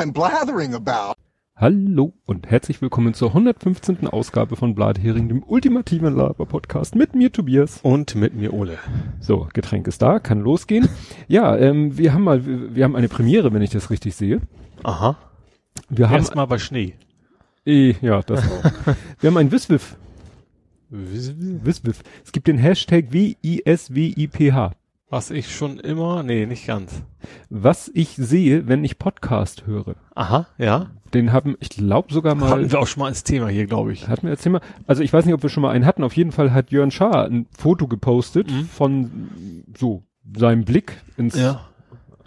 I'm 0.00 0.12
blathering 0.14 0.72
about. 0.74 1.12
Hallo 1.54 2.14
und 2.24 2.48
herzlich 2.50 2.80
willkommen 2.80 3.12
zur 3.12 3.28
115. 3.28 4.06
Ausgabe 4.06 4.56
von 4.56 4.74
Blathering, 4.74 5.28
dem 5.28 5.42
ultimativen 5.42 6.16
Laber-Podcast 6.16 6.94
mit 6.94 7.14
mir 7.14 7.30
Tobias. 7.30 7.80
Und 7.82 8.14
mit 8.14 8.32
mir 8.32 8.54
Ole. 8.54 8.78
So, 9.20 9.46
Getränk 9.52 9.86
ist 9.88 10.00
da, 10.00 10.18
kann 10.18 10.40
losgehen. 10.40 10.88
ja, 11.28 11.54
ähm, 11.54 11.98
wir 11.98 12.14
haben 12.14 12.24
mal, 12.24 12.46
wir, 12.46 12.74
wir 12.74 12.84
haben 12.84 12.96
eine 12.96 13.10
Premiere, 13.10 13.52
wenn 13.52 13.60
ich 13.60 13.68
das 13.68 13.90
richtig 13.90 14.16
sehe. 14.16 14.40
Aha. 14.84 15.18
Wir 15.90 16.08
haben, 16.08 16.16
Erstmal 16.16 16.46
bei 16.46 16.56
Schnee. 16.56 16.94
eh, 17.66 17.94
ja, 18.00 18.22
das 18.22 18.40
auch. 18.50 18.64
wir 19.20 19.28
haben 19.30 19.36
ein 19.36 19.52
Wiswiff. 19.52 19.98
Wiswiff. 20.88 22.02
Es 22.24 22.32
gibt 22.32 22.46
den 22.46 22.56
Hashtag 22.56 23.12
W-I-S-W-I-P-H. 23.12 24.72
Was 25.12 25.30
ich 25.32 25.52
schon 25.54 25.78
immer, 25.80 26.22
nee, 26.22 26.46
nicht 26.46 26.66
ganz. 26.68 27.02
Was 27.48 27.90
ich 27.92 28.10
sehe, 28.10 28.68
wenn 28.68 28.84
ich 28.84 28.96
Podcast 28.98 29.66
höre. 29.66 29.96
Aha, 30.14 30.46
ja. 30.56 30.90
Den 31.12 31.32
haben, 31.32 31.56
ich 31.58 31.70
glaube 31.70 32.12
sogar 32.14 32.36
mal. 32.36 32.50
Hatten 32.50 32.70
wir 32.70 32.78
auch 32.78 32.86
schon 32.86 33.00
mal 33.02 33.08
ins 33.08 33.24
Thema 33.24 33.48
hier, 33.48 33.66
glaube 33.66 33.92
ich. 33.92 34.06
Hatten 34.06 34.28
wir 34.28 34.30
das 34.34 34.42
Thema? 34.42 34.60
Also 34.86 35.02
ich 35.02 35.12
weiß 35.12 35.24
nicht, 35.24 35.34
ob 35.34 35.42
wir 35.42 35.50
schon 35.50 35.62
mal 35.62 35.72
einen 35.72 35.84
hatten. 35.84 36.04
Auf 36.04 36.16
jeden 36.16 36.30
Fall 36.30 36.52
hat 36.52 36.70
Jörn 36.70 36.92
Schaar 36.92 37.24
ein 37.26 37.46
Foto 37.58 37.88
gepostet 37.88 38.48
Mhm. 38.48 38.64
von 38.66 39.10
so 39.76 40.04
seinem 40.36 40.64
Blick 40.64 40.98
ins 41.16 41.34
Ja. 41.36 41.68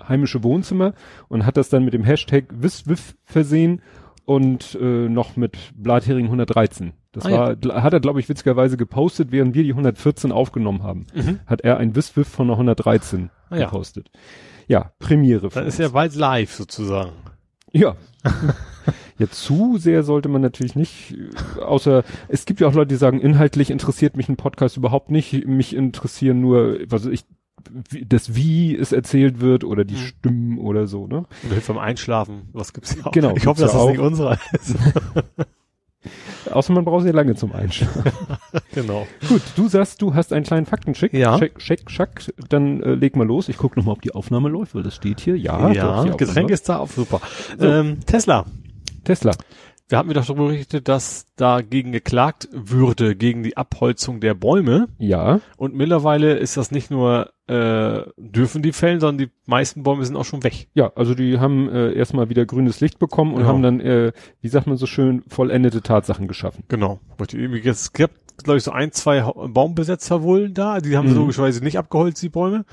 heimische 0.05 0.44
Wohnzimmer 0.44 0.94
und 1.30 1.46
hat 1.46 1.55
das 1.55 1.70
dann 1.70 1.86
mit 1.86 1.94
dem 1.94 2.04
Hashtag 2.04 2.44
Wiswiff 2.50 3.16
versehen 3.24 3.82
und 4.26 4.77
äh, 4.82 5.09
noch 5.09 5.36
mit 5.36 5.58
Blathering 5.76 6.26
113. 6.26 6.94
Das 7.12 7.26
Ah, 7.26 7.30
ja. 7.30 7.38
war, 7.38 7.52
gl- 7.52 7.82
hat 7.82 7.94
er, 7.94 8.00
glaube 8.00 8.20
ich, 8.20 8.30
witzigerweise 8.30 8.77
gepostet, 8.77 9.32
während 9.32 9.54
wir 9.54 9.63
die 9.63 9.72
114 9.72 10.32
aufgenommen 10.32 10.84
haben. 10.84 11.05
Mhm. 11.13 11.40
Hat 11.46 11.62
er 11.62 11.77
ein 11.77 11.96
Wiswiff 11.96 12.27
von 12.27 12.48
der 12.48 12.55
113 12.57 13.29
Ah, 13.49 13.57
ja. 13.57 13.66
gepostet. 13.66 14.10
Ja, 14.68 14.91
Premiere. 14.99 15.49
Dann 15.49 15.66
ist 15.68 15.76
uns. 15.76 15.85
ja 15.85 15.90
bald 15.90 16.16
live 16.16 16.51
sozusagen. 16.54 17.12
Ja. 17.71 17.96
ja, 19.20 19.27
zu 19.29 19.77
sehr 19.77 20.04
sollte 20.04 20.29
man 20.29 20.41
natürlich 20.41 20.76
nicht, 20.76 21.16
äh, 21.57 21.62
außer 21.62 22.04
es 22.29 22.46
gibt 22.46 22.60
ja 22.62 22.68
auch 22.68 22.74
Leute, 22.74 22.90
die 22.90 22.96
sagen, 22.96 23.20
inhaltlich 23.20 23.70
interessiert 23.71 24.16
mich 24.16 24.29
ein 24.29 24.38
Podcast 24.38 24.77
überhaupt 24.77 25.12
nicht. 25.12 25.46
Mich 25.46 25.76
interessieren 25.76 26.40
nur, 26.40 26.77
was 26.88 27.05
weiß 27.05 27.12
ich, 27.12 27.26
das 28.06 28.36
wie 28.36 28.76
es 28.76 28.92
erzählt 28.92 29.40
wird 29.42 29.64
oder 29.64 29.84
die 29.86 29.96
Mhm. 29.96 30.00
Stimmen 30.00 30.58
oder 30.60 30.88
so, 30.88 31.08
ne? 31.08 31.26
Oder 31.46 31.54
hilft 31.54 31.68
beim 31.68 31.78
Einschlafen. 31.78 32.50
Was 32.54 32.74
gibt's 32.74 32.96
ja 32.96 33.06
auch. 33.06 33.12
Genau, 33.12 33.36
Ich 33.36 33.46
hoffe, 33.46 33.62
dass 33.62 33.74
ja 33.74 33.80
das 33.80 33.88
nicht 33.90 34.00
unsere 34.00 34.38
ist. 34.54 34.76
Außer 36.52 36.74
man 36.74 36.84
braucht 36.84 37.04
sehr 37.04 37.14
lange 37.14 37.36
zum 37.36 37.54
Einschlafen. 37.54 38.04
genau. 38.76 39.08
Gut, 39.30 39.41
du 39.56 39.70
sagst, 39.70 40.02
du 40.02 40.14
hast 40.14 40.34
einen 40.34 40.44
kleinen 40.46 40.66
Faktencheck. 40.66 41.14
Ja. 41.14 41.40
Check, 41.40 41.58
check, 41.60 41.86
check. 41.88 42.34
Dann 42.50 42.84
äh, 42.84 42.94
leg 42.96 43.16
mal 43.16 43.26
los. 43.26 43.48
Ich 43.48 43.58
gucke 43.58 43.80
nochmal, 43.80 43.94
ob 43.94 44.02
die 44.02 44.14
Aufnahme 44.14 44.50
läuft, 44.50 44.76
weil 44.76 44.84
das 44.84 44.96
steht 44.96 45.22
hier. 45.22 45.38
Ja, 45.38 45.70
doch, 45.70 45.74
ja, 45.74 45.90
Aufnahme 45.96 46.18
Getränk 46.18 46.50
ist 46.50 46.68
da 46.68 46.78
auch 46.80 46.90
super. 46.90 47.22
So. 47.58 47.66
Ähm, 47.66 48.00
Tesla. 48.06 48.46
Tesla. 49.06 49.32
Wir 49.89 49.98
hatten 49.98 50.07
mir 50.07 50.13
doch 50.13 50.26
darüber 50.26 50.48
berichtet, 50.48 50.87
dass 50.87 51.26
dagegen 51.35 51.91
geklagt 51.91 52.48
würde, 52.51 53.15
gegen 53.15 53.43
die 53.43 53.57
Abholzung 53.57 54.21
der 54.21 54.34
Bäume. 54.34 54.87
Ja, 54.98 55.41
Und 55.57 55.76
mittlerweile 55.76 56.34
ist 56.37 56.55
das 56.57 56.71
nicht 56.71 56.89
nur, 56.89 57.31
äh, 57.48 58.01
dürfen 58.17 58.61
die 58.61 58.71
fällen, 58.71 59.01
sondern 59.01 59.27
die 59.27 59.31
meisten 59.45 59.84
Bäume 59.84 60.05
sind 60.05 60.15
auch 60.15 60.26
schon 60.26 60.43
weg. 60.43 60.70
ja, 60.73 60.91
also 60.95 61.13
die 61.13 61.37
haben 61.39 61.70
äh, 61.70 61.91
erstmal 61.93 62.29
wieder 62.29 62.45
grünes 62.45 62.79
Licht 62.79 62.98
bekommen 62.98 63.34
und 63.34 63.41
Ja. 63.41 63.48
haben 63.48 63.61
dann, 63.61 63.81
äh, 63.81 64.13
wie 64.41 64.47
sagt 64.47 64.67
man 64.67 64.78
so 64.78 64.85
schön, 64.85 65.23
vollendete 65.28 65.81
Tatsachen 65.81 66.28
geschaffen. 66.29 66.63
Genau. 66.69 67.00
Es 67.66 67.91
gibt, 67.94 68.44
glaube 68.44 68.57
ich, 68.57 68.63
so 68.63 68.72
ein, 68.72 68.94
zwei 68.94 69.22
Baumbesetzer 69.22 70.23
wohl 70.23 70.50
da. 70.50 70.79
Die 70.79 70.95
haben 70.97 71.07
sie 71.09 71.13
Mhm. 71.13 71.19
logischerweise 71.19 71.61
nicht 71.63 71.78
abgeholzt, 71.78 72.22
die 72.23 72.29
Bäume. 72.29 72.66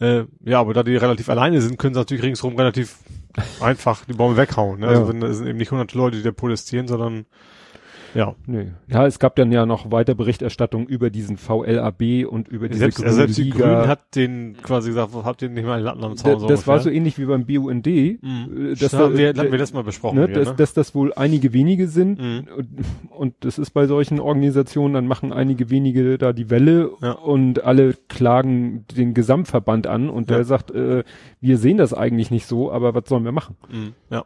Äh, 0.00 0.24
ja, 0.44 0.60
aber 0.60 0.74
da 0.74 0.82
die 0.82 0.96
relativ 0.96 1.28
alleine 1.28 1.60
sind, 1.60 1.78
können 1.78 1.94
sie 1.94 2.00
natürlich 2.00 2.22
ringsherum 2.24 2.56
relativ 2.56 2.98
einfach 3.60 4.04
die 4.04 4.12
Bäume 4.12 4.36
weghauen. 4.36 4.80
Ne? 4.80 4.86
Ja. 4.86 4.92
Also 4.92 5.08
wenn 5.08 5.22
es 5.22 5.38
sind 5.38 5.46
eben 5.46 5.58
nicht 5.58 5.70
hunderte 5.70 5.96
Leute, 5.96 6.16
die 6.16 6.22
da 6.22 6.32
protestieren, 6.32 6.88
sondern 6.88 7.26
ja. 8.16 8.34
Nee. 8.46 8.68
Ja, 8.88 9.06
es 9.06 9.18
gab 9.18 9.36
dann 9.36 9.52
ja 9.52 9.66
noch 9.66 9.90
weiter 9.92 10.14
Berichterstattung 10.14 10.86
über 10.86 11.10
diesen 11.10 11.36
VLAB 11.36 12.24
und 12.28 12.48
über 12.48 12.68
diese 12.68 12.80
Selbst, 12.80 12.96
grüne 12.96 13.08
also 13.08 13.16
selbst 13.18 13.38
die. 13.38 13.50
Grünen 13.50 13.86
hat 13.88 14.14
den 14.16 14.56
quasi 14.62 14.88
gesagt, 14.90 15.12
habt 15.24 15.42
ihr 15.42 15.48
nicht 15.50 15.64
mal 15.64 15.74
einen 15.74 15.84
Latten 15.84 16.02
am 16.04 16.16
Da- 16.16 16.38
Zaun? 16.38 16.48
das 16.48 16.66
war 16.66 16.80
so 16.80 16.90
ähnlich 16.90 17.18
wie 17.18 17.26
beim 17.26 17.44
BUND. 17.46 17.86
Mhm. 17.86 18.18
äh, 18.22 18.70
Das 18.70 18.78
dass 18.80 18.94
haben 18.94 19.12
da- 19.12 19.18
wir, 19.18 19.28
hatten 19.28 19.52
wir 19.52 19.58
das 19.58 19.72
mal 19.72 19.84
besprochen. 19.84 20.18
ne, 20.18 20.26
hier, 20.26 20.34
dass, 20.34 20.48
ne? 20.48 20.54
dass 20.56 20.74
das 20.74 20.94
wohl 20.94 21.12
einige 21.14 21.52
wenige 21.52 21.88
sind 21.88 22.18
Mhm. 22.20 22.48
und, 22.56 22.68
und 23.10 23.34
das 23.40 23.58
ist 23.58 23.70
bei 23.70 23.86
solchen 23.86 24.18
Organisationen, 24.20 24.94
dann 24.94 25.06
machen 25.06 25.32
einige 25.32 25.70
wenige 25.70 26.18
da 26.18 26.32
die 26.32 26.50
Welle 26.50 26.90
Ja. 27.02 27.12
und 27.12 27.64
alle 27.64 27.94
klagen 28.08 28.84
den 28.96 29.14
Gesamtverband 29.14 29.86
an 29.86 30.08
und 30.10 30.30
Ja. 30.30 30.36
der 30.36 30.44
sagt, 30.44 30.70
äh, 30.70 31.04
wir 31.40 31.58
sehen 31.58 31.76
das 31.76 31.92
eigentlich 31.94 32.30
nicht 32.30 32.46
so, 32.46 32.72
aber 32.72 32.94
was 32.94 33.08
sollen 33.08 33.24
wir 33.24 33.32
machen? 33.32 33.56
Mhm. 33.70 33.92
Ja. 34.10 34.24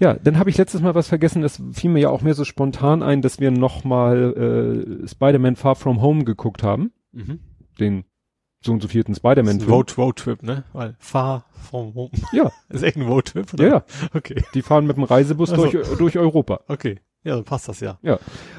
Ja, 0.00 0.14
dann 0.14 0.38
habe 0.38 0.50
ich 0.50 0.56
letztes 0.58 0.80
Mal 0.80 0.94
was 0.94 1.08
vergessen, 1.08 1.42
das 1.42 1.62
fiel 1.72 1.90
mir 1.90 2.00
ja 2.00 2.08
auch 2.10 2.22
mehr 2.22 2.34
so 2.34 2.44
spontan 2.44 3.02
ein, 3.02 3.20
dass 3.22 3.38
wir 3.38 3.50
noch 3.50 3.84
mal 3.84 5.04
äh, 5.04 5.06
Spider-Man 5.06 5.56
Far 5.56 5.76
From 5.76 6.00
Home 6.00 6.24
geguckt 6.24 6.62
haben, 6.62 6.92
Mhm. 7.12 7.40
den 7.78 8.04
so 8.64 8.72
und 8.72 8.82
so 8.82 8.88
vierten 8.88 9.12
Das 9.12 9.18
ist 9.18 9.20
Spider-Man 9.20 9.56
ein 9.56 9.60
Film. 9.60 9.70
Vote, 9.70 9.94
Vote 9.94 10.22
Trip, 10.22 10.42
ne? 10.42 10.64
Weil 10.72 10.96
fahr 10.98 11.46
vom 11.70 11.94
Home. 11.94 12.10
Ja, 12.32 12.50
Ist 12.68 12.82
echt 12.82 12.96
ein 12.96 13.06
Vote 13.06 13.32
Trip, 13.32 13.52
oder? 13.54 13.64
ja, 13.64 13.70
ja, 13.74 13.84
Okay. 14.14 14.42
die 14.54 14.62
fahren 14.62 14.86
mit 14.86 14.96
dem 14.96 15.04
Reisebus 15.04 15.50
Also. 15.52 15.68
durch, 15.70 15.88
durch 15.98 16.18
Europa. 16.18 16.60
Okay. 16.68 16.98
Ja, 17.22 17.34
dann 17.34 17.44
passt 17.44 17.68
das 17.68 17.80
ja. 17.80 17.98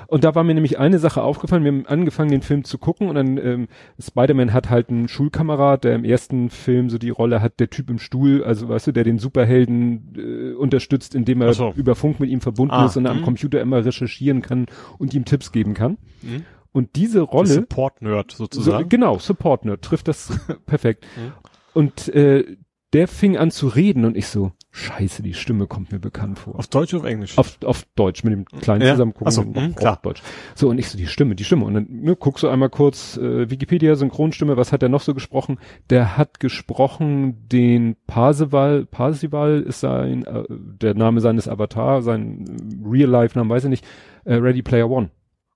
Und 0.07 0.23
da 0.23 0.35
war 0.35 0.43
mir 0.43 0.53
nämlich 0.53 0.77
eine 0.77 0.99
Sache 0.99 1.23
aufgefallen. 1.23 1.63
Wir 1.63 1.71
haben 1.71 1.87
angefangen, 1.87 2.29
den 2.29 2.43
Film 2.43 2.63
zu 2.63 2.77
gucken 2.77 3.09
und 3.09 3.15
dann 3.15 3.37
ähm, 3.37 3.67
Spider-Man 3.99 4.53
hat 4.53 4.69
halt 4.69 4.89
einen 4.89 5.07
Schulkamerad, 5.07 5.83
der 5.83 5.95
im 5.95 6.03
ersten 6.03 6.51
Film 6.51 6.91
so 6.91 6.99
die 6.99 7.09
Rolle 7.09 7.41
hat, 7.41 7.59
der 7.59 7.71
Typ 7.71 7.89
im 7.89 7.97
Stuhl, 7.97 8.43
also 8.43 8.69
weißt 8.69 8.87
du, 8.87 8.91
der 8.91 9.03
den 9.03 9.17
Superhelden 9.17 10.13
äh, 10.15 10.53
unterstützt, 10.53 11.15
indem 11.15 11.41
er 11.41 11.53
so. 11.53 11.73
über 11.75 11.95
Funk 11.95 12.19
mit 12.19 12.29
ihm 12.29 12.41
verbunden 12.41 12.73
Ah, 12.73 12.85
ist 12.85 12.97
und 12.97 13.07
am 13.07 13.19
mhm. 13.19 13.23
Computer 13.23 13.59
immer 13.61 13.83
recherchieren 13.83 14.43
kann 14.43 14.67
und 14.99 15.15
ihm 15.15 15.25
Tipps 15.25 15.51
geben 15.51 15.73
kann. 15.73 15.97
Mhm. 16.21 16.45
Und 16.71 16.95
diese 16.95 17.21
Rolle, 17.21 17.47
Support-Nerd 17.47 18.31
so, 18.31 18.43
sozusagen. 18.43 18.89
genau, 18.89 19.17
Support 19.17 19.65
Nerd, 19.65 19.81
trifft 19.81 20.07
das 20.07 20.39
perfekt. 20.67 21.05
Mhm. 21.17 21.31
Und 21.73 22.09
äh, 22.09 22.57
der 22.93 23.07
fing 23.07 23.37
an 23.37 23.49
zu 23.49 23.67
reden 23.67 24.05
und 24.05 24.15
ich 24.15 24.27
so, 24.27 24.51
scheiße, 24.71 25.21
die 25.21 25.33
Stimme 25.33 25.67
kommt 25.67 25.91
mir 25.91 25.99
bekannt 25.99 26.39
vor. 26.39 26.57
Auf 26.57 26.67
Deutsch 26.67 26.93
oder 26.93 27.03
auf 27.03 27.09
Englisch? 27.09 27.37
Auf, 27.37 27.57
auf 27.65 27.85
Deutsch, 27.95 28.23
mit 28.23 28.33
dem 28.33 28.45
kleinen 28.45 28.81
Ja. 28.83 28.91
Zusammengucken. 28.93 29.27
Ach 29.27 29.31
so, 29.31 29.41
auf- 29.41 29.75
klar. 29.75 29.99
Deutsch. 30.01 30.21
So, 30.55 30.69
und 30.69 30.77
ich 30.77 30.89
so, 30.89 30.97
die 30.97 31.07
Stimme, 31.07 31.35
die 31.35 31.43
Stimme. 31.43 31.65
Und 31.65 31.73
dann 31.73 31.87
ne, 31.89 32.15
guckst 32.15 32.43
du 32.43 32.47
einmal 32.49 32.69
kurz, 32.69 33.17
äh, 33.17 33.49
Wikipedia, 33.49 33.95
Synchronstimme, 33.95 34.57
was 34.57 34.71
hat 34.71 34.81
der 34.81 34.89
noch 34.89 35.01
so 35.01 35.13
gesprochen? 35.13 35.59
Der 35.89 36.17
hat 36.17 36.39
gesprochen 36.39 37.47
den 37.49 37.95
Parsival, 38.07 38.85
Parsival 38.85 39.61
ist 39.61 39.81
sein, 39.81 40.23
äh, 40.25 40.43
der 40.49 40.93
Name 40.95 41.21
seines 41.21 41.47
Avatar, 41.47 42.01
sein 42.01 42.45
Real-Life-Namen, 42.83 43.49
weiß 43.49 43.65
ich 43.65 43.69
nicht, 43.69 43.85
äh, 44.25 44.35
Ready 44.35 44.61
Player 44.61 44.89
One. 44.89 45.09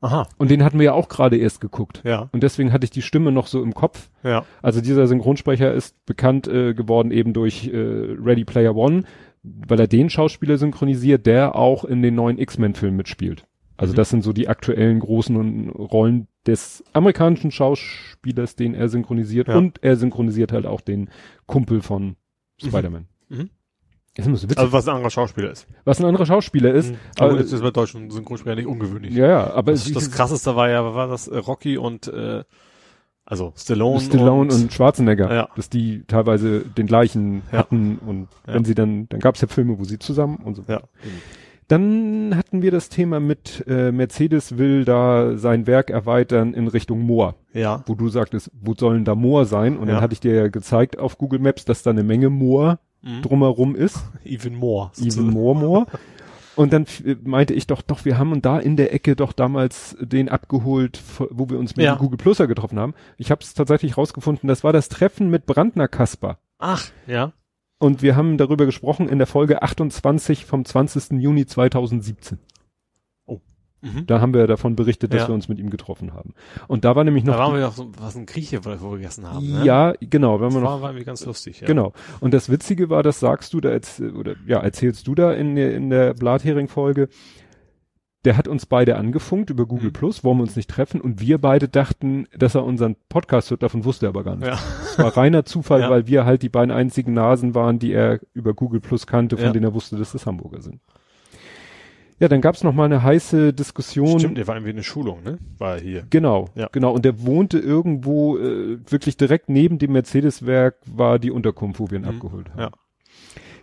Aha. 0.05 0.27
Und 0.37 0.51
den 0.51 0.63
hatten 0.63 0.77
wir 0.77 0.85
ja 0.85 0.93
auch 0.93 1.09
gerade 1.09 1.35
erst 1.37 1.61
geguckt. 1.61 2.01
Ja. 2.05 2.29
Und 2.31 2.43
deswegen 2.43 2.71
hatte 2.71 2.83
ich 2.85 2.91
die 2.91 3.01
Stimme 3.01 3.31
noch 3.31 3.47
so 3.47 3.63
im 3.63 3.73
Kopf. 3.73 4.09
Ja. 4.23 4.45
Also 4.61 4.79
dieser 4.81 5.07
Synchronsprecher 5.07 5.73
ist 5.73 5.95
bekannt 6.05 6.47
äh, 6.47 6.73
geworden 6.75 7.09
eben 7.11 7.33
durch 7.33 7.67
äh, 7.67 7.75
Ready 7.75 8.45
Player 8.45 8.75
One, 8.75 9.03
weil 9.43 9.79
er 9.79 9.87
den 9.87 10.09
Schauspieler 10.11 10.57
synchronisiert, 10.57 11.25
der 11.25 11.55
auch 11.55 11.85
in 11.85 12.01
den 12.03 12.13
neuen 12.15 12.37
X-Men-Filmen 12.37 12.95
mitspielt. 12.97 13.45
Also 13.77 13.93
Mhm. 13.93 13.97
das 13.97 14.09
sind 14.11 14.23
so 14.23 14.31
die 14.31 14.47
aktuellen 14.47 14.99
großen 14.99 15.69
Rollen 15.71 16.27
des 16.45 16.83
amerikanischen 16.93 17.49
Schauspielers, 17.51 18.55
den 18.55 18.75
er 18.75 18.89
synchronisiert. 18.89 19.47
Ja. 19.47 19.57
Und 19.57 19.83
er 19.83 19.95
synchronisiert 19.95 20.51
halt 20.51 20.65
auch 20.67 20.81
den 20.81 21.09
Kumpel 21.47 21.81
von 21.81 22.15
Spider-Man. 22.57 23.07
Mhm. 23.29 23.49
Das 24.15 24.25
so 24.25 24.31
witzig, 24.31 24.57
Also 24.57 24.71
was 24.71 24.87
ein 24.87 24.95
anderer 24.95 25.09
Schauspieler 25.09 25.51
ist. 25.51 25.67
was 25.83 25.99
ein 25.99 26.05
anderer 26.05 26.25
Schauspieler 26.25 26.73
ist. 26.73 26.91
Mhm. 26.91 26.97
Aber 27.17 27.29
aber- 27.31 27.39
das 27.41 27.51
ist 27.51 27.61
bei 27.61 27.71
deutschen 27.71 28.09
Synchronsprecher 28.09 28.55
nicht 28.55 28.67
ungewöhnlich. 28.67 29.13
Ja, 29.13 29.27
ja, 29.27 29.53
aber 29.53 29.73
Das, 29.73 29.91
das 29.91 30.09
krasseste 30.11 30.55
war 30.55 30.69
ja, 30.69 30.95
war 30.95 31.07
das? 31.07 31.27
Äh, 31.27 31.37
Rocky 31.37 31.77
und 31.77 32.07
äh, 32.07 32.43
also 33.25 33.53
Stallone, 33.57 33.99
Stallone 34.01 34.53
und, 34.53 34.71
Schwarzenegger, 34.71 35.33
Ja. 35.33 35.49
dass 35.55 35.69
die 35.69 36.03
teilweise 36.05 36.59
den 36.61 36.85
gleichen 36.87 37.41
Ja. 37.51 37.57
hatten 37.59 37.97
und 38.05 38.27
Ja. 38.47 38.53
wenn 38.53 38.63
sie 38.65 38.75
dann, 38.75 39.09
dann 39.09 39.19
gab 39.19 39.35
es 39.35 39.41
ja 39.41 39.47
Filme, 39.47 39.77
wo 39.79 39.83
sie 39.83 39.99
zusammen 39.99 40.37
und 40.37 40.55
so. 40.55 40.63
ja. 40.67 40.81
Dann 41.67 42.35
hatten 42.37 42.61
wir 42.61 42.69
das 42.69 42.89
Thema 42.89 43.19
mit 43.19 43.63
äh, 43.67 43.91
Mercedes 43.91 44.59
will 44.59 44.85
da 44.85 45.35
sein 45.37 45.65
Werk 45.65 45.89
erweitern 45.89 46.53
in 46.53 46.67
Richtung 46.67 47.01
Moor, 47.01 47.33
Ja. 47.53 47.83
wo 47.87 47.95
du 47.95 48.07
sagtest, 48.09 48.51
wo 48.61 48.75
sollen 48.77 49.03
da 49.03 49.15
Moor 49.15 49.45
sein? 49.45 49.75
Und 49.77 49.87
dann 49.87 49.99
hatte 49.99 50.13
ich 50.13 50.19
dir 50.19 50.35
ja 50.35 50.47
gezeigt 50.47 50.99
auf 50.99 51.17
Google 51.17 51.39
Maps, 51.39 51.65
dass 51.65 51.81
da 51.81 51.89
eine 51.89 52.03
Menge 52.03 52.29
Moor 52.29 52.77
Mhm. 53.05 53.21
drumherum 53.21 53.75
ist, 53.75 53.99
Even 54.25 54.55
more. 54.55 54.91
even 54.97 55.03
sozusagen. 55.11 55.29
more 55.29 55.55
Moor. 55.57 55.87
Und 56.57 56.71
dann 56.73 56.85
meinte 57.23 57.53
ich 57.53 57.67
doch, 57.67 57.81
doch, 57.81 58.05
wir 58.05 58.17
haben 58.17 58.41
da 58.41 58.57
in 58.59 58.77
der 58.77 58.93
Ecke 58.93 59.15
doch 59.17 59.33
damals 59.33 59.97
den 59.99 60.29
abgeholt, 60.29 61.01
wo 61.29 61.49
wir 61.49 61.59
uns 61.59 61.75
mit 61.75 61.85
Ja. 61.85 61.95
dem 61.95 61.99
Google 61.99 62.17
Pluser 62.17 62.47
getroffen 62.47 62.79
haben. 62.79 62.93
Ich 63.17 63.29
habe 63.29 63.41
es 63.43 63.53
tatsächlich 63.53 63.97
rausgefunden, 63.97 64.47
das 64.47 64.63
war 64.63 64.71
das 64.73 64.87
Treffen 64.89 65.29
mit 65.29 65.45
Brandner 65.45 65.87
Kasper. 65.89 66.39
Ach, 66.57 66.89
ja. 67.07 67.33
Und 67.77 68.01
wir 68.01 68.15
haben 68.15 68.37
darüber 68.37 68.65
gesprochen 68.65 69.09
in 69.09 69.17
der 69.17 69.27
Folge 69.27 69.61
28 69.61 70.45
vom 70.45 70.63
20. 70.63 71.19
Juni 71.21 71.45
2017. 71.45 72.39
Mhm. 73.85 74.07
Da 74.07 74.19
haben 74.19 74.33
wir 74.33 74.47
davon 74.47 74.75
berichtet, 74.75 75.13
dass 75.13 75.21
Ja. 75.23 75.27
wir 75.29 75.35
uns 75.35 75.47
mit 75.47 75.59
ihm 75.59 75.69
getroffen 75.69 76.13
haben. 76.13 76.33
Und 76.67 76.83
da 76.85 76.95
war 76.95 77.03
nämlich 77.03 77.23
noch 77.23 77.33
Da 77.35 77.39
waren 77.39 77.55
wir 77.55 77.67
auch 77.67 77.73
so, 77.73 77.91
was 77.99 78.15
ein 78.15 78.25
Grieche, 78.25 78.65
wo 78.65 78.69
wir 78.91 78.97
gegessen 78.97 79.29
haben. 79.31 79.45
Ne? 79.51 79.63
ja, 79.65 79.93
genau, 79.99 80.39
wenn 80.39 80.47
das 80.47 80.53
man 80.55 80.63
noch 80.63 80.69
war, 80.71 80.81
war 80.81 80.89
irgendwie 80.89 81.05
ganz 81.05 81.23
lustig. 81.25 81.61
Ja. 81.61 81.67
Genau. 81.67 81.93
Und 82.19 82.33
das 82.33 82.49
Witzige 82.49 82.89
war, 82.89 83.03
das 83.03 83.19
sagst 83.19 83.53
du 83.53 83.61
da 83.61 83.71
jetzt, 83.71 84.01
oder 84.01 84.35
ja, 84.47 84.59
erzählst 84.59 85.07
du 85.07 85.13
da 85.15 85.31
in 85.33 85.55
der, 85.55 85.75
in 85.75 85.89
der 85.89 86.13
Blathering-Folge, 86.15 87.09
der 88.23 88.37
hat 88.37 88.47
uns 88.47 88.65
beide 88.65 88.95
angefunkt 88.95 89.51
über 89.51 89.67
Google 89.67 89.89
Mhm. 89.89 89.93
Plus, 89.93 90.23
wollen 90.23 90.37
wir 90.39 90.43
uns 90.43 90.55
nicht 90.55 90.67
treffen 90.69 90.99
und 90.99 91.21
wir 91.21 91.37
beide 91.37 91.67
dachten, 91.67 92.25
dass 92.35 92.55
er 92.55 92.63
unseren 92.63 92.95
Podcast 93.07 93.51
hört, 93.51 93.61
davon 93.61 93.85
wusste 93.85 94.07
er 94.07 94.09
aber 94.09 94.23
gar 94.23 94.35
nicht. 94.35 94.47
Ja. 94.47 94.57
Es 94.81 94.97
war 94.97 95.15
reiner 95.15 95.45
Zufall, 95.45 95.81
Ja. 95.85 95.89
weil 95.91 96.07
wir 96.07 96.25
halt 96.25 96.41
die 96.41 96.49
beiden 96.49 96.71
einzigen 96.71 97.13
Nasen 97.13 97.53
waren, 97.53 97.77
die 97.77 97.93
er 97.93 98.19
über 98.33 98.55
Google 98.55 98.79
Plus 98.81 99.05
kannte, 99.05 99.37
von 99.37 99.53
denen 99.53 99.65
er 99.65 99.75
wusste, 99.75 99.95
dass 99.95 100.13
das 100.13 100.25
Hamburger 100.25 100.61
sind. 100.63 100.81
Ja, 102.19 102.29
dann 102.29 102.39
gab's 102.41 102.63
noch 102.63 102.73
mal 102.73 102.85
eine 102.85 103.03
heiße 103.03 103.51
Diskussion. 103.53 104.19
Stimmt, 104.19 104.37
der 104.37 104.47
war 104.47 104.55
irgendwie 104.55 104.71
eine 104.71 104.83
Schulung, 104.83 105.21
ne? 105.23 105.37
War 105.57 105.75
er 105.75 105.81
hier. 105.81 106.03
Genau, 106.09 106.47
Ja. 106.55 106.69
genau. 106.71 106.93
Und 106.93 107.03
der 107.03 107.25
wohnte 107.25 107.59
irgendwo, 107.59 108.37
äh, 108.37 108.77
wirklich 108.89 109.17
direkt 109.17 109.49
neben 109.49 109.79
dem 109.79 109.91
Mercedes-Werk 109.91 110.77
war 110.85 111.19
die 111.19 111.31
Unterkunft, 111.31 111.79
wo 111.79 111.89
wir 111.89 111.97
ihn 111.99 112.03
Mhm. 112.03 112.09
abgeholt 112.09 112.49
haben. 112.51 112.59
Ja. 112.59 112.71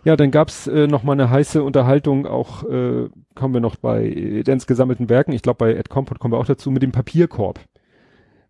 Ja, 0.05 0.15
dann 0.17 0.31
gab's 0.31 0.67
äh, 0.67 0.85
noch 0.85 1.03
mal 1.03 1.13
eine 1.13 1.29
heiße 1.29 1.63
Unterhaltung, 1.63 2.27
auch 2.27 2.63
äh, 2.69 3.07
kommen 3.35 3.53
wir 3.53 3.61
noch 3.61 3.77
bei 3.77 4.03
äh, 4.05 4.43
Dens 4.43 4.67
gesammelten 4.67 5.07
Werken, 5.09 5.31
ich 5.31 5.41
glaube 5.41 5.59
bei 5.59 5.73
Ed 5.73 5.89
Compot 5.89 6.19
kommen 6.19 6.33
wir 6.33 6.39
auch 6.39 6.45
dazu, 6.45 6.69
mit 6.71 6.83
dem 6.83 6.91
Papierkorb. 6.91 7.59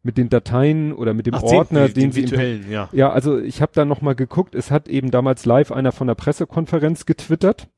Mit 0.02 0.18
den 0.18 0.28
Dateien 0.30 0.92
oder 0.92 1.14
mit 1.14 1.28
dem 1.28 1.36
Ach, 1.36 1.44
Ordner, 1.44 1.88
den, 1.88 1.94
den, 1.94 2.02
den 2.02 2.12
sie 2.12 2.22
im 2.24 2.32
virtuellen, 2.32 2.72
ja. 2.72 2.90
ja, 2.92 3.10
also 3.12 3.40
ich 3.40 3.62
habe 3.62 3.72
da 3.74 3.86
noch 3.86 4.02
mal 4.02 4.16
geguckt, 4.16 4.54
es 4.56 4.70
hat 4.72 4.90
eben 4.90 5.12
damals 5.12 5.46
live 5.46 5.72
einer 5.72 5.92
von 5.94 6.08
der 6.08 6.16
Pressekonferenz 6.16 7.06
getwittert, 7.06 7.70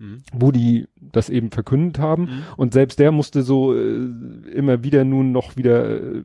Mhm. 0.00 0.22
wo 0.32 0.50
die 0.50 0.88
das 1.12 1.28
eben 1.28 1.50
verkündet 1.50 1.98
haben. 1.98 2.22
Mhm. 2.22 2.42
Und 2.56 2.72
selbst 2.72 2.98
der 2.98 3.12
musste 3.12 3.42
so 3.42 3.74
äh, 3.74 4.08
immer 4.52 4.82
wieder 4.82 5.04
nun 5.04 5.30
noch 5.30 5.56
wieder, 5.58 6.00
äh, 6.00 6.22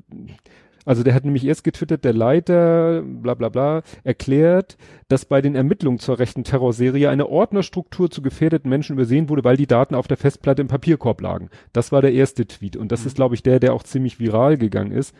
also 0.85 1.03
der 1.03 1.13
hat 1.13 1.25
nämlich 1.25 1.45
erst 1.45 1.63
getwittert, 1.65 2.05
der 2.05 2.13
Leiter, 2.13 3.01
bla 3.03 3.33
bla 3.33 3.49
bla, 3.49 3.81
erklärt, 4.03 4.77
dass 5.09 5.25
bei 5.25 5.41
den 5.41 5.55
Ermittlungen 5.55 5.99
zur 5.99 6.19
rechten 6.19 6.43
Terrorserie 6.45 7.09
eine 7.09 7.27
Ordnerstruktur 7.27 8.09
zu 8.09 8.21
gefährdeten 8.21 8.69
Menschen 8.69 8.93
übersehen 8.93 9.27
wurde, 9.27 9.43
weil 9.43 9.57
die 9.57 9.67
Daten 9.67 9.95
auf 9.95 10.07
der 10.07 10.17
Festplatte 10.17 10.61
im 10.61 10.67
Papierkorb 10.69 11.19
lagen. 11.21 11.49
Das 11.73 11.91
war 11.91 12.01
der 12.01 12.13
erste 12.13 12.47
Tweet. 12.47 12.77
Und 12.77 12.91
das 12.93 13.01
Mhm. 13.01 13.07
ist, 13.07 13.15
glaube 13.15 13.35
ich, 13.35 13.43
der, 13.43 13.59
der 13.59 13.73
auch 13.73 13.83
ziemlich 13.83 14.19
viral 14.19 14.57
gegangen 14.57 14.93
ist. 14.93 15.13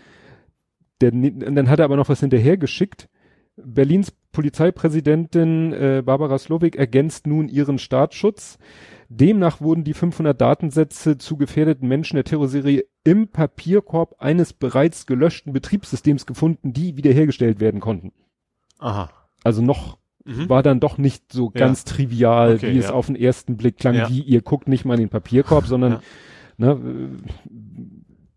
Der, 1.01 1.12
und 1.12 1.56
dann 1.56 1.69
hat 1.69 1.80
er 1.80 1.86
aber 1.86 1.98
noch 1.98 2.08
was 2.10 2.22
hinterher 2.22 2.56
geschickt. 2.56 3.10
Berlins 3.57 4.12
Polizeipräsidentin 4.31 5.72
äh, 5.74 6.04
Barbara 6.06 6.38
Slowik 6.38 6.75
ergänzt 6.75 7.25
nun 7.28 7.48
ihren 7.48 7.78
Staatsschutz. 7.78 8.57
Demnach 9.07 9.62
wurden 9.62 9.84
die 9.84 9.94
500 9.94 10.40
Datensätze 10.40 11.18
zu 11.18 11.38
gefährdeten 11.38 11.88
Menschen 11.88 12.16
der 12.16 12.24
Terrorserie 12.25 12.86
im 13.04 13.28
Papierkorb 13.30 14.16
eines 14.19 14.52
bereits 14.54 15.06
gelöschten 15.06 15.54
Betriebssystems 15.54 16.25
gefunden, 16.25 16.74
die 16.74 16.98
wiederhergestellt 16.98 17.60
werden 17.60 17.80
konnten. 17.80 18.12
Aha. 18.80 19.10
Also 19.44 19.62
noch 19.62 19.98
Mhm. 20.28 20.50
war 20.50 20.63
dann 20.63 20.80
doch 20.80 20.98
nicht 20.98 21.31
so 21.31 21.51
Ja. 21.54 21.60
ganz 21.60 21.84
trivial, 21.84 22.56
Okay, 22.56 22.74
wie 22.74 22.80
es 22.80 22.86
ja. 22.86 22.94
auf 22.94 23.06
den 23.06 23.16
ersten 23.16 23.58
Blick 23.58 23.78
klang, 23.78 23.94
Ja. 23.94 24.10
wie 24.10 24.22
ihr 24.22 24.42
guckt 24.42 24.68
nicht 24.68 24.84
mal 24.84 24.96
in 24.96 25.01
den 25.01 25.10
Papierkorb, 25.10 25.66
sondern 25.68 26.00
ne, 26.58 26.72
äh, 26.72 27.51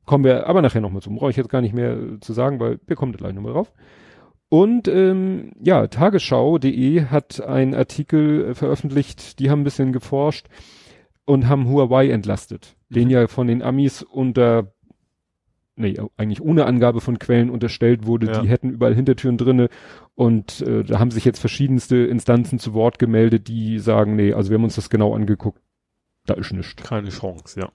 kommen 0.05 0.23
wir 0.25 0.47
aber 0.47 0.61
nachher 0.61 0.82
nochmal 0.82 1.00
zu. 1.00 1.11
Brauche 1.11 1.31
ich 1.31 1.37
jetzt 1.37 1.49
gar 1.49 1.62
nicht 1.62 1.75
mehr 1.75 1.97
zu 2.21 2.35
sagen, 2.35 2.61
weil 2.61 2.79
wir 2.87 2.94
kommen 2.94 3.12
da 3.12 3.17
gleich 3.19 3.32
nochmal 3.35 3.55
drauf. 3.55 3.73
Und 4.50 4.89
ähm, 4.89 5.53
ja, 5.62 5.87
tagesschau.de 5.89 7.05
hat 7.06 7.41
einen 7.43 7.75
Artikel 7.75 8.47
äh, 8.50 8.55
veröffentlicht, 8.55 9.39
die 9.41 9.50
haben 9.50 9.61
ein 9.61 9.65
bisschen 9.65 9.93
geforscht 9.93 10.47
und 11.27 11.49
haben 11.49 11.69
Huawei 11.69 12.09
entlastet, 12.11 12.77
den 12.89 13.05
Mhm. 13.05 13.11
ja 13.11 13.27
von 13.27 13.47
den 13.47 13.62
Amis 13.62 14.03
unter 14.03 14.73
nee, 15.77 15.95
eigentlich 16.17 16.41
ohne 16.41 16.65
Angabe 16.67 17.00
von 17.00 17.19
Quellen 17.21 17.50
unterstellt 17.50 18.05
wurde, 18.06 18.27
Ja. 18.27 18.41
die 18.41 18.49
hätten 18.49 18.71
überall 18.71 18.95
Hintertüren 18.97 19.37
drinne 19.37 19.69
und 20.17 20.61
äh, 20.62 20.83
da 20.83 20.99
haben 20.99 21.11
sich 21.12 21.25
jetzt 21.25 21.39
verschiedenste 21.39 21.97
Instanzen 21.99 22.59
zu 22.59 22.73
Wort 22.75 22.99
gemeldet, 22.99 23.47
die 23.49 23.79
sagen, 23.79 24.17
nee, 24.17 24.33
also 24.33 24.50
wir 24.50 24.56
haben 24.56 24.65
uns 24.65 24.75
das 24.75 24.91
genau 24.91 25.15
angeguckt, 25.15 25.61
da 26.27 26.35
ist 26.35 26.53
nichts. 26.53 26.83
Keine 26.83 27.11
Chance, 27.11 27.61
ja. 27.61 27.71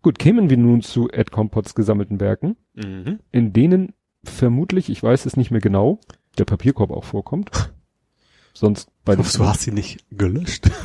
Gut, 0.00 0.18
kämen 0.18 0.50
wir 0.50 0.56
nun 0.56 0.80
zu 0.80 1.08
Ed 1.08 1.30
Compots 1.30 1.74
gesammelten 1.76 2.18
Werken, 2.20 2.56
Mhm. 2.74 3.20
in 3.30 3.52
denen 3.52 3.92
vermutlich, 4.24 4.88
ich 4.90 5.02
weiß 5.02 5.26
es 5.26 5.36
nicht 5.36 5.50
mehr 5.50 5.60
genau, 5.60 5.98
der 6.38 6.44
Papierkorb 6.44 6.90
auch 6.90 7.04
vorkommt. 7.04 7.50
Sonst 8.54 8.90
bei 9.04 9.16
hoffe, 9.16 9.38
du 9.38 9.46
hast 9.46 9.62
sie 9.62 9.72
nicht 9.72 10.04
gelöscht. 10.10 10.70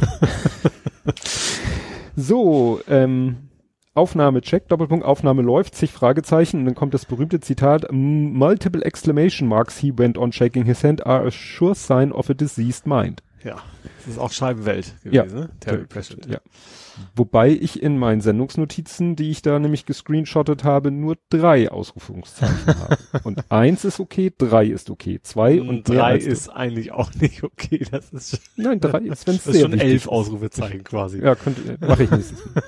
So, 2.19 2.81
ähm, 2.87 3.49
Aufnahme 3.93 4.41
check, 4.41 4.67
Doppelpunkt, 4.69 5.05
Aufnahme 5.05 5.43
läuft, 5.43 5.75
zig 5.75 5.91
Fragezeichen, 5.91 6.59
und 6.59 6.65
dann 6.65 6.75
kommt 6.75 6.93
das 6.95 7.05
berühmte 7.05 7.39
Zitat, 7.39 7.85
multiple 7.91 8.83
exclamation 8.83 9.47
marks 9.47 9.77
he 9.77 9.93
went 9.95 10.17
on 10.17 10.31
shaking 10.31 10.65
his 10.65 10.83
hand 10.83 11.05
are 11.05 11.27
a 11.27 11.31
sure 11.31 11.75
sign 11.75 12.11
of 12.11 12.29
a 12.29 12.33
diseased 12.33 12.87
mind. 12.87 13.21
Ja. 13.43 13.57
Das 13.99 14.07
ist 14.07 14.17
auch 14.19 14.31
Scheibenwelt 14.31 14.95
Ja. 15.03 15.23
gewesen, 15.23 15.39
ne? 15.39 15.49
Terry 15.59 15.85
Pratchett. 15.85 16.25
Ja. 16.25 16.39
Wobei 17.15 17.49
ich 17.49 17.81
in 17.81 17.97
meinen 17.97 18.21
Sendungsnotizen, 18.21 19.15
die 19.15 19.31
ich 19.31 19.41
da 19.41 19.59
nämlich 19.59 19.85
gescreenshottet 19.85 20.63
habe, 20.63 20.91
nur 20.91 21.17
drei 21.29 21.69
Ausrufungszeichen 21.69 22.67
habe. 22.67 22.97
Und 23.23 23.43
eins 23.51 23.85
ist 23.85 23.99
okay, 23.99 24.31
drei 24.37 24.65
ist 24.65 24.89
okay, 24.89 25.19
zwei 25.21 25.59
und, 25.61 25.69
Und 25.69 25.89
drei 25.89 26.17
ist 26.17 26.49
eigentlich 26.49 26.91
auch 26.91 27.13
nicht 27.15 27.43
okay. 27.43 27.85
Das 27.89 28.11
ist, 28.11 28.41
Nein, 28.55 28.79
drei 28.79 28.99
ist, 28.99 29.27
wenn 29.27 29.35
es 29.35 29.43
sehr 29.45 29.61
schon 29.61 29.79
elf 29.79 30.03
ist. 30.03 30.07
Ausrufezeichen 30.07 30.83
quasi. 30.83 31.21
Ja, 31.21 31.35
könnte, 31.35 31.77
mache 31.85 32.03
ich 32.03 32.11
nächstes 32.11 32.45
Mal. 32.45 32.63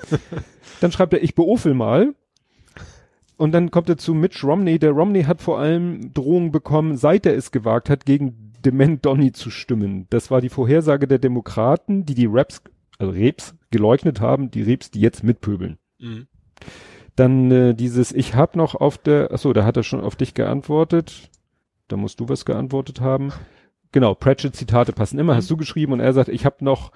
Dann 0.80 0.92
schreibt 0.92 1.12
er, 1.12 1.22
ich 1.22 1.34
beofel 1.34 1.74
mal. 1.74 2.14
Und 3.36 3.52
dann 3.52 3.70
kommt 3.70 3.88
er 3.88 3.96
zu 3.96 4.12
Mitch 4.12 4.46
Romney. 4.46 4.78
Der 4.78 4.90
Romney 4.90 5.22
hat 5.24 5.40
vor 5.40 5.58
allem 5.58 6.12
Drohungen 6.12 6.52
bekommen, 6.52 6.96
seit 6.98 7.24
er 7.24 7.34
es 7.34 7.52
gewagt 7.52 7.88
hat, 7.88 8.04
gegen 8.04 8.52
Dement 8.64 9.04
Donny 9.04 9.32
zu 9.32 9.50
stimmen. 9.50 10.06
Das 10.10 10.30
war 10.30 10.40
die 10.40 10.50
Vorhersage 10.50 11.08
der 11.08 11.18
Demokraten, 11.18 12.04
die 12.04 12.14
die 12.14 12.26
Raps, 12.26 12.62
also 12.98 13.12
Reps, 13.12 13.54
geleugnet 13.70 14.20
haben, 14.20 14.50
die 14.50 14.62
Reps, 14.62 14.90
die 14.90 15.00
jetzt 15.00 15.22
mitpöbeln. 15.22 15.78
Mhm. 15.98 16.26
Dann 17.16 17.50
äh, 17.50 17.74
dieses, 17.74 18.12
ich 18.12 18.34
hab 18.34 18.56
noch 18.56 18.74
auf 18.74 18.98
der, 18.98 19.32
achso, 19.32 19.52
da 19.52 19.64
hat 19.64 19.76
er 19.76 19.82
schon 19.82 20.00
auf 20.00 20.16
dich 20.16 20.34
geantwortet. 20.34 21.30
Da 21.88 21.96
musst 21.96 22.20
du 22.20 22.28
was 22.28 22.44
geantwortet 22.44 23.00
haben. 23.00 23.32
Genau, 23.92 24.14
Pratchett-Zitate 24.14 24.92
passen 24.92 25.18
immer, 25.18 25.34
hast 25.34 25.50
du 25.50 25.56
geschrieben 25.56 25.92
und 25.92 26.00
er 26.00 26.12
sagt, 26.12 26.28
ich 26.28 26.44
habe 26.44 26.64
noch 26.64 26.92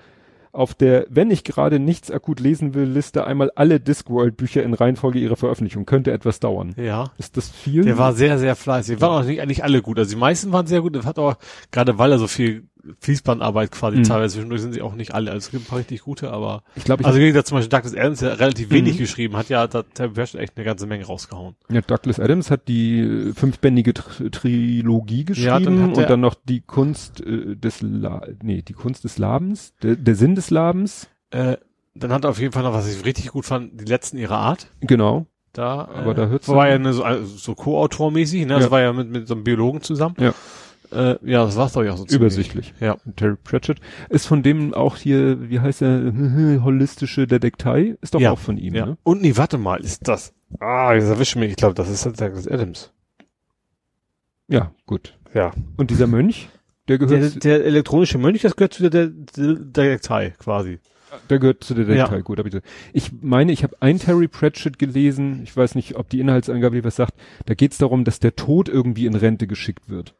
auf 0.55 0.73
der, 0.73 1.07
wenn 1.11 1.33
ich 1.33 1.43
gerade 1.43 1.81
nichts 1.81 2.13
akut 2.13 2.39
lesen 2.39 2.75
will, 2.75 2.85
Liste 2.85 3.27
einmal 3.27 3.51
alle 3.57 3.81
Discworld-Bücher 3.81 4.63
in 4.63 4.73
Reihenfolge 4.73 5.19
ihrer 5.19 5.35
Veröffentlichung. 5.35 5.85
Könnte 5.85 6.13
etwas 6.13 6.39
dauern. 6.39 6.75
Ja. 6.77 7.11
Ist 7.19 7.37
das 7.37 7.51
viel? 7.51 7.83
Der 7.83 7.99
war 7.99 8.13
sehr, 8.13 8.39
sehr 8.39 8.55
fleißig. 8.55 9.01
Waren 9.01 9.23
auch 9.23 9.27
nicht 9.27 9.43
eigentlich 9.43 9.65
alle 9.65 9.83
gut. 9.83 9.99
Also 9.99 10.13
die 10.13 10.21
meisten 10.21 10.53
waren 10.53 10.69
sehr 10.69 10.81
gut. 10.81 10.95
Das 10.95 11.07
hat 11.07 11.19
auch, 11.19 11.35
gerade 11.73 11.99
weil 11.99 12.13
er 12.13 12.19
so 12.19 12.29
viel 12.29 12.69
Fließbandarbeit 13.01 13.71
quasi 13.73 13.99
Mhm. 13.99 14.03
teilweise 14.05 14.35
zwischendurch 14.35 14.61
sind 14.63 14.73
sie 14.75 14.83
auch 14.83 14.95
nicht 14.95 15.15
alle. 15.15 15.31
Also 15.31 15.47
es 15.47 15.51
gibt 15.51 15.65
ein 15.65 15.67
paar 15.69 15.79
richtig 15.79 16.03
gute, 16.03 16.31
aber 16.31 16.63
ich 16.77 16.85
glaube, 16.85 17.03
ich 17.03 17.07
also 17.07 17.19
wie 17.19 17.27
gesagt, 17.27 17.47
zum 17.49 17.57
Beispiel 17.59 17.71
Douglas 17.71 17.95
Adams, 17.95 18.19
der 18.21 18.39
relativ 18.41 18.71
wenig 18.71 18.95
Mhm. 18.95 18.99
geschrieben 18.99 19.37
hat, 19.37 19.49
ja, 19.49 19.67
da 19.67 19.79
hat 19.81 19.95
Terry 19.95 20.11
Pratchett 20.11 20.41
echt 20.41 20.57
eine 20.57 20.65
ganze 20.65 20.87
Menge 20.87 21.05
rausgehauen. 21.07 21.55
Ja, 21.71 21.81
Douglas 21.81 22.21
Adams 22.21 22.51
hat 22.51 22.69
die 22.69 23.01
äh, 23.01 23.33
fünfbändige 23.35 23.95
Tr 23.95 24.31
Trilogie 24.31 25.25
Ja, 25.35 25.59
dann 25.59 25.65
geschrieben 25.65 25.83
hat 25.83 25.97
er- 25.97 26.03
und 26.03 26.11
dann 26.11 26.21
noch 26.21 26.35
die 26.35 26.61
Kunst 26.61 27.21
äh, 27.21 27.57
des 27.57 27.83
La 27.83 28.23
nee, 28.43 28.63
die 28.63 28.73
Kunst 28.75 29.05
des 29.05 29.19
Labens, 29.19 29.75
der, 29.83 29.97
der 29.97 30.15
Sinn 30.15 30.35
des 30.35 30.51
Labens. 30.51 31.09
Äh, 31.31 31.57
dann 31.95 32.13
hat 32.13 32.25
er 32.25 32.31
auf 32.31 32.41
jeden 32.41 32.53
Fall 32.53 32.63
noch, 32.65 32.73
was 32.73 32.93
ich 32.93 33.05
richtig 33.05 33.29
gut 33.29 33.45
fand, 33.47 33.81
die 33.81 33.85
letzten 33.85 34.19
ihrer 34.19 34.39
Art. 34.39 34.69
Genau. 34.81 35.27
Da, 35.53 35.85
Aber 35.95 36.11
äh, 36.11 36.15
da 36.15 36.27
hört's 36.27 36.49
war 36.49 36.67
ja 36.67 36.73
dann- 36.73 36.83
eine, 36.87 36.93
so, 36.93 37.05
also 37.05 37.25
so 37.25 37.55
Co-Autor-mäßig, 37.55 38.41
ne? 38.47 38.55
Das 38.55 38.65
Ja. 38.65 38.71
war 38.73 38.81
ja 38.81 38.93
mit, 38.93 39.09
mit 39.11 39.29
so 39.29 39.35
einem 39.35 39.45
Biologen 39.45 39.81
zusammen. 39.83 40.17
Ja. 40.19 40.35
Äh, 40.93 41.17
ja, 41.29 41.45
das 41.45 41.57
war's 41.57 41.73
doch 41.73 41.83
ja 41.83 41.93
auch 41.93 41.97
so. 41.99 42.07
Übersichtlich. 42.07 42.75
Ja. 42.81 42.97
Terry 43.17 43.37
Pratchett 43.43 43.79
ist 44.11 44.27
von 44.27 44.43
dem 44.43 44.75
auch 44.75 44.97
hier, 44.97 45.49
wie 45.51 45.61
heißt 45.61 45.83
er, 45.83 46.13
holistische 46.63 47.27
Detektei, 47.27 47.97
ist 48.01 48.15
doch 48.15 48.21
Ja. 48.21 48.31
auch 48.33 48.39
von 48.39 48.57
ihm, 48.59 48.75
Ja. 48.75 48.87
ne? 48.87 48.99
Und 49.03 49.23
nee, 49.23 49.37
warte 49.37 49.59
mal, 49.59 49.81
ist 49.81 50.07
das. 50.09 50.33
Ah, 50.61 50.93
jetzt 50.95 51.05
erwischt 51.09 51.37
mich. 51.37 51.51
Ich 51.51 51.57
glaube, 51.57 51.75
das 51.75 51.89
ist 51.91 52.05
Douglas 52.05 52.47
Adams. 52.47 52.93
Ja, 54.49 54.73
gut. 54.87 55.19
Ja. 55.33 55.53
Und 55.77 55.91
dieser 55.91 56.07
Mönch, 56.07 56.49
der 56.89 56.99
gehört, 56.99 57.13
Der, 57.23 57.31
der, 57.31 57.59
der 57.59 57.67
elektronische 57.67 58.19
Mönch, 58.19 58.43
das 58.43 58.57
gehört 58.57 58.75
zu 58.75 58.89
der, 58.89 59.09
der, 59.09 59.25
der 59.37 59.55
Detektei 59.57 60.31
quasi. 60.39 60.79
gehört 61.29 61.65
zu 61.65 61.75
der 61.75 61.87
Detektei, 61.87 62.17
Ja. 62.17 62.23
gut. 62.23 62.39
hab 62.39 62.47
Ich, 62.47 62.53
gesagt. 62.53 62.69
ich 62.93 63.11
meine, 63.23 63.53
ich 63.53 63.63
habe 63.65 63.75
ein 63.81 63.99
Terry 63.99 64.29
Pratchett 64.29 64.79
gelesen, 64.79 65.41
ich 65.43 65.57
weiß 65.57 65.75
nicht, 65.77 65.97
ob 65.97 66.09
die 66.11 66.21
Inhaltsangabe 66.21 66.77
hier 66.77 66.85
was 66.85 66.97
sagt, 66.97 67.15
da 67.47 67.55
geht 67.55 67.73
es 67.73 67.79
darum, 67.79 68.05
dass 68.05 68.21
der 68.21 68.37
Tod 68.37 68.69
irgendwie 68.69 69.07
in 69.07 69.15
Rente 69.15 69.47
geschickt 69.47 69.89
wird. 69.89 70.15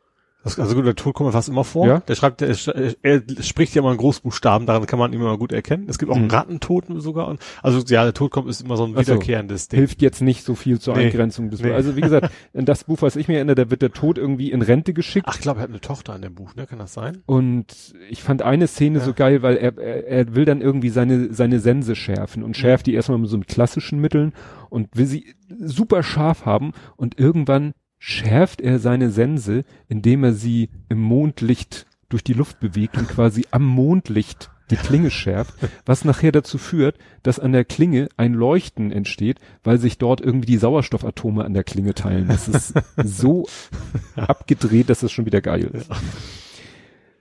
Das, 0.45 0.59
also 0.61 0.75
gut, 0.75 0.85
der 0.87 0.95
Tod 0.95 1.15
kommt 1.15 1.29
mir 1.29 1.33
fast 1.33 1.49
immer 1.49 1.65
vor. 1.65 1.87
Ja? 1.87 2.01
Der 2.01 2.15
schreibt, 2.15 2.41
der, 2.43 2.55
er 3.03 3.23
spricht 3.43 3.75
ja 3.75 3.81
immer 3.83 3.93
in 3.93 3.97
Großbuchstaben, 3.97 4.67
daran 4.67 4.87
kann 4.87 4.99
man 4.99 5.13
ihn 5.13 5.21
immer 5.21 5.39
gut 5.39 5.53
erkennen. 5.53 5.87
Es 5.89 5.99
gibt 5.99 6.13
auch 6.13 6.17
Mhm. 6.17 6.23
einen 6.23 6.31
Rattentod 6.31 6.85
sogar. 6.99 7.29
Und, 7.29 7.41
also 7.63 7.79
ja, 7.87 8.05
der 8.05 8.13
Tod 8.15 8.31
kommt 8.31 8.49
ist 8.49 8.61
immer 8.61 8.77
so 8.77 8.85
ein 8.85 8.93
Ach 8.95 9.03
so. 9.05 9.15
wiederkehrendes 9.15 9.69
Ding. 9.69 9.79
Hilft 9.79 10.03
jetzt 10.03 10.21
nicht 10.21 10.45
so 10.45 10.55
viel 10.55 10.79
zur 10.79 10.95
Nee. 10.97 11.07
Eingrenzung 11.07 11.51
des 11.51 11.61
Nee. 11.63 11.73
Also 11.73 11.97
wie 11.97 12.03
gesagt, 12.03 12.31
in 12.53 12.67
das 12.67 12.85
Buch, 12.85 12.99
was 13.01 13.17
ich 13.17 13.27
mir 13.27 13.37
erinnere, 13.37 13.55
da 13.57 13.71
wird 13.71 13.81
der 13.83 13.93
Tod 13.93 14.19
irgendwie 14.19 14.53
in 14.53 14.61
Rente 14.63 14.93
geschickt. 14.93 15.27
Ach, 15.29 15.35
ich 15.37 15.41
glaube, 15.41 15.61
er 15.61 15.65
hat 15.65 15.71
eine 15.71 15.81
Tochter 15.81 16.15
in 16.15 16.23
dem 16.23 16.35
Buch, 16.35 16.55
ne? 16.55 16.67
Kann 16.67 16.79
das 16.79 16.93
sein? 16.93 17.23
Und 17.27 17.95
ich 18.11 18.23
fand 18.23 18.43
eine 18.43 18.67
Szene 18.67 18.99
Ja. 18.99 19.05
so 19.05 19.15
geil, 19.15 19.43
weil 19.43 19.57
er, 19.57 19.79
er, 19.79 20.07
er 20.07 20.35
will 20.35 20.45
dann 20.45 20.61
irgendwie 20.61 20.91
seine, 20.91 21.33
seine 21.33 21.59
Sense 21.59 21.97
schärfen 21.97 22.43
und 22.43 22.57
schärft 22.57 22.87
die 22.87 22.95
erstmal 22.95 23.19
mit 23.19 23.31
so 23.31 23.39
mit 23.39 23.49
klassischen 23.49 23.99
Mitteln 23.99 24.33
und 24.69 24.89
will 24.95 25.07
sie 25.07 25.35
super 25.59 26.03
scharf 26.03 26.45
haben 26.45 26.73
und 26.97 27.19
irgendwann 27.19 27.73
schärft 28.07 28.61
er 28.61 28.79
seine 28.79 29.11
Sense, 29.11 29.65
indem 29.89 30.25
er 30.25 30.35
sie 30.35 30.69
im 30.91 31.01
Mondlicht 31.01 31.87
durch 32.11 32.23
die 32.23 32.35
Luft 32.35 32.61
bewegt 32.61 32.99
und 32.99 33.09
quasi 33.09 33.47
am 33.51 33.65
Mondlicht 33.65 34.51
die 34.71 34.77
Klinge 34.77 35.11
schärft, 35.11 35.55
was 35.87 36.05
nachher 36.05 36.31
dazu 36.31 36.59
führt, 36.59 36.99
dass 37.23 37.39
an 37.39 37.53
der 37.53 37.65
Klinge 37.65 38.11
ein 38.19 38.35
Leuchten 38.35 38.93
entsteht, 38.93 39.41
weil 39.63 39.79
sich 39.79 39.97
dort 39.97 40.21
irgendwie 40.21 40.53
die 40.53 40.59
Sauerstoffatome 40.59 41.47
an 41.47 41.55
der 41.55 41.65
Klinge 41.65 41.95
teilen. 41.95 42.29
Das 42.29 42.47
ist 42.47 42.75
so 43.03 43.47
abgedreht, 44.17 44.91
dass 44.91 45.03
es 45.03 45.11
schon 45.11 45.25
wieder 45.25 45.41
geil 45.41 45.71
ist. 45.73 45.91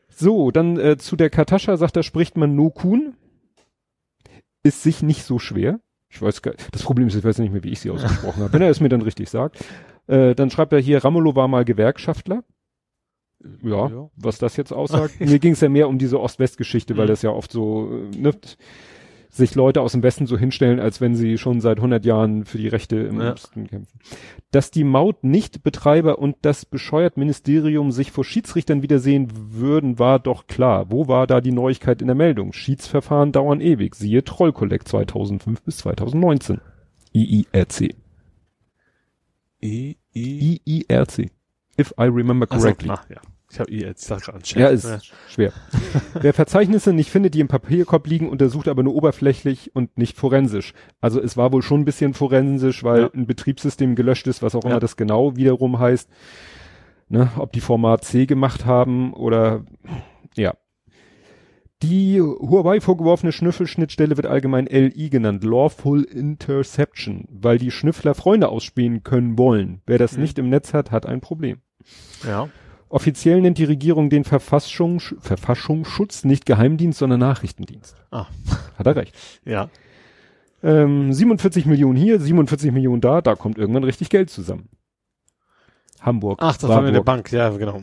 So, 0.09 0.51
dann 0.51 0.77
äh, 0.77 0.97
zu 0.97 1.15
der 1.15 1.29
Katascha 1.29 1.77
sagt 1.77 1.95
er, 1.95 2.03
spricht 2.03 2.35
man 2.35 2.57
Nokun. 2.57 3.13
Ist 4.63 4.83
sich 4.83 5.01
nicht 5.01 5.23
so 5.23 5.39
schwer. 5.39 5.79
Ich 6.09 6.21
weiß 6.21 6.41
gar 6.41 6.53
das 6.71 6.83
Problem 6.83 7.07
ist, 7.07 7.15
ich 7.15 7.23
weiß 7.23 7.39
nicht 7.39 7.53
mehr, 7.53 7.63
wie 7.63 7.71
ich 7.71 7.79
sie 7.79 7.89
ausgesprochen 7.89 8.43
habe. 8.43 8.53
Wenn 8.53 8.61
er 8.61 8.69
es 8.69 8.81
mir 8.81 8.89
dann 8.89 9.01
richtig 9.01 9.29
sagt. 9.29 9.63
Äh, 10.07 10.35
dann 10.35 10.49
schreibt 10.49 10.73
er 10.73 10.79
hier, 10.79 11.03
Ramelow 11.03 11.35
war 11.35 11.47
mal 11.47 11.65
Gewerkschaftler. 11.65 12.43
Ja, 13.61 13.87
Ja. 13.89 14.09
was 14.15 14.37
das 14.37 14.55
jetzt 14.57 14.71
aussagt. 14.71 15.15
Mir 15.19 15.39
ging 15.39 15.53
es 15.53 15.61
ja 15.61 15.69
mehr 15.69 15.89
um 15.89 15.97
diese 15.97 16.19
Ost-West-Geschichte, 16.19 16.95
weil 16.97 17.05
Mhm. 17.05 17.09
das 17.09 17.21
ja 17.21 17.29
oft 17.31 17.51
so, 17.51 17.89
äh, 17.91 18.17
ne, 18.17 18.31
sich 19.29 19.55
Leute 19.55 19.81
aus 19.81 19.93
dem 19.93 20.03
Westen 20.03 20.27
so 20.27 20.37
hinstellen, 20.37 20.79
als 20.79 21.01
wenn 21.01 21.15
sie 21.15 21.39
schon 21.39 21.59
seit 21.59 21.79
100 21.81 22.05
Jahren 22.05 22.45
für 22.45 22.59
die 22.59 22.67
Rechte 22.67 22.97
im 22.97 23.19
Ja. 23.19 23.33
Osten 23.33 23.65
kämpfen. 23.67 23.99
Dass 24.51 24.69
die 24.69 24.83
Maut 24.83 25.23
nicht 25.23 25.63
Betreiber 25.63 26.19
und 26.19 26.35
das 26.43 26.65
bescheuert 26.65 27.17
Ministerium 27.17 27.91
sich 27.91 28.11
vor 28.11 28.23
Schiedsrichtern 28.23 28.83
wiedersehen 28.83 29.29
würden, 29.33 29.97
war 29.97 30.19
doch 30.19 30.45
klar. 30.45 30.91
Wo 30.91 31.07
war 31.07 31.25
da 31.25 31.41
die 31.41 31.51
Neuigkeit 31.51 31.99
in 32.01 32.07
der 32.07 32.15
Meldung? 32.15 32.53
Schiedsverfahren 32.53 33.31
dauern 33.31 33.59
ewig. 33.59 33.95
Siehe 33.95 34.23
Trollkollekt 34.23 34.87
2005 34.87 35.63
bis 35.63 35.77
2019. 35.77 36.61
IIRC. 37.13 37.95
I, 39.63 39.97
I, 40.15 40.61
IIRC. 40.65 41.29
If 41.79 41.93
I 41.99 42.03
remember 42.03 42.45
correctly. 42.45 42.89
ah, 42.89 43.01
ja. 43.09 43.21
Ich 43.51 43.59
habe 43.59 43.71
jetzt, 43.71 44.05
sag 44.05 44.21
gerade. 44.23 44.41
Ja, 44.55 44.69
ist 44.69 45.11
schwer. 45.29 45.53
Wer 46.19 46.33
Verzeichnisse 46.33 46.91
nicht 46.91 47.11
findet, 47.11 47.35
die 47.35 47.39
im 47.39 47.47
Papierkorb 47.47 48.07
liegen, 48.07 48.27
untersucht 48.27 48.67
aber 48.67 48.81
nur 48.81 48.95
oberflächlich 48.95 49.75
und 49.75 49.95
nicht 49.95 50.17
forensisch. 50.17 50.73
Also 51.01 51.21
es 51.21 51.37
war 51.37 51.51
wohl 51.53 51.61
schon 51.61 51.81
ein 51.81 51.85
bisschen 51.85 52.15
forensisch, 52.15 52.83
weil 52.83 53.01
Ja. 53.03 53.09
ein 53.13 53.27
Betriebssystem 53.27 53.93
gelöscht 53.95 54.25
ist, 54.25 54.41
was 54.41 54.55
auch 54.55 54.63
Ja. 54.63 54.71
immer 54.71 54.79
das 54.79 54.97
genau 54.97 55.35
wiederum 55.35 55.77
heißt. 55.77 56.09
Ne, 57.09 57.29
ob 57.37 57.51
die 57.53 57.59
Format 57.61 58.03
C 58.05 58.25
gemacht 58.25 58.65
haben 58.65 59.13
oder 59.13 59.63
ja. 60.35 60.55
Die 61.83 62.21
Huawei 62.21 62.79
vorgeworfene 62.79 63.33
Schnüffelschnittstelle 63.33 64.15
wird 64.15 64.25
allgemein 64.25 64.67
LI 64.67 65.09
genannt, 65.09 65.43
Lawful 65.43 66.03
Interception, 66.03 67.25
weil 67.29 67.57
die 67.57 67.71
Schnüffler 67.71 68.13
Freunde 68.15 68.47
ausspähen 68.47 69.03
können 69.03 69.37
wollen. 69.37 69.81
Wer 69.85 69.97
das 69.97 70.13
Mhm. 70.15 70.21
nicht 70.21 70.39
im 70.39 70.49
Netz 70.49 70.73
hat, 70.73 70.91
hat 70.91 71.05
ein 71.05 71.19
Problem. 71.19 71.57
Ja. 72.25 72.47
Offiziell 72.87 73.41
nennt 73.41 73.57
die 73.57 73.65
Regierung 73.65 74.09
den 74.09 74.23
Verfassungssch 74.23 75.15
Verfassungsschutz 75.19 76.23
nicht 76.23 76.45
Geheimdienst, 76.45 76.99
sondern 76.99 77.19
Nachrichtendienst. 77.19 77.97
Ah. 78.11 78.27
Hat 78.77 78.87
er 78.87 78.95
recht. 78.95 79.15
Ja. 79.43 79.69
Ähm, 80.61 81.11
47 81.11 81.65
Millionen 81.65 81.97
hier, 81.97 82.19
47 82.19 82.71
Millionen 82.71 83.01
da, 83.01 83.21
da 83.21 83.35
kommt 83.35 83.57
irgendwann 83.57 83.83
richtig 83.83 84.09
Geld 84.09 84.29
zusammen. 84.29 84.69
Hamburg. 86.03 86.39
Ach, 86.41 86.55
das 86.57 86.69
war 86.69 86.81
mir 86.81 86.89
eine 86.89 86.97
Warburg. 86.97 87.05
Bank, 87.05 87.31
ja, 87.31 87.49
genau. 87.49 87.81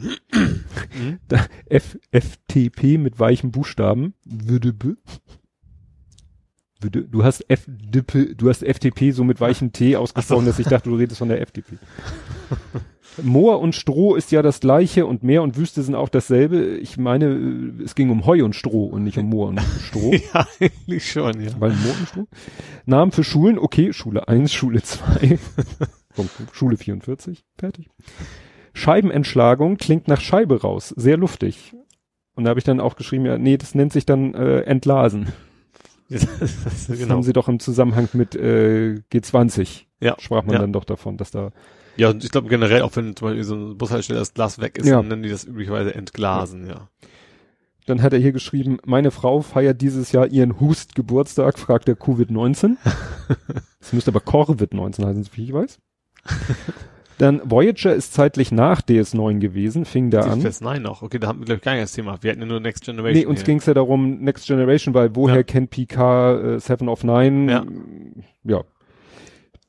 F 1.67 1.99
FTP 2.13 2.99
mit 2.99 3.19
weichen 3.19 3.51
Buchstaben. 3.51 4.15
Würde 4.25 4.73
würde, 6.83 7.03
du 7.03 7.25
hast 7.25 7.45
FDP, 7.49 8.35
du 8.35 8.49
hast 8.49 8.65
FTP 8.65 9.13
so 9.13 9.25
mit 9.25 9.41
weichem 9.41 9.73
T 9.73 9.97
ausgesprochen, 9.97 10.47
dass 10.47 10.59
ich 10.59 10.67
dachte, 10.67 10.89
du 10.89 10.97
redest 10.97 11.19
von 11.19 11.29
der 11.29 11.41
FDP. 11.41 11.77
Moor 13.23 13.61
und 13.61 13.75
Stroh 13.75 14.15
ist 14.15 14.31
ja 14.31 14.41
das 14.41 14.61
gleiche 14.61 15.05
und 15.05 15.23
Meer 15.23 15.43
und 15.43 15.57
Wüste 15.57 15.83
sind 15.83 15.95
auch 15.95 16.09
dasselbe. 16.09 16.79
Ich 16.79 16.97
meine, 16.97 17.73
es 17.85 17.95
ging 17.95 18.09
um 18.11 18.25
Heu 18.25 18.45
und 18.45 18.55
Stroh 18.55 18.87
und 18.87 19.03
nicht 19.03 19.19
um 19.19 19.27
Moor 19.27 19.49
und 19.49 19.61
Stroh. 19.61 20.15
ja, 20.35 20.47
eigentlich 20.61 21.11
schon, 21.11 21.41
ja. 21.41 21.51
Weil 21.59 21.71
Moor 21.71 21.95
und 21.99 22.09
Stroh. 22.09 22.27
Namen 22.87 23.13
für 23.13 23.25
Schulen, 23.25 23.59
okay, 23.59 23.93
Schule 23.93 24.29
1, 24.29 24.53
Schule 24.53 24.83
2. 24.83 25.39
Punkt, 26.15 26.37
Punkt, 26.37 26.57
Schule 26.57 26.77
44, 26.77 27.45
fertig. 27.59 27.89
Scheibenentschlagung 28.75 29.77
klingt 29.77 30.09
nach 30.09 30.21
Scheibe 30.21 30.61
raus, 30.63 30.93
sehr 30.97 31.17
luftig. 31.17 31.75
Und 32.35 32.45
da 32.45 32.51
habe 32.51 32.61
ich 32.61 32.65
dann 32.65 32.81
auch 32.81 32.97
geschrieben, 32.97 33.27
ja, 33.27 33.37
nee, 33.39 33.57
das 33.57 33.75
nennt 33.75 33.93
sich 33.93 34.07
dann 34.07 34.35
äh, 34.35 34.61
Entlasen. 34.61 35.29
das, 36.09 36.27
Das 36.65 36.87
genau. 36.99 37.15
haben 37.17 37.23
sie 37.23 37.33
doch 37.33 37.49
im 37.49 37.61
Zusammenhang 37.61 38.09
mit 38.13 38.35
äh, 38.35 39.01
G20 39.13 39.85
Ja. 40.01 40.17
sprach 40.19 40.45
man 40.45 40.55
Ja. 40.55 40.61
dann 40.61 40.73
doch 40.73 40.85
davon, 40.85 41.17
dass 41.17 41.31
da 41.31 41.51
Ja, 41.97 42.11
und 42.11 42.25
ich 42.25 42.31
glaube 42.31 42.49
generell, 42.49 42.83
auch 42.83 42.95
wenn 42.97 43.15
zum 43.17 43.29
Beispiel 43.29 43.45
so 43.45 43.55
eine 43.55 43.75
Bushaltestelle 43.75 44.19
das 44.19 44.35
Glas 44.35 44.61
weg 44.61 44.79
ist, 44.79 44.87
Ja. 44.87 44.97
dann 44.97 45.09
nennen 45.09 45.23
die 45.23 45.29
das 45.29 45.45
üblicherweise 45.45 45.95
entglasen, 45.95 46.67
ja. 46.67 46.89
Dann 47.87 48.03
hat 48.03 48.13
er 48.13 48.19
hier 48.21 48.33
geschrieben, 48.33 48.79
meine 48.85 49.11
Frau 49.11 49.41
feiert 49.41 49.81
dieses 49.81 50.13
Jahr 50.13 50.27
ihren 50.29 50.61
Hust-Geburtstag, 50.61 51.59
fragt 51.59 51.89
er 51.89 51.97
Covid-19. 51.97 52.77
das 53.81 53.93
müsste 53.93 54.11
aber 54.13 54.21
Corvid-19 54.21 55.05
heißen, 55.07 55.25
so 55.25 55.31
viel 55.31 55.45
ich 55.45 55.53
weiß. 55.53 55.79
Dann 57.19 57.43
Voyager 57.45 57.95
ist 57.95 58.15
zeitlich 58.15 58.51
nach 58.51 58.81
DS9 58.81 59.41
gewesen, 59.41 59.85
fing 59.85 60.09
da 60.09 60.21
an. 60.23 60.41
Fest 60.41 60.63
Nein 60.63 60.81
noch. 60.81 61.03
Okay, 61.03 61.19
da 61.19 61.29
haben 61.29 61.41
wir, 61.41 61.45
glaube 61.45 61.59
ich, 61.59 61.63
gar 61.63 61.73
nicht 61.73 61.83
das 61.83 61.93
Thema. 61.93 62.17
Wir 62.23 62.31
hatten 62.31 62.41
ja 62.41 62.47
nur 62.47 62.61
Next 62.61 62.83
Generation. 62.83 63.13
Nee, 63.23 63.27
uns 63.27 63.45
ging 63.45 63.59
es 63.59 63.67
ja 63.67 63.75
darum, 63.75 64.21
Next 64.21 64.47
Generation, 64.47 64.95
weil 64.95 65.15
woher 65.15 65.37
Ja. 65.37 65.43
kennt 65.43 65.69
PK 65.69 66.55
äh, 66.55 66.61
Seven 66.61 66.89
of 66.89 67.05
Nine? 67.05 67.53
Ja. 67.53 67.65
ja. 68.45 68.65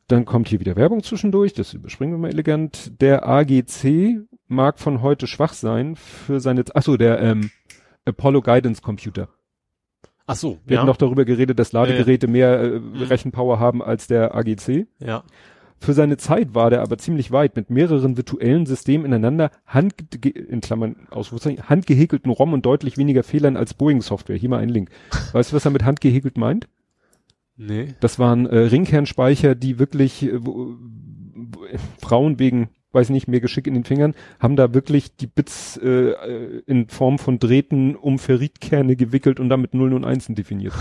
Dann 0.08 0.24
kommt 0.24 0.48
hier 0.48 0.62
wieder 0.62 0.77
Werbung 0.77 1.03
zwischendurch, 1.03 1.51
das 1.53 1.74
überspringen 1.74 2.13
wir 2.13 2.20
mal 2.20 2.30
elegant. 2.32 2.94
Der 3.01 3.27
AGC 3.27 4.22
mag 4.48 4.80
von 4.80 5.01
heute 5.01 5.27
schwach 5.27 5.51
sein 5.53 5.98
für 5.98 6.39
seine, 6.39 6.63
ach 6.74 6.84
so, 6.84 6.96
der 6.96 7.20
ähm, 7.22 7.50
Apollo 8.06 8.44
Guidance 8.44 8.82
Computer. 8.82 9.27
Ach 10.25 10.36
so, 10.36 10.60
Wir 10.65 10.75
ja. 10.75 10.80
hatten 10.80 10.88
noch 10.88 10.96
darüber 10.98 11.25
geredet, 11.25 11.60
dass 11.60 11.74
Ladegeräte 11.74 12.27
mehr 12.27 12.60
äh, 12.62 12.80
Rechenpower 13.10 13.60
haben 13.60 13.82
als 13.84 14.08
der 14.08 14.36
AGC. 14.36 14.88
ja. 15.00 15.24
Für 15.81 15.93
seine 15.93 16.17
Zeit 16.17 16.53
war 16.53 16.69
der 16.69 16.83
aber 16.83 17.00
ziemlich 17.00 17.31
weit 17.31 17.55
mit 17.55 17.71
mehreren 17.71 18.15
virtuellen 18.15 18.67
Systemen 18.67 19.03
ineinander, 19.07 19.50
hand, 19.65 19.95
in 20.23 20.61
Klammern, 20.61 21.07
Ausrufezeichen, 21.09 21.69
handgehäkelten 21.69 22.31
ROM 22.31 22.53
und 22.53 22.67
deutlich 22.67 22.97
weniger 22.97 23.23
Fehlern 23.23 23.57
als 23.57 23.73
Boeing-Software. 23.73 24.38
Hier 24.38 24.50
mal 24.50 24.59
ein 24.59 24.69
Link. 24.69 24.91
Weißt 25.33 25.51
du, 25.51 25.55
was 25.55 25.65
er 25.65 25.71
mit 25.71 25.83
handgehäkelt 25.83 26.38
meint? 26.38 26.67
Nee. 27.57 27.95
Das 28.00 28.19
waren 28.19 28.45
äh, 28.45 28.57
Ringkernspeicher, 28.59 29.55
die 29.55 29.79
wirklich 29.79 30.21
äh, 30.21 30.45
wo, 30.45 30.75
wo, 31.33 31.65
Frauen 32.00 32.38
wegen, 32.38 32.69
weiß 32.91 33.09
nicht, 33.09 33.27
mehr 33.27 33.41
Geschick 33.41 33.65
in 33.65 33.73
den 33.73 33.83
Fingern, 33.83 34.13
haben 34.39 34.55
da 34.55 34.75
wirklich 34.75 35.15
die 35.15 35.27
Bits 35.27 35.77
äh, 35.77 36.11
äh, 36.11 36.61
in 36.67 36.89
Form 36.89 37.17
von 37.17 37.39
Drähten 37.39 37.95
um 37.95 38.19
Ferritkerne 38.19 38.95
gewickelt 38.95 39.39
und 39.39 39.50
damit 39.50 39.73
Nullen 39.73 39.93
und 39.93 40.05
Einsen 40.05 40.35
definiert. 40.35 40.75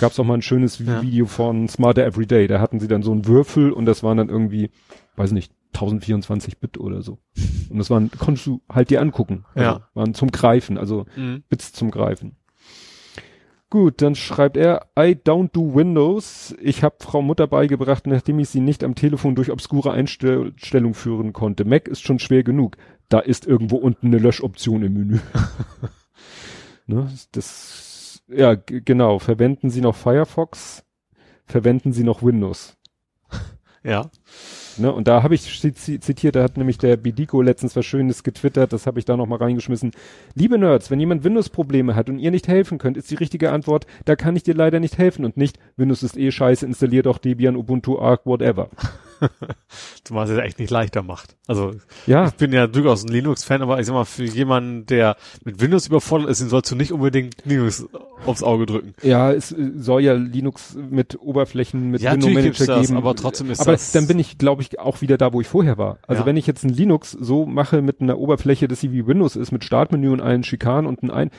Gab's 0.00 0.18
auch 0.18 0.24
mal 0.24 0.34
ein 0.34 0.42
schönes 0.42 0.78
Ja. 0.78 1.02
Video 1.02 1.26
von 1.26 1.68
Smarter 1.68 2.04
Everyday. 2.06 2.46
Da 2.46 2.60
hatten 2.60 2.80
sie 2.80 2.88
dann 2.88 3.02
so 3.02 3.12
einen 3.12 3.26
Würfel 3.26 3.72
und 3.72 3.84
das 3.86 4.02
waren 4.02 4.16
dann 4.18 4.28
irgendwie, 4.28 4.70
weiß 5.16 5.32
nicht, 5.32 5.52
1024 5.74 6.58
Bit 6.58 6.78
oder 6.78 7.02
so. 7.02 7.18
Und 7.70 7.78
das 7.78 7.90
waren, 7.90 8.10
konntest 8.18 8.46
du 8.46 8.60
halt 8.72 8.90
dir 8.90 9.00
angucken. 9.00 9.44
Also, 9.54 9.70
Ja. 9.70 9.88
Waren 9.94 10.14
zum 10.14 10.30
Greifen, 10.30 10.78
also 10.78 11.06
Mhm. 11.16 11.42
Bits 11.48 11.72
zum 11.72 11.90
Greifen. 11.90 12.36
Gut, 13.70 14.00
dann 14.00 14.14
schreibt 14.14 14.56
er, 14.56 14.86
I 14.98 15.12
don't 15.14 15.50
do 15.52 15.74
Windows. 15.74 16.56
Ich 16.62 16.82
habe 16.82 16.96
Frau 17.00 17.20
Mutter 17.20 17.46
beigebracht, 17.46 18.06
nachdem 18.06 18.38
ich 18.38 18.48
sie 18.48 18.60
nicht 18.60 18.82
am 18.82 18.94
Telefon 18.94 19.34
durch 19.34 19.50
obskure 19.50 19.92
Einstellung 19.92 20.94
führen 20.94 21.34
konnte. 21.34 21.66
Mac 21.66 21.86
ist 21.86 22.00
schon 22.00 22.18
schwer 22.18 22.42
genug. 22.42 22.78
Da 23.10 23.18
ist 23.18 23.46
irgendwo 23.46 23.76
unten 23.76 24.06
eine 24.06 24.18
Löschoption 24.18 24.82
im 24.82 24.94
Menü. 24.94 25.18
ne, 26.86 27.08
das, 27.32 27.87
ja, 28.28 28.54
genau. 28.54 29.18
Verwenden 29.18 29.70
Sie 29.70 29.80
noch 29.80 29.96
Firefox? 29.96 30.84
Verwenden 31.46 31.92
Sie 31.92 32.04
noch 32.04 32.22
Windows? 32.22 32.76
Ja. 33.84 34.10
Ne, 34.76 34.92
und 34.92 35.06
da 35.06 35.22
habe 35.22 35.36
ich 35.36 35.42
zi- 35.42 35.72
zi- 35.72 36.00
zitiert, 36.00 36.34
da 36.34 36.42
hat 36.42 36.56
nämlich 36.56 36.78
der 36.78 36.96
Bidiko 36.96 37.40
letztens 37.42 37.76
was 37.76 37.86
Schönes 37.86 38.24
getwittert, 38.24 38.72
das 38.72 38.88
habe 38.88 38.98
ich 38.98 39.04
da 39.04 39.16
noch 39.16 39.26
mal 39.26 39.36
reingeschmissen. 39.38 39.92
Liebe 40.34 40.58
Nerds, 40.58 40.90
wenn 40.90 40.98
jemand 40.98 41.22
Windows-Probleme 41.22 41.94
hat 41.94 42.10
und 42.10 42.18
ihr 42.18 42.32
nicht 42.32 42.48
helfen 42.48 42.78
könnt, 42.78 42.96
ist 42.96 43.10
die 43.10 43.14
richtige 43.14 43.52
Antwort, 43.52 43.86
da 44.04 44.16
kann 44.16 44.34
ich 44.34 44.42
dir 44.42 44.54
leider 44.54 44.80
nicht 44.80 44.98
helfen 44.98 45.24
und 45.24 45.36
nicht, 45.36 45.58
Windows 45.76 46.02
ist 46.02 46.16
eh 46.18 46.32
scheiße, 46.32 46.66
installier 46.66 47.04
doch 47.04 47.18
Debian, 47.18 47.56
Ubuntu, 47.56 47.98
Arc, 48.00 48.26
whatever. 48.26 48.68
Zumal 50.04 50.24
es 50.28 50.36
ja 50.36 50.42
echt 50.42 50.58
nicht 50.58 50.70
leichter 50.70 51.02
macht. 51.02 51.36
Also 51.46 51.72
Ja, 52.06 52.26
ich 52.28 52.34
bin 52.34 52.52
ja 52.52 52.66
durchaus 52.66 53.04
ein 53.04 53.08
Linux-Fan, 53.08 53.62
aber 53.62 53.80
ich 53.80 53.86
sag 53.86 53.94
mal, 53.94 54.04
für 54.04 54.24
jemanden, 54.24 54.86
der 54.86 55.16
mit 55.44 55.60
Windows 55.60 55.86
überfordert 55.86 56.30
ist, 56.30 56.40
den 56.40 56.48
sollst 56.48 56.70
du 56.70 56.76
nicht 56.76 56.92
unbedingt 56.92 57.36
Linux 57.44 57.86
aufs 58.26 58.42
Auge 58.42 58.66
drücken. 58.66 58.94
ja, 59.02 59.32
es 59.32 59.52
äh, 59.52 59.70
soll 59.76 60.02
ja 60.02 60.14
Linux 60.14 60.76
mit 60.90 61.18
Oberflächen, 61.20 61.90
mit 61.90 62.00
Ja, 62.00 62.12
Window 62.12 62.26
natürlich 62.28 62.44
Manager 62.46 62.58
gibt's 62.58 62.66
das, 62.66 62.86
geben. 62.88 62.96
aber 62.98 63.14
trotzdem 63.14 63.50
ist 63.50 63.60
aber 63.60 63.72
das- 63.72 63.92
dann 63.92 64.06
bin 64.06 64.18
ich, 64.18 64.38
glaube 64.38 64.62
ich, 64.62 64.78
auch 64.80 65.00
wieder 65.00 65.18
da, 65.18 65.32
wo 65.32 65.40
ich 65.40 65.46
vorher 65.48 65.78
war. 65.78 65.98
Also 66.06 66.22
Ja. 66.22 66.26
wenn 66.26 66.36
ich 66.36 66.46
jetzt 66.46 66.64
ein 66.64 66.70
Linux 66.70 67.12
so 67.12 67.46
mache 67.46 67.82
mit 67.82 68.00
einer 68.00 68.18
Oberfläche, 68.18 68.68
dass 68.68 68.80
sie 68.80 68.92
wie 68.92 69.06
Windows 69.06 69.36
ist, 69.36 69.52
mit 69.52 69.64
Startmenü 69.64 70.10
und 70.10 70.20
allen 70.20 70.42
Schikanen 70.44 70.86
und 70.86 71.02
ein 71.02 71.10
ein, 71.10 71.30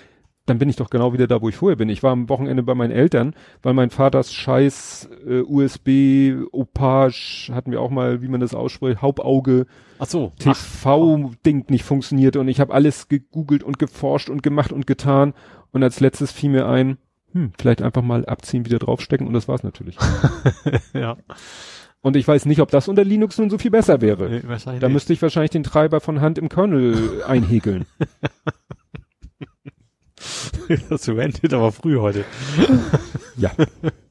dann 0.49 0.59
bin 0.59 0.69
ich 0.69 0.75
doch 0.75 0.89
genau 0.89 1.13
wieder 1.13 1.27
da, 1.27 1.41
wo 1.41 1.49
ich 1.49 1.55
vorher 1.55 1.75
bin. 1.75 1.89
Ich 1.89 2.03
war 2.03 2.11
am 2.11 2.27
Wochenende 2.27 2.63
bei 2.63 2.75
meinen 2.75 2.91
Eltern, 2.91 3.35
weil 3.61 3.73
mein 3.73 3.89
Vaters 3.89 4.33
scheiß 4.33 5.09
äh, 5.27 5.41
USB, 5.41 6.33
Opage, 6.51 7.51
hatten 7.53 7.71
wir 7.71 7.81
auch 7.81 7.91
mal, 7.91 8.21
wie 8.21 8.27
man 8.27 8.39
das 8.39 8.53
ausspricht, 8.53 9.01
Hauptauge, 9.01 9.67
Ach 9.99 10.07
so. 10.07 10.31
TV-Ding 10.39 11.65
nicht 11.69 11.83
funktionierte 11.83 12.39
und 12.39 12.47
ich 12.47 12.59
habe 12.59 12.73
alles 12.73 13.07
gegoogelt 13.07 13.63
und 13.63 13.79
geforscht 13.79 14.29
und 14.29 14.43
gemacht 14.43 14.71
und 14.71 14.87
getan 14.87 15.33
und 15.71 15.83
als 15.83 15.99
letztes 15.99 16.31
fiel 16.31 16.49
mir 16.49 16.67
ein, 16.67 16.97
hm, 17.33 17.51
vielleicht 17.59 17.81
einfach 17.81 18.01
mal 18.01 18.25
abziehen, 18.25 18.65
wieder 18.65 18.79
draufstecken 18.79 19.27
und 19.27 19.33
das 19.33 19.47
war's 19.47 19.63
natürlich. 19.63 19.97
ja. 20.93 21.17
und 22.01 22.15
ich 22.15 22.27
weiß 22.27 22.45
nicht, 22.45 22.61
ob 22.61 22.71
das 22.71 22.87
unter 22.87 23.03
Linux 23.03 23.37
nun 23.37 23.49
so 23.49 23.57
viel 23.57 23.71
besser 23.71 24.01
wäre. 24.01 24.29
Nee, 24.29 24.41
wahrscheinlich 24.45 24.81
Da 24.81 24.89
müsste 24.89 25.13
ich 25.13 25.21
wahrscheinlich 25.21 25.51
den 25.51 25.63
Treiber 25.63 25.99
von 25.99 26.21
Hand 26.21 26.37
im 26.37 26.49
Kernel 26.49 27.23
einhäkeln. 27.27 27.85
das 30.89 31.07
rentet 31.09 31.53
aber 31.53 31.71
früh 31.71 31.97
heute. 31.97 32.25
Ja. 33.37 33.51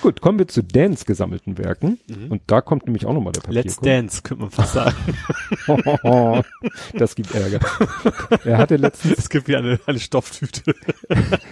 Gut, 0.00 0.20
kommen 0.20 0.38
wir 0.38 0.46
zu 0.48 0.62
Dans 0.62 1.04
gesammelten 1.04 1.58
Werken. 1.58 1.98
Mhm. 2.08 2.30
Und 2.30 2.42
da 2.46 2.60
kommt 2.60 2.86
nämlich 2.86 3.06
auch 3.06 3.12
nochmal 3.12 3.32
der 3.32 3.52
Let's 3.52 3.76
Papierkorb. 3.76 3.84
Dance, 3.84 4.22
könnte 4.22 4.42
man 4.42 4.50
fast 4.50 4.74
sagen. 4.74 4.96
das 6.94 7.14
gibt 7.14 7.34
Ärger. 7.34 7.60
Er 8.44 8.58
hatte 8.58 8.76
letztens, 8.76 9.18
es 9.18 9.28
gibt 9.28 9.48
wie 9.48 9.56
eine, 9.56 9.80
eine 9.86 9.98
Stofftüte. 9.98 10.74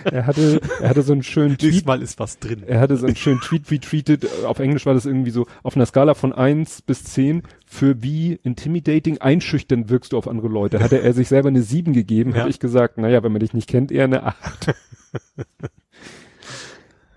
er 0.05 0.27
hatte, 0.27 0.61
er 0.81 0.89
hatte 0.91 1.03
so 1.03 1.13
einen 1.13 1.23
schönen 1.23 1.59
Tweet 1.59 1.75
Diesmal 1.75 2.03
ist 2.03 2.19
was 2.19 2.39
drin. 2.39 2.63
Er 2.67 2.81
hatte 2.81 2.97
so 2.97 3.07
einen 3.07 3.17
schönen 3.17 3.41
Tweet 3.41 3.65
retweetet. 3.71 4.27
Auf 4.45 4.59
Englisch 4.59 4.87
war 4.87 4.95
das 4.95 5.07
irgendwie 5.07 5.31
so, 5.31 5.47
auf 5.63 5.77
einer 5.77 5.87
Skala 5.87 6.15
von 6.15 6.33
eins 6.33 6.83
bis 6.83 7.05
zehn 7.05 7.43
für 7.67 8.03
wie 8.03 8.35
intimidating, 8.43 9.19
einschüchternd 9.19 9.89
wirkst 9.89 10.13
du 10.13 10.19
auf 10.19 10.29
andere 10.29 10.49
Leute. 10.49 10.81
Hatte 10.81 11.01
er 11.01 11.13
sich 11.13 11.29
selber 11.29 11.49
eine 11.49 11.63
sieben 11.63 11.93
gegeben, 11.93 12.33
Ja. 12.33 12.41
habe 12.41 12.51
ich 12.51 12.61
gesagt, 12.61 12.99
naja, 12.99 13.23
wenn 13.23 13.33
man 13.33 13.41
dich 13.41 13.55
nicht 13.55 13.69
kennt, 13.69 13.91
eher 13.91 14.05
eine 14.05 14.25
acht. 14.25 14.75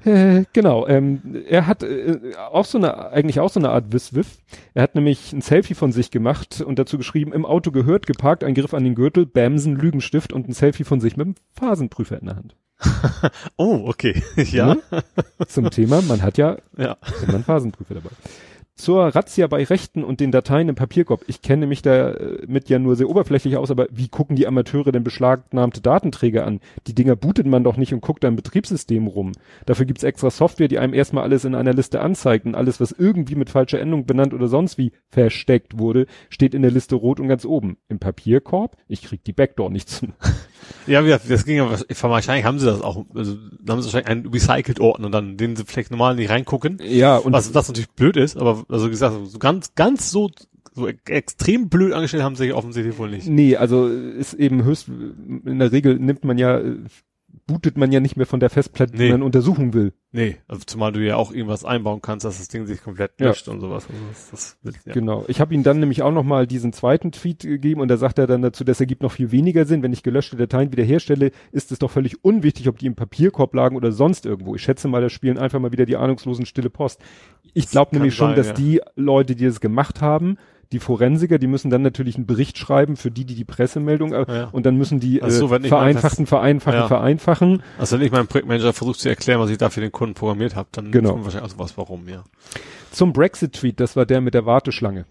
Äh, 0.06 0.44
genau, 0.54 0.88
ähm, 0.88 1.44
er 1.48 1.68
hat 1.68 1.84
äh, 1.84 2.20
auch 2.52 2.66
so 2.66 2.78
eine, 2.78 3.12
eigentlich 3.12 3.40
auch 3.40 3.50
so 3.50 3.60
eine 3.60 3.70
Art 3.70 3.92
Wiswiff. 3.92 4.38
Er 4.74 4.84
hat 4.84 4.96
nämlich 4.96 5.34
ein 5.34 5.42
Selfie 5.42 5.74
von 5.74 5.92
sich 5.92 6.12
gemacht 6.12 6.62
und 6.62 6.80
dazu 6.80 6.98
geschrieben, 6.98 7.34
im 7.34 7.46
Auto 7.46 7.72
gehört, 7.72 8.06
geparkt, 8.08 8.44
ein 8.44 8.54
Griff 8.54 8.74
an 8.74 8.84
den 8.84 8.96
Gürtel, 8.96 9.26
Bamsen, 9.26 9.76
Lügenstift 9.76 10.34
und 10.34 10.48
ein 10.48 10.54
Selfie 10.54 10.84
von 10.84 11.00
sich 11.00 11.18
mit 11.18 11.28
dem 11.28 11.36
Phasenprüfer 11.54 12.20
in 12.20 12.26
der 12.28 12.36
Hand. 12.36 12.56
Oh, 13.58 13.86
okay. 13.88 14.22
ja. 14.36 14.76
Ne? 14.76 14.82
Zum 15.48 15.72
Thema, 15.72 16.02
man 16.04 16.22
hat 16.22 16.38
ja 16.38 16.58
Ja. 16.78 16.98
immer 17.24 17.36
einen 17.36 17.44
Phasenprüfer 17.44 17.96
dabei. 17.96 18.10
Zur 18.78 19.08
Razzia 19.08 19.48
bei 19.48 19.64
Rechten 19.64 20.04
und 20.04 20.20
den 20.20 20.32
Dateien 20.32 20.70
im 20.70 20.76
Papierkorb. 20.76 21.24
Ich 21.26 21.42
kenne 21.42 21.66
mich 21.66 21.82
da 21.82 22.12
äh, 22.12 22.46
mit 22.48 22.70
ja 22.70 22.78
nur 22.78 22.96
sehr 22.96 23.10
oberflächlich 23.10 23.58
aus, 23.58 23.72
aber 23.72 23.88
wie 23.90 24.08
gucken 24.08 24.36
die 24.36 24.46
Amateure 24.46 24.92
denn 24.92 25.04
beschlagnahmte 25.04 25.82
Datenträger 25.82 26.46
an? 26.46 26.60
Die 26.86 26.94
Dinger 26.94 27.16
bootet 27.16 27.48
man 27.48 27.64
doch 27.64 27.76
nicht 27.76 27.92
und 27.92 28.02
guckt 28.02 28.24
da 28.24 28.28
im 28.28 28.36
Betriebssystem 28.36 29.08
rum. 29.08 29.32
Dafür 29.66 29.88
gibt's 29.88 30.04
extra 30.04 30.30
Software, 30.30 30.68
die 30.68 30.78
einem 30.78 30.94
erstmal 30.94 31.24
alles 31.24 31.44
in 31.44 31.56
einer 31.56 31.74
Liste 31.74 32.02
anzeigt 32.02 32.46
und 32.46 32.54
alles, 32.54 32.80
was 32.80 32.92
irgendwie 32.92 33.36
mit 33.36 33.50
falscher 33.50 33.80
Endung 33.80 34.06
benannt 34.06 34.36
oder 34.36 34.48
sonst 34.48 34.78
wie 34.78 34.92
versteckt 35.10 35.80
wurde, 35.80 36.06
steht 36.30 36.54
in 36.54 36.62
der 36.62 36.72
Liste 36.72 36.96
rot 36.96 37.20
und 37.20 37.28
ganz 37.28 37.46
oben. 37.46 37.78
Im 37.90 37.98
Papierkorb, 37.98 38.78
ich 38.88 39.02
krieg 39.02 39.24
die 39.24 39.34
Backdoor 39.34 39.72
nicht 39.72 39.90
zu. 39.90 40.06
Ja, 40.88 41.02
das 41.02 41.46
ging 41.46 41.58
ja, 41.58 41.70
wahrscheinlich 42.02 42.46
haben 42.46 42.60
sie 42.60 42.66
das 42.66 42.82
auch, 42.82 43.06
also, 43.14 43.36
da 43.62 43.74
haben 43.74 43.82
sie 43.82 43.88
wahrscheinlich 43.88 44.10
einen 44.10 44.28
Recycled-Ordner 44.28 45.10
dann, 45.10 45.38
den 45.38 45.56
sie 45.56 45.66
vielleicht 45.66 45.92
normal 45.92 46.16
nicht 46.16 46.30
reingucken. 46.30 46.80
Ja, 46.84 47.18
und 47.18 47.34
Was, 47.34 47.54
was 47.54 47.68
natürlich 47.68 47.90
blöd 47.90 48.18
ist, 48.18 48.38
aber, 48.38 48.64
also 48.70 48.90
gesagt, 48.90 49.16
so 49.26 49.40
ganz, 49.40 49.76
ganz 49.76 50.12
so, 50.12 50.30
so 50.74 50.88
extrem 50.88 51.70
blöd 51.70 51.94
angestellt 51.94 52.24
haben 52.24 52.36
sie 52.36 52.44
sich 52.44 52.54
offensichtlich 52.54 52.98
wohl 52.98 53.10
nicht. 53.10 53.28
Nee, 53.28 53.58
also 53.58 53.88
ist 53.88 54.34
eben 54.34 54.64
höchst, 54.64 54.88
in 54.88 55.60
der 55.60 55.72
Regel 55.72 56.00
nimmt 56.00 56.24
man 56.24 56.38
ja, 56.38 56.58
äh, 56.60 56.78
bootet 57.48 57.78
man 57.78 57.92
ja 57.92 58.02
nicht 58.02 58.18
mehr 58.18 58.26
von 58.26 58.40
der 58.42 58.50
Festplatte, 58.50 58.92
die 58.92 59.04
Nee. 59.04 59.12
man 59.12 59.24
untersuchen 59.24 59.74
will. 59.74 59.94
Nee, 60.12 60.38
also 60.48 60.64
zumal 60.66 60.92
du 60.92 61.00
ja 61.00 61.16
auch 61.16 61.32
irgendwas 61.32 61.64
einbauen 61.66 62.02
kannst, 62.02 62.26
dass 62.26 62.38
das 62.38 62.50
Ding 62.50 62.66
sich 62.66 62.84
komplett 62.84 63.12
Ja. 63.20 63.28
löscht 63.28 63.48
und 63.48 63.62
sowas. 63.62 63.88
Also 63.90 64.02
das, 64.10 64.30
das 64.32 64.58
wird, 64.64 64.76
ja. 64.86 64.94
Genau. 64.94 65.24
Ich 65.28 65.40
habe 65.40 65.54
ihm 65.54 65.64
dann 65.64 65.80
nämlich 65.80 66.02
auch 66.02 66.12
nochmal 66.12 66.46
diesen 66.46 66.74
zweiten 66.74 67.12
Tweet 67.12 67.40
gegeben 67.40 67.82
und 67.82 67.88
da 67.88 67.98
sagt 67.98 68.20
er 68.20 68.28
dann 68.28 68.42
dazu, 68.42 68.64
das 68.64 68.80
ergibt 68.80 69.02
noch 69.02 69.12
viel 69.14 69.32
weniger 69.32 69.66
Sinn. 69.66 69.82
Wenn 69.82 69.94
ich 69.94 70.04
gelöschte 70.04 70.36
Dateien 70.36 70.72
wiederherstelle, 70.72 71.32
ist 71.52 71.72
es 71.72 71.80
doch 71.80 71.90
völlig 71.92 72.24
unwichtig, 72.24 72.68
ob 72.68 72.78
die 72.78 72.86
im 72.86 72.96
Papierkorb 72.96 73.54
lagen 73.54 73.76
oder 73.78 73.92
sonst 73.92 74.26
irgendwo. 74.26 74.56
Ich 74.56 74.62
schätze 74.64 74.88
mal, 74.88 75.02
da 75.02 75.10
spielen 75.10 75.38
einfach 75.38 75.60
mal 75.60 75.72
wieder 75.72 75.86
die 75.86 75.96
ahnungslosen 75.96 76.46
stille 76.46 76.70
Post. 76.70 77.02
Ich 77.54 77.70
glaube 77.70 77.96
nämlich 77.96 78.14
schon, 78.14 78.30
sein, 78.30 78.36
dass 78.36 78.48
ja. 78.48 78.54
die 78.54 78.82
Leute, 78.96 79.36
die 79.36 79.46
das 79.46 79.62
gemacht 79.62 80.02
haben, 80.02 80.38
die 80.72 80.80
Forensiker, 80.80 81.38
die 81.40 81.48
müssen 81.48 81.70
dann 81.70 81.82
natürlich 81.82 82.16
einen 82.16 82.26
Bericht 82.26 82.58
schreiben 82.58 82.96
für 82.98 83.12
die, 83.12 83.26
die 83.26 83.36
die 83.36 83.46
Pressemeldung, 83.46 84.14
äh, 84.14 84.26
Ja. 84.28 84.44
und 84.52 84.66
dann 84.66 84.76
müssen 84.78 85.00
die 85.00 85.22
Ach 85.24 85.30
so, 85.30 85.44
äh, 85.54 85.58
ich 85.58 85.62
mal 85.64 85.68
vereinfachen, 85.70 86.26
vereinfachen, 86.26 86.80
Ja. 86.80 86.88
vereinfachen. 86.88 87.64
Also 87.78 87.98
wenn 88.00 88.06
ich 88.06 88.12
meinem 88.12 88.28
Projektmanager 88.28 88.74
versuche 88.74 88.98
zu 88.98 89.10
erklären, 89.10 89.40
was 89.40 89.50
ich 89.50 89.58
da 89.58 89.70
für 89.70 89.82
den 89.82 89.92
Kunden 89.92 90.16
programmiert 90.16 90.56
habe, 90.56 90.70
dann 90.72 90.92
Genau. 90.92 91.24
wahrscheinlich 91.24 91.54
auch 91.54 91.60
was, 91.60 91.78
warum, 91.78 92.08
ja. 92.08 92.24
Zum 92.92 93.14
Brexit-Tweet, 93.14 93.80
das 93.80 93.96
war 93.96 94.06
der 94.06 94.22
mit 94.22 94.34
der 94.34 94.46
Warteschlange. 94.46 95.06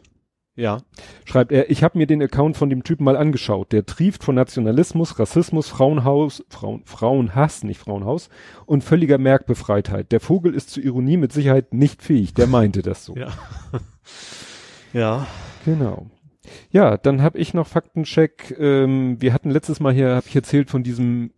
Ja. 0.59 0.79
schreibt 1.27 1.53
er, 1.53 1.71
ich 1.71 1.85
habe 1.85 1.99
mir 1.99 2.07
den 2.07 2.23
Account 2.23 2.57
von 2.57 2.71
dem 2.71 2.83
Typen 2.83 3.05
mal 3.05 3.15
angeschaut. 3.19 3.73
Der 3.73 3.85
trieft 3.85 4.25
von 4.25 4.35
Nationalismus, 4.37 5.19
Rassismus, 5.19 5.69
Frauenhaus, 5.69 6.43
Frauen, 6.49 6.81
Frauenhass, 6.87 7.63
nicht 7.63 7.79
Frauenhaus 7.79 8.31
und 8.65 8.83
völliger 8.83 9.19
Merkbefreitheit. 9.19 10.13
Der 10.13 10.21
Vogel 10.21 10.55
ist 10.55 10.71
zu 10.71 10.81
Ironie 10.81 11.19
mit 11.19 11.31
Sicherheit 11.31 11.75
nicht 11.75 12.01
fähig. 12.03 12.33
Der 12.33 12.47
meinte 12.47 12.81
das 12.81 13.05
so. 13.05 13.15
Ja. 13.17 13.29
Ja. 14.97 15.27
Genau. 15.65 16.07
Ja, 16.71 16.97
dann 16.97 17.23
habe 17.23 17.39
ich 17.39 17.55
noch 17.55 17.67
Faktencheck. 17.67 18.55
Ähm, 18.59 19.21
wir 19.21 19.33
hatten 19.33 19.51
letztes 19.51 19.81
Mal 19.81 19.93
hier, 19.93 20.15
habe 20.15 20.27
ich 20.29 20.37
erzählt 20.37 20.71
von 20.71 20.83
diesem 20.85 21.33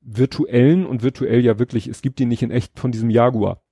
virtuellen 0.00 0.86
und 0.86 1.02
virtuell 1.02 1.44
ja 1.44 1.58
wirklich, 1.58 1.86
es 1.86 2.00
gibt 2.02 2.20
ihn 2.20 2.28
nicht 2.28 2.42
in 2.42 2.50
echt, 2.50 2.78
von 2.78 2.90
diesem 2.90 3.10
Jaguar. 3.10 3.62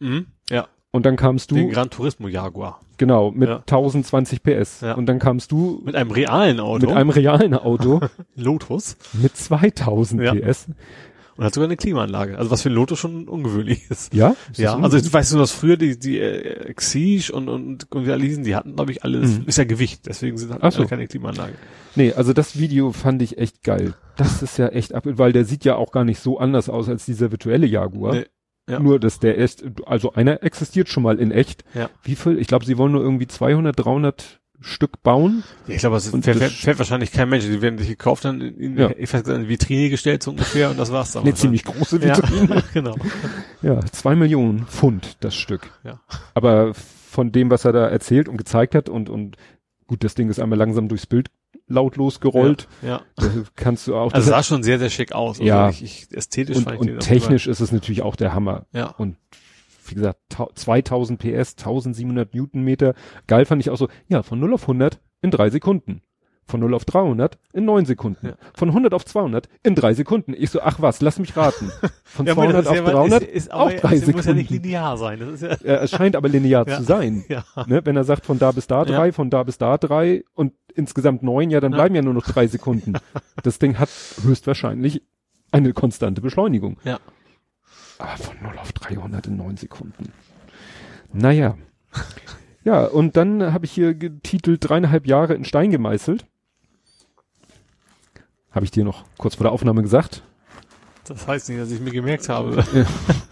Mhm. 0.00 0.26
Ja. 0.50 0.66
Und 0.92 1.04
dann 1.06 1.16
kamst 1.16 1.50
du, 1.50 1.56
Den 1.56 1.70
Gran 1.70 1.90
Turismo 1.90 2.28
Jaguar. 2.28 2.80
genau, 2.98 3.32
mit 3.32 3.48
Ja. 3.48 3.56
1020 3.58 4.42
PS. 4.42 4.80
Ja. 4.80 4.94
Und 4.94 5.06
dann 5.06 5.18
kamst 5.18 5.50
du 5.52 5.82
Mit 5.84 5.94
einem 5.96 6.10
realen 6.12 6.60
Auto. 6.60 6.86
mit 6.86 6.96
einem 6.96 7.10
realen 7.10 7.54
Auto 7.54 8.00
Lotus. 8.36 8.96
mit 9.12 9.36
2000 9.36 10.22
Ja. 10.22 10.34
PS. 10.34 10.68
Und 11.36 11.44
hat 11.44 11.54
sogar 11.54 11.66
eine 11.68 11.76
Klimaanlage. 11.76 12.38
Also 12.38 12.50
was 12.50 12.62
für 12.62 12.70
ein 12.70 12.74
Lotus 12.74 12.98
schon 12.98 13.28
ungewöhnlich 13.28 13.90
ist. 13.90 14.14
Ja? 14.14 14.36
Ist 14.52 14.58
Ja, 14.60 14.78
also 14.78 14.96
ich 14.96 15.12
weiß 15.12 15.32
nur, 15.32 15.40
dass 15.40 15.50
früher 15.50 15.76
die, 15.76 15.98
die 15.98 16.18
äh, 16.20 16.66
Exige 16.68 17.32
und, 17.32 17.48
und, 17.48 17.90
und 17.92 18.06
wie 18.06 18.12
alle 18.12 18.24
hießen, 18.24 18.44
die 18.44 18.54
hatten, 18.54 18.76
glaube 18.76 18.92
ich, 18.92 19.02
alles, 19.04 19.38
Mhm. 19.38 19.44
ist 19.46 19.58
ja 19.58 19.64
Gewicht, 19.64 20.06
deswegen 20.06 20.36
sind 20.38 20.52
halt 20.52 20.72
so. 20.72 20.84
keine 20.86 21.06
Klimaanlage. 21.08 21.54
Nee, 21.96 22.12
also 22.12 22.32
das 22.32 22.58
Video 22.58 22.92
fand 22.92 23.20
ich 23.22 23.38
echt 23.38 23.62
geil. 23.62 23.94
Das 24.16 24.42
ist 24.42 24.58
ja 24.58 24.68
echt 24.68 24.94
ab, 24.94 25.04
weil 25.06 25.32
der 25.32 25.44
sieht 25.44 25.64
ja 25.64 25.74
auch 25.76 25.90
gar 25.92 26.04
nicht 26.04 26.20
so 26.20 26.38
anders 26.38 26.68
aus 26.68 26.88
als 26.88 27.04
dieser 27.04 27.30
virtuelle 27.32 27.66
Jaguar. 27.66 28.14
Nee, 28.14 28.26
ja. 28.70 28.78
Nur, 28.80 28.98
dass 29.00 29.18
der 29.18 29.38
echt, 29.38 29.64
also 29.86 30.12
einer 30.14 30.42
existiert 30.42 30.88
schon 30.88 31.02
mal 31.02 31.18
in 31.18 31.30
echt. 31.32 31.64
Ja. 31.74 31.90
Wie 32.02 32.14
viel? 32.16 32.38
Ich 32.38 32.46
glaube, 32.46 32.64
sie 32.64 32.78
wollen 32.78 32.92
nur 32.92 33.02
irgendwie 33.02 33.26
200, 33.26 33.78
300 33.84 34.40
Stück 34.64 35.02
bauen. 35.02 35.44
Ja, 35.66 35.74
ich 35.74 35.80
glaube, 35.80 35.96
es 35.96 36.08
fährt, 36.08 36.24
fährt, 36.38 36.52
fährt 36.52 36.78
wahrscheinlich 36.78 37.12
kein 37.12 37.28
Mensch. 37.28 37.44
Die 37.44 37.60
werden 37.60 37.78
sich 37.78 37.88
gekauft, 37.88 38.24
dann 38.24 38.40
in, 38.40 38.78
Ja. 38.78 38.90
ich 38.96 39.12
weiß, 39.12 39.22
in 39.22 39.32
eine 39.32 39.48
Vitrine 39.48 39.90
gestellt, 39.90 40.22
so 40.22 40.30
ungefähr, 40.30 40.70
und 40.70 40.78
das 40.78 40.90
war's 40.90 41.12
dann. 41.12 41.22
Eine 41.24 41.34
ziemlich 41.34 41.64
große 41.64 41.98
ja, 42.04 42.16
Vitrine. 42.16 42.62
genau. 42.72 42.96
Ja, 43.62 43.80
zwei 43.92 44.14
Millionen 44.16 44.66
Pfund 44.66 45.18
das 45.20 45.34
Stück. 45.34 45.70
Ja. 45.84 46.00
Aber 46.32 46.72
von 46.74 47.30
dem, 47.30 47.50
was 47.50 47.64
er 47.64 47.72
da 47.72 47.86
erzählt 47.88 48.28
und 48.28 48.38
gezeigt 48.38 48.74
hat 48.74 48.88
und, 48.88 49.08
und 49.10 49.36
gut, 49.86 50.02
das 50.02 50.14
Ding 50.14 50.30
ist 50.30 50.40
einmal 50.40 50.58
langsam 50.58 50.88
durchs 50.88 51.06
Bild 51.06 51.28
lautlos 51.66 52.20
gerollt. 52.20 52.66
Ja. 52.82 53.02
Da 53.16 53.26
kannst 53.56 53.86
du 53.86 53.94
auch 53.96 54.12
Also 54.12 54.30
das- 54.30 54.36
sah 54.36 54.42
schon 54.42 54.62
sehr, 54.62 54.78
sehr 54.78 54.90
schick 54.90 55.12
aus. 55.12 55.36
Also 55.40 55.44
Ja. 55.48 55.68
Ich, 55.70 55.82
ich, 55.82 56.06
ästhetisch 56.12 56.56
und, 56.56 56.64
fand 56.64 56.82
ich 56.82 56.90
und 56.90 57.00
technisch 57.00 57.46
ist 57.46 57.60
es 57.60 57.70
natürlich 57.72 58.02
auch 58.02 58.16
der 58.16 58.34
Hammer. 58.34 58.66
Ja. 58.72 58.86
Und 58.98 59.16
wie 59.86 59.94
gesagt, 59.94 60.18
tau- 60.28 60.50
2000 60.54 61.18
PS, 61.18 61.56
1700 61.56 62.34
Newtonmeter. 62.34 62.94
Geil 63.26 63.44
fand 63.44 63.60
ich 63.62 63.70
auch 63.70 63.76
so, 63.76 63.88
ja, 64.08 64.22
von 64.22 64.38
0 64.40 64.54
auf 64.54 64.62
100 64.62 65.00
in 65.22 65.30
drei 65.30 65.50
Sekunden. 65.50 66.02
Von 66.46 66.60
0 66.60 66.74
auf 66.74 66.84
300 66.84 67.38
in 67.54 67.64
neun 67.64 67.86
Sekunden. 67.86 68.26
Ja. 68.26 68.34
Von 68.52 68.68
100 68.68 68.92
auf 68.92 69.06
200 69.06 69.48
in 69.62 69.74
drei 69.74 69.94
Sekunden. 69.94 70.34
Ich 70.36 70.50
so, 70.50 70.60
ach 70.60 70.78
was, 70.78 71.00
lass 71.00 71.18
mich 71.18 71.34
raten. 71.38 71.72
Von 72.04 72.26
Ja, 72.26 72.32
aber 72.34 72.42
200 72.42 72.66
das 72.66 72.66
auf 72.66 72.76
ist 72.76 72.84
ja- 72.86 72.92
300 72.92 73.22
ist, 73.22 73.30
ist, 73.34 73.52
auch 73.52 73.60
aber 73.62 73.72
drei 73.76 73.94
es 73.96 74.06
muss 74.12 74.26
ja 74.26 74.34
nicht 74.34 74.48
Sekunden. 74.50 74.62
linear 74.68 74.96
sein. 74.98 75.20
Das 75.20 75.28
ist 75.30 75.40
ja, 75.42 75.48
Ja, 75.72 75.80
es 75.80 75.90
scheint 75.90 76.16
aber 76.16 76.28
linear 76.28 76.66
zu 76.66 76.82
sein. 76.82 77.24
Ne? 77.66 77.80
Wenn 77.86 77.96
er 77.96 78.04
sagt, 78.04 78.26
von 78.26 78.38
da 78.38 78.52
bis 78.52 78.66
da 78.66 78.84
drei, 78.84 79.10
von 79.12 79.30
da 79.30 79.42
bis 79.42 79.56
da 79.56 79.78
drei 79.78 80.22
und 80.34 80.52
insgesamt 80.74 81.22
neun, 81.22 81.48
ja, 81.48 81.60
dann 81.60 81.72
bleiben 81.72 81.94
ja 81.94 82.02
nur 82.02 82.12
noch 82.12 82.26
drei 82.26 82.46
Sekunden. 82.46 82.92
das 83.42 83.58
Ding 83.58 83.78
hat 83.78 83.88
höchstwahrscheinlich 84.22 85.02
eine 85.50 85.72
konstante 85.72 86.20
Beschleunigung. 86.20 86.76
Ja. 86.84 86.98
Aber 87.98 88.16
von 88.16 88.36
0 88.42 88.58
auf 88.58 88.72
300 88.72 89.26
in 89.26 89.36
neun 89.36 89.56
Sekunden. 89.56 90.12
Naja. 91.12 91.56
Ja, 92.66 92.86
und 92.86 93.14
dann 93.18 93.52
habe 93.52 93.66
ich 93.66 93.72
hier 93.72 93.94
getitelt 93.94 94.66
dreieinhalb 94.66 95.06
Jahre 95.06 95.34
in 95.34 95.44
Stein 95.44 95.70
gemeißelt. 95.70 96.24
Habe 98.52 98.64
ich 98.64 98.70
dir 98.70 98.84
noch 98.84 99.04
kurz 99.18 99.34
vor 99.34 99.44
der 99.44 99.52
Aufnahme 99.52 99.82
gesagt. 99.82 100.22
Das 101.04 101.26
heißt 101.26 101.50
nicht, 101.50 101.60
dass 101.60 101.70
ich 101.70 101.80
mir 101.80 101.90
gemerkt 101.90 102.28
habe. 102.30 102.64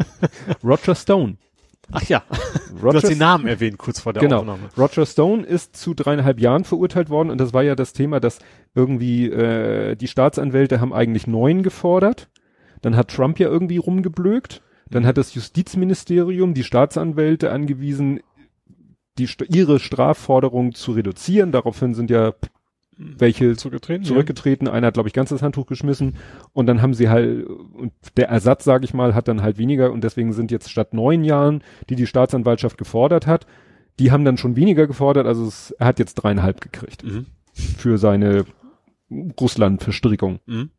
Roger 0.62 0.94
Stone. 0.94 1.38
Ach 1.90 2.03
ja, 2.03 2.22
Roger, 2.75 2.90
du 2.90 2.96
hast 2.98 3.09
den 3.09 3.18
Namen 3.18 3.46
erwähnt 3.46 3.79
kurz 3.79 4.01
vor 4.01 4.12
der 4.12 4.22
genau. 4.22 4.40
Aufnahme. 4.40 4.68
Roger 4.79 5.07
Stone 5.07 5.44
ist 5.44 5.77
zu 5.77 5.94
dreieinhalb 5.94 6.38
Jahren 6.38 6.64
verurteilt 6.64 7.11
worden 7.11 7.31
und 7.31 7.38
das 7.38 7.53
war 7.53 7.62
ja 7.62 7.75
das 7.75 7.92
Thema, 7.92 8.20
dass 8.20 8.38
irgendwie 8.75 9.31
äh, 9.31 9.96
die 9.96 10.09
Staatsanwälte 10.09 10.81
haben 10.81 10.92
eigentlich 10.92 11.27
neun 11.27 11.62
gefordert. 11.62 12.29
Dann 12.83 12.97
hat 12.97 13.09
Trump 13.09 13.38
ja 13.38 13.49
irgendwie 13.49 13.79
rumgeblökt. 13.79 14.62
Dann 14.90 15.07
hat 15.07 15.16
das 15.16 15.35
Justizministerium 15.35 16.53
die 16.53 16.64
Staatsanwälte 16.64 17.51
angewiesen, 17.51 18.21
die 19.18 19.29
ihre 19.49 19.81
Strafforderung 19.81 20.75
zu 20.75 20.92
reduzieren. 20.92 21.53
Daraufhin 21.53 21.95
sind 21.95 22.11
ja 22.11 22.35
welche 22.99 23.57
Zurückgetreten? 23.57 24.05
zurückgetreten. 24.05 24.68
Einer 24.68 24.88
hat, 24.88 24.95
glaube 24.95 25.09
ich, 25.09 25.14
ganz 25.14 25.31
das 25.31 25.42
Handtuch 25.42 25.66
geschmissen. 25.66 26.16
Und 26.53 26.66
dann 26.66 26.83
haben 26.83 26.95
sie 26.95 27.09
halt, 27.09 27.47
und 27.47 27.92
der 28.16 28.29
Ersatz, 28.29 28.64
sage 28.64 28.85
ich 28.85 28.92
mal, 28.95 29.14
hat 29.14 29.29
dann 29.29 29.42
halt 29.42 29.59
weniger. 29.59 29.92
Und 29.92 30.05
deswegen 30.05 30.33
sind 30.33 30.51
jetzt 30.51 30.71
statt 30.71 30.92
neun 30.92 31.25
Jahren, 31.25 31.62
die 31.88 31.97
die 31.97 32.07
Staatsanwaltschaft 32.07 32.77
gefordert 32.77 33.27
hat, 33.27 33.47
die 33.99 34.11
haben 34.12 34.25
dann 34.25 34.37
schon 34.37 34.57
weniger 34.57 34.87
gefordert. 34.87 35.27
Also 35.27 35.47
es, 35.47 35.71
er 35.73 35.87
hat 35.87 35.99
jetzt 35.99 36.14
dreieinhalb 36.14 36.61
gekriegt 36.61 37.03
Ja. 37.03 37.11
Mhm. 37.12 37.27
für 37.55 37.99
seine 37.99 38.45
Russland-Verstrickung. 39.40 40.40
Mhm. 40.47 40.71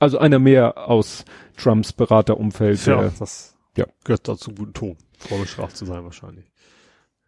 Also 0.00 0.18
einer 0.18 0.38
mehr 0.40 0.88
aus 0.88 1.24
Trumps 1.56 1.92
Beraterumfeld. 1.92 2.84
Ja, 2.86 3.00
der- 3.02 3.12
das 3.18 3.56
Ja. 3.76 3.86
gehört 4.04 4.26
dazu 4.26 4.52
guten 4.52 4.72
Ton, 4.72 4.96
vorbestraft 5.18 5.76
zu 5.76 5.84
sein 5.84 6.02
wahrscheinlich. 6.04 6.50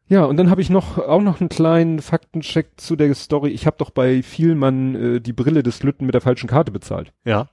Ja, 0.08 0.24
und 0.24 0.36
dann 0.36 0.50
habe 0.50 0.60
ich 0.60 0.68
noch 0.68 0.98
auch 0.98 1.22
noch 1.22 1.40
einen 1.40 1.48
kleinen 1.48 2.00
Faktencheck 2.00 2.72
zu 2.76 2.96
der 2.96 3.14
Story. 3.14 3.50
Ich 3.50 3.66
habe 3.66 3.76
doch 3.78 3.90
bei 3.90 4.22
Vielmann 4.22 4.94
äh, 4.94 5.20
die 5.20 5.32
Brille 5.32 5.62
des 5.62 5.82
Lütten 5.84 6.04
mit 6.06 6.14
der 6.14 6.20
falschen 6.20 6.48
Karte 6.48 6.72
bezahlt. 6.72 7.12
Ja. 7.24 7.48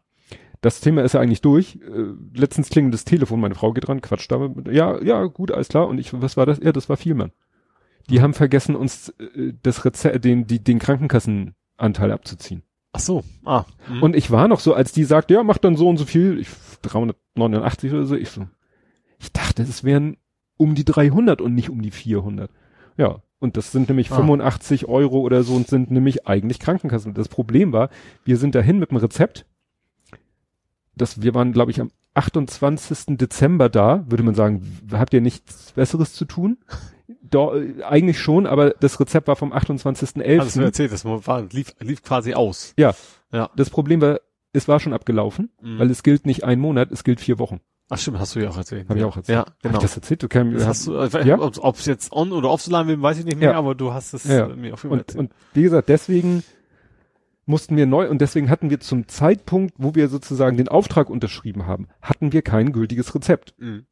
Das 0.62 0.82
Thema 0.82 1.04
ist 1.04 1.14
ja 1.14 1.22
eigentlich 1.22 1.40
durch. 1.42 1.76
Äh, 1.76 2.14
letztens 2.38 2.70
klingelt 2.70 2.94
das 2.94 3.06
Telefon, 3.06 3.40
meine 3.40 3.56
Frau 3.56 3.72
geht 3.72 3.88
dran, 3.88 4.02
quatscht 4.02 4.30
damit. 4.32 4.68
Ja, 4.70 5.02
ja, 5.02 5.24
gut, 5.26 5.52
alles 5.52 5.70
klar. 5.70 5.88
Und 5.88 6.00
ich, 6.00 6.12
was 6.20 6.36
war 6.36 6.46
das? 6.46 6.60
Ja, 6.62 6.74
das 6.74 6.90
war 6.90 6.98
Vielmann. 6.98 7.32
Die 8.10 8.22
haben 8.22 8.34
vergessen, 8.34 8.76
uns 8.76 9.10
äh, 9.20 9.54
das 9.64 9.86
Rezept, 9.86 10.26
den, 10.26 10.48
die, 10.48 10.62
den 10.62 10.80
Krankenkassenanteil 10.80 12.12
abzuziehen. 12.12 12.64
Ach 12.92 13.00
so. 13.00 13.24
Ah. 13.46 13.66
Mhm. 13.88 14.04
Und 14.04 14.16
ich 14.16 14.32
war 14.32 14.48
noch 14.48 14.60
so, 14.60 14.74
als 14.74 14.92
die 14.92 15.04
sagt, 15.04 15.32
ja, 15.32 15.44
macht 15.44 15.64
dann 15.64 15.76
so 15.76 15.88
und 15.88 15.98
so 15.98 16.06
viel, 16.06 16.40
ich 16.40 16.50
389 16.82 17.94
oder 17.94 18.06
so, 18.06 18.16
ich 18.16 18.30
so, 18.30 18.48
ich 19.20 19.32
dachte, 19.32 19.62
es 19.64 19.84
wären 19.84 20.18
um 20.58 20.76
die 20.76 20.86
300 20.86 21.42
und 21.42 21.54
nicht 21.54 21.70
um 21.70 21.82
die 21.82 21.92
400. 21.92 22.50
Ja, 22.98 23.22
und 23.40 23.58
das 23.58 23.72
sind 23.72 23.88
nämlich 23.90 24.12
Ah. 24.12 24.16
85 24.18 24.88
Euro 24.88 25.20
oder 25.20 25.44
so 25.44 25.56
und 25.56 25.68
sind 25.68 25.92
nämlich 25.92 26.28
eigentlich 26.28 26.60
Krankenkassen. 26.60 27.14
Das 27.14 27.30
Problem 27.30 27.72
war, 27.72 27.90
wir 28.26 28.38
sind 28.38 28.56
dahin 28.56 28.80
mit 28.80 28.92
dem 28.92 28.98
Rezept. 28.98 29.46
Das, 30.96 31.22
wir 31.22 31.34
waren, 31.34 31.54
glaube 31.54 31.72
ich, 31.72 31.80
am 31.80 31.92
28. 32.14 33.18
Dezember 33.18 33.70
da, 33.70 34.04
würde 34.10 34.24
man 34.24 34.36
sagen, 34.36 34.80
habt 34.92 35.14
ihr 35.14 35.22
nichts 35.22 35.72
Besseres 35.74 36.14
zu 36.14 36.26
tun? 36.26 36.58
Do, 37.22 37.54
eigentlich 37.84 38.20
schon, 38.20 38.46
aber 38.48 38.72
das 38.72 39.00
Rezept 39.00 39.28
war 39.28 39.36
vom 39.36 39.54
28.11. 39.54 40.40
Hast 40.40 40.56
du 40.56 40.62
erzählt, 40.62 40.92
das 40.92 41.06
war, 41.06 41.42
lief, 41.52 41.74
lief 41.80 42.02
quasi 42.04 42.34
aus. 42.34 42.74
Ja. 42.78 42.94
Ja. 43.32 43.50
Das 43.56 43.70
Problem 43.70 44.02
war, 44.02 44.20
es 44.54 44.68
war 44.68 44.80
schon 44.80 44.94
abgelaufen, 44.94 45.50
Mhm. 45.62 45.80
weil 45.80 45.90
es 45.92 46.04
gilt 46.04 46.26
nicht 46.26 46.44
ein 46.44 46.60
Monat, 46.60 46.92
es 46.92 47.04
gilt 47.04 47.20
vier 47.20 47.40
Wochen. 47.40 47.60
Ach 47.92 47.98
stimmt, 47.98 48.20
hast 48.20 48.36
du 48.36 48.40
ja 48.40 48.50
auch 48.50 48.58
erzählt. 48.58 48.86
Ich 48.90 48.96
ja. 48.98 49.06
auch 49.08 49.18
erzählt. 49.18 49.36
Ja, 49.36 49.40
Hab 49.46 49.60
genau. 49.64 49.76
ich 49.78 49.82
das 49.82 49.96
erzählt? 49.96 50.22
Du 50.22 50.28
kannst, 50.28 50.56
Das 50.58 50.68
hast 50.68 50.88
du, 50.88 50.94
äh, 50.96 51.28
Ja? 51.28 51.40
ob 51.40 51.76
es 51.76 51.86
jetzt 51.86 52.12
on 52.12 52.32
oder 52.32 52.50
off 52.52 52.62
zu 52.62 52.70
will, 52.72 53.02
weiß 53.02 53.18
ich 53.20 53.26
nicht 53.26 53.40
mehr, 53.40 53.52
Ja. 53.52 53.58
aber 53.58 53.74
du 53.74 53.94
hast 53.94 54.14
es 54.14 54.26
Ja. 54.26 54.48
mir 54.48 54.74
auf 54.74 54.84
jeden 54.84 54.92
Fall 54.96 55.00
erzählt. 55.00 55.20
und 55.20 55.32
wie 55.54 55.64
gesagt, 55.64 55.90
deswegen 55.90 56.44
mussten 57.50 57.76
wir 57.76 57.88
neu 57.88 58.08
und 58.10 58.22
deswegen 58.22 58.50
hatten 58.50 58.70
wir 58.70 58.80
zum 58.80 59.08
Zeitpunkt, 59.08 59.74
wo 59.78 59.96
wir 59.96 60.08
sozusagen 60.08 60.56
den 60.56 60.68
Auftrag 60.68 61.10
unterschrieben 61.10 61.66
haben, 61.66 61.88
hatten 62.02 62.32
wir 62.32 62.44
kein 62.44 62.72
gültiges 62.72 63.14
Rezept. 63.16 63.56
Mhm. 63.58 63.86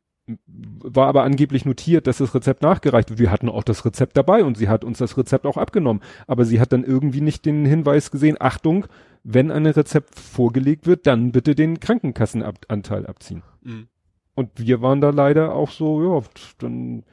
War 0.45 1.07
aber 1.07 1.23
angeblich 1.23 1.65
notiert, 1.65 2.05
dass 2.05 2.17
das 2.17 2.35
Rezept 2.35 2.61
nachgereicht 2.61 3.09
wird. 3.09 3.19
Wir 3.19 3.31
hatten 3.31 3.49
auch 3.49 3.63
das 3.63 3.85
Rezept 3.85 4.15
dabei 4.15 4.43
und 4.43 4.57
sie 4.57 4.67
hat 4.67 4.83
uns 4.83 4.97
das 4.99 5.17
Rezept 5.17 5.45
auch 5.45 5.57
abgenommen. 5.57 6.03
Aber 6.27 6.45
sie 6.45 6.59
hat 6.59 6.73
dann 6.73 6.83
irgendwie 6.83 7.21
nicht 7.21 7.45
den 7.45 7.65
Hinweis 7.65 8.11
gesehen, 8.11 8.35
Achtung, 8.39 8.87
wenn 9.23 9.51
ein 9.51 9.65
Rezept 9.65 10.19
vorgelegt 10.19 10.85
wird, 10.85 11.07
dann 11.07 11.31
bitte 11.31 11.55
den 11.55 11.79
Krankenkassenanteil 11.79 13.07
abziehen. 13.07 13.41
Mhm. 13.63 13.87
Und 14.35 14.51
wir 14.57 14.81
waren 14.81 15.01
da 15.01 15.09
leider 15.09 15.55
auch 15.55 15.71
so, 15.71 16.03
ja, 16.03 16.23
dann 16.59 17.03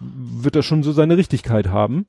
wird 0.00 0.56
er 0.56 0.62
schon 0.62 0.82
so 0.82 0.92
seine 0.92 1.16
Richtigkeit 1.16 1.68
haben. 1.68 2.06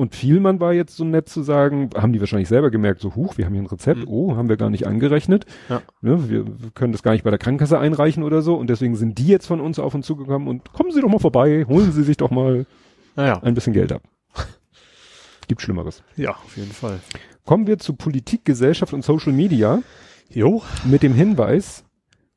Und 0.00 0.14
Vielmann 0.14 0.60
war 0.60 0.72
jetzt 0.72 0.96
so 0.96 1.04
nett 1.04 1.28
zu 1.28 1.42
sagen, 1.42 1.90
haben 1.94 2.12
die 2.14 2.20
wahrscheinlich 2.20 2.48
selber 2.48 2.70
gemerkt, 2.70 3.00
so 3.00 3.14
huch, 3.14 3.36
wir 3.36 3.44
haben 3.44 3.52
hier 3.52 3.62
ein 3.62 3.66
Rezept, 3.66 4.00
Mhm. 4.00 4.08
oh, 4.08 4.36
haben 4.36 4.48
wir 4.48 4.56
gar 4.56 4.70
nicht 4.70 4.86
angerechnet. 4.86 5.44
Ja. 5.68 5.82
Ne, 6.00 6.30
wir 6.30 6.44
können 6.74 6.92
das 6.92 7.02
gar 7.02 7.12
nicht 7.12 7.22
bei 7.24 7.30
der 7.30 7.38
Krankenkasse 7.38 7.78
einreichen 7.78 8.22
oder 8.22 8.40
so. 8.40 8.54
Und 8.56 8.70
deswegen 8.70 8.96
sind 8.96 9.18
die 9.18 9.26
jetzt 9.26 9.46
von 9.46 9.60
uns 9.60 9.78
auf 9.78 9.94
uns 9.94 10.06
zugekommen 10.06 10.48
und 10.48 10.72
kommen 10.72 10.90
Sie 10.90 11.00
doch 11.02 11.08
mal 11.10 11.18
vorbei, 11.18 11.66
holen 11.68 11.92
Sie 11.92 12.02
sich 12.02 12.16
doch 12.16 12.30
mal 12.30 12.64
Naja, 13.14 13.40
ein 13.42 13.52
bisschen 13.54 13.72
Geld 13.74 13.92
ab. 13.92 14.02
Gibt 15.48 15.60
Schlimmeres. 15.62 16.02
ja, 16.16 16.30
auf 16.30 16.56
jeden 16.56 16.72
Fall. 16.72 17.00
Kommen 17.44 17.66
wir 17.66 17.78
zu 17.78 17.94
Politik, 17.94 18.44
Gesellschaft 18.44 18.92
und 18.94 19.04
Social 19.04 19.32
Media 19.32 19.82
Jo. 20.30 20.62
mit 20.84 21.02
dem 21.02 21.12
Hinweis, 21.14 21.84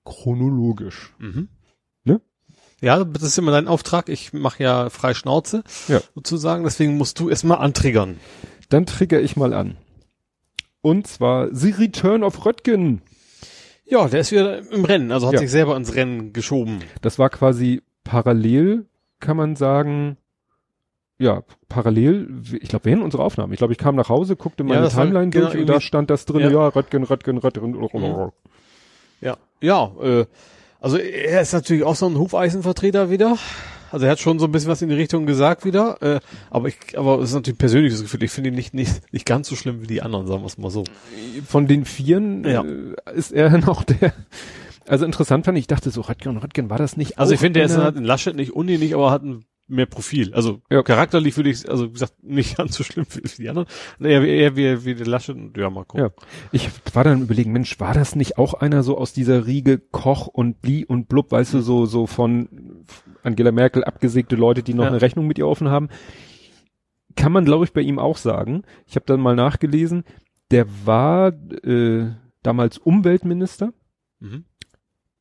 chronologisch. 0.03 1.13
Mhm. 1.19 1.47
Ja, 2.83 3.03
das 3.05 3.23
ist 3.23 3.37
immer 3.37 3.51
dein 3.51 3.67
Auftrag. 3.69 4.09
Ich 4.09 4.33
mache 4.33 4.61
ja 4.61 4.89
frei 4.89 5.13
Schnauze, 5.13 5.63
Ja. 5.87 6.01
sozusagen. 6.15 6.65
Deswegen 6.65 6.97
musst 6.97 7.17
du 7.19 7.29
erstmal 7.29 7.59
antriggern. 7.59 8.19
Dann 8.69 8.85
trigger 8.85 9.21
ich 9.21 9.37
mal 9.37 9.53
an. 9.53 9.77
Und 10.81 11.07
zwar 11.07 11.47
The 11.55 11.71
Return 11.71 12.23
of 12.23 12.45
Röttgen. 12.45 13.01
Ja, 13.85 14.07
der 14.09 14.19
ist 14.19 14.31
wieder 14.33 14.59
im 14.71 14.83
Rennen, 14.83 15.11
also 15.13 15.27
hat 15.27 15.33
Ja. 15.35 15.39
sich 15.39 15.51
selber 15.51 15.77
ins 15.77 15.95
Rennen 15.95 16.33
geschoben. 16.33 16.79
Das 17.01 17.19
war 17.19 17.29
quasi 17.29 17.81
parallel, 18.03 18.85
kann 19.21 19.37
man 19.37 19.55
sagen. 19.55 20.17
Ja, 21.19 21.43
parallel, 21.69 22.41
ich 22.59 22.67
glaube, 22.67 22.83
während 22.85 23.03
unserer 23.03 23.23
Aufnahme. 23.23 23.53
Ich 23.53 23.59
glaube, 23.59 23.71
ich 23.71 23.79
kam 23.79 23.95
nach 23.95 24.09
Hause, 24.09 24.35
guckte 24.35 24.65
meine 24.65 24.81
war 24.83 24.89
Timeline 24.89 25.29
genau 25.29 25.45
durch 25.51 25.61
und 25.61 25.67
da 25.67 25.79
stand 25.79 26.09
das 26.09 26.25
drin, 26.25 26.41
Ja. 26.41 26.49
ja, 26.51 26.67
Röttgen, 26.67 27.03
Röttgen, 27.03 27.37
Röttgen. 27.37 28.31
Ja, 29.21 29.37
ja, 29.61 29.91
äh, 30.01 30.25
also 30.83 30.97
er 30.97 31.41
ist 31.41 31.53
natürlich 31.53 31.83
auch 31.83 31.95
so 31.95 32.05
ein 32.07 32.17
Hufeisenvertreter 32.17 33.09
wieder. 33.09 33.37
Also 33.91 34.05
er 34.05 34.11
hat 34.11 34.19
schon 34.19 34.39
so 34.39 34.45
ein 34.45 34.51
bisschen 34.51 34.69
was 34.69 34.81
in 34.81 34.89
die 34.89 34.95
Richtung 34.95 35.25
gesagt 35.25 35.65
wieder, 35.65 36.01
äh, 36.01 36.19
aber 36.49 36.67
ich, 36.67 36.75
aber 36.97 37.19
es 37.19 37.29
ist 37.29 37.35
natürlich 37.35 37.55
ein 37.55 37.59
persönliches 37.59 38.01
Gefühl. 38.01 38.23
Ich 38.23 38.31
finde 38.31 38.49
ihn 38.49 38.55
nicht, 38.55 38.73
nicht, 38.73 39.01
nicht 39.13 39.25
ganz 39.25 39.47
so 39.47 39.55
schlimm 39.55 39.81
wie 39.81 39.87
die 39.87 40.01
anderen, 40.01 40.25
sagen 40.27 40.41
wir 40.41 40.47
es 40.47 40.57
mal 40.57 40.71
so. 40.71 40.83
Von 41.47 41.67
den 41.67 41.85
Vieren 41.85 42.43
Ja. 42.43 42.63
äh, 42.63 43.15
ist 43.15 43.31
er 43.31 43.55
noch 43.57 43.83
der. 43.83 44.13
Also 44.87 45.05
interessant 45.05 45.45
fand 45.45 45.57
ich, 45.57 45.63
ich 45.63 45.67
dachte 45.67 45.91
so, 45.91 46.01
Röttgen, 46.01 46.35
Röttgen, 46.37 46.69
war 46.69 46.77
das 46.77 46.97
nicht 46.97 47.17
Also 47.17 47.33
ich 47.33 47.39
finde, 47.39 47.59
der 47.59 47.67
ist 47.67 47.77
halt 47.77 47.95
in 47.95 48.03
Laschet 48.03 48.35
nicht 48.35 48.51
unähnlich, 48.53 48.93
aber 48.93 49.11
hat 49.11 49.23
ein 49.23 49.45
mehr 49.67 49.85
Profil. 49.85 50.33
Also 50.33 50.61
Ja. 50.69 50.83
charakterlich 50.83 51.35
würde 51.37 51.49
ich, 51.49 51.69
also 51.69 51.87
wie 51.89 51.93
gesagt, 51.93 52.21
nicht 52.23 52.57
ganz 52.57 52.75
so 52.75 52.83
schlimm 52.83 53.05
wie, 53.09 53.21
die 53.21 53.49
anderen. 53.49 53.67
Eher, 53.99 54.21
wie- 54.23 54.29
eher 54.29 54.55
wie, 54.55 54.85
wie 54.85 54.95
der 54.95 55.07
Laschet. 55.07 55.35
Ja, 55.57 55.69
mal 55.69 55.85
gucken. 55.85 56.05
Ja. 56.05 56.11
Ich 56.51 56.69
war 56.93 57.03
dann 57.03 57.21
überlegen, 57.21 57.51
Mensch, 57.51 57.79
war 57.79 57.93
das 57.93 58.15
nicht 58.15 58.37
auch 58.37 58.53
einer 58.55 58.83
so 58.83 58.97
aus 58.97 59.13
dieser 59.13 59.47
Riege 59.47 59.79
Koch 59.79 60.27
und 60.27 60.61
Bli 60.61 60.85
und 60.85 61.07
Blub, 61.07 61.31
weißt 61.31 61.53
du, 61.53 61.61
so, 61.61 61.85
so 61.85 62.07
von 62.07 62.85
Angela 63.23 63.51
Merkel 63.51 63.83
abgesägte 63.83 64.35
Leute, 64.35 64.63
die 64.63 64.73
noch 64.73 64.83
Ja. 64.83 64.89
eine 64.89 65.01
Rechnung 65.01 65.27
mit 65.27 65.37
ihr 65.37 65.47
offen 65.47 65.69
haben? 65.69 65.89
Kann 67.15 67.31
man, 67.31 67.45
glaube 67.45 67.63
ich, 67.65 67.73
bei 67.73 67.81
ihm 67.81 67.99
auch 67.99 68.17
sagen. 68.17 68.63
Ich 68.87 68.95
habe 68.95 69.05
dann 69.05 69.21
mal 69.21 69.35
nachgelesen, 69.35 70.03
der 70.51 70.65
war 70.85 71.29
äh, 71.63 72.11
damals 72.41 72.77
Umweltminister 72.79 73.71
Mhm. 74.19 74.45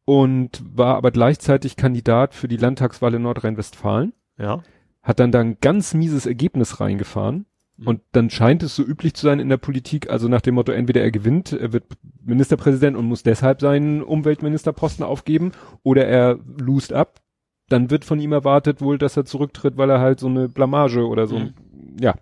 und 0.05 0.63
war 0.65 0.97
aber 0.97 1.11
gleichzeitig 1.11 1.77
Kandidat 1.77 2.35
für 2.35 2.49
die 2.49 2.57
Landtagswahl 2.57 3.15
in 3.15 3.23
Nordrhein-Westfalen, 3.23 4.13
Ja. 4.39 4.63
hat 5.03 5.19
dann 5.21 5.33
da 5.33 5.41
ein 5.41 5.59
ganz 5.61 5.95
mieses 5.95 6.27
Ergebnis 6.27 6.81
reingefahren. 6.81 7.47
Mhm. 7.77 7.87
Und 7.87 8.01
dann 8.13 8.31
scheint 8.31 8.63
es 8.63 8.77
so 8.77 8.83
üblich 8.85 9.15
zu 9.15 9.27
sein 9.27 9.41
in 9.41 9.49
der 9.49 9.57
Politik, 9.57 10.11
also 10.11 10.29
nach 10.29 10.41
dem 10.43 10.55
Motto, 10.55 10.73
entweder 10.73 11.01
er 11.03 11.11
gewinnt, 11.11 11.53
er 11.53 11.73
wird 11.73 11.85
Ministerpräsident 12.25 12.97
und 12.97 13.07
muss 13.07 13.23
deshalb 13.23 13.61
seinen 13.61 14.03
Umweltministerposten 14.03 15.05
aufgeben, 15.05 15.53
oder 15.83 16.07
er 16.07 16.39
lost 16.61 16.93
ab. 16.93 17.21
Dann 17.69 17.91
wird 17.91 18.05
von 18.05 18.21
ihm 18.21 18.33
erwartet 18.33 18.81
wohl, 18.81 18.99
dass 18.99 19.17
er 19.17 19.25
zurücktritt, 19.25 19.77
weil 19.77 19.91
er 19.91 20.01
halt 20.01 20.21
so 20.21 20.29
eine 20.29 20.49
Blamage 20.49 21.07
oder 21.07 21.27
so, 21.27 21.39
Mhm. 21.39 21.55
ja. 22.01 22.15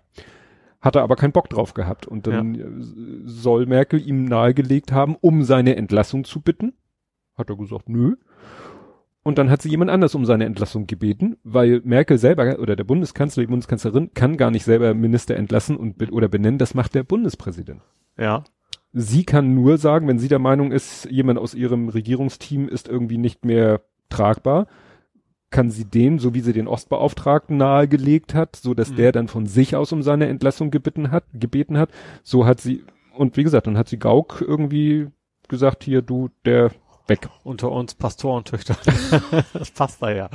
Hat 0.79 0.95
er 0.95 1.03
aber 1.03 1.15
keinen 1.15 1.33
Bock 1.33 1.47
drauf 1.49 1.75
gehabt. 1.75 2.07
Und 2.07 2.25
dann 2.25 2.55
äh, 2.55 2.65
soll 3.25 3.67
Merkel 3.67 4.01
ihm 4.01 4.25
nahegelegt 4.25 4.91
haben, 4.91 5.15
um 5.21 5.43
seine 5.43 5.75
Entlassung 5.75 6.23
zu 6.23 6.41
bitten. 6.41 6.73
Hat 7.37 7.49
er 7.51 7.55
gesagt, 7.57 7.87
nö. 7.87 8.15
Und 9.23 9.37
dann 9.37 9.51
hat 9.51 9.61
sie 9.61 9.69
jemand 9.69 9.91
anders 9.91 10.15
um 10.15 10.25
seine 10.25 10.45
Entlassung 10.45 10.87
gebeten, 10.87 11.37
weil 11.43 11.81
Merkel 11.83 12.17
selber 12.17 12.57
oder 12.59 12.75
der 12.75 12.83
Bundeskanzler, 12.83 13.43
die 13.43 13.47
Bundeskanzlerin 13.47 14.13
kann 14.15 14.35
gar 14.35 14.49
nicht 14.49 14.63
selber 14.63 14.93
Minister 14.95 15.35
entlassen 15.35 15.77
und 15.77 16.11
oder 16.11 16.27
benennen, 16.27 16.57
das 16.57 16.73
macht 16.73 16.95
der 16.95 17.03
Bundespräsident. 17.03 17.81
Ja. 18.17 18.43
Sie 18.93 19.23
kann 19.23 19.53
nur 19.53 19.77
sagen, 19.77 20.07
wenn 20.07 20.19
sie 20.19 20.27
der 20.27 20.39
Meinung 20.39 20.71
ist, 20.71 21.05
jemand 21.05 21.37
aus 21.39 21.53
ihrem 21.53 21.89
Regierungsteam 21.89 22.67
ist 22.67 22.87
irgendwie 22.87 23.19
nicht 23.19 23.45
mehr 23.45 23.81
tragbar, 24.09 24.67
kann 25.51 25.69
sie 25.69 25.85
dem, 25.85 26.17
so 26.17 26.33
wie 26.33 26.41
sie 26.41 26.53
den 26.53 26.67
Ostbeauftragten 26.67 27.57
nahegelegt 27.57 28.33
hat, 28.33 28.55
so 28.55 28.73
dass 28.73 28.91
Mhm. 28.91 28.95
der 28.95 29.11
dann 29.11 29.27
von 29.27 29.45
sich 29.45 29.75
aus 29.75 29.91
um 29.91 30.01
seine 30.01 30.27
Entlassung 30.27 30.71
gebeten 30.71 31.11
hat, 31.11 31.25
gebeten 31.33 31.77
hat, 31.77 31.91
so 32.23 32.45
hat 32.45 32.59
sie, 32.59 32.83
und 33.15 33.37
wie 33.37 33.43
gesagt, 33.43 33.67
dann 33.67 33.77
hat 33.77 33.87
sie 33.87 33.99
Gauck 33.99 34.43
irgendwie 34.45 35.07
gesagt, 35.47 35.83
hier, 35.83 36.01
du, 36.01 36.29
der 36.45 36.71
weg. 37.11 37.29
Unter 37.43 37.71
uns 37.71 37.93
Pastorentöchter. 37.93 38.75
das 39.53 39.71
passt 39.71 40.01
da 40.01 40.11
ja. 40.11 40.29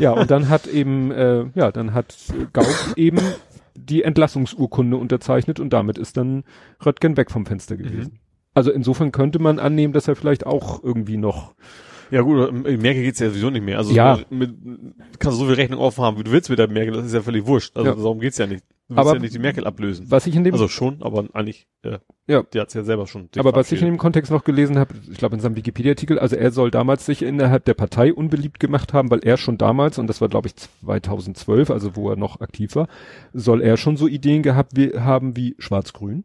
Ja, 0.00 0.12
und 0.12 0.30
dann 0.30 0.48
hat 0.48 0.66
eben, 0.66 1.10
äh, 1.10 1.46
ja, 1.54 1.70
dann 1.72 1.92
hat 1.94 2.14
Gauck 2.52 2.94
eben 2.96 3.18
die 3.74 4.02
Entlassungsurkunde 4.02 4.96
unterzeichnet 4.96 5.58
und 5.60 5.72
damit 5.72 5.98
ist 5.98 6.16
dann 6.16 6.44
Röttgen 6.84 7.16
weg 7.16 7.30
vom 7.30 7.44
Fenster 7.46 7.76
gewesen. 7.76 8.20
Also 8.54 8.70
insofern 8.70 9.12
könnte 9.12 9.38
man 9.38 9.58
annehmen, 9.58 9.92
dass 9.92 10.08
er 10.08 10.14
vielleicht 10.16 10.46
auch 10.46 10.82
irgendwie 10.84 11.16
noch, 11.16 11.54
Ja 12.10 12.20
gut, 12.20 12.48
in 12.66 12.80
Merkel 12.82 13.02
geht's 13.02 13.18
ja 13.18 13.30
sowieso 13.30 13.48
nicht 13.50 13.64
mehr. 13.64 13.78
Also 13.78 13.92
Ja. 13.94 14.18
mit, 14.30 14.54
kannst 15.18 15.38
du 15.38 15.44
so 15.44 15.46
viel 15.46 15.54
Rechnung 15.54 15.80
offen 15.80 16.04
haben, 16.04 16.18
wie 16.18 16.24
du 16.24 16.30
willst 16.32 16.50
mit 16.50 16.58
der 16.58 16.68
Merkel, 16.68 16.92
das 16.94 17.06
ist 17.06 17.14
ja 17.14 17.22
völlig 17.22 17.46
wurscht. 17.46 17.74
Also 17.76 17.90
Ja. 17.90 17.96
darum 17.96 18.20
geht's 18.20 18.38
ja 18.38 18.46
nicht. 18.46 18.64
Du 18.88 18.96
Aber 18.96 19.14
ja 19.14 19.20
nicht 19.20 19.32
die 19.32 19.38
Merkel 19.38 19.66
ablösen. 19.66 20.10
was 20.10 20.26
ich 20.26 20.34
in 20.36 20.44
dem, 20.44 20.52
Also 20.52 20.68
schon, 20.68 21.02
aber 21.02 21.26
eigentlich, 21.32 21.66
ja, 21.84 22.00
Ja. 22.26 22.42
die 22.42 22.60
hat's 22.60 22.74
ja 22.74 22.82
selber 22.84 23.06
schon. 23.06 23.28
aber 23.38 23.54
was 23.54 23.72
ich 23.72 23.80
in 23.80 23.86
dem 23.86 23.96
Kontext 23.96 24.30
noch 24.30 24.44
gelesen 24.44 24.78
habe, 24.78 24.94
ich 25.10 25.16
glaube 25.18 25.34
in 25.36 25.40
seinem 25.40 25.56
Wikipedia-Artikel, 25.56 26.18
also 26.18 26.36
er 26.36 26.50
soll 26.50 26.70
damals 26.70 27.06
sich 27.06 27.22
innerhalb 27.22 27.64
der 27.64 27.74
Partei 27.74 28.12
unbeliebt 28.12 28.60
gemacht 28.60 28.92
haben, 28.92 29.10
weil 29.10 29.20
er 29.20 29.36
schon 29.38 29.56
damals, 29.56 29.98
und 29.98 30.08
das 30.08 30.20
war 30.20 30.28
glaube 30.28 30.48
ich 30.48 30.56
2012, 30.56 31.70
also 31.70 31.96
wo 31.96 32.10
er 32.10 32.16
noch 32.16 32.40
aktiv 32.40 32.74
war, 32.76 32.88
soll 33.32 33.62
er 33.62 33.76
schon 33.76 33.96
so 33.96 34.06
Ideen 34.08 34.42
gehabt 34.42 34.72
wie, 34.76 34.90
haben 34.98 35.36
wie 35.36 35.54
Schwarz-Grün. 35.58 36.24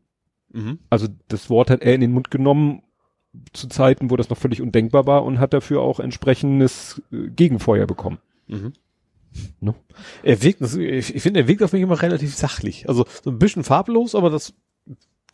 Mhm. 0.51 0.79
Also 0.89 1.07
das 1.29 1.49
Wort 1.49 1.69
hat 1.69 1.81
er 1.83 1.93
in 1.93 2.01
den 2.01 2.11
Mund 2.11 2.31
genommen 2.31 2.81
zu 3.53 3.67
Zeiten, 3.69 4.09
wo 4.09 4.15
das 4.17 4.29
noch 4.29 4.37
völlig 4.37 4.61
undenkbar 4.61 5.05
war 5.05 5.23
und 5.23 5.39
hat 5.39 5.53
dafür 5.53 5.81
auch 5.81 5.99
entsprechendes 5.99 7.01
äh, 7.11 7.29
Gegenfeuer 7.29 7.85
bekommen. 7.85 8.17
Mhm. 8.47 8.73
Ne? 9.59 9.75
Er 10.23 10.41
wirkt, 10.43 10.61
ich, 10.61 11.21
finde, 11.21 11.41
er 11.41 11.47
wirkt 11.47 11.63
auf 11.63 11.73
mich 11.73 11.81
immer 11.81 12.01
relativ 12.01 12.35
sachlich. 12.35 12.87
Also 12.89 13.05
so 13.23 13.29
ein 13.29 13.39
bisschen 13.39 13.63
farblos, 13.63 14.15
aber 14.15 14.29
das 14.29 14.53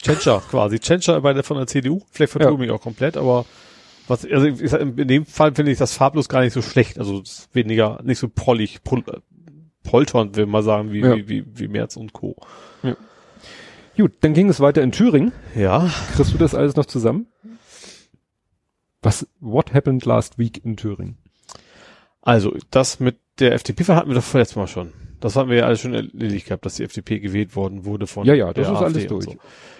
Tschentscher 0.01 0.41
quasi. 0.49 0.79
Tschentscher 0.79 1.21
bei 1.21 1.34
der, 1.34 1.43
von 1.43 1.58
der 1.58 1.67
CDU. 1.67 2.01
Vielleicht 2.12 2.32
vertue 2.32 2.49
Ja. 2.49 2.53
ich 2.53 2.60
mich 2.60 2.71
auch 2.71 2.82
komplett, 2.82 3.17
aber 3.17 3.45
was, 4.08 4.25
also 4.25 4.45
in 4.47 5.08
dem 5.08 5.25
Fall 5.25 5.56
finde 5.56 5.71
ich 5.71 5.77
das 5.77 5.93
farblos 5.93 6.27
gar 6.27 6.41
nicht 6.41 6.53
so 6.53 6.62
schlecht. 6.62 6.99
Also 6.99 7.23
weniger, 7.53 8.01
nicht 8.03 8.19
so 8.19 8.27
prollig, 8.27 8.84
pol, 8.84 9.03
äh, 9.08 9.19
polternd, 9.84 10.36
will 10.36 10.45
man 10.45 10.63
sagen, 10.63 10.91
wie, 10.91 10.99
Ja. 10.99 11.15
wie, 11.15 11.29
wie, 11.29 11.45
wie 11.60 11.67
Merz 11.67 11.95
und 11.95 12.12
Co. 12.13 12.36
Gut, 13.95 14.12
dann 14.21 14.34
ging 14.34 14.49
es 14.49 14.60
weiter 14.60 14.82
in 14.82 14.91
Thüringen. 14.91 15.32
Ja. 15.56 15.89
Kriegst 16.15 16.34
du 16.34 16.38
das 16.39 16.56
alles 16.56 16.75
noch 16.75 16.86
zusammen? 16.88 17.27
Was, 19.01 19.27
what 19.39 19.73
happened 19.73 20.06
last 20.06 20.38
week 20.39 20.63
in 20.65 20.77
Thüringen? 20.77 21.17
Also, 22.21 22.56
das 22.71 22.99
mit 22.99 23.17
der 23.39 23.54
FDP 23.54 23.84
hatten 23.86 24.10
wir 24.10 24.15
doch 24.15 24.24
vorletztes 24.24 24.56
Mal 24.56 24.67
schon. 24.67 24.91
Das 25.19 25.36
hatten 25.36 25.50
wir 25.50 25.58
ja 25.58 25.65
alles 25.65 25.80
schon 25.82 25.93
erledigt 25.93 26.48
gehabt, 26.48 26.65
dass 26.65 26.76
die 26.76 26.84
FDP 26.84 27.19
gewählt 27.19 27.56
worden 27.56 27.86
wurde 27.86 28.08
von 28.08 28.26
Ja, 28.26 28.34
ja, 28.34 28.52
das 28.54 28.67
ist 28.67 28.74
AfD 28.74 28.84
alles 28.86 29.08
durch. 29.08 29.26
So. 29.26 29.36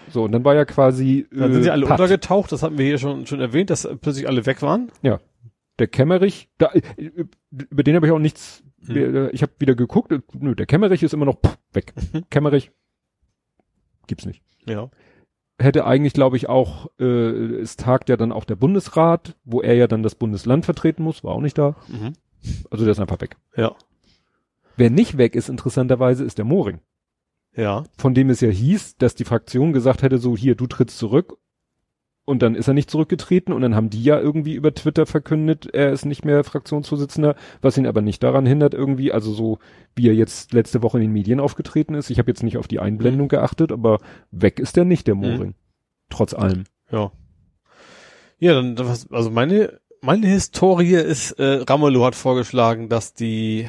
So, 0.10 0.24
und 0.24 0.32
dann 0.32 0.44
war 0.46 0.56
ja 0.56 0.66
quasi, 0.66 1.28
Dann 1.32 1.52
äh, 1.52 1.54
sind 1.54 1.64
sie 1.64 1.72
alle 1.72 1.86
Patt. 1.86 2.00
untergetaucht, 2.00 2.52
das 2.52 2.64
hatten 2.64 2.78
wir 2.78 2.86
hier 2.86 2.98
schon, 2.98 3.26
schon 3.26 3.40
erwähnt, 3.40 3.70
dass 3.70 3.88
plötzlich 4.02 4.28
alle 4.28 4.46
weg 4.46 4.62
waren. 4.62 4.92
der 5.80 5.88
Kämmerich, 5.88 6.50
da, 6.58 6.72
äh, 6.74 6.82
über 7.52 7.84
den 7.84 7.96
habe 7.96 8.06
ich 8.06 8.12
auch 8.12 8.20
nichts, 8.20 8.64
Hm. 8.86 8.96
äh, 8.98 9.30
ich 9.30 9.42
habe 9.42 9.54
wieder 9.60 9.76
geguckt, 9.76 10.12
äh, 10.12 10.20
nö, 10.34 10.56
der 10.56 10.66
Kämmerich 10.66 11.04
ist 11.04 11.14
immer 11.14 11.26
noch 11.26 11.36
pff, 11.42 11.58
weg. 11.74 11.94
Mhm. 12.14 12.24
Kämmerich 12.30 12.72
gibt's 14.08 14.26
nicht. 14.26 14.44
Ja. 14.66 14.90
hätte 15.60 15.86
eigentlich, 15.86 16.14
glaube 16.14 16.36
ich, 16.38 16.50
auch, 16.50 16.88
äh, 17.00 17.06
es 17.06 17.76
tagt 17.78 18.10
ja 18.10 18.18
dann 18.18 18.32
auch 18.34 18.44
der 18.46 18.56
Bundesrat, 18.56 19.36
wo 19.46 19.62
er 19.62 19.76
ja 19.76 19.88
dann 19.88 20.04
das 20.04 20.16
Bundesland 20.16 20.66
vertreten 20.66 21.04
muss, 21.04 21.24
war 21.24 21.34
auch 21.34 21.42
nicht 21.42 21.58
da. 21.58 21.76
Mhm. 21.88 22.14
Also 22.70 22.86
der 22.86 22.92
ist 22.92 23.00
einfach 23.00 23.22
weg. 23.22 23.38
Ja. 23.56 23.76
Wer 24.76 24.90
nicht 24.90 25.18
weg 25.18 25.36
ist, 25.36 25.50
interessanterweise, 25.50 26.24
ist 26.24 26.38
der 26.38 26.46
Moring. 26.46 26.80
Ja. 27.56 27.84
Von 27.98 28.14
dem 28.14 28.30
es 28.30 28.42
ja 28.42 28.50
hieß, 28.50 28.98
dass 28.98 29.16
die 29.16 29.26
Fraktion 29.26 29.74
gesagt 29.74 30.02
hätte, 30.02 30.18
so 30.18 30.36
hier, 30.36 30.56
du 30.56 30.68
trittst 30.68 30.98
zurück. 30.98 31.38
Und 32.26 32.42
dann 32.42 32.56
ist 32.56 32.70
er 32.70 32.74
nicht 32.74 32.90
zurückgetreten 32.90 33.54
und 33.54 33.62
dann 33.62 33.76
haben 33.76 33.90
die 33.90 34.02
ja 34.02 34.18
irgendwie 34.18 34.54
über 34.54 34.74
Twitter 34.74 35.06
verkündet, 35.06 35.68
er 35.74 35.92
ist 35.92 36.06
nicht 36.06 36.24
mehr 36.24 36.46
Fraktionsvorsitzender, 36.46 37.36
was 37.62 37.78
ihn 37.78 37.86
aber 37.86 38.02
nicht 38.02 38.24
daran 38.24 38.46
hindert 38.46 38.74
irgendwie, 38.74 39.12
also 39.12 39.34
so 39.34 39.60
wie 39.94 40.08
er 40.08 40.16
jetzt 40.16 40.54
letzte 40.54 40.82
Woche 40.82 41.00
in 41.00 41.02
den 41.02 41.12
Medien 41.12 41.42
aufgetreten 41.42 41.96
ist. 41.96 42.10
Ich 42.10 42.20
habe 42.20 42.32
jetzt 42.32 42.42
nicht 42.42 42.58
auf 42.58 42.70
die 42.70 42.80
Einblendung 42.80 43.28
geachtet, 43.28 43.74
aber 43.74 44.00
weg 44.32 44.62
ist 44.62 44.78
er 44.78 44.86
nicht, 44.86 45.06
der 45.08 45.16
Moring. 45.16 45.56
Trotz 46.10 46.34
allem. 46.34 46.64
Ja. 46.90 47.12
Ja, 48.40 48.54
dann, 48.54 48.78
also 48.78 49.30
meine, 49.30 49.82
meine 50.04 50.28
Historie 50.28 50.96
ist, 50.96 51.32
äh, 51.40 51.64
Ramelow 51.68 52.06
hat 52.06 52.16
vorgeschlagen, 52.16 52.90
dass 52.90 53.14
die, 53.14 53.62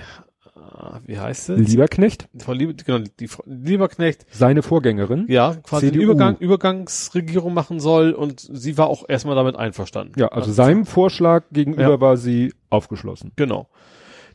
äh, 0.57 0.99
wie 1.07 1.19
heißt 1.19 1.51
es? 1.51 1.69
Lieberknecht, 1.71 2.29
Frau 2.39 2.53
Liebe, 2.53 2.75
genau, 2.75 3.05
die 3.21 3.29
Frau 3.29 3.43
Lieberknecht, 3.47 4.27
seine 4.31 4.63
Vorgängerin. 4.63 5.27
ja, 5.29 5.55
quasi 5.63 5.87
CDU. 5.89 6.03
Übergang, 6.03 6.37
Übergangsregierung 6.39 7.55
machen 7.55 7.81
soll 7.81 8.13
und 8.13 8.41
sie 8.41 8.77
war 8.77 8.89
auch 8.89 9.05
erstmal 9.09 9.37
damit 9.37 9.57
einverstanden. 9.57 10.19
Ja, 10.19 10.29
also 10.29 10.53
seinem 10.53 10.85
Vorschlag 10.87 11.45
gegenüber 11.53 11.83
Ja. 11.91 12.01
war 12.01 12.17
sie 12.17 12.53
aufgeschlossen. 12.71 13.33
Genau. 13.37 13.69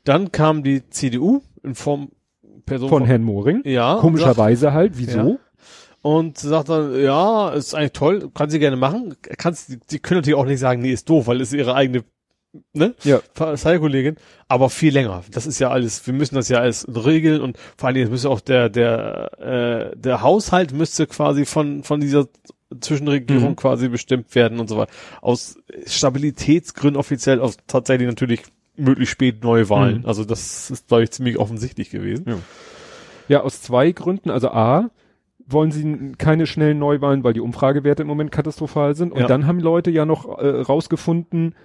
Dann 0.06 0.32
kam 0.32 0.64
die 0.64 0.90
CDU 0.90 1.42
in 1.64 1.76
Form 1.76 2.10
Person 2.66 2.90
Von 2.90 3.04
Herrn 3.06 3.24
Moring. 3.24 3.62
ja, 3.66 3.96
Komischerweise 3.96 4.74
halt, 4.74 4.94
wieso? 4.98 5.40
Und 6.02 6.38
sagt 6.38 6.70
dann, 6.70 7.00
ja, 7.00 7.50
ist 7.50 7.74
eigentlich 7.74 7.94
toll, 7.94 8.30
kann 8.34 8.50
sie 8.50 8.60
gerne 8.60 8.78
machen. 8.78 9.16
Kannst, 9.38 9.78
die 9.92 10.00
können 10.00 10.20
natürlich 10.20 10.38
auch 10.38 10.46
nicht 10.46 10.60
sagen, 10.60 10.82
nee, 10.82 10.92
ist 10.92 11.10
doof, 11.10 11.28
weil 11.28 11.42
es 11.42 11.54
ihre 11.54 11.76
eigene, 11.76 12.04
ne? 12.74 12.96
Ja. 13.04 13.20
Parteikollegin, 13.34 14.16
aber 14.48 14.70
viel 14.70 14.94
länger. 14.94 15.24
Das 15.32 15.46
ist 15.46 15.60
ja 15.60 15.70
alles, 15.70 16.06
wir 16.08 16.14
müssen 16.14 16.36
das 16.36 16.50
ja 16.50 16.60
alles 16.60 16.88
regeln 16.88 17.42
und 17.42 17.58
vor 17.78 17.88
allen 17.88 17.96
Dingen 17.96 18.10
müsste 18.10 18.30
auch 18.30 18.40
der, 18.40 18.70
der, 18.70 19.92
äh, 19.94 19.98
der 19.98 20.22
Haushalt 20.22 20.74
müsste 20.74 21.06
quasi 21.08 21.46
von, 21.46 21.84
von 21.84 22.00
dieser 22.00 22.28
Zwischenregierung 22.80 23.52
Mhm. 23.52 23.56
quasi 23.56 23.90
bestimmt 23.90 24.34
werden 24.36 24.60
und 24.60 24.68
so 24.70 24.78
weiter. 24.78 24.92
Aus 25.22 25.58
Stabilitätsgründen 25.86 27.00
offiziell, 27.00 27.40
aus 27.40 27.58
tatsächlich 27.68 28.08
natürlich 28.08 28.42
möglichst 28.78 29.12
spät 29.14 29.44
Neuwahlen. 29.44 30.00
Mhm. 30.00 30.06
Also 30.06 30.24
das 30.24 30.70
ist, 30.70 30.88
glaube 30.88 31.04
ich, 31.04 31.12
ziemlich 31.12 31.38
offensichtlich 31.38 31.90
gewesen. 31.90 32.42
Ja, 33.28 33.42
aus 33.42 33.62
zwei 33.62 33.92
Gründen. 33.92 34.30
Also 34.30 34.50
A, 34.50 34.90
wollen 35.52 35.72
sie 35.72 36.14
keine 36.18 36.46
schnellen 36.46 36.80
Neuwahlen, 36.80 37.24
weil 37.24 37.34
die 37.34 37.40
Umfragewerte 37.42 38.04
im 38.04 38.08
Moment 38.08 38.32
katastrophal 38.32 38.96
sind. 38.96 39.12
Und 39.12 39.22
Ja. 39.22 39.28
dann 39.28 39.48
haben 39.48 39.60
Leute 39.60 39.92
ja 39.92 40.06
noch 40.06 40.38
äh, 40.40 40.48
rausgefunden, 40.62 41.56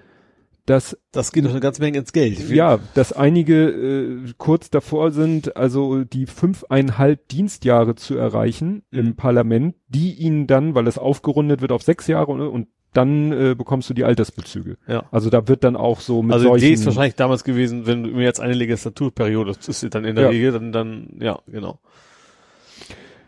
dass 0.66 0.96
Das 1.12 1.30
geht 1.32 1.44
doch 1.44 1.50
eine 1.50 1.60
ganze 1.60 1.82
Menge 1.82 1.98
ins 1.98 2.12
Geld. 2.14 2.48
ja, 2.48 2.78
dass 2.94 3.12
einige 3.12 3.68
äh, 3.68 4.32
kurz 4.38 4.70
davor 4.70 5.10
sind, 5.10 5.56
also 5.58 6.04
die 6.04 6.24
fünfeinhalb 6.24 7.28
Dienstjahre 7.28 7.94
zu 7.96 8.16
erreichen 8.16 8.82
im 8.90 9.08
Mhm. 9.08 9.16
Parlament, 9.16 9.74
die 9.88 10.14
ihnen 10.14 10.46
dann, 10.46 10.74
weil 10.74 10.86
es 10.86 10.96
aufgerundet 10.96 11.60
wird 11.60 11.70
auf 11.72 11.82
sechs 11.82 12.06
Jahre 12.06 12.32
und, 12.32 12.40
und 12.40 12.68
dann 12.94 13.32
äh, 13.32 13.54
bekommst 13.54 13.90
du 13.90 13.94
die 13.94 14.04
Altersbezüge. 14.04 14.78
Ja. 14.86 15.04
Also 15.10 15.28
da 15.28 15.48
wird 15.48 15.64
dann 15.64 15.76
auch 15.76 16.00
so 16.00 16.22
mit 16.22 16.32
also 16.32 16.44
die 16.44 16.48
solchen, 16.48 16.64
Idee 16.64 16.74
ist 16.74 16.86
wahrscheinlich 16.86 17.16
damals 17.16 17.44
gewesen, 17.44 17.86
wenn 17.86 18.04
du 18.04 18.10
mir 18.10 18.22
jetzt 18.22 18.40
eine 18.40 18.54
Legislaturperiode, 18.54 19.52
das 19.52 19.68
ist 19.68 19.94
dann 19.94 20.04
in 20.06 20.14
der 20.14 20.24
Ja. 20.26 20.30
Regel, 20.30 20.52
dann, 20.52 20.72
dann, 20.72 21.08
ja, 21.20 21.40
genau. 21.46 21.80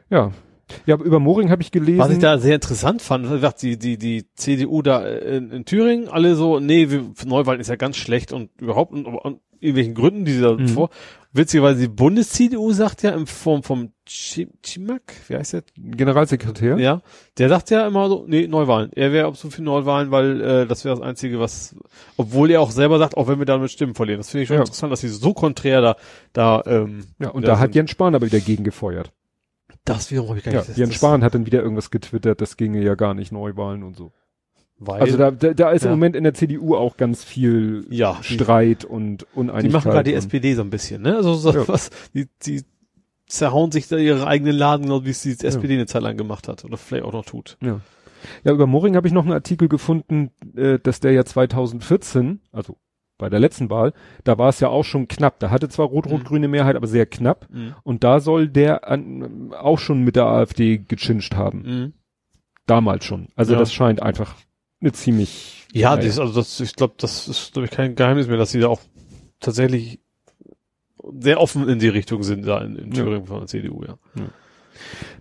ja. 0.09 0.31
Ja, 0.87 0.97
über 0.97 1.21
Moring 1.21 1.51
habe 1.51 1.63
ich 1.63 1.71
gelesen. 1.71 1.99
Was 1.99 2.11
ich 2.11 2.19
da 2.19 2.39
sehr 2.39 2.57
interessant 2.57 3.01
fand, 3.03 3.29
gesagt, 3.29 3.63
die, 3.63 3.79
die, 3.79 3.99
die 3.99 4.27
CDU 4.35 4.83
da 4.83 5.07
in, 5.07 5.51
in 5.51 5.65
Thüringen, 5.65 6.09
alle 6.09 6.35
so, 6.35 6.59
nee, 6.61 6.91
wir, 6.91 7.05
Neuwahlen 7.25 7.61
ist 7.61 7.69
ja 7.69 7.77
ganz 7.77 7.97
schlecht 7.97 8.33
und 8.33 8.51
überhaupt, 8.61 8.93
und, 8.93 9.07
und 9.07 9.41
irgendwelchen 9.61 9.95
Gründen, 9.95 10.25
die 10.25 10.33
sie 10.33 10.41
da 10.43 10.53
Mhm. 10.55 10.69
vor, 10.69 10.91
witzigerweise 11.33 11.81
die 11.81 11.89
Bundes-CDU 11.89 12.73
sagt 12.73 13.03
ja 13.03 13.11
in 13.11 13.27
Form 13.27 13.63
vom 13.63 13.93
Chi- 14.09 14.49
Chimak, 14.63 15.03
wie 15.29 15.37
heißt 15.37 15.55
der? 15.55 15.63
Generalsekretär. 15.79 16.79
Ja, 16.79 17.01
der 17.39 17.49
sagt 17.49 17.71
ja 17.71 17.87
immer 17.87 18.09
so, 18.09 18.25
nee, 18.27 18.47
Neuwahlen. 18.47 18.91
Er 18.95 19.13
wäre 19.13 19.27
absolut 19.29 19.55
für 19.55 19.63
Neuwahlen, 19.63 20.11
weil 20.11 20.41
äh, 20.41 20.67
das 20.67 20.85
wäre 20.85 20.95
das 20.97 21.05
Einzige, 21.05 21.41
was, 21.41 21.75
obwohl 22.17 22.51
er 22.51 22.61
auch 22.61 22.71
selber 22.71 22.99
sagt, 22.99 23.17
auch 23.17 23.29
wenn 23.29 23.39
wir 23.39 23.47
damit 23.47 23.71
Stimmen 23.71 23.95
verlieren. 23.95 24.19
Das 24.21 24.31
finde 24.31 24.43
ich 24.43 24.49
schon 24.49 24.57
Ja. 24.57 24.63
interessant, 24.63 24.93
dass 24.93 25.01
sie 25.01 25.09
so 25.09 25.33
konträr 25.33 25.81
da, 25.81 25.97
da, 26.33 26.63
ähm, 26.67 27.05
Ja, 27.19 27.31
und 27.31 27.43
da 27.43 27.53
da 27.53 27.59
hat. 27.59 27.75
Jens 27.75 27.91
Spahn 27.91 28.15
aber 28.15 28.27
wieder 28.27 28.41
gegen 28.41 28.63
gefeuert. 28.65 29.13
Das 29.87 30.11
wiederum 30.11 30.29
habe 30.29 30.39
ich 30.39 30.45
gar 30.45 30.53
Ja, 30.53 30.61
nicht. 30.61 30.71
das- 30.71 30.77
Jens 30.77 30.95
Spahn 30.95 31.25
hat 31.25 31.35
dann 31.35 31.47
wieder 31.47 31.63
irgendwas 31.63 31.91
getwittert, 31.91 32.41
das 32.43 32.57
ginge 32.59 32.83
ja 32.83 32.95
gar 32.95 33.15
nicht 33.15 33.33
Neuwahlen 33.33 33.83
und 33.83 33.97
so. 33.97 34.13
Weil, 34.79 35.01
Also 35.01 35.17
da, 35.17 35.31
da, 35.31 35.55
da 35.55 35.71
ist 35.71 35.83
Ja. 35.85 35.91
im 35.91 35.99
Moment 35.99 36.17
in 36.17 36.25
der 36.25 36.35
CDU 36.35 36.77
auch 36.77 36.99
ganz 36.99 37.25
viel 37.25 37.87
ja, 37.89 38.19
die, 38.21 38.35
Streit 38.35 38.85
und 38.85 39.27
Uneinigkeit. 39.35 39.65
die 39.65 39.73
machen 39.73 39.91
gerade 39.91 40.11
die 40.11 40.15
SPD 40.17 40.53
so 40.55 40.61
ein 40.61 40.69
bisschen, 40.69 41.01
ne? 41.01 41.17
Also 41.17 41.33
so 41.35 41.51
Ja. 41.51 41.67
was, 41.67 41.89
die, 42.15 42.29
die 42.45 42.63
zerhauen 43.27 43.73
sich 43.73 43.89
da 43.89 43.97
ihre 43.97 44.27
eigenen 44.27 44.55
Laden, 44.55 44.83
genau 44.83 45.05
wie 45.07 45.11
es 45.11 45.23
die 45.23 45.31
SPD 45.43 45.75
eine 45.75 45.87
Zeit 45.87 46.03
lang 46.03 46.19
gemacht 46.19 46.47
hat 46.47 46.65
oder 46.67 46.77
vielleicht 46.77 47.05
auch 47.05 47.13
noch 47.15 47.25
tut. 47.25 47.57
Ja. 47.63 47.81
Ja, 48.45 48.53
über 48.53 48.67
Moring 48.67 48.97
habe 48.97 49.07
ich 49.07 49.15
noch 49.15 49.23
einen 49.25 49.33
Artikel 49.33 49.69
gefunden, 49.69 50.31
äh, 50.57 50.79
dass 50.79 51.01
der 51.01 51.13
ja 51.13 51.25
2014, 51.25 52.41
also 52.53 52.77
bei 53.19 53.29
der 53.31 53.41
letzten 53.41 53.71
Wahl, 53.71 53.93
da 54.25 54.39
war 54.39 54.49
es 54.49 54.61
ja 54.61 54.69
auch 54.69 54.85
schon 54.85 55.09
knapp. 55.09 55.39
Da 55.41 55.51
hatte 55.51 55.69
zwar 55.69 55.87
rot-rot-grüne 55.87 56.49
Mehrheit, 56.49 56.77
aber 56.77 56.87
sehr 56.87 57.07
knapp. 57.07 57.49
Mhm. 57.51 57.75
Und 57.83 58.05
da 58.05 58.21
soll 58.21 58.49
der 58.49 58.89
an, 58.89 59.53
auch 59.53 59.79
schon 59.79 60.03
mit 60.03 60.17
der 60.17 60.27
AfD 60.27 60.79
gechinscht 60.79 61.35
haben. 61.35 61.63
Mhm. 61.63 61.93
Damals 62.67 63.05
schon. 63.05 63.29
Also 63.37 63.55
Ja. 63.55 63.59
das 63.59 63.73
scheint 63.73 64.03
einfach 64.03 64.35
eine 64.81 64.93
ziemlich 64.93 65.67
Ja, 65.73 65.97
das, 65.97 66.19
also 66.19 66.35
das, 66.35 66.61
ich 66.61 66.75
glaube, 66.75 66.95
das 66.99 67.29
ist, 67.29 67.53
glaube 67.53 67.67
ich, 67.67 67.71
kein 67.71 67.95
Geheimnis 67.95 68.29
mehr, 68.29 68.37
dass 68.37 68.51
sie 68.51 68.61
da 68.61 68.69
auch 68.69 68.81
tatsächlich 69.41 70.01
sehr 71.21 71.41
offen 71.41 71.69
in 71.69 71.79
die 71.79 71.89
Richtung 71.89 72.23
sind 72.23 72.47
da 72.47 72.61
in, 72.61 72.77
in 72.77 72.91
Thüringen 72.91 73.21
ja. 73.21 73.27
von 73.27 73.39
der 73.39 73.47
CDU, 73.47 73.85
ja. 73.85 73.99
ja. 74.17 74.25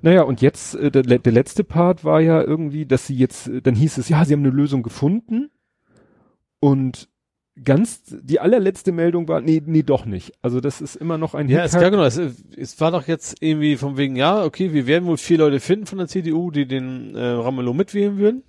Naja, 0.01 0.23
und 0.23 0.41
jetzt, 0.41 0.75
äh, 0.75 0.91
der, 0.91 1.03
der 1.03 1.31
letzte 1.31 1.63
Part 1.63 2.03
war 2.03 2.21
ja 2.21 2.41
irgendwie, 2.41 2.85
dass 2.85 3.07
sie 3.07 3.15
jetzt, 3.15 3.47
äh, 3.47 3.61
dann 3.61 3.75
hieß 3.75 3.97
es, 3.97 4.09
ja, 4.09 4.25
sie 4.25 4.33
haben 4.33 4.41
eine 4.41 4.49
Lösung 4.49 4.83
gefunden 4.83 5.51
und 6.59 7.09
ganz, 7.63 8.03
die 8.07 8.39
allerletzte 8.39 8.91
Meldung 8.91 9.27
war, 9.27 9.41
nee, 9.41 9.61
nee, 9.65 9.83
doch 9.83 10.05
nicht. 10.05 10.33
Also 10.41 10.59
das 10.59 10.81
ist 10.81 10.95
immer 10.95 11.17
noch 11.17 11.35
ein 11.35 11.47
Ja, 11.47 11.63
es, 11.63 11.73
ja 11.73 11.89
genau, 11.89 12.03
es, 12.03 12.19
es 12.57 12.79
war 12.81 12.91
doch 12.91 13.07
jetzt 13.07 13.37
irgendwie 13.39 13.77
von 13.77 13.97
wegen, 13.97 14.15
ja, 14.15 14.43
okay, 14.43 14.73
wir 14.73 14.87
werden 14.87 15.05
wohl 15.05 15.17
vier 15.17 15.37
Leute 15.37 15.59
finden 15.59 15.85
von 15.85 15.97
der 15.97 16.07
CDU, 16.07 16.51
die 16.51 16.67
den 16.67 17.15
äh, 17.15 17.23
Ramelow 17.23 17.73
mitwählen 17.73 18.17
würden. 18.17 18.43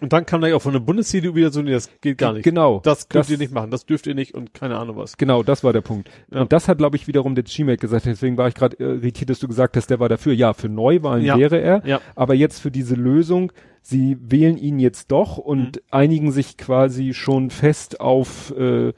Und 0.00 0.12
dann 0.12 0.26
kam 0.26 0.40
da 0.40 0.48
ja 0.48 0.56
auch 0.56 0.62
von 0.62 0.72
der 0.72 0.80
Bundes-CDU 0.80 1.34
wieder 1.34 1.50
so, 1.50 1.62
nee, 1.62 1.72
das 1.72 1.90
geht 2.00 2.18
gar 2.18 2.32
nicht. 2.32 2.44
Genau. 2.44 2.80
Das 2.82 3.08
könnt 3.08 3.24
das, 3.24 3.30
ihr 3.30 3.38
nicht 3.38 3.52
machen, 3.52 3.70
das 3.70 3.86
dürft 3.86 4.06
ihr 4.06 4.14
nicht 4.14 4.34
und 4.34 4.54
keine 4.54 4.78
Ahnung 4.78 4.96
was. 4.96 5.16
Genau, 5.16 5.42
das 5.42 5.64
war 5.64 5.72
der 5.72 5.80
Punkt. 5.80 6.10
Ja. 6.32 6.42
Und 6.42 6.52
das 6.52 6.68
hat, 6.68 6.78
glaube 6.78 6.96
ich, 6.96 7.06
wiederum 7.06 7.34
der 7.34 7.44
Chimek 7.44 7.80
gesagt, 7.80 8.06
deswegen 8.06 8.36
war 8.36 8.48
ich 8.48 8.54
gerade 8.54 8.76
irritiert, 8.76 9.30
dass 9.30 9.38
du 9.38 9.48
gesagt 9.48 9.76
hast, 9.76 9.88
der 9.88 10.00
war 10.00 10.08
dafür. 10.08 10.32
Ja, 10.32 10.54
für 10.54 10.68
Neuwahlen 10.68 11.24
ja. 11.24 11.38
wäre 11.38 11.60
er, 11.60 11.82
ja. 11.86 12.00
aber 12.14 12.34
jetzt 12.34 12.60
für 12.60 12.70
diese 12.70 12.94
Lösung, 12.94 13.52
sie 13.82 14.16
wählen 14.20 14.56
ihn 14.56 14.78
jetzt 14.78 15.12
doch 15.12 15.38
und 15.38 15.76
mhm. 15.76 15.82
einigen 15.90 16.32
sich 16.32 16.56
quasi 16.56 17.14
schon 17.14 17.50
fest 17.50 18.00
auf, 18.00 18.54
äh, 18.56 18.92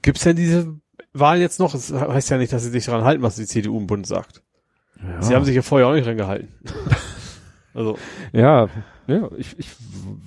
gibt's 0.04 0.24
denn 0.24 0.36
diese 0.36 0.76
Wahl 1.14 1.40
jetzt 1.40 1.60
noch? 1.60 1.72
Das 1.72 1.92
heißt 1.92 2.30
ja 2.30 2.38
nicht, 2.38 2.54
dass 2.54 2.64
sie 2.64 2.70
sich 2.70 2.86
daran 2.86 3.04
halten, 3.04 3.24
was 3.24 3.38
die 3.38 3.46
CDU 3.46 3.80
im 3.80 3.88
Bund 3.88 4.06
sagt. 4.06 4.44
Ja. 5.02 5.22
Sie 5.22 5.34
haben 5.36 5.46
sich 5.46 5.56
ja 5.56 5.62
vorher 5.62 5.88
auch 5.88 5.94
nicht 5.94 6.06
dran 6.06 6.18
gehalten. 6.18 6.50
also. 7.74 7.98
Ja, 8.34 8.68
ja, 9.08 9.30
ich, 9.38 9.58
ich 9.58 9.70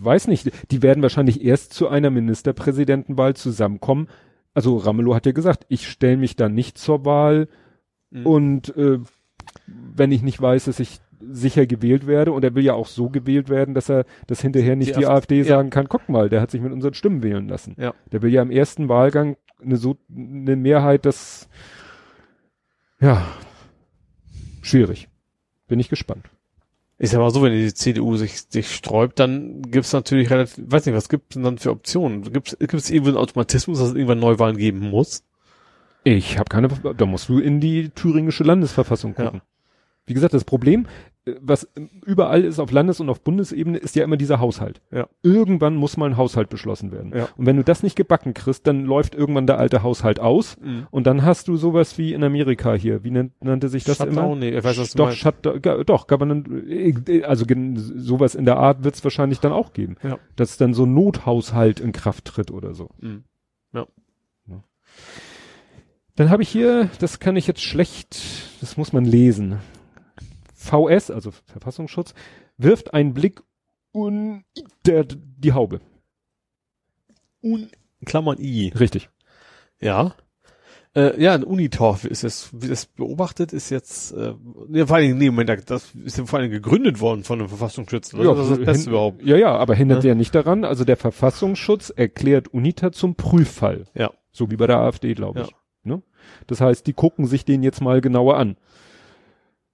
weiß 0.00 0.28
nicht. 0.28 0.50
Die 0.70 0.82
werden 0.82 1.02
wahrscheinlich 1.02 1.44
erst 1.44 1.74
zu 1.74 1.88
einer 1.88 2.10
Ministerpräsidentenwahl 2.10 3.34
zusammenkommen. 3.34 4.08
Also 4.54 4.76
Ramelow 4.76 5.14
hat 5.14 5.26
ja 5.26 5.32
gesagt, 5.32 5.66
ich 5.68 5.88
stelle 5.88 6.16
mich 6.16 6.36
da 6.36 6.48
nicht 6.48 6.78
zur 6.78 7.04
Wahl 7.04 7.48
mhm. 8.10 8.26
und 8.26 8.76
äh, 8.76 8.98
wenn 9.66 10.12
ich 10.12 10.22
nicht 10.22 10.40
weiß, 10.40 10.64
dass 10.64 10.80
ich 10.80 11.00
sicher 11.20 11.66
gewählt 11.66 12.06
werde 12.06 12.32
und 12.32 12.44
er 12.44 12.54
will 12.54 12.64
ja 12.64 12.74
auch 12.74 12.86
so 12.86 13.08
gewählt 13.08 13.48
werden, 13.48 13.74
dass 13.74 13.88
er 13.88 14.04
das 14.26 14.40
hinterher 14.40 14.76
nicht 14.76 14.96
die, 14.96 15.00
die 15.00 15.06
AfD 15.06 15.38
ja. 15.38 15.44
sagen 15.44 15.70
kann, 15.70 15.88
guck 15.88 16.08
mal, 16.08 16.28
der 16.28 16.40
hat 16.40 16.50
sich 16.50 16.60
mit 16.60 16.72
unseren 16.72 16.94
Stimmen 16.94 17.22
wählen 17.22 17.48
lassen. 17.48 17.74
Ja. 17.78 17.94
Der 18.12 18.22
will 18.22 18.32
ja 18.32 18.42
im 18.42 18.50
ersten 18.50 18.88
Wahlgang 18.88 19.36
eine 19.62 19.76
so 19.76 19.96
eine 20.10 20.56
Mehrheit, 20.56 21.04
das 21.04 21.48
ja 23.00 23.26
schwierig. 24.62 25.08
Bin 25.66 25.80
ich 25.80 25.88
gespannt. 25.88 26.26
Ist 26.98 27.14
aber 27.14 27.30
so, 27.30 27.42
wenn 27.42 27.52
die 27.52 27.72
CDU 27.72 28.16
sich, 28.16 28.42
sich 28.48 28.74
sträubt, 28.74 29.20
dann 29.20 29.62
gibt's 29.62 29.92
natürlich 29.92 30.30
relativ, 30.30 30.64
weiß 30.66 30.86
nicht, 30.86 30.96
was 30.96 31.08
gibt's 31.08 31.34
denn 31.34 31.44
dann 31.44 31.58
für 31.58 31.70
Optionen? 31.70 32.22
Gibt's 32.32 32.56
gibt's 32.58 32.90
irgendwie 32.90 33.10
einen 33.10 33.18
Automatismus, 33.18 33.78
dass 33.78 33.90
es 33.90 33.94
irgendwann 33.94 34.18
Neuwahlen 34.18 34.56
geben 34.56 34.90
muss? 34.90 35.22
Ich 36.02 36.38
habe 36.38 36.48
keine, 36.48 36.68
da 36.68 37.06
musst 37.06 37.28
du 37.28 37.38
in 37.38 37.60
die 37.60 37.90
thüringische 37.90 38.42
Landesverfassung 38.42 39.14
gucken. 39.14 39.42
Ja. 39.44 39.57
Wie 40.08 40.14
gesagt, 40.14 40.34
das 40.34 40.44
Problem, 40.44 40.86
äh, 41.26 41.34
was 41.40 41.68
überall 42.04 42.44
ist 42.44 42.58
auf 42.58 42.70
Landes- 42.70 43.00
und 43.00 43.08
auf 43.08 43.20
Bundesebene, 43.20 43.78
ist 43.78 43.96
ja 43.96 44.04
immer 44.04 44.16
dieser 44.16 44.40
Haushalt. 44.40 44.80
Ja. 44.90 45.08
Irgendwann 45.22 45.76
muss 45.76 45.96
mal 45.96 46.06
ein 46.06 46.16
Haushalt 46.16 46.48
beschlossen 46.48 46.92
werden. 46.92 47.12
Ja. 47.14 47.28
Und 47.36 47.46
wenn 47.46 47.56
du 47.56 47.64
das 47.64 47.82
nicht 47.82 47.96
gebacken 47.96 48.34
kriegst, 48.34 48.66
dann 48.66 48.84
läuft 48.84 49.14
irgendwann 49.14 49.46
der 49.46 49.58
alte 49.58 49.82
Haushalt 49.82 50.20
aus 50.20 50.56
mhm. 50.60 50.86
und 50.90 51.06
dann 51.06 51.24
hast 51.24 51.48
du 51.48 51.56
sowas 51.56 51.98
wie 51.98 52.12
in 52.14 52.24
Amerika 52.24 52.74
hier. 52.74 53.04
Wie 53.04 53.10
nennt, 53.10 53.32
nannte 53.42 53.68
sich 53.68 53.84
das 53.84 53.98
Shutdown? 53.98 54.16
immer? 54.16 54.36
Nee, 54.36 54.56
ich 54.56 54.64
weiß, 54.64 54.78
was 54.78 54.92
doch, 54.92 55.12
Shut, 55.12 55.34
doch, 55.42 56.06
Government, 56.06 56.48
äh, 56.68 57.22
also 57.24 57.44
sowas 57.96 58.34
in 58.34 58.44
der 58.44 58.56
Art 58.56 58.84
wird 58.84 58.94
es 58.94 59.04
wahrscheinlich 59.04 59.40
dann 59.40 59.52
auch 59.52 59.72
geben. 59.72 59.96
Ja. 60.02 60.18
Dass 60.36 60.56
dann 60.56 60.74
so 60.74 60.84
ein 60.84 60.94
Nothaushalt 60.94 61.80
in 61.80 61.92
Kraft 61.92 62.24
tritt 62.24 62.50
oder 62.50 62.74
so. 62.74 62.90
Mhm. 63.00 63.24
Ja. 63.72 63.86
ja. 64.46 64.62
Dann 66.16 66.30
habe 66.30 66.42
ich 66.42 66.48
hier, 66.48 66.88
das 66.98 67.20
kann 67.20 67.36
ich 67.36 67.46
jetzt 67.46 67.62
schlecht, 67.62 68.20
das 68.60 68.76
muss 68.76 68.92
man 68.92 69.04
lesen. 69.04 69.58
VS, 70.68 71.10
also 71.10 71.30
Verfassungsschutz, 71.46 72.14
wirft 72.56 72.94
einen 72.94 73.14
Blick 73.14 73.42
un 73.92 74.44
der 74.86 75.04
die 75.04 75.52
Haube. 75.52 75.80
Un 77.42 77.70
Klammern 78.04 78.38
I. 78.38 78.72
Richtig. 78.78 79.08
Ja. 79.80 80.14
Äh, 80.94 81.20
ja, 81.22 81.34
ein 81.34 81.44
Unitor 81.44 81.98
ist 82.04 82.24
es, 82.24 82.50
wie 82.52 82.68
das 82.68 82.86
beobachtet, 82.86 83.52
ist 83.52 83.70
jetzt, 83.70 84.12
äh, 84.12 84.34
ja, 84.70 84.86
vor 84.86 84.96
allen 84.96 85.06
Dingen, 85.06 85.18
nee, 85.18 85.30
Moment, 85.30 85.70
das 85.70 85.94
ist 86.04 86.18
ja 86.18 86.24
vor 86.24 86.40
Dingen 86.40 86.50
gegründet 86.50 87.00
worden 87.00 87.24
von 87.24 87.38
einem 87.38 87.48
Verfassungsschutz. 87.48 88.12
Ja, 88.12 88.34
das 88.34 88.48
ist 88.48 88.58
das 88.58 88.64
Beste 88.64 88.90
überhaupt. 88.90 89.22
Ja, 89.22 89.36
ja, 89.36 89.54
aber 89.54 89.74
hindert 89.74 90.04
ja. 90.04 90.10
ja 90.10 90.14
nicht 90.14 90.34
daran. 90.34 90.64
Also 90.64 90.84
der 90.84 90.96
Verfassungsschutz 90.96 91.90
erklärt 91.90 92.48
UNITA 92.48 92.92
zum 92.92 93.16
Prüffall. 93.16 93.84
Ja. 93.94 94.12
So 94.32 94.50
wie 94.50 94.56
bei 94.56 94.66
der 94.66 94.78
AfD, 94.78 95.14
glaube 95.14 95.42
ich. 95.42 95.48
Ja. 95.48 95.56
Ne? 95.84 96.02
Das 96.46 96.60
heißt, 96.60 96.86
die 96.86 96.94
gucken 96.94 97.26
sich 97.26 97.44
den 97.44 97.62
jetzt 97.62 97.80
mal 97.80 98.00
genauer 98.00 98.36
an 98.36 98.56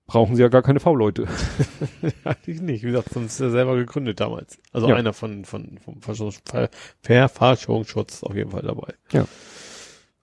brauchen 0.07 0.37
sie 0.37 0.43
ja 0.43 0.49
gar 0.49 0.63
keine 0.63 0.81
V-Leute. 0.81 1.27
Eigentlich 2.25 2.61
nicht. 2.61 2.83
Wie 2.83 2.89
gesagt, 2.89 3.13
sonst 3.13 3.35
ist 3.35 3.41
er 3.41 3.51
selber 3.51 3.77
gegründet 3.77 4.21
damals. 4.21 4.59
Also 4.73 4.89
ja. 4.89 4.97
einer 4.97 5.13
von, 5.13 5.45
von, 5.45 5.79
vom 5.79 6.01
Verfassungsschutz 6.01 8.23
auf 8.23 8.35
jeden 8.35 8.51
Fall 8.51 8.63
dabei. 8.63 8.95
Ja. 9.13 9.27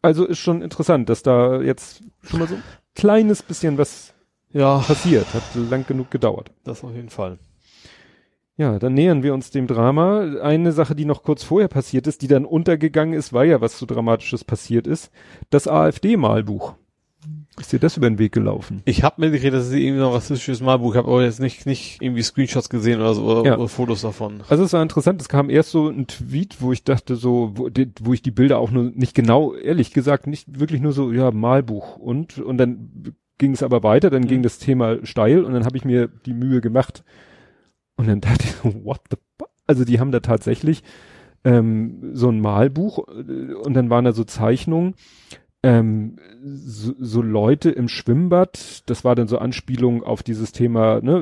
Also 0.01 0.25
ist 0.25 0.39
schon 0.39 0.61
interessant, 0.61 1.09
dass 1.09 1.23
da 1.23 1.61
jetzt 1.61 2.01
schon 2.23 2.39
mal 2.39 2.47
so 2.47 2.55
ein 2.55 2.63
kleines 2.95 3.43
bisschen 3.43 3.77
was 3.77 4.13
ja. 4.51 4.79
passiert. 4.79 5.33
Hat 5.33 5.43
lang 5.55 5.85
genug 5.85 6.11
gedauert. 6.11 6.51
Das 6.63 6.83
auf 6.83 6.93
jeden 6.93 7.09
Fall. 7.09 7.39
Ja, 8.57 8.77
dann 8.77 8.93
nähern 8.93 9.23
wir 9.23 9.33
uns 9.33 9.49
dem 9.49 9.65
Drama. 9.65 10.41
Eine 10.41 10.71
Sache, 10.71 10.95
die 10.95 11.05
noch 11.05 11.23
kurz 11.23 11.43
vorher 11.43 11.67
passiert 11.67 12.05
ist, 12.05 12.21
die 12.21 12.27
dann 12.27 12.45
untergegangen 12.45 13.13
ist, 13.13 13.33
weil 13.33 13.49
ja 13.49 13.61
was 13.61 13.79
so 13.79 13.85
Dramatisches 13.85 14.43
passiert 14.43 14.85
ist. 14.85 15.11
Das 15.49 15.67
AfD-Malbuch. 15.67 16.75
Ist 17.59 17.73
dir 17.73 17.79
das 17.79 17.97
über 17.97 18.09
den 18.09 18.17
Weg 18.17 18.31
gelaufen? 18.31 18.81
Ich 18.85 19.03
habe 19.03 19.19
mitgekriegt, 19.19 19.53
dass 19.53 19.65
es 19.65 19.73
irgendwie 19.73 19.99
noch 19.99 20.09
ein 20.09 20.13
rassistisches 20.13 20.61
Malbuch. 20.61 20.93
Ich 20.93 20.97
habe 20.97 21.09
aber 21.09 21.23
jetzt 21.23 21.41
nicht, 21.41 21.65
nicht 21.65 22.01
irgendwie 22.01 22.23
Screenshots 22.23 22.69
gesehen 22.69 23.01
oder 23.01 23.13
so 23.13 23.23
oder, 23.23 23.49
ja. 23.49 23.57
oder, 23.57 23.67
Fotos 23.67 24.01
davon. 24.01 24.41
Also 24.47 24.63
es 24.63 24.71
war 24.71 24.81
interessant, 24.81 25.21
es 25.21 25.27
kam 25.27 25.49
erst 25.49 25.71
so 25.71 25.89
ein 25.89 26.07
Tweet, 26.07 26.61
wo 26.61 26.71
ich 26.71 26.85
dachte 26.85 27.17
so, 27.17 27.51
wo, 27.55 27.67
die, 27.67 27.91
wo 27.99 28.13
ich 28.13 28.21
die 28.21 28.31
Bilder 28.31 28.57
auch 28.57 28.71
nur 28.71 28.83
nicht 28.83 29.13
genau, 29.13 29.53
ehrlich 29.53 29.91
gesagt, 29.91 30.27
nicht 30.27 30.59
wirklich 30.59 30.79
nur 30.79 30.93
so, 30.93 31.11
ja, 31.11 31.31
Malbuch 31.31 31.97
und 31.97 32.39
und 32.39 32.57
dann 32.57 33.15
ging 33.37 33.51
es 33.51 33.63
aber 33.63 33.83
weiter, 33.83 34.09
dann 34.09 34.23
mhm. 34.23 34.27
ging 34.27 34.43
das 34.43 34.57
Thema 34.57 35.05
steil 35.05 35.43
und 35.43 35.53
dann 35.53 35.65
habe 35.65 35.75
ich 35.75 35.83
mir 35.83 36.07
die 36.07 36.33
Mühe 36.33 36.61
gemacht 36.61 37.03
und 37.97 38.07
dann 38.07 38.21
dachte 38.21 38.45
ich 38.45 38.51
so, 38.51 38.85
what 38.85 39.01
the 39.09 39.17
also 39.67 39.85
die 39.85 39.99
haben 39.99 40.11
da 40.11 40.19
tatsächlich 40.21 40.83
ähm, 41.43 42.11
so 42.13 42.29
ein 42.29 42.39
Malbuch 42.39 43.07
äh, 43.07 43.53
und 43.53 43.73
dann 43.73 43.89
waren 43.89 44.05
da 44.05 44.13
so 44.13 44.23
Zeichnungen 44.23 44.93
ähm, 45.63 46.15
so, 46.43 46.93
so 46.99 47.21
Leute 47.21 47.69
im 47.69 47.87
Schwimmbad, 47.87 48.89
das 48.89 49.03
war 49.05 49.13
dann 49.13 49.27
so 49.27 49.37
Anspielung 49.37 50.01
auf 50.03 50.23
dieses 50.23 50.51
Thema, 50.51 51.01
ne, 51.01 51.19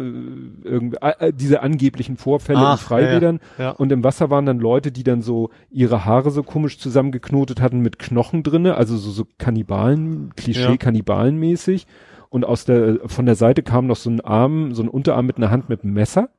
irgendwie, 0.63 0.97
äh, 1.01 1.33
diese 1.33 1.61
angeblichen 1.61 2.15
Vorfälle 2.15 2.59
Ach, 2.59 2.79
in 2.79 2.85
Freibädern. 2.85 3.39
Ja, 3.57 3.63
ja. 3.65 3.69
Und 3.71 3.91
im 3.91 4.03
Wasser 4.03 4.29
waren 4.29 4.45
dann 4.45 4.59
Leute, 4.59 4.93
die 4.93 5.03
dann 5.03 5.21
so 5.21 5.49
ihre 5.69 6.05
Haare 6.05 6.31
so 6.31 6.43
komisch 6.43 6.79
zusammengeknotet 6.79 7.59
hatten 7.59 7.79
mit 7.79 7.99
Knochen 7.99 8.43
drinne, 8.43 8.75
also 8.75 8.95
so, 8.95 9.11
so 9.11 9.25
Kannibalen, 9.37 10.33
Klischee-Kannibalen-mäßig. 10.35 11.85
Und 12.29 12.45
aus 12.45 12.63
der, 12.63 12.99
von 13.07 13.25
der 13.25 13.35
Seite 13.35 13.61
kam 13.61 13.87
noch 13.87 13.97
so 13.97 14.09
ein 14.09 14.21
Arm, 14.21 14.73
so 14.73 14.83
ein 14.83 14.87
Unterarm 14.87 15.25
mit 15.25 15.37
einer 15.37 15.51
Hand 15.51 15.67
mit 15.67 15.83
einem 15.83 15.93
Messer. 15.93 16.29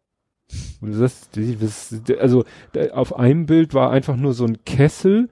Das, 0.80 1.28
das, 1.30 2.02
also 2.18 2.44
auf 2.92 3.16
einem 3.16 3.46
Bild 3.46 3.74
war 3.74 3.90
einfach 3.90 4.16
nur 4.16 4.33
so 4.33 4.46
ein 4.46 4.64
Kessel 4.64 5.29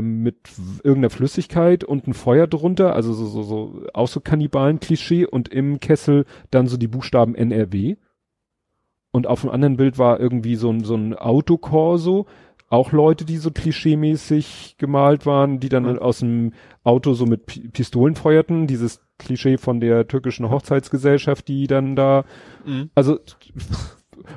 mit 0.00 0.36
irgendeiner 0.82 1.10
Flüssigkeit 1.10 1.84
und 1.84 2.06
ein 2.06 2.14
Feuer 2.14 2.46
drunter, 2.46 2.94
also 2.94 3.12
so, 3.12 3.26
so, 3.26 3.42
so 3.42 3.86
auch 3.92 4.08
so 4.08 4.20
Kannibalen-Klischee 4.20 5.26
und 5.26 5.48
im 5.48 5.80
Kessel 5.80 6.24
dann 6.50 6.66
so 6.66 6.76
die 6.76 6.88
Buchstaben 6.88 7.34
NRW. 7.34 7.96
Und 9.10 9.26
auf 9.26 9.42
dem 9.42 9.50
anderen 9.50 9.76
Bild 9.76 9.98
war 9.98 10.18
irgendwie 10.18 10.56
so 10.56 10.70
ein, 10.70 10.82
so 10.84 10.94
ein 10.96 11.14
Autokorso, 11.14 12.26
auch 12.68 12.90
Leute, 12.92 13.24
die 13.24 13.36
so 13.36 13.50
klischeemäßig 13.52 14.76
gemalt 14.78 15.26
waren, 15.26 15.60
die 15.60 15.68
dann 15.68 15.84
Mhm. 15.84 15.98
aus 15.98 16.18
dem 16.20 16.52
Auto 16.82 17.12
so 17.14 17.24
mit 17.26 17.46
Pi 17.46 17.68
Pistolen 17.68 18.16
feuerten, 18.16 18.66
dieses 18.66 19.00
Klischee 19.18 19.58
von 19.58 19.78
der 19.78 20.08
türkischen 20.08 20.50
Hochzeitsgesellschaft, 20.50 21.46
die 21.46 21.68
dann 21.68 21.94
da, 21.94 22.24
Mhm. 22.64 22.90
also 22.96 23.18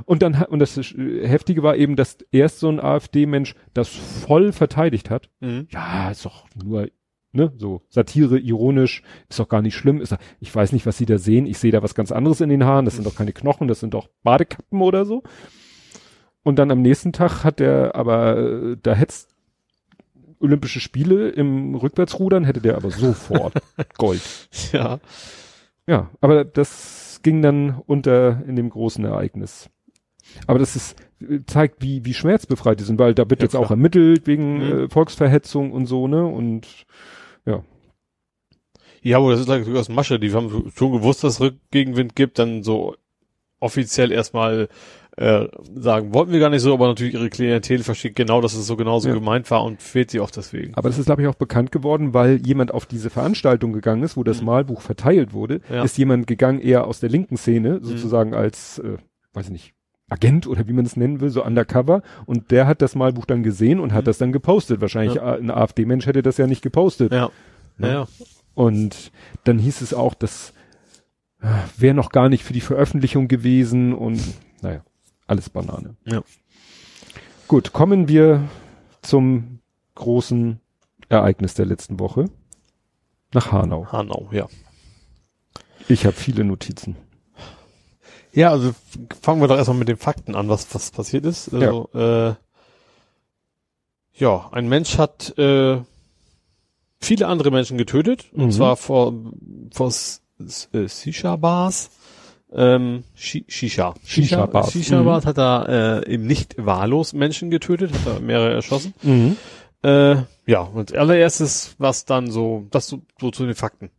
und 0.06 0.22
dann 0.22 0.40
hat- 0.40 0.50
und 0.50 0.60
das 0.60 0.76
heftige 0.78 1.64
war 1.64 1.76
eben, 1.76 1.96
dass 1.96 2.18
erst 2.32 2.60
so 2.60 2.70
ein 2.70 2.80
AfD-Mensch 2.80 3.56
das 3.74 3.90
voll 3.90 4.52
verteidigt 4.52 5.10
hat. 5.10 5.30
Mhm. 5.40 5.68
Ja, 5.70 6.12
ist 6.12 6.26
doch 6.26 6.46
nur 6.64 6.88
ne, 7.32 7.54
so 7.58 7.82
Satire, 7.90 8.38
ironisch, 8.40 9.02
ist 9.30 9.40
doch 9.40 9.48
gar 9.48 9.62
nicht 9.62 9.76
schlimm. 9.76 10.02
Ist, 10.02 10.16
ich 10.40 10.54
weiß 10.54 10.74
nicht, 10.74 10.86
was 10.86 10.98
Sie 10.98 11.06
da 11.06 11.18
sehen. 11.18 11.46
Ich 11.46 11.58
sehe 11.60 11.72
da 11.72 11.84
was 11.84 11.96
ganz 11.96 12.12
anderes 12.12 12.42
in 12.42 12.50
den 12.50 12.66
Haaren. 12.66 12.86
Das 12.86 12.96
sind 12.96 13.06
doch 13.06 13.16
keine 13.16 13.34
Knochen, 13.34 13.68
das 13.68 13.80
sind 13.80 13.94
doch 13.94 14.10
Badekappen 14.24 14.82
oder 14.82 15.06
so. 15.06 15.24
Und 16.44 16.58
dann 16.60 16.72
am 16.72 16.82
nächsten 16.82 17.14
Tag 17.14 17.44
hat 17.44 17.60
der 17.60 17.96
aber, 17.96 18.38
äh, 18.38 18.78
da 18.82 18.94
hätte 18.94 19.14
Olympische 20.40 20.80
Spiele 20.80 21.30
im 21.30 21.76
Rückwärtsrudern 21.76 22.44
hätte 22.44 22.62
der 22.62 22.76
aber 22.76 22.92
sofort 22.92 23.54
Gold. 23.98 24.22
Ja. 24.72 25.00
Ja, 25.88 26.10
aber 26.22 26.46
das 26.46 27.22
ging 27.24 27.42
dann 27.42 27.82
unter 27.86 28.44
in 28.46 28.56
dem 28.56 28.70
großen 28.70 29.04
Ereignis. 29.04 29.70
Aber 30.46 30.60
das 30.60 30.76
ist, 30.76 30.96
zeigt, 31.48 31.82
wie, 31.82 32.06
wie 32.06 32.14
schmerzbefreit 32.14 32.80
die 32.80 32.84
sind, 32.84 33.00
weil 33.00 33.14
da 33.14 33.30
wird 33.30 33.42
Ja, 33.42 33.46
jetzt 33.46 33.56
auch 33.56 33.72
ermittelt 33.72 34.28
wegen 34.28 34.58
Mhm. 34.58 34.80
äh, 34.86 34.90
Volksverhetzung 34.90 35.72
und 35.72 35.86
so, 35.88 36.08
ne? 36.08 36.26
Und 36.26 36.68
Ja, 39.04 39.18
aber 39.18 39.32
das 39.32 39.40
ist 39.42 39.48
like, 39.48 39.64
durchaus 39.64 39.90
Masche. 39.90 40.20
Die 40.20 40.34
haben 40.34 40.72
schon 40.76 40.92
gewusst, 40.92 41.24
dass 41.24 41.36
es 41.36 41.42
Rückgegenwind 41.42 42.16
gibt, 42.16 42.40
dann 42.40 42.64
so 42.64 42.96
offiziell 43.60 44.12
erstmal 44.12 44.68
äh, 45.18 45.48
sagen, 45.76 46.14
wollten 46.14 46.32
wir 46.32 46.40
gar 46.40 46.50
nicht 46.50 46.62
so, 46.62 46.74
aber 46.74 46.88
natürlich 46.88 47.14
ihre 47.16 47.30
Klientel 47.30 47.80
versteht 47.84 48.16
genau, 48.16 48.40
dass 48.42 48.54
es 48.54 48.68
so 48.68 48.76
genauso 48.76 49.08
Ja. 49.08 49.16
gemeint 49.16 49.50
war 49.50 49.64
und 49.64 49.82
fehlt 49.82 50.12
sie 50.12 50.20
auch 50.20 50.30
deswegen. 50.30 50.76
Aber 50.76 50.90
das 50.90 51.00
ist, 51.00 51.06
glaube 51.06 51.24
ich, 51.24 51.28
auch 51.28 51.34
bekannt 51.36 51.72
geworden, 51.72 52.14
weil 52.14 52.46
jemand 52.46 52.72
auf 52.74 52.86
diese 52.86 53.10
Veranstaltung 53.10 53.74
gegangen 53.74 54.04
ist, 54.04 54.16
wo 54.18 54.24
das 54.24 54.42
Mhm. 54.42 54.46
Malbuch 54.48 54.82
verteilt 54.82 55.34
wurde, 55.34 55.62
Ja. 55.72 55.84
ist 55.84 55.98
jemand 55.98 56.28
gegangen 56.28 56.60
eher 56.60 56.86
aus 56.86 57.00
der 57.00 57.10
linken 57.10 57.38
Szene, 57.38 57.80
sozusagen 57.82 58.36
als, 58.36 58.78
äh, 58.80 58.98
weiß 59.34 59.46
ich 59.46 59.52
nicht, 59.52 59.74
Agent 60.10 60.48
oder 60.48 60.68
wie 60.68 60.74
man 60.74 60.86
es 60.86 60.96
nennen 60.96 61.20
will, 61.20 61.30
so 61.30 61.44
undercover. 61.44 62.02
Und 62.26 62.52
der 62.52 62.66
hat 62.68 62.82
das 62.82 62.96
Malbuch 62.96 63.26
dann 63.26 63.44
gesehen 63.44 63.80
und 63.80 63.92
hat 63.94 64.04
Mhm. 64.04 64.06
das 64.06 64.18
dann 64.18 64.32
gepostet. 64.32 64.80
Wahrscheinlich 64.82 65.16
Ja. 65.16 65.36
äh, 65.36 65.40
ein 65.40 65.52
AfD-Mensch 65.52 66.06
hätte 66.06 66.22
das 66.22 66.38
ja 66.38 66.48
nicht 66.48 66.62
gepostet. 66.62 67.12
Ja. 67.12 67.30
Ne? 67.78 67.88
Ja, 67.88 67.94
ja. 67.94 68.08
Und 68.54 69.12
dann 69.44 69.60
hieß 69.60 69.82
es 69.82 69.94
auch, 69.94 70.14
das 70.14 70.54
äh, 71.42 71.48
wäre 71.78 71.94
noch 71.94 72.10
gar 72.10 72.30
nicht 72.30 72.44
für 72.44 72.54
die 72.54 72.62
Veröffentlichung 72.62 73.28
gewesen 73.28 73.94
und 73.94 74.20
naja, 74.62 74.82
alles 75.28 75.50
Banane. 75.50 75.96
Ja. 76.06 76.22
Gut, 77.48 77.74
kommen 77.74 78.08
wir 78.08 78.44
zum 79.02 79.60
großen 79.96 80.60
Ereignis 81.10 81.54
der 81.54 81.66
letzten 81.66 82.00
Woche. 82.00 82.26
Nach 83.34 83.52
Hanau. 83.52 83.86
Hanau, 83.92 84.30
ja. 84.32 84.48
Ich 85.88 86.06
habe 86.06 86.16
viele 86.16 86.44
Notizen. 86.44 86.96
Ja, 88.38 88.52
also 88.52 88.74
fangen 89.22 89.42
wir 89.42 89.48
doch 89.48 89.58
erstmal 89.58 89.78
mit 89.80 89.88
den 89.88 89.98
Fakten 89.98 90.36
an, 90.36 90.48
was, 90.48 90.68
was 90.76 90.92
passiert 90.92 91.26
ist. 91.26 91.52
Also, 91.54 91.90
ja. 91.94 92.30
Äh, 92.30 92.36
ja, 94.14 94.50
ein 94.52 94.70
Mensch 94.70 94.98
hat 95.00 95.36
äh, 95.40 95.80
viele 97.00 97.28
andere 97.28 97.50
Menschen 97.50 97.78
getötet, 97.78 98.26
Mhm. 98.34 98.44
und 98.44 98.52
zwar 98.52 98.78
vor, 98.78 99.14
vor 99.74 99.92
äh, 100.74 100.88
Shisha-Bars. 100.88 101.90
Ähm, 102.54 103.04
Shi- 103.16 103.46
Shisha. 103.48 103.96
Shisha-Bars. 104.06 104.72
Shisha-Bars 104.72 105.26
hat 105.26 105.38
er 105.40 106.04
äh, 106.06 106.14
eben 106.14 106.28
nicht 106.28 106.56
wahllos 106.64 107.14
Menschen 107.14 107.50
getötet, 107.50 107.92
hat 107.92 108.06
er 108.06 108.20
mehrere 108.20 108.54
erschossen. 108.54 108.94
Mhm. 109.02 109.36
Äh, 109.84 110.18
ja, 110.46 110.62
und 110.62 110.96
allererstes, 110.96 111.76
was 111.80 112.06
dann 112.06 112.30
so, 112.32 112.68
das 112.72 112.88
so, 112.88 113.02
so 113.20 113.32
zu 113.32 113.46
den 113.46 113.56
Fakten. 113.56 113.90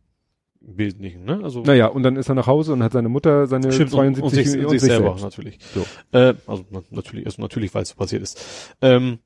Wesentlichen, 0.61 1.23
ne? 1.23 1.39
Also 1.43 1.61
Naja, 1.61 1.87
und 1.87 2.03
dann 2.03 2.15
ist 2.15 2.29
er 2.29 2.35
nach 2.35 2.47
Hause 2.47 2.73
und 2.73 2.83
hat 2.83 2.91
seine 2.91 3.09
Mutter, 3.09 3.47
seine 3.47 3.71
Stimmt, 3.71 3.91
72 3.91 4.23
und, 4.23 4.29
und 4.29 4.45
sich, 4.45 4.65
und 4.65 4.69
sich 4.69 4.81
selber 4.81 5.17
selbst. 5.17 5.23
natürlich. 5.23 5.59
So. 5.73 5.85
Äh, 6.11 6.33
also 6.47 6.65
na, 6.69 6.81
natürlich, 6.91 7.25
also 7.25 7.41
natürlich, 7.41 7.73
weil 7.73 7.83
es 7.83 7.89
so 7.89 7.95
passiert 7.95 8.21
ist. 8.23 8.75
Ähm, 8.81 9.19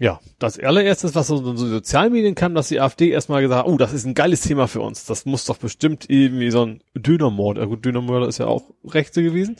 ja, 0.00 0.18
das 0.40 0.58
allererstes, 0.58 1.14
was 1.14 1.28
so 1.28 1.36
in 1.48 1.56
so 1.56 1.68
Sozialmedien 1.68 2.34
kam, 2.34 2.54
dass 2.54 2.68
die 2.68 2.80
AfD 2.80 3.10
erstmal 3.10 3.40
gesagt 3.42 3.64
hat, 3.64 3.72
oh, 3.72 3.76
das 3.76 3.92
ist 3.92 4.04
ein 4.04 4.14
geiles 4.14 4.40
Thema 4.40 4.66
für 4.66 4.80
uns. 4.80 5.04
Das 5.04 5.26
muss 5.26 5.44
doch 5.44 5.58
bestimmt 5.58 6.06
irgendwie 6.08 6.50
so 6.50 6.66
ein 6.66 6.82
Dönermord, 6.94 7.58
ja 7.58 7.66
gut, 7.66 7.84
Dönermörder 7.84 8.26
ist 8.26 8.38
ja 8.38 8.46
auch 8.46 8.64
Rechte 8.84 9.22
gewesen. 9.22 9.56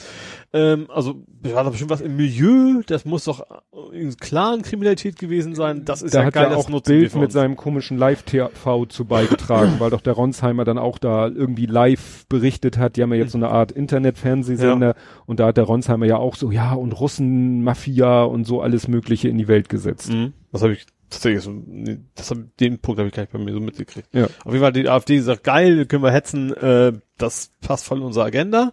Ähm, 0.55 0.87
also, 0.91 1.23
war 1.43 1.65
da 1.65 1.71
bestimmt 1.71 1.91
was 1.91 2.03
im 2.03 2.17
Milieu, 2.17 2.83
das 2.87 3.07
muss 3.07 3.25
doch 3.25 3.47
in 3.93 4.17
klaren 4.19 4.61
Kriminalität 4.61 5.19
gewesen 5.19 5.55
sein. 5.55 5.85
Das 5.87 6.03
ist 6.03 6.15
Da 6.15 6.21
ja 6.21 6.27
hat 6.27 6.35
geil, 6.35 6.51
das 6.51 6.59
auch 6.59 6.69
wir 6.69 6.81
Bild 6.81 7.15
mit 7.15 7.33
seinem 7.33 7.57
komischen 7.57 7.97
Live-TV 7.97 8.85
zu 8.87 9.07
beigetragen, 9.07 9.77
weil 9.79 9.91
doch 9.91 10.03
der 10.03 10.13
Ronsheimer 10.13 10.65
dann 10.65 10.77
auch 10.77 10.99
da 10.99 11.27
irgendwie 11.27 11.65
live 11.65 12.27
berichtet 12.29 12.77
hat. 12.77 12.97
Die 12.97 13.03
haben 13.03 13.13
ja 13.13 13.19
jetzt 13.19 13.33
so 13.33 13.39
eine 13.39 13.49
Art 13.49 13.73
Internet-Fernsehsender 13.73 14.95
und 15.25 15.41
da 15.41 15.47
hat 15.47 15.57
der 15.57 15.65
Ronsheimer 15.65 16.05
ja 16.05 16.17
auch 16.19 16.37
so, 16.37 16.51
ja, 16.51 16.75
und 16.75 16.93
Russen, 17.01 17.65
Mafia 17.65 18.23
und 18.25 18.45
so 18.45 18.61
alles 18.61 18.89
Mögliche 18.89 19.29
in 19.29 19.39
die 19.39 19.49
Welt 19.49 19.71
gesetzt. 19.71 20.13
Mhm. 20.13 20.35
Das 20.53 20.63
habe 20.63 20.75
ich 20.75 20.85
tatsächlich 21.09 21.43
so, 21.43 21.51
nee, 21.51 21.99
das 22.15 22.31
hab, 22.31 22.39
den 22.59 22.79
Punkt 22.79 22.99
habe 22.99 23.09
ich 23.09 23.15
gar 23.15 23.23
nicht 23.23 23.33
bei 23.33 23.39
mir 23.39 23.53
so 23.53 23.61
mitgekriegt. 23.61 24.09
Ja. 24.13 24.25
Auf 24.45 24.53
jeden 24.53 24.61
Fall 24.61 24.73
die 24.73 24.89
AfD 24.89 25.17
gesagt, 25.17 25.45
geil, 25.45 25.87
können 25.87 26.03
wir 26.03 26.13
hetzen, 26.13 26.53
äh, 26.55 26.93
das 27.17 27.53
passt 27.61 27.87
voll 27.87 27.99
in 27.99 28.05
unsere 28.05 28.27
Agenda. 28.27 28.73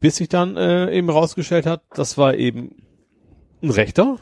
Bis 0.00 0.16
sich 0.16 0.28
dann 0.28 0.56
äh, 0.56 0.92
eben 0.96 1.10
rausgestellt 1.10 1.66
hat, 1.66 1.82
das 1.94 2.16
war 2.18 2.34
eben 2.34 2.76
ein 3.62 3.70
Rechter 3.70 4.18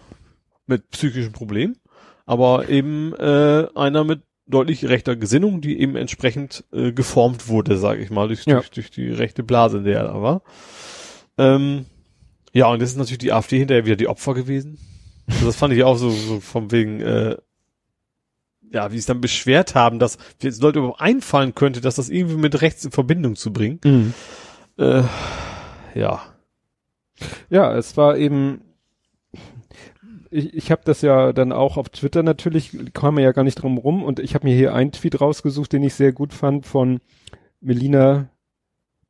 mit 0.67 0.91
psychischen 0.91 1.33
Problemen, 1.33 1.77
aber 2.25 2.69
eben 2.69 3.13
äh, 3.15 3.67
einer 3.75 4.05
mit 4.05 4.23
deutlich 4.47 4.89
rechter 4.89 5.17
Gesinnung, 5.17 5.61
die 5.61 5.79
eben 5.81 5.97
entsprechend 5.97 6.65
äh, 6.73 6.93
geformt 6.93 7.49
wurde, 7.49 7.77
sage 7.77 8.03
ich 8.03 8.11
mal, 8.11 8.29
durch, 8.29 8.45
Ja. 8.47 8.55
durch, 8.57 8.71
durch 8.71 8.91
die 8.91 9.11
rechte 9.11 9.43
Blase, 9.43 9.79
in 9.79 9.85
der 9.85 9.99
er 10.01 10.05
da 10.05 10.23
war. 10.23 10.43
Ähm, 11.37 11.87
ja, 12.53 12.69
und 12.69 12.81
das 12.81 12.91
ist 12.91 12.97
natürlich 12.97 13.19
die 13.19 13.33
AfD 13.33 13.59
hinterher 13.59 13.85
wieder 13.85 13.97
die 13.97 14.09
Opfer 14.09 14.35
gewesen. 14.35 14.79
Also 15.29 15.47
das 15.47 15.57
fand 15.57 15.75
ich 15.75 15.83
auch 15.85 15.97
so, 15.97 16.11
so 16.11 16.41
vom 16.41 16.71
wegen, 16.73 17.01
äh, 17.01 17.37
ja, 18.73 18.91
wie 18.91 18.95
sie 18.95 19.01
es 19.01 19.07
dann 19.07 19.21
beschwert 19.21 19.75
haben, 19.75 19.99
dass 19.99 20.17
jetzt 20.41 20.63
Leute 20.63 20.79
überhaupt 20.79 21.01
einfallen 21.01 21.55
könnte, 21.55 21.81
dass 21.81 21.97
das 21.97 22.09
irgendwie 22.09 22.37
mit 22.37 22.63
rechts 22.63 22.85
in 22.85 22.93
Verbindung 22.93 23.37
zu 23.37 23.53
bringen. 23.53 23.81
Mhm. 23.85 24.15
Äh, 24.79 25.03
ja. 25.97 26.23
Ja, 27.49 27.75
es 27.75 27.97
war 27.97 28.19
eben, 28.19 28.61
ich, 30.31 30.53
ich 30.55 30.71
habe 30.71 30.83
das 30.85 31.01
ja 31.03 31.33
dann 31.33 31.51
auch 31.53 31.77
auf 31.79 31.89
Twitter 31.89 32.23
natürlich, 32.23 32.77
kam 32.93 33.15
man 33.15 33.25
ja 33.25 33.33
gar 33.33 33.43
nicht 33.45 33.55
drum 33.57 33.79
rum 33.79 34.03
und 34.05 34.19
ich 34.19 34.35
habe 34.35 34.47
mir 34.47 34.55
hier 34.55 34.75
einen 34.75 34.93
Tweet 34.93 35.21
rausgesucht, 35.21 35.73
den 35.73 35.83
ich 35.83 35.95
sehr 35.95 36.13
gut 36.13 36.35
fand 36.35 36.67
von 36.67 37.01
Melina 37.61 38.29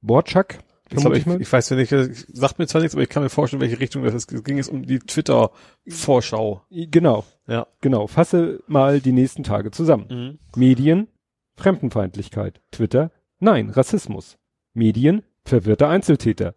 Borczak. 0.03 0.61
Ich, 0.89 1.05
ich 1.27 1.53
weiß 1.53 1.71
ja 1.71 1.77
nicht, 1.77 1.91
das 1.91 2.27
sagt 2.33 2.61
mir 2.61 2.69
zwar 2.69 2.81
nichts, 2.81 2.95
aber 2.95 3.03
ich 3.03 3.09
kann 3.09 3.25
mir 3.25 3.29
vorstellen, 3.29 3.61
welche 3.61 3.81
Richtung 3.81 4.05
das 4.05 4.15
ist. 4.15 4.33
Es 4.33 4.45
ging 4.45 4.57
jetzt 4.57 4.69
um 4.69 4.87
die 4.87 5.01
Twitter-Vorschau. 5.01 6.63
Genau, 6.71 7.25
Ja. 7.49 7.67
genau. 7.81 8.07
Fasse 8.07 8.63
mal 8.69 9.01
die 9.01 9.11
nächsten 9.11 9.43
Tage 9.43 9.73
zusammen. 9.73 10.07
Mhm. 10.09 10.39
Medien, 10.55 11.09
Fremdenfeindlichkeit. 11.57 12.61
Twitter, 12.71 13.11
nein, 13.41 13.71
Rassismus. 13.71 14.39
Medien, 14.75 15.25
verwirrter 15.45 15.89
Einzeltäter. 15.89 16.55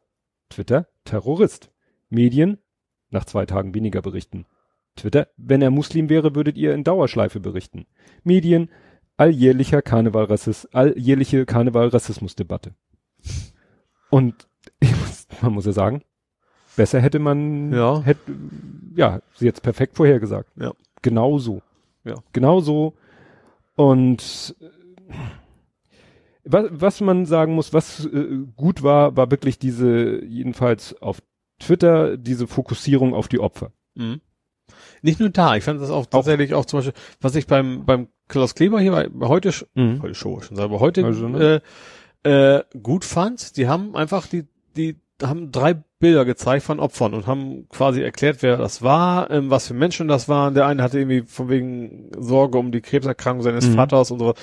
Twitter, 0.50 0.88
Terrorist. 1.06 1.72
Medien, 2.10 2.58
nach 3.12 3.26
zwei 3.26 3.46
Tagen 3.46 3.74
weniger 3.76 4.02
berichten. 4.02 4.46
Twitter, 4.96 5.28
wenn 5.38 5.62
er 5.62 5.70
Muslim 5.72 6.10
wäre, 6.10 6.36
würdet 6.36 6.58
ihr 6.58 6.74
in 6.74 6.84
Dauerschleife 6.84 7.40
berichten. 7.40 7.86
Medien, 8.24 8.70
alljährlicher 9.16 9.82
Karnevalrassismus, 9.82 10.74
alljährliche 10.74 11.46
Karnevalrassismusdebatte. 11.46 12.74
Und 14.10 14.48
muss, 14.82 15.28
man 15.42 15.54
muss 15.54 15.66
ja 15.66 15.72
sagen, 15.72 16.04
besser 16.76 17.00
hätte 17.00 17.20
man, 17.20 17.72
Ja. 17.72 18.02
hätte, 18.02 18.20
ja, 18.96 19.22
sie 19.36 19.46
jetzt 19.46 19.62
perfekt 19.62 19.96
vorhergesagt. 19.96 20.50
Ja. 20.56 20.74
Genau 21.02 21.38
so. 21.38 21.62
Ja. 22.04 22.16
Genau 22.34 22.60
so. 22.60 22.96
Und 23.76 24.56
was, 26.52 26.66
was 26.72 27.02
man 27.02 27.26
sagen 27.26 27.54
muss, 27.54 27.74
was 27.74 28.06
äh, 28.06 28.40
gut 28.56 28.84
war, 28.84 29.16
war 29.18 29.30
wirklich 29.32 29.60
diese, 29.60 30.24
jedenfalls 30.26 31.00
auf 31.02 31.22
Twitter, 31.60 32.18
diese 32.18 32.48
Fokussierung 32.48 33.14
auf 33.14 33.28
die 33.28 33.40
Opfer. 33.40 33.72
Mhm. 33.96 34.22
Nicht 35.02 35.20
nur 35.20 35.30
da, 35.30 35.56
ich 35.56 35.64
fand 35.64 35.82
das 35.82 35.90
auch 35.90 36.06
tatsächlich 36.06 36.54
auch 36.54 36.66
zum 36.66 36.80
Beispiel, 36.80 36.94
was 37.22 37.36
ich 37.36 37.48
beim, 37.48 37.86
beim 37.86 38.08
Klaus 38.28 38.54
Kleber 38.56 38.80
hier 38.80 38.92
bei, 38.92 39.10
heute, 39.28 39.50
sch- 39.50 39.66
heute 40.02 40.14
Show 40.16 40.40
schon 40.42 40.56
sagen, 40.58 40.70
aber 40.72 40.80
heute 40.80 41.04
Also, 41.06 41.28
ne? 41.28 41.62
äh, 42.24 42.58
äh, 42.58 42.64
gut 42.82 43.06
fand, 43.06 43.58
die 43.58 43.68
haben 43.68 43.96
einfach 43.96 44.28
die, 44.28 44.46
die 44.78 44.98
haben 45.22 45.52
drei 45.52 45.74
Bilder 46.00 46.24
gezeigt 46.24 46.64
von 46.64 46.80
Opfern 46.80 47.14
und 47.14 47.28
haben 47.28 47.68
quasi 47.70 48.02
erklärt, 48.02 48.42
wer 48.42 48.56
das 48.58 48.82
war, 48.82 49.30
ähm, 49.32 49.50
was 49.50 49.68
für 49.68 49.74
Menschen 49.74 50.08
das 50.08 50.30
waren. 50.30 50.54
Der 50.54 50.66
eine 50.66 50.82
hatte 50.82 51.00
irgendwie 51.00 51.24
von 51.24 51.50
wegen 51.50 52.12
Sorge 52.18 52.58
um 52.58 52.72
die 52.72 52.80
Krebserkrankung 52.82 53.44
seines 53.44 53.68
Mhm. 53.68 53.74
Vaters 53.76 54.12
und 54.12 54.20
so. 54.20 54.34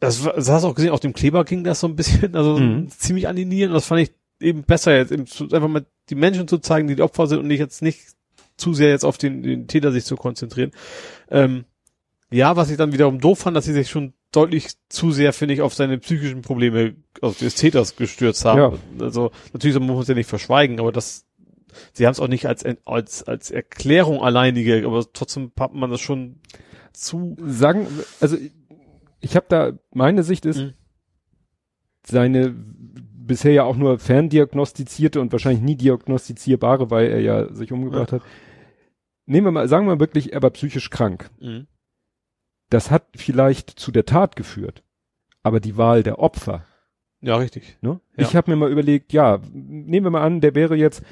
Das, 0.00 0.22
das 0.22 0.48
hast 0.48 0.62
du 0.64 0.68
auch 0.68 0.74
gesehen, 0.74 0.90
auf 0.90 1.00
dem 1.00 1.12
Kleber 1.12 1.44
ging 1.44 1.62
das 1.62 1.80
so 1.80 1.86
ein 1.86 1.96
bisschen, 1.96 2.34
also 2.34 2.58
Mhm. 2.58 2.88
ziemlich 2.90 3.28
an 3.28 3.36
die 3.36 3.44
Nieren. 3.44 3.70
Und 3.70 3.74
das 3.74 3.86
fand 3.86 4.00
ich 4.00 4.12
eben 4.40 4.62
besser 4.62 4.96
jetzt, 4.96 5.12
eben 5.12 5.26
zu, 5.26 5.44
einfach 5.44 5.68
mal 5.68 5.84
die 6.08 6.14
Menschen 6.14 6.48
zu 6.48 6.58
zeigen, 6.58 6.88
die 6.88 6.96
die 6.96 7.02
Opfer 7.02 7.26
sind 7.26 7.40
und 7.40 7.46
nicht 7.46 7.58
jetzt 7.60 7.82
nicht 7.82 8.00
zu 8.56 8.74
sehr 8.74 8.88
jetzt 8.90 9.04
auf 9.04 9.18
den, 9.18 9.42
den 9.42 9.66
Täter 9.68 9.92
sich 9.92 10.04
zu 10.04 10.16
konzentrieren. 10.16 10.70
Ähm, 11.30 11.64
ja, 12.30 12.56
was 12.56 12.70
ich 12.70 12.76
dann 12.76 12.92
wiederum 12.92 13.20
doof 13.20 13.40
fand, 13.40 13.56
dass 13.56 13.64
sie 13.64 13.72
sich 13.72 13.90
schon 13.90 14.12
deutlich 14.32 14.68
zu 14.88 15.10
sehr, 15.12 15.32
finde 15.32 15.54
ich, 15.54 15.62
auf 15.62 15.74
seine 15.74 15.98
psychischen 15.98 16.42
Probleme 16.42 16.94
also 17.20 17.36
des 17.44 17.56
Täters 17.56 17.96
gestürzt 17.96 18.44
haben. 18.44 18.58
Ja. 18.98 19.04
Also 19.04 19.32
natürlich 19.52 19.78
muss 19.78 19.88
man 19.88 19.98
es 20.00 20.08
ja 20.08 20.14
nicht 20.14 20.28
verschweigen, 20.28 20.78
aber 20.78 20.92
das, 20.92 21.26
sie 21.92 22.06
haben 22.06 22.12
es 22.12 22.20
auch 22.20 22.28
nicht 22.28 22.46
als, 22.46 22.64
als, 22.84 23.22
als 23.24 23.50
Erklärung 23.50 24.22
alleinige, 24.22 24.86
aber 24.86 25.04
trotzdem 25.12 25.50
pappt 25.50 25.74
man 25.74 25.90
das 25.90 26.00
schon 26.00 26.36
zu. 26.92 27.36
Sagen, 27.44 27.86
also 28.20 28.36
ich 29.20 29.36
habe 29.36 29.46
da, 29.48 29.72
meine 29.92 30.22
Sicht 30.22 30.46
ist, 30.46 30.58
mhm. 30.58 30.72
seine 32.04 32.54
bisher 33.30 33.52
ja 33.52 33.62
auch 33.62 33.76
nur 33.76 33.98
ferndiagnostizierte 33.98 35.20
und 35.20 35.30
wahrscheinlich 35.30 35.62
nie 35.62 35.76
diagnostizierbare, 35.76 36.90
weil 36.90 37.06
er 37.06 37.20
ja 37.20 37.52
sich 37.52 37.70
umgebracht 37.70 38.12
ja. 38.12 38.18
hat. 38.18 38.22
Nehmen 39.26 39.46
wir 39.46 39.52
mal, 39.52 39.68
sagen 39.68 39.86
wir 39.86 40.00
wirklich, 40.00 40.32
er 40.32 40.42
war 40.42 40.50
psychisch 40.50 40.90
krank. 40.90 41.30
Mhm. 41.38 41.68
Das 42.70 42.90
hat 42.90 43.04
vielleicht 43.14 43.70
zu 43.70 43.92
der 43.92 44.04
Tat 44.04 44.34
geführt, 44.34 44.82
aber 45.42 45.60
die 45.60 45.76
Wahl 45.76 46.02
der 46.02 46.18
Opfer. 46.18 46.64
Ja, 47.20 47.36
richtig. 47.36 47.78
Ne? 47.82 48.00
Ja. 48.16 48.24
Ich 48.24 48.34
habe 48.34 48.50
mir 48.50 48.56
mal 48.56 48.72
überlegt, 48.72 49.12
ja, 49.12 49.40
nehmen 49.52 50.06
wir 50.06 50.10
mal 50.10 50.22
an, 50.22 50.40
der 50.40 50.54
wäre 50.54 50.74
jetzt, 50.74 51.02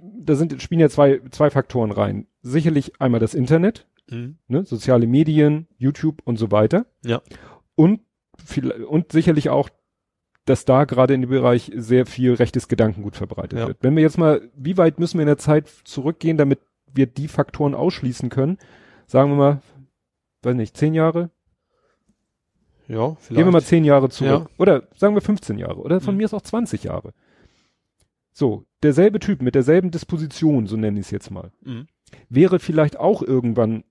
da 0.00 0.34
sind 0.34 0.60
spielen 0.60 0.80
ja 0.80 0.88
zwei 0.88 1.20
zwei 1.30 1.50
Faktoren 1.50 1.92
rein. 1.92 2.26
Sicherlich 2.42 3.00
einmal 3.00 3.20
das 3.20 3.34
Internet, 3.34 3.86
mhm. 4.10 4.38
ne, 4.48 4.64
soziale 4.64 5.06
Medien, 5.06 5.66
YouTube 5.78 6.22
und 6.24 6.36
so 6.36 6.50
weiter. 6.50 6.86
Ja. 7.04 7.22
Und 7.74 8.00
viel, 8.44 8.70
und 8.70 9.12
sicherlich 9.12 9.48
auch, 9.50 9.68
dass 10.44 10.64
da 10.64 10.84
gerade 10.84 11.14
in 11.14 11.22
dem 11.22 11.30
Bereich 11.30 11.72
sehr 11.74 12.06
viel 12.06 12.34
rechtes 12.34 12.68
Gedankengut 12.68 13.16
verbreitet 13.16 13.58
ja. 13.58 13.66
wird. 13.66 13.78
Wenn 13.80 13.96
wir 13.96 14.02
jetzt 14.02 14.18
mal, 14.18 14.48
wie 14.54 14.76
weit 14.76 14.98
müssen 14.98 15.18
wir 15.18 15.22
in 15.22 15.28
der 15.28 15.38
Zeit 15.38 15.68
zurückgehen, 15.84 16.36
damit 16.36 16.60
wir 16.92 17.06
die 17.06 17.28
Faktoren 17.28 17.74
ausschließen 17.74 18.30
können? 18.30 18.58
Sagen 19.06 19.30
wir 19.30 19.36
mal, 19.36 19.62
weiß 20.42 20.54
nicht, 20.54 20.76
zehn 20.76 20.94
Jahre? 20.94 21.30
Ja, 22.88 23.16
vielleicht. 23.16 23.28
Gehen 23.28 23.46
wir 23.46 23.52
mal 23.52 23.62
zehn 23.62 23.84
Jahre 23.84 24.08
zurück. 24.08 24.48
Ja. 24.48 24.56
Oder 24.58 24.88
sagen 24.94 25.14
wir 25.14 25.20
15 25.20 25.58
Jahre. 25.58 25.80
Oder 25.80 26.00
von 26.00 26.14
mhm. 26.14 26.18
mir 26.18 26.24
ist 26.24 26.34
auch 26.34 26.42
20 26.42 26.84
Jahre. 26.84 27.12
So, 28.32 28.64
derselbe 28.82 29.18
Typ 29.18 29.42
mit 29.42 29.54
derselben 29.54 29.90
Disposition, 29.90 30.66
so 30.66 30.76
nenne 30.76 31.00
ich 31.00 31.06
es 31.06 31.10
jetzt 31.10 31.30
mal, 31.30 31.52
mhm. 31.62 31.88
wäre 32.28 32.58
vielleicht 32.58 32.98
auch 32.98 33.22
irgendwann 33.22 33.84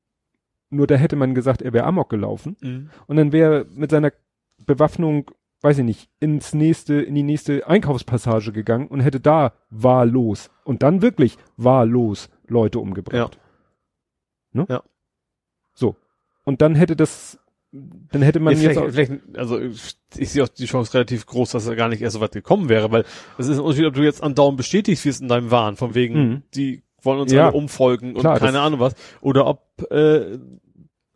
nur 0.70 0.88
da 0.88 0.96
hätte 0.96 1.16
man 1.16 1.36
gesagt, 1.36 1.62
er 1.62 1.74
wäre 1.74 1.86
Amok 1.86 2.10
gelaufen. 2.10 2.58
Mhm. 2.62 2.90
Und 3.08 3.18
dann 3.18 3.32
wäre 3.32 3.66
mit 3.74 3.92
seiner 3.92 4.12
Bewaffnung, 4.66 5.32
weiß 5.62 5.80
ich 5.80 5.86
nicht, 5.86 6.10
ins 6.20 6.54
nächste, 6.54 6.96
in 7.02 7.16
die 7.16 7.24
nächste 7.24 7.68
Einkaufspassage 7.68 8.52
gegangen 8.52 8.88
und 8.88 9.02
hätte 9.02 9.20
da 9.20 9.54
wahllos 9.70 10.50
und 10.64 10.84
dann 10.84 11.02
wirklich 11.02 11.38
wahllos 11.58 12.30
Leute 12.48 12.80
umgebracht. 12.80 13.38
Ja. 14.54 14.62
Ne? 14.62 14.66
ja. 14.70 14.84
So. 15.74 15.96
Und 16.44 16.62
dann 16.62 16.76
hätte 16.76 16.96
das, 16.96 17.40
dann 17.72 18.22
hätte 18.22 18.40
man 18.40 18.56
ja, 18.56 18.70
jetzt 18.70 18.78
auch, 18.78 18.90
vielleicht, 18.90 19.12
also 19.36 19.60
ich, 19.60 20.30
sehe 20.30 20.44
auch 20.44 20.48
die 20.48 20.66
Chance 20.66 20.94
relativ 20.94 21.26
groß, 21.26 21.52
dass 21.52 21.68
er 21.68 21.76
gar 21.76 21.90
nicht 21.90 22.02
erst 22.02 22.14
so 22.14 22.22
weit 22.22 22.32
gekommen 22.32 22.70
wäre, 22.70 22.92
weil 22.92 23.04
es 23.38 23.48
ist 23.48 23.58
ein 23.58 23.64
Unterschied, 23.64 23.88
ob 23.88 23.96
du 23.96 24.04
jetzt 24.04 24.24
andauernd 24.24 24.58
bestätigst 24.58 25.04
wirst 25.06 25.22
in 25.22 25.28
deinem 25.28 25.52
Wahn, 25.52 25.76
von 25.76 25.96
wegen, 25.96 26.16
mhm. 26.16 26.44
die 26.54 26.84
wollen 27.06 27.20
uns 27.20 27.32
ja. 27.32 27.48
alle 27.48 27.58
umfolgen 27.58 28.14
und 28.14 28.22
Klar, 28.22 28.40
keine 28.40 28.60
Ahnung 28.60 28.80
was. 28.80 28.96
Oder 29.22 29.46
ob 29.46 29.62
äh, 29.92 30.38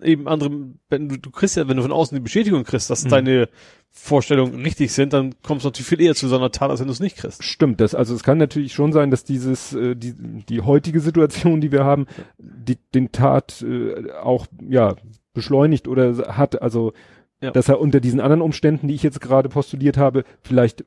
eben 0.01 0.27
andere, 0.27 0.51
wenn 0.89 1.09
du, 1.09 1.17
du 1.17 1.29
kriegst 1.31 1.57
ja, 1.57 1.67
wenn 1.67 1.77
du 1.77 1.83
von 1.83 1.91
außen 1.91 2.15
die 2.15 2.21
Bestätigung 2.21 2.63
kriegst, 2.63 2.89
dass 2.89 3.03
mhm. 3.05 3.09
deine 3.09 3.49
Vorstellungen 3.89 4.61
richtig 4.61 4.93
sind, 4.93 5.13
dann 5.13 5.35
kommst 5.43 5.65
du 5.65 5.69
natürlich 5.69 5.87
viel 5.87 6.01
eher 6.01 6.15
zu 6.15 6.27
so 6.27 6.37
einer 6.37 6.51
Tat, 6.51 6.69
als 6.69 6.79
wenn 6.79 6.87
du 6.87 6.93
es 6.93 6.99
nicht 6.99 7.17
kriegst. 7.17 7.43
Stimmt, 7.43 7.81
das, 7.81 7.95
also 7.95 8.13
es 8.13 8.23
kann 8.23 8.37
natürlich 8.37 8.73
schon 8.73 8.93
sein, 8.93 9.11
dass 9.11 9.23
dieses, 9.23 9.73
äh, 9.73 9.95
die, 9.95 10.13
die 10.13 10.61
heutige 10.61 10.99
Situation, 10.99 11.59
die 11.59 11.71
wir 11.71 11.83
haben, 11.83 12.05
die, 12.37 12.77
den 12.93 13.11
Tat 13.11 13.61
äh, 13.61 14.11
auch, 14.21 14.47
ja, 14.67 14.95
beschleunigt 15.33 15.87
oder 15.87 16.37
hat, 16.37 16.61
also, 16.61 16.93
ja. 17.41 17.51
dass 17.51 17.69
er 17.69 17.79
unter 17.79 17.99
diesen 17.99 18.19
anderen 18.19 18.41
Umständen, 18.41 18.87
die 18.87 18.95
ich 18.95 19.03
jetzt 19.03 19.21
gerade 19.21 19.49
postuliert 19.49 19.97
habe, 19.97 20.23
vielleicht 20.41 20.85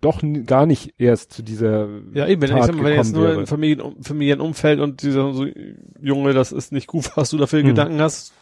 doch 0.00 0.22
gar 0.46 0.66
nicht 0.66 0.94
erst 0.98 1.32
zu 1.32 1.42
dieser 1.42 1.88
Ja, 2.14 2.26
eben, 2.26 2.42
wenn, 2.42 2.50
Tat 2.50 2.60
ich 2.60 2.66
sag 2.66 2.74
mal, 2.76 2.84
wenn 2.84 2.96
jetzt 2.96 3.14
nur 3.14 3.34
im 3.34 3.46
Familien, 3.46 4.02
Familienumfeld 4.02 4.80
und 4.80 5.02
dieser 5.02 5.32
so, 5.32 5.46
Junge, 6.00 6.32
das 6.32 6.52
ist 6.52 6.72
nicht 6.72 6.86
gut, 6.86 7.10
was 7.16 7.30
du 7.30 7.36
dafür 7.38 7.62
mhm. 7.62 7.68
Gedanken 7.68 8.00
hast, 8.00 8.32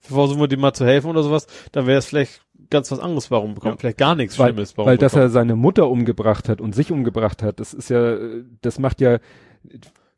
versuchen 0.00 0.40
wir 0.40 0.48
dir 0.48 0.58
mal 0.58 0.72
zu 0.72 0.84
helfen 0.84 1.10
oder 1.10 1.22
sowas, 1.22 1.46
dann 1.72 1.86
wäre 1.86 1.98
es 1.98 2.06
vielleicht 2.06 2.42
ganz 2.70 2.90
was 2.90 3.00
anderes, 3.00 3.30
warum 3.30 3.54
bekommt 3.54 3.76
ja. 3.76 3.80
vielleicht 3.80 3.98
gar 3.98 4.14
nichts 4.14 4.38
weil, 4.38 4.52
Schlimmes. 4.52 4.76
Warum 4.76 4.88
weil 4.88 4.96
bekommt. 4.96 5.12
dass 5.12 5.20
er 5.20 5.30
seine 5.30 5.56
Mutter 5.56 5.88
umgebracht 5.88 6.48
hat 6.48 6.60
und 6.60 6.74
sich 6.74 6.92
umgebracht 6.92 7.42
hat, 7.42 7.60
das 7.60 7.74
ist 7.74 7.90
ja, 7.90 8.16
das 8.62 8.78
macht 8.78 9.00
ja, 9.00 9.18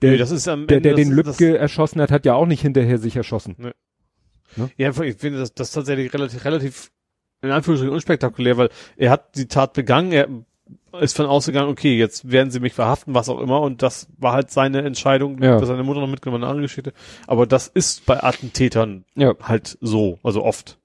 der, 0.03 0.11
nee, 0.11 0.66
der, 0.66 0.80
der 0.80 0.94
den 0.94 1.11
Lübcke 1.11 1.57
erschossen 1.57 2.00
hat, 2.00 2.11
hat 2.11 2.26
ja 2.26 2.34
auch 2.34 2.46
nicht 2.46 2.62
hinterher 2.62 2.98
sich 2.98 3.16
erschossen. 3.16 3.55
Nee. 3.59 3.70
Ne? 4.57 4.70
Ja, 4.76 4.90
ich 4.90 5.16
finde 5.16 5.38
das, 5.38 5.55
das 5.55 5.72
tatsächlich 5.72 6.12
relativ, 6.12 6.44
relativ 6.44 6.90
in 7.43 7.51
Anführungsstrichen 7.51 7.93
unspektakulär, 7.93 8.57
weil 8.57 8.70
er 8.97 9.11
hat 9.11 9.36
die 9.36 9.47
Tat 9.47 9.72
begangen, 9.72 10.12
er 10.12 10.28
ist 11.01 11.16
von 11.16 11.26
ausgegangen, 11.26 11.70
okay, 11.70 11.97
jetzt 11.97 12.30
werden 12.30 12.51
sie 12.51 12.61
mich 12.61 12.74
verhaften, 12.74 13.14
was 13.14 13.28
auch 13.28 13.40
immer, 13.40 13.61
und 13.61 13.82
das 13.82 14.09
war 14.18 14.32
halt 14.32 14.51
seine 14.51 14.82
Entscheidung, 14.82 15.43
ja. 15.43 15.59
dass 15.59 15.68
seine 15.68 15.82
Mutter 15.82 16.01
noch 16.01 16.09
mitgenommen 16.09 16.45
eine 16.45 16.51
andere 16.51 16.66
Geschichte. 16.66 16.93
Aber 17.26 17.47
das 17.47 17.66
ist 17.66 18.07
bei 18.07 18.22
Attentätern 18.22 19.05
ja. 19.14 19.34
halt 19.43 19.78
so, 19.80 20.18
also 20.22 20.45
oft. 20.45 20.78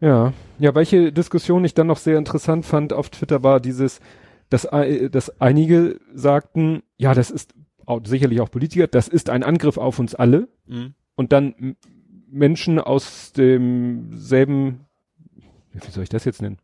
Ja, 0.00 0.32
ja, 0.58 0.74
welche 0.74 1.12
Diskussion 1.12 1.64
ich 1.64 1.74
dann 1.74 1.86
noch 1.86 1.96
sehr 1.96 2.18
interessant 2.18 2.66
fand 2.66 2.92
auf 2.92 3.08
Twitter 3.10 3.42
war 3.42 3.58
dieses, 3.58 4.00
dass, 4.50 4.68
dass 5.10 5.40
einige 5.40 5.98
sagten, 6.14 6.82
ja, 6.96 7.14
das 7.14 7.30
ist 7.30 7.54
auch, 7.86 8.00
sicherlich 8.04 8.40
auch 8.40 8.50
Politiker, 8.50 8.86
das 8.86 9.08
ist 9.08 9.30
ein 9.30 9.42
Angriff 9.42 9.78
auf 9.78 9.98
uns 9.98 10.14
alle. 10.14 10.48
Mhm. 10.66 10.94
Und 11.16 11.32
dann 11.32 11.76
Menschen 12.30 12.78
aus 12.78 13.32
demselben 13.32 14.86
wie 15.74 15.90
soll 15.90 16.02
ich 16.02 16.08
das 16.08 16.24
jetzt 16.24 16.42
nennen? 16.42 16.58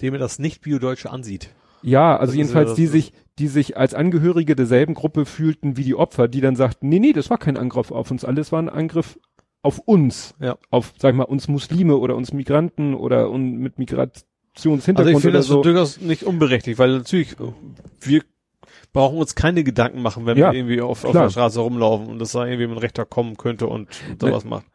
Dem 0.00 0.14
er 0.14 0.18
das 0.18 0.38
nicht 0.38 0.62
Biodeutsche 0.62 1.10
ansieht. 1.10 1.50
Ja, 1.82 2.16
also 2.16 2.32
das 2.32 2.36
jedenfalls 2.36 2.70
ja 2.70 2.76
die 2.76 2.86
sich, 2.86 3.12
die 3.38 3.48
sich 3.48 3.76
als 3.76 3.94
Angehörige 3.94 4.56
derselben 4.56 4.94
Gruppe 4.94 5.26
fühlten 5.26 5.76
wie 5.76 5.84
die 5.84 5.94
Opfer, 5.94 6.28
die 6.28 6.40
dann 6.40 6.56
sagten, 6.56 6.88
nee, 6.88 6.98
nee, 6.98 7.12
das 7.12 7.30
war 7.30 7.38
kein 7.38 7.56
Angriff 7.56 7.90
auf 7.90 8.10
uns 8.10 8.24
alles, 8.24 8.52
war 8.52 8.60
ein 8.60 8.70
Angriff 8.70 9.18
auf 9.62 9.78
uns, 9.78 10.34
ja. 10.40 10.56
auf, 10.70 10.94
sag 10.98 11.10
ich 11.10 11.16
mal, 11.16 11.24
uns 11.24 11.48
Muslime 11.48 11.96
oder 11.96 12.16
uns 12.16 12.32
Migranten 12.32 12.94
oder 12.94 13.30
und 13.30 13.58
mit 13.58 13.78
Migrationshintergrund 13.78 14.98
also 14.98 15.10
ich 15.10 15.22
finde 15.22 15.38
das 15.38 15.46
so. 15.46 15.62
durchaus 15.62 16.00
nicht 16.00 16.24
unberechtigt, 16.24 16.78
weil 16.78 16.98
natürlich 16.98 17.36
wir 18.00 18.22
brauchen 18.92 19.18
uns 19.18 19.34
keine 19.34 19.64
Gedanken 19.64 20.02
machen, 20.02 20.26
wenn 20.26 20.38
ja, 20.38 20.52
wir 20.52 20.58
irgendwie 20.58 20.80
auf, 20.80 21.04
auf 21.04 21.12
der 21.12 21.30
Straße 21.30 21.60
rumlaufen 21.60 22.08
und 22.08 22.18
das 22.18 22.32
da 22.32 22.46
irgendwie 22.46 22.64
ein 22.64 22.78
Rechter 22.78 23.04
kommen 23.04 23.36
könnte 23.36 23.66
und 23.66 23.88
sowas 24.20 24.44
ne, 24.44 24.50
macht. 24.50 24.66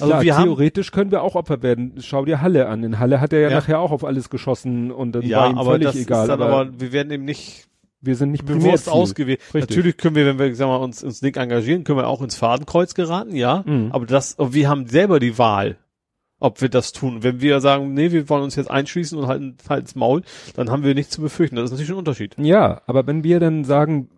Also 0.00 0.12
Klar, 0.12 0.22
wir 0.22 0.36
theoretisch 0.36 0.88
haben, 0.88 0.94
können 0.94 1.10
wir 1.10 1.22
auch 1.22 1.34
Opfer 1.34 1.62
werden. 1.62 1.94
Schau 2.00 2.24
dir 2.24 2.42
Halle 2.42 2.68
an. 2.68 2.84
In 2.84 2.98
Halle 2.98 3.20
hat 3.20 3.32
er 3.32 3.40
ja, 3.40 3.48
ja. 3.48 3.56
nachher 3.56 3.80
auch 3.80 3.90
auf 3.90 4.04
alles 4.04 4.30
geschossen 4.30 4.92
und 4.92 5.12
dann 5.12 5.22
ja, 5.22 5.40
war 5.40 5.50
ihm 5.50 5.58
aber 5.58 5.70
völlig 5.72 5.86
das 5.86 5.96
egal. 5.96 6.22
Ist 6.22 6.28
dann 6.28 6.42
aber, 6.42 6.60
aber 6.60 6.80
wir 6.80 6.92
werden 6.92 7.10
eben 7.10 7.24
nicht 7.24 7.66
wir 8.00 8.14
sind 8.14 8.30
nicht 8.30 8.44
bewusst 8.44 8.88
ausgewählt. 8.88 9.40
Natürlich 9.52 9.96
können 9.96 10.14
wir, 10.14 10.26
wenn 10.26 10.38
wir 10.38 10.54
sagen 10.54 10.70
wir, 10.70 10.80
uns 10.80 11.02
ins 11.02 11.20
Ding 11.20 11.34
engagieren, 11.34 11.84
können 11.84 11.98
wir 11.98 12.06
auch 12.06 12.22
ins 12.22 12.36
Fadenkreuz 12.36 12.94
geraten, 12.94 13.34
ja. 13.34 13.64
Mhm. 13.66 13.88
Aber 13.92 14.06
das, 14.06 14.36
wir 14.38 14.68
haben 14.68 14.86
selber 14.86 15.18
die 15.18 15.38
Wahl, 15.38 15.76
ob 16.38 16.60
wir 16.60 16.68
das 16.68 16.92
tun. 16.92 17.22
Wenn 17.22 17.40
wir 17.40 17.60
sagen, 17.60 17.94
nee, 17.94 18.12
wir 18.12 18.28
wollen 18.28 18.44
uns 18.44 18.54
jetzt 18.54 18.70
einschließen 18.70 19.18
und 19.18 19.26
halten 19.26 19.56
halten's 19.68 19.94
Maul, 19.94 20.22
dann 20.54 20.70
haben 20.70 20.84
wir 20.84 20.94
nichts 20.94 21.12
zu 21.12 21.20
befürchten. 21.20 21.56
Das 21.56 21.66
ist 21.66 21.70
natürlich 21.72 21.90
ein 21.90 21.98
Unterschied. 21.98 22.36
Ja, 22.38 22.82
aber 22.86 23.06
wenn 23.06 23.24
wir 23.24 23.40
dann 23.40 23.64
sagen, 23.64 24.08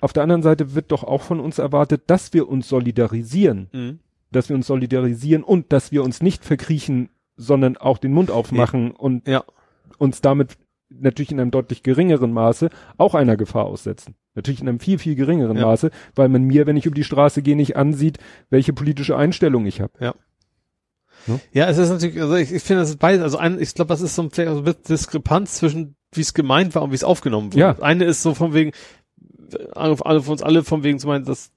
auf 0.00 0.12
der 0.12 0.22
anderen 0.22 0.42
Seite 0.42 0.74
wird 0.74 0.90
doch 0.90 1.04
auch 1.04 1.22
von 1.22 1.40
uns 1.40 1.58
erwartet, 1.58 2.02
dass 2.06 2.32
wir 2.32 2.48
uns 2.48 2.68
solidarisieren. 2.68 3.68
Mhm 3.72 3.98
dass 4.30 4.48
wir 4.48 4.56
uns 4.56 4.66
solidarisieren 4.66 5.42
und 5.42 5.72
dass 5.72 5.92
wir 5.92 6.02
uns 6.02 6.22
nicht 6.22 6.44
verkriechen, 6.44 7.10
sondern 7.36 7.76
auch 7.76 7.98
den 7.98 8.12
Mund 8.12 8.30
aufmachen 8.30 8.88
ja. 8.88 8.96
und 8.96 9.28
ja. 9.28 9.44
uns 9.98 10.20
damit 10.20 10.58
natürlich 10.90 11.30
in 11.30 11.40
einem 11.40 11.50
deutlich 11.50 11.82
geringeren 11.82 12.32
Maße 12.32 12.70
auch 12.96 13.14
einer 13.14 13.36
Gefahr 13.36 13.66
aussetzen. 13.66 14.14
Natürlich 14.34 14.60
in 14.60 14.68
einem 14.68 14.80
viel, 14.80 14.98
viel 14.98 15.14
geringeren 15.14 15.56
ja. 15.56 15.66
Maße, 15.66 15.90
weil 16.14 16.28
man 16.28 16.44
mir, 16.44 16.66
wenn 16.66 16.76
ich 16.76 16.86
über 16.86 16.94
die 16.94 17.04
Straße 17.04 17.42
gehe, 17.42 17.56
nicht 17.56 17.76
ansieht, 17.76 18.18
welche 18.50 18.72
politische 18.72 19.16
Einstellung 19.16 19.66
ich 19.66 19.80
habe. 19.80 19.92
Ja. 20.00 20.14
Hm? 21.26 21.40
Ja, 21.52 21.68
es 21.68 21.78
ist 21.78 21.90
natürlich, 21.90 22.20
also 22.20 22.36
ich, 22.36 22.52
ich 22.52 22.62
finde, 22.62 22.82
das 22.82 22.90
ist 22.90 22.98
beides, 22.98 23.22
also 23.22 23.38
ein, 23.38 23.60
ich 23.60 23.74
glaube, 23.74 23.88
das 23.88 24.00
ist 24.00 24.14
so 24.14 24.22
ein, 24.22 24.30
vielleicht 24.30 24.52
so 24.52 24.62
ein 24.62 24.74
Diskrepanz 24.88 25.54
zwischen, 25.56 25.96
wie 26.12 26.20
es 26.20 26.34
gemeint 26.34 26.74
war 26.74 26.82
und 26.82 26.90
wie 26.90 26.96
es 26.96 27.04
aufgenommen 27.04 27.52
wurde. 27.52 27.60
Ja. 27.60 27.78
Eine 27.80 28.04
ist 28.04 28.22
so 28.22 28.34
von 28.34 28.54
wegen, 28.54 28.72
alle 29.72 29.96
von 29.96 30.32
uns 30.32 30.42
alle 30.42 30.62
von 30.62 30.82
wegen 30.84 30.98
zu 30.98 31.06
meinen, 31.06 31.24
dass 31.24 31.50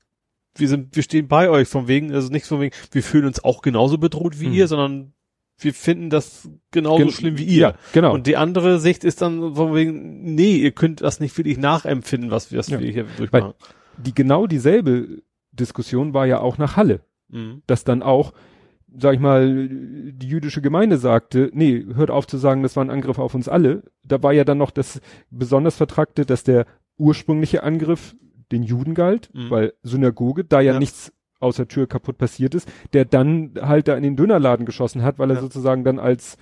wir 0.56 0.68
sind, 0.68 0.96
wir 0.96 1.04
stehen 1.04 1.28
bei 1.28 1.50
euch 1.50 1.68
von 1.68 1.88
wegen, 1.88 2.14
also 2.14 2.30
nicht 2.30 2.46
von 2.46 2.60
wegen, 2.60 2.76
wir 2.92 3.04
fühlen 3.04 3.26
uns 3.26 3.44
auch 3.44 3.62
genauso 3.62 3.98
bedroht 3.98 4.40
wie 4.40 4.48
mhm. 4.48 4.54
ihr, 4.54 4.68
sondern 4.68 5.14
wir 5.64 5.74
finden 5.74 6.10
das 6.10 6.50
genauso 6.72 7.04
Gen 7.04 7.12
schlimm 7.12 7.38
wie 7.38 7.44
ihr. 7.44 7.62
Ja, 7.62 7.76
genau. 7.94 8.14
Und 8.14 8.28
die 8.28 8.38
andere 8.38 8.80
Sicht 8.80 9.04
ist 9.04 9.22
dann 9.22 9.56
von 9.56 9.76
wegen, 9.76 10.34
nee, 10.36 10.56
ihr 10.58 10.72
könnt 10.72 11.02
das 11.02 11.20
nicht 11.20 11.38
wirklich 11.38 11.58
nachempfinden, 11.58 12.32
was 12.32 12.52
wir, 12.52 12.60
was 12.60 12.68
ja. 12.68 12.80
wir 12.80 12.92
hier 12.92 13.06
durchmachen. 13.18 13.54
Weil 13.54 13.54
die 13.98 14.14
genau 14.14 14.48
dieselbe 14.48 15.22
Diskussion 15.52 16.14
war 16.14 16.26
ja 16.26 16.40
auch 16.40 16.58
nach 16.58 16.78
Halle. 16.78 17.02
Mhm. 17.30 17.62
Dass 17.68 17.84
dann 17.84 18.02
auch, 18.02 18.34
sag 18.98 19.14
ich 19.14 19.20
mal, 19.20 19.68
die 19.70 20.28
jüdische 20.28 20.62
Gemeinde 20.62 20.98
sagte, 20.98 21.52
nee, 21.54 21.86
hört 21.94 22.10
auf 22.10 22.28
zu 22.28 22.38
sagen, 22.38 22.64
das 22.64 22.76
war 22.76 22.84
ein 22.84 22.90
Angriff 22.90 23.20
auf 23.20 23.36
uns 23.36 23.48
alle. 23.48 23.84
Da 24.04 24.22
war 24.24 24.34
ja 24.34 24.44
dann 24.44 24.58
noch 24.58 24.72
das 24.72 25.00
besonders 25.30 25.76
Vertragte, 25.76 26.26
dass 26.26 26.44
der 26.44 26.66
ursprüngliche 26.98 27.64
Angriff 27.64 28.16
den 28.52 28.64
Juden 28.64 28.94
galt, 28.94 29.30
Mhm. 29.34 29.50
weil 29.50 29.74
Synagoge, 29.84 30.44
da 30.44 30.60
ja, 30.62 30.74
Ja. 30.74 30.80
nichts 30.80 31.12
außer 31.40 31.68
Tür 31.68 31.88
kaputt 31.88 32.18
passiert 32.18 32.54
ist, 32.54 32.72
der 32.94 33.06
dann 33.06 33.54
halt 33.62 33.88
da 33.88 33.96
in 33.96 34.04
den 34.04 34.16
Dönerladen 34.16 34.66
geschossen 34.66 35.02
hat, 35.04 35.18
weil 35.20 35.30
er 35.32 35.36
Ja. 35.38 35.42
sozusagen 35.42 35.84
dann 35.84 35.98
als 36.00 36.38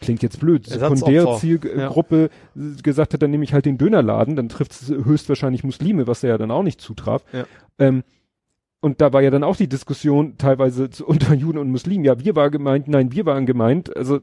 klingt 0.00 0.22
jetzt 0.22 0.40
blöd. 0.40 0.66
Sekundärzielgruppe 0.66 2.30
äh, 2.56 2.82
gesagt 2.82 3.14
hat, 3.14 3.22
dann 3.22 3.30
nehme 3.30 3.44
ich 3.44 3.54
halt 3.54 3.66
den 3.66 3.78
Dönerladen, 3.78 4.36
dann 4.36 4.48
trifft 4.48 4.72
es 4.72 4.88
höchstwahrscheinlich 4.88 5.64
Muslime, 5.64 6.06
was 6.06 6.22
er 6.22 6.30
ja 6.30 6.38
dann 6.38 6.50
auch 6.50 6.62
nicht 6.62 6.80
zutraf. 6.80 7.24
Ja. 7.32 7.44
Ähm, 7.78 8.02
und 8.80 9.00
da 9.00 9.12
war 9.12 9.22
ja 9.22 9.30
dann 9.30 9.44
auch 9.44 9.54
die 9.56 9.68
Diskussion 9.68 10.36
teilweise 10.38 10.90
zu, 10.90 11.06
unter 11.32 11.34
Juden 11.34 11.58
und 11.58 11.70
Muslimen. 11.70 12.04
Ja, 12.04 12.18
wir 12.18 12.34
waren 12.36 12.50
gemeint, 12.50 12.88
nein, 12.88 13.12
wir 13.12 13.26
waren 13.26 13.46
gemeint. 13.46 13.96
Also 13.96 14.18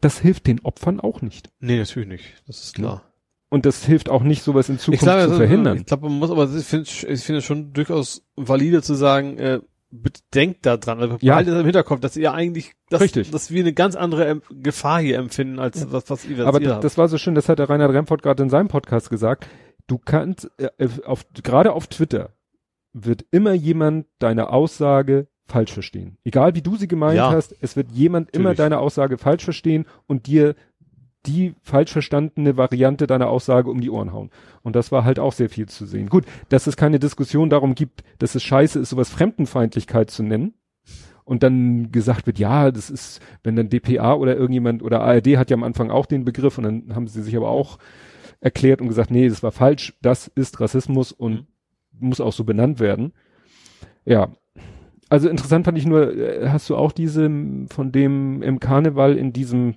das 0.00 0.20
hilft 0.20 0.46
den 0.46 0.60
Opfern 0.60 1.00
auch 1.00 1.22
nicht. 1.22 1.50
Nee, 1.60 1.78
natürlich 1.78 2.08
nicht. 2.08 2.24
Das 2.46 2.62
ist 2.62 2.74
klar. 2.76 3.02
Und 3.54 3.66
das 3.66 3.84
hilft 3.84 4.08
auch 4.08 4.24
nicht, 4.24 4.42
sowas 4.42 4.68
in 4.68 4.80
Zukunft 4.80 5.04
glaube, 5.04 5.20
zu 5.20 5.24
also, 5.26 5.36
verhindern. 5.36 5.76
Ich 5.76 5.86
glaube, 5.86 6.08
man 6.08 6.18
muss 6.18 6.32
aber, 6.32 6.52
ich 6.52 6.64
finde 6.64 6.90
ich 6.90 7.22
finde 7.24 7.38
es 7.38 7.44
schon 7.44 7.72
durchaus 7.72 8.26
valide 8.34 8.82
zu 8.82 8.94
sagen, 8.94 9.38
äh, 9.38 9.60
denkt 10.34 10.66
da 10.66 10.76
dran, 10.76 10.98
also 10.98 11.18
Ja. 11.20 11.34
behaltet 11.34 11.54
das 11.54 11.60
im 11.60 11.66
Hinterkopf, 11.66 12.00
dass 12.00 12.16
ihr 12.16 12.34
eigentlich, 12.34 12.72
dass, 12.90 13.00
Richtig. 13.00 13.30
dass 13.30 13.52
wir 13.52 13.62
eine 13.62 13.72
ganz 13.72 13.94
andere 13.94 14.24
ähm, 14.26 14.42
Gefahr 14.50 15.00
hier 15.00 15.18
empfinden, 15.18 15.60
als 15.60 15.92
was, 15.92 16.10
was 16.10 16.24
ihr, 16.24 16.44
Aber 16.44 16.60
ihr 16.60 16.66
das, 16.66 16.80
das 16.80 16.98
war 16.98 17.06
so 17.06 17.16
schön, 17.16 17.36
das 17.36 17.48
hat 17.48 17.60
der 17.60 17.70
Reinhard 17.70 17.92
Remford 17.92 18.24
gerade 18.24 18.42
in 18.42 18.50
seinem 18.50 18.66
Podcast 18.66 19.08
gesagt. 19.08 19.46
Du 19.86 19.98
kannst, 20.04 20.50
äh, 20.58 20.88
auf, 21.04 21.24
gerade 21.40 21.74
auf 21.74 21.86
Twitter 21.86 22.30
wird 22.92 23.24
immer 23.30 23.52
jemand 23.52 24.06
deine 24.18 24.50
Aussage 24.50 25.28
falsch 25.46 25.72
verstehen. 25.72 26.16
Egal 26.24 26.56
wie 26.56 26.62
du 26.62 26.74
sie 26.74 26.88
gemeint 26.88 27.18
Ja. 27.18 27.30
hast, 27.30 27.54
es 27.60 27.76
wird 27.76 27.92
jemand 27.92 28.30
immer 28.30 28.48
Natürlich. 28.50 28.56
deine 28.58 28.78
Aussage 28.78 29.16
falsch 29.16 29.44
verstehen 29.44 29.86
und 30.08 30.26
dir 30.26 30.56
die 31.26 31.54
falsch 31.62 31.92
verstandene 31.92 32.56
Variante 32.56 33.06
deiner 33.06 33.28
Aussage 33.28 33.70
um 33.70 33.80
die 33.80 33.90
Ohren 33.90 34.12
hauen. 34.12 34.30
Und 34.62 34.76
das 34.76 34.92
war 34.92 35.04
halt 35.04 35.18
auch 35.18 35.32
sehr 35.32 35.48
viel 35.48 35.66
zu 35.66 35.86
sehen. 35.86 36.08
Gut, 36.08 36.24
dass 36.48 36.66
es 36.66 36.76
keine 36.76 36.98
Diskussion 36.98 37.50
darum 37.50 37.74
gibt, 37.74 38.04
dass 38.18 38.34
es 38.34 38.42
scheiße 38.42 38.78
ist, 38.78 38.90
sowas 38.90 39.10
Fremdenfeindlichkeit 39.10 40.10
zu 40.10 40.22
nennen. 40.22 40.54
Und 41.24 41.42
dann 41.42 41.90
gesagt 41.90 42.26
wird, 42.26 42.38
ja, 42.38 42.70
das 42.70 42.90
ist, 42.90 43.20
wenn 43.42 43.56
dann 43.56 43.70
DPA 43.70 44.14
oder 44.14 44.36
irgendjemand 44.36 44.82
oder 44.82 45.00
ARD 45.00 45.38
hat 45.38 45.50
ja 45.50 45.56
am 45.56 45.62
Anfang 45.62 45.90
auch 45.90 46.04
den 46.04 46.24
Begriff 46.26 46.58
und 46.58 46.64
dann 46.64 46.94
haben 46.94 47.08
sie 47.08 47.22
sich 47.22 47.34
aber 47.34 47.48
auch 47.48 47.78
erklärt 48.40 48.82
und 48.82 48.88
gesagt, 48.88 49.10
nee, 49.10 49.26
das 49.26 49.42
war 49.42 49.52
falsch, 49.52 49.94
das 50.02 50.28
ist 50.28 50.60
Rassismus 50.60 51.12
und 51.12 51.46
muss 51.98 52.20
auch 52.20 52.32
so 52.32 52.44
benannt 52.44 52.78
werden. 52.78 53.12
Ja. 54.04 54.28
Also 55.08 55.28
interessant 55.28 55.64
fand 55.64 55.78
ich 55.78 55.86
nur, 55.86 56.14
äh, 56.14 56.48
hast 56.48 56.68
du 56.68 56.76
auch 56.76 56.92
diese 56.92 57.30
von 57.68 57.92
dem 57.92 58.42
im 58.42 58.60
Karneval 58.60 59.16
in 59.16 59.32
diesem, 59.32 59.76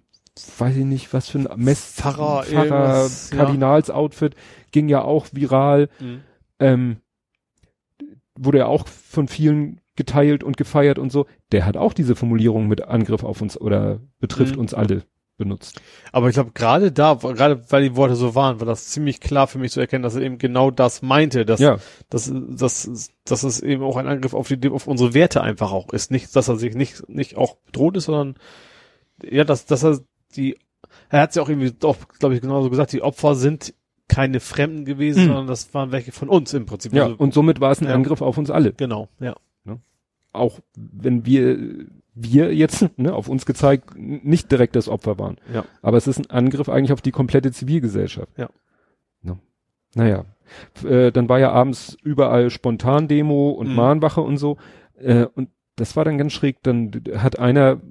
weiß 0.57 0.75
ich 0.77 0.85
nicht, 0.85 1.13
was 1.13 1.29
für 1.29 1.39
ein 1.39 1.47
Mess, 1.55 1.93
Pfarrer, 1.95 2.45
irgendwas, 2.49 3.31
ja. 3.31 3.37
Kardinalsoutfit, 3.37 4.35
ging 4.71 4.89
ja 4.89 5.01
auch 5.01 5.27
viral, 5.31 5.89
Mhm. 5.99 6.21
ähm, 6.59 6.97
wurde 8.35 8.59
ja 8.59 8.65
auch 8.67 8.87
von 8.87 9.27
vielen 9.27 9.81
geteilt 9.95 10.43
und 10.43 10.57
gefeiert 10.57 10.99
und 10.99 11.11
so. 11.11 11.25
Der 11.51 11.65
hat 11.65 11.75
auch 11.75 11.93
diese 11.93 12.15
Formulierung 12.15 12.67
mit 12.67 12.83
Angriff 12.83 13.23
auf 13.23 13.41
uns 13.41 13.59
oder 13.59 13.99
betrifft 14.19 14.55
Mhm. 14.55 14.61
uns 14.61 14.73
alle 14.73 15.03
benutzt. 15.37 15.81
Aber 16.11 16.29
ich 16.29 16.33
glaube, 16.33 16.51
gerade 16.53 16.91
da, 16.91 17.13
gerade 17.15 17.63
weil 17.69 17.83
die 17.83 17.95
Worte 17.95 18.15
so 18.15 18.33
waren, 18.35 18.59
war 18.59 18.65
das 18.65 18.87
ziemlich 18.87 19.19
klar 19.19 19.45
für 19.47 19.59
mich 19.59 19.71
zu 19.71 19.79
erkennen, 19.79 20.01
dass 20.03 20.15
er 20.15 20.21
eben 20.23 20.39
genau 20.39 20.71
das 20.71 21.01
meinte, 21.03 21.45
dass, 21.45 21.59
ja, 21.59 21.77
dass, 22.09 22.31
dass, 22.33 23.09
dass 23.23 23.43
es 23.43 23.59
eben 23.59 23.83
auch 23.83 23.97
ein 23.97 24.07
Angriff 24.07 24.33
auf 24.33 24.47
die, 24.47 24.69
auf 24.69 24.87
unsere 24.87 25.13
Werte 25.13 25.41
einfach 25.41 25.71
auch 25.71 25.93
ist. 25.93 26.09
Nicht, 26.11 26.35
dass 26.35 26.47
er 26.47 26.55
sich 26.57 26.73
nicht, 26.75 27.07
nicht 27.07 27.37
auch 27.37 27.57
bedroht 27.57 27.97
ist, 27.97 28.05
sondern, 28.05 28.35
ja, 29.23 29.43
dass, 29.43 29.65
dass 29.65 29.83
er 29.83 29.99
die, 30.35 30.57
er 31.09 31.21
hat 31.21 31.29
es 31.31 31.35
ja 31.35 31.41
auch 31.41 31.49
irgendwie 31.49 31.71
doch, 31.71 31.95
glaube 32.19 32.35
ich, 32.35 32.41
genauso 32.41 32.69
gesagt, 32.69 32.91
die 32.93 33.01
Opfer 33.01 33.35
sind 33.35 33.73
keine 34.07 34.39
Fremden 34.39 34.85
gewesen, 34.85 35.23
Mhm. 35.23 35.27
sondern 35.27 35.47
das 35.47 35.73
waren 35.73 35.91
welche 35.91 36.11
von 36.11 36.29
uns 36.29 36.53
im 36.53 36.65
Prinzip. 36.65 36.93
ja. 36.93 37.03
Also, 37.05 37.15
und 37.17 37.33
somit 37.33 37.59
war 37.59 37.71
es 37.71 37.81
ein 37.81 37.87
ja. 37.87 37.93
Angriff 37.93 38.21
auf 38.21 38.37
uns 38.37 38.49
alle. 38.49 38.73
genau, 38.73 39.09
ja. 39.19 39.35
Auch 40.33 40.59
wenn 40.75 41.25
wir, 41.25 41.57
wir 42.13 42.53
jetzt, 42.53 42.87
ne, 42.99 43.11
auf 43.13 43.27
uns 43.27 43.45
gezeigt, 43.47 43.95
nicht 43.97 44.51
direkt 44.51 44.75
das 44.75 44.87
Opfer 44.87 45.17
waren. 45.17 45.37
Ja. 45.51 45.65
Aber 45.81 45.97
es 45.97 46.05
ist 46.05 46.19
ein 46.19 46.29
Angriff 46.29 46.69
eigentlich 46.69 46.91
auf 46.91 47.01
die 47.01 47.11
komplette 47.11 47.51
Zivilgesellschaft. 47.51 48.37
Ja. 48.37 48.49
Ne? 49.23 49.39
Naja. 49.95 50.25
Äh, 50.83 51.11
dann 51.11 51.27
war 51.27 51.39
ja 51.39 51.51
abends 51.51 51.97
überall 52.03 52.51
Spontan-Demo 52.51 53.49
und 53.51 53.69
Mhm. 53.69 53.75
Mahnwache 53.75 54.21
und 54.21 54.37
so. 54.37 54.57
Äh, 54.99 55.25
und 55.33 55.49
das 55.75 55.95
war 55.95 56.05
dann 56.05 56.19
ganz 56.19 56.33
schräg. 56.33 56.61
Dann 56.61 56.91
hat 57.15 57.39
einer, 57.39 57.81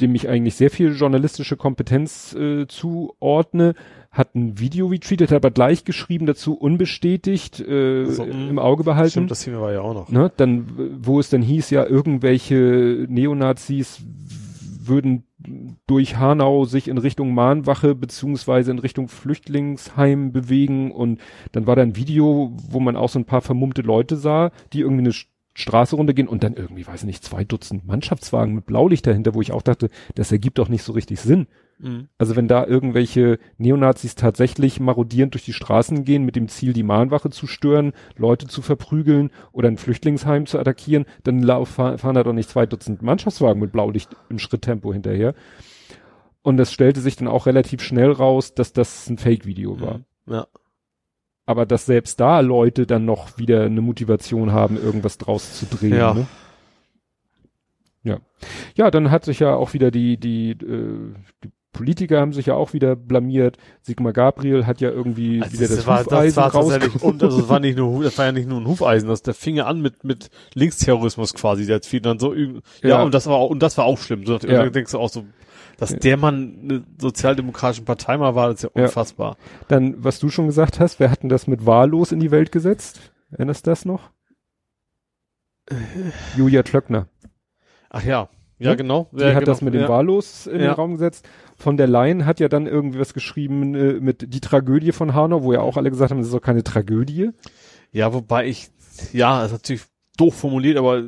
dem 0.00 0.14
ich 0.14 0.28
eigentlich 0.28 0.54
sehr 0.54 0.70
viel 0.70 0.94
journalistische 0.94 1.56
Kompetenz 1.56 2.34
äh, 2.34 2.66
zuordne, 2.68 3.74
hat 4.10 4.34
ein 4.34 4.58
Video 4.58 4.86
retweetet, 4.86 5.30
hat 5.30 5.36
aber 5.36 5.50
gleich 5.50 5.84
geschrieben 5.84 6.26
dazu 6.26 6.54
unbestätigt, 6.54 7.60
äh, 7.60 8.04
Also, 8.04 8.24
im 8.24 8.58
Auge 8.58 8.84
behalten. 8.84 9.10
Stimmt, 9.10 9.30
das 9.30 9.44
Thema 9.44 9.60
war 9.60 9.72
ja 9.72 9.80
auch 9.80 9.94
noch. 9.94 10.08
Ne, 10.08 10.32
dann, 10.36 10.66
wo 11.00 11.20
es 11.20 11.30
dann 11.30 11.42
hieß, 11.42 11.70
ja, 11.70 11.84
irgendwelche 11.84 13.06
Neonazis 13.08 14.00
würden 14.80 15.24
durch 15.86 16.16
Hanau 16.16 16.64
sich 16.64 16.88
in 16.88 16.98
Richtung 16.98 17.34
Mahnwache 17.34 17.94
beziehungsweise 17.94 18.70
in 18.70 18.78
Richtung 18.78 19.08
Flüchtlingsheim 19.08 20.32
bewegen 20.32 20.90
und 20.90 21.20
dann 21.52 21.66
war 21.66 21.76
da 21.76 21.82
ein 21.82 21.96
Video, 21.96 22.52
wo 22.70 22.80
man 22.80 22.96
auch 22.96 23.08
so 23.08 23.18
ein 23.18 23.24
paar 23.24 23.40
vermummte 23.40 23.82
Leute 23.82 24.16
sah, 24.16 24.50
die 24.72 24.80
irgendwie 24.80 25.04
eine 25.04 25.12
Straße 25.58 25.96
runtergehen 25.96 26.28
und 26.28 26.44
dann 26.44 26.54
irgendwie, 26.54 26.86
weiß 26.86 27.02
nicht, 27.02 27.24
zwei 27.24 27.42
Dutzend 27.42 27.84
Mannschaftswagen 27.84 28.54
mit 28.54 28.66
Blaulicht 28.66 29.06
dahinter, 29.06 29.34
wo 29.34 29.42
ich 29.42 29.50
auch 29.50 29.62
dachte, 29.62 29.90
das 30.14 30.30
ergibt 30.30 30.58
doch 30.58 30.68
nicht 30.68 30.84
so 30.84 30.92
richtig 30.92 31.20
Sinn. 31.20 31.48
Mhm. 31.80 32.08
Also 32.16 32.36
wenn 32.36 32.46
da 32.46 32.64
irgendwelche 32.64 33.40
Neonazis 33.56 34.14
tatsächlich 34.14 34.78
marodierend 34.78 35.34
durch 35.34 35.44
die 35.44 35.52
Straßen 35.52 36.04
gehen 36.04 36.24
mit 36.24 36.36
dem 36.36 36.46
Ziel, 36.46 36.72
die 36.72 36.84
Mahnwache 36.84 37.30
zu 37.30 37.48
stören, 37.48 37.92
Leute 38.16 38.46
zu 38.46 38.62
verprügeln 38.62 39.30
oder 39.50 39.68
ein 39.68 39.78
Flüchtlingsheim 39.78 40.46
zu 40.46 40.60
attackieren, 40.60 41.06
dann 41.24 41.44
fahren 41.66 42.14
da 42.14 42.22
doch 42.22 42.32
nicht 42.32 42.50
zwei 42.50 42.66
Dutzend 42.66 43.02
Mannschaftswagen 43.02 43.60
mit 43.60 43.72
Blaulicht 43.72 44.10
im 44.28 44.38
Schritttempo 44.38 44.92
hinterher. 44.92 45.34
Und 46.42 46.56
das 46.56 46.72
stellte 46.72 47.00
sich 47.00 47.16
dann 47.16 47.26
auch 47.26 47.46
relativ 47.46 47.82
schnell 47.82 48.12
raus, 48.12 48.54
dass 48.54 48.72
das 48.72 49.08
ein 49.10 49.18
Fake-Video 49.18 49.80
war. 49.80 49.98
Mhm. 49.98 50.32
Ja. 50.34 50.46
Aber 51.48 51.64
dass 51.64 51.86
selbst 51.86 52.20
da 52.20 52.40
Leute 52.40 52.86
dann 52.86 53.06
noch 53.06 53.38
wieder 53.38 53.62
eine 53.64 53.80
Motivation 53.80 54.52
haben, 54.52 54.76
irgendwas 54.76 55.16
draus 55.16 55.54
zu 55.58 55.64
drehen. 55.64 55.94
Ja. 55.96 56.12
Ne? 56.12 56.26
Ja. 58.02 58.18
Ja, 58.74 58.90
dann 58.90 59.10
hat 59.10 59.24
sich 59.24 59.38
ja 59.40 59.54
auch 59.54 59.72
wieder 59.72 59.90
die, 59.90 60.18
die, 60.18 60.50
äh, 60.50 61.14
die 61.42 61.50
Politiker 61.72 62.20
haben 62.20 62.34
sich 62.34 62.44
ja 62.44 62.54
auch 62.54 62.74
wieder 62.74 62.96
blamiert. 62.96 63.56
Sigmar 63.80 64.12
Gabriel 64.12 64.66
hat 64.66 64.82
ja 64.82 64.90
irgendwie 64.90 65.40
Also 65.40 65.54
wieder 65.54 65.68
das, 65.74 65.86
war, 65.86 66.04
das 66.04 66.06
Hufeisen 66.06 66.36
war 66.36 66.52
tatsächlich, 66.52 67.02
und 67.02 67.22
also 67.22 67.40
es 67.40 67.48
war 67.48 67.60
nicht 67.60 67.78
nur, 67.78 68.02
das 68.04 68.18
war 68.18 68.26
ja 68.26 68.32
nicht 68.32 68.46
nur 68.48 68.60
ein 68.60 68.66
Hufeisen, 68.66 69.08
das, 69.08 69.22
der 69.22 69.32
fing 69.32 69.56
ja 69.56 69.64
an 69.64 69.80
mit, 69.80 70.04
mit 70.04 70.28
Linksterrorismus 70.52 71.32
quasi, 71.32 71.64
der 71.64 71.80
fiel 71.80 72.00
dann 72.02 72.18
so, 72.18 72.34
ja, 72.34 72.50
Ja. 72.82 73.02
und 73.02 73.14
das 73.14 73.26
war 73.26 73.36
auch, 73.36 73.48
und 73.48 73.62
das 73.62 73.78
war 73.78 73.86
auch 73.86 73.96
schlimm, 73.96 74.26
so, 74.26 74.36
Ja. 74.36 74.68
denkst 74.68 74.92
du 74.92 74.98
auch 74.98 75.08
so, 75.08 75.24
dass 75.78 75.90
Ja. 75.92 75.98
der 75.98 76.16
Mann 76.18 76.58
eine 76.62 76.84
sozialdemokratischen 77.00 77.86
Partei 77.86 78.18
mal 78.18 78.34
war, 78.34 78.48
das 78.48 78.56
ist 78.56 78.62
ja 78.64 78.70
Ja. 78.74 78.84
unfassbar. 78.88 79.38
Dann, 79.68 79.94
was 80.04 80.18
du 80.18 80.28
schon 80.28 80.46
gesagt 80.46 80.78
hast, 80.80 81.00
wer 81.00 81.10
hat 81.10 81.22
denn 81.22 81.30
das 81.30 81.46
mit 81.46 81.64
wahllos 81.64 82.12
in 82.12 82.20
die 82.20 82.30
Welt 82.30 82.52
gesetzt? 82.52 83.12
Erinnerst 83.30 83.66
du 83.66 83.70
das 83.70 83.84
noch? 83.86 84.10
Äh. 85.70 85.74
Julia 86.36 86.62
Klöckner. 86.62 87.08
Ach 87.90 88.02
ja, 88.04 88.28
ja, 88.58 88.70
Ja? 88.70 88.74
genau. 88.74 89.08
Die 89.12 89.20
ja, 89.22 89.28
hat 89.28 89.34
genau. 89.40 89.46
das 89.46 89.62
mit 89.62 89.74
dem 89.74 89.82
ja. 89.82 89.88
Wahllos 89.88 90.46
in 90.46 90.54
den 90.58 90.62
Ja. 90.66 90.72
Raum 90.72 90.92
gesetzt. 90.92 91.26
Von 91.56 91.76
der 91.76 91.86
Leyen 91.86 92.26
hat 92.26 92.40
ja 92.40 92.48
dann 92.48 92.66
irgendwie 92.66 92.98
was 92.98 93.14
geschrieben 93.14 93.74
äh, 93.74 93.94
mit 94.00 94.32
die 94.34 94.40
Tragödie 94.40 94.92
von 94.92 95.14
Hanau, 95.14 95.42
wo 95.42 95.52
ja 95.52 95.60
auch 95.60 95.76
alle 95.76 95.90
gesagt 95.90 96.10
haben, 96.10 96.18
das 96.18 96.26
ist 96.28 96.34
doch 96.34 96.40
keine 96.40 96.64
Tragödie. 96.64 97.30
Ja, 97.92 98.12
wobei 98.12 98.46
ich, 98.46 98.70
ja, 99.12 99.44
ist 99.44 99.52
natürlich 99.52 99.82
doof 100.16 100.34
formuliert, 100.34 100.76
aber 100.76 101.04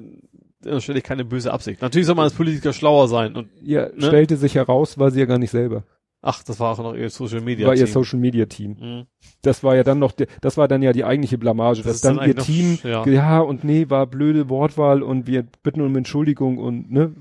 da 0.62 0.80
stelle 0.80 0.98
ich 0.98 1.04
keine 1.04 1.24
böse 1.24 1.52
Absicht. 1.52 1.80
Natürlich 1.82 2.06
soll 2.06 2.14
man 2.16 2.24
als 2.24 2.34
Politiker 2.34 2.72
schlauer 2.72 3.08
sein 3.08 3.34
und, 3.36 3.48
Ja, 3.62 3.86
Ne? 3.86 3.92
stellte 4.06 4.36
sich 4.36 4.54
heraus, 4.54 4.98
war 4.98 5.10
sie 5.10 5.20
ja 5.20 5.26
gar 5.26 5.38
nicht 5.38 5.50
selber. 5.50 5.84
ach, 6.22 6.42
das 6.42 6.60
war 6.60 6.72
auch 6.72 6.78
noch 6.82 6.94
ihr 6.94 7.08
Social 7.08 7.40
Media. 7.40 7.66
war 7.66 7.74
ihr 7.74 7.86
Team. 7.86 7.92
Social 7.94 8.18
Media 8.20 8.44
Team. 8.46 8.76
Mhm. 8.78 9.06
Das 9.42 9.64
war 9.64 9.74
ja 9.74 9.82
dann 9.84 9.98
noch, 9.98 10.12
das 10.42 10.56
war 10.58 10.68
dann 10.68 10.82
ja 10.82 10.92
die 10.92 11.04
eigentliche 11.04 11.38
Blamage, 11.38 11.78
Das 11.82 11.86
dass 11.86 12.00
dann, 12.02 12.16
dann 12.18 12.28
ihr 12.28 12.36
Team, 12.36 12.74
noch- 12.82 12.84
ja. 12.84 13.06
ja. 13.06 13.40
und 13.40 13.64
nee, 13.64 13.88
war 13.88 14.06
blöde 14.06 14.50
Wortwahl 14.50 15.02
und 15.02 15.26
wir 15.26 15.44
bitten 15.62 15.80
um 15.80 15.96
Entschuldigung 15.96 16.58
und 16.58 16.90
ne, 16.90 17.14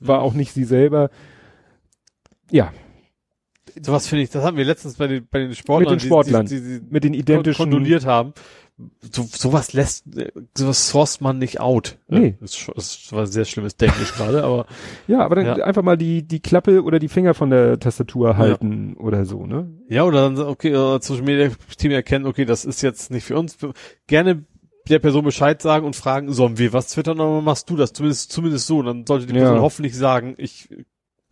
war 0.00 0.20
auch 0.20 0.34
nicht 0.34 0.52
sie 0.52 0.64
selber. 0.64 1.08
Ja, 2.50 2.72
Sowas 3.80 4.06
finde 4.06 4.24
ich, 4.24 4.28
das 4.30 4.44
haben 4.44 4.58
wir 4.58 4.64
letztens 4.66 4.96
bei 4.96 5.06
den, 5.06 5.26
bei 5.30 5.38
den 5.38 5.54
Sportlern, 5.54 5.94
Mit 5.94 6.02
den 6.02 6.06
Sportlern. 6.06 6.44
die, 6.46 6.60
die, 6.60 6.80
die, 6.80 6.86
mit 6.90 7.04
den 7.04 7.12
die 7.14 7.20
identischen. 7.20 7.56
kondoliert 7.62 8.04
haben. 8.04 8.34
So, 9.00 9.22
sowas 9.30 9.74
lässt, 9.74 10.04
sowas 10.56 10.88
sourced 10.88 11.20
man 11.20 11.38
nicht 11.38 11.60
out. 11.60 11.98
Nee. 12.08 12.36
Das, 12.40 12.66
das 12.74 13.12
war 13.12 13.26
sehr 13.26 13.44
schlimmes 13.44 13.76
Denglisch 13.76 14.14
gerade, 14.14 14.42
aber 14.42 14.66
Ja, 15.06 15.20
aber 15.20 15.36
dann 15.36 15.46
Ja. 15.58 15.64
einfach 15.64 15.82
mal 15.82 15.96
die, 15.96 16.22
die 16.26 16.40
Klappe 16.40 16.82
oder 16.82 16.98
die 16.98 17.08
Finger 17.08 17.34
von 17.34 17.50
der 17.50 17.78
Tastatur 17.78 18.36
halten 18.38 18.94
oder 18.96 19.24
so, 19.24 19.46
ne? 19.46 19.70
ja, 19.88 20.04
oder 20.04 20.22
dann, 20.30 20.38
okay, 20.38 20.70
äh, 20.70 20.98
Social 21.00 21.22
Media 21.22 21.50
Team 21.76 21.92
erkennen, 21.92 22.26
okay, 22.26 22.44
das 22.44 22.64
ist 22.64 22.82
jetzt 22.82 23.10
nicht 23.10 23.24
für 23.24 23.38
uns. 23.38 23.56
Gerne 24.06 24.44
der 24.88 24.98
Person 24.98 25.24
Bescheid 25.24 25.62
sagen 25.62 25.86
und 25.86 25.94
fragen, 25.94 26.32
sollen 26.32 26.58
wir 26.58 26.72
was 26.72 26.88
twittern 26.88 27.20
oder 27.20 27.40
machst 27.40 27.70
du 27.70 27.76
das? 27.76 27.92
Zumindest, 27.92 28.32
zumindest 28.32 28.66
so. 28.66 28.82
Dann 28.82 29.06
sollte 29.06 29.26
die 29.26 29.34
Ja. 29.34 29.42
Person 29.42 29.60
hoffentlich 29.60 29.96
sagen, 29.96 30.34
ich 30.38 30.68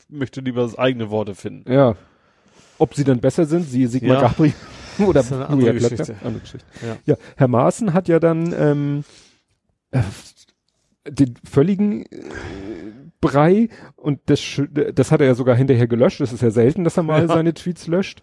möchte 0.09 0.41
lieber 0.41 0.71
eigene 0.77 1.11
Worte 1.11 1.35
finden. 1.35 1.73
Ja. 1.73 1.97
Ob 2.79 2.95
sie 2.95 3.03
dann 3.05 3.19
besser 3.19 3.47
sind, 3.47 3.65
siehe 3.69 3.89
Sigmar 3.89 4.17
Ja. 4.17 4.21
Gabriel. 4.29 4.53
Oder 5.07 5.21
Das 5.21 5.27
ist 5.27 5.33
eine 5.33 5.49
andere 5.49 5.73
Julia 5.73 5.89
Geschichte. 5.89 6.15
Andere 6.25 6.41
Geschichte. 6.41 6.67
Ja. 6.87 6.97
ja, 7.07 7.17
Herr 7.37 7.49
Maaßen 7.49 7.93
hat 7.93 8.09
ja 8.09 8.21
dann 8.21 8.55
ähm, 8.57 9.05
äh, 9.91 10.03
den 11.09 11.35
völligen 11.49 12.03
äh, 12.07 12.07
Brei 13.21 13.69
und 13.97 14.21
das, 14.27 14.41
das 14.95 15.13
hat 15.13 15.21
er 15.21 15.27
ja 15.27 15.35
sogar 15.35 15.55
hinterher 15.57 15.87
gelöscht. 15.87 16.21
Das 16.21 16.33
ist 16.33 16.43
ja 16.43 16.51
selten, 16.51 16.85
dass 16.85 16.97
er 16.97 17.03
mal 17.03 17.23
Ja. 17.23 17.29
seine 17.29 17.53
Tweets 17.55 17.87
löscht. 17.87 18.23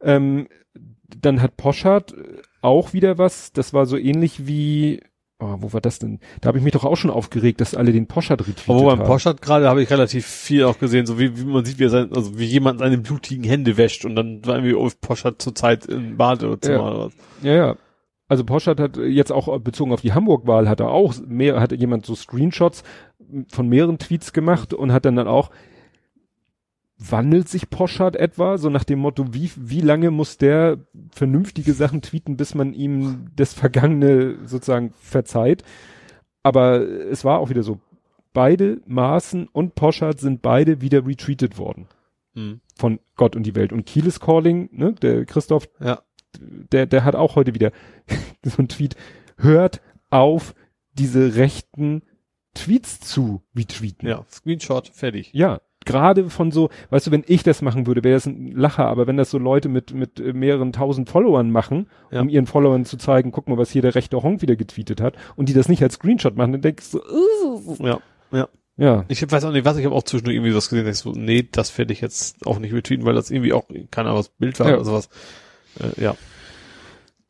Ähm, 0.00 0.46
dann 1.20 1.40
hat 1.42 1.56
Poschardt 1.56 2.14
auch 2.62 2.92
wieder 2.92 3.18
was. 3.18 3.52
Das 3.52 3.72
war 3.72 3.86
so 3.86 3.96
ähnlich 3.96 4.46
wie 4.46 5.00
Oh, 5.38 5.56
wo 5.58 5.72
war 5.74 5.82
das 5.82 5.98
denn? 5.98 6.18
Da 6.40 6.48
habe 6.48 6.56
ich 6.58 6.64
mich 6.64 6.72
doch 6.72 6.84
auch 6.84 6.96
schon 6.96 7.10
aufgeregt, 7.10 7.60
dass 7.60 7.74
alle 7.74 7.92
den 7.92 8.06
Poschardt 8.06 8.40
retweetet 8.40 8.70
Aber 8.70 8.84
beim 8.86 9.00
haben. 9.00 9.06
Poschardt 9.06 9.42
gerade 9.42 9.68
habe 9.68 9.82
ich 9.82 9.90
relativ 9.90 10.24
viel 10.24 10.64
auch 10.64 10.78
gesehen, 10.78 11.04
so 11.04 11.18
wie, 11.18 11.38
wie 11.38 11.44
man 11.44 11.62
sieht, 11.64 11.78
wie 11.78 11.84
er 11.84 11.90
sein, 11.90 12.10
also 12.14 12.38
wie 12.38 12.46
jemand 12.46 12.78
seine 12.78 12.96
blutigen 12.96 13.44
Hände 13.44 13.76
wäscht 13.76 14.06
und 14.06 14.16
dann 14.16 14.44
war 14.46 14.54
irgendwie 14.56 14.72
Ulf 14.74 14.98
Poschardt 15.00 15.42
zur 15.42 15.54
Zeit 15.54 15.84
im 15.86 16.16
Badezimmer 16.16 16.76
Ja. 16.78 16.90
oder 16.90 16.98
was. 17.06 17.12
Ja, 17.42 17.52
ja. 17.54 17.76
Also 18.28 18.44
Poschardt 18.44 18.80
hat 18.80 18.96
jetzt 18.96 19.30
auch 19.30 19.58
bezogen 19.60 19.92
auf 19.92 20.00
die 20.00 20.14
Hamburg-Wahl 20.14 20.68
hat 20.70 20.80
er 20.80 20.90
auch 20.90 21.14
mehr, 21.26 21.60
hatte 21.60 21.74
jemand 21.76 22.06
so 22.06 22.14
Screenshots 22.14 22.82
von 23.48 23.68
mehreren 23.68 23.98
Tweets 23.98 24.32
gemacht 24.32 24.72
und 24.72 24.90
hat 24.90 25.04
dann 25.04 25.16
dann 25.16 25.28
auch 25.28 25.50
wandelt 26.98 27.48
sich 27.48 27.68
Poschardt 27.68 28.16
etwa, 28.16 28.56
so 28.58 28.70
nach 28.70 28.84
dem 28.84 29.00
Motto, 29.00 29.34
wie, 29.34 29.50
wie 29.56 29.80
lange 29.82 30.10
muss 30.10 30.38
der 30.38 30.78
vernünftige 31.10 31.72
Sachen 31.74 32.00
tweeten, 32.02 32.36
bis 32.36 32.54
man 32.54 32.72
ihm 32.72 33.26
das 33.36 33.52
Vergangene 33.52 34.38
sozusagen 34.46 34.92
verzeiht. 35.00 35.62
Aber 36.42 36.80
es 36.80 37.24
war 37.24 37.38
auch 37.38 37.50
wieder 37.50 37.62
so, 37.62 37.80
beide 38.32 38.80
Maaßen 38.86 39.48
und 39.48 39.74
Poschardt 39.74 40.20
sind 40.20 40.40
beide 40.42 40.80
wieder 40.80 41.06
retweetet 41.06 41.58
worden 41.58 41.86
Hm. 42.34 42.60
von 42.76 42.98
Gott 43.16 43.34
und 43.36 43.44
die 43.44 43.54
Welt. 43.54 43.72
Und 43.72 43.86
Kieles 43.86 44.20
Calling, 44.20 44.68
ne, 44.72 44.92
der 44.92 45.24
Christoph 45.24 45.68
Ja. 45.80 46.02
der, 46.38 46.86
der 46.86 47.04
hat 47.04 47.14
auch 47.14 47.34
heute 47.36 47.54
wieder 47.54 47.72
so 48.42 48.58
einen 48.58 48.68
Tweet, 48.68 48.94
hört 49.38 49.80
auf, 50.10 50.54
diese 50.92 51.34
rechten 51.36 52.02
Tweets 52.54 53.00
zu 53.00 53.42
retweeten. 53.54 54.08
Ja, 54.08 54.24
Screenshot, 54.30 54.88
fertig. 54.88 55.30
Ja, 55.34 55.60
gerade 55.86 56.28
von 56.28 56.50
so, 56.50 56.68
weißt 56.90 57.06
du, 57.06 57.10
wenn 57.12 57.24
ich 57.26 57.42
das 57.42 57.62
machen 57.62 57.86
würde, 57.86 58.04
wäre 58.04 58.14
das 58.16 58.26
ein 58.26 58.52
Lacher, 58.52 58.86
aber 58.86 59.06
wenn 59.06 59.16
das 59.16 59.30
so 59.30 59.38
Leute 59.38 59.68
mit, 59.70 59.94
mit 59.94 60.20
äh, 60.20 60.32
mehreren 60.34 60.72
tausend 60.72 61.08
Followern 61.08 61.50
machen, 61.50 61.88
Ja. 62.10 62.20
um 62.20 62.28
ihren 62.28 62.46
Followern 62.46 62.84
zu 62.84 62.98
zeigen, 62.98 63.32
guck 63.32 63.48
mal, 63.48 63.56
was 63.56 63.70
hier 63.70 63.82
der 63.82 63.94
rechte 63.94 64.22
Honk 64.22 64.42
wieder 64.42 64.56
getweetet 64.56 65.00
hat, 65.00 65.14
und 65.36 65.48
die 65.48 65.54
das 65.54 65.68
nicht 65.68 65.82
als 65.82 65.94
Screenshot 65.94 66.36
machen, 66.36 66.52
dann 66.52 66.60
denkst 66.60 66.90
du, 66.90 66.98
uh, 66.98 67.76
Ja. 67.80 68.00
ja, 68.76 69.04
Ich 69.08 69.30
weiß 69.30 69.44
auch 69.46 69.52
nicht, 69.52 69.64
was, 69.64 69.78
ich 69.78 69.84
habe 69.86 69.94
auch 69.94 70.02
zwischendurch 70.02 70.36
irgendwie 70.36 70.54
was 70.54 70.68
gesehen, 70.68 70.86
ich 70.86 70.98
so, 70.98 71.12
nee, 71.12 71.48
das 71.50 71.76
werde 71.78 71.92
ich 71.94 72.02
jetzt 72.02 72.44
auch 72.46 72.58
nicht 72.58 72.74
retweeten, 72.74 73.06
weil 73.06 73.14
das 73.14 73.30
irgendwie 73.30 73.54
auch, 73.54 73.64
keine 73.90 74.08
Ahnung, 74.10 74.18
was 74.18 74.28
Bild 74.28 74.60
war 74.60 74.68
Ja. 74.68 74.74
oder 74.74 74.84
sowas. 74.84 75.08
Äh, 75.80 76.02
ja. 76.02 76.14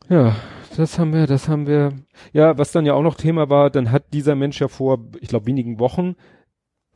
Ja, 0.09 0.37
das 0.77 0.99
haben 0.99 1.13
wir, 1.13 1.27
das 1.27 1.49
haben 1.49 1.67
wir. 1.67 1.93
Ja, 2.33 2.59
was 2.59 2.71
dann 2.73 2.87
ja 2.87 2.95
auch 2.95 3.03
noch 3.03 3.15
Thema 3.17 3.49
war, 3.51 3.71
dann 3.71 3.91
hat 3.91 4.13
dieser 4.13 4.35
Mensch 4.35 4.61
ja 4.61 4.69
vor, 4.69 4.99
ich 5.21 5.29
glaube, 5.29 5.47
wenigen 5.47 5.79
Wochen 5.81 6.17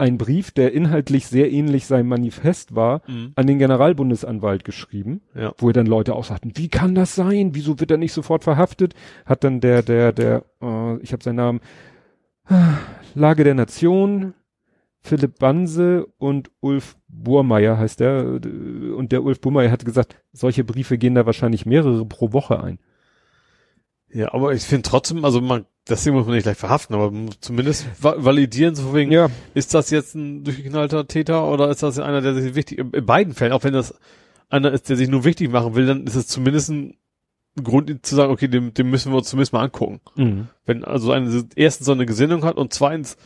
einen 0.00 0.18
Brief, 0.18 0.50
der 0.50 0.72
inhaltlich 0.72 1.26
sehr 1.26 1.52
ähnlich 1.52 1.86
seinem 1.86 2.08
Manifest 2.08 2.74
war, 2.74 3.02
Mhm. 3.06 3.32
an 3.36 3.46
den 3.46 3.58
Generalbundesanwalt 3.58 4.64
geschrieben, 4.64 5.20
Ja. 5.34 5.52
wo 5.58 5.70
dann 5.72 5.86
Leute 5.86 6.14
auch 6.14 6.24
sagten, 6.24 6.52
wie 6.56 6.68
kann 6.68 6.94
das 6.94 7.14
sein? 7.14 7.50
Wieso 7.54 7.78
wird 7.78 7.90
er 7.90 7.96
nicht 7.98 8.12
sofort 8.12 8.42
verhaftet? 8.44 8.94
Hat 9.26 9.44
dann 9.44 9.60
der, 9.60 9.82
der, 9.82 10.12
der, 10.12 10.44
äh, 10.62 10.96
ich 11.02 11.12
habe 11.12 11.22
seinen 11.22 11.36
Namen, 11.36 11.60
Lage 13.14 13.44
der 13.44 13.54
Nation, 13.54 14.34
Philipp 15.02 15.38
Banse 15.38 16.06
und 16.18 16.50
Ulf 16.60 16.96
Burmeier 17.08 17.78
heißt 17.78 18.00
der, 18.00 18.40
äh, 18.44 18.90
und 18.92 19.12
der 19.12 19.22
Ulf 19.22 19.40
Burmeier 19.40 19.70
hat 19.70 19.84
gesagt, 19.84 20.16
solche 20.32 20.64
Briefe 20.64 20.98
gehen 20.98 21.14
da 21.14 21.26
wahrscheinlich 21.26 21.64
mehrere 21.66 22.04
pro 22.06 22.32
Woche 22.32 22.62
ein. 22.62 22.78
Ja, 24.12 24.34
aber 24.34 24.52
ich 24.54 24.62
finde 24.62 24.82
trotzdem, 24.82 25.24
also 25.24 25.40
man, 25.40 25.66
deswegen 25.90 26.16
muss 26.16 26.26
man 26.26 26.34
nicht 26.34 26.44
gleich 26.44 26.56
verhaften, 26.56 26.94
aber 26.94 27.10
man 27.10 27.26
muss 27.26 27.40
zumindest 27.40 27.86
va 28.00 28.14
validieren, 28.16 28.74
so 28.74 28.94
wegen, 28.94 29.12
Ja, 29.12 29.28
ist 29.54 29.74
das 29.74 29.90
jetzt 29.90 30.14
ein 30.14 30.44
durchgeknallter 30.44 31.06
Täter 31.06 31.46
oder 31.50 31.68
ist 31.70 31.82
das 31.82 31.98
einer, 31.98 32.20
der 32.20 32.34
sich 32.34 32.54
wichtig, 32.54 32.78
in 32.78 33.06
beiden 33.06 33.34
Fällen, 33.34 33.52
auch 33.52 33.64
wenn 33.64 33.74
das 33.74 33.94
einer 34.48 34.72
ist, 34.72 34.88
der 34.88 34.96
sich 34.96 35.08
nur 35.08 35.24
wichtig 35.24 35.50
machen 35.50 35.74
will, 35.74 35.86
dann 35.86 36.06
ist 36.06 36.16
es 36.16 36.26
zumindest 36.26 36.70
ein 36.70 36.94
Grund 37.62 38.04
zu 38.04 38.14
sagen, 38.14 38.32
okay, 38.32 38.48
dem, 38.48 38.74
dem 38.74 38.90
müssen 38.90 39.12
wir 39.12 39.18
uns 39.18 39.28
zumindest 39.28 39.52
mal 39.52 39.64
angucken. 39.64 40.00
Mhm. 40.16 40.48
Wenn 40.64 40.84
also 40.84 41.12
eine, 41.12 41.44
erstens 41.56 41.86
so 41.86 41.92
eine 41.92 42.06
Gesinnung 42.06 42.44
hat 42.44 42.56
und 42.56 42.72
zweitens, 42.72 43.16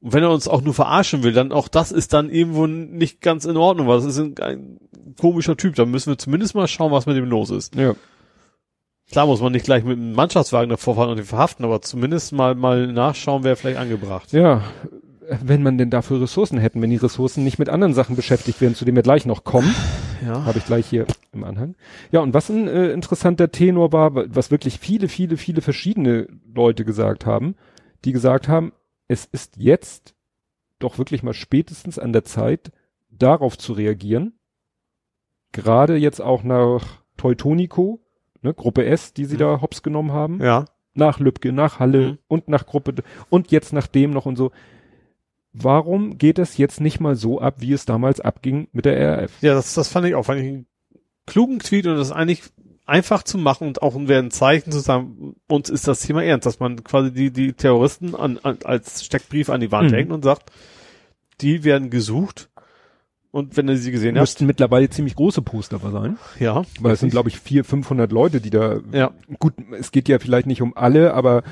wenn 0.00 0.22
er 0.22 0.30
uns 0.30 0.48
auch 0.48 0.62
nur 0.62 0.74
verarschen 0.74 1.22
will, 1.22 1.32
dann 1.32 1.52
auch 1.52 1.68
das 1.68 1.92
ist 1.92 2.12
dann 2.12 2.30
irgendwo 2.30 2.66
nicht 2.66 3.20
ganz 3.20 3.44
in 3.44 3.56
Ordnung, 3.56 3.86
weil 3.86 3.96
das 3.96 4.06
ist 4.06 4.18
ein, 4.18 4.34
ein 4.40 4.78
komischer 5.18 5.56
Typ, 5.56 5.74
da 5.74 5.84
müssen 5.84 6.10
wir 6.10 6.18
zumindest 6.18 6.54
mal 6.54 6.68
schauen, 6.68 6.92
was 6.92 7.06
mit 7.06 7.16
ihm 7.16 7.24
los 7.24 7.50
ist. 7.50 7.74
Ja. 7.74 7.94
Klar 9.10 9.26
muss 9.26 9.40
man 9.40 9.52
nicht 9.52 9.64
gleich 9.64 9.82
mit 9.84 9.96
einem 9.98 10.12
Mannschaftswagen 10.12 10.70
davor 10.70 10.94
fahren 10.94 11.10
und 11.10 11.18
ihn 11.18 11.24
verhaften, 11.24 11.64
aber 11.64 11.82
zumindest 11.82 12.32
mal, 12.32 12.54
mal 12.54 12.86
nachschauen, 12.92 13.42
wäre 13.44 13.56
vielleicht 13.56 13.78
angebracht. 13.78 14.32
Ja, 14.32 14.62
wenn 15.42 15.62
man 15.62 15.78
denn 15.78 15.90
dafür 15.90 16.20
Ressourcen 16.20 16.58
hätten, 16.58 16.80
wenn 16.82 16.90
die 16.90 16.96
Ressourcen 16.96 17.42
nicht 17.44 17.58
mit 17.58 17.68
anderen 17.68 17.94
Sachen 17.94 18.16
beschäftigt 18.16 18.60
werden, 18.60 18.74
zu 18.74 18.84
dem 18.84 18.94
wir 18.96 19.02
gleich 19.02 19.26
noch 19.26 19.44
kommen, 19.44 19.74
Ja. 20.26 20.44
habe 20.44 20.58
ich 20.58 20.66
gleich 20.66 20.86
hier 20.86 21.06
im 21.32 21.44
Anhang. 21.44 21.76
Ja, 22.12 22.20
und 22.20 22.34
was 22.34 22.50
ein 22.50 22.68
äh, 22.68 22.90
interessanter 22.92 23.50
Tenor 23.50 23.90
war, 23.92 24.14
wa- 24.14 24.26
was 24.28 24.50
wirklich 24.50 24.78
viele, 24.78 25.08
viele, 25.08 25.38
viele 25.38 25.62
verschiedene 25.62 26.28
Leute 26.54 26.84
gesagt 26.84 27.24
haben, 27.24 27.54
die 28.04 28.12
gesagt 28.12 28.46
haben, 28.46 28.72
es 29.08 29.24
ist 29.24 29.56
jetzt 29.56 30.14
doch 30.78 30.98
wirklich 30.98 31.22
mal 31.22 31.32
spätestens 31.32 31.98
an 31.98 32.12
der 32.12 32.24
Zeit, 32.24 32.70
darauf 33.10 33.56
zu 33.56 33.72
reagieren. 33.72 34.34
Gerade 35.52 35.96
jetzt 35.96 36.20
auch 36.20 36.42
nach 36.42 36.98
Teutonico, 37.16 38.00
ne, 38.42 38.54
Gruppe 38.54 38.84
S, 38.86 39.12
die 39.12 39.24
sie 39.24 39.34
Mhm. 39.34 39.40
da 39.40 39.60
hops 39.60 39.82
genommen 39.82 40.12
haben. 40.12 40.40
Ja. 40.42 40.64
nach 40.92 41.20
Lübcke, 41.20 41.52
nach 41.52 41.78
Halle 41.78 42.00
Mhm. 42.12 42.18
und 42.26 42.48
nach 42.48 42.66
Gruppe 42.66 42.92
und 43.30 43.52
jetzt 43.52 43.72
nach 43.72 43.86
dem 43.86 44.10
noch 44.10 44.26
und 44.26 44.34
so. 44.36 44.50
Warum 45.52 46.18
geht 46.18 46.38
es 46.38 46.56
jetzt 46.58 46.80
nicht 46.80 47.00
mal 47.00 47.14
so 47.16 47.40
ab, 47.40 47.56
wie 47.58 47.72
es 47.72 47.84
damals 47.84 48.20
abging 48.20 48.68
mit 48.72 48.84
der 48.84 49.18
RAF? 49.22 49.30
Ja, 49.40 49.54
das, 49.54 49.74
das 49.74 49.88
fand 49.88 50.06
ich 50.06 50.14
auch, 50.16 50.24
fand 50.24 50.40
ich 50.40 50.46
einen 50.48 50.66
klugen 51.26 51.60
Tweet 51.60 51.86
und 51.86 51.96
das 51.96 52.08
ist 52.08 52.12
eigentlich 52.12 52.42
einfach 52.86 53.22
zu 53.22 53.38
machen 53.38 53.68
und 53.68 53.82
auch 53.82 53.94
wäre 53.96 54.20
ein 54.22 54.32
Zeichen 54.32 54.72
zu 54.72 54.80
sagen, 54.80 55.36
uns 55.48 55.70
ist 55.70 55.86
das 55.86 56.00
Thema 56.00 56.24
ernst, 56.24 56.44
dass 56.46 56.58
man 56.58 56.82
quasi 56.82 57.12
die, 57.12 57.30
die 57.32 57.52
Terroristen 57.52 58.16
an, 58.16 58.38
an, 58.42 58.58
als 58.64 59.04
Steckbrief 59.04 59.48
an 59.48 59.60
die 59.60 59.70
Wand 59.72 59.92
Mhm. 59.92 59.94
hängt 59.94 60.10
und 60.12 60.24
sagt, 60.24 60.50
die 61.40 61.62
werden 61.64 61.90
gesucht 61.90 62.49
und 63.32 63.56
wenn 63.56 63.68
ihr 63.68 63.76
sie 63.76 63.90
gesehen 63.92 64.16
habt, 64.16 64.22
Müssten 64.22 64.46
mittlerweile 64.46 64.88
ziemlich 64.90 65.14
große 65.16 65.42
Poster 65.42 65.78
sein, 65.78 66.18
ja, 66.38 66.62
weil 66.80 66.92
es 66.92 67.00
sind 67.00 67.10
glaube 67.10 67.28
ich 67.28 67.38
400, 67.38 67.66
500 67.68 68.12
Leute, 68.12 68.40
die 68.40 68.50
da, 68.50 68.80
ja, 68.92 69.12
gut, 69.38 69.54
es 69.78 69.92
geht 69.92 70.08
ja 70.08 70.18
vielleicht 70.18 70.46
nicht 70.46 70.62
um 70.62 70.76
alle, 70.76 71.14
aber 71.14 71.42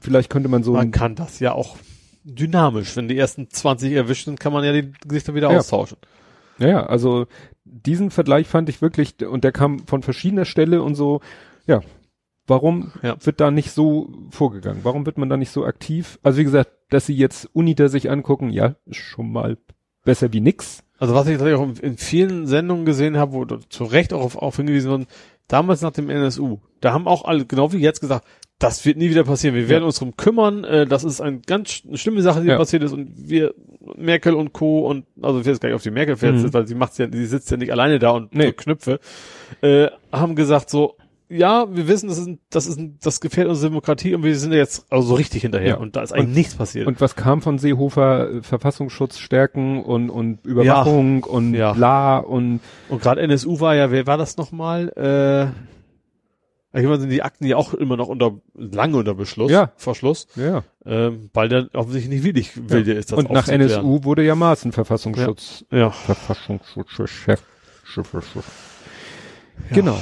vielleicht 0.00 0.30
könnte 0.30 0.48
man 0.48 0.62
so, 0.62 0.72
man 0.72 0.90
kann 0.90 1.14
das 1.14 1.40
ja 1.40 1.52
auch 1.52 1.76
dynamisch, 2.24 2.96
wenn 2.96 3.08
die 3.08 3.16
ersten 3.16 3.48
20 3.50 3.92
erwischt 3.92 4.24
sind, 4.26 4.40
kann 4.40 4.52
man 4.52 4.64
ja 4.64 4.72
die 4.72 4.92
Gesichter 5.06 5.34
wieder 5.34 5.50
Ja. 5.50 5.58
austauschen. 5.58 5.98
ja, 6.58 6.84
also 6.86 7.26
diesen 7.64 8.10
Vergleich 8.10 8.46
fand 8.48 8.68
ich 8.68 8.82
wirklich, 8.82 9.24
und 9.26 9.44
der 9.44 9.52
kam 9.52 9.86
von 9.86 10.02
verschiedener 10.02 10.44
Stelle 10.44 10.82
und 10.82 10.94
so, 10.94 11.20
ja, 11.66 11.80
warum 12.46 12.92
Ja. 13.02 13.16
wird 13.24 13.40
da 13.40 13.50
nicht 13.50 13.70
so 13.72 14.12
vorgegangen? 14.30 14.80
Warum 14.84 15.04
wird 15.06 15.18
man 15.18 15.28
da 15.28 15.36
nicht 15.36 15.50
so 15.50 15.64
aktiv? 15.64 16.18
Also 16.22 16.38
wie 16.38 16.44
gesagt, 16.44 16.70
dass 16.90 17.06
sie 17.06 17.14
jetzt 17.16 17.48
Uniter 17.52 17.88
sich 17.88 18.10
angucken, 18.10 18.50
ja, 18.50 18.76
ist 18.86 18.96
schon 18.98 19.32
mal 19.32 19.56
besser 20.04 20.32
wie 20.32 20.40
nix. 20.40 20.82
Also 20.98 21.14
was 21.14 21.26
ich 21.26 21.36
tatsächlich 21.38 21.58
auch 21.60 21.82
in, 21.82 21.96
vielen 21.98 22.46
Sendungen 22.46 22.84
gesehen 22.86 23.16
habe, 23.18 23.32
wo 23.32 23.44
zu 23.44 23.84
Recht 23.84 24.12
auch 24.12 24.22
auf, 24.22 24.36
auf 24.36 24.56
hingewiesen 24.56 24.90
wurden, 24.90 25.06
damals 25.48 25.82
nach 25.82 25.92
dem 25.92 26.08
NSU, 26.10 26.58
da 26.80 26.92
haben 26.92 27.06
auch 27.06 27.24
alle, 27.24 27.44
genau 27.46 27.72
wie 27.72 27.78
jetzt 27.78 28.00
gesagt, 28.00 28.26
das 28.58 28.84
wird 28.86 28.96
nie 28.96 29.10
wieder 29.10 29.24
passieren. 29.24 29.54
Wir 29.54 29.68
werden 29.68 29.84
uns 29.84 29.98
drum 29.98 30.16
kümmern. 30.16 30.64
Äh, 30.64 30.86
das 30.86 31.04
ist 31.04 31.20
ein 31.20 31.42
ganz 31.42 31.68
sch- 31.68 31.86
eine 31.88 31.98
schlimme 31.98 32.22
Sache, 32.22 32.40
die 32.40 32.48
Ja. 32.48 32.56
passiert 32.56 32.82
ist. 32.82 32.92
Und 32.92 33.10
wir, 33.28 33.52
Merkel 33.96 34.32
und 34.34 34.54
Co. 34.54 34.86
und 34.88 35.04
also 35.20 35.38
ich 35.40 35.44
will 35.44 35.52
jetzt 35.52 35.60
gar 35.60 35.68
nicht 35.68 35.76
auf 35.76 35.82
die 35.82 35.90
Merkel 35.90 36.16
fährt, 36.16 36.36
Mhm. 36.36 36.54
weil 36.54 36.66
sie 36.66 36.74
macht 36.74 36.96
ja, 36.98 37.06
sie 37.12 37.26
sitzt 37.26 37.50
ja 37.50 37.58
nicht 37.58 37.70
alleine 37.70 37.98
da 37.98 38.10
und 38.10 38.34
Nee. 38.34 38.44
drückt 38.44 38.60
Knöpfe, 38.62 38.98
äh, 39.60 39.88
haben 40.10 40.34
gesagt 40.36 40.70
so, 40.70 40.96
ja, 41.28 41.66
wir 41.74 41.88
wissen, 41.88 42.08
das 42.08 42.18
ist, 42.18 42.26
ein, 42.26 42.38
das 42.50 42.66
ist, 42.66 42.78
ein, 42.78 42.98
das 43.02 43.20
gefährdet 43.20 43.50
unsere 43.50 43.70
Demokratie 43.70 44.14
und 44.14 44.22
wir 44.22 44.36
sind 44.38 44.52
ja 44.52 44.58
jetzt 44.58 44.86
also 44.90 45.08
so 45.08 45.14
richtig 45.14 45.42
hinterher. 45.42 45.68
Ja. 45.70 45.76
Und 45.76 45.96
da 45.96 46.02
ist 46.02 46.12
eigentlich 46.12 46.26
Und- 46.28 46.34
nichts 46.34 46.54
passiert. 46.54 46.86
Und 46.86 47.00
was 47.00 47.16
kam 47.16 47.42
von 47.42 47.58
Seehofer? 47.58 48.42
Verfassungsschutz 48.42 49.18
stärken 49.18 49.82
und, 49.82 50.10
und 50.10 50.44
Überwachung 50.46 51.24
und 51.24 51.54
Ja. 51.54 51.72
bla 51.72 52.18
und 52.18 52.60
Und 52.88 53.02
gerade 53.02 53.20
NSU 53.22 53.58
war 53.60 53.74
ja, 53.74 53.90
wer 53.90 54.06
war 54.06 54.18
das 54.18 54.36
nochmal? 54.36 54.88
Äh, 54.96 55.46
ich 56.78 56.84
meine, 56.84 56.98
sind 57.00 57.08
die 57.10 57.22
Akten 57.22 57.46
ja 57.46 57.56
auch 57.56 57.72
immer 57.72 57.96
noch 57.96 58.08
unter, 58.08 58.38
lange 58.54 58.98
unter 58.98 59.14
Beschluss, 59.14 59.50
Ja. 59.50 59.72
Verschluss, 59.76 60.28
ja. 60.36 60.62
ähm, 60.84 61.30
weil 61.32 61.48
der 61.48 61.68
offensichtlich 61.72 62.14
nicht 62.14 62.24
willig, 62.24 62.52
wilde 62.68 62.92
ist, 62.92 63.12
das 63.12 63.18
und 63.18 63.30
nach. 63.32 63.48
NSU 63.48 64.04
wurde 64.04 64.22
ja 64.24 64.34
Maaßen 64.34 64.72
Verfassungsschutz. 64.72 65.64
Ja. 65.70 65.90
Verfassungsschutzchef. 65.90 67.42
Genau. 69.72 69.96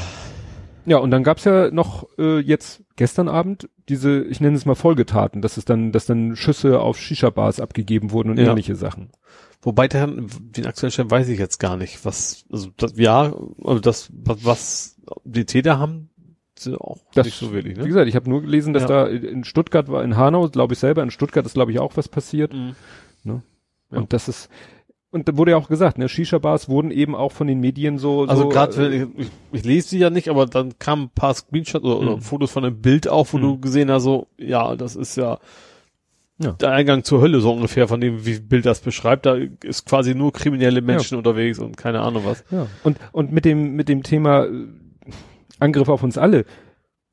Ja, 0.87 0.99
und 0.99 1.11
dann 1.11 1.23
gab's 1.25 1.45
ja 1.45 1.71
noch 1.71 2.07
äh, 2.19 2.39
jetzt 2.41 2.83
gestern 2.97 3.29
Abend 3.29 3.69
diese, 3.89 4.23
ich 4.25 4.41
nenne 4.41 4.57
es 4.57 4.67
mal 4.67 4.75
Folgetaten, 4.75 5.41
dass 5.43 5.57
es 5.57 5.65
dann, 5.65 5.93
dass 5.93 6.07
dann 6.07 6.37
Schüsse 6.37 6.81
auf 6.81 6.99
Shisha-Bars 6.99 7.61
abgegeben 7.61 8.11
wurden 8.11 8.31
und 8.31 8.39
Ja. 8.39 8.51
ähnliche 8.51 8.77
Sachen. 8.77 9.11
Wobei 9.63 9.89
der, 9.89 10.07
den 10.07 10.67
aktuellen 10.67 10.91
Stand 10.93 11.11
weiß 11.11 11.29
ich 11.29 11.39
jetzt 11.39 11.59
gar 11.59 11.77
nicht, 11.77 12.05
was, 12.05 12.45
also 12.53 12.69
das, 12.77 12.93
ja, 12.97 13.35
also 13.65 13.81
das, 13.81 14.11
was, 14.13 14.45
was 14.45 15.01
die 15.25 15.47
Täter 15.47 15.79
haben 15.79 16.11
auch 16.79 16.99
Das- 17.15 17.27
nicht 17.27 17.39
so 17.39 17.53
wirklich, 17.53 17.77
Wie 17.77 17.81
ne? 17.81 17.87
gesagt, 17.89 18.09
ich 18.09 18.15
habe 18.17 18.29
nur 18.31 18.41
gelesen, 18.43 18.73
dass 18.75 18.83
Ja. 18.85 18.89
da 18.89 19.07
in 19.07 19.45
Stuttgart 19.45 19.89
war, 19.89 20.05
in 20.05 20.17
Hanau, 20.17 20.49
glaube 20.49 20.75
ich 20.75 20.79
selber, 20.79 21.03
in 21.03 21.11
Stuttgart 21.11 21.45
ist, 21.45 21.55
glaube 21.55 21.73
ich, 21.73 21.79
auch 21.79 21.97
was 21.97 22.09
passiert. 22.09 22.53
Mhm. 22.53 22.75
Ja. 23.25 23.43
Und 23.91 24.13
das 24.13 24.29
ist, 24.29 24.49
und 25.15 25.29
da 25.29 25.37
wurde 25.37 25.53
ja 25.53 25.57
auch 25.57 25.69
gesagt, 25.69 25.97
ne, 25.97 26.09
Shisha-Bars 26.09 26.69
wurden 26.69 26.91
eben 26.91 27.15
auch 27.15 27.31
von 27.33 27.47
den 27.47 27.61
Medien 27.61 27.99
so. 27.99 28.25
Also 28.25 28.43
so, 28.43 28.49
gerade, 28.49 28.87
äh, 28.89 29.07
ich, 29.17 29.29
ich, 29.53 29.65
lese 29.65 29.89
sie 29.91 29.99
ja 29.99 30.11
nicht, 30.11 30.29
aber 30.29 30.47
dann 30.47 30.79
kamen 30.81 31.05
ein 31.05 31.11
paar 31.15 31.33
Screenshots 31.35 31.85
oder, 31.85 31.99
oder 32.01 32.17
Mhm. 32.17 32.21
Fotos 32.21 32.51
von 32.51 32.65
einem 32.65 32.81
Bild 32.83 33.07
auf, 33.09 33.33
wo 33.33 33.39
Mhm. 33.39 33.43
du 33.43 33.59
gesehen 33.61 33.91
hast, 33.91 34.03
so, 34.03 34.27
ja, 34.37 34.75
das 34.75 34.97
ist 34.97 35.17
ja, 35.17 35.39
Ja. 36.39 36.51
der 36.53 36.73
Eingang 36.73 37.05
zur 37.05 37.21
Hölle 37.21 37.39
so 37.41 37.53
ungefähr, 37.53 37.87
von 37.87 38.01
dem, 38.01 38.27
wie 38.27 38.41
Bild 38.41 38.67
das 38.67 38.81
beschreibt. 38.81 39.25
Da 39.25 39.37
ist 39.63 39.87
quasi 39.87 40.17
nur 40.17 40.33
kriminelle 40.33 40.83
Menschen 40.83 41.17
unterwegs 41.17 41.61
und 41.61 41.77
keine 41.77 42.01
Ahnung 42.01 42.25
was. 42.27 42.45
Ja. 42.51 42.67
Und, 42.83 42.99
und 43.13 43.31
mit 43.31 43.45
dem, 43.45 43.77
mit 43.77 43.89
dem 43.89 44.03
Thema 44.03 44.47
äh, 44.47 44.51
Angriff 45.61 45.89
auf 45.89 46.03
uns 46.03 46.19
alle. 46.19 46.45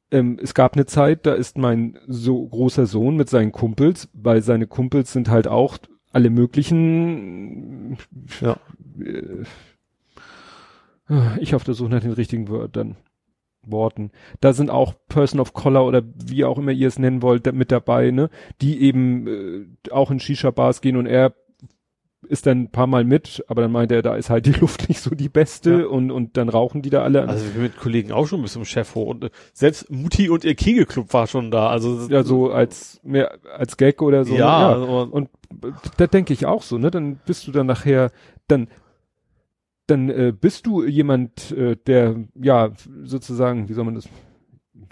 Ähm, 0.10 0.40
es 0.42 0.56
gab 0.56 0.74
eine 0.74 0.88
Zeit, 0.88 1.28
da 1.28 1.34
ist 1.34 1.58
mein 1.58 2.00
so 2.08 2.46
großer 2.48 2.88
Sohn 2.88 3.16
mit 3.16 3.30
seinen 3.30 3.52
Kumpels, 3.52 4.10
weil 4.14 4.42
seine 4.42 4.66
Kumpels 4.66 5.14
sind 5.14 5.30
halt 5.30 5.48
auch 5.48 5.78
alle 6.12 6.30
möglichen, 6.30 7.98
Ja. 8.42 8.58
äh, 9.00 9.44
ich 11.40 11.56
auf 11.56 11.64
der 11.64 11.74
Suche 11.74 11.90
nach 11.90 12.02
den 12.02 12.12
richtigen 12.14 12.50
Wörtern, 12.50 12.96
Worten. 13.64 14.12
Da 14.40 14.54
sind 14.54 14.72
auch 14.72 14.96
Person 15.08 15.40
of 15.40 15.54
Color 15.54 15.86
oder 15.86 16.02
wie 16.26 16.46
auch 16.46 16.58
immer 16.58 16.72
ihr 16.72 16.88
es 16.88 16.98
nennen 16.98 17.22
wollt, 17.22 17.52
mit 17.54 17.72
dabei, 17.72 18.10
ne, 18.12 18.30
die 18.62 18.82
eben 18.82 19.28
äh, 19.28 19.92
auch 19.92 20.10
in 20.10 20.20
Shisha-Bars 20.20 20.82
gehen 20.82 20.96
und 20.98 21.06
er 21.06 21.36
ist 22.28 22.46
dann 22.46 22.62
ein 22.62 22.72
paar 22.72 22.88
Mal 22.88 23.04
mit, 23.04 23.44
aber 23.48 23.62
dann 23.64 23.72
meint 23.72 23.92
er, 23.92 24.02
da 24.04 24.16
ist 24.16 24.30
halt 24.32 24.46
die 24.48 24.52
Luft 24.60 24.90
nicht 24.90 25.02
so 25.02 25.14
die 25.14 25.30
beste 25.30 25.82
Ja. 25.82 25.86
und, 25.88 26.10
und 26.12 26.38
dann 26.38 26.50
rauchen 26.50 26.82
die 26.82 26.90
da 26.90 27.04
alle. 27.04 27.28
Also 27.28 27.54
wir 27.56 27.62
mit 27.64 27.78
Kollegen 27.78 28.12
auch 28.12 28.26
schon 28.28 28.42
bis 28.42 28.54
zum 28.54 28.66
Chef 28.66 28.96
hoch 28.96 29.08
und 29.10 29.26
äh, 29.26 29.30
selbst 29.54 29.92
Mutti 29.92 30.30
und 30.30 30.44
ihr 30.44 30.56
Kegelclub 30.56 31.14
war 31.14 31.28
schon 31.28 31.52
da. 31.52 31.70
Also 31.70 32.08
ja, 32.10 32.24
so 32.24 32.52
als 32.52 33.00
mehr 33.04 33.38
als 33.56 33.76
Gag 33.78 34.02
oder 34.02 34.24
so. 34.26 34.34
ja? 34.36 34.70
Also, 34.70 35.02
Und 35.12 35.26
äh, 35.26 35.30
da 35.98 36.08
denke 36.08 36.34
ich 36.34 36.46
auch 36.46 36.64
so, 36.64 36.78
ne? 36.78 36.92
Dann 36.92 37.20
bist 37.26 37.48
du 37.48 37.52
dann 37.52 37.68
nachher, 37.68 38.12
dann, 38.48 38.68
dann 39.88 40.10
äh, 40.10 40.34
bist 40.40 40.66
du 40.66 40.84
jemand, 40.86 41.52
äh, 41.52 41.76
der 41.76 42.16
ja 42.42 42.72
sozusagen, 43.04 43.68
wie 43.70 43.74
soll 43.74 43.86
man 43.86 43.96
das 43.96 44.08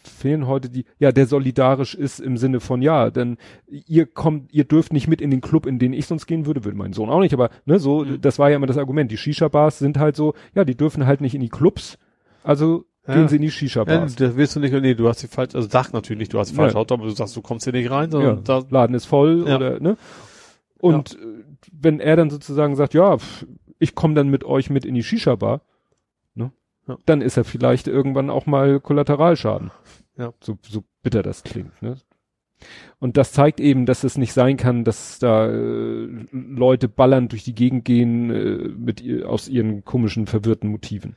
fehlen 0.03 0.47
heute 0.47 0.69
die, 0.69 0.85
ja, 0.97 1.11
der 1.11 1.25
solidarisch 1.25 1.93
ist 1.95 2.19
im 2.19 2.37
Sinne 2.37 2.59
von, 2.59 2.81
ja, 2.81 3.09
denn 3.09 3.37
ihr 3.67 4.05
kommt, 4.05 4.53
ihr 4.53 4.63
dürft 4.63 4.93
nicht 4.93 5.07
mit 5.07 5.19
in 5.21 5.29
den 5.31 5.41
Club, 5.41 5.65
in 5.65 5.77
den 5.79 5.93
ich 5.93 6.05
sonst 6.05 6.25
gehen 6.25 6.45
würde, 6.45 6.63
würde 6.63 6.77
mein 6.77 6.93
Sohn 6.93 7.09
auch 7.09 7.19
nicht, 7.19 7.33
aber 7.33 7.49
ne, 7.65 7.79
so, 7.79 8.05
Mhm. 8.05 8.21
das 8.21 8.39
war 8.39 8.49
ja 8.49 8.55
immer 8.55 8.67
das 8.67 8.77
Argument. 8.77 9.11
Die 9.11 9.17
Shisha-Bars 9.17 9.79
sind 9.79 9.97
halt 9.97 10.15
so, 10.15 10.35
ja, 10.55 10.63
die 10.63 10.75
dürfen 10.75 11.05
halt 11.05 11.21
nicht 11.21 11.35
in 11.35 11.41
die 11.41 11.49
Clubs, 11.49 11.97
also 12.43 12.85
Ja. 13.07 13.15
gehen 13.15 13.27
sie 13.27 13.37
in 13.37 13.41
die 13.41 13.47
ja, 13.47 13.53
Shisha-Bars. 13.53 14.15
das 14.15 14.35
willst 14.37 14.55
du 14.55 14.59
nicht, 14.61 14.73
nee, 14.73 14.93
du 14.95 15.07
hast 15.09 15.21
die 15.23 15.27
falsch, 15.27 15.55
also 15.55 15.67
sag 15.69 15.91
natürlich 15.91 16.29
du 16.29 16.39
hast 16.39 16.51
die 16.51 16.55
falsch 16.55 16.73
Ja. 16.73 16.79
Auto, 16.79 16.93
aber 16.93 17.05
du 17.05 17.09
sagst, 17.11 17.35
du 17.35 17.41
kommst 17.41 17.65
hier 17.65 17.73
nicht 17.73 17.89
rein, 17.91 18.05
ja, 18.05 18.11
sondern 18.11 18.43
da, 18.45 18.63
Laden 18.69 18.95
ist 18.95 19.05
voll 19.05 19.45
Ja. 19.47 19.55
oder 19.57 19.79
ne? 19.81 19.97
Und 20.79 21.15
äh, 21.15 21.43
wenn 21.71 21.99
er 21.99 22.15
dann 22.15 22.29
sozusagen 22.29 22.75
sagt, 22.75 22.93
ja, 22.93 23.17
ich 23.79 23.95
komme 23.95 24.13
dann 24.13 24.29
mit 24.29 24.43
euch 24.43 24.69
mit 24.69 24.85
in 24.85 24.95
die 24.95 25.03
Shisha-Bar, 25.03 25.61
ne? 26.35 26.51
Ja. 26.87 26.97
Dann 27.05 27.21
ist 27.21 27.37
er 27.37 27.43
vielleicht 27.43 27.87
irgendwann 27.87 28.29
auch 28.29 28.45
mal 28.45 28.79
Kollateralschaden. 28.79 29.71
Ja. 30.17 30.33
So, 30.41 30.57
so 30.67 30.83
bitter 31.01 31.23
das 31.23 31.43
klingt, 31.43 31.81
ne? 31.81 31.97
Und 32.99 33.15
das 33.15 33.31
zeigt 33.31 33.61
eben, 33.61 33.85
dass 33.85 34.03
es 34.03 34.17
nicht 34.17 34.33
sein 34.33 34.57
kann, 34.57 34.83
dass 34.83 35.19
da 35.19 35.47
äh, 35.47 36.07
Leute 36.31 36.89
ballern 36.89 37.29
durch 37.29 37.43
die 37.43 37.55
Gegend 37.55 37.85
gehen 37.85 38.29
äh, 38.29 38.67
mit 38.67 38.99
ihr, 38.99 39.29
aus 39.29 39.47
ihren 39.47 39.85
komischen, 39.85 40.27
verwirrten 40.27 40.69
Motiven. 40.69 41.15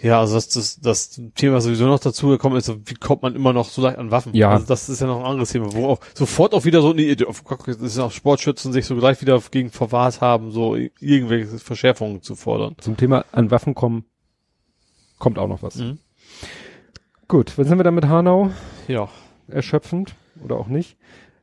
Ja, 0.00 0.18
also 0.20 0.34
das, 0.34 0.48
das, 0.48 0.80
das 0.80 1.20
Thema 1.34 1.56
was 1.56 1.64
sowieso 1.64 1.86
noch 1.86 1.98
dazu 2.00 2.28
gekommen 2.28 2.56
ist, 2.56 2.68
wie 2.88 2.94
kommt 2.94 3.22
man 3.22 3.34
immer 3.34 3.52
noch 3.52 3.68
so 3.68 3.82
leicht 3.82 3.98
an 3.98 4.10
Waffen? 4.10 4.34
Ja. 4.34 4.50
Also 4.50 4.66
das 4.66 4.88
ist 4.88 5.00
ja 5.00 5.06
noch 5.06 5.20
ein 5.20 5.26
anderes 5.26 5.50
Thema, 5.52 5.72
wo 5.74 5.86
auch 5.88 6.00
sofort 6.14 6.54
auch 6.54 6.64
wieder 6.64 6.80
so, 6.80 6.92
nee, 6.92 7.14
auf- 7.26 7.44
das 7.66 7.76
ist 7.80 7.98
auch 7.98 8.10
Sportschützen 8.10 8.72
sich 8.72 8.86
so 8.86 8.96
gleich 8.96 9.20
wieder 9.20 9.40
gegen 9.50 9.70
verwahrt 9.70 10.20
haben, 10.20 10.50
so 10.50 10.74
irgendwelche 10.76 11.58
Verschärfungen 11.58 12.22
zu 12.22 12.34
fordern. 12.36 12.74
Zum 12.80 12.96
Thema 12.96 13.24
an 13.32 13.50
Waffen 13.50 13.74
kommen, 13.74 14.04
kommt 15.18 15.38
auch 15.38 15.48
noch 15.48 15.62
was. 15.62 15.76
Mhm. 15.76 15.98
Gut, 17.28 17.56
was 17.58 17.66
sind 17.68 17.78
wir 17.78 17.84
dann 17.84 17.94
mit 17.94 18.06
Hanau? 18.06 18.50
Ja. 18.88 19.08
erschöpfend 19.48 20.14
oder 20.42 20.56
auch 20.56 20.66
nicht, 20.68 20.96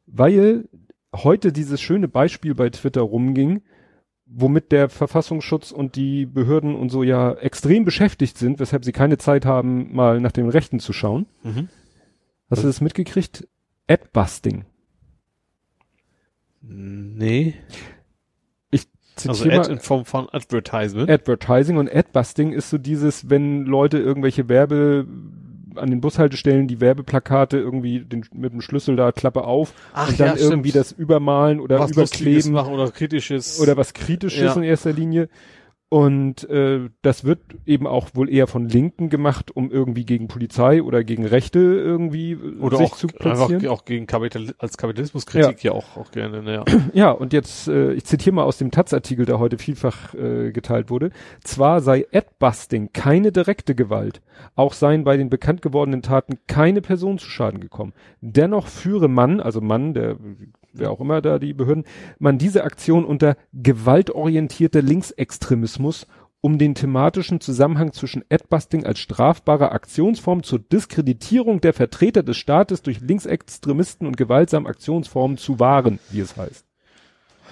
weil 0.08 0.68
heute 1.16 1.52
dieses 1.52 1.80
schöne 1.82 2.08
Beispiel 2.08 2.56
bei 2.56 2.70
Twitter 2.70 3.02
rumging, 3.02 3.62
womit 4.32 4.72
der 4.72 4.90
Verfassungsschutz 4.90 5.72
und 5.72 5.96
die 5.96 6.26
Behörden 6.26 6.76
und 6.76 6.90
so 6.90 7.04
ja 7.04 7.34
extrem 7.34 7.86
beschäftigt 7.86 8.38
sind, 8.38 8.60
weshalb 8.60 8.86
sie 8.86 8.92
keine 8.92 9.18
Zeit 9.18 9.46
haben, 9.46 9.94
mal 9.94 10.22
nach 10.22 10.32
den 10.32 10.50
Rechten 10.50 10.80
zu 10.80 10.94
schauen. 10.94 11.26
Mhm. 11.44 11.70
Hast 12.50 12.64
du 12.64 12.68
das 12.68 12.82
mitgekriegt? 12.82 13.48
Adbusting. 13.88 14.66
Nee. 16.62 17.56
Also 19.28 19.44
Zitier 19.44 19.60
Ad 19.60 19.72
in 19.72 19.80
Form 19.80 20.06
von 20.06 20.30
Advertisement. 20.32 21.10
Advertising 21.10 21.78
und 21.78 21.94
Adbusting 21.94 22.54
ist 22.54 22.70
so 22.70 22.78
dieses, 22.78 23.30
wenn 23.30 23.66
Leute 23.66 23.98
irgendwelche 23.98 24.48
Werbe 24.48 25.08
an 25.80 25.90
den 25.90 26.02
Bushaltestellen 26.02 26.68
die 26.68 26.82
Werbeplakate 26.82 27.58
irgendwie 27.58 28.02
den, 28.02 28.26
mit 28.34 28.54
dem 28.54 28.62
Schlüssel 28.62 28.96
da 28.96 29.12
Klappe 29.12 29.44
auf 29.44 29.74
Ach 29.94 30.10
und 30.10 30.20
dann 30.20 30.28
ja, 30.30 30.36
stimmt. 30.36 30.52
irgendwie 30.52 30.72
das 30.72 30.92
übermalen 30.92 31.60
oder 31.60 31.80
was 31.80 31.92
überkleben 31.92 32.52
machen 32.52 32.74
oder 32.74 32.90
kritisches. 32.92 33.60
oder 33.60 33.78
was 33.78 33.94
kritisches 33.94 34.42
Ja. 34.42 34.54
in 34.56 34.64
erster 34.64 34.92
Linie. 34.94 35.30
Und 35.90 36.48
äh, 36.52 36.90
das 37.02 37.24
wird 37.24 37.40
eben 37.66 37.88
auch 37.88 38.10
wohl 38.14 38.30
eher 38.30 38.46
von 38.46 38.70
Linken 38.70 39.10
gemacht, 39.10 39.56
um 39.56 39.72
irgendwie 39.72 40.06
gegen 40.06 40.28
Polizei 40.28 40.84
oder 40.84 41.04
gegen 41.04 41.26
Rechte 41.26 41.58
irgendwie 41.58 42.34
äh, 42.34 42.60
oder 42.60 42.78
sich 42.78 42.92
auch 42.92 42.96
zu 42.98 43.08
einfach 43.08 43.20
platzieren. 43.20 43.68
auch 43.70 43.86
gegen 43.86 44.06
Kapital 44.06 44.54
als 44.60 44.78
Kapitalismuskritik 44.78 45.64
ja, 45.64 45.72
auch, 45.72 45.98
auch 45.98 46.12
gerne, 46.12 46.44
naja. 46.44 46.64
Ja, 46.94 47.10
und 47.10 47.34
jetzt, 47.34 47.68
äh, 47.68 47.94
ich 47.94 48.06
zitiere 48.06 48.36
mal 48.36 48.44
aus 48.44 48.60
dem 48.60 48.70
Taz-Artikel, 48.70 49.26
der 49.26 49.40
heute 49.40 49.58
vielfach 49.58 50.14
äh, 50.14 50.52
geteilt 50.52 50.92
wurde. 50.92 51.10
Zwar 51.44 51.82
sei 51.82 52.06
Adbusting 52.14 52.94
keine 52.94 53.32
direkte 53.32 53.74
Gewalt, 53.74 54.22
auch 54.56 54.74
seien 54.74 55.04
bei 55.04 55.18
den 55.18 55.32
bekannt 55.32 55.64
gewordenen 55.64 56.04
Taten 56.04 56.38
keine 56.46 56.82
Person 56.82 57.18
zu 57.18 57.28
Schaden 57.28 57.60
gekommen. 57.60 57.94
Dennoch 58.22 58.68
führe 58.68 59.08
man, 59.08 59.40
also 59.40 59.60
Mann, 59.60 59.96
der 59.96 60.18
wer 60.74 60.92
auch 60.92 61.00
immer 61.00 61.22
da 61.22 61.40
die 61.40 61.54
Behörden, 61.54 61.86
man 62.20 62.38
diese 62.38 62.64
Aktion 62.64 63.06
unter 63.06 63.36
gewaltorientierter 63.54 64.82
Linksextremismus 64.82 66.06
um 66.42 66.58
den 66.58 66.74
thematischen 66.74 67.42
Zusammenhang 67.42 67.92
zwischen 67.92 68.24
Adbusting 68.30 68.86
als 68.86 69.00
strafbare 69.00 69.74
Aktionsform 69.74 70.42
zur 70.44 70.60
Diskreditierung 70.60 71.60
der 71.60 71.74
Vertreter 71.74 72.24
des 72.24 72.38
Staates 72.38 72.82
durch 72.82 73.02
Linksextremisten 73.02 74.08
und 74.08 74.16
gewaltsame 74.16 74.70
Aktionsformen 74.70 75.38
zu 75.38 75.60
wahren, 75.60 76.00
wie 76.12 76.22
es 76.22 76.38
heißt. 76.38 76.64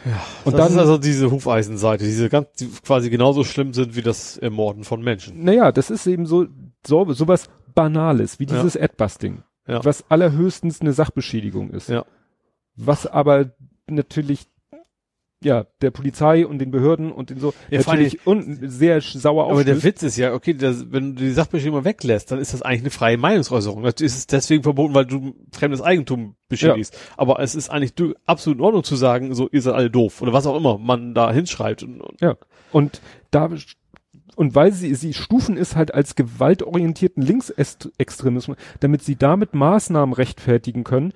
Ja, 0.05 0.11
Und 0.45 0.53
das 0.53 0.61
dann- 0.67 0.71
ist 0.73 0.77
also 0.77 0.97
diese 0.97 1.31
Hufeisenseite, 1.31 2.05
diese 2.05 2.29
ganz, 2.29 2.47
die 2.59 2.67
quasi 2.67 3.09
genauso 3.09 3.43
schlimm 3.43 3.73
sind 3.73 3.95
wie 3.97 4.01
das 4.03 4.37
Ermorden 4.37 4.85
von 4.85 5.01
Menschen. 5.01 5.43
Naja, 5.43 5.71
das 5.73 5.89
ist 5.89 6.07
eben 6.07 6.25
so, 6.25 6.45
so 6.85 7.11
sowas 7.11 7.49
Banales, 7.75 8.39
wie 8.39 8.45
Ja. 8.45 8.55
dieses 8.55 8.77
Adbusting, 8.77 9.43
Ja. 9.67 9.83
was 9.83 10.05
allerhöchstens 10.09 10.79
eine 10.79 10.93
Sachbeschädigung 10.93 11.71
ist. 11.71 11.89
Ja. 11.89 12.05
Was 12.77 13.05
aber 13.05 13.51
natürlich 13.87 14.47
ja, 15.43 15.65
der 15.81 15.91
Polizei 15.91 16.47
und 16.47 16.57
den 16.57 16.71
Behörden 16.71 17.11
und 17.11 17.29
den 17.29 17.39
so 17.39 17.53
Ja, 17.69 17.79
natürlich 17.79 18.25
un 18.25 18.57
sehr 18.63 19.01
sauer 19.01 19.51
Aber 19.51 19.63
der 19.63 19.75
aufstößt. 19.75 19.83
Witz 19.83 20.03
ist 20.03 20.17
ja, 20.17 20.33
okay, 20.33 20.55
das, 20.55 20.91
wenn 20.91 21.15
du 21.15 21.23
die 21.23 21.31
Sachbeschädigung 21.31 21.85
weglässt, 21.85 22.31
dann 22.31 22.39
ist 22.39 22.53
das 22.53 22.63
eigentlich 22.63 22.81
eine 22.81 22.89
freie 22.89 23.17
Meinungsäußerung. 23.17 23.83
Natürlich 23.83 24.13
ist 24.13 24.17
es 24.17 24.27
deswegen 24.27 24.63
verboten, 24.63 24.95
weil 24.95 25.05
du 25.05 25.35
fremdes 25.51 25.81
Eigentum 25.81 26.35
beschädigst. 26.49 26.97
Aber 27.17 27.39
es 27.39 27.53
ist 27.53 27.69
eigentlich 27.69 27.93
absolut 28.25 28.57
in 28.57 28.63
Ordnung 28.65 28.83
zu 28.83 28.95
sagen, 28.95 29.35
so, 29.35 29.47
ihr 29.51 29.61
seid 29.61 29.75
alle 29.75 29.91
doof. 29.91 30.23
Oder 30.23 30.33
was 30.33 30.47
auch 30.47 30.57
immer 30.57 30.79
man 30.79 31.13
da 31.13 31.31
hinschreibt. 31.31 31.83
Und, 31.83 32.01
und, 32.01 32.19
Ja. 32.19 32.35
Und 32.71 33.01
da 33.29 33.49
und 34.35 34.53
weil 34.53 34.71
sie 34.71 34.93
sie 34.93 35.13
stufen 35.13 35.57
es 35.57 35.75
halt 35.75 35.93
als 35.93 36.15
gewaltorientierten 36.15 37.23
Linksextremismus, 37.23 38.57
damit 38.79 39.03
sie 39.03 39.15
damit 39.15 39.55
Maßnahmen 39.55 40.13
rechtfertigen 40.13 40.83
können, 40.83 41.11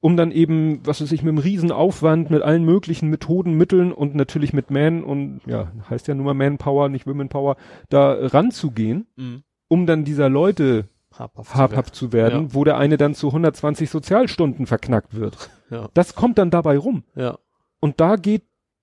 um 0.00 0.16
dann 0.16 0.30
eben, 0.30 0.80
was 0.84 1.00
weiß 1.00 1.10
ich, 1.12 1.22
mit 1.22 1.30
einem 1.30 1.38
Riesenaufwand, 1.38 2.30
mit 2.30 2.42
allen 2.42 2.64
möglichen 2.64 3.08
Methoden, 3.08 3.54
Mitteln 3.54 3.92
und 3.92 4.14
natürlich 4.14 4.52
mit 4.52 4.70
Man 4.70 5.02
und 5.02 5.40
ja, 5.46 5.72
heißt 5.90 6.06
ja 6.08 6.14
nur 6.14 6.26
mal 6.26 6.34
Manpower, 6.34 6.88
nicht 6.88 7.06
Womenpower, 7.06 7.56
da 7.88 8.12
ranzugehen, 8.12 9.06
Mhm. 9.16 9.42
um 9.68 9.86
dann 9.86 10.04
dieser 10.04 10.28
Leute 10.28 10.88
habhaft. 11.12 11.54
habhaft 11.54 11.94
zu 11.94 12.12
werden, 12.12 12.54
wo 12.54 12.64
der 12.64 12.76
eine 12.78 12.96
dann 12.96 13.14
zu 13.14 13.28
120 13.32 13.90
Sozialstunden 13.90 14.66
verknackt 14.66 15.14
wird. 15.14 15.50
Ja. 15.70 15.88
Das 15.94 16.14
kommt 16.14 16.38
dann 16.38 16.50
dabei 16.50 16.78
rum. 16.78 17.02
Ja. 17.16 17.38
Und 17.80 18.00
da 18.00 18.16
geht, 18.16 18.42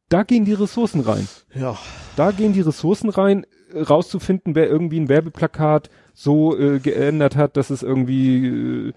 da 0.10 0.24
gehen 0.24 0.46
die 0.46 0.54
Ressourcen 0.54 1.02
rein. 1.02 1.28
Ja. 1.54 1.78
Da 2.16 2.32
gehen 2.32 2.54
die 2.54 2.62
Ressourcen 2.62 3.10
rein, 3.10 3.46
äh, 3.74 3.80
rauszufinden, 3.82 4.54
wer 4.56 4.68
irgendwie 4.68 5.00
ein 5.00 5.10
Werbeplakat 5.10 5.90
so 6.14 6.58
äh, 6.58 6.80
geändert 6.80 7.36
hat, 7.36 7.58
dass 7.58 7.70
es 7.70 7.84
irgendwie, 7.84 8.48
äh, 8.90 8.94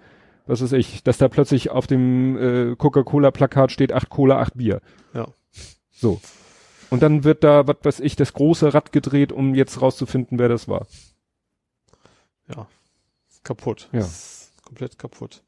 was 0.49 0.63
weiß 0.63 0.73
ich, 0.73 1.03
dass 1.03 1.19
da 1.19 1.29
plötzlich 1.29 1.71
auf 1.71 1.87
dem 1.87 2.37
äh, 2.37 2.77
Coca-Cola-Plakat 2.77 3.71
steht 3.71 3.93
acht 3.93 4.09
Cola, 4.09 4.41
acht 4.41 4.57
Bier. 4.57 4.81
Ja. 5.15 5.29
So. 5.91 6.21
Und 6.91 7.03
dann 7.03 7.25
wird 7.25 7.45
da, 7.45 7.67
was 7.67 7.77
weiß 7.83 8.01
ich, 8.01 8.17
das 8.17 8.33
große 8.33 8.73
Rad 8.73 8.93
gedreht, 8.93 9.31
um 9.31 9.55
jetzt 9.55 9.83
rauszufinden, 9.83 10.39
wer 10.39 10.49
das 10.49 10.69
war. 10.69 10.87
ja, 12.49 12.67
kaputt. 13.45 13.89
Ja. 13.93 14.01
Ist 14.01 14.53
komplett 14.65 14.99
kaputt. 14.99 15.43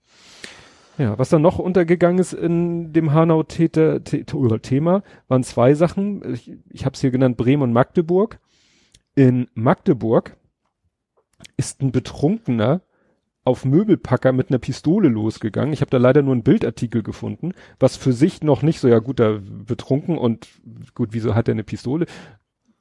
Ja, 0.99 1.19
was 1.19 1.31
dann 1.31 1.41
noch 1.41 1.59
untergegangen 1.59 2.19
ist 2.19 2.35
in 2.35 2.93
dem 2.93 3.13
Hanau-Thema, 3.15 5.03
waren 5.29 5.45
zwei 5.45 5.73
Sachen. 5.73 6.35
Ich, 6.35 6.53
ich 6.69 6.85
habe 6.85 6.95
es 6.95 7.01
hier 7.01 7.11
genannt, 7.11 7.39
Bremen 7.39 7.63
und 7.63 7.73
Magdeburg. 7.73 8.39
In 9.15 9.49
Magdeburg 9.55 10.37
ist 11.57 11.81
ein 11.81 11.91
Betrunkener 11.91 12.83
auf 13.51 13.65
Möbelpacker 13.65 14.33
mit 14.33 14.49
einer 14.51 14.59
Pistole 14.59 15.09
losgegangen. 15.09 15.73
Ich 15.75 15.81
habe 15.83 15.91
da 15.91 15.99
leider 15.99 16.23
nur 16.23 16.33
einen 16.33 16.43
Bildartikel 16.43 17.03
gefunden, 17.03 17.53
was 17.79 17.97
für 17.97 18.13
sich 18.13 18.43
noch 18.43 18.63
nicht 18.63 18.81
so, 18.81 18.89
ja 18.89 18.99
gut, 19.01 19.21
da 19.21 19.39
betrunken 19.67 20.17
und 20.17 20.49
gut, 20.95 21.11
wieso 21.13 21.35
hat 21.35 21.49
er 21.49 21.53
eine 21.53 21.65
Pistole? 21.65 22.07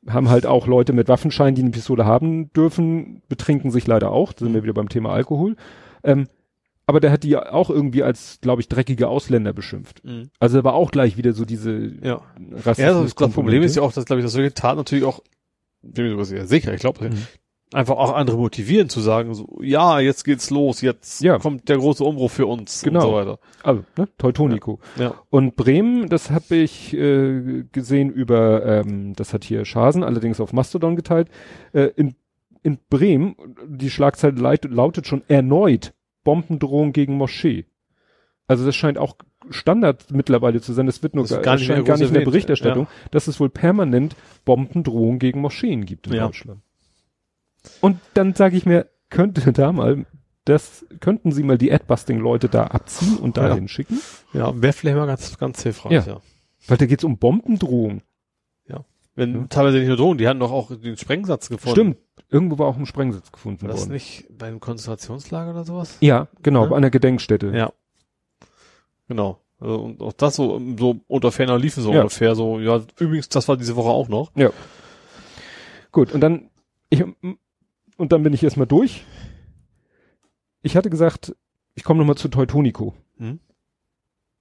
Haben 0.08 0.30
halt 0.30 0.46
auch 0.46 0.66
Leute 0.68 0.94
mit 0.94 1.10
Waffenschein, 1.10 1.56
die 1.56 1.62
eine 1.62 1.72
Pistole 1.72 2.06
haben 2.06 2.54
dürfen, 2.54 3.22
betrinken 3.28 3.70
sich 3.72 3.86
leider 3.86 4.12
auch. 4.12 4.32
Da 4.32 4.46
sind 4.46 4.54
wir 4.54 4.64
wieder 4.64 4.74
beim 4.74 4.88
Thema 4.90 5.10
Alkohol. 5.12 5.58
Ähm, 6.04 6.28
aber 6.86 7.00
der 7.00 7.12
hat 7.12 7.24
die 7.24 7.36
auch 7.38 7.70
irgendwie 7.70 8.02
als, 8.02 8.40
glaube 8.42 8.62
ich, 8.62 8.68
dreckige 8.70 9.10
Ausländer 9.10 9.54
beschimpft. 9.54 10.04
Mhm. 10.04 10.30
Also 10.40 10.60
er 10.60 10.64
war 10.64 10.74
auch 10.74 10.90
gleich 10.92 11.18
wieder 11.18 11.34
so 11.34 11.46
diese 11.46 11.92
Ja. 12.02 12.22
Rassismus. 12.52 12.78
Ja, 12.78 13.04
das, 13.04 13.14
das 13.16 13.34
Problem 13.34 13.62
ist 13.62 13.76
ja 13.76 13.82
auch, 13.82 13.92
dass, 13.92 14.06
glaube 14.06 14.22
ich, 14.22 14.26
dass 14.26 14.34
solche 14.34 14.54
Taten 14.54 14.78
natürlich 14.78 15.04
auch, 15.04 15.22
bin 15.82 16.06
mir 16.06 16.24
sogar 16.24 16.46
sicher, 16.48 16.74
ich 16.74 16.80
glaube, 16.80 17.10
Mhm. 17.10 17.18
Einfach 17.74 17.98
auch 17.98 18.14
andere 18.16 18.38
motivieren 18.38 18.90
zu 18.90 19.00
sagen, 19.00 19.34
so, 19.36 19.60
ja, 19.62 20.00
jetzt 20.00 20.24
geht's 20.24 20.50
los, 20.50 20.82
jetzt 20.82 21.22
Ja. 21.22 21.38
kommt 21.38 21.70
der 21.70 21.78
große 21.78 22.04
Umbruch 22.04 22.32
für 22.32 22.48
uns 22.48 22.82
Genau. 22.82 23.00
und 23.00 23.06
so 23.06 23.14
weiter. 23.14 23.40
Also, 23.64 23.84
ne, 23.98 24.08
Teutonico. 24.18 24.80
Ja. 24.98 25.14
Und 25.30 25.56
Bremen, 25.56 26.10
das 26.10 26.32
habe 26.32 26.56
ich 26.56 26.94
äh, 26.96 27.64
gesehen 27.72 28.10
über, 28.10 28.66
ähm, 28.66 29.14
das 29.16 29.34
hat 29.34 29.44
hier 29.44 29.66
Schasen, 29.66 30.04
allerdings 30.04 30.40
auf 30.40 30.52
Mastodon 30.52 30.96
geteilt. 30.96 31.28
Äh, 31.74 31.92
in, 31.96 32.16
in 32.64 32.80
Bremen, 32.90 33.36
die 33.68 33.90
Schlagzeile 33.92 34.40
lautet 34.68 35.06
schon 35.08 35.22
erneut 35.28 35.94
Bombendrohung 36.24 36.92
gegen 36.92 37.16
Moschee. 37.16 37.66
Also 38.48 38.66
das 38.66 38.76
scheint 38.76 38.98
auch 38.98 39.16
Standard 39.52 40.12
mittlerweile 40.12 40.60
zu 40.60 40.74
sein. 40.74 40.88
Das 40.88 41.02
wird 41.04 41.14
nur 41.16 41.26
Das 41.26 41.42
gar, 41.44 41.56
nicht, 41.56 41.68
mehr 41.70 41.82
gar 41.84 41.96
nicht 41.98 42.08
in 42.08 42.14
der 42.14 42.22
erwähnt. 42.22 42.26
Berichterstattung, 42.26 42.88
dass 43.12 43.28
es 43.28 43.40
wohl 43.40 43.50
permanent 43.50 44.16
Bombendrohungen 44.44 45.20
gegen 45.20 45.40
Moscheen 45.40 45.86
gibt 45.86 46.08
in 46.08 46.14
Ja. 46.14 46.26
Deutschland. 46.26 46.62
Und 47.82 47.99
dann 48.14 48.34
sage 48.36 48.57
ich 48.57 48.66
mir, 48.66 48.88
könnte 49.10 49.51
da 49.53 49.72
mal, 49.72 50.05
das 50.45 50.86
könnten 50.99 51.32
Sie 51.32 51.43
mal 51.43 51.57
die 51.57 51.72
Adbusting-Leute 51.72 52.49
da 52.49 52.66
abziehen 52.68 53.18
und 53.18 53.38
Ja. 53.38 53.47
dahin 53.49 53.68
schicken? 53.68 53.99
Ja, 54.34 54.60
wäre 54.62 54.74
vielleicht 54.74 54.97
mal 54.97 55.05
ganz, 55.07 55.38
ganz 55.38 55.62
hilfreich, 55.64 55.91
Ja. 55.91 56.03
ja. 56.05 56.22
Weil 56.68 56.78
da 56.78 56.86
geht's 56.86 57.03
um 57.03 57.18
Bombendrohung. 57.18 58.01
Wenn 59.16 59.34
Ja. 59.36 59.45
teilweise 59.49 59.80
nicht 59.80 59.88
nur 59.89 59.97
Drohnen, 59.97 60.18
die 60.18 60.28
hatten 60.30 60.39
doch 60.39 60.51
auch 60.51 60.72
den 60.74 60.95
Sprengsatz 60.95 61.49
gefunden. 61.49 61.76
Stimmt. 61.76 61.97
Irgendwo 62.30 62.57
war 62.57 62.68
auch 62.68 62.78
ein 62.78 62.86
Sprengsatz 62.86 63.34
gefunden 63.34 63.64
War 63.64 63.70
das 63.70 63.82
worden. 63.82 63.91
nicht 63.91 64.26
bei 64.38 64.47
einem 64.47 64.62
Konzentrationslager 64.62 65.51
oder 65.51 65.66
sowas? 65.66 65.97
Ja, 65.99 66.30
genau, 66.41 66.64
Ja. 66.64 66.70
bei 66.70 66.78
einer 66.78 66.89
Gedenkstätte. 66.89 67.47
Ja. 67.53 67.74
Genau. 69.10 69.41
Also, 69.60 69.76
und 69.82 70.01
auch 70.01 70.14
das 70.14 70.38
so, 70.38 70.62
so 70.78 71.01
unter 71.07 71.34
ferner 71.34 71.57
liefen 71.57 71.84
so 71.84 71.91
Ja. 71.91 72.01
ungefähr 72.01 72.34
so. 72.36 72.60
Ja, 72.62 72.82
übrigens, 72.97 73.28
das 73.28 73.49
war 73.49 73.57
diese 73.57 73.76
Woche 73.76 73.89
auch 73.89 74.07
noch. 74.07 74.32
Gut, 75.91 76.14
und 76.14 76.22
dann, 76.22 76.49
ich, 76.89 77.03
und 78.00 78.14
dann 78.14 78.24
bin 78.24 78.34
ich 78.34 78.43
erstmal 78.43 78.66
durch. 78.66 79.04
Ich 80.62 80.78
hatte 80.78 80.89
gesagt, 80.89 81.36
ich 81.76 81.84
komme 81.84 82.00
nochmal 82.00 82.16
zu 82.16 82.30
Teutonico. 82.30 82.95
Hm? 83.18 83.39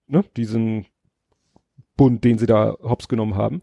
Ne, 0.07 0.25
diesen 0.37 0.87
Bund, 1.97 2.23
den 2.25 2.39
sie 2.39 2.47
da 2.47 2.77
hops 2.81 3.09
genommen 3.09 3.35
haben. 3.35 3.63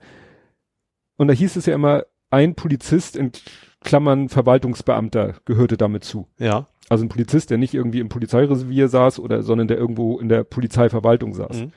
Und 1.16 1.30
da 1.30 1.34
hieß 1.34 1.56
es 1.56 1.66
ja 1.66 1.74
immer, 1.74 2.04
ein 2.30 2.56
Polizist 2.56 3.16
in 3.16 3.32
Klammern 3.80 4.28
Verwaltungsbeamter 4.28 5.36
gehörte 5.46 5.78
damit 5.78 6.04
zu. 6.04 6.28
Ja. 6.38 6.68
Also 6.90 7.06
ein 7.06 7.10
Polizist, 7.10 7.50
der 7.50 7.58
nicht 7.58 7.74
irgendwie 7.74 8.02
im 8.02 8.10
Polizeirevier 8.10 8.90
saß 8.90 9.20
oder, 9.20 9.44
sondern 9.44 9.70
der 9.70 9.78
irgendwo 9.78 10.20
in 10.20 10.28
der 10.28 10.44
Polizeiverwaltung 10.44 11.34
saß. 11.34 11.58
Mhm. 11.58 11.72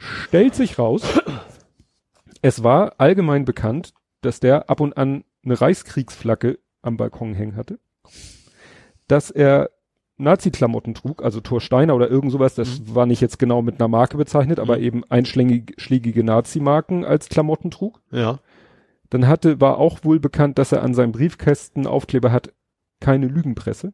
Stellt 0.00 0.56
sich 0.56 0.78
raus, 0.78 1.02
es 2.42 2.64
war 2.64 2.94
allgemein 2.98 3.44
bekannt, 3.44 3.94
dass 4.22 4.40
der 4.40 4.68
ab 4.68 4.80
und 4.80 4.96
an 4.96 5.22
eine 5.44 5.60
Reichskriegsflagge 5.60 6.58
am 6.88 6.96
Balkon 6.96 7.34
hängen 7.34 7.56
hatte, 7.56 7.78
dass 9.06 9.30
er 9.30 9.70
Nazi-Klamotten 10.20 10.94
trug, 10.94 11.22
also 11.22 11.40
Thor 11.40 11.60
Steiner 11.60 11.94
oder 11.94 12.10
irgend 12.10 12.32
sowas, 12.32 12.56
das 12.56 12.92
war 12.94 13.06
nicht 13.06 13.20
jetzt 13.20 13.38
genau 13.38 13.62
mit 13.62 13.76
einer 13.80 13.86
Marke 13.88 14.16
bezeichnet, 14.16 14.58
aber 14.58 14.78
Mhm. 14.78 14.82
eben 14.82 15.04
einschlägige 15.08 16.24
Nazi-Marken 16.24 17.04
als 17.04 17.28
Klamotten 17.28 17.70
trug. 17.70 18.00
Ja. 18.10 18.40
Dann 19.10 19.28
hatte, 19.28 19.60
war 19.60 19.78
auch 19.78 20.02
wohl 20.02 20.18
bekannt, 20.18 20.58
dass 20.58 20.72
er 20.72 20.82
an 20.82 20.92
seinem 20.94 21.12
Briefkästen 21.12 21.86
Aufkleber 21.86 22.32
hat, 22.32 22.52
keine 23.00 23.28
Lügenpresse. 23.28 23.92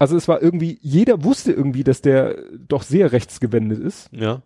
Also 0.00 0.16
es 0.16 0.28
war 0.28 0.42
irgendwie, 0.42 0.78
jeder 0.82 1.24
wusste 1.24 1.52
irgendwie, 1.52 1.84
dass 1.84 2.02
der 2.02 2.36
doch 2.58 2.82
sehr 2.82 3.12
rechtsgewendet 3.12 3.78
ist, 3.80 4.08
Ja. 4.12 4.42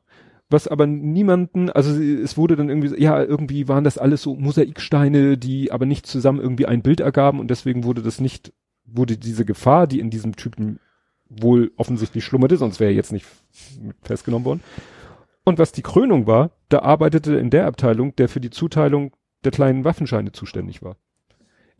Was 0.53 0.69
aber 0.69 0.87
niemanden, 0.87 1.71
also 1.71 2.01
es 2.01 2.37
wurde 2.37 2.57
dann 2.57 2.69
irgendwie, 2.69 3.01
ja, 3.01 3.23
irgendwie 3.23 3.69
waren 3.69 3.85
das 3.85 3.99
alles 3.99 4.23
so 4.23 4.37
Mosaiksteine, 4.37 5.39
die 5.39 5.73
aber 5.73 5.87
nicht 5.87 6.07
zusammen 6.07 6.41
irgendwie 6.41 6.67
ein 6.67 6.83
Bild 6.83 7.01
ergaben 7.01 7.41
und 7.41 7.49
deswegen 7.51 7.85
wurde 7.85 8.03
das 8.03 8.21
nicht, 8.21 8.53
wurde 8.85 9.17
diese 9.17 9.45
Gefahr, 9.45 9.87
die 9.87 10.01
in 10.01 10.11
diesem 10.11 10.37
Typen 10.37 10.79
wohl 11.29 11.73
offensichtlich 11.77 12.25
schlummerte, 12.25 12.57
sonst 12.57 12.79
wäre 12.79 12.91
er 12.91 12.97
jetzt 12.97 13.13
nicht 13.13 13.27
festgenommen 14.03 14.45
worden. 14.45 14.61
Und 15.45 15.59
was 15.59 15.73
die 15.73 15.83
Krönung 15.83 16.27
war, 16.27 16.53
da 16.69 16.81
arbeitete 16.81 17.35
in 17.37 17.51
der 17.51 17.67
Abteilung, 17.67 18.15
der 18.17 18.29
für 18.29 18.41
die 18.41 18.51
Zuteilung 18.51 19.13
der 19.45 19.51
kleinen 19.51 19.85
Waffenscheine 19.85 20.33
zuständig 20.33 20.83
war. 20.83 20.97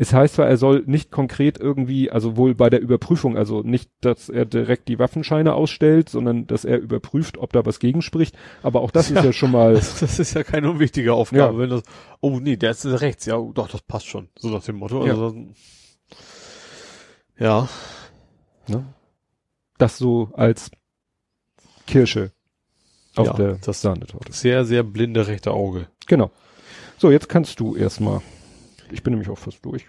Es 0.03 0.13
heißt 0.13 0.35
zwar, 0.35 0.49
er 0.49 0.57
soll 0.57 0.83
nicht 0.87 1.13
konkret 1.13 1.61
irgendwie, 1.61 2.11
also 2.11 2.37
wohl 2.37 2.57
bei 2.57 2.69
der 2.71 2.81
Überprüfung, 2.81 3.37
also 3.37 3.63
nicht, 3.63 3.89
dass 4.01 4.29
er 4.29 4.47
direkt 4.47 4.89
die 4.89 4.99
Waffenscheine 4.99 5.55
ausstellt, 5.55 6.09
sondern 6.09 6.49
dass 6.49 6.65
er 6.65 6.79
überprüft, 6.81 7.39
ob 7.39 7.53
da 7.53 7.65
was 7.65 7.79
gegenspricht. 7.79 8.35
Aber 8.65 8.81
auch 8.81 8.91
das 8.91 9.11
ist 9.11 9.17
Ja. 9.19 9.25
ja 9.27 9.33
schon 9.33 9.53
mal, 9.53 9.77
Also 9.77 10.01
das 10.01 10.19
ist 10.19 10.35
ja 10.35 10.43
keine 10.43 10.71
unwichtige 10.73 11.15
Aufgabe, 11.15 11.55
Ja. 11.55 11.59
wenn 11.61 11.71
das, 11.71 11.83
oh 12.21 12.41
nee, 12.41 12.57
der 12.57 12.73
ist 12.73 12.85
rechts, 12.85 13.27
ja, 13.27 13.37
doch, 13.55 13.69
das 13.69 13.83
passt 13.83 14.07
schon. 14.09 14.29
So 14.37 14.49
nach 14.49 14.65
dem 14.65 14.75
Motto. 14.75 15.07
Ja. 15.07 15.13
Also, 15.13 15.37
ja. 17.39 17.69
ne? 18.67 18.85
Das 19.79 19.99
so 19.99 20.31
als 20.35 20.73
Kirsche 21.87 22.33
auf 23.15 23.27
Ja, 23.29 23.33
der 23.35 23.55
das- 23.65 23.83
Sahnetorte. 23.83 24.33
Sehr, 24.33 24.65
sehr 24.65 24.83
blinde 24.83 25.29
rechte 25.29 25.53
Auge. 25.53 25.87
Genau. 26.09 26.33
So, 26.99 27.13
jetzt 27.13 27.29
kannst 27.29 27.61
du 27.61 27.77
erstmal. 27.77 28.21
Ich 28.93 29.03
bin 29.03 29.13
nämlich 29.13 29.29
auch 29.31 29.39
fast 29.39 29.65
durch. 29.65 29.87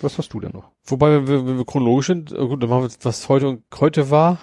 Was 0.00 0.18
hast 0.18 0.32
du 0.34 0.40
denn 0.40 0.52
noch? 0.52 0.70
Wobei, 0.84 1.26
wenn 1.26 1.58
wir, 1.58 1.64
chronologisch 1.64 2.06
sind, 2.08 2.32
äh, 2.32 2.46
gut, 2.46 2.62
dann 2.62 2.68
machen 2.70 2.82
wir 2.82 2.90
was 3.02 3.28
heute, 3.28 3.62
heute 3.78 4.10
war, 4.10 4.38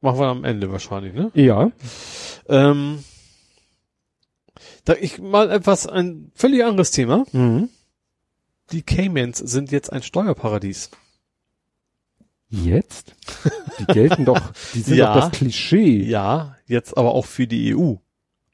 machen 0.00 0.18
wir 0.20 0.26
am 0.26 0.44
Ende 0.44 0.70
wahrscheinlich, 0.70 1.14
ne? 1.14 1.30
Ja. 1.34 1.70
Ähm, 2.48 3.02
da 4.84 4.94
ich 4.94 5.18
mal 5.18 5.50
etwas, 5.50 5.86
ein 5.86 6.30
völlig 6.34 6.64
anderes 6.64 6.90
Thema. 6.90 7.24
Mhm. 7.32 7.68
Die 8.72 8.82
Caymans 8.82 9.38
sind 9.38 9.70
jetzt 9.70 9.92
ein 9.92 10.02
Steuerparadies. 10.02 10.90
Jetzt? 12.50 13.14
Die 13.78 13.84
gelten 13.86 14.24
doch, 14.24 14.40
die 14.74 14.80
sind 14.80 14.96
Ja. 14.96 15.14
doch 15.14 15.20
das 15.28 15.32
Klischee. 15.38 16.02
Ja, 16.02 16.56
jetzt 16.66 16.96
aber 16.96 17.12
auch 17.14 17.26
für 17.26 17.46
die 17.46 17.74
EU. 17.76 17.94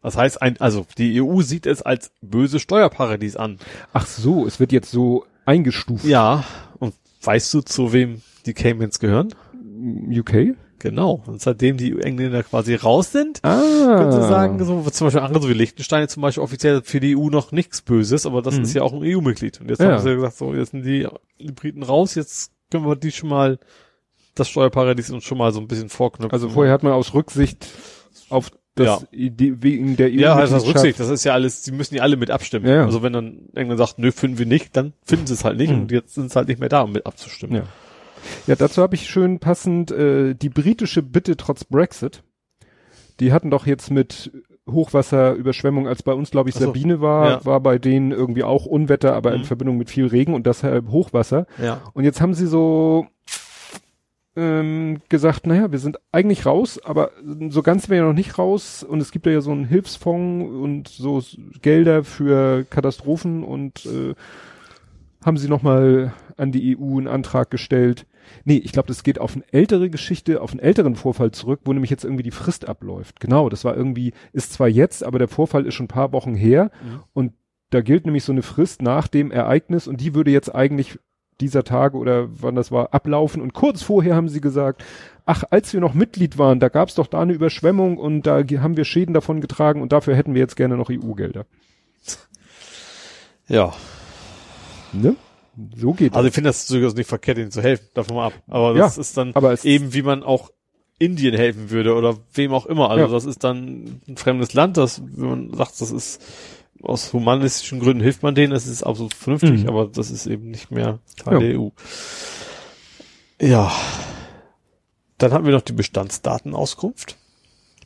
Das 0.04 0.16
heißt, 0.18 0.42
ein, 0.42 0.60
also 0.60 0.86
die 0.98 1.20
EU 1.22 1.40
sieht 1.40 1.64
es 1.66 1.80
als 1.82 2.10
böse 2.20 2.60
Steuerparadies 2.60 3.36
an. 3.36 3.58
Ach 3.94 4.06
so, 4.06 4.46
es 4.46 4.60
wird 4.60 4.70
jetzt 4.70 4.90
so 4.90 5.24
eingestuft. 5.46 6.04
Ja, 6.04 6.44
und 6.78 6.94
weißt 7.22 7.52
du, 7.54 7.62
zu 7.62 7.92
wem 7.94 8.20
die 8.44 8.52
Caymans 8.52 8.98
gehören? 9.00 9.34
UK? 10.10 10.54
Genau. 10.78 11.22
Und 11.26 11.40
seitdem 11.40 11.78
die 11.78 11.98
Engländer 11.98 12.42
quasi 12.42 12.74
raus 12.74 13.12
sind, 13.12 13.40
Ah. 13.42 13.96
könnte 13.96 14.20
sagen, 14.20 14.62
so, 14.62 14.82
zum 14.90 15.06
Beispiel 15.06 15.22
andere, 15.22 15.44
so 15.44 15.48
wie 15.48 15.54
Liechtenstein 15.54 16.06
zum 16.08 16.20
Beispiel 16.22 16.42
offiziell 16.42 16.82
für 16.84 17.00
die 17.00 17.16
EU 17.16 17.30
noch 17.30 17.50
nichts 17.52 17.80
Böses, 17.80 18.26
aber 18.26 18.42
das 18.42 18.56
Mhm. 18.58 18.62
ist 18.64 18.74
ja 18.74 18.82
auch 18.82 18.92
ein 18.92 19.02
EU-Mitglied. 19.02 19.62
Und 19.62 19.70
jetzt 19.70 19.80
Ja. 19.80 19.92
haben 19.92 20.02
sie 20.02 20.10
ja 20.10 20.14
gesagt, 20.16 20.36
so, 20.36 20.52
jetzt 20.54 20.72
sind 20.72 20.84
die, 20.84 21.08
die 21.40 21.52
Briten 21.52 21.82
raus, 21.82 22.14
jetzt 22.14 22.52
können 22.70 22.84
wir 22.86 22.96
die 22.96 23.12
schon 23.12 23.30
mal, 23.30 23.58
das 24.34 24.50
Steuerparadies 24.50 25.10
uns 25.10 25.24
schon 25.24 25.38
mal 25.38 25.52
so 25.52 25.60
ein 25.60 25.68
bisschen 25.68 25.88
vorknüpfen. 25.88 26.32
Also 26.32 26.50
vorher 26.50 26.74
hat 26.74 26.82
man 26.82 26.92
aus 26.92 27.14
Rücksicht 27.14 27.66
auf 28.28 28.50
das 28.74 28.86
Ja. 28.86 28.98
Idee, 29.12 29.54
wegen 29.60 29.96
der 29.96 30.08
EU. 30.08 30.14
Ja, 30.20 30.34
halt 30.34 30.50
das 30.50 30.66
Rücksicht, 30.66 30.98
das 30.98 31.08
ist 31.08 31.24
ja 31.24 31.32
alles, 31.32 31.62
die 31.62 31.72
müssen 31.72 31.94
ja 31.94 32.02
alle 32.02 32.16
mit 32.16 32.30
abstimmen. 32.30 32.66
Ja, 32.66 32.74
ja. 32.76 32.84
Also 32.84 33.02
wenn 33.02 33.12
dann 33.12 33.48
England 33.54 33.78
sagt, 33.78 33.98
nö, 33.98 34.10
finden 34.10 34.38
wir 34.38 34.46
nicht, 34.46 34.76
dann 34.76 34.92
finden 35.04 35.26
sie 35.26 35.34
es 35.34 35.44
halt 35.44 35.56
nicht 35.58 35.70
Mhm. 35.72 35.82
und 35.82 35.92
jetzt 35.92 36.14
sind 36.14 36.30
sie 36.30 36.36
halt 36.36 36.48
nicht 36.48 36.58
mehr 36.60 36.68
da, 36.68 36.82
um 36.82 36.92
mit 36.92 37.06
abzustimmen. 37.06 37.56
Ja. 37.56 37.62
Ja, 38.46 38.56
dazu 38.56 38.80
habe 38.82 38.94
ich 38.94 39.08
schön 39.08 39.38
passend 39.38 39.90
äh, 39.90 40.34
die 40.34 40.48
britische 40.48 41.02
Bitte 41.02 41.36
trotz 41.36 41.64
Brexit. 41.64 42.22
Die 43.20 43.32
hatten 43.32 43.50
doch 43.50 43.66
jetzt 43.66 43.90
mit 43.90 44.32
Hochwasser, 44.68 45.34
Überschwemmung, 45.34 45.86
als 45.86 46.02
bei 46.02 46.12
uns, 46.14 46.30
glaube 46.30 46.48
ich, 46.48 46.54
so. 46.54 46.64
Sabine 46.64 47.00
war, 47.02 47.30
Ja. 47.30 47.44
war 47.44 47.60
bei 47.60 47.78
denen 47.78 48.12
irgendwie 48.12 48.42
auch 48.44 48.64
Unwetter, 48.64 49.14
aber 49.14 49.34
in 49.34 49.42
Mhm. 49.42 49.44
Verbindung 49.44 49.76
mit 49.76 49.90
viel 49.90 50.06
Regen 50.06 50.32
und 50.34 50.46
deshalb 50.46 50.88
Hochwasser. 50.88 51.46
Ja. 51.62 51.82
Und 51.92 52.04
jetzt 52.04 52.20
haben 52.22 52.32
sie 52.32 52.46
so 52.46 53.06
ähm, 54.36 55.00
gesagt, 55.08 55.46
naja, 55.46 55.70
wir 55.70 55.78
sind 55.78 55.98
eigentlich 56.12 56.44
raus, 56.46 56.80
aber 56.84 57.10
so 57.48 57.62
ganz 57.62 57.88
wäre 57.88 58.02
ja 58.02 58.08
noch 58.08 58.16
nicht 58.16 58.36
raus 58.38 58.82
und 58.82 59.00
es 59.00 59.12
gibt 59.12 59.26
ja 59.26 59.40
so 59.40 59.52
einen 59.52 59.64
Hilfsfonds 59.64 60.50
und 60.50 60.88
so 60.88 61.22
Gelder 61.62 62.02
für 62.04 62.64
Katastrophen 62.68 63.44
und 63.44 63.86
äh, 63.86 64.14
haben 65.24 65.36
sie 65.36 65.48
nochmal 65.48 66.12
an 66.36 66.52
die 66.52 66.76
EU 66.76 66.98
einen 66.98 67.06
Antrag 67.08 67.50
gestellt. 67.50 68.06
Nee, 68.44 68.56
ich 68.56 68.72
glaube, 68.72 68.88
das 68.88 69.02
geht 69.04 69.20
auf 69.20 69.34
eine 69.34 69.44
ältere 69.52 69.90
Geschichte, 69.90 70.40
auf 70.40 70.50
einen 70.50 70.60
älteren 70.60 70.96
Vorfall 70.96 71.30
zurück, 71.30 71.60
wo 71.64 71.72
nämlich 71.72 71.90
jetzt 71.90 72.04
irgendwie 72.04 72.22
die 72.22 72.30
Frist 72.30 72.66
abläuft. 72.68 73.20
Genau, 73.20 73.48
das 73.48 73.64
war 73.64 73.76
irgendwie, 73.76 74.12
ist 74.32 74.52
zwar 74.52 74.68
jetzt, 74.68 75.04
aber 75.04 75.18
der 75.18 75.28
Vorfall 75.28 75.66
ist 75.66 75.74
schon 75.74 75.84
ein 75.84 75.88
paar 75.88 76.12
Wochen 76.12 76.34
her 76.34 76.70
Mhm. 76.82 77.00
und 77.12 77.32
da 77.70 77.80
gilt 77.80 78.04
nämlich 78.06 78.24
so 78.24 78.32
eine 78.32 78.42
Frist 78.42 78.82
nach 78.82 79.08
dem 79.08 79.30
Ereignis 79.30 79.86
und 79.88 80.00
die 80.00 80.14
würde 80.14 80.30
jetzt 80.30 80.54
eigentlich 80.54 80.98
dieser 81.40 81.64
Tage 81.64 81.96
oder 81.96 82.28
wann 82.40 82.54
das 82.54 82.70
war, 82.70 82.94
ablaufen. 82.94 83.42
Und 83.42 83.52
kurz 83.54 83.82
vorher 83.82 84.14
haben 84.14 84.28
sie 84.28 84.40
gesagt, 84.40 84.84
ach, 85.26 85.44
als 85.50 85.72
wir 85.72 85.80
noch 85.80 85.94
Mitglied 85.94 86.38
waren, 86.38 86.60
da 86.60 86.68
gab 86.68 86.88
es 86.88 86.94
doch 86.94 87.06
da 87.06 87.20
eine 87.20 87.32
Überschwemmung 87.32 87.98
und 87.98 88.22
da 88.22 88.38
haben 88.42 88.76
wir 88.76 88.84
Schäden 88.84 89.14
davon 89.14 89.40
getragen 89.40 89.82
und 89.82 89.92
dafür 89.92 90.14
hätten 90.16 90.34
wir 90.34 90.40
jetzt 90.40 90.56
gerne 90.56 90.76
noch 90.76 90.90
EU-Gelder. 90.90 91.46
Ja. 93.48 93.72
Ne? 94.92 95.16
So 95.76 95.92
geht 95.92 96.12
Also 96.14 96.22
das. 96.24 96.28
ich 96.30 96.34
finde 96.34 96.48
das 96.48 96.66
durchaus 96.66 96.94
nicht 96.94 97.08
verkehrt, 97.08 97.38
ihnen 97.38 97.50
zu 97.50 97.62
helfen, 97.62 97.86
davon 97.94 98.16
mal 98.16 98.26
ab. 98.26 98.32
Aber 98.48 98.70
Ja, 98.76 98.84
das 98.84 98.98
ist 98.98 99.16
dann 99.16 99.32
eben, 99.62 99.94
wie 99.94 100.02
man 100.02 100.22
auch 100.22 100.50
Indien 100.98 101.34
helfen 101.34 101.70
würde 101.70 101.94
oder 101.94 102.16
wem 102.32 102.52
auch 102.52 102.66
immer. 102.66 102.90
Also 102.90 103.06
Ja. 103.06 103.10
das 103.10 103.24
ist 103.24 103.44
dann 103.44 104.00
ein 104.08 104.16
fremdes 104.16 104.54
Land, 104.54 104.76
das, 104.76 105.02
wenn 105.04 105.28
man 105.28 105.54
sagt, 105.54 105.80
das 105.80 105.90
ist 105.90 106.22
aus 106.84 107.12
humanistischen 107.12 107.80
Gründen 107.80 108.02
hilft 108.02 108.22
man 108.22 108.34
denen, 108.34 108.52
das 108.52 108.66
ist 108.66 108.82
absolut 108.82 109.14
vernünftig, 109.14 109.62
Mhm. 109.62 109.68
aber 109.68 109.86
das 109.86 110.10
ist 110.10 110.26
eben 110.26 110.50
nicht 110.50 110.70
mehr 110.70 110.98
Teil 111.16 111.34
Ja. 111.34 111.40
der 111.40 111.60
EU. 111.60 111.68
Ja. 113.40 113.72
Dann 115.18 115.32
hatten 115.32 115.44
wir 115.46 115.52
noch 115.52 115.62
die 115.62 115.72
Bestandsdatenauskunft. 115.72 117.16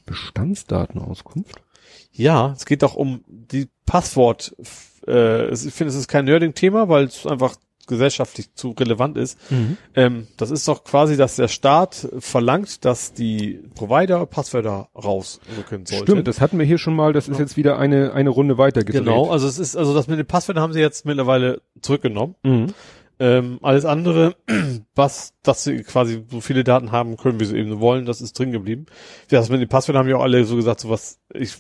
Bestandsdatenauskunft? 0.07 1.61
Ja, 2.13 2.53
es 2.57 2.67
geht 2.67 2.83
doch 2.83 2.95
um 2.95 3.23
die 3.29 3.69
Passwort. 3.87 4.55
Äh, 5.07 5.53
ich 5.53 5.73
finde, 5.75 5.91
es 5.91 5.95
ist 5.97 6.09
kein 6.09 6.25
Nerding-Thema, 6.25 6.89
weil 6.89 7.05
es 7.05 7.27
einfach 7.27 7.57
gesellschaftlich 7.89 8.55
zu 8.55 8.71
relevant 8.71 9.17
ist. 9.17 9.39
Ähm, 9.95 10.29
das 10.37 10.51
ist 10.51 10.69
doch 10.69 10.85
quasi, 10.85 11.17
dass 11.17 11.37
der 11.37 11.49
Staat 11.49 12.09
verlangt, 12.19 12.85
dass 12.85 13.13
die 13.13 13.61
Provider 13.75 14.25
Passwörter 14.27 14.89
rausrücken 14.95 15.87
sollten. 15.87 16.05
Stimmt, 16.05 16.29
das 16.29 16.41
hatten 16.41 16.59
wir 16.59 16.67
hier 16.67 16.79
schon 16.79 16.95
mal, 16.95 17.13
das 17.13 17.29
ist 17.29 17.41
jetzt 17.41 17.57
wieder 17.57 17.79
eine, 17.79 18.13
eine 18.13 18.31
Runde 18.31 18.59
weiter 18.59 18.85
gedreht. 18.85 19.05
Genau, 19.05 19.31
also 19.31 19.49
es 19.49 19.59
ist, 19.59 19.77
also 19.77 19.95
das 19.95 20.07
mit 20.07 20.19
den 20.19 20.27
Passwörtern 20.27 20.63
haben 20.63 20.73
sie 20.73 20.81
jetzt 20.81 21.05
mittlerweile 21.05 21.63
zurückgenommen. 21.83 22.37
Mhm. 22.43 22.75
Ähm, 23.21 23.59
alles 23.63 23.85
andere, 23.85 24.37
was, 24.95 25.35
dass 25.43 25.65
sie 25.65 25.83
quasi 25.83 26.25
so 26.31 26.41
viele 26.41 26.63
Daten 26.63 26.93
haben 26.93 27.17
können, 27.17 27.41
wie 27.41 27.47
sie 27.47 27.57
eben 27.57 27.81
wollen, 27.81 28.07
das 28.07 28.21
ist 28.21 28.39
drin 28.39 28.53
geblieben. 28.53 28.87
Ja, 29.31 29.41
das 29.41 29.49
mit 29.49 29.61
den 29.61 29.69
Passwörtern 29.69 30.01
haben 30.01 30.09
ja 30.09 30.17
auch 30.17 30.23
alle 30.23 30.45
so 30.45 30.55
gesagt, 30.55 30.81
so 30.81 30.91
was, 30.91 31.19
ich 31.35 31.57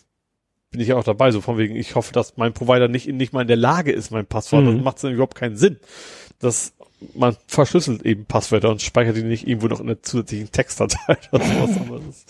bin 0.70 0.80
ich 0.80 0.88
ja 0.88 0.96
auch 0.96 1.04
dabei, 1.04 1.30
so 1.30 1.40
von 1.40 1.56
wegen, 1.58 1.76
ich 1.76 1.94
hoffe, 1.94 2.12
dass 2.12 2.36
mein 2.36 2.52
Provider 2.52 2.88
nicht, 2.88 3.08
nicht 3.08 3.32
mal 3.32 3.42
in 3.42 3.48
der 3.48 3.56
Lage 3.56 3.90
ist, 3.92 4.10
mein 4.10 4.26
Passwort, 4.26 4.64
Mhm. 4.64 4.76
das 4.76 4.84
macht 4.84 5.04
dann 5.04 5.12
überhaupt 5.12 5.34
keinen 5.34 5.56
Sinn. 5.56 5.78
Das, 6.40 6.72
man 7.14 7.36
verschlüsselt 7.46 8.02
eben 8.04 8.26
Passwörter 8.26 8.70
und 8.70 8.82
speichert 8.82 9.16
die 9.16 9.22
nicht 9.22 9.46
irgendwo 9.46 9.68
noch 9.68 9.80
in 9.80 9.86
einer 9.86 10.02
zusätzlichen 10.02 10.52
Textdatei 10.52 11.16
oder 11.32 11.44
sowas. 11.44 12.24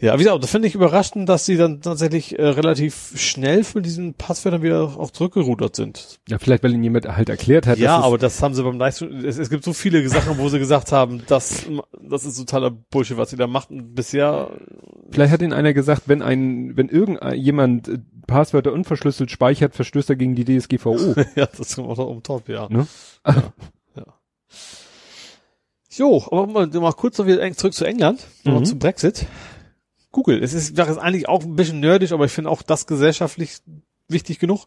Ja, 0.00 0.14
wie 0.14 0.22
gesagt, 0.22 0.42
das 0.44 0.50
finde 0.52 0.68
ich 0.68 0.76
überraschend, 0.76 1.28
dass 1.28 1.44
sie 1.44 1.56
dann 1.56 1.80
tatsächlich 1.80 2.38
äh, 2.38 2.46
relativ 2.46 3.12
schnell 3.16 3.64
von 3.64 3.82
diesen 3.82 4.14
Passwörtern 4.14 4.62
wieder 4.62 4.82
auch 4.96 5.10
zurückgerudert 5.10 5.74
sind. 5.74 6.20
Ja, 6.28 6.38
vielleicht, 6.38 6.62
weil 6.62 6.72
ihnen 6.72 6.84
jemand 6.84 7.08
halt 7.08 7.28
erklärt 7.28 7.66
hat, 7.66 7.78
Ja, 7.78 7.98
aber 7.98 8.16
das 8.16 8.40
haben 8.40 8.54
sie 8.54 8.62
beim 8.62 8.78
Livestream, 8.78 9.24
es, 9.24 9.38
es 9.38 9.50
gibt 9.50 9.64
so 9.64 9.72
viele 9.72 10.08
Sachen, 10.08 10.38
wo 10.38 10.48
sie 10.48 10.60
gesagt 10.60 10.92
haben, 10.92 11.22
das, 11.26 11.66
das 12.00 12.24
ist 12.24 12.36
totaler 12.36 12.70
Bullshit, 12.70 13.16
was 13.16 13.30
sie 13.30 13.36
da 13.36 13.48
macht. 13.48 13.70
Und 13.70 13.94
bisher, 13.96 14.50
vielleicht 15.10 15.32
hat 15.32 15.42
ihnen 15.42 15.52
einer 15.52 15.72
gesagt, 15.72 16.02
wenn 16.06 16.22
ein, 16.22 16.76
wenn 16.76 16.88
irgendjemand 16.88 17.88
äh, 17.88 17.98
Passwörter 18.28 18.72
unverschlüsselt 18.72 19.32
speichert, 19.32 19.74
verstößt 19.74 20.10
er 20.10 20.16
gegen 20.16 20.36
die 20.36 20.44
DSGVO. 20.44 21.14
ja, 21.34 21.46
das 21.46 21.74
kommt 21.74 21.88
auch 21.88 21.96
noch 21.96 22.08
um 22.08 22.22
top, 22.22 22.48
ja. 22.48 22.68
ne? 22.68 22.86
Jo, 25.90 26.22
aber 26.30 26.46
mal, 26.46 26.66
mal 26.68 26.92
kurz 26.92 27.18
noch 27.18 27.26
wieder 27.26 27.50
zurück 27.56 27.74
zu 27.74 27.84
England, 27.84 28.24
noch 28.44 28.60
Mhm. 28.60 28.64
zum 28.64 28.78
Brexit. 28.78 29.26
Google, 30.10 30.42
es 30.42 30.54
ist, 30.54 30.78
das 30.78 30.88
ist 30.88 30.98
eigentlich 30.98 31.28
auch 31.28 31.42
ein 31.44 31.56
bisschen 31.56 31.80
nerdig, 31.80 32.12
aber 32.12 32.24
ich 32.24 32.32
finde 32.32 32.50
auch 32.50 32.62
das 32.62 32.86
gesellschaftlich 32.86 33.58
wichtig 34.08 34.38
genug, 34.38 34.66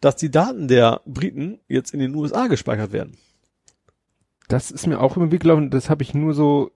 dass 0.00 0.16
die 0.16 0.30
Daten 0.30 0.68
der 0.68 1.00
Briten 1.06 1.60
jetzt 1.68 1.94
in 1.94 2.00
den 2.00 2.14
USA 2.14 2.46
gespeichert 2.48 2.92
werden. 2.92 3.16
Das 4.48 4.70
ist 4.70 4.86
mir 4.86 5.00
auch 5.00 5.16
immer 5.16 5.28
gelaufen, 5.28 5.70
das 5.70 5.88
habe 5.88 6.02
ich 6.02 6.12
nur 6.14 6.34
so, 6.34 6.72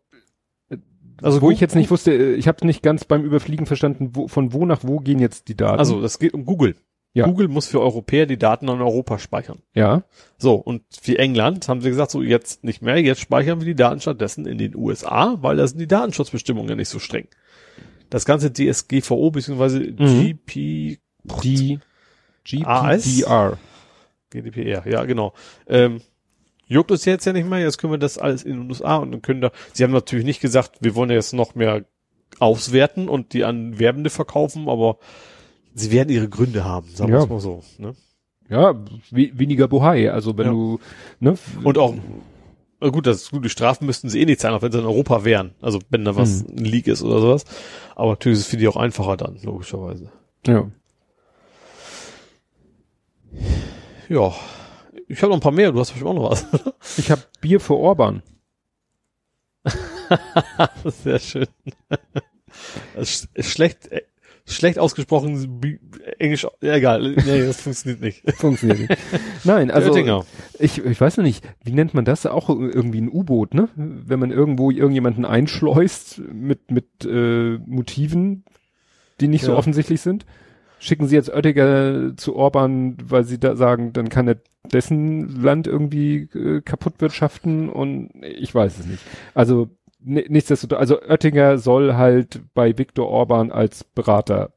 Also 1.20 1.42
wo 1.42 1.46
Gu- 1.46 1.52
ich 1.52 1.60
jetzt 1.60 1.74
nicht 1.74 1.90
wusste, 1.90 2.12
äh, 2.12 2.34
ich 2.34 2.48
habe 2.48 2.64
nicht 2.66 2.82
ganz 2.82 3.04
beim 3.04 3.24
Überfliegen 3.24 3.66
verstanden, 3.66 4.10
wo, 4.14 4.28
von 4.28 4.52
wo 4.52 4.64
nach 4.64 4.80
wo 4.82 4.98
gehen 4.98 5.18
jetzt 5.18 5.48
die 5.48 5.56
Daten. 5.56 5.78
Also, 5.78 6.00
das 6.00 6.18
geht 6.18 6.32
um 6.34 6.44
Google. 6.44 6.76
Ja. 7.12 7.24
Google 7.26 7.48
muss 7.48 7.66
für 7.66 7.80
Europäer 7.80 8.26
die 8.26 8.36
Daten 8.36 8.68
in 8.68 8.80
Europa 8.82 9.18
speichern. 9.18 9.60
ja, 9.74 10.02
So, 10.36 10.54
und 10.56 10.82
wie 11.04 11.16
England 11.16 11.66
haben 11.66 11.80
sie 11.80 11.88
gesagt, 11.88 12.10
so 12.10 12.20
jetzt 12.22 12.62
nicht 12.62 12.82
mehr, 12.82 13.00
jetzt 13.00 13.22
speichern 13.22 13.58
wir 13.60 13.64
die 13.66 13.74
Daten 13.74 14.00
stattdessen 14.00 14.46
in 14.46 14.58
den 14.58 14.76
USA, 14.76 15.38
weil 15.40 15.56
da 15.56 15.66
sind 15.66 15.78
die 15.80 15.86
Datenschutzbestimmungen 15.86 16.68
ja 16.68 16.76
nicht 16.76 16.90
so 16.90 16.98
streng. 16.98 17.26
Das 18.10 18.24
ganze 18.24 18.52
DSGVO 18.52 19.30
bzw. 19.30 19.92
Mhm. 19.92 20.38
GP, 20.46 20.98
die 21.42 22.64
AS? 22.64 23.04
GPDR. 23.04 23.58
GDPR, 24.30 24.86
ja 24.88 25.04
genau. 25.04 25.32
Ähm, 25.68 26.00
juckt 26.68 26.90
uns 26.90 27.04
jetzt 27.04 27.24
ja 27.26 27.32
nicht 27.32 27.48
mehr, 27.48 27.60
jetzt 27.60 27.78
können 27.78 27.92
wir 27.92 27.98
das 27.98 28.18
alles 28.18 28.42
in 28.42 28.52
den 28.60 28.68
USA 28.70 28.96
und 28.96 29.12
dann 29.12 29.22
können 29.22 29.40
da, 29.40 29.50
sie 29.72 29.84
haben 29.84 29.92
natürlich 29.92 30.24
nicht 30.24 30.40
gesagt, 30.40 30.78
wir 30.80 30.94
wollen 30.94 31.10
ja 31.10 31.16
jetzt 31.16 31.32
noch 31.32 31.54
mehr 31.54 31.84
auswerten 32.38 33.08
und 33.08 33.32
die 33.32 33.44
an 33.44 33.78
Werbende 33.78 34.10
verkaufen, 34.10 34.68
aber 34.68 34.98
sie 35.74 35.90
werden 35.92 36.10
ihre 36.10 36.28
Gründe 36.28 36.64
haben, 36.64 36.88
sagen 36.88 37.10
wir 37.12 37.18
Ja. 37.18 37.24
es 37.24 37.30
mal 37.30 37.40
so. 37.40 37.62
Ne? 37.78 37.94
Ja, 38.48 38.74
we 39.10 39.30
weniger 39.34 39.68
Bohai, 39.68 40.10
also 40.10 40.36
wenn 40.36 40.46
Ja. 40.46 40.52
du, 40.52 40.78
ne? 41.20 41.36
Und 41.64 41.78
auch, 41.78 41.94
äh, 42.80 42.90
gut, 42.90 43.06
das 43.06 43.30
gut, 43.30 43.44
die 43.44 43.48
Strafen 43.50 43.86
müssten 43.86 44.08
sie 44.08 44.20
eh 44.20 44.26
nicht 44.26 44.40
zahlen, 44.40 44.54
auch 44.54 44.62
wenn 44.62 44.72
sie 44.72 44.78
in 44.78 44.84
Europa 44.84 45.24
wären. 45.24 45.54
Also 45.60 45.80
wenn 45.90 46.04
da 46.04 46.16
was 46.16 46.44
ein 46.46 46.64
Leak 46.64 46.86
ist 46.86 47.02
oder 47.02 47.20
sowas. 47.20 47.44
Aber 47.94 48.10
natürlich 48.10 48.38
ist 48.38 48.44
es 48.46 48.50
für 48.50 48.56
die 48.56 48.68
auch 48.68 48.76
einfacher 48.76 49.16
dann, 49.16 49.38
logischerweise. 49.42 50.10
Ja. 50.46 50.70
Ja. 54.08 54.34
Ich 55.08 55.22
habe 55.22 55.30
noch 55.30 55.38
ein 55.38 55.42
paar 55.42 55.52
mehr, 55.52 55.72
du 55.72 55.78
hast 55.78 55.90
bestimmt 55.90 56.10
auch 56.10 56.14
noch 56.14 56.30
was. 56.30 56.46
Ich 56.98 57.10
habe 57.10 57.22
Bier 57.40 57.60
für 57.60 57.74
Orban. 57.74 58.22
Sehr 60.84 61.18
schön. 61.18 61.48
Das 62.94 63.28
ist 63.34 63.50
schlecht, 63.50 63.88
äh, 63.88 64.02
schlecht 64.46 64.78
ausgesprochen, 64.78 65.60
Englisch, 66.18 66.46
egal, 66.60 67.02
nee, 67.26 67.44
das 67.46 67.60
funktioniert 67.60 68.00
nicht. 68.00 68.22
Funktioniert 68.36 68.78
nicht. 68.88 68.96
Nein, 69.44 69.70
also 69.70 69.90
Oettinger. 69.90 70.24
ich, 70.58 70.78
ich 70.84 71.00
weiß 71.00 71.16
noch 71.16 71.24
nicht, 71.24 71.44
wie 71.64 71.72
nennt 71.72 71.94
man 71.94 72.04
das? 72.04 72.24
Auch 72.26 72.48
irgendwie 72.48 73.00
ein 73.00 73.10
U-Boot, 73.10 73.54
ne? 73.54 73.68
Wenn 73.74 74.20
man 74.20 74.30
irgendwo 74.30 74.70
irgendjemanden 74.70 75.24
einschleust 75.24 76.20
mit 76.32 76.70
mit 76.70 76.86
äh, 77.04 77.58
Motiven, 77.66 78.44
die 79.20 79.28
nicht 79.28 79.44
so 79.44 79.52
Ja. 79.52 79.58
offensichtlich 79.58 80.00
sind. 80.00 80.24
Schicken 80.78 81.08
sie 81.08 81.16
jetzt 81.16 81.30
Oettinger 81.30 82.16
zu 82.16 82.36
Orban, 82.36 82.98
weil 83.02 83.24
sie 83.24 83.38
da 83.40 83.56
sagen, 83.56 83.92
dann 83.94 84.10
kann 84.10 84.28
er 84.28 84.36
dessen 84.72 85.42
Land 85.42 85.66
irgendwie 85.66 86.28
äh, 86.34 86.60
kaputt 86.60 86.94
wirtschaften 86.98 87.68
und 87.68 88.10
ich 88.22 88.54
weiß 88.54 88.78
es 88.80 88.86
nicht. 88.86 89.02
Also 89.34 89.70
nichtsdestotrotz, 90.06 90.78
also 90.78 91.00
Oettinger 91.02 91.58
soll 91.58 91.94
halt 91.94 92.40
bei 92.54 92.76
Viktor 92.78 93.08
Orban 93.08 93.50
als 93.52 93.84
Berater 93.84 94.52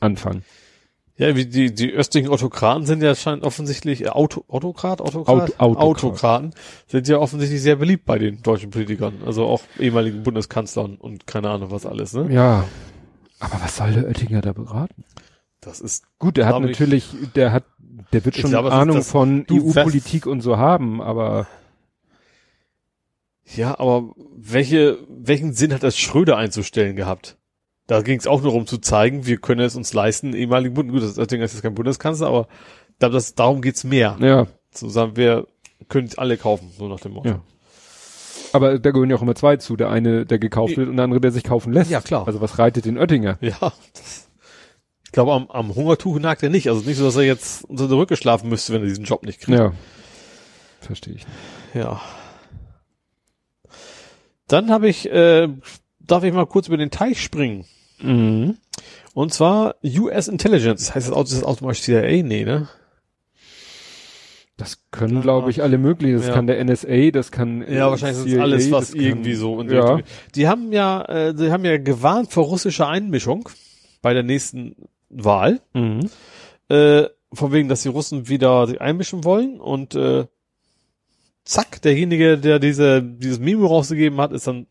anfangen. 0.00 0.44
Ja, 1.16 1.36
wie 1.36 1.46
die, 1.46 1.72
die 1.72 1.92
östlichen 1.92 2.28
Autokraten 2.28 2.86
sind 2.86 3.00
ja 3.02 3.14
scheint 3.14 3.44
offensichtlich, 3.44 4.04
äh, 4.04 4.08
Auto, 4.08 4.44
Autokrat, 4.48 5.00
Autokrat? 5.00 5.28
Auto- 5.28 5.52
Autokrat. 5.58 5.82
Autokraten 5.84 6.50
sind 6.88 7.06
ja 7.08 7.18
offensichtlich 7.18 7.62
sehr 7.62 7.76
beliebt 7.76 8.04
bei 8.04 8.18
den 8.18 8.42
deutschen 8.42 8.70
Politikern. 8.70 9.14
Also 9.24 9.44
auch 9.46 9.62
ehemaligen 9.78 10.24
Bundeskanzlern 10.24 10.96
und 10.96 11.26
keine 11.26 11.50
Ahnung 11.50 11.70
was 11.70 11.86
alles, 11.86 12.14
ne? 12.14 12.32
Ja. 12.32 12.64
Aber 13.38 13.60
was 13.62 13.76
soll 13.76 13.92
der 13.92 14.06
Oettinger 14.08 14.40
da 14.40 14.52
beraten? 14.52 15.04
Das 15.60 15.80
ist, 15.80 16.04
Gut, 16.18 16.36
der 16.36 16.46
hat 16.46 16.52
Glaub 16.56 16.64
ich- 16.64 16.70
natürlich, 16.80 17.08
der 17.36 17.52
hat, 17.52 17.64
der 18.12 18.24
wird 18.24 18.36
schon 18.36 18.50
glaube, 18.50 18.72
Ahnung 18.72 18.96
das- 18.96 19.10
von 19.10 19.46
EU-Politik 19.50 20.26
und 20.26 20.40
so 20.40 20.56
haben, 20.58 21.00
aber 21.00 21.46
ja, 23.56 23.78
aber 23.78 24.14
welche, 24.36 24.98
welchen 25.08 25.52
Sinn 25.52 25.72
hat 25.74 25.82
das 25.82 25.98
Schröder 25.98 26.36
einzustellen 26.36 26.96
gehabt? 26.96 27.36
Da 27.86 28.00
ging 28.00 28.18
es 28.18 28.26
auch 28.26 28.40
nur 28.40 28.54
um 28.54 28.66
zu 28.66 28.78
zeigen, 28.78 29.26
wir 29.26 29.36
können 29.36 29.60
es 29.60 29.76
uns 29.76 29.92
leisten, 29.92 30.32
ehemaligen 30.34 30.74
Bund, 30.74 30.90
gut, 30.90 31.02
das 31.02 31.18
Oettinger 31.18 31.44
ist 31.44 31.52
jetzt 31.52 31.62
kein 31.62 31.74
Bundeskanzler, 31.74 32.28
aber 32.28 32.48
glaube, 32.98 33.14
das, 33.14 33.34
darum 33.34 33.60
geht's 33.60 33.84
mehr. 33.84 34.16
ja, 34.20 34.46
Zu 34.70 34.88
sagen, 34.88 35.16
wir 35.16 35.46
können 35.88 36.10
alle 36.16 36.36
kaufen, 36.36 36.70
so 36.76 36.88
nach 36.88 37.00
dem 37.00 37.12
Motto. 37.12 37.28
Ja. 37.28 37.42
aber 38.52 38.78
da 38.78 38.90
gehören 38.90 39.10
ja 39.10 39.16
auch 39.16 39.22
immer 39.22 39.34
zwei 39.34 39.56
zu. 39.56 39.76
Der 39.76 39.90
eine, 39.90 40.24
der 40.24 40.38
gekauft 40.38 40.76
wird 40.76 40.88
und 40.88 40.96
der 40.96 41.04
andere, 41.04 41.20
der 41.20 41.32
sich 41.32 41.44
kaufen 41.44 41.72
lässt. 41.72 41.90
Ja, 41.90 42.00
klar. 42.00 42.26
Also 42.26 42.40
was 42.40 42.58
reitet 42.58 42.84
den 42.86 42.98
Oettinger? 42.98 43.38
Ja, 43.40 43.72
das, 43.92 44.28
ich 45.04 45.12
glaube, 45.12 45.32
am, 45.32 45.50
am 45.50 45.74
Hungertuch 45.74 46.18
nagt 46.18 46.42
er 46.42 46.50
nicht. 46.50 46.68
Also 46.68 46.82
nicht 46.86 46.96
so, 46.96 47.04
dass 47.04 47.16
er 47.16 47.22
jetzt 47.22 47.64
unter 47.64 47.86
der 47.86 47.96
Rücke 47.96 48.16
schlafen 48.16 48.48
müsste, 48.48 48.72
wenn 48.72 48.82
er 48.82 48.88
diesen 48.88 49.04
Job 49.04 49.24
nicht 49.24 49.40
kriegt. 49.40 49.58
Ja. 49.58 49.72
Verstehe 50.80 51.14
ich. 51.14 51.26
Ja. 51.74 52.00
Dann 54.48 54.70
habe 54.70 54.88
ich, 54.88 55.10
äh, 55.10 55.48
darf 56.00 56.24
ich 56.24 56.32
mal 56.32 56.46
kurz 56.46 56.68
über 56.68 56.76
den 56.76 56.90
Teich 56.90 57.22
springen. 57.22 57.64
Mhm. 58.00 58.56
Und 59.14 59.32
zwar 59.32 59.76
US 59.84 60.28
Intelligence. 60.28 60.86
Das 60.86 60.94
heißt 60.94 61.06
das 61.08 61.14
Auto, 61.14 61.30
das 61.30 61.44
automatisch 61.44 61.82
CIA? 61.82 62.22
Nee, 62.22 62.44
ne? 62.44 62.68
Das 64.56 64.84
können, 64.92 65.20
glaube 65.20 65.50
ich, 65.50 65.62
alle 65.62 65.78
möglichen. 65.78 66.16
Das 66.18 66.28
Ja. 66.28 66.34
kann 66.34 66.46
der 66.46 66.60
NSA, 66.64 67.10
das 67.10 67.32
kann 67.32 67.62
äh, 67.62 67.74
Ja, 67.76 67.90
wahrscheinlich 67.90 68.18
ist 68.18 68.24
CIA, 68.26 68.34
das 68.36 68.42
alles, 68.44 68.70
was 68.70 68.92
kann- 68.92 69.00
irgendwie 69.00 69.34
so 69.34 69.60
in 69.60 69.68
die 69.68 69.74
ja. 69.74 69.94
Richtung. 69.94 70.02
Die 70.36 70.46
haben 70.48 70.72
ja, 70.72 71.02
äh, 71.06 71.34
die 71.34 71.50
haben 71.50 71.64
ja 71.64 71.76
gewarnt 71.78 72.30
vor 72.32 72.44
russischer 72.44 72.86
Einmischung 72.88 73.48
bei 74.00 74.14
der 74.14 74.22
nächsten 74.22 74.76
Wahl. 75.08 75.60
Mhm. 75.72 76.08
Äh, 76.68 77.04
von 77.32 77.52
wegen, 77.52 77.68
dass 77.68 77.82
die 77.82 77.88
Russen 77.88 78.28
wieder 78.28 78.68
sich 78.68 78.80
einmischen 78.80 79.24
wollen 79.24 79.60
und 79.60 79.96
äh, 79.96 80.26
zack, 81.44 81.82
derjenige, 81.82 82.38
der 82.38 82.58
diese, 82.58 83.02
dieses 83.02 83.38
Memo 83.38 83.66
rausgegeben 83.66 84.20
hat, 84.20 84.32
ist 84.32 84.46
dann 84.46 84.66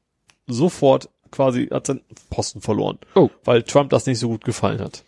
sofort 0.47 1.09
quasi, 1.31 1.67
hat 1.67 1.87
seinen 1.87 2.01
Posten 2.29 2.61
verloren. 2.61 2.99
Oh. 3.15 3.29
Weil 3.43 3.63
Trump 3.63 3.89
das 3.89 4.05
nicht 4.05 4.19
so 4.19 4.27
gut 4.29 4.43
gefallen 4.43 4.79
hat. 4.79 5.03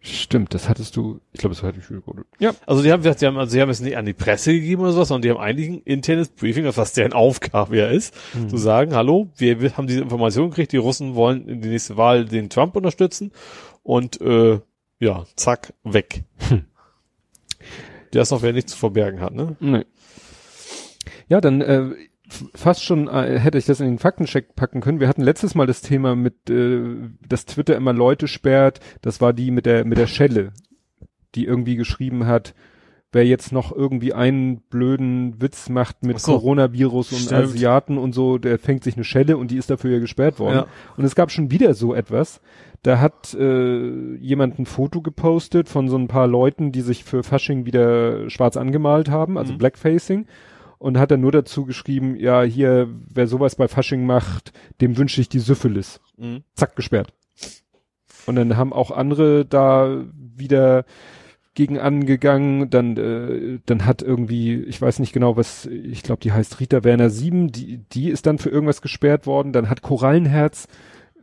Stimmt, 0.00 0.54
das 0.54 0.68
hattest 0.68 0.96
du, 0.96 1.20
ich 1.32 1.40
glaube, 1.40 1.54
das 1.54 1.62
hatte 1.64 1.80
ich 1.80 1.84
schon 1.84 1.96
geguckt. 1.96 2.24
Ja. 2.38 2.54
Also 2.66 2.82
die 2.82 2.92
haben 2.92 3.02
gesagt, 3.02 3.20
die 3.20 3.26
haben, 3.26 3.36
also 3.36 3.54
die 3.54 3.60
haben 3.60 3.68
es 3.68 3.80
nicht 3.80 3.96
an 3.96 4.06
die 4.06 4.12
Presse 4.12 4.52
gegeben 4.52 4.82
oder 4.82 4.92
sowas, 4.92 5.08
sondern 5.08 5.22
die 5.22 5.30
haben 5.30 5.40
eigentlich 5.40 5.68
ein 5.68 5.82
internes 5.82 6.28
Briefing, 6.28 6.64
was 6.74 6.92
deren 6.92 7.12
Aufgabe 7.12 7.76
ja 7.76 7.88
ist, 7.88 8.14
Mhm. 8.32 8.48
zu 8.48 8.56
sagen, 8.58 8.94
hallo, 8.94 9.28
wir, 9.36 9.60
wir 9.60 9.76
haben 9.76 9.88
diese 9.88 10.00
Information 10.00 10.50
gekriegt, 10.50 10.72
die 10.72 10.76
Russen 10.76 11.14
wollen 11.14 11.48
in 11.48 11.60
die 11.60 11.68
nächste 11.68 11.96
Wahl 11.96 12.24
den 12.24 12.48
Trump 12.48 12.76
unterstützen 12.76 13.32
und 13.82 14.20
äh, 14.20 14.60
ja, 15.00 15.24
zack, 15.36 15.74
weg. 15.84 16.22
Hm. 16.48 16.64
Der 18.12 18.22
ist 18.22 18.30
noch 18.30 18.42
wer 18.42 18.52
nichts 18.52 18.72
zu 18.72 18.78
verbergen 18.78 19.20
hat, 19.20 19.34
ne? 19.34 19.56
Nee. 19.60 19.84
Ja, 21.28 21.40
dann 21.40 21.60
äh, 21.60 21.90
fast 22.54 22.84
schon 22.84 23.08
äh, 23.08 23.38
hätte 23.38 23.58
ich 23.58 23.66
das 23.66 23.80
in 23.80 23.86
den 23.86 23.98
Faktencheck 23.98 24.54
packen 24.56 24.80
können. 24.80 25.00
Wir 25.00 25.08
hatten 25.08 25.22
letztes 25.22 25.54
Mal 25.54 25.66
das 25.66 25.80
Thema 25.82 26.14
mit, 26.14 26.48
äh, 26.50 26.80
dass 27.26 27.46
Twitter 27.46 27.76
immer 27.76 27.92
Leute 27.92 28.28
sperrt. 28.28 28.80
Das 29.02 29.20
war 29.20 29.32
die 29.32 29.50
mit 29.50 29.66
der 29.66 29.84
mit 29.84 29.98
der 29.98 30.06
Schelle, 30.06 30.52
die 31.34 31.44
irgendwie 31.44 31.76
geschrieben 31.76 32.26
hat, 32.26 32.54
wer 33.12 33.24
jetzt 33.26 33.52
noch 33.52 33.72
irgendwie 33.74 34.12
einen 34.12 34.60
blöden 34.60 35.40
Witz 35.40 35.68
macht 35.70 36.02
mit 36.02 36.20
so. 36.20 36.32
Coronavirus 36.32 37.12
und 37.12 37.18
Stimmt. 37.20 37.42
Asiaten 37.44 37.96
und 37.98 38.12
so, 38.14 38.36
der 38.38 38.58
fängt 38.58 38.84
sich 38.84 38.96
eine 38.96 39.04
Schelle 39.04 39.36
und 39.38 39.50
die 39.50 39.56
ist 39.56 39.70
dafür 39.70 39.92
ja 39.92 39.98
gesperrt 39.98 40.38
worden. 40.38 40.56
Ja. 40.56 40.66
Und 40.96 41.04
es 41.04 41.14
gab 41.14 41.30
schon 41.30 41.50
wieder 41.50 41.72
so 41.74 41.94
etwas. 41.94 42.40
Da 42.82 43.00
hat 43.00 43.34
äh, 43.34 44.14
jemand 44.16 44.58
ein 44.58 44.66
Foto 44.66 45.00
gepostet 45.00 45.68
von 45.68 45.88
so 45.88 45.96
ein 45.96 46.06
paar 46.06 46.26
Leuten, 46.26 46.70
die 46.70 46.82
sich 46.82 47.02
für 47.04 47.22
Fasching 47.22 47.64
wieder 47.66 48.28
schwarz 48.30 48.56
angemalt 48.56 49.08
haben, 49.10 49.36
also 49.38 49.54
Mhm. 49.54 49.58
Blackfacing. 49.58 50.26
Und 50.78 50.96
hat 50.98 51.10
dann 51.10 51.20
nur 51.20 51.32
dazu 51.32 51.64
geschrieben, 51.64 52.14
ja, 52.16 52.42
hier, 52.42 52.88
wer 53.12 53.26
sowas 53.26 53.56
bei 53.56 53.66
Fasching 53.66 54.06
macht, 54.06 54.52
dem 54.80 54.96
wünsche 54.96 55.20
ich 55.20 55.28
die 55.28 55.40
Syphilis. 55.40 56.00
Mhm. 56.16 56.44
Zack, 56.54 56.76
gesperrt. 56.76 57.12
Und 58.26 58.36
dann 58.36 58.56
haben 58.56 58.72
auch 58.72 58.90
andere 58.90 59.44
da 59.44 60.04
wieder 60.14 60.84
gegen 61.54 61.78
angegangen, 61.80 62.70
dann, 62.70 62.96
äh, 62.96 63.58
dann 63.66 63.84
hat 63.86 64.02
irgendwie, 64.02 64.62
ich 64.62 64.80
weiß 64.80 65.00
nicht 65.00 65.12
genau, 65.12 65.36
was, 65.36 65.66
ich 65.66 66.04
glaube, 66.04 66.20
die 66.20 66.30
heißt 66.30 66.60
Rita 66.60 66.84
Werner 66.84 67.10
7, 67.10 67.50
die, 67.50 67.78
die 67.90 68.10
ist 68.10 68.26
dann 68.26 68.38
für 68.38 68.50
irgendwas 68.50 68.80
gesperrt 68.80 69.26
worden, 69.26 69.52
dann 69.52 69.68
hat 69.68 69.82
Korallenherz 69.82 70.68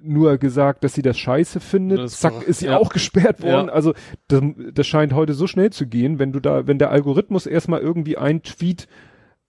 nur 0.02 0.38
gesagt, 0.38 0.84
dass 0.84 0.94
sie 0.94 1.02
das 1.02 1.18
scheiße 1.18 1.62
findet, 1.62 2.00
Das 2.00 2.20
zack, 2.20 2.46
ist 2.46 2.60
sie 2.60 2.66
Ja. 2.66 2.78
auch 2.78 2.90
gesperrt 2.90 3.42
worden, 3.44 3.68
Ja. 3.68 3.74
also 3.74 3.94
das, 4.28 4.42
das 4.74 4.86
scheint 4.86 5.14
heute 5.14 5.34
so 5.34 5.48
schnell 5.48 5.70
zu 5.72 5.88
gehen, 5.88 6.20
wenn 6.20 6.34
du 6.34 6.42
da, 6.42 6.68
wenn 6.68 6.80
der 6.80 6.92
Algorithmus 6.92 7.46
erstmal 7.46 7.80
irgendwie 7.80 8.18
ein 8.18 8.44
Tweet 8.44 8.88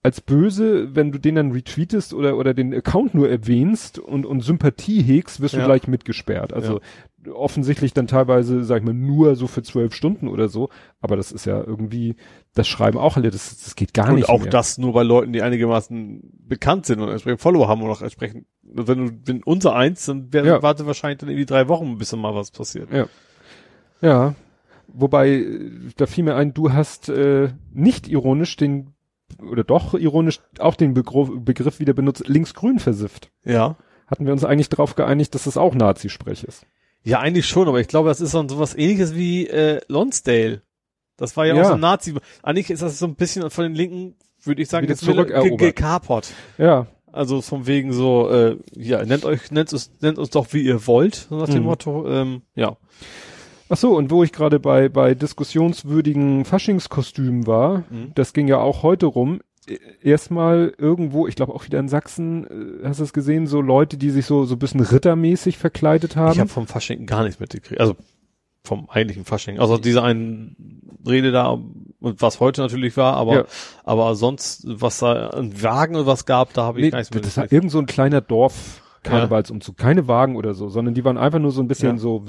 als 0.07 0.21
böse, 0.21 0.95
wenn 0.95 1.11
du 1.11 1.19
den 1.19 1.35
dann 1.35 1.51
retweetest 1.51 2.13
oder, 2.13 2.37
oder 2.37 2.53
den 2.53 2.73
Account 2.73 3.13
nur 3.13 3.29
erwähnst 3.29 3.99
und, 3.99 4.25
und 4.25 4.39
Sympathie 4.39 5.01
hegst, 5.03 5.41
wirst 5.41 5.53
du 5.55 5.59
Ja. 5.59 5.65
gleich 5.65 5.85
mitgesperrt. 5.87 6.53
Also 6.53 6.79
offensichtlich 7.33 7.93
dann 7.93 8.07
teilweise, 8.07 8.63
sag 8.63 8.77
ich 8.79 8.85
mal, 8.85 8.93
nur 8.93 9.35
so 9.35 9.47
für 9.47 9.61
zwölf 9.61 9.93
Stunden 9.93 10.29
oder 10.29 10.47
so. 10.47 10.69
Aber 11.01 11.17
das 11.17 11.33
ist 11.33 11.45
ja 11.45 11.61
irgendwie, 11.61 12.15
das 12.53 12.69
schreiben 12.69 12.97
auch 12.97 13.17
alle, 13.17 13.31
das, 13.31 13.61
das 13.61 13.75
geht 13.75 13.93
gar 13.93 14.07
Und 14.09 14.15
nicht 14.15 14.29
auch 14.29 14.43
mehr. 14.43 14.49
das 14.49 14.77
nur 14.77 14.93
bei 14.93 15.03
Leuten, 15.03 15.33
die 15.33 15.41
einigermaßen 15.41 16.21
bekannt 16.47 16.85
sind 16.85 17.01
und 17.01 17.09
entsprechend 17.09 17.41
Follower 17.41 17.67
haben 17.67 17.81
und 17.81 17.89
auch 17.89 18.01
entsprechend, 18.01 18.45
wenn 18.63 18.97
du, 19.05 19.11
wenn 19.25 19.43
unser 19.43 19.75
eins, 19.75 20.05
dann 20.05 20.31
wär, 20.31 20.45
Ja. 20.45 20.63
warte 20.63 20.85
wahrscheinlich 20.87 21.17
dann 21.17 21.27
irgendwie 21.29 21.45
drei 21.45 21.67
Wochen, 21.67 21.97
bis 21.97 22.11
dann 22.11 22.21
mal 22.21 22.33
was 22.33 22.51
passiert. 22.51 22.93
Ja. 22.93 23.07
Ja. 24.01 24.35
Wobei, 24.87 25.29
äh, 25.31 25.71
da 25.97 26.05
fiel 26.05 26.23
mir 26.23 26.35
ein, 26.35 26.53
du 26.53 26.71
hast 26.71 27.09
äh, 27.09 27.49
nicht 27.73 28.07
ironisch 28.07 28.55
den, 28.55 28.93
oder 29.41 29.63
doch 29.63 29.93
ironisch 29.93 30.39
auch 30.59 30.75
den 30.75 30.93
Begriff, 30.93 31.29
Begriff 31.35 31.79
wieder 31.79 31.93
benutzt, 31.93 32.27
linksgrün 32.27 32.79
versifft. 32.79 33.29
Ja. 33.45 33.77
Hatten 34.07 34.25
wir 34.25 34.33
uns 34.33 34.43
eigentlich 34.45 34.69
darauf 34.69 34.95
geeinigt, 34.95 35.35
dass 35.35 35.43
das 35.43 35.57
auch 35.57 35.75
Nazi-Sprech 35.75 36.43
ist. 36.43 36.65
Ja, 37.03 37.19
eigentlich 37.19 37.47
schon, 37.47 37.67
aber 37.67 37.79
ich 37.79 37.87
glaube, 37.87 38.09
das 38.09 38.21
ist 38.21 38.31
so 38.31 38.47
sowas 38.47 38.75
ähnliches 38.75 39.15
wie 39.15 39.47
äh, 39.47 39.81
Lonsdale. 39.87 40.61
Das 41.17 41.35
war 41.35 41.45
ja, 41.45 41.55
Ja. 41.55 41.61
auch 41.63 41.67
so 41.67 41.73
ein 41.73 41.79
Nazi. 41.79 42.13
Eigentlich 42.43 42.69
ist 42.69 42.81
das 42.81 42.99
so 42.99 43.05
ein 43.05 43.15
bisschen 43.15 43.49
von 43.49 43.63
den 43.63 43.75
Linken, 43.75 44.15
würde 44.43 44.61
ich 44.61 44.69
sagen, 44.69 44.87
jetzt 44.87 45.05
gekapert. 45.05 46.33
Ja. 46.57 46.87
Also 47.11 47.41
von 47.41 47.65
wegen 47.65 47.93
so, 47.93 48.29
äh, 48.29 48.57
ja, 48.75 49.03
nennt 49.03 49.25
euch, 49.25 49.49
nennt 49.51 49.73
uns, 49.73 49.91
nennt 50.01 50.19
uns 50.19 50.29
doch 50.29 50.53
wie 50.53 50.61
ihr 50.61 50.85
wollt, 50.85 51.15
so 51.29 51.37
nach 51.37 51.47
dem 51.47 51.59
Mhm. 51.59 51.63
Motto. 51.63 52.07
Ähm, 52.07 52.41
ja. 52.55 52.77
Ach 53.69 53.77
so, 53.77 53.95
und 53.95 54.11
wo 54.11 54.23
ich 54.23 54.31
gerade 54.31 54.59
bei, 54.59 54.89
bei 54.89 55.13
diskussionswürdigen 55.13 56.45
Faschingskostümen 56.45 57.47
war, 57.47 57.83
Mhm. 57.89 58.11
das 58.15 58.33
ging 58.33 58.47
ja 58.47 58.59
auch 58.59 58.83
heute 58.83 59.07
rum, 59.07 59.41
e- 59.67 59.77
erstmal 60.01 60.73
irgendwo, 60.77 61.27
ich 61.27 61.35
glaube 61.35 61.53
auch 61.53 61.65
wieder 61.65 61.79
in 61.79 61.89
Sachsen, 61.89 62.45
äh, 62.81 62.87
hast 62.87 62.99
du 62.99 63.03
es 63.03 63.13
gesehen, 63.13 63.47
so 63.47 63.59
Leute, 63.61 63.97
die 63.97 64.09
sich 64.09 64.25
so, 64.25 64.45
so 64.45 64.55
ein 64.55 64.59
bisschen 64.59 64.79
rittermäßig 64.81 65.57
verkleidet 65.57 66.15
haben. 66.15 66.31
Ich 66.33 66.39
habe 66.39 66.49
vom 66.49 66.67
Fasching 66.67 67.05
gar 67.05 67.23
nichts 67.23 67.39
mitgekriegt. 67.39 67.79
Also 67.81 67.95
vom 68.63 68.89
eigentlichen 68.89 69.23
Fasching. 69.25 69.59
Also 69.59 69.77
diese 69.77 70.03
einen 70.03 70.81
Rede 71.07 71.31
da 71.31 71.47
und 71.99 72.21
was 72.21 72.39
heute 72.41 72.61
natürlich 72.61 72.97
war, 72.97 73.15
aber 73.15 73.33
Ja. 73.35 73.45
aber 73.85 74.15
sonst, 74.15 74.63
was 74.67 74.99
da 74.99 75.27
an 75.27 75.61
Wagen 75.63 75.95
oder 75.95 76.05
was 76.05 76.25
gab, 76.25 76.53
da 76.53 76.63
habe 76.63 76.79
ich 76.79 76.85
nee, 76.85 76.89
gar 76.91 76.97
nichts 76.99 77.09
das 77.09 77.15
war 77.15 77.21
mitgekriegt. 77.43 77.53
irgend 77.53 77.71
so 77.71 77.79
ein 77.79 77.85
kleiner 77.85 78.19
Dorf. 78.21 78.81
Karnevalsumzug, 79.09 79.77
keine 79.77 80.07
Wagen 80.07 80.35
oder 80.35 80.53
so, 80.53 80.69
sondern 80.69 80.93
die 80.93 81.03
waren 81.03 81.17
einfach 81.17 81.39
nur 81.39 81.51
so 81.51 81.61
ein 81.61 81.67
bisschen 81.67 81.95
Ja. 81.95 81.97
so 81.97 82.25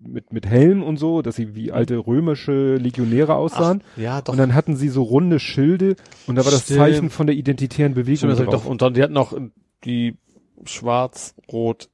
mit, 0.00 0.32
mit 0.32 0.46
Helm 0.46 0.82
und 0.82 0.96
so, 0.98 1.22
dass 1.22 1.36
sie 1.36 1.54
wie 1.54 1.72
alte 1.72 1.96
römische 1.98 2.76
Legionäre 2.76 3.34
aussahen. 3.34 3.82
Ach, 3.94 3.98
ja, 4.00 4.20
doch. 4.22 4.32
Und 4.32 4.38
dann 4.38 4.54
hatten 4.54 4.76
sie 4.76 4.88
so 4.88 5.02
runde 5.02 5.40
Schilde 5.40 5.96
und 6.26 6.36
da 6.36 6.44
war 6.44 6.52
das 6.52 6.62
Stimmt. 6.64 6.78
Zeichen 6.78 7.10
von 7.10 7.26
der 7.26 7.36
identitären 7.36 7.94
Bewegung 7.94 8.30
Stimmt, 8.30 8.48
drauf. 8.48 8.62
doch. 8.62 8.66
Und 8.66 8.82
dann, 8.82 8.94
die 8.94 9.02
hatten 9.02 9.12
noch 9.14 9.36
die 9.84 10.16
schwarz, 10.64 11.34
rot, 11.52 11.88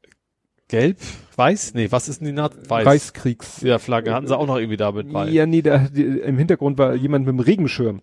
gelb, 0.68 0.98
weiß? 1.36 1.74
Nee, 1.74 1.88
was 1.90 2.08
ist 2.08 2.20
denn 2.20 2.26
die 2.26 2.32
Naht? 2.32 2.52
Weiß. 2.70 2.86
Reichskriegs. 2.86 3.60
Ja, 3.62 3.78
Flagge 3.78 4.14
hatten 4.14 4.26
sie 4.28 4.36
auch 4.36 4.46
noch 4.46 4.56
irgendwie 4.56 4.76
da 4.76 4.92
mit 4.92 5.12
bei. 5.12 5.28
Ja, 5.28 5.46
nee, 5.46 5.62
da, 5.62 5.78
die, 5.78 6.02
im 6.02 6.38
Hintergrund 6.38 6.78
war 6.78 6.94
jemand 6.94 7.26
mit 7.26 7.34
dem 7.34 7.40
Regenschirm. 7.40 8.02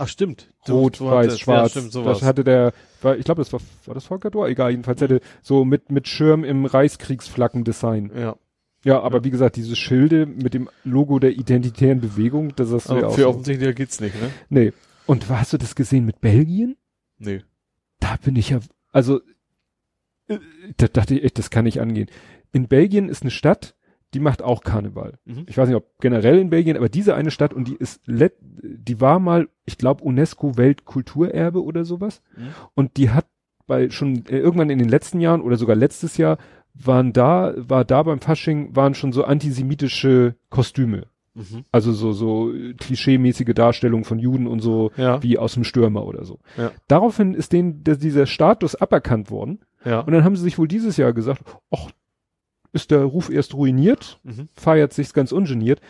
Ach, 0.00 0.06
stimmt. 0.06 0.48
Rot, 0.68 0.96
So 0.96 1.10
weiß, 1.10 1.40
schwarz. 1.40 1.74
Ja, 1.74 1.80
stimmt, 1.80 1.92
sowas. 1.92 2.20
das 2.20 2.28
hatte 2.28 2.44
der, 2.44 2.72
war, 3.02 3.16
ich 3.16 3.24
glaube, 3.24 3.40
das 3.40 3.52
war, 3.52 3.60
war 3.86 3.94
das 3.94 4.04
Volker 4.04 4.30
Dor? 4.30 4.46
Egal, 4.48 4.70
jedenfalls 4.70 5.02
hatte 5.02 5.20
so 5.42 5.64
mit, 5.64 5.90
mit 5.90 6.06
Schirm 6.06 6.44
im 6.44 6.64
Reichskriegsflaggendesign. 6.64 8.12
ja. 8.16 8.36
Ja, 8.84 9.00
aber 9.00 9.24
wie 9.24 9.30
gesagt, 9.30 9.56
diese 9.56 9.74
Schilde 9.74 10.24
mit 10.24 10.54
dem 10.54 10.70
Logo 10.84 11.18
der 11.18 11.32
identitären 11.32 12.00
Bewegung, 12.00 12.54
das 12.54 12.70
ist 12.70 12.88
ja 12.88 12.94
Aber 12.94 13.08
auch 13.08 13.14
für 13.16 13.28
offensichtlich 13.28 13.74
geht's 13.74 14.00
nicht, 14.00 14.14
ne? 14.14 14.30
Nee. 14.50 14.72
Und 15.04 15.28
hast 15.28 15.52
du 15.52 15.58
das 15.58 15.74
gesehen 15.74 16.04
mit 16.06 16.20
Belgien? 16.20 16.76
Nee. 17.18 17.42
Da 17.98 18.16
bin 18.22 18.36
ich 18.36 18.50
ja, 18.50 18.60
also, 18.92 19.20
äh, 20.28 20.38
da 20.76 20.86
dachte 20.86 21.16
ich 21.16 21.24
echt, 21.24 21.38
das 21.38 21.50
kann 21.50 21.64
nicht 21.64 21.80
angehen. 21.80 22.08
In 22.52 22.68
Belgien 22.68 23.08
ist 23.08 23.22
eine 23.22 23.32
Stadt, 23.32 23.74
die 24.14 24.20
macht 24.20 24.42
auch 24.42 24.62
Karneval. 24.62 25.18
Mhm. 25.24 25.44
Ich 25.46 25.58
weiß 25.58 25.68
nicht, 25.68 25.76
ob 25.76 25.98
generell 26.00 26.38
in 26.38 26.50
Belgien, 26.50 26.76
aber 26.76 26.88
diese 26.88 27.14
eine 27.14 27.30
Stadt 27.30 27.52
und 27.52 27.68
die 27.68 27.76
ist, 27.76 28.00
let, 28.06 28.34
die 28.40 29.00
war 29.00 29.18
mal, 29.18 29.48
ich 29.66 29.76
glaube, 29.78 30.02
UNESCO 30.04 30.56
Weltkulturerbe 30.56 31.62
oder 31.62 31.84
sowas. 31.84 32.22
Mhm. 32.36 32.48
Und 32.74 32.96
die 32.96 33.10
hat 33.10 33.26
bei 33.66 33.90
schon 33.90 34.24
äh, 34.26 34.38
irgendwann 34.38 34.70
in 34.70 34.78
den 34.78 34.88
letzten 34.88 35.20
Jahren 35.20 35.42
oder 35.42 35.56
sogar 35.56 35.76
letztes 35.76 36.16
Jahr 36.16 36.38
waren 36.74 37.12
da, 37.12 37.52
war 37.56 37.84
da 37.84 38.02
beim 38.02 38.20
Fasching, 38.20 38.74
waren 38.74 38.94
schon 38.94 39.12
so 39.12 39.24
antisemitische 39.24 40.36
Kostüme. 40.48 41.06
Mhm. 41.34 41.64
Also 41.70 41.92
so, 41.92 42.12
so 42.12 42.52
äh, 42.52 42.72
klischeemäßige 42.74 43.52
Darstellungen 43.54 44.04
von 44.04 44.18
Juden 44.18 44.46
und 44.46 44.60
so, 44.60 44.90
Ja. 44.96 45.22
wie 45.22 45.38
aus 45.38 45.54
dem 45.54 45.64
Stürmer 45.64 46.06
oder 46.06 46.24
so. 46.24 46.38
Ja. 46.56 46.70
Daraufhin 46.88 47.34
ist 47.34 47.52
denen 47.52 47.84
der, 47.84 47.96
dieser 47.96 48.26
Status 48.26 48.74
aberkannt 48.74 49.30
worden. 49.30 49.60
Ja. 49.84 50.00
Und 50.00 50.12
dann 50.12 50.24
haben 50.24 50.34
sie 50.36 50.42
sich 50.42 50.58
wohl 50.58 50.66
dieses 50.68 50.96
Jahr 50.96 51.12
gesagt, 51.12 51.42
ach, 51.70 51.90
ist 52.72 52.90
der 52.90 53.02
Ruf 53.04 53.30
erst 53.30 53.54
ruiniert, 53.54 54.20
Mhm. 54.24 54.48
feiert 54.54 54.92
sich's 54.92 55.14
ganz 55.14 55.32
ungeniert. 55.32 55.80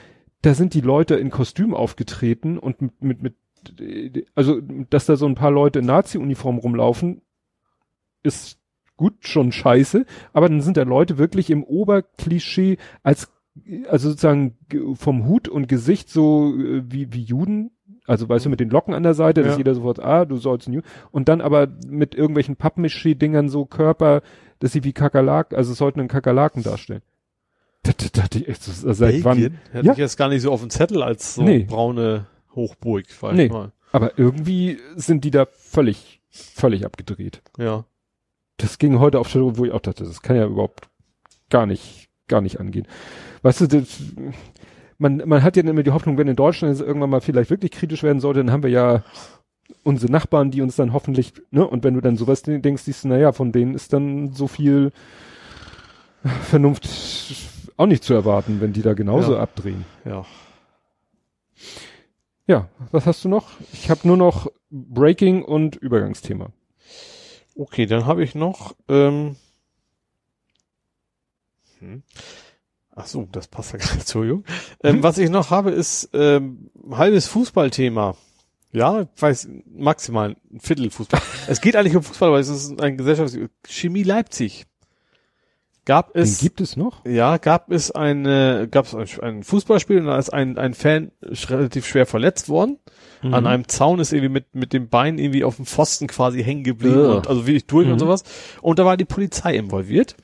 Da 0.43 0.55
sind 0.55 0.75
die 0.75 0.81
Leute 0.81 1.17
in 1.17 1.31
Kostüm 1.31 1.75
aufgetreten 1.75 2.59
und 2.59 2.81
mit, 2.83 3.03
mit, 3.03 3.23
mit 3.23 3.35
also, 4.37 4.61
dass 4.89 5.07
da 5.07 5.17
so 5.17 5.27
ein 5.27 5.35
paar 5.35 5.51
Leute 5.51 5.81
in 5.81 5.87
Nazi-Uniform 5.87 6.59
rumlaufen, 6.59 7.23
ist 8.23 8.59
gut 8.97 9.15
schon 9.21 9.53
scheiße, 9.53 10.07
aber 10.33 10.49
dann 10.49 10.61
sind 10.61 10.77
da 10.77 10.83
Leute 10.83 11.19
wirklich 11.19 11.51
im 11.51 11.63
Oberklischee 11.65 12.79
als, 13.03 13.33
also 13.89 14.09
sozusagen 14.11 14.57
ge- 14.69 14.95
vom 14.95 15.27
Hut 15.27 15.49
und 15.49 15.69
Gesicht 15.69 16.09
so 16.09 16.55
äh, 16.57 16.83
wie, 16.89 17.13
wie 17.13 17.23
Juden, 17.23 17.71
also 18.07 18.29
weißt 18.29 18.47
du, 18.47 18.51
mit 18.51 18.61
den 18.61 18.71
Locken 18.71 18.95
an 18.95 19.03
der 19.03 19.15
Seite, 19.15 19.43
dass 19.43 19.53
Ja. 19.55 19.59
jeder 19.59 19.75
sofort, 19.75 20.01
ah, 20.01 20.25
du 20.25 20.37
sollst 20.37 20.67
Jude, 20.69 20.87
und 21.11 21.29
dann 21.29 21.41
aber 21.41 21.69
mit 21.87 22.15
irgendwelchen 22.15 22.57
Pappmischee-Dingern 22.57 23.49
so 23.49 23.67
Körper, 23.67 24.23
dass 24.61 24.73
sie 24.73 24.85
wie 24.85 24.93
Kakerlaken, 24.93 25.57
also 25.57 25.73
es 25.73 25.79
sollten 25.79 26.01
einen 26.01 26.09
Kakerlaken 26.09 26.63
darstellen. 26.63 27.03
Da, 27.85 27.93
da 27.97 28.07
dachte 28.23 28.39
ich 28.41 28.49
echt, 28.49 28.63
so, 28.65 28.93
seit 28.93 29.23
wann? 29.25 29.39
Belgien? 29.39 29.59
Hätte 29.73 29.87
Ja. 29.87 29.93
ich 29.93 29.99
jetzt 29.99 30.17
gar 30.17 30.29
nicht 30.29 30.43
so 30.43 30.51
auf 30.53 30.61
dem 30.61 30.71
Zettel 30.71 31.03
als 31.03 31.35
so 31.37 31.43
Nee. 31.43 31.61
braune 31.65 32.27
Hochburg, 32.55 33.05
weiß 33.21 33.35
Nee. 33.37 33.49
mal. 33.49 33.73
Aber 33.93 34.19
irgendwie 34.19 34.79
sind 34.97 35.25
die 35.25 35.31
da 35.31 35.47
völlig, 35.47 36.21
völlig 36.29 36.85
abgedreht. 36.85 37.41
Ja. 37.57 37.85
Das 38.57 38.79
ging 38.79 38.99
heute 38.99 39.19
auf 39.21 39.31
Twitter, 39.31 39.57
wo 39.57 39.65
ich 39.65 39.73
auch 39.73 39.81
dachte, 39.81 40.05
das 40.05 40.21
kann 40.23 40.37
ja 40.37 40.45
überhaupt 40.47 40.89
gar 41.51 41.65
nicht, 41.67 42.09
gar 42.27 42.41
nicht 42.41 42.59
angehen. 42.61 42.87
Weißt 43.43 43.61
du, 43.61 43.67
das, 43.69 44.01
man, 44.99 45.23
man 45.27 45.43
hat 45.45 45.57
ja 45.57 45.63
immer 45.63 45.85
die 45.85 45.93
Hoffnung, 45.93 46.19
wenn 46.19 46.27
in 46.29 46.37
Deutschland 46.37 46.75
es 46.75 46.81
irgendwann 46.81 47.11
mal 47.11 47.21
vielleicht 47.21 47.51
wirklich 47.51 47.71
kritisch 47.71 48.03
werden 48.03 48.21
sollte, 48.21 48.41
dann 48.41 48.51
haben 48.51 48.65
wir 48.65 48.71
ja 48.71 49.05
unsere 49.85 50.11
Nachbarn, 50.13 50.51
die 50.51 50.63
uns 50.63 50.77
dann 50.77 50.93
hoffentlich, 50.93 51.33
ne, 51.51 51.67
und 51.67 51.85
wenn 51.85 51.95
du 51.95 52.01
dann 52.01 52.17
sowas 52.17 52.43
denkst, 52.43 52.83
siehst 52.83 53.05
du, 53.05 53.09
naja, 53.09 53.33
von 53.33 53.53
denen 53.53 53.75
ist 53.75 53.93
dann 53.93 54.33
so 54.33 54.47
viel 54.49 54.93
Vernunft 56.45 56.89
auch 57.77 57.87
nicht 57.87 58.03
zu 58.05 58.13
erwarten, 58.15 58.61
wenn 58.61 58.73
die 58.73 58.83
da 58.83 58.95
genauso 58.95 59.35
Ja. 59.35 59.41
abdrehen. 59.41 59.85
Ja. 60.05 60.25
Ja, 62.47 62.69
was 62.93 63.07
hast 63.07 63.25
du 63.25 63.29
noch? 63.29 63.51
Ich 63.73 63.91
habe 63.91 64.07
nur 64.09 64.17
noch 64.17 64.51
Breaking 64.71 65.43
und 65.45 65.77
Übergangsthema. 65.77 66.49
Okay, 67.55 67.87
dann 67.87 68.07
habe 68.07 68.23
ich 68.25 68.35
noch, 68.35 68.75
ähm, 68.89 69.37
hm. 71.81 72.03
Ach 72.95 73.07
so, 73.07 73.29
das 73.31 73.47
passt 73.47 73.73
ja 73.73 73.79
gar 73.79 73.87
nicht, 73.91 74.01
Entschuldigung. 74.01 74.45
Ähm, 74.83 74.97
Hm? 74.97 75.03
Was 75.05 75.19
ich 75.19 75.31
noch 75.31 75.51
habe, 75.51 75.71
ist 75.71 76.11
ähm, 76.15 76.71
halbes 76.91 77.29
Fußballthema. 77.29 78.17
Ja, 78.73 79.03
ich 79.03 79.23
weiß, 79.23 79.49
maximal 79.67 80.37
ein 80.53 80.61
Viertel 80.61 80.91
Fußball. 80.91 81.21
es 81.49 81.61
geht 81.61 81.77
eigentlich 81.77 81.97
um 81.97 82.03
Fußball, 82.03 82.29
aber 82.29 82.39
es 82.39 82.49
ist 82.49 82.81
ein 82.81 82.97
Gesellschafts... 82.97 83.39
Chemie 83.67 84.03
Leipzig. 84.03 84.67
Gab 85.87 86.13
Den 86.13 86.23
es... 86.23 86.39
gibt 86.39 86.61
es 86.61 86.77
noch? 86.77 87.03
Ja, 87.07 87.39
gab 87.39 87.73
es 87.73 87.91
eine, 87.91 88.69
gab 88.71 88.85
es 88.93 89.19
ein, 89.19 89.43
Fußballspiel 89.43 90.01
und 90.01 90.07
da 90.07 90.19
ist 90.19 90.29
ein, 90.29 90.59
ein 90.59 90.75
Fan 90.75 91.13
relativ 91.23 91.87
schwer 91.87 92.05
verletzt 92.05 92.51
worden. 92.51 92.79
Mhm. 93.23 93.33
An 93.33 93.47
einem 93.47 93.69
Zaun 93.69 93.99
ist 93.99 94.13
irgendwie 94.13 94.29
mit, 94.29 94.55
mit 94.55 94.75
dem 94.75 94.91
Bein 94.91 95.19
irgendwie 95.19 95.45
auf 95.45 95.57
dem 95.57 95.65
Pfosten 95.65 96.07
quasi 96.07 96.45
hängen 96.45 96.63
geblieben 96.63 96.99
Ugh. 97.01 97.17
und 97.17 97.27
also 97.27 97.47
wirklich 97.47 97.67
durch 97.67 97.87
und 97.87 97.95
Mhm. 97.95 98.01
sowas. 98.01 98.23
Und 98.61 98.79
da 98.79 98.85
war 98.85 98.99
die 98.99 99.07
Polizei 99.07 99.57
involviert. 99.57 100.15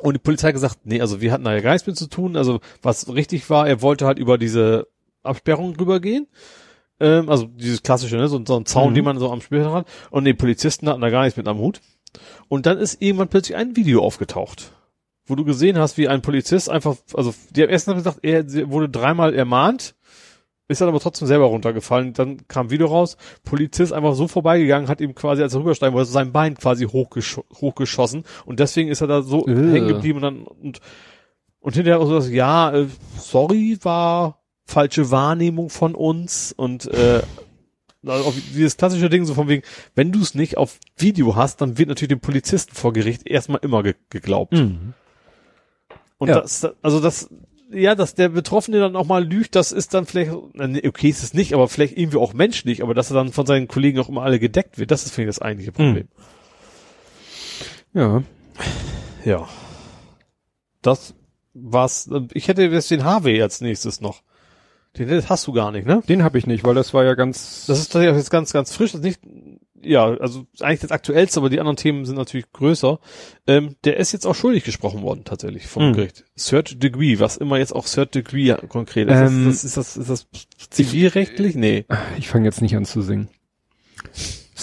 Und 0.00 0.14
die 0.14 0.20
Polizei 0.20 0.48
hat 0.48 0.54
gesagt, 0.54 0.78
nee, 0.84 1.02
also 1.02 1.20
wir 1.20 1.32
hatten 1.32 1.44
da 1.44 1.52
ja 1.52 1.60
gar 1.60 1.72
nichts 1.72 1.86
mit 1.86 1.98
zu 1.98 2.08
tun. 2.08 2.36
Also 2.36 2.60
was 2.80 3.12
richtig 3.14 3.50
war, 3.50 3.68
er 3.68 3.82
wollte 3.82 4.06
halt 4.06 4.18
über 4.18 4.38
diese 4.38 4.88
Absperrung 5.22 5.76
rübergehen. 5.76 6.28
Ähm, 7.02 7.28
also 7.28 7.46
dieses 7.46 7.82
klassische, 7.82 8.16
ne, 8.16 8.28
so, 8.28 8.40
so 8.46 8.56
ein 8.56 8.64
Zaun, 8.66 8.90
Mhm. 8.90 8.94
den 8.94 9.04
man 9.04 9.18
so 9.18 9.30
am 9.30 9.40
Spielfeld 9.40 9.72
hat. 9.72 9.86
Und 10.10 10.24
die 10.24 10.34
Polizisten 10.34 10.88
hatten 10.88 11.00
da 11.00 11.10
gar 11.10 11.22
nichts 11.24 11.36
mit 11.36 11.48
am 11.48 11.58
Hut. 11.58 11.80
Und 12.48 12.66
dann 12.66 12.78
ist 12.78 13.00
irgendwann 13.02 13.28
plötzlich 13.28 13.56
ein 13.56 13.74
Video 13.76 14.02
aufgetaucht, 14.02 14.72
wo 15.26 15.34
du 15.34 15.44
gesehen 15.44 15.78
hast, 15.78 15.96
wie 15.98 16.08
ein 16.08 16.20
Polizist 16.22 16.68
einfach, 16.70 16.96
also 17.14 17.34
die 17.50 17.62
haben 17.62 17.70
erst 17.70 17.86
mal 17.86 17.94
gesagt, 17.94 18.18
er 18.22 18.44
wurde 18.70 18.88
dreimal 18.88 19.34
ermahnt, 19.34 19.94
ist 20.68 20.80
dann 20.80 20.88
aber 20.88 21.00
trotzdem 21.00 21.26
selber 21.28 21.46
runtergefallen. 21.46 22.12
Dann 22.12 22.46
kam 22.48 22.70
Video 22.70 22.86
raus, 22.86 23.16
Polizist 23.44 23.92
einfach 23.92 24.14
so 24.14 24.28
vorbeigegangen, 24.28 24.88
hat 24.88 25.00
ihm 25.00 25.14
quasi, 25.14 25.42
als 25.42 25.54
er 25.54 25.60
rübersteigen 25.60 25.94
wollte, 25.94 26.10
sein 26.10 26.32
Bein 26.32 26.54
quasi 26.56 26.84
hochgesch 26.86 27.38
hochgeschossen 27.60 28.24
und 28.46 28.58
deswegen 28.60 28.88
ist 28.90 29.00
er 29.00 29.06
da 29.06 29.22
so 29.22 29.46
Äh. 29.46 29.52
hängen 29.54 29.88
geblieben 29.88 30.16
und 30.18 30.22
dann 30.22 30.42
und, 30.44 30.80
und 31.60 31.74
hinterher 31.74 32.00
auch 32.00 32.06
so, 32.06 32.14
dass, 32.14 32.30
ja, 32.30 32.72
äh, 32.74 32.86
sorry, 33.18 33.78
war 33.82 34.41
falsche 34.72 35.10
Wahrnehmung 35.10 35.70
von 35.70 35.94
uns 35.94 36.52
und 36.56 36.86
äh, 36.86 37.22
also 38.04 38.34
dieses 38.54 38.76
klassische 38.76 39.08
Ding 39.08 39.24
so 39.24 39.34
von 39.34 39.48
wegen, 39.48 39.62
wenn 39.94 40.10
du 40.10 40.20
es 40.20 40.34
nicht 40.34 40.56
auf 40.56 40.78
Video 40.96 41.36
hast, 41.36 41.60
dann 41.60 41.78
wird 41.78 41.88
natürlich 41.88 42.08
dem 42.08 42.20
Polizisten 42.20 42.74
vor 42.74 42.92
Gericht 42.92 43.26
erstmal 43.28 43.60
immer 43.62 43.82
ge 43.82 43.94
geglaubt. 44.10 44.54
Mhm. 44.54 44.94
Und 46.18 46.28
Ja. 46.28 46.40
das, 46.40 46.66
also 46.82 46.98
das, 47.00 47.28
ja, 47.70 47.94
dass 47.94 48.14
der 48.14 48.28
Betroffene 48.30 48.80
dann 48.80 48.96
auch 48.96 49.06
mal 49.06 49.24
lügt, 49.24 49.54
das 49.54 49.70
ist 49.72 49.94
dann 49.94 50.06
vielleicht, 50.06 50.32
okay, 50.32 51.08
ist 51.08 51.22
es 51.22 51.32
nicht, 51.34 51.54
aber 51.54 51.68
vielleicht 51.68 51.96
irgendwie 51.96 52.18
auch 52.18 52.32
menschlich, 52.34 52.82
aber 52.82 52.94
dass 52.94 53.10
er 53.10 53.14
dann 53.14 53.32
von 53.32 53.46
seinen 53.46 53.68
Kollegen 53.68 53.98
auch 54.00 54.08
immer 54.08 54.22
alle 54.22 54.38
gedeckt 54.40 54.78
wird, 54.78 54.90
das 54.90 55.04
ist 55.04 55.14
für 55.14 55.20
mich 55.20 55.28
das 55.28 55.40
eigentliche 55.40 55.72
Problem. 55.72 56.08
Ja. 57.94 58.22
Ja. 59.24 59.48
Das 60.80 61.14
war's. 61.54 62.10
Ich 62.32 62.48
hätte 62.48 62.62
jetzt 62.64 62.90
den 62.90 63.04
Harvey 63.04 63.40
als 63.40 63.60
nächstes 63.60 64.00
noch. 64.00 64.22
Den 64.98 65.28
hast 65.28 65.46
du 65.46 65.52
gar 65.52 65.72
nicht, 65.72 65.86
ne? 65.86 66.02
Den 66.08 66.22
habe 66.22 66.36
ich 66.38 66.46
nicht, 66.46 66.64
weil 66.64 66.74
das 66.74 66.92
war 66.92 67.04
ja 67.04 67.14
ganz. 67.14 67.64
Das 67.66 67.78
ist 67.78 67.88
tatsächlich 67.88 68.12
auch 68.12 68.18
jetzt 68.18 68.30
ganz, 68.30 68.52
ganz 68.52 68.74
frisch. 68.74 68.92
Das 68.92 69.00
ist 69.00 69.04
nicht, 69.04 69.20
ja, 69.82 70.04
also 70.18 70.46
eigentlich 70.60 70.80
das 70.80 70.90
Aktuellste, 70.90 71.40
aber 71.40 71.48
die 71.48 71.58
anderen 71.60 71.76
Themen 71.76 72.04
sind 72.04 72.16
natürlich 72.16 72.52
größer. 72.52 73.00
Ähm, 73.46 73.76
der 73.84 73.96
ist 73.96 74.12
jetzt 74.12 74.26
auch 74.26 74.34
schuldig 74.34 74.64
gesprochen 74.64 75.02
worden, 75.02 75.24
tatsächlich, 75.24 75.66
vom 75.66 75.84
Hm. 75.84 75.92
Gericht. 75.94 76.24
Third 76.36 76.82
Degree, 76.82 77.18
was 77.18 77.36
immer 77.38 77.58
jetzt 77.58 77.74
auch 77.74 77.86
Third 77.86 78.14
Degree 78.14 78.54
konkret 78.68 79.08
ist. 79.08 79.16
Ähm, 79.16 79.46
das, 79.46 79.64
ist, 79.64 79.76
das, 79.76 79.96
ist 79.96 80.10
das 80.10 80.26
zivilrechtlich? 80.70 81.54
Nee. 81.54 81.86
ich 82.18 82.28
fange 82.28 82.44
jetzt 82.44 82.60
nicht 82.60 82.76
an 82.76 82.84
zu 82.84 83.00
singen. 83.02 83.28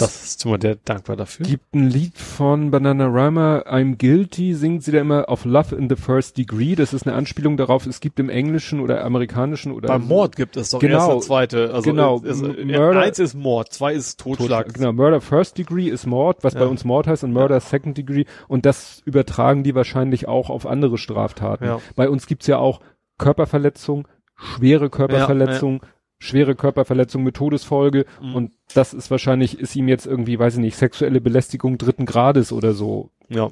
Das 0.00 0.24
ist 0.24 0.44
immer 0.44 0.58
der 0.58 0.76
dankbar 0.76 1.16
dafür. 1.16 1.46
Gibt 1.46 1.74
ein 1.74 1.88
Lied 1.88 2.18
von 2.18 2.70
Banana 2.70 3.06
Rhymer, 3.06 3.64
I'm 3.66 3.96
Guilty, 3.96 4.54
singt 4.54 4.82
sie 4.82 4.92
da 4.92 4.98
immer 5.00 5.28
auf 5.28 5.44
Love 5.44 5.76
in 5.76 5.88
the 5.88 5.96
First 5.96 6.36
Degree. 6.38 6.74
Das 6.74 6.92
ist 6.92 7.06
eine 7.06 7.14
Anspielung 7.16 7.56
darauf, 7.56 7.86
es 7.86 8.00
gibt 8.00 8.18
im 8.18 8.28
Englischen 8.28 8.80
oder 8.80 9.04
amerikanischen 9.04 9.72
oder 9.72 9.88
Beim 9.88 10.06
Mord 10.08 10.36
gibt 10.36 10.56
es 10.56 10.70
doch 10.70 10.78
Genau. 10.80 11.14
erster, 11.14 11.20
zweite. 11.26 11.72
Also 11.72 11.90
Genau. 11.90 12.18
Ist, 12.20 12.42
ist, 12.42 12.64
Murder- 12.64 13.00
eins 13.00 13.18
ist 13.18 13.34
Mord, 13.34 13.72
zwei 13.72 13.92
ist 13.94 14.18
Totschlag. 14.20 14.66
Totschlag. 14.66 14.74
Genau, 14.74 14.92
Murder 14.92 15.20
First 15.20 15.58
Degree 15.58 15.88
ist 15.88 16.06
Mord, 16.06 16.42
was 16.42 16.54
Ja. 16.54 16.60
bei 16.60 16.66
uns 16.66 16.84
Mord 16.84 17.06
heißt, 17.06 17.22
und 17.24 17.32
Murder 17.32 17.60
Second 17.60 17.96
Degree. 17.96 18.24
Und 18.48 18.66
das 18.66 19.02
übertragen 19.04 19.62
die 19.64 19.74
wahrscheinlich 19.74 20.26
auch 20.28 20.50
auf 20.50 20.66
andere 20.66 20.98
Straftaten. 20.98 21.64
Ja. 21.64 21.80
Bei 21.96 22.08
uns 22.08 22.26
gibt's 22.26 22.46
ja 22.46 22.58
auch 22.58 22.80
Körperverletzung, 23.18 24.08
schwere 24.34 24.88
Körperverletzung, 24.90 25.82
schwere 26.20 26.54
Körperverletzung 26.54 27.24
mit 27.24 27.34
Todesfolge. 27.34 28.04
Mhm. 28.22 28.34
Und 28.36 28.52
das 28.74 28.94
ist 28.94 29.10
wahrscheinlich, 29.10 29.58
ist 29.58 29.74
ihm 29.74 29.88
jetzt 29.88 30.06
irgendwie, 30.06 30.38
weiß 30.38 30.54
ich 30.54 30.60
nicht, 30.60 30.76
sexuelle 30.76 31.20
Belästigung 31.20 31.76
dritten 31.78 32.06
Grades 32.06 32.52
oder 32.52 32.72
so. 32.74 33.10
Ja. 33.28 33.50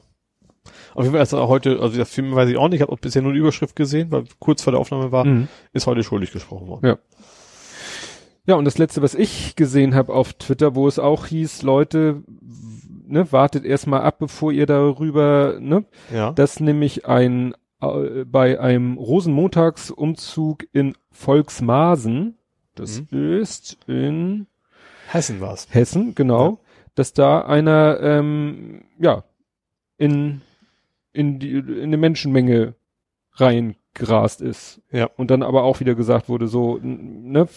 Auf 0.95 1.03
jeden 1.05 1.13
Fall 1.13 1.23
ist 1.23 1.33
er 1.33 1.49
heute, 1.49 1.81
also 1.81 1.97
das 1.99 2.11
Film 2.11 2.35
weiß 2.35 2.49
ich 2.51 2.57
auch 2.59 2.69
nicht, 2.69 2.77
ich 2.77 2.83
habe 2.83 2.93
auch 2.93 2.99
bisher 3.01 3.23
nur 3.23 3.33
die 3.33 3.39
Überschrift 3.39 3.75
gesehen, 3.75 4.13
weil 4.13 4.25
kurz 4.39 4.63
vor 4.63 4.71
der 4.73 4.81
Aufnahme 4.81 5.11
war, 5.11 5.25
Mhm. 5.25 5.49
ist 5.73 5.87
heute 5.87 6.03
schuldig 6.05 6.31
gesprochen 6.31 6.69
worden. 6.69 6.87
Ja. 6.87 6.99
Ja, 8.47 8.55
und 8.55 8.65
das 8.65 8.79
letzte, 8.79 9.03
was 9.03 9.15
ich 9.15 9.57
gesehen 9.57 9.95
habe 9.95 10.13
auf 10.15 10.33
Twitter, 10.35 10.75
wo 10.75 10.89
es 10.89 10.99
auch 10.99 11.27
hieß, 11.27 11.63
Leute, 11.63 12.23
ne, 13.07 13.31
wartet 13.33 13.65
erstmal 13.67 14.03
ab, 14.03 14.19
bevor 14.21 14.53
ihr 14.53 14.65
darüber, 14.67 15.59
ne, 15.61 15.85
Ja. 16.13 16.33
dass 16.33 16.61
nämlich 16.61 17.07
ein 17.07 17.55
äh, 17.81 18.25
bei 18.25 18.59
einem 18.59 18.97
Rosenmontagsumzug 18.99 20.65
in 20.73 20.95
Volksmaßen, 21.13 22.38
das 22.79 23.03
ist 23.11 23.77
in 23.87 24.47
Hessen 25.09 25.41
war's. 25.41 25.67
Hessen, 25.71 26.15
genau, 26.15 26.61
dass 26.95 27.13
da 27.13 27.41
einer 27.43 27.99
ähm, 28.01 28.83
ja 28.99 29.25
in 29.97 30.43
in 31.13 31.39
die 31.39 31.53
in 31.53 31.83
eine 31.83 31.97
Menschenmenge 31.97 32.75
reingerast 33.35 34.41
ist. 34.41 34.81
Ja. 34.91 35.09
Und 35.17 35.31
dann 35.31 35.43
aber 35.43 35.63
auch 35.63 35.81
wieder 35.81 35.95
gesagt 35.95 36.29
wurde, 36.29 36.49
so, 36.49 36.79
ne, 36.83 37.49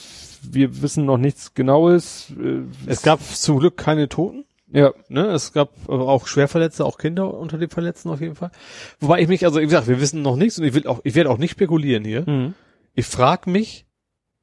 wir 0.43 0.81
wissen 0.81 1.06
noch 1.06 1.18
nichts 1.18 1.53
Genaues. 1.53 2.31
Äh, 2.39 2.61
Es 2.88 3.02
gab 3.02 3.22
zum 3.22 3.60
Glück 3.60 3.77
keine 3.77 4.07
Toten. 4.10 4.45
ja, 4.72 4.93
Ne, 5.10 5.27
es 5.27 5.53
gab 5.53 5.72
aber 5.88 6.07
auch 6.07 6.27
Schwerverletzte, 6.27 6.85
auch 6.85 6.98
Kinder 6.98 7.34
unter 7.34 7.57
den 7.57 7.69
Verletzten 7.69 8.10
auf 8.10 8.22
jeden 8.22 8.35
Fall. 8.35 8.52
Wobei 8.99 9.22
ich 9.22 9.27
mich, 9.27 9.43
also 9.45 9.60
wie 9.60 9.65
gesagt, 9.65 9.88
wir 9.88 9.99
wissen 9.99 10.22
noch 10.22 10.35
nichts 10.35 10.57
und 10.60 10.65
ich 10.65 10.73
will 10.73 10.88
auch, 10.88 11.02
ich 11.03 11.15
werde 11.15 11.30
auch 11.30 11.38
nicht 11.38 11.52
spekulieren 11.52 12.06
hier. 12.06 12.30
mhm. 12.30 12.53
Ich 12.93 13.06
frage 13.06 13.49
mich, 13.49 13.85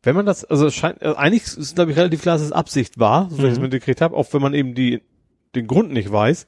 wenn 0.08 0.16
man 0.16 0.26
das, 0.26 0.44
also 0.44 0.66
es 0.66 0.74
scheint, 0.74 1.02
also 1.02 1.16
eigentlich 1.16 1.44
ist 1.56 1.74
glaube 1.74 1.90
ich 1.92 1.96
relativ 1.98 2.22
klar, 2.22 2.36
dass 2.36 2.44
es 2.46 2.52
Absicht 2.52 2.98
war, 2.98 3.28
so 3.30 3.38
wie 3.38 3.46
ich 3.46 3.52
es 3.52 3.58
Mhm. 3.58 3.64
mitgekriegt 3.64 4.00
habe, 4.00 4.16
auch 4.16 4.32
wenn 4.32 4.40
man 4.42 4.54
eben 4.54 4.74
die 4.74 5.02
den 5.54 5.66
Grund 5.66 5.92
nicht 5.92 6.10
weiß. 6.10 6.46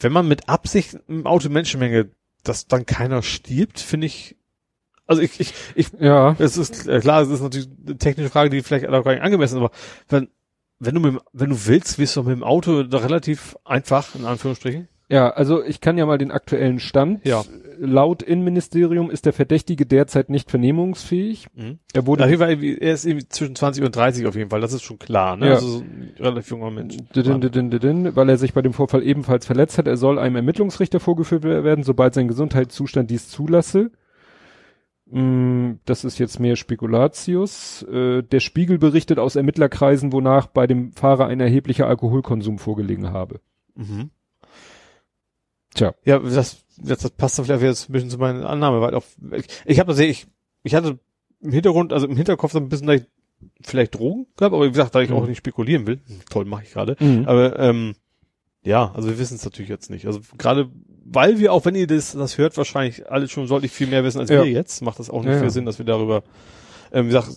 Wenn 0.00 0.12
man 0.12 0.26
mit 0.28 0.48
Absicht 0.48 0.98
im 1.08 1.26
Auto 1.26 1.48
Menschenmenge, 1.48 2.10
dass 2.42 2.66
dann 2.66 2.84
keiner 2.84 3.22
stirbt, 3.22 3.78
finde 3.80 4.06
ich, 4.06 4.36
also 5.06 5.22
ich, 5.22 5.38
ich, 5.40 5.52
ich, 5.74 5.88
ja, 6.00 6.34
es 6.38 6.56
ist 6.56 6.86
äh, 6.88 6.98
klar, 7.00 7.22
es 7.22 7.28
ist 7.28 7.42
natürlich 7.42 7.68
eine 7.86 7.96
technische 7.96 8.30
Frage, 8.30 8.50
die 8.50 8.62
vielleicht 8.62 8.86
auch 8.88 9.04
gar 9.04 9.12
nicht 9.12 9.22
angemessen 9.22 9.56
ist, 9.56 9.62
aber 9.62 9.70
wenn, 10.08 10.28
wenn 10.80 10.94
du 10.94 11.00
mit, 11.00 11.20
wenn 11.32 11.50
du 11.50 11.66
willst, 11.66 11.98
wirst 11.98 12.16
du 12.16 12.22
mit 12.22 12.32
dem 12.32 12.42
Auto 12.42 12.82
da 12.82 12.98
relativ 12.98 13.56
einfach, 13.64 14.14
in 14.14 14.24
Anführungsstrichen. 14.24 14.88
ja, 15.08 15.30
also 15.30 15.62
ich 15.62 15.80
kann 15.80 15.96
ja 15.98 16.06
mal 16.06 16.18
den 16.18 16.30
aktuellen 16.32 16.80
Stand. 16.80 17.24
Ja. 17.26 17.44
Laut 17.78 18.22
Innenministerium 18.22 19.10
ist 19.10 19.26
der 19.26 19.32
Verdächtige 19.32 19.86
derzeit 19.86 20.30
nicht 20.30 20.50
vernehmungsfähig. 20.50 21.46
Er 21.92 22.06
wurde 22.06 22.24
Auf 22.24 22.30
jeden 22.30 22.40
Fall, 22.42 22.62
er 22.62 22.92
ist 22.94 23.04
irgendwie 23.04 23.28
zwischen 23.28 23.54
20 23.56 23.84
und 23.84 23.94
30 23.94 24.26
auf 24.26 24.36
jeden 24.36 24.50
Fall, 24.50 24.60
das 24.60 24.72
ist 24.72 24.82
schon 24.82 24.98
klar, 24.98 25.36
ne? 25.36 25.46
Ja. 25.48 25.54
Also 25.54 25.68
so 25.68 25.80
ein 25.80 26.12
relativ 26.18 26.50
junger 26.50 26.70
Mensch. 26.70 26.96
Didin, 27.14 27.40
didin, 27.40 27.70
didin, 27.70 28.16
weil 28.16 28.28
er 28.28 28.36
sich 28.36 28.52
bei 28.54 28.62
dem 28.62 28.72
Vorfall 28.72 29.02
ebenfalls 29.02 29.46
verletzt 29.46 29.78
hat. 29.78 29.86
Er 29.86 29.96
soll 29.96 30.18
einem 30.18 30.36
Ermittlungsrichter 30.36 31.00
vorgeführt 31.00 31.44
werden, 31.44 31.84
sobald 31.84 32.14
sein 32.14 32.28
Gesundheitszustand 32.28 33.10
dies 33.10 33.28
zulasse. 33.28 33.90
Mm, 35.06 35.72
Das 35.84 36.04
ist 36.04 36.18
jetzt 36.18 36.40
mehr 36.40 36.56
Spekulatius. 36.56 37.82
Äh, 37.90 38.22
Der 38.22 38.40
Spiegel 38.40 38.78
berichtet 38.78 39.18
aus 39.18 39.36
Ermittlerkreisen, 39.36 40.12
wonach 40.12 40.46
bei 40.46 40.66
dem 40.66 40.92
Fahrer 40.92 41.26
ein 41.26 41.40
erheblicher 41.40 41.86
Alkoholkonsum 41.86 42.58
vorgelegen 42.58 43.12
habe. 43.12 43.40
Mhm. 43.74 44.10
Tja. 45.74 45.92
Ja, 46.04 46.20
das, 46.20 46.63
das, 46.78 47.10
passt 47.10 47.38
dann 47.38 47.44
vielleicht 47.46 47.62
jetzt 47.62 47.88
ein 47.88 47.92
bisschen 47.92 48.10
zu 48.10 48.18
meiner 48.18 48.48
Annahme, 48.48 48.80
weil 48.80 48.94
auch, 48.94 49.04
ich, 49.32 49.46
ich 49.64 49.78
habe 49.80 49.92
das, 49.92 49.98
ich, 50.00 50.26
ich 50.62 50.74
hatte 50.74 50.98
im 51.40 51.52
Hintergrund, 51.52 51.92
also 51.92 52.06
im 52.06 52.16
Hinterkopf 52.16 52.52
so 52.52 52.58
ein 52.58 52.68
bisschen, 52.68 52.86
dass 52.86 53.00
ich 53.00 53.06
vielleicht 53.62 53.94
Drogen 53.94 54.26
gab, 54.36 54.52
aber 54.52 54.64
wie 54.66 54.70
gesagt, 54.70 54.94
da 54.94 55.00
ich 55.02 55.10
Mhm. 55.10 55.16
auch 55.16 55.26
nicht 55.26 55.38
spekulieren 55.38 55.86
will, 55.86 56.00
toll 56.30 56.44
mache 56.46 56.62
ich 56.64 56.72
gerade, 56.72 56.96
Mhm. 57.00 57.24
aber 57.26 57.58
ähm, 57.58 57.94
ja, 58.62 58.92
also 58.94 59.08
wir 59.08 59.18
wissen 59.18 59.34
es 59.34 59.44
natürlich 59.44 59.68
jetzt 59.68 59.90
nicht. 59.90 60.06
Also 60.06 60.20
gerade 60.38 60.70
weil 61.06 61.38
wir 61.38 61.52
auch, 61.52 61.66
wenn 61.66 61.74
ihr 61.74 61.86
das, 61.86 62.12
das 62.12 62.38
hört, 62.38 62.56
wahrscheinlich 62.56 63.10
alle 63.10 63.28
schon 63.28 63.46
deutlich 63.46 63.70
viel 63.72 63.86
mehr 63.88 64.02
wissen 64.04 64.20
als 64.20 64.30
Ja. 64.30 64.42
wir 64.42 64.50
jetzt, 64.50 64.80
macht 64.80 64.98
das 64.98 65.10
auch 65.10 65.20
nicht 65.20 65.32
Ja, 65.32 65.38
viel 65.38 65.44
ja. 65.44 65.50
Sinn, 65.50 65.66
dass 65.66 65.76
wir 65.78 65.84
darüber, 65.84 66.22
ähm, 66.92 67.04
wie 67.06 67.10
gesagt, 67.10 67.28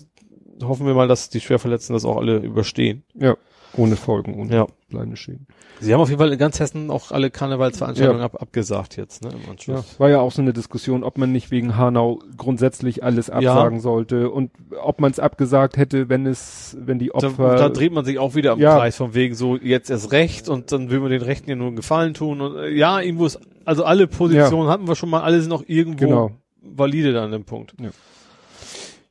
hoffen 0.63 0.87
wir 0.87 0.93
mal, 0.93 1.09
dass 1.09 1.29
die 1.29 1.41
Schwerverletzten 1.41 1.93
das 1.93 2.05
auch 2.05 2.15
alle 2.15 2.37
überstehen. 2.37 3.03
Ja. 3.13 3.35
Ohne 3.75 3.97
Folgen, 3.97 4.35
ohne 4.39 4.55
Ja. 4.55 4.67
Bleibende 4.87 5.17
Schäden. 5.17 5.47
Sie 5.79 5.93
haben 5.93 6.01
auf 6.01 6.09
jeden 6.09 6.19
Fall 6.19 6.31
in 6.31 6.39
ganz 6.39 6.59
Hessen 6.59 6.89
auch 6.89 7.11
alle 7.11 7.29
Karnevalsveranstaltungen 7.29 8.21
ab, 8.21 8.41
abgesagt 8.41 8.97
jetzt, 8.97 9.23
ne, 9.23 9.31
im 9.31 9.55
Ja, 9.73 9.83
war 9.97 10.09
ja 10.09 10.19
auch 10.19 10.31
so 10.31 10.41
eine 10.41 10.53
Diskussion, 10.53 11.03
ob 11.03 11.17
man 11.17 11.31
nicht 11.31 11.51
wegen 11.51 11.77
Hanau 11.77 12.19
grundsätzlich 12.37 13.03
alles 13.03 13.29
absagen 13.29 13.79
sollte 13.79 14.29
und 14.29 14.51
ob 14.81 15.01
man 15.01 15.11
es 15.11 15.19
abgesagt 15.19 15.77
hätte, 15.77 16.09
wenn 16.09 16.25
es, 16.25 16.77
wenn 16.79 16.99
die 16.99 17.07
Da, 17.07 17.27
Opfer. 17.27 17.55
da 17.55 17.69
dreht 17.69 17.91
man 17.91 18.05
sich 18.05 18.17
auch 18.19 18.35
wieder 18.35 18.53
am 18.53 18.59
Ja. 18.59 18.77
Kreis 18.77 18.95
von 18.97 19.13
wegen 19.13 19.35
so, 19.35 19.57
jetzt 19.57 19.89
erst 19.89 20.11
recht 20.11 20.49
und 20.49 20.71
dann 20.71 20.89
will 20.89 20.99
man 20.99 21.11
den 21.11 21.21
Rechten 21.21 21.49
ja 21.49 21.55
nur 21.55 21.67
einen 21.67 21.75
Gefallen 21.75 22.13
tun 22.13 22.41
und 22.41 22.55
äh, 22.57 22.69
ja, 22.69 22.99
irgendwo 23.01 23.25
ist, 23.25 23.39
also 23.65 23.83
alle 23.83 24.07
Positionen 24.07 24.69
hatten 24.69 24.87
wir 24.87 24.95
schon 24.95 25.09
mal, 25.09 25.21
alle 25.21 25.39
sind 25.41 25.49
noch 25.49 25.63
irgendwo 25.67 26.05
genau. 26.05 26.31
valide 26.61 27.19
an 27.21 27.31
dem 27.31 27.43
Punkt. 27.45 27.75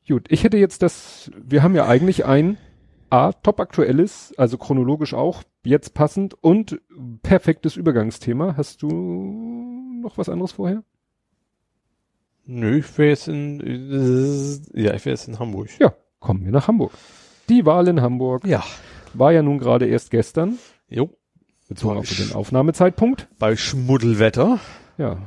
Gut, 0.09 0.27
ich 0.29 0.45
hätte 0.45 0.57
jetzt 0.57 0.83
das, 0.83 1.31
wir 1.37 1.63
haben 1.63 1.75
ja 1.75 1.87
eigentlich 1.87 2.25
ein 2.25 2.59
A, 3.11 3.33
top 3.33 3.61
aktuelles, 3.61 4.35
also 4.37 4.59
chronologisch 4.59 5.15
auch, 5.15 5.43
jetzt 5.65 5.95
passend 5.95 6.35
und 6.43 6.81
perfektes 7.23 7.77
Übergangsthema. 7.77 8.57
Hast 8.57 8.83
du 8.83 8.89
noch 10.03 10.19
was 10.19 10.29
anderes 10.29 10.53
vorher? 10.53 10.83
Nö, 12.47 12.79
ich 12.79 12.99
wäre 12.99 13.09
jetzt 13.11 13.29
in, 13.29 13.59
ja, 14.75 14.95
ich 14.95 15.05
wäre 15.05 15.15
jetzt 15.15 15.29
in 15.29 15.39
Hamburg. 15.39 15.69
Ja, 15.81 15.95
kommen 16.21 16.45
wir 16.45 16.53
nach 16.53 16.69
Hamburg. 16.69 16.93
Die 17.49 17.65
Wahl 17.67 17.89
in 17.89 18.01
Hamburg 18.01 18.47
Ja. 18.47 18.65
war 19.15 19.33
ja 19.33 19.43
nun 19.43 19.59
gerade 19.59 19.87
erst 19.87 20.11
gestern, 20.11 20.59
Jo. 20.89 21.11
bezogen 21.69 21.99
auf 21.99 22.09
den 22.09 22.33
Aufnahmezeitpunkt. 22.33 23.29
Bei 23.39 23.57
Schmuddelwetter. 23.57 24.61
Ja. 24.99 25.19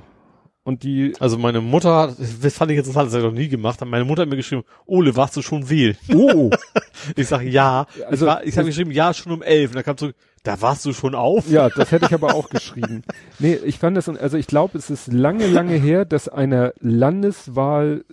Und 0.64 0.84
die, 0.84 1.14
Also 1.20 1.38
meine 1.38 1.62
Mutter, 1.62 2.16
das 2.42 2.54
fand 2.54 2.72
ich 2.72 2.78
interessant, 2.78 3.08
das 3.08 3.14
hat 3.16 3.22
er 3.22 3.30
noch 3.30 3.38
nie 3.38 3.48
gemacht, 3.48 3.84
meine 3.86 4.06
Mutter 4.06 4.24
hat 4.24 4.30
mir 4.30 4.36
geschrieben, 4.36 4.64
Ole, 4.86 5.16
warst 5.16 5.36
du 5.36 5.42
schon 5.42 5.70
wählen? 5.70 5.98
oh, 6.14 6.50
Ich 7.16 7.28
sage 7.28 7.50
ja. 7.50 7.88
Also, 8.08 8.26
ich 8.26 8.32
war, 8.32 8.44
ich 8.44 8.58
habe 8.58 8.68
geschrieben, 8.68 8.92
ja, 8.92 9.14
schon 9.14 9.32
um 9.32 9.42
elf. 9.42 9.72
Und 9.72 9.76
dann 9.76 9.84
kam 9.84 9.98
so, 9.98 10.12
da 10.44 10.62
warst 10.62 10.86
du 10.86 10.94
schon 10.94 11.16
auf? 11.16 11.50
ja, 11.50 11.70
das 11.70 11.92
hätte 11.92 12.06
ich 12.06 12.14
aber 12.14 12.34
auch 12.36 12.50
geschrieben. 12.50 13.04
Nee, 13.40 13.56
ich 13.56 13.80
fand 13.80 13.98
das, 13.98 14.10
also 14.10 14.38
ich 14.38 14.48
glaube, 14.48 14.78
es 14.78 14.90
ist 14.90 15.12
lange, 15.12 15.48
lange 15.48 15.76
her, 15.76 16.06
dass 16.06 16.28
einer 16.28 16.74
Landeswahl 16.80 18.04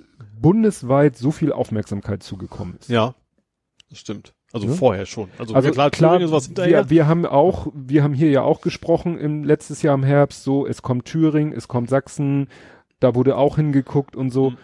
bundesweit 0.41 1.17
so 1.17 1.31
viel 1.33 1.53
Aufmerksamkeit 1.53 2.23
zugekommen 2.23 2.77
ist. 2.79 2.89
Ja. 2.89 3.15
Das 3.91 3.99
stimmt. 3.99 4.35
Also 4.57 4.69
Ne? 4.69 4.75
vorher 4.75 5.07
schon. 5.07 5.29
Also, 5.39 5.55
Also 5.55 5.69
ja, 5.69 5.73
klar, 5.75 5.91
klar, 5.91 6.13
Thüringen 6.13 6.29
ist 6.29 6.33
was 6.35 6.47
hinterher. 6.47 6.85
wir, 6.85 6.91
wir 6.91 7.07
haben 7.07 7.27
auch, 7.27 7.69
wir 7.75 8.03
haben 8.03 8.15
hier 8.15 8.31
ja 8.31 8.43
auch 8.43 8.61
gesprochen 8.61 9.19
im 9.19 9.45
letztes 9.45 9.83
Jahr 9.83 9.95
im 9.95 10.03
Herbst, 10.05 10.43
so, 10.45 10.67
es 10.67 10.83
kommt 10.83 11.05
Thüringen, 11.05 11.53
es 11.53 11.69
kommt 11.69 11.89
Sachsen, 11.91 12.49
da 13.01 13.15
wurde 13.15 13.37
auch 13.37 13.57
hingeguckt 13.57 14.17
und 14.17 14.31
so. 14.31 14.51
Mhm. 14.51 14.57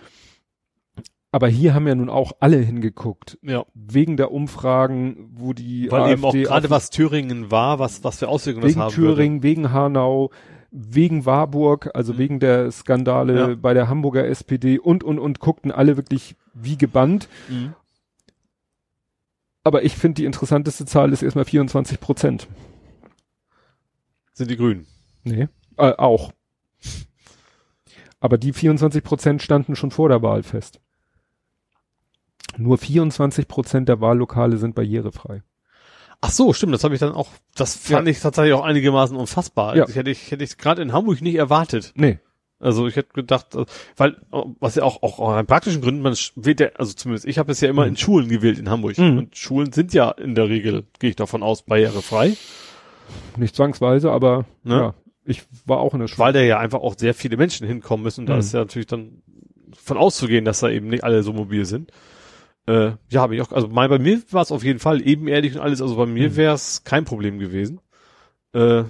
Aber 1.34 1.48
hier 1.48 1.72
haben 1.72 1.88
ja 1.88 1.94
nun 1.94 2.10
auch 2.10 2.32
alle 2.40 2.58
hingeguckt, 2.58 3.38
ja. 3.42 3.64
wegen 3.74 4.18
der 4.18 4.32
Umfragen, 4.32 5.30
wo 5.32 5.54
die 5.54 5.90
Weil 5.90 6.12
eben 6.12 6.24
auch 6.24 6.28
AfD 6.28 6.42
gerade 6.42 6.68
was 6.68 6.90
Thüringen 6.90 7.50
war, 7.50 7.78
was, 7.78 8.04
was 8.04 8.18
für 8.18 8.28
Auswirkungen 8.28 8.62
das 8.64 8.72
wegen 8.72 8.80
haben 8.82 8.92
Thüringen, 8.94 9.42
wegen 9.42 9.72
Hanau, 9.72 10.30
wegen 10.70 11.24
Warburg, 11.24 11.90
also 11.94 12.12
Mhm. 12.12 12.18
wegen 12.18 12.40
der 12.40 12.70
Skandale 12.70 13.38
Ja. 13.38 13.54
bei 13.60 13.72
der 13.72 13.88
Hamburger 13.88 14.26
SPD 14.26 14.78
und, 14.78 15.04
und, 15.04 15.18
und 15.18 15.38
guckten 15.40 15.70
alle 15.72 15.96
wirklich 15.96 16.36
wie 16.54 16.76
gebannt. 16.76 17.28
würde. 17.48 17.60
Mhm. 17.62 17.74
Aber 19.64 19.84
ich 19.84 19.96
finde, 19.96 20.16
die 20.16 20.24
interessanteste 20.24 20.86
Zahl 20.86 21.12
ist 21.12 21.22
erstmal 21.22 21.44
24 21.44 22.00
Prozent. 22.00 22.48
Sind 24.32 24.50
die 24.50 24.56
Grünen. 24.56 24.86
Nee. 25.24 25.48
Äh, 25.76 25.92
auch. 25.92 26.32
Aber 28.20 28.38
die 28.38 28.52
24 28.52 29.02
Prozent 29.02 29.42
standen 29.42 29.76
schon 29.76 29.90
vor 29.90 30.08
der 30.08 30.22
Wahl 30.22 30.42
fest. 30.42 30.80
Nur 32.56 32.78
24 32.78 33.48
Prozent 33.48 33.88
der 33.88 34.00
Wahllokale 34.00 34.58
sind 34.58 34.74
barrierefrei. 34.74 35.42
Ach 36.20 36.30
so, 36.30 36.52
stimmt, 36.52 36.72
das 36.72 36.84
habe 36.84 36.94
ich 36.94 37.00
dann 37.00 37.12
auch, 37.12 37.30
das 37.56 37.74
fand 37.74 38.06
ich 38.08 38.20
tatsächlich 38.20 38.54
auch 38.54 38.62
einigermaßen 38.62 39.16
unfassbar. 39.16 39.74
Ja. 39.74 39.86
Das 39.86 39.96
hätte 39.96 40.10
ich, 40.10 40.30
hätte 40.30 40.44
ich 40.44 40.56
gerade 40.56 40.80
in 40.80 40.92
Hamburg 40.92 41.20
nicht 41.20 41.34
erwartet. 41.34 41.92
Nee. 41.96 42.20
Also 42.62 42.86
ich 42.86 42.96
hätte 42.96 43.12
gedacht, 43.12 43.54
äh, 43.54 43.64
weil, 43.96 44.12
äh, 44.32 44.42
was 44.60 44.76
ja 44.76 44.84
auch, 44.84 45.02
auch 45.02 45.18
aus 45.18 45.46
praktischen 45.46 45.82
Gründen, 45.82 46.00
man 46.00 46.14
wählt 46.36 46.60
ja, 46.60 46.68
also 46.78 46.92
zumindest 46.94 47.26
ich 47.26 47.38
habe 47.38 47.52
es 47.52 47.60
ja 47.60 47.68
immer 47.68 47.82
Mhm. 47.82 47.88
in 47.88 47.96
Schulen 47.96 48.28
gewählt 48.28 48.58
in 48.58 48.70
Hamburg. 48.70 48.96
Mhm. 48.98 49.18
Und 49.18 49.36
Schulen 49.36 49.72
sind 49.72 49.92
ja 49.92 50.10
in 50.12 50.34
der 50.34 50.48
Regel, 50.48 50.84
gehe 50.98 51.10
ich 51.10 51.16
davon 51.16 51.42
aus, 51.42 51.62
barrierefrei, 51.62 52.36
Nicht 53.36 53.56
zwangsweise, 53.56 54.10
aber 54.10 54.46
Ne? 54.64 54.74
ja. 54.76 54.94
Ich 55.24 55.42
war 55.66 55.78
auch 55.78 55.92
in 55.94 56.00
der 56.00 56.08
Schule. 56.08 56.18
weil 56.26 56.32
da 56.32 56.40
ja 56.40 56.58
einfach 56.58 56.80
auch 56.80 56.96
sehr 56.98 57.14
viele 57.14 57.36
Menschen 57.36 57.66
hinkommen 57.66 58.02
müssen. 58.02 58.22
Und 58.22 58.26
da 58.26 58.34
Mhm. 58.34 58.40
ist 58.40 58.52
ja 58.54 58.60
natürlich 58.60 58.86
dann 58.88 59.22
von 59.76 59.96
auszugehen, 59.96 60.44
dass 60.44 60.60
da 60.60 60.68
eben 60.68 60.88
nicht 60.88 61.04
alle 61.04 61.22
so 61.22 61.32
mobil 61.32 61.64
sind. 61.64 61.90
Äh, 62.66 62.92
ja, 63.10 63.20
habe 63.20 63.34
ich 63.34 63.40
auch, 63.42 63.50
also 63.52 63.68
mein, 63.68 63.88
bei 63.90 63.98
mir 63.98 64.20
war 64.30 64.42
es 64.42 64.52
auf 64.52 64.62
jeden 64.64 64.78
Fall 64.78 65.00
ebenerdig 65.06 65.54
und 65.54 65.60
alles, 65.60 65.82
also 65.82 65.96
bei 65.96 66.06
mir 66.06 66.30
Mhm. 66.30 66.36
wäre 66.36 66.54
es 66.54 66.84
kein 66.84 67.04
Problem 67.04 67.38
gewesen. 67.38 67.80
Äh, 68.52 68.84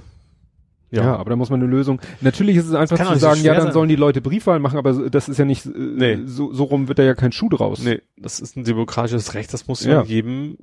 Ja. 0.93 1.03
ja. 1.05 1.17
aber 1.17 1.31
da 1.31 1.37
muss 1.37 1.51
man 1.51 1.61
eine 1.61 1.69
Lösung. 1.71 2.01
Natürlich 2.21 2.57
ist 2.57 2.67
es 2.67 2.75
einfach 2.75 2.97
zu 2.97 3.03
nicht 3.03 3.13
so 3.15 3.19
sagen, 3.19 3.43
ja, 3.43 3.55
dann 3.55 3.65
sein. 3.65 3.73
sollen 3.73 3.89
die 3.89 3.97
Leute 3.97 4.21
Briefwahl 4.21 4.59
machen, 4.61 4.79
aber 4.79 4.93
das 5.11 5.29
ist 5.29 5.39
ja 5.39 5.45
nicht, 5.45 5.67
äh, 5.67 5.71
Nee. 5.75 6.19
so, 6.27 6.53
so 6.53 6.65
rum 6.65 6.87
wird 6.89 6.99
da 6.99 7.03
ja 7.03 7.15
kein 7.15 7.33
Schuh 7.33 7.49
draus. 7.49 7.83
Nee, 7.83 8.01
das 8.17 8.39
ist 8.41 8.57
ein 8.57 8.65
demokratisches 8.65 9.35
Recht, 9.35 9.53
das 9.53 9.67
muss 9.67 9.83
Ja. 9.85 10.03
jedem 10.03 10.59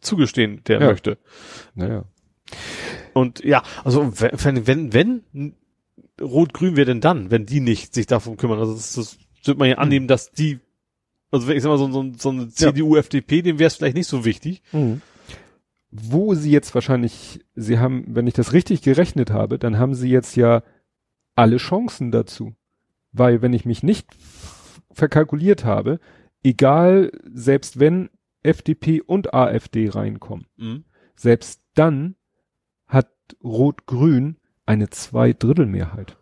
zugestehen, 0.00 0.60
der 0.68 0.80
Ja. 0.80 0.86
möchte. 0.88 1.18
Naja. 1.74 2.04
Und 3.14 3.42
ja, 3.42 3.62
also 3.84 4.12
wenn, 4.20 4.66
wenn, 4.66 4.92
wenn 4.92 5.54
Rot-Grün 6.20 6.76
wäre 6.76 6.86
denn 6.86 7.00
dann, 7.00 7.30
wenn 7.30 7.46
die 7.46 7.60
nicht 7.60 7.94
sich 7.94 8.06
darum 8.06 8.36
kümmern? 8.36 8.58
Also 8.58 8.74
das, 8.74 8.92
das 8.94 9.18
wird 9.44 9.58
man 9.58 9.68
ja 9.68 9.76
Hm. 9.76 9.82
annehmen, 9.82 10.08
dass 10.08 10.30
die, 10.32 10.58
also 11.30 11.48
wenn 11.48 11.56
ich 11.56 11.62
sag 11.62 11.70
mal, 11.70 11.78
so, 11.78 11.90
so, 11.90 12.12
so 12.18 12.28
eine 12.30 12.48
CDU, 12.50 12.96
FDP, 12.96 13.42
dem 13.42 13.58
wäre 13.58 13.68
es 13.68 13.76
vielleicht 13.76 13.96
nicht 13.96 14.08
so 14.08 14.24
wichtig. 14.24 14.62
Mhm. 14.72 15.00
Wo 15.90 16.34
sie 16.34 16.50
jetzt 16.52 16.74
wahrscheinlich, 16.74 17.44
sie 17.54 17.78
haben, 17.78 18.04
wenn 18.08 18.26
ich 18.26 18.34
das 18.34 18.52
richtig 18.52 18.82
gerechnet 18.82 19.30
habe, 19.30 19.58
dann 19.58 19.78
haben 19.78 19.94
sie 19.94 20.08
jetzt 20.10 20.36
ja 20.36 20.62
alle 21.34 21.56
Chancen 21.56 22.10
dazu. 22.12 22.54
Weil 23.12 23.42
wenn 23.42 23.52
ich 23.52 23.64
mich 23.64 23.82
nicht 23.82 24.06
verkalkuliert 24.92 25.64
habe, 25.64 25.98
egal, 26.44 27.10
selbst 27.32 27.80
wenn 27.80 28.08
FDP 28.42 29.00
und 29.00 29.34
AfD 29.34 29.88
reinkommen, 29.88 30.46
Mhm. 30.56 30.84
selbst 31.16 31.60
dann 31.74 32.14
hat 32.86 33.10
Rot-Grün 33.42 34.36
eine 34.66 34.90
Zweidrittelmehrheit. 34.90 36.16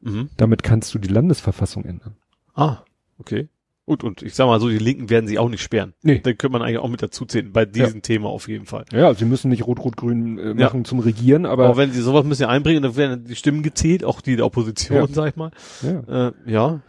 Mhm. 0.00 0.30
Damit 0.36 0.62
kannst 0.62 0.94
du 0.94 0.98
die 0.98 1.08
Landesverfassung 1.08 1.84
ändern. 1.84 2.16
Ah, 2.54 2.84
okay. 3.18 3.48
Gut, 3.86 4.02
und 4.02 4.20
ich 4.22 4.34
sag 4.34 4.46
mal 4.46 4.58
so, 4.58 4.68
die 4.68 4.78
Linken 4.78 5.10
werden 5.10 5.28
sie 5.28 5.38
auch 5.38 5.48
nicht 5.48 5.62
sperren. 5.62 5.94
Nee. 6.02 6.18
Da 6.18 6.32
könnte 6.32 6.50
man 6.50 6.62
eigentlich 6.62 6.78
auch 6.78 6.88
mit 6.88 7.02
dazu 7.02 7.24
zählen, 7.24 7.52
bei 7.52 7.64
diesem 7.64 8.02
Thema 8.02 8.28
auf 8.28 8.48
jeden 8.48 8.66
Fall. 8.66 8.84
Ja, 8.92 9.14
sie 9.14 9.24
müssen 9.24 9.48
nicht 9.48 9.64
Rot-Rot-Grün 9.64 10.38
äh, 10.38 10.46
Ja. 10.48 10.54
machen 10.54 10.84
zum 10.84 10.98
Regieren, 10.98 11.46
Aber 11.46 11.66
aber 11.66 11.76
wenn 11.76 11.92
sie 11.92 12.00
sowas 12.02 12.24
müssen 12.24 12.42
ja 12.42 12.48
einbringen, 12.48 12.82
dann 12.82 12.96
werden 12.96 13.24
die 13.24 13.36
Stimmen 13.36 13.62
gezählt, 13.62 14.04
auch 14.04 14.20
die 14.20 14.34
der 14.34 14.44
Opposition, 14.44 14.98
Ja. 14.98 15.06
sag 15.08 15.28
ich 15.30 15.36
mal. 15.36 15.52
ja, 15.82 16.28
Äh, 16.28 16.32
ja, 16.46 16.80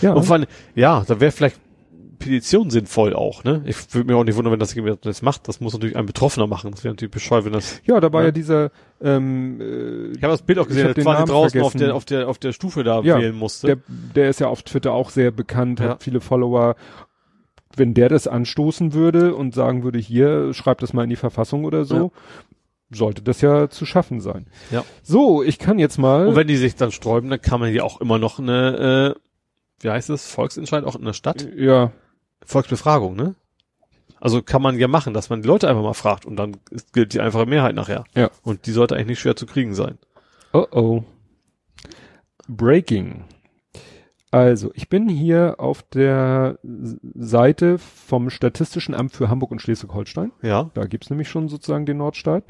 ja. 0.00 0.12
Und 0.14 0.24
vor 0.24 0.36
allem, 0.36 0.46
ja, 0.74 1.04
da 1.06 1.20
wäre 1.20 1.30
vielleicht 1.30 1.60
Petition 2.20 2.70
sinnvoll 2.70 3.14
auch, 3.14 3.42
ne? 3.42 3.62
Ich 3.66 3.92
würde 3.92 4.06
mir 4.12 4.16
auch 4.16 4.22
nicht 4.22 4.36
wundern, 4.36 4.52
wenn 4.52 4.60
das 4.60 4.72
jemand 4.74 5.04
das 5.04 5.22
macht. 5.22 5.48
Das 5.48 5.58
muss 5.60 5.72
natürlich 5.72 5.96
ein 5.96 6.06
Betroffener 6.06 6.46
machen. 6.46 6.70
Das 6.70 6.84
wäre 6.84 6.94
natürlich 6.94 7.10
bescheuert, 7.10 7.44
wenn 7.46 7.52
das. 7.52 7.80
ja, 7.84 7.98
da 7.98 8.12
war 8.12 8.20
Ja. 8.20 8.26
ja, 8.26 8.32
dieser 8.32 8.70
ähm, 9.02 9.60
äh, 9.60 10.16
Ich 10.16 10.22
habe 10.22 10.32
das 10.32 10.42
Bild 10.42 10.60
auch 10.60 10.68
gesehen, 10.68 10.94
der 10.94 11.02
quasi 11.02 11.24
draußen 11.24 11.60
auf 11.62 11.72
der, 11.74 11.94
auf 11.96 12.04
der, 12.04 12.28
auf 12.28 12.38
der 12.38 12.52
Stufe 12.52 12.84
da 12.84 13.00
Ja, 13.02 13.18
wählen 13.18 13.34
musste. 13.34 13.66
der, 13.66 13.76
der 14.14 14.30
ist 14.30 14.38
ja 14.38 14.46
auf 14.46 14.62
Twitter 14.62 14.92
auch 14.92 15.10
sehr 15.10 15.32
bekannt, 15.32 15.80
Ja. 15.80 15.88
hat 15.90 16.02
viele 16.04 16.20
Follower. 16.20 16.76
Wenn 17.76 17.94
der 17.94 18.08
das 18.08 18.26
anstoßen 18.26 18.92
würde 18.92 19.34
und 19.34 19.54
sagen 19.54 19.84
würde, 19.84 19.98
hier, 19.98 20.52
schreibt 20.54 20.82
das 20.82 20.92
mal 20.92 21.04
in 21.04 21.10
die 21.10 21.16
Verfassung 21.16 21.64
oder 21.64 21.84
so, 21.84 22.10
sollte 22.90 23.22
das 23.22 23.40
ja 23.40 23.68
zu 23.70 23.86
schaffen 23.86 24.20
sein. 24.20 24.46
Ja. 24.72 24.84
So, 25.04 25.42
ich 25.44 25.58
kann 25.60 25.78
jetzt 25.78 25.96
mal. 25.96 26.26
Und 26.26 26.34
wenn 26.36 26.48
die 26.48 26.56
sich 26.56 26.74
dann 26.74 26.90
sträuben, 26.90 27.30
dann 27.30 27.40
kann 27.40 27.60
man 27.60 27.72
ja 27.72 27.84
auch 27.84 28.00
immer 28.00 28.18
noch 28.18 28.40
eine, 28.40 29.14
äh, 29.16 29.20
wie 29.82 29.88
heißt 29.90 30.10
es, 30.10 30.26
Volksentscheid 30.30 30.82
auch 30.84 30.96
in 30.96 31.04
der 31.04 31.12
Stadt? 31.12 31.46
ja, 31.56 31.92
Volksbefragung, 32.44 33.16
ne? 33.16 33.34
Also 34.20 34.42
kann 34.42 34.60
man 34.60 34.78
ja 34.78 34.86
machen, 34.86 35.14
dass 35.14 35.30
man 35.30 35.40
die 35.40 35.48
Leute 35.48 35.68
einfach 35.68 35.82
mal 35.82 35.94
fragt 35.94 36.26
und 36.26 36.36
dann 36.36 36.58
gilt 36.92 37.14
die 37.14 37.20
einfache 37.20 37.46
Mehrheit 37.46 37.74
nachher. 37.74 38.04
Ja. 38.14 38.30
Und 38.42 38.66
die 38.66 38.72
sollte 38.72 38.94
eigentlich 38.94 39.08
nicht 39.08 39.20
schwer 39.20 39.36
zu 39.36 39.46
kriegen 39.46 39.74
sein. 39.74 39.98
oh 40.52 40.66
oh. 40.72 41.04
Breaking. 42.48 43.24
Also, 44.32 44.70
ich 44.74 44.88
bin 44.88 45.08
hier 45.08 45.56
auf 45.58 45.82
der 45.82 46.58
Seite 46.62 47.78
vom 47.78 48.30
Statistischen 48.30 48.94
Amt 48.94 49.12
für 49.12 49.28
Hamburg 49.28 49.50
und 49.50 49.60
Schleswig-Holstein. 49.60 50.32
Ja. 50.42 50.70
Da 50.74 50.84
gibt's 50.84 51.10
nämlich 51.10 51.28
schon 51.28 51.48
sozusagen 51.48 51.86
den 51.86 51.96
Nordstaat. 51.96 52.44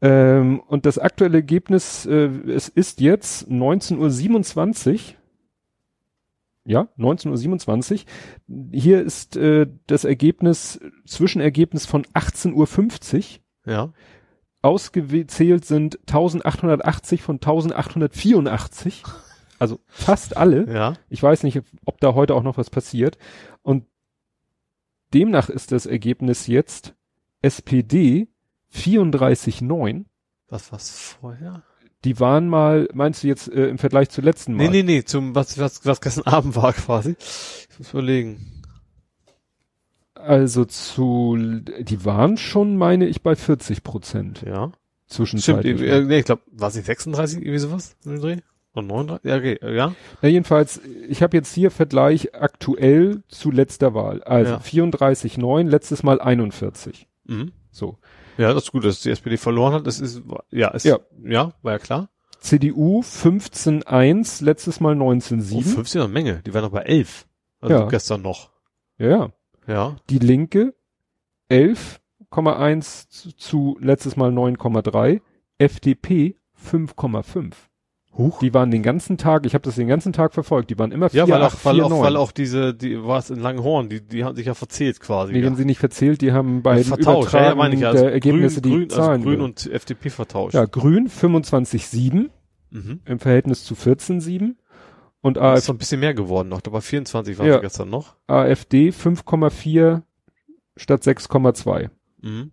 Ähm, 0.00 0.60
und 0.60 0.84
das 0.86 0.98
aktuelle 0.98 1.38
Ergebnis, 1.38 2.04
äh, 2.06 2.28
es 2.48 2.68
ist 2.68 3.00
jetzt 3.00 3.48
19.27 3.48 4.92
Uhr. 4.92 5.00
Ja, 6.68 6.86
19.27 6.98 8.04
Uhr. 8.46 8.68
Hier 8.78 9.00
ist 9.00 9.38
äh, 9.38 9.66
das 9.86 10.04
Ergebnis, 10.04 10.78
Zwischenergebnis 11.06 11.86
von 11.86 12.04
18.50 12.04 13.38
Uhr. 13.64 13.72
Ja. 13.72 13.92
Ausgezählt 14.60 15.64
sind 15.64 15.98
1880 16.00 17.22
von 17.22 17.36
1884. 17.36 19.02
Also 19.58 19.80
fast 19.86 20.36
alle. 20.36 20.70
Ja. 20.70 20.92
Ich 21.08 21.22
weiß 21.22 21.42
nicht, 21.44 21.62
ob 21.86 22.00
da 22.00 22.14
heute 22.14 22.34
auch 22.34 22.42
noch 22.42 22.58
was 22.58 22.68
passiert. 22.68 23.16
Und 23.62 23.86
demnach 25.14 25.48
ist 25.48 25.72
das 25.72 25.86
Ergebnis 25.86 26.48
jetzt 26.48 26.94
SPD 27.40 28.28
34,9. 28.74 30.04
Was 30.48 30.70
was 30.70 30.90
vorher? 30.90 31.62
Die 32.04 32.20
waren 32.20 32.48
mal, 32.48 32.88
meinst 32.94 33.22
du 33.24 33.26
jetzt 33.28 33.48
äh, 33.52 33.66
im 33.68 33.78
Vergleich 33.78 34.08
zu 34.10 34.20
letzten 34.20 34.54
Mal? 34.54 34.64
Nee, 34.64 34.82
nee, 34.82 34.82
nee, 34.82 35.04
zum 35.04 35.34
was 35.34 35.58
was 35.58 35.84
was 35.84 36.00
gestern 36.00 36.26
Abend 36.32 36.54
war 36.56 36.72
quasi. 36.72 37.16
Ich 37.70 37.78
muss 37.78 37.90
überlegen. 37.92 38.62
Also 40.14 40.64
zu, 40.64 41.36
die 41.80 42.04
waren 42.04 42.36
schon, 42.36 42.76
meine 42.76 43.06
ich, 43.06 43.22
bei 43.22 43.36
40 43.36 43.82
Prozent 43.84 44.42
Ja. 44.42 44.72
Stimmt, 45.10 45.30
zwischenzeitlich. 45.42 45.80
äh, 45.80 46.02
nee, 46.02 46.18
ich 46.18 46.24
glaube, 46.24 46.42
war 46.52 46.68
es 46.68 46.74
nicht 46.74 46.86
36 46.86 47.38
irgendwie 47.38 47.58
sowas 47.58 47.96
dem 48.04 48.20
Dreh? 48.20 48.36
Oder 48.74 48.86
39? 48.86 49.24
Ja, 49.30 49.36
okay, 49.36 49.58
ja. 49.74 49.94
Na 50.20 50.28
jedenfalls, 50.28 50.80
ich 51.08 51.22
habe 51.22 51.36
jetzt 51.36 51.54
hier 51.54 51.70
Vergleich 51.70 52.34
aktuell 52.34 53.22
zu 53.28 53.50
letzter 53.50 53.94
Wahl. 53.94 54.22
Also 54.24 54.52
Ja. 54.52 54.58
34,9, 54.58 55.68
letztes 55.68 56.02
Mal 56.02 56.20
41. 56.20 57.08
Mhm. 57.24 57.52
So. 57.70 57.96
Ja, 58.38 58.54
das 58.54 58.64
ist 58.64 58.72
gut, 58.72 58.84
dass 58.84 59.00
die 59.02 59.10
SPD 59.10 59.36
verloren 59.36 59.74
hat. 59.74 59.86
Das 59.86 60.00
ist 60.00 60.22
ja, 60.50 60.68
ist, 60.68 60.84
Ja. 60.84 60.98
ja, 61.24 61.52
war 61.62 61.72
ja 61.72 61.78
klar. 61.78 62.08
CDU 62.40 63.00
15,1, 63.02 64.44
letztes 64.44 64.78
Mal 64.80 65.00
Oh, 65.02 65.10
19,7. 65.12 65.62
15 65.62 65.82
ist 65.82 65.96
eine 65.96 66.08
Menge. 66.08 66.40
Die 66.46 66.54
waren 66.54 66.62
noch 66.62 66.70
bei 66.70 66.82
11. 66.82 67.26
Also 67.60 67.74
Ja. 67.74 67.88
gestern 67.88 68.22
noch. 68.22 68.50
ja, 68.98 69.08
ja. 69.08 69.28
Ja. 69.66 69.96
Die 70.08 70.18
Linke 70.18 70.74
11,1 71.50 73.08
zu, 73.10 73.32
zu 73.36 73.76
letztes 73.80 74.16
Mal 74.16 74.30
9,3. 74.32 75.20
FDP 75.58 76.36
5,5. 76.54 77.52
Huch. 78.16 78.40
Die 78.40 78.52
waren 78.52 78.70
den 78.70 78.82
ganzen 78.82 79.16
Tag, 79.16 79.46
ich 79.46 79.54
habe 79.54 79.62
das 79.62 79.76
den 79.76 79.86
ganzen 79.86 80.12
Tag 80.12 80.34
verfolgt, 80.34 80.70
die 80.70 80.78
waren 80.78 80.90
immer 80.90 81.08
4, 81.10 81.20
Ja, 81.20 81.28
weil 81.28 81.42
8, 81.42 81.54
auch, 81.58 81.64
weil 81.66 81.74
4, 81.76 81.84
auch, 81.86 81.90
9. 81.90 82.02
weil 82.02 82.16
auch 82.16 82.32
diese, 82.32 82.74
die 82.74 83.00
war 83.04 83.18
es 83.18 83.30
in 83.30 83.38
Langenhorn, 83.38 83.88
die, 83.88 84.00
die 84.00 84.24
haben 84.24 84.34
sich 84.34 84.46
ja 84.46 84.54
verzählt 84.54 84.98
quasi. 85.00 85.32
Nee, 85.32 85.38
die 85.38 85.44
ja. 85.44 85.50
haben 85.50 85.56
sie 85.56 85.64
nicht 85.64 85.78
verzählt, 85.78 86.20
die 86.20 86.32
haben 86.32 86.62
bei 86.62 86.72
Ja, 86.72 86.76
den 86.78 86.84
vertauscht, 86.84 87.32
ja, 87.34 87.44
ja, 87.44 87.54
meine 87.54 87.76
ich, 87.76 87.86
also 87.86 88.02
der 88.02 88.12
Ergebnisse 88.12 88.60
grün, 88.60 88.72
die 88.72 88.76
grün, 88.78 88.90
Zahlen. 88.90 89.10
also 89.20 89.24
grün 89.24 89.40
und 89.40 89.66
FDP 89.70 90.10
vertauscht. 90.10 90.54
ja, 90.54 90.64
Grün 90.64 91.08
25,7 91.08 92.30
Mhm. 92.70 93.00
im 93.06 93.18
Verhältnis 93.18 93.64
zu 93.64 93.74
14,7 93.74 94.56
und 95.22 95.36
Das 95.36 95.42
AF 95.44 95.58
ist 95.58 95.64
so 95.66 95.72
ein 95.72 95.78
bisschen 95.78 96.00
mehr 96.00 96.12
geworden 96.14 96.48
noch. 96.50 96.60
Da 96.60 96.70
war 96.72 96.80
24 96.82 97.38
waren 97.38 97.46
Ja. 97.46 97.54
sie 97.54 97.60
gestern 97.60 97.88
noch. 97.88 98.16
AfD 98.26 98.90
5,4 98.90 100.02
statt 100.76 101.02
6,2. 101.02 101.88
Mhm. 102.20 102.50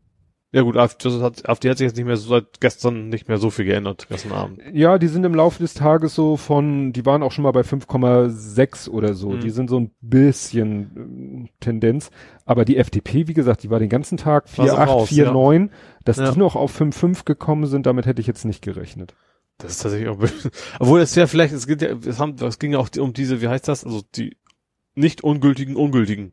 Ja 0.56 0.62
gut, 0.62 0.78
AfD, 0.78 1.10
hat, 1.22 1.50
AfD 1.50 1.70
hat 1.70 1.80
sich 1.80 1.86
jetzt 1.86 1.98
nicht 1.98 2.06
mehr 2.06 2.16
so 2.16 2.30
seit 2.30 2.62
gestern 2.62 3.10
nicht 3.10 3.28
mehr 3.28 3.38
so 3.40 3.50
viel 3.50 3.66
geändert, 3.66 4.08
gestern 4.08 4.32
Abend. 4.32 4.62
Ja, 4.72 4.98
die 4.98 5.10
sind 5.10 5.26
im 5.26 5.36
Laufe 5.36 5.62
des 5.62 5.74
Tages 5.74 6.16
so 6.16 6.38
von, 6.38 6.94
die 6.94 7.06
waren 7.06 7.24
auch 7.24 7.34
schon 7.34 7.44
mal 7.44 7.52
bei 7.52 7.60
5,6 7.60 8.88
oder 8.90 9.16
so. 9.16 9.32
Mhm. 9.32 9.42
Die 9.42 9.50
sind 9.50 9.70
so 9.70 9.78
ein 9.78 9.92
bisschen 10.00 10.92
ähm, 10.96 11.50
Tendenz. 11.60 12.10
Aber 12.46 12.64
die 12.64 12.78
FDP, 12.78 13.28
wie 13.28 13.34
gesagt, 13.34 13.64
die 13.64 13.70
war 13.70 13.80
den 13.80 13.90
ganzen 13.90 14.18
Tag 14.18 14.46
War 14.58 14.68
so 14.70 14.76
4,8, 14.78 14.86
raus, 14.86 15.10
4,9. 15.10 15.70
Dass 16.06 16.16
Ja. 16.16 16.32
die 16.32 16.40
noch 16.40 16.56
auf 16.56 16.80
5,5 16.80 17.26
gekommen 17.26 17.66
sind, 17.66 17.86
damit 17.86 18.06
hätte 18.06 18.22
ich 18.22 18.28
jetzt 18.28 18.46
nicht 18.46 18.62
gerechnet. 18.62 19.14
Das 19.58 19.72
ist 19.72 19.84
tatsächlich 19.84 20.08
auch, 20.08 20.20
obwohl 20.80 21.02
es 21.02 21.16
ja 21.16 21.28
vielleicht, 21.28 21.54
es 21.54 21.68
geht 21.68 21.82
ja, 21.82 21.90
es 21.90 22.18
haben, 22.18 22.36
es 22.42 22.60
ging 22.60 22.72
ja 22.72 22.80
auch 22.80 22.88
um 22.98 23.12
diese, 23.12 23.42
wie 23.42 23.50
heißt 23.50 23.68
das, 23.68 23.84
also 23.84 24.04
die 24.16 24.38
nicht 24.96 25.22
ungültigen, 25.22 25.76
ungültigen. 25.76 26.32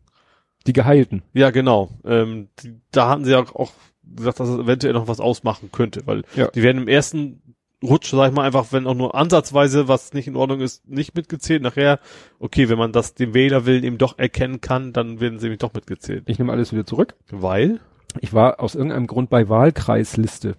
Die 0.68 0.72
Geheilten. 0.72 1.24
Ja, 1.32 1.50
genau. 1.50 1.90
Ähm, 2.04 2.50
die, 2.60 2.80
da 2.92 3.08
hatten 3.08 3.24
sie 3.24 3.32
ja 3.32 3.42
auch, 3.42 3.56
auch 3.56 3.72
gesagt, 4.16 4.40
dass 4.40 4.48
es 4.48 4.58
eventuell 4.58 4.92
noch 4.94 5.08
was 5.08 5.20
ausmachen 5.20 5.70
könnte, 5.72 6.02
weil 6.06 6.24
Ja. 6.36 6.48
die 6.50 6.62
werden 6.62 6.82
im 6.82 6.88
ersten 6.88 7.42
Rutsch, 7.82 8.10
sag 8.12 8.28
ich 8.28 8.34
mal, 8.34 8.44
einfach, 8.44 8.66
wenn 8.70 8.86
auch 8.86 8.94
nur 8.94 9.14
ansatzweise 9.16 9.88
was 9.88 10.12
nicht 10.12 10.28
in 10.28 10.36
Ordnung 10.36 10.60
ist, 10.60 10.88
nicht 10.88 11.16
mitgezählt. 11.16 11.62
Nachher, 11.62 11.98
okay, 12.38 12.68
wenn 12.68 12.78
man 12.78 12.92
das 12.92 13.14
dem 13.14 13.34
Wählerwillen 13.34 13.82
eben 13.82 13.98
doch 13.98 14.18
erkennen 14.18 14.60
kann, 14.60 14.92
dann 14.92 15.18
werden 15.20 15.40
sie 15.40 15.48
eben 15.48 15.58
doch 15.58 15.74
mitgezählt. 15.74 16.22
Ich 16.28 16.38
nehme 16.38 16.52
alles 16.52 16.72
wieder 16.72 16.86
zurück. 16.86 17.16
Weil? 17.30 17.80
Ich 18.20 18.32
war 18.32 18.60
aus 18.60 18.76
irgendeinem 18.76 19.08
Grund 19.08 19.30
bei 19.30 19.48
Wahlkreisliste. 19.48 20.56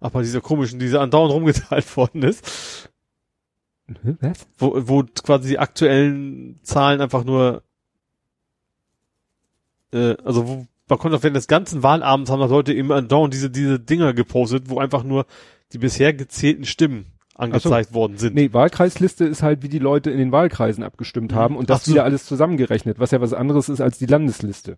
Ach, 0.00 0.10
bei 0.10 0.20
dieser 0.22 0.40
komischen, 0.42 0.78
die 0.78 0.94
andauernd 0.94 1.32
rumgeteilt 1.32 1.96
worden 1.96 2.22
ist, 2.22 2.90
Was? 4.20 4.46
wo, 4.58 4.74
wo 4.88 5.04
quasi 5.24 5.48
die 5.50 5.58
aktuellen 5.58 6.60
Zahlen 6.64 7.00
einfach 7.00 7.24
nur, 7.24 7.62
äh, 9.92 10.16
also 10.24 10.48
wo, 10.48 10.66
man 10.92 10.98
konnte 10.98 11.16
auch 11.16 11.22
während 11.22 11.36
des 11.36 11.48
ganzen 11.48 11.82
Wahlabends 11.82 12.30
haben 12.30 12.40
das 12.40 12.50
Leute 12.50 12.72
immer 12.74 12.96
andauernd 12.96 13.32
diese, 13.32 13.48
diese 13.50 13.80
Dinger 13.80 14.12
gepostet, 14.12 14.68
wo 14.68 14.78
einfach 14.78 15.04
nur 15.04 15.24
die 15.72 15.78
bisher 15.78 16.12
gezählten 16.12 16.64
Stimmen 16.66 17.06
angezeigt 17.34 17.94
worden 17.94 18.18
sind. 18.18 18.34
Nee, 18.34 18.52
Wahlkreisliste 18.52 19.24
ist 19.24 19.42
halt, 19.42 19.62
wie 19.62 19.70
die 19.70 19.78
Leute 19.78 20.10
in 20.10 20.18
den 20.18 20.32
Wahlkreisen 20.32 20.84
abgestimmt 20.84 21.32
Mhm. 21.32 21.36
haben 21.36 21.56
und 21.56 21.70
das 21.70 21.84
so. 21.86 21.92
wieder 21.92 22.04
alles 22.04 22.26
zusammengerechnet, 22.26 22.98
was 22.98 23.10
ja 23.10 23.20
was 23.22 23.32
anderes 23.32 23.70
ist 23.70 23.80
als 23.80 23.96
die 23.98 24.04
Landesliste. 24.06 24.76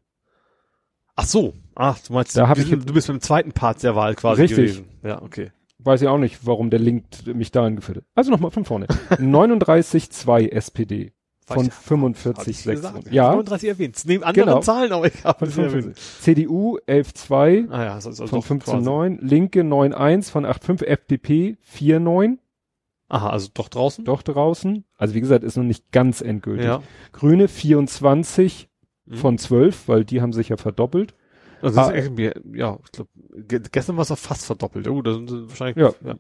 Ach 1.17 1.27
so. 1.27 1.55
Ach, 1.75 1.99
du 1.99 2.13
meinst, 2.13 2.37
Da 2.37 2.53
du, 2.55 2.61
ich- 2.63 2.71
du 2.71 2.93
bist 2.95 3.09
beim 3.09 3.21
zweiten 3.21 3.53
Part 3.53 3.83
der 3.83 3.97
Wahl 3.97 4.15
quasi 4.15 4.43
Richtig. 4.43 4.59
gewesen. 4.59 4.85
Ja, 5.03 5.21
okay. 5.23 5.51
Weiß 5.79 6.01
ich 6.01 6.09
auch 6.09 6.19
nicht, 6.19 6.47
warum 6.47 6.71
der 6.71 6.79
Link 6.79 7.05
mich 7.27 7.51
dahin 7.51 7.77
geführt 7.77 7.99
hat. 7.99 8.05
Also 8.15 8.31
nochmal 8.31 8.53
von 8.53 8.65
vorne. 8.65 8.87
39,2 9.19 10.49
SPD 10.51 11.13
von 11.47 11.57
Weiß 11.59 11.67
ich- 11.67 11.73
Hab 11.73 11.83
45, 11.85 12.49
ich 12.59 12.65
gesagt. 12.65 13.05
6. 13.05 13.11
Ja, 13.15 13.31
39 13.31 13.69
erwähnt. 13.69 14.03
Neben 14.07 14.25
anderen 14.25 14.49
Genau. 14.49 14.61
Zahlen, 14.61 14.93
aber 14.93 15.07
ich 15.09 15.25
habe 15.25 15.39
von 15.41 15.49
es 15.49 15.57
erwähnt. 15.59 15.99
45. 15.99 16.21
CDU 16.23 16.79
11,2 16.87 17.67
Ah 17.71 17.85
ja, 17.85 17.95
also 17.95 18.11
von 18.13 18.27
doch 18.27 18.31
quasi- 18.47 18.49
15,9. 18.49 19.19
Linke 19.21 19.63
9,1 19.63 20.31
von 20.31 20.47
8,5. 20.47 20.83
FDP 20.83 21.57
4,9. 21.61 22.39
Aha, 23.09 23.29
also 23.29 23.49
doch 23.53 23.69
draußen? 23.69 24.05
Doch 24.07 24.23
draußen. 24.23 24.85
Also 24.97 25.15
wie 25.15 25.21
gesagt, 25.21 25.45
ist 25.45 25.57
noch 25.57 25.65
nicht 25.65 25.93
ganz 25.93 26.23
endgültig. 26.23 26.65
Ja. 26.65 26.83
Grüne 27.13 27.49
24 27.49 28.69
Mhm. 29.07 29.15
von 29.17 29.39
12, 29.39 29.87
weil 29.89 30.05
die 30.07 30.23
haben 30.23 30.33
sich 30.33 30.49
ja 30.49 30.57
verdoppelt. 30.57 31.15
Also 31.61 31.77
das 31.77 31.89
Ah. 31.89 31.91
ist 31.93 32.05
irgendwie, 32.05 32.33
ja, 32.59 32.79
ich 32.85 32.93
glaube, 32.93 33.11
gestern 33.71 33.97
war 33.97 34.03
es 34.03 34.11
auch 34.11 34.19
fast 34.19 34.47
verdoppelt. 34.47 34.89
Oh, 34.89 35.03
da 35.03 35.13
sind 35.15 35.31
wahrscheinlich. 35.49 35.77
Ja. 35.77 35.93
ja. 36.05 36.15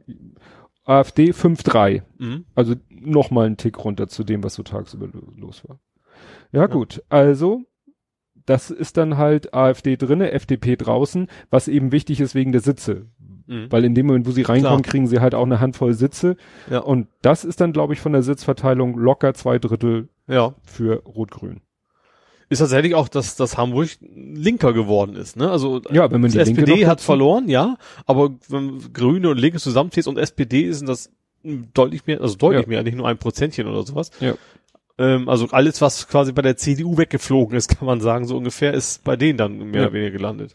AfD 0.85 1.31
5,3. 1.32 2.02
Mhm. 2.19 2.44
Also 2.55 2.74
noch 2.90 3.31
mal 3.31 3.47
einen 3.47 3.56
Tick 3.56 3.82
runter 3.85 4.09
zu 4.09 4.24
dem, 4.24 4.43
was 4.44 4.55
so 4.55 4.62
tagsüber 4.62 5.06
lo- 5.06 5.32
los 5.36 5.66
war. 5.69 5.81
Ja, 6.52 6.66
gut, 6.66 7.02
also 7.09 7.62
das 8.47 8.70
ist 8.70 8.97
dann 8.97 9.16
halt 9.16 9.55
AfD 9.55 9.97
drinne, 9.97 10.31
FDP 10.32 10.77
draußen, 10.77 11.28
was 11.51 11.66
eben 11.69 11.93
wichtig 11.93 12.20
ist 12.20 12.35
wegen 12.35 12.52
der 12.52 12.61
Sitze. 12.61 13.06
Mhm. 13.47 13.66
Weil 13.70 13.85
in 13.85 13.94
dem 13.94 14.06
Moment, 14.06 14.27
wo 14.27 14.31
sie 14.31 14.43
reinkommen, 14.43 14.82
Klar. 14.82 14.90
kriegen 14.90 15.06
sie 15.06 15.20
halt 15.20 15.35
auch 15.35 15.44
eine 15.44 15.61
Handvoll 15.61 15.94
Sitze. 15.94 16.36
Ja. 16.70 16.78
Und 16.81 17.09
das 17.23 17.44
ist 17.44 17.61
dann, 17.61 17.73
glaube 17.73 17.93
ich, 17.94 18.01
von 18.01 18.12
der 18.12 18.23
Sitzverteilung 18.23 18.98
locker 18.98 19.35
zwei 19.35 19.59
Drittel 19.59 20.09
Ja. 20.28 20.55
für 20.65 21.02
Rot-Grün. 21.05 21.61
Ist 22.51 22.59
tatsächlich 22.59 22.95
auch, 22.95 23.09
dass, 23.09 23.37
dass 23.37 23.57
Hamburg 23.57 23.89
linker 24.15 24.73
geworden 24.73 25.16
ist, 25.16 25.37
ne? 25.37 25.51
Also 25.51 25.81
Ja, 25.91 26.11
wenn 26.11 26.21
man 26.21 26.31
die 26.31 26.39
Linke 26.39 26.61
SPD 26.62 26.83
noch 26.83 26.89
hat 26.91 27.01
verloren, 27.01 27.49
ja, 27.49 27.77
aber 28.07 28.31
wenn 28.49 28.93
Grüne 28.93 29.31
und 29.31 29.39
Linke 29.39 29.59
zusammenzählst 29.59 30.09
und 30.09 30.19
SPD 30.19 30.62
ist 30.62 30.87
das 30.87 31.11
deutlich 31.43 32.07
mehr, 32.07 32.21
also 32.21 32.37
deutlich 32.37 32.62
Ja. 32.62 32.69
mehr, 32.69 32.83
nicht 32.83 32.97
nur 32.97 33.09
ein 33.09 33.19
Prozentchen 33.19 33.66
oder 33.66 33.83
sowas. 33.85 34.11
Ja. 34.21 34.35
Ähm, 34.99 35.29
also 35.29 35.49
alles, 35.51 35.81
was 35.81 36.07
quasi 36.07 36.33
bei 36.33 36.43
der 36.43 36.57
CDU 36.57 36.97
weggeflogen 36.97 37.57
ist, 37.57 37.69
kann 37.79 37.87
man 37.87 38.01
sagen, 38.01 38.27
so 38.27 38.37
ungefähr 38.37 38.73
ist 38.75 39.03
bei 39.05 39.16
denen 39.16 39.39
dann 39.39 39.59
mehr 39.59 39.83
Ja. 39.83 39.87
oder 39.89 39.93
weniger 39.95 40.11
gelandet. 40.12 40.55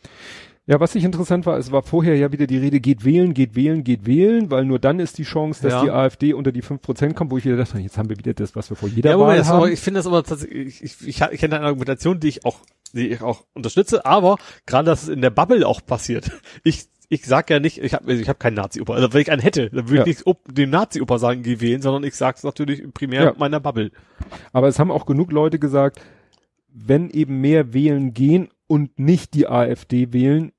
Ja, 0.69 0.79
was 0.79 0.93
ich 0.93 1.03
interessant 1.03 1.47
war, 1.47 1.57
es 1.57 1.71
war 1.71 1.81
vorher 1.81 2.15
ja 2.15 2.31
wieder 2.31 2.45
die 2.45 2.59
Rede, 2.59 2.79
geht 2.79 3.03
wählen, 3.03 3.33
geht 3.33 3.55
wählen, 3.55 3.83
geht 3.83 4.05
wählen, 4.05 4.51
weil 4.51 4.65
nur 4.65 4.77
dann 4.77 4.99
ist 4.99 5.17
die 5.17 5.23
Chance, 5.23 5.63
dass 5.63 5.73
Ja. 5.73 5.83
die 5.83 5.89
AfD 5.89 6.33
unter 6.33 6.51
die 6.51 6.61
5% 6.61 7.15
kommt, 7.15 7.31
wo 7.31 7.39
ich 7.39 7.45
wieder 7.45 7.57
dachte, 7.57 7.79
jetzt 7.79 7.97
haben 7.97 8.07
wir 8.09 8.17
wieder 8.19 8.35
das, 8.35 8.55
was 8.55 8.69
wir 8.69 8.77
vor 8.77 8.87
jeder 8.87 9.15
aber 9.15 9.25
Wahl 9.27 9.43
haben. 9.43 9.57
aber, 9.57 9.71
ich 9.71 9.79
finde 9.79 9.97
das 9.97 10.05
aber 10.05 10.23
tatsächlich, 10.23 10.83
ich, 10.83 10.83
ich, 11.01 11.07
ich, 11.07 11.21
ich 11.31 11.39
kenne 11.39 11.55
eine 11.55 11.65
Argumentation, 11.65 12.19
die 12.19 12.27
ich 12.27 12.45
auch, 12.45 12.59
die 12.93 13.07
ich 13.09 13.21
auch 13.23 13.45
unterstütze, 13.53 14.05
aber 14.05 14.37
gerade, 14.67 14.85
dass 14.85 15.03
es 15.03 15.09
in 15.09 15.21
der 15.21 15.31
Bubble 15.31 15.65
auch 15.67 15.83
passiert. 15.83 16.31
Ich, 16.63 16.85
ich 17.11 17.25
sag 17.25 17.49
ja 17.49 17.59
nicht, 17.59 17.79
ich 17.79 17.95
habe 17.95 18.13
ich 18.13 18.29
hab 18.29 18.39
keinen 18.39 18.53
Nazi-Opa. 18.53 18.93
Also 18.93 19.11
wenn 19.11 19.21
ich 19.21 19.31
einen 19.31 19.41
hätte, 19.41 19.71
dann 19.71 19.89
würde 19.89 20.01
Ja. 20.01 20.05
ich 20.05 20.23
nicht 20.23 20.37
dem 20.55 20.69
Nazi-Opa 20.69 21.17
sagen, 21.17 21.41
geh 21.41 21.59
wählen, 21.61 21.81
sondern 21.81 22.03
ich 22.03 22.13
sag's 22.15 22.43
natürlich 22.43 22.83
primär 22.93 23.23
Ja. 23.23 23.33
meiner 23.39 23.59
Bubble. 23.59 23.89
Aber 24.53 24.67
es 24.67 24.77
haben 24.77 24.91
auch 24.91 25.07
genug 25.07 25.31
Leute 25.31 25.57
gesagt, 25.57 25.99
wenn 26.71 27.09
eben 27.09 27.41
mehr 27.41 27.73
wählen 27.73 28.13
gehen 28.13 28.49
und 28.67 28.99
nicht 28.99 29.33
die 29.33 29.47
AfD 29.47 30.13
wählen, 30.13 30.51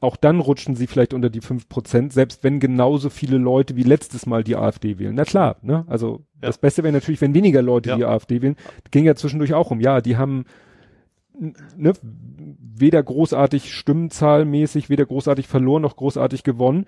auch 0.00 0.16
dann 0.16 0.40
rutschen 0.40 0.74
sie 0.76 0.86
vielleicht 0.86 1.14
unter 1.14 1.30
die 1.30 1.40
5%, 1.40 2.12
selbst 2.12 2.44
wenn 2.44 2.60
genauso 2.60 3.10
viele 3.10 3.38
Leute 3.38 3.76
wie 3.76 3.82
letztes 3.82 4.26
Mal 4.26 4.44
die 4.44 4.56
AfD 4.56 4.98
wählen. 4.98 5.14
Na 5.14 5.24
klar, 5.24 5.56
ne? 5.62 5.84
Also 5.88 6.24
Ja. 6.34 6.48
das 6.48 6.58
Beste 6.58 6.82
wäre 6.82 6.92
natürlich, 6.92 7.20
wenn 7.20 7.34
weniger 7.34 7.62
Leute 7.62 7.90
Ja. 7.90 7.96
die 7.96 8.04
AfD 8.04 8.42
wählen. 8.42 8.56
Ging 8.90 9.04
ja 9.04 9.14
zwischendurch 9.14 9.54
auch 9.54 9.70
um. 9.70 9.80
Ja, 9.80 10.00
die 10.00 10.16
haben 10.16 10.44
ne, 11.76 11.92
weder 12.02 13.02
großartig 13.02 13.72
stimmenzahlmäßig, 13.74 14.88
weder 14.90 15.04
großartig 15.06 15.48
verloren 15.48 15.82
noch 15.82 15.96
großartig 15.96 16.44
gewonnen. 16.44 16.86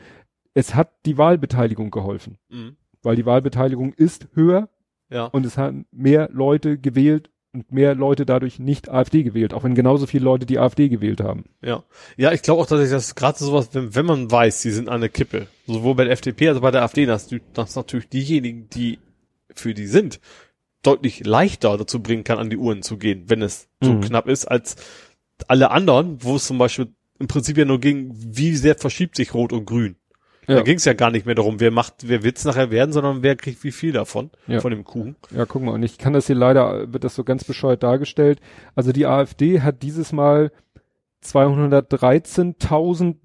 Es 0.55 0.75
hat 0.75 0.91
die 1.05 1.19
Wahlbeteiligung 1.19 1.91
geholfen, 1.91 2.39
Mhm. 2.49 2.77
weil 3.03 3.17
die 3.17 3.27
Wahlbeteiligung 3.27 3.93
ist 3.93 4.29
höher 4.35 4.69
Ja. 5.09 5.27
Und 5.27 5.47
es 5.47 5.57
haben 5.57 5.87
mehr 5.93 6.29
Leute 6.33 6.79
gewählt 6.79 7.31
und 7.57 7.73
mehr 7.73 7.95
Leute 7.95 8.27
dadurch 8.27 8.59
nicht 8.59 8.89
AfD 8.89 9.23
gewählt, 9.23 9.55
auch 9.55 9.65
wenn 9.65 9.75
genauso 9.75 10.07
viele 10.07 10.25
Leute 10.25 10.47
die 10.47 10.59
AfD 10.59 10.89
gewählt 10.89 11.21
haben. 11.21 11.45
Ja, 11.63 11.83
ja, 12.17 12.33
ich 12.33 12.43
glaube 12.43 12.63
auch, 12.63 12.67
dass 12.67 12.83
ich 12.85 12.91
das 12.91 13.15
gerade 13.15 13.39
sowas, 13.39 13.71
wenn, 13.73 13.95
wenn 13.95 14.07
man 14.07 14.31
weiß, 14.31 14.63
die 14.63 14.71
sind 14.71 14.89
an 14.89 15.01
der 15.01 15.11
Kippe, 15.11 15.47
sowohl 15.67 15.95
bei 15.95 16.05
der 16.05 16.13
FDP 16.13 16.49
als 16.49 16.59
auch 16.59 16.63
bei 16.63 16.71
der 16.71 16.83
AfD, 16.83 17.07
dass, 17.07 17.29
dass 17.55 17.75
natürlich 17.77 18.09
diejenigen, 18.09 18.69
die 18.71 18.99
für 19.55 19.75
die 19.75 19.87
sind, 19.87 20.21
deutlich 20.83 21.25
leichter 21.27 21.77
dazu 21.77 22.03
bringen 22.03 22.25
kann, 22.25 22.39
an 22.39 22.51
die 22.51 22.57
Uhren 22.59 22.83
zu 22.83 22.97
gehen, 22.99 23.25
wenn 23.29 23.43
es 23.43 23.69
so 23.83 23.95
Mhm. 23.95 24.03
knapp 24.03 24.29
ist, 24.29 24.45
als 24.45 24.77
alle 25.49 25.71
anderen, 25.71 26.23
wo 26.23 26.37
es 26.37 26.47
zum 26.47 26.59
Beispiel 26.59 26.89
im 27.19 27.27
Prinzip 27.29 27.57
ja 27.57 27.65
nur 27.65 27.81
ging, 27.81 28.13
wie 28.15 28.55
sehr 28.55 28.77
verschiebt 28.77 29.17
sich 29.17 29.35
Rot 29.35 29.53
und 29.53 29.65
Grün. 29.65 29.97
Da 30.47 30.55
Ja. 30.57 30.63
ging 30.63 30.77
es 30.77 30.85
ja 30.85 30.93
gar 30.93 31.11
nicht 31.11 31.27
mehr 31.27 31.35
darum, 31.35 31.59
wer 31.61 31.71
macht, 31.71 32.09
wer 32.09 32.23
wird's 32.23 32.45
nachher 32.45 32.71
werden, 32.71 32.93
sondern 32.93 33.23
wer 33.23 33.35
kriegt 33.37 33.65
wie 33.65 33.73
viel 33.73 33.93
davon, 33.93 34.31
Ja. 34.47 34.61
von 34.61 34.71
dem 34.71 34.85
Kuchen. 34.85 35.17
Ja, 35.35 35.45
guck 35.47 35.63
mal, 35.63 35.73
und 35.73 35.83
ich 35.83 35.99
kann 35.99 36.13
das 36.13 36.27
hier 36.29 36.37
leider, 36.37 36.93
wird 36.93 37.03
das 37.05 37.15
so 37.15 37.25
ganz 37.25 37.45
bescheuert 37.45 37.83
dargestellt. 37.83 38.41
Also 38.75 38.93
die 38.93 39.07
AfD 39.07 39.61
hat 39.63 39.83
dieses 39.83 40.13
Mal 40.13 40.53
213.000, 41.25 43.17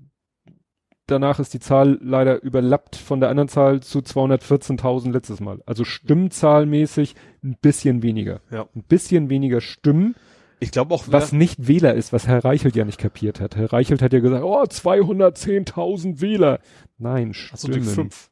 danach 1.07 1.39
ist 1.39 1.53
die 1.53 1.59
Zahl 1.59 1.99
leider 2.01 2.41
überlappt 2.41 2.95
von 2.95 3.19
der 3.19 3.29
anderen 3.29 3.49
Zahl 3.49 3.81
zu 3.81 3.99
214.000 4.01 5.11
letztes 5.11 5.39
Mal. 5.39 5.61
Also 5.65 5.83
stimmzahlmäßig 5.83 7.15
ein 7.43 7.57
bisschen 7.61 8.01
weniger. 8.03 8.41
Ja. 8.49 8.67
Ein 8.75 8.83
bisschen 8.83 9.29
weniger 9.29 9.61
Stimmen, 9.61 10.15
Ich 10.63 10.71
glaube 10.71 10.93
auch, 10.93 11.05
was 11.07 11.31
nicht 11.33 11.67
Wähler 11.67 11.95
ist, 11.95 12.13
was 12.13 12.27
Herr 12.27 12.45
Reichelt 12.45 12.75
ja 12.75 12.85
nicht 12.85 12.99
kapiert 12.99 13.41
hat. 13.41 13.55
Herr 13.55 13.73
Reichelt 13.73 14.01
hat 14.01 14.13
ja 14.13 14.19
gesagt, 14.19 14.43
oh, 14.43 14.61
210.000 14.63 16.21
Wähler. 16.21 16.59
Nein, 16.97 17.33
Stimmen. 17.33 17.83
fünf. 17.83 18.29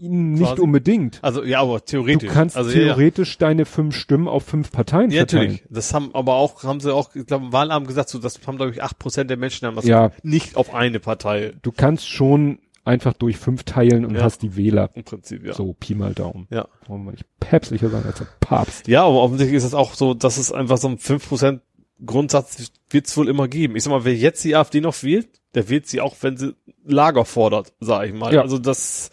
Nicht 0.00 0.46
Quasi. 0.50 0.62
unbedingt. 0.62 1.18
Also 1.22 1.42
ja, 1.42 1.60
aber 1.60 1.80
Du 1.80 1.84
theoretisch. 1.86 2.30
kannst 2.32 2.56
also, 2.56 2.70
ja, 2.70 2.78
ja. 2.78 2.84
theoretisch 2.94 3.36
deine 3.36 3.64
fünf 3.64 3.96
Stimmen 3.96 4.28
auf 4.28 4.44
fünf 4.44 4.70
Parteien 4.70 5.10
Ja, 5.10 5.18
verteilen. 5.22 5.42
natürlich. 5.54 5.68
Das 5.70 5.92
haben 5.92 6.14
aber 6.14 6.34
auch, 6.36 6.62
haben 6.62 6.78
sie 6.78 6.94
auch, 6.94 7.14
ich 7.16 7.26
glaube, 7.26 7.46
im 7.46 7.52
Wahlamt 7.52 7.88
gesagt, 7.88 8.08
so, 8.08 8.20
das 8.20 8.38
haben, 8.46 8.56
glaube 8.58 8.70
ich, 8.70 8.80
acht 8.82 8.98
Prozent 9.00 9.28
der 9.28 9.36
Menschen 9.36 9.66
haben 9.66 9.74
das 9.74 9.86
Ja. 9.86 10.12
nicht 10.22 10.56
auf 10.56 10.72
eine 10.72 11.00
Partei 11.00 11.52
Du 11.62 11.72
kannst 11.72 12.08
schon 12.08 12.60
einfach 12.88 13.12
durch 13.12 13.36
fünf 13.36 13.62
teilen 13.64 14.04
und 14.04 14.16
Ja. 14.16 14.22
hast 14.22 14.42
die 14.42 14.56
Wähler. 14.56 14.90
im 14.94 15.04
Prinzip, 15.04 15.44
ja. 15.46 15.52
So, 15.54 15.74
Pi 15.78 15.94
mal 15.94 16.14
Daumen. 16.14 16.46
Ja. 16.50 16.66
Wollen 16.88 17.04
wir 17.04 17.12
nicht 17.12 17.26
päpstlicher 17.38 17.88
sein 17.90 18.04
als 18.04 18.18
der 18.18 18.26
Papst. 18.40 18.88
Ja, 18.88 19.04
aber 19.04 19.22
offensichtlich 19.22 19.56
ist 19.56 19.64
es 19.64 19.74
auch 19.74 19.94
so, 19.94 20.14
dass 20.14 20.36
es 20.38 20.50
einfach 20.52 20.78
so 20.78 20.88
ein 20.88 20.98
5% 20.98 21.60
Grundsatz 22.04 22.70
wird's 22.90 23.16
wohl 23.16 23.28
immer 23.28 23.48
geben. 23.48 23.76
Ich 23.76 23.84
sag 23.84 23.90
mal, 23.90 24.04
wer 24.04 24.14
jetzt 24.14 24.42
die 24.44 24.54
AfD 24.56 24.80
noch 24.80 25.02
wählt, 25.02 25.28
der 25.54 25.68
wählt 25.68 25.86
sie 25.86 26.00
auch, 26.00 26.16
wenn 26.20 26.36
sie 26.36 26.54
Lager 26.84 27.24
fordert, 27.24 27.72
sag 27.80 28.06
ich 28.06 28.14
mal. 28.14 28.32
Ja. 28.32 28.42
Also 28.42 28.58
das, 28.58 29.10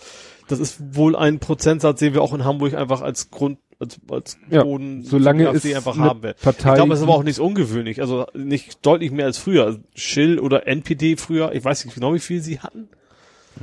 das 0.47 0.60
ist 0.60 0.95
wohl 0.95 1.15
ein 1.15 1.39
Prozentsatz, 1.39 1.99
den 1.99 2.14
wir 2.14 2.22
auch 2.22 2.34
in 2.34 2.45
Hamburg 2.45 2.73
einfach 2.76 3.02
als 3.02 3.31
Grund, 3.31 3.57
als, 3.80 3.99
als 4.10 4.38
Ja, 4.49 4.64
Boden 4.64 5.03
solange 5.03 5.43
die 5.43 5.47
AfD 5.49 5.72
es 5.72 5.77
einfach 5.77 5.97
haben 5.97 6.22
will. 6.23 6.35
Partei 6.41 6.69
ich 6.69 6.76
glaube, 6.76 6.93
es 6.93 6.99
ist 6.99 7.03
aber 7.03 7.14
auch 7.14 7.18
gibt- 7.19 7.27
nicht 7.27 7.39
ungewöhnlich. 7.39 8.02
Also 8.02 8.26
nicht 8.35 8.85
deutlich 8.85 9.11
mehr 9.11 9.26
als 9.26 9.38
früher. 9.39 9.65
Also 9.65 9.80
Schill 9.95 10.39
oder 10.39 10.68
NPD 10.68 11.18
früher, 11.18 11.53
ich 11.53 11.64
weiß 11.65 11.84
nicht 11.85 11.95
genau, 11.95 12.14
wie 12.14 12.19
viel 12.19 12.41
sie 12.41 12.60
hatten. 12.60 12.88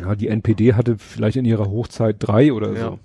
Ja, 0.01 0.15
die 0.15 0.29
NPD 0.29 0.75
hatte 0.75 0.97
vielleicht 0.99 1.37
in 1.37 1.45
ihrer 1.45 1.67
Hochzeit 1.71 2.17
drei 2.19 2.53
oder 2.53 2.73
Ja. 2.73 2.81
so. 2.91 2.99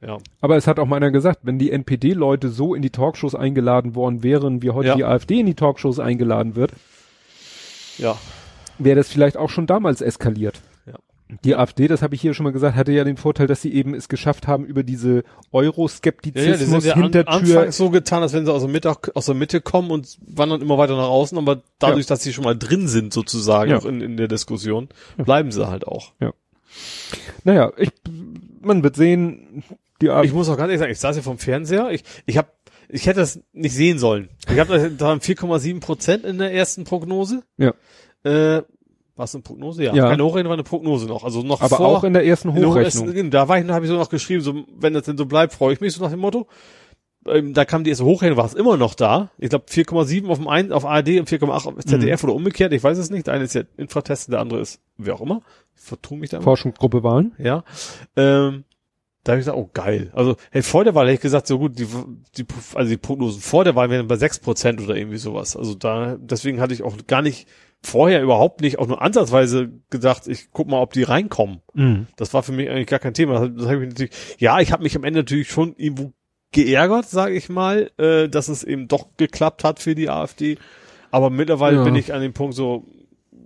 Ja. 0.00 0.18
Aber 0.40 0.56
es 0.56 0.66
hat 0.66 0.78
auch 0.78 0.86
mal 0.86 0.96
einer 0.96 1.10
gesagt, 1.10 1.40
wenn 1.42 1.58
die 1.58 1.72
NPD-Leute 1.72 2.48
so 2.50 2.74
in 2.74 2.82
die 2.82 2.90
Talkshows 2.90 3.34
eingeladen 3.34 3.94
worden 3.96 4.22
wären, 4.22 4.62
wie 4.62 4.70
heute 4.70 4.88
Ja. 4.90 4.94
die 4.96 5.04
AfD 5.04 5.40
in 5.40 5.46
die 5.46 5.54
Talkshows 5.54 5.98
eingeladen 5.98 6.54
wird, 6.56 6.72
Ja. 7.98 8.16
wäre 8.78 8.96
das 8.96 9.08
vielleicht 9.08 9.36
auch 9.36 9.50
schon 9.50 9.66
damals 9.66 10.00
eskaliert. 10.00 10.60
Ja. 11.30 11.36
Die 11.44 11.56
AfD, 11.56 11.88
das 11.88 12.00
habe 12.02 12.14
ich 12.14 12.20
hier 12.20 12.32
schon 12.34 12.44
mal 12.44 12.52
gesagt, 12.52 12.74
hatte 12.76 12.92
ja 12.92 13.04
den 13.04 13.16
Vorteil, 13.16 13.46
dass 13.46 13.60
sie 13.60 13.72
eben 13.72 13.94
es 13.94 14.08
geschafft 14.08 14.46
haben, 14.46 14.64
über 14.64 14.82
diese 14.82 15.08
Ja, 15.08 15.14
ja, 15.16 15.22
die 15.22 15.52
Euroskeptizismus, 15.52 16.82
sind 16.82 16.84
ja 16.84 16.94
an, 16.94 17.02
Hintertür, 17.02 17.32
anfangs 17.58 17.76
so 17.76 17.90
getan, 17.90 18.22
als 18.22 18.32
wenn 18.32 18.46
sie 18.46 18.52
aus 18.52 18.62
der, 18.62 18.70
Mitte, 18.70 18.96
aus 19.14 19.26
der 19.26 19.34
Mitte 19.34 19.60
kommen 19.60 19.90
und 19.90 20.18
wandern 20.26 20.62
immer 20.62 20.78
weiter 20.78 20.96
nach 20.96 21.08
außen, 21.08 21.36
aber 21.36 21.62
dadurch, 21.78 22.06
dass 22.06 22.22
sie 22.22 22.32
schon 22.32 22.44
mal 22.44 22.56
drin 22.56 22.88
sind 22.88 23.12
sozusagen, 23.12 23.70
Ja. 23.70 23.78
auch 23.78 23.84
in, 23.84 24.00
in 24.00 24.16
der 24.16 24.28
Diskussion, 24.28 24.88
bleiben 25.18 25.52
sie 25.52 25.68
halt 25.68 25.86
auch. 25.86 26.12
naja, 27.44 27.72
ich, 27.76 27.90
man 28.60 28.82
wird 28.82 28.96
sehen, 28.96 29.62
die 30.00 30.10
AfD, 30.10 30.28
Ich 30.28 30.34
muss 30.34 30.48
auch 30.48 30.56
ganz 30.56 30.68
ehrlich 30.68 30.80
sagen, 30.80 30.92
ich 30.92 31.00
saß 31.00 31.16
hier 31.16 31.22
vom 31.22 31.38
Fernseher, 31.38 31.90
ich, 31.90 32.04
ich 32.26 32.36
hab, 32.38 32.52
ich 32.88 33.06
hätte 33.06 33.20
das 33.20 33.40
nicht 33.52 33.74
sehen 33.74 33.98
sollen. 33.98 34.28
Ich 34.50 34.58
habe 34.58 34.90
da 34.96 35.12
4,7 35.12 35.80
Prozent 35.80 36.24
in 36.24 36.38
der 36.38 36.52
ersten 36.52 36.84
Prognose. 36.84 37.42
Ja. 37.56 37.74
Äh, 38.24 38.62
was 39.18 39.34
eine 39.34 39.42
Prognose? 39.42 39.84
Ja. 39.84 39.94
Ja. 39.94 40.08
Keine 40.08 40.24
Hochrechnung 40.24 40.48
war 40.50 40.54
eine 40.56 40.62
Prognose 40.64 41.06
noch. 41.06 41.24
Also 41.24 41.42
noch 41.42 41.60
aber 41.60 41.76
vor, 41.76 41.86
auch 41.86 42.04
in 42.04 42.12
der 42.12 42.24
ersten 42.24 42.54
der 42.54 42.66
Hochrechnung. 42.66 43.08
Hochrechnung. 43.08 43.30
Da 43.30 43.48
war 43.48 43.58
ich, 43.58 43.68
habe 43.68 43.84
ich 43.84 43.90
so 43.90 43.96
noch 43.96 44.08
geschrieben, 44.08 44.40
so, 44.42 44.64
wenn 44.78 44.94
das 44.94 45.04
denn 45.04 45.18
so 45.18 45.26
bleibt, 45.26 45.52
freue 45.52 45.72
ich 45.74 45.80
mich 45.80 45.92
so 45.92 46.02
nach 46.02 46.10
dem 46.10 46.20
Motto. 46.20 46.46
Ähm, 47.26 47.52
da 47.52 47.64
kam 47.64 47.84
die 47.84 47.90
erste 47.90 48.04
Hochrechnung, 48.04 48.38
war 48.38 48.46
es 48.46 48.54
immer 48.54 48.76
noch 48.76 48.94
da. 48.94 49.30
Ich 49.38 49.50
glaube 49.50 49.66
4,7 49.68 50.28
auf 50.28 50.38
dem 50.38 50.48
einen, 50.48 50.72
auf 50.72 50.86
ARD 50.86 51.18
und 51.18 51.28
4,8 51.28 51.50
auf 51.66 51.84
ZDF 51.84 52.22
Mhm. 52.22 52.28
oder 52.28 52.36
umgekehrt, 52.36 52.72
ich 52.72 52.82
weiß 52.82 52.96
es 52.96 53.10
nicht. 53.10 53.26
Der 53.26 53.34
eine 53.34 53.44
ist 53.44 53.54
ja 53.54 53.62
Infratest, 53.76 54.32
der 54.32 54.40
andere 54.40 54.60
ist 54.60 54.80
wer 54.96 55.14
auch 55.14 55.20
immer. 55.20 55.42
Ich 55.76 55.82
vertue 55.82 56.16
mich 56.18 56.30
da. 56.30 56.40
Forschungsgruppe 56.40 57.02
Wahlen. 57.02 57.32
Ja. 57.38 57.64
Ähm, 58.16 58.64
da 59.24 59.32
habe 59.32 59.40
ich 59.40 59.44
gesagt, 59.44 59.58
oh 59.58 59.68
geil. 59.74 60.10
Also 60.14 60.36
hey, 60.52 60.62
vor 60.62 60.84
der 60.84 60.94
Wahl 60.94 61.06
hätte 61.06 61.16
ich 61.16 61.20
gesagt, 61.20 61.48
so 61.48 61.58
gut, 61.58 61.78
die, 61.78 61.86
die, 62.38 62.46
also 62.74 62.88
die 62.88 62.96
Prognosen 62.96 63.42
vor 63.42 63.62
der 63.64 63.74
Wahl 63.74 63.90
wären 63.90 64.06
bei 64.06 64.14
6% 64.14 64.82
oder 64.82 64.96
irgendwie 64.96 65.18
sowas. 65.18 65.54
Also 65.54 65.74
da, 65.74 66.16
deswegen 66.18 66.60
hatte 66.60 66.72
ich 66.72 66.82
auch 66.82 66.96
gar 67.06 67.20
nicht, 67.20 67.46
vorher 67.82 68.22
überhaupt 68.22 68.60
nicht, 68.60 68.78
auch 68.78 68.86
nur 68.86 69.00
ansatzweise 69.02 69.70
gedacht, 69.90 70.26
ich 70.26 70.50
guck 70.52 70.68
mal, 70.68 70.80
ob 70.80 70.92
die 70.92 71.04
reinkommen. 71.04 71.60
Das 72.16 72.34
war 72.34 72.42
für 72.42 72.52
mich 72.52 72.68
eigentlich 72.68 72.86
gar 72.88 72.98
kein 72.98 73.14
Thema. 73.14 73.34
Das, 73.48 73.64
das 73.64 73.72
ich 73.72 73.88
natürlich, 73.88 74.12
ja, 74.38 74.58
ich 74.60 74.72
habe 74.72 74.82
mich 74.82 74.96
am 74.96 75.04
Ende 75.04 75.20
natürlich 75.20 75.48
schon 75.48 75.74
irgendwo 75.76 76.12
geärgert, 76.52 77.06
sage 77.08 77.34
ich 77.34 77.48
mal, 77.48 77.90
äh, 77.98 78.28
dass 78.28 78.48
es 78.48 78.64
eben 78.64 78.88
doch 78.88 79.16
geklappt 79.16 79.64
hat 79.64 79.78
für 79.80 79.94
die 79.94 80.08
AfD. 80.08 80.58
Aber 81.10 81.30
mittlerweile 81.30 81.76
Ja. 81.78 81.84
bin 81.84 81.94
ich 81.94 82.12
an 82.12 82.20
dem 82.20 82.32
Punkt 82.32 82.54
so, 82.54 82.84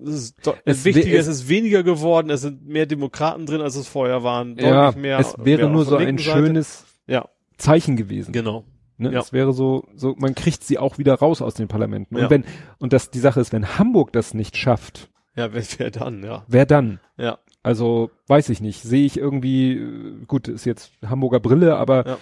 es 0.05 0.15
ist 0.15 0.47
doch, 0.47 0.57
Es 0.65 0.85
wichtiger, 0.85 1.19
es 1.19 1.27
ist 1.29 1.49
weniger 1.49 1.83
geworden, 1.83 2.31
es 2.31 2.41
sind 2.41 2.67
mehr 2.67 2.87
Demokraten 2.87 3.47
drin, 3.47 3.61
als 3.61 3.77
es 3.77 3.87
vorher 3.87 4.23
waren. 4.25 4.57
Ja, 4.59 4.87
Deutlich 4.87 5.03
mehr. 5.03 5.19
es 5.19 5.35
wäre 5.39 5.63
mehr 5.63 5.71
nur 5.71 5.85
so 5.85 5.97
ein 5.97 6.19
Seite. 6.19 6.23
schönes 6.39 6.85
Ja, 7.07 7.29
Zeichen 7.59 7.97
gewesen. 7.97 8.33
genau. 8.33 8.65
Ne? 8.99 9.13
Ja. 9.13 9.21
Es 9.21 9.33
wäre 9.33 9.53
so, 9.53 9.87
so, 9.95 10.15
man 10.19 10.35
kriegt 10.35 10.63
sie 10.65 10.79
auch 10.79 10.99
wieder 10.99 11.15
raus 11.15 11.43
aus 11.43 11.55
den 11.55 11.69
Parlamenten. 11.69 12.15
Und 12.17 12.23
Ja. 12.23 12.31
wenn, 12.31 12.45
und 12.79 12.93
das, 12.93 13.11
die 13.11 13.19
Sache 13.19 13.41
ist, 13.41 13.53
wenn 13.53 13.79
Hamburg 13.79 14.13
das 14.13 14.35
nicht 14.35 14.57
schafft, 14.57 15.09
Ja, 15.35 15.53
wer, 15.53 15.63
wer 15.79 15.91
dann, 15.91 16.23
ja. 16.23 16.45
wer 16.47 16.67
dann? 16.67 17.01
Ja. 17.17 17.39
Also, 17.63 18.11
weiß 18.27 18.49
ich 18.51 18.61
nicht. 18.61 18.83
Sehe 18.83 19.07
ich 19.07 19.17
irgendwie, 19.17 19.75
äh, 19.79 20.25
gut, 20.27 20.49
ist 20.49 20.65
jetzt 20.65 20.93
Hamburger 21.07 21.41
Brille, 21.41 21.77
aber 21.77 22.07
Ja. 22.07 22.19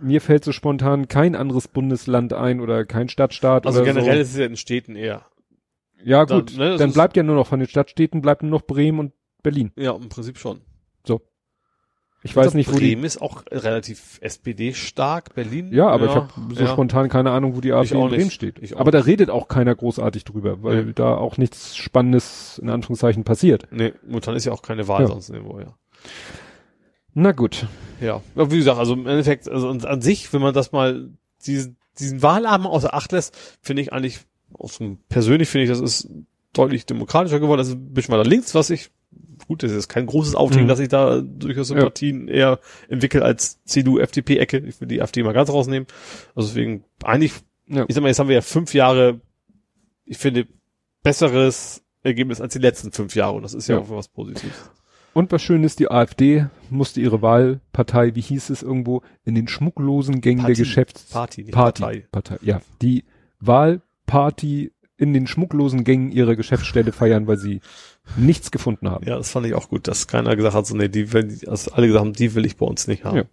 mir 0.00 0.20
fällt 0.20 0.44
so 0.44 0.52
spontan 0.52 1.08
kein 1.08 1.34
anderes 1.36 1.68
Bundesland 1.68 2.32
ein 2.32 2.60
oder 2.60 2.84
kein 2.84 3.08
Stadtstaat 3.08 3.66
Also 3.66 3.82
generell 3.84 4.16
so. 4.16 4.20
ist 4.20 4.30
es 4.32 4.36
ja 4.38 4.46
in 4.46 4.56
Städten 4.56 4.96
eher. 4.96 5.22
Ja, 6.02 6.24
dann, 6.26 6.40
gut. 6.40 6.56
ne, 6.56 6.76
dann 6.76 6.92
bleibt 6.92 7.16
ja 7.16 7.22
nur 7.22 7.34
noch 7.36 7.46
von 7.46 7.60
den 7.60 7.68
Stadtstädten 7.68 8.20
bleibt 8.22 8.42
nur 8.42 8.50
noch 8.50 8.62
Bremen 8.62 8.98
und 8.98 9.12
Berlin. 9.42 9.70
Ja, 9.76 9.94
im 9.94 10.08
Prinzip 10.08 10.38
schon. 10.38 10.60
Ich 12.22 12.36
weiß 12.36 12.52
nicht, 12.54 12.68
wo 12.70 12.78
die, 12.78 12.88
Bremen 12.94 13.04
ist 13.04 13.22
auch 13.22 13.44
relativ 13.50 14.18
SPD-stark, 14.20 15.34
Berlin. 15.34 15.72
ja, 15.72 15.88
aber 15.88 16.06
ich 16.06 16.14
habe 16.14 16.28
so 16.54 16.62
ja. 16.64 16.68
spontan 16.70 17.08
keine 17.08 17.30
Ahnung, 17.30 17.56
wo 17.56 17.60
die 17.62 17.72
AfD 17.72 17.94
in 17.94 18.08
Bremen 18.08 18.30
steht. 18.30 18.76
Aber 18.76 18.90
da 18.90 19.00
redet 19.00 19.30
auch 19.30 19.48
keiner 19.48 19.74
großartig 19.74 20.24
drüber, 20.24 20.62
weil 20.62 20.84
Nee. 20.84 20.92
da 20.94 21.14
auch 21.16 21.38
nichts 21.38 21.76
Spannendes 21.76 22.58
in 22.62 22.68
Anführungszeichen 22.68 23.24
passiert. 23.24 23.68
Nee, 23.70 23.94
momentan 24.06 24.36
ist 24.36 24.44
ja 24.44 24.52
auch 24.52 24.60
keine 24.62 24.86
Wahl 24.86 25.02
Ja. 25.02 25.06
sonst 25.08 25.30
irgendwo, 25.30 25.60
ja. 25.60 25.74
Na 27.14 27.32
gut. 27.32 27.66
Ja, 28.00 28.20
wie 28.34 28.56
gesagt, 28.56 28.78
also 28.78 28.92
im 28.94 29.06
Endeffekt, 29.06 29.48
also 29.48 29.68
an 29.70 30.02
sich, 30.02 30.32
wenn 30.32 30.42
man 30.42 30.54
das 30.54 30.72
mal, 30.72 31.10
diesen, 31.46 31.76
diesen 31.98 32.22
Wahlabend 32.22 32.66
außer 32.68 32.94
Acht 32.94 33.12
lässt, 33.12 33.36
finde 33.62 33.82
ich 33.82 33.92
eigentlich, 33.92 34.20
aus 34.52 34.78
dem, 34.78 34.98
persönlich 35.08 35.48
finde 35.48 35.64
ich, 35.64 35.70
das 35.70 35.80
ist 35.80 36.08
deutlich 36.52 36.84
demokratischer 36.86 37.40
geworden, 37.40 37.60
also 37.60 37.74
ein 37.74 37.92
bisschen 37.92 38.12
weiter 38.14 38.28
links, 38.28 38.54
was 38.54 38.70
ich, 38.70 38.90
gut, 39.46 39.62
das 39.62 39.72
ist 39.72 39.88
kein 39.88 40.06
großes 40.06 40.34
Auftreten, 40.34 40.64
Mhm. 40.64 40.68
dass 40.68 40.80
ich 40.80 40.88
da 40.88 41.20
durchaus 41.20 41.68
Sympathien 41.68 42.28
eher 42.28 42.58
entwickle 42.88 43.22
als 43.24 43.62
CDU-FDP-Ecke. 43.64 44.58
Ich 44.58 44.80
will 44.80 44.88
die 44.88 45.00
AfD 45.02 45.22
mal 45.22 45.32
ganz 45.32 45.50
rausnehmen. 45.50 45.86
Also 46.34 46.48
deswegen, 46.48 46.84
eigentlich, 47.04 47.32
Ja. 47.66 47.84
ich 47.88 47.94
sag 47.94 48.02
mal, 48.02 48.08
jetzt 48.08 48.18
haben 48.18 48.28
wir 48.28 48.34
ja 48.36 48.40
fünf 48.42 48.74
Jahre, 48.74 49.20
ich 50.04 50.18
finde, 50.18 50.46
besseres 51.02 51.82
Ergebnis 52.02 52.40
als 52.40 52.52
die 52.54 52.58
letzten 52.58 52.92
fünf 52.92 53.14
Jahre 53.14 53.34
und 53.36 53.42
das 53.42 53.54
ist 53.54 53.68
ja, 53.68 53.76
Ja. 53.76 53.82
auch 53.82 53.90
was 53.90 54.08
Positives. 54.08 54.70
Und 55.12 55.32
was 55.32 55.42
schön 55.42 55.64
ist, 55.64 55.80
die 55.80 55.90
AfD 55.90 56.46
musste 56.70 57.00
ihre 57.00 57.20
Wahlpartei, 57.20 58.14
wie 58.14 58.20
hieß 58.20 58.50
es 58.50 58.62
irgendwo, 58.62 59.02
in 59.24 59.34
den 59.34 59.48
schmucklosen 59.48 60.20
Gängen 60.20 60.42
Partie. 60.42 60.54
der 60.54 60.64
Geschäfts... 60.64 61.02
Party, 61.10 61.44
Party. 61.44 61.82
Partei. 61.82 62.06
Partei. 62.12 62.36
Ja, 62.42 62.60
die 62.80 63.04
Wahlparty 63.40 64.72
in 64.96 65.12
den 65.14 65.26
schmucklosen 65.26 65.82
Gängen 65.84 66.12
ihrer 66.12 66.36
Geschäftsstelle 66.36 66.92
feiern, 66.92 67.26
weil 67.26 67.38
sie 67.38 67.60
nichts 68.16 68.50
gefunden 68.50 68.90
haben. 68.90 69.06
Ja, 69.06 69.16
das 69.16 69.30
fand 69.30 69.46
ich 69.46 69.54
auch 69.54 69.68
gut, 69.68 69.88
dass 69.88 70.06
keiner 70.06 70.36
gesagt 70.36 70.54
hat, 70.54 70.66
so, 70.66 70.76
nee, 70.76 70.88
die 70.88 71.12
will, 71.12 71.38
dass 71.42 71.68
alle 71.68 71.86
gesagt 71.86 72.04
haben, 72.04 72.12
die 72.12 72.34
will 72.34 72.44
ich 72.44 72.56
bei 72.56 72.66
uns 72.66 72.86
nicht 72.86 73.04
haben. 73.04 73.16
Ja. 73.18 73.24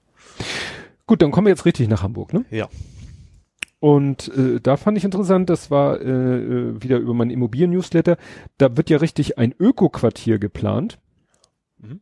Gut, 1.05 1.21
dann 1.21 1.31
kommen 1.31 1.47
wir 1.47 1.51
jetzt 1.51 1.65
richtig 1.65 1.87
nach 1.87 2.03
Hamburg, 2.03 2.33
ne? 2.33 2.45
Ja. 2.51 2.67
Und 3.79 4.29
äh, 4.35 4.59
da 4.59 4.75
fand 4.75 4.97
ich 4.97 5.03
interessant, 5.03 5.49
das 5.49 5.69
war 5.69 6.01
äh, 6.01 6.09
äh, 6.09 6.81
wieder 6.81 6.97
über 6.97 7.13
mein 7.13 7.29
Immobilien-Newsletter, 7.29 8.17
da 8.57 8.75
wird 8.75 8.89
ja 8.89 8.97
richtig 8.97 9.37
ein 9.37 9.53
Öko-Quartier 9.57 10.39
geplant. 10.39 10.99
Mhm. 11.77 12.01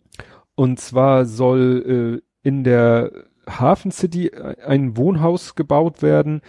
Und 0.55 0.79
zwar 0.79 1.25
soll 1.25 2.21
äh, 2.43 2.47
in 2.47 2.63
der 2.63 3.11
Hafen 3.47 3.91
City 3.91 4.31
ein 4.33 4.97
Wohnhaus 4.97 5.55
gebaut 5.55 6.01
werden, 6.01 6.41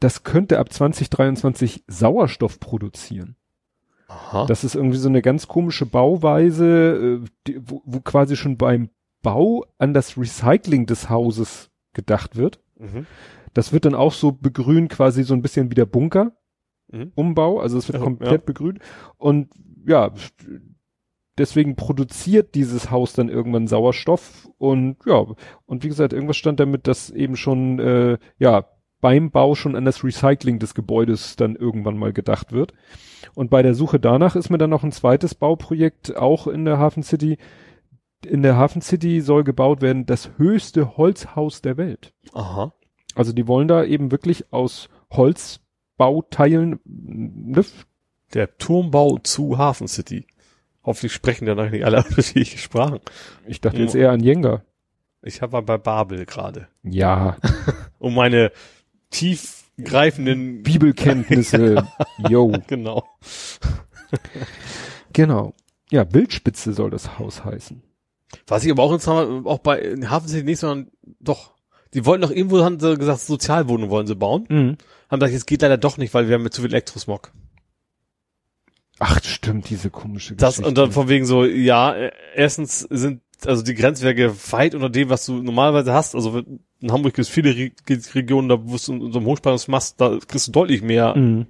das 0.00 0.24
könnte 0.24 0.58
ab 0.58 0.72
2023 0.72 1.84
Sauerstoff 1.86 2.58
produzieren. 2.58 3.36
Aha. 4.12 4.46
Das 4.46 4.64
ist 4.64 4.74
irgendwie 4.74 4.98
so 4.98 5.08
eine 5.08 5.22
ganz 5.22 5.48
komische 5.48 5.86
Bauweise, 5.86 7.20
äh, 7.22 7.28
die, 7.46 7.60
wo, 7.64 7.82
wo 7.84 8.00
quasi 8.00 8.36
schon 8.36 8.56
beim 8.56 8.90
Bau 9.22 9.64
an 9.78 9.94
das 9.94 10.16
Recycling 10.18 10.86
des 10.86 11.08
Hauses 11.08 11.70
gedacht 11.92 12.36
wird. 12.36 12.60
Mhm. 12.78 13.06
Das 13.54 13.72
wird 13.72 13.84
dann 13.84 13.94
auch 13.94 14.12
so 14.12 14.32
begrünt, 14.32 14.90
quasi 14.90 15.22
so 15.24 15.34
ein 15.34 15.42
bisschen 15.42 15.70
wie 15.70 15.74
der 15.74 15.86
Bunker. 15.86 16.32
Mhm. 16.90 17.12
Umbau, 17.14 17.60
also 17.60 17.78
es 17.78 17.88
wird 17.88 17.98
Ja, 17.98 18.04
komplett 18.04 18.32
ja. 18.32 18.44
begrünt. 18.44 18.80
Und 19.18 19.50
ja, 19.86 20.12
deswegen 21.38 21.76
produziert 21.76 22.54
dieses 22.54 22.90
Haus 22.90 23.12
dann 23.14 23.28
irgendwann 23.28 23.66
Sauerstoff 23.66 24.48
und 24.58 24.96
ja, 25.06 25.24
und 25.66 25.84
wie 25.84 25.88
gesagt, 25.88 26.12
irgendwas 26.12 26.36
stand 26.36 26.60
damit, 26.60 26.86
dass 26.86 27.10
eben 27.10 27.36
schon 27.36 27.78
äh, 27.78 28.18
ja 28.38 28.66
beim 29.02 29.30
Bau 29.30 29.54
schon 29.54 29.76
an 29.76 29.84
das 29.84 30.02
Recycling 30.02 30.58
des 30.58 30.74
Gebäudes 30.74 31.36
dann 31.36 31.56
irgendwann 31.56 31.98
mal 31.98 32.14
gedacht 32.14 32.52
wird. 32.52 32.72
Und 33.34 33.50
bei 33.50 33.60
der 33.62 33.74
Suche 33.74 34.00
danach 34.00 34.36
ist 34.36 34.48
mir 34.48 34.56
dann 34.58 34.70
noch 34.70 34.84
ein 34.84 34.92
zweites 34.92 35.34
Bauprojekt 35.34 36.16
auch 36.16 36.46
in 36.46 36.64
der 36.64 36.78
Hafen 36.78 37.02
City. 37.02 37.36
In 38.24 38.42
der 38.42 38.56
Hafen 38.56 38.80
City 38.80 39.20
soll 39.20 39.44
gebaut 39.44 39.82
werden 39.82 40.06
das 40.06 40.30
höchste 40.38 40.96
Holzhaus 40.96 41.60
der 41.60 41.76
Welt. 41.76 42.14
Aha. 42.32 42.72
Also 43.14 43.32
die 43.32 43.46
wollen 43.46 43.68
da 43.68 43.84
eben 43.84 44.10
wirklich 44.12 44.52
aus 44.52 44.88
Holzbauteilen, 45.10 46.80
ne, 46.84 47.64
Der 48.34 48.56
Turmbau 48.56 49.18
zu 49.18 49.58
Hafen 49.58 49.88
City. 49.88 50.26
Hoffentlich 50.84 51.12
sprechen 51.12 51.46
danach 51.46 51.70
nicht 51.70 51.84
alle 51.84 51.98
unterschiedliche 52.08 52.58
Sprachen. 52.58 53.00
ich 53.46 53.60
dachte 53.60 53.80
jetzt 53.82 53.94
eher 53.94 54.10
an 54.12 54.20
Jenga. 54.22 54.62
Ich 55.22 55.42
habe 55.42 55.60
bei 55.62 55.78
Babel 55.78 56.24
gerade. 56.24 56.68
Ja, 56.82 57.36
Um 57.98 58.14
meine 58.14 58.50
tiefgreifenden 59.12 60.62
Bibelkenntnisse, 60.62 61.86
yo, 62.28 62.52
Genau. 62.66 63.04
genau. 65.12 65.54
Ja, 65.90 66.10
Wildspitze 66.12 66.72
soll 66.72 66.90
das 66.90 67.18
Haus 67.18 67.44
heißen. 67.44 67.82
Was 68.46 68.64
ich 68.64 68.70
aber 68.70 68.82
auch 68.82 68.92
interessant 68.92 69.44
war, 69.44 69.52
auch 69.52 69.58
bei 69.58 69.78
in 69.78 70.10
Hafen 70.10 70.28
City 70.28 70.44
nicht, 70.44 70.58
sondern 70.58 70.90
doch. 71.20 71.52
Die 71.94 72.06
wollten 72.06 72.22
doch 72.22 72.30
irgendwo, 72.30 72.64
haben 72.64 72.80
sie 72.80 72.96
gesagt, 72.96 73.20
Sozialwohnungen 73.20 73.90
wollen 73.90 74.06
sie 74.06 74.14
bauen. 74.16 74.46
Mhm. 74.48 74.76
Haben 75.10 75.18
gesagt, 75.20 75.34
jetzt 75.34 75.46
geht 75.46 75.60
leider 75.60 75.76
doch 75.76 75.98
nicht, 75.98 76.14
weil 76.14 76.26
wir 76.28 76.34
haben 76.36 76.42
mit 76.42 76.54
zu 76.54 76.62
viel 76.62 76.70
Elektrosmog. 76.70 77.30
Ach, 78.98 79.22
stimmt, 79.22 79.68
diese 79.68 79.90
komische 79.90 80.34
Das 80.34 80.54
Geschichte. 80.56 80.68
und 80.68 80.78
dann 80.78 80.92
von 80.92 81.08
wegen 81.08 81.26
so, 81.26 81.44
ja, 81.44 81.92
äh, 81.94 82.12
erstens 82.34 82.80
sind 82.80 83.20
also 83.46 83.62
die 83.62 83.74
Grenzwerke 83.74 84.34
weit 84.50 84.74
unter 84.74 84.90
dem, 84.90 85.08
was 85.08 85.26
du 85.26 85.42
normalerweise 85.42 85.92
hast. 85.92 86.14
Also 86.14 86.38
in 86.80 86.92
Hamburg 86.92 87.14
gibt 87.14 87.26
es 87.26 87.28
viele 87.28 87.54
Re 87.56 87.70
Regionen, 88.14 88.48
da 88.48 88.58
wo 88.62 88.76
du 88.76 88.92
in 88.92 89.12
so 89.12 89.18
einem 89.18 89.26
Hochspannungsmast, 89.26 90.00
da 90.00 90.18
kriegst 90.26 90.48
du 90.48 90.52
deutlich 90.52 90.82
mehr. 90.82 91.16
Mhm. 91.16 91.46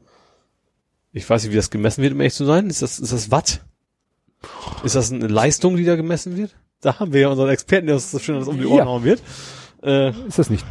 Ich 1.13 1.29
weiß 1.29 1.43
nicht, 1.43 1.53
wie 1.53 1.57
das 1.57 1.71
gemessen 1.71 2.03
wird, 2.03 2.15
um 2.15 2.21
ehrlich 2.21 2.35
zu 2.35 2.45
sein. 2.45 2.69
Ist 2.69 2.83
das, 2.83 2.99
ist 2.99 3.13
das 3.13 3.31
Watt? 3.31 3.65
Ist 4.83 4.95
das 4.95 5.13
eine 5.13 5.27
Leistung, 5.29 5.77
die 5.77 5.85
da 5.85 5.97
gemessen 5.97 6.37
wird? 6.37 6.57
Da 6.81 6.99
haben 6.99 7.13
wir 7.13 7.21
ja 7.21 7.29
unseren 7.29 7.51
Experten, 7.51 7.87
der 7.87 7.97
uns 7.97 8.11
das 8.11 8.23
schön 8.23 8.35
alles 8.35 8.49
um 8.49 8.59
die 8.59 8.67
Ohren 8.67 8.79
Ja. 8.79 8.85
hauen 8.87 9.05
wird. 9.05 9.23
Äh, 9.83 10.11
Ist 10.27 10.39
das 10.39 10.51
nicht 10.51 10.65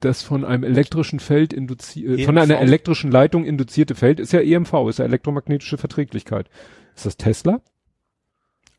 das 0.00 0.22
von 0.22 0.44
einem 0.44 0.64
elektrischen 0.64 1.18
Feld 1.18 1.52
induziert, 1.54 2.20
von 2.22 2.36
EMV? 2.36 2.42
einer 2.42 2.60
elektrischen 2.60 3.10
Leitung 3.10 3.44
induzierte 3.46 3.94
Feld 3.94 4.20
ist 4.20 4.32
ja 4.32 4.40
EMV, 4.40 4.72
ist 4.90 4.98
ja 4.98 5.04
elektromagnetische 5.06 5.78
Verträglichkeit. 5.78 6.50
Ist 6.94 7.06
das 7.06 7.16
Tesla? 7.16 7.62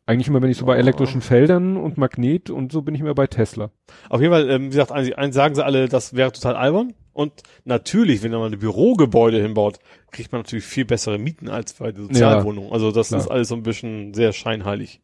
Eigentlich 0.07 0.27
immer, 0.27 0.41
wenn 0.41 0.51
ich 0.51 0.57
so 0.57 0.65
bei 0.65 0.75
Oh. 0.75 0.79
elektrischen 0.79 1.21
Feldern 1.21 1.77
und 1.77 1.97
Magnet 1.97 2.49
und 2.51 2.71
so 2.71 2.81
bin 2.83 2.93
ich 2.93 3.01
immer 3.01 3.15
bei 3.15 3.25
Tesla. 3.27 3.71
Auf 4.09 4.21
jeden 4.21 4.31
Fall, 4.31 4.49
ähm, 4.49 4.65
wie 4.65 4.69
gesagt, 4.69 4.91
eins, 4.91 5.11
eins 5.13 5.33
sagen 5.35 5.55
sie 5.55 5.65
alle, 5.65 5.89
das 5.89 6.13
wäre 6.15 6.31
total 6.31 6.55
albern. 6.55 6.93
Und 7.11 7.31
natürlich, 7.63 8.21
wenn 8.23 8.31
man 8.31 8.53
ein 8.53 8.59
Bürogebäude 8.59 9.41
hinbaut, 9.41 9.79
kriegt 10.11 10.31
man 10.31 10.41
natürlich 10.41 10.65
viel 10.65 10.85
bessere 10.85 11.17
Mieten 11.17 11.49
als 11.49 11.73
bei 11.73 11.91
der 11.91 12.03
Sozialwohnung. 12.03 12.71
also 12.71 12.91
das 12.91 13.07
klar. 13.07 13.21
ist 13.21 13.27
alles 13.27 13.47
so 13.47 13.55
ein 13.55 13.63
bisschen 13.63 14.13
sehr 14.13 14.31
scheinheilig. 14.33 15.01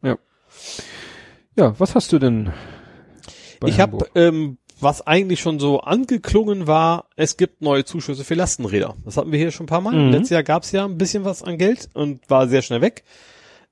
Ja, 1.56 1.74
was 1.78 1.94
hast 1.94 2.12
du 2.12 2.18
denn? 2.18 2.52
ich 3.64 3.78
habe, 3.80 4.06
ähm, 4.14 4.58
was 4.80 5.06
eigentlich 5.06 5.40
schon 5.40 5.58
so 5.60 5.80
angeklungen 5.80 6.66
war, 6.66 7.06
es 7.16 7.36
gibt 7.36 7.62
neue 7.62 7.84
Zuschüsse 7.84 8.24
für 8.24 8.34
Lastenräder. 8.34 8.94
Das 9.04 9.16
hatten 9.16 9.30
wir 9.30 9.38
hier 9.38 9.50
schon 9.52 9.64
ein 9.64 9.68
paar 9.68 9.80
Mal. 9.80 9.94
Mhm. 9.94 10.10
Letztes 10.10 10.30
Jahr 10.30 10.42
gab 10.42 10.64
es 10.64 10.72
ja 10.72 10.84
ein 10.84 10.98
bisschen 10.98 11.24
was 11.24 11.42
an 11.42 11.58
Geld 11.58 11.88
und 11.94 12.28
war 12.28 12.48
sehr 12.48 12.62
schnell 12.62 12.80
weg. 12.80 13.04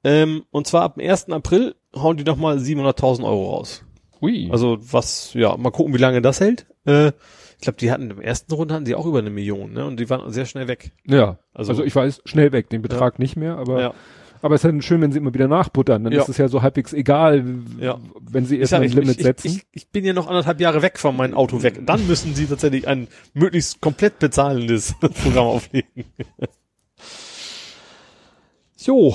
Ähm, 0.03 0.45
und 0.51 0.67
zwar 0.67 0.83
ab 0.83 0.95
dem 0.95 1.09
1. 1.09 1.29
April 1.31 1.75
hauen 1.95 2.17
die 2.17 2.25
nochmal 2.25 2.59
700.000 2.59 3.23
Euro 3.25 3.55
raus. 3.57 3.85
Ui. 4.23 4.49
Also 4.51 4.79
was, 4.81 5.33
ja, 5.35 5.57
mal 5.57 5.71
gucken, 5.71 5.95
wie 5.95 5.99
lange 5.99 6.23
das 6.23 6.41
hält. 6.41 6.67
Äh, 6.87 7.09
ich 7.09 7.61
glaube, 7.63 7.79
die 7.79 7.93
hatten 7.93 8.11
im 8.11 8.21
ersten 8.21 8.53
Runde 8.55 8.75
hatten 8.75 8.87
die 8.87 8.95
auch 8.95 9.05
über 9.07 9.19
eine 9.19 9.29
Million, 9.31 9.73
ne? 9.75 9.85
Und 9.85 10.01
die 10.01 10.09
waren 10.09 10.31
sehr 10.33 10.47
schnell 10.47 10.69
weg. 10.69 10.93
ja, 11.07 11.39
Also, 11.53 11.73
also, 11.73 11.85
ich 11.85 11.95
weiß 11.95 12.23
schnell 12.25 12.53
weg, 12.53 12.71
den 12.71 12.81
Betrag 12.81 13.19
nicht 13.19 13.37
mehr, 13.37 13.59
aber 13.59 13.81
ja. 13.83 13.95
aber 14.41 14.55
es 14.55 14.63
ist 14.65 14.73
halt 14.73 14.83
schön, 14.85 15.03
wenn 15.03 15.13
sie 15.13 15.19
immer 15.19 15.35
wieder 15.35 15.49
nachbuttern, 15.49 16.03
dann 16.05 16.13
Ja. 16.15 16.23
ist 16.23 16.31
es 16.31 16.39
ja 16.39 16.49
so 16.49 16.63
halbwegs 16.63 16.95
egal, 16.95 17.45
Ja. 17.79 17.99
wenn 18.21 18.47
sie 18.47 18.59
erst 18.59 18.73
ein 18.73 18.83
Limit 18.85 19.19
ich, 19.19 19.23
setzen. 19.23 19.49
ich, 19.49 19.67
ich 19.73 19.89
bin 19.91 20.05
ja 20.07 20.15
noch 20.15 20.29
anderthalb 20.29 20.61
Jahre 20.61 20.81
weg 20.81 20.99
von 20.99 21.15
meinem 21.17 21.35
Auto 21.35 21.63
weg. 21.63 21.81
Dann 21.85 22.07
müssen 22.07 22.35
sie 22.35 22.47
tatsächlich 22.47 22.89
ein 22.89 23.09
möglichst 23.35 23.83
komplett 23.83 24.19
bezahlendes 24.19 24.95
Programm 25.01 25.47
auflegen. 25.47 26.05
jo. 28.79 29.15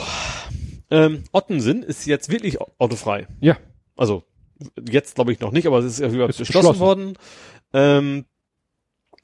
Ähm, 0.91 1.23
Ottensen 1.31 1.83
ist 1.83 2.05
jetzt 2.05 2.29
wirklich 2.29 2.61
au- 2.61 2.71
autofrei. 2.77 3.27
ja, 3.41 3.57
Also 3.95 4.23
jetzt 4.89 5.15
glaube 5.15 5.31
ich 5.31 5.39
noch 5.39 5.51
nicht, 5.51 5.67
aber 5.67 5.79
es 5.79 5.85
ist 5.85 5.99
ja 5.99 6.07
Ist 6.07 6.37
beschlossen, 6.37 6.45
beschlossen. 6.45 6.79
worden. 6.79 7.13
Ähm, 7.73 8.25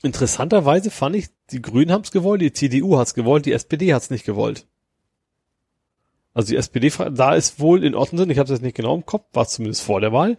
interessanterweise 0.04 0.90
fand 0.92 1.16
ich, 1.16 1.28
die 1.52 1.62
Grünen 1.62 1.92
haben 1.92 2.02
es 2.04 2.12
gewollt, 2.12 2.42
die 2.42 2.52
CDU 2.54 2.98
hat 2.98 3.08
es 3.08 3.14
gewollt, 3.14 3.46
die 3.46 3.52
SPD 3.54 3.94
hat 3.94 4.02
es 4.02 4.10
nicht 4.10 4.26
gewollt. 4.26 4.66
Also 6.34 6.50
die 6.50 6.56
SPD, 6.56 6.92
da 7.12 7.36
ist 7.36 7.60
wohl 7.60 7.84
in 7.84 7.94
Ottensen, 7.94 8.30
ich 8.30 8.38
habe 8.38 8.46
es 8.46 8.52
jetzt 8.52 8.64
nicht 8.64 8.76
genau 8.76 8.96
im 8.96 9.06
Kopf, 9.06 9.26
war 9.34 9.44
es 9.44 9.50
zumindest 9.50 9.84
vor 9.84 10.00
der 10.02 10.12
Wahl, 10.14 10.38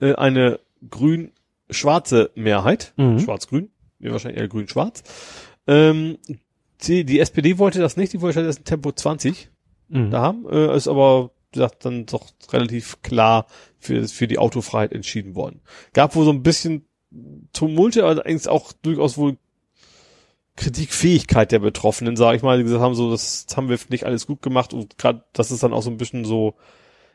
äh, 0.00 0.14
eine 0.14 0.58
grün-schwarze 0.90 2.30
Mehrheit, 2.34 2.92
Mhm. 2.96 3.18
schwarz-grün, 3.20 3.70
nee, 3.98 4.10
wahrscheinlich 4.10 4.40
eher 4.40 4.48
grün-schwarz. 4.48 5.02
Ähm, 5.66 6.18
die, 6.82 7.04
die 7.04 7.20
SPD 7.20 7.58
wollte 7.58 7.78
das 7.80 7.96
nicht, 7.96 8.12
die 8.12 8.20
wollte 8.20 8.34
stattdessen 8.34 8.64
Tempo 8.64 8.90
20 8.92 9.50
mhm. 9.94 10.10
da 10.10 10.20
haben, 10.22 10.46
äh, 10.50 10.76
ist 10.76 10.88
aber 10.88 11.30
gesagt, 11.52 11.84
dann 11.84 12.04
doch 12.06 12.26
relativ 12.52 13.00
klar 13.02 13.46
für, 13.78 14.06
für 14.08 14.26
die 14.26 14.38
Autofreiheit 14.38 14.92
entschieden 14.92 15.34
worden. 15.34 15.60
Gab 15.92 16.14
wohl 16.16 16.24
so 16.24 16.30
ein 16.32 16.42
bisschen 16.42 16.86
Tumulte, 17.52 18.00
aber 18.02 18.10
allerdings 18.10 18.48
auch 18.48 18.72
durchaus 18.72 19.16
wohl 19.16 19.36
Kritikfähigkeit 20.56 21.50
der 21.50 21.58
Betroffenen, 21.58 22.16
sage 22.16 22.36
ich 22.36 22.42
mal, 22.42 22.58
die 22.58 22.64
gesagt 22.64 22.82
haben, 22.82 22.94
so, 22.94 23.10
das 23.10 23.46
haben 23.56 23.68
wir 23.68 23.78
nicht 23.88 24.04
alles 24.04 24.26
gut 24.26 24.40
gemacht 24.42 24.72
und 24.72 24.98
gerade, 24.98 25.24
dass 25.32 25.50
es 25.50 25.60
dann 25.60 25.72
auch 25.72 25.82
so 25.82 25.90
ein 25.90 25.96
bisschen 25.96 26.24
so 26.24 26.54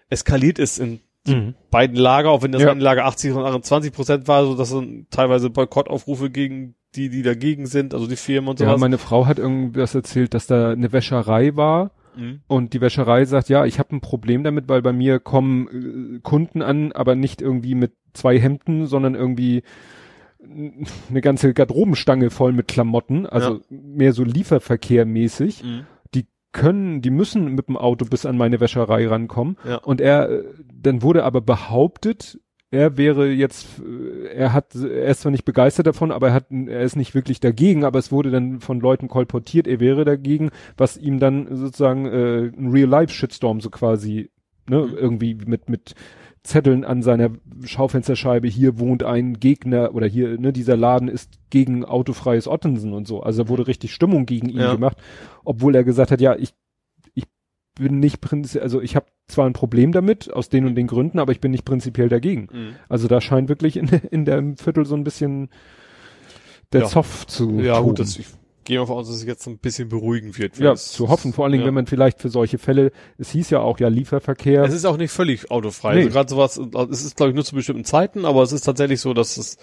eskaliert 0.09 0.59
ist 0.59 0.79
in 0.79 0.99
Mhm. 1.27 1.53
beiden 1.69 1.97
Lager, 1.97 2.29
auch 2.31 2.43
wenn 2.43 2.53
das 2.53 2.61
Ja. 2.61 2.71
eine 2.71 2.81
Lager 2.81 3.03
80 3.05 3.33
und 3.33 3.39
andere 3.43 3.61
20 3.61 3.93
Prozent 3.93 4.27
war, 4.29 4.45
so 4.45 4.55
dass 4.55 4.69
dann 4.71 5.05
teilweise 5.11 5.49
Boykottaufrufe 5.49 6.29
gegen 6.29 6.75
die, 6.95 7.09
die 7.09 7.23
dagegen 7.23 7.67
sind, 7.67 7.93
also 7.93 8.07
die 8.07 8.15
Firmen 8.15 8.49
und 8.49 8.59
Ja, 8.61 8.67
sowas. 8.67 8.79
meine 8.79 8.97
Frau 8.97 9.25
hat 9.25 9.37
irgendwas 9.37 9.93
erzählt, 9.93 10.33
dass 10.33 10.47
da 10.47 10.71
eine 10.71 10.91
Wäscherei 10.93 11.55
war 11.57 11.91
Mhm. 12.19 12.41
und 12.47 12.73
die 12.73 12.81
Wäscherei 12.81 13.25
sagt, 13.25 13.49
ja, 13.49 13.65
ich 13.65 13.79
habe 13.79 13.95
ein 13.95 14.01
Problem 14.01 14.43
damit, 14.43 14.67
weil 14.67 14.81
bei 14.81 14.93
mir 14.93 15.19
kommen 15.19 16.17
äh, 16.17 16.19
Kunden 16.19 16.61
an, 16.61 16.91
aber 16.91 17.15
nicht 17.15 17.41
irgendwie 17.41 17.75
mit 17.75 17.93
zwei 18.13 18.39
Hemden, 18.39 18.85
sondern 18.85 19.15
irgendwie 19.15 19.63
eine 20.41 21.21
ganze 21.21 21.53
Garderobenstange 21.53 22.29
voll 22.29 22.53
mit 22.53 22.67
Klamotten, 22.67 23.25
also 23.25 23.59
mehr 23.69 24.13
so 24.13 24.23
Lieferverkehrmäßig. 24.23 25.63
Mhm. 25.63 25.85
Die 26.15 26.27
können, 26.51 27.01
die 27.01 27.09
müssen 27.09 27.55
mit 27.55 27.67
dem 27.67 27.77
Auto 27.77 28.05
bis 28.05 28.25
an 28.25 28.37
meine 28.37 28.59
Wäscherei 28.59 29.07
rankommen. 29.07 29.57
Ja. 29.65 29.77
Und 29.77 30.01
er, 30.01 30.29
äh, 30.29 30.43
dann 30.73 31.01
wurde 31.01 31.23
aber 31.23 31.41
behauptet, 31.41 32.39
er 32.71 32.97
wäre 32.97 33.27
jetzt, 33.31 33.67
äh, 33.79 34.27
er 34.33 34.53
hat, 34.53 34.75
er 34.75 35.05
ist 35.07 35.21
zwar 35.21 35.31
nicht 35.31 35.45
begeistert 35.45 35.87
davon, 35.87 36.11
aber 36.11 36.27
er 36.29 36.33
hat, 36.33 36.47
er 36.51 36.81
ist 36.81 36.95
nicht 36.95 37.15
wirklich 37.15 37.39
dagegen, 37.39 37.83
aber 37.83 37.99
es 37.99 38.11
wurde 38.11 38.31
dann 38.31 38.59
von 38.59 38.79
Leuten 38.79 39.07
kolportiert, 39.07 39.67
er 39.67 39.79
wäre 39.79 40.05
dagegen, 40.05 40.49
was 40.77 40.97
ihm 40.97 41.19
dann 41.19 41.55
sozusagen 41.55 42.05
äh, 42.05 42.51
ein 42.55 42.69
Real-Life-Shitstorm 42.71 43.61
so 43.61 43.69
quasi, 43.69 44.29
ne, 44.69 44.77
Mhm. 44.85 44.97
irgendwie 44.97 45.35
mit, 45.35 45.69
mit 45.69 45.95
Zetteln 46.43 46.85
an 46.85 47.01
seiner 47.01 47.31
Schaufensterscheibe, 47.65 48.47
hier 48.47 48.79
wohnt 48.79 49.03
ein 49.03 49.39
Gegner 49.39 49.93
oder 49.93 50.07
hier, 50.07 50.39
ne, 50.39 50.53
dieser 50.53 50.77
Laden 50.77 51.07
ist 51.09 51.31
gegen 51.49 51.83
autofreies 51.83 52.47
Ottensen 52.47 52.93
und 52.93 53.07
so. 53.07 53.21
Also 53.21 53.43
da 53.43 53.49
wurde 53.49 53.67
richtig 53.67 53.93
Stimmung 53.93 54.25
gegen 54.25 54.47
ihn 54.49 54.57
Ja. 54.59 54.73
gemacht, 54.73 54.97
obwohl 55.43 55.75
er 55.75 55.83
gesagt 55.83 56.11
hat, 56.11 56.21
ja, 56.21 56.35
ich, 56.35 56.43
ich 56.43 56.53
bin 57.79 57.99
nicht 57.99 58.21
prinzipiell, 58.21 58.63
also 58.63 58.81
ich 58.81 58.95
habe 58.95 59.07
zwar 59.27 59.45
ein 59.47 59.53
Problem 59.53 59.91
damit, 59.91 60.31
aus 60.33 60.49
den 60.49 60.65
und 60.65 60.75
den 60.75 60.87
Gründen, 60.87 61.19
aber 61.19 61.31
ich 61.31 61.39
bin 61.41 61.51
nicht 61.51 61.65
prinzipiell 61.65 62.09
dagegen. 62.09 62.47
Mhm. 62.51 62.75
Also 62.87 63.07
da 63.07 63.19
scheint 63.21 63.49
wirklich 63.49 63.75
in, 63.77 63.87
in 64.11 64.25
dem 64.25 64.55
Viertel 64.57 64.85
so 64.85 64.95
ein 64.95 65.03
bisschen 65.03 65.49
der 66.73 66.81
Ja. 66.81 66.87
Zoff 66.87 67.25
zu 67.27 67.59
Ja, 67.59 67.75
toben. 67.75 67.87
gut, 67.89 67.99
das, 67.99 68.17
ich 68.17 68.27
gehe 68.65 68.85
von 68.85 68.97
aus, 68.97 69.07
dass 69.07 69.15
es 69.17 69.25
jetzt 69.25 69.47
ein 69.47 69.57
bisschen 69.57 69.89
beruhigen 69.89 70.37
wird. 70.37 70.57
Ja, 70.59 70.73
Es- 70.73 70.91
zu 70.91 71.09
hoffen, 71.09 71.33
vor 71.33 71.45
allen 71.45 71.53
Dingen, 71.53 71.63
ja. 71.63 71.67
wenn 71.67 71.73
man 71.73 71.87
vielleicht 71.87 72.19
für 72.21 72.29
solche 72.29 72.59
Fälle, 72.59 72.91
es 73.17 73.31
hieß 73.31 73.49
ja 73.49 73.59
auch 73.61 73.79
ja 73.79 73.87
Lieferverkehr. 73.87 74.63
Es 74.63 74.73
ist 74.73 74.85
auch 74.85 74.97
nicht 74.97 75.11
völlig 75.11 75.49
autofrei. 75.49 75.95
Nee. 75.95 76.01
Also 76.01 76.11
gerade 76.11 76.29
sowas, 76.29 76.89
es 76.91 77.03
ist 77.05 77.15
glaube 77.17 77.31
ich 77.31 77.35
nur 77.35 77.45
zu 77.45 77.55
bestimmten 77.55 77.85
Zeiten, 77.85 78.25
aber 78.25 78.43
es 78.43 78.51
ist 78.51 78.61
tatsächlich 78.61 79.01
so, 79.01 79.13
dass 79.15 79.37
es 79.37 79.57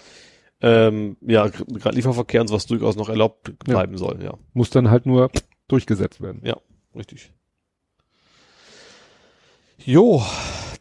ähm, 0.59 1.15
ja 1.21 1.47
gerade 1.47 1.95
Lieferverkehr 1.95 2.41
und 2.41 2.47
sowas 2.47 2.65
durchaus 2.65 2.95
noch 2.97 3.07
erlaubt 3.09 3.57
bleiben 3.59 3.97
soll. 3.97 4.19
Ja, 4.23 4.33
muss 4.53 4.69
dann 4.71 4.89
halt 4.89 5.05
nur 5.05 5.29
durchgesetzt 5.69 6.19
werden. 6.19 6.41
ja, 6.43 6.57
richtig. 6.95 7.31
Jo, 9.87 10.21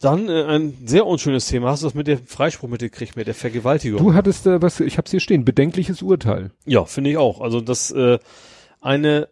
dann 0.01 0.29
äh, 0.29 0.43
ein 0.47 0.77
sehr 0.85 1.07
unschönes 1.07 1.47
Thema. 1.47 1.71
Hast 1.71 1.83
du 1.83 1.87
das 1.87 1.95
mit 1.95 2.09
dem 2.09 2.27
Freispruch 2.27 2.69
mitgekriegt, 2.69 3.15
mit 3.15 3.29
der 3.29 3.37
Vergewaltigung? 3.37 4.03
Du 4.03 4.15
hattest 4.15 4.49
äh, 4.49 4.61
was, 4.61 4.81
ich 4.81 4.99
hab's 4.99 5.13
hier 5.13 5.21
stehen, 5.21 5.45
bedenkliches 5.45 6.03
Urteil. 6.03 6.51
Ja, 6.65 6.85
finde 6.87 7.11
ich 7.11 7.17
auch. 7.17 7.41
Also 7.41 7.61
das 7.61 7.93
äh, 7.93 8.19
eine 8.81 9.29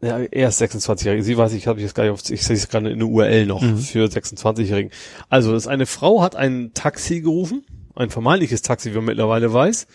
ja, 0.00 0.18
er 0.18 0.48
ist 0.48 0.60
26-jährige. 0.60 1.22
Sie 1.22 1.38
weiß 1.38 1.52
ich, 1.52 1.68
habe 1.68 1.78
ich 1.78 1.84
jetzt 1.84 1.94
gar 1.94 2.02
nicht 2.02 2.12
auf, 2.12 2.28
ich 2.28 2.42
sehe 2.42 2.56
es 2.56 2.68
gerade 2.68 2.90
in 2.90 2.98
der 2.98 3.06
URL 3.06 3.46
noch 3.46 3.62
Mhm. 3.62 3.78
für 3.78 4.06
26-Jährigen. 4.08 4.90
Also, 5.28 5.52
das 5.52 5.62
ist 5.62 5.68
eine 5.68 5.86
Frau 5.86 6.22
hat 6.22 6.34
ein 6.34 6.72
Taxi 6.74 7.20
gerufen, 7.20 7.64
ein 7.94 8.10
vermeintliches 8.10 8.62
Taxi, 8.62 8.90
wie 8.90 8.96
man 8.96 9.04
mittlerweile 9.04 9.52
weiß, 9.52 9.86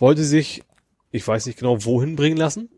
wollte 0.00 0.24
sich, 0.24 0.64
ich 1.12 1.28
weiß 1.28 1.46
nicht 1.46 1.60
genau, 1.60 1.84
wohin 1.84 2.16
bringen 2.16 2.36
lassen. 2.36 2.70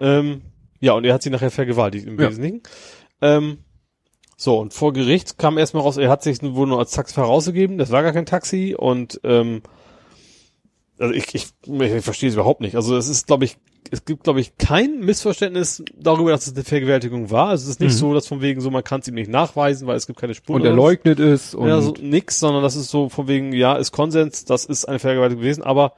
Ähm, 0.00 0.42
ja, 0.80 0.94
und 0.94 1.04
er 1.04 1.14
hat 1.14 1.22
sie 1.22 1.30
nachher 1.30 1.52
vergewaltigt 1.52 2.08
im 2.08 2.18
Ja. 2.20 2.28
Wesentlichen. 2.30 2.62
Ähm, 3.22 3.58
so, 4.40 4.60
und 4.60 4.72
vor 4.72 4.92
Gericht 4.92 5.36
kam 5.36 5.58
erstmal 5.58 5.82
raus, 5.82 5.96
er 5.96 6.08
hat 6.10 6.22
sich 6.22 6.40
wohl 6.42 6.68
nur 6.68 6.78
als 6.78 6.92
Taxifahrer 6.92 7.26
rausgegeben, 7.26 7.76
das 7.76 7.90
war 7.90 8.04
gar 8.04 8.12
kein 8.12 8.24
Taxi 8.24 8.76
und 8.78 9.20
ähm, 9.24 9.62
also 10.96 11.12
ich, 11.12 11.34
ich, 11.34 11.48
ich 11.66 12.04
verstehe 12.04 12.28
es 12.28 12.36
überhaupt 12.36 12.60
nicht. 12.60 12.76
Also 12.76 12.96
es 12.96 13.08
ist, 13.08 13.26
glaube 13.26 13.44
ich, 13.44 13.56
es 13.90 14.04
gibt, 14.04 14.22
glaube 14.22 14.40
ich, 14.40 14.56
kein 14.56 15.00
Missverständnis 15.00 15.82
darüber, 15.96 16.30
dass 16.30 16.46
es 16.46 16.54
eine 16.54 16.62
Vergewaltigung 16.62 17.32
war. 17.32 17.48
Also 17.48 17.64
es 17.64 17.70
ist 17.70 17.80
nicht 17.80 17.94
Mhm. 17.94 17.98
so, 17.98 18.14
dass 18.14 18.28
von 18.28 18.40
wegen 18.40 18.60
so, 18.60 18.70
man 18.70 18.84
kann 18.84 19.00
es 19.00 19.08
ihm 19.08 19.14
nicht 19.14 19.30
nachweisen, 19.30 19.88
weil 19.88 19.96
es 19.96 20.06
gibt 20.06 20.20
keine 20.20 20.34
Spuren. 20.34 20.60
Und 20.60 20.66
er 20.66 20.72
leugnet 20.74 21.18
es 21.18 21.54
und 21.54 21.68
ja, 21.68 21.80
so 21.80 21.94
nix, 22.00 22.38
sondern 22.38 22.62
das 22.62 22.76
ist 22.76 22.90
so 22.90 23.08
von 23.08 23.26
wegen, 23.26 23.52
ja, 23.52 23.74
ist 23.74 23.90
Konsens, 23.90 24.44
das 24.44 24.66
ist 24.66 24.84
eine 24.84 25.00
Vergewaltigung 25.00 25.42
gewesen, 25.42 25.62
aber 25.64 25.94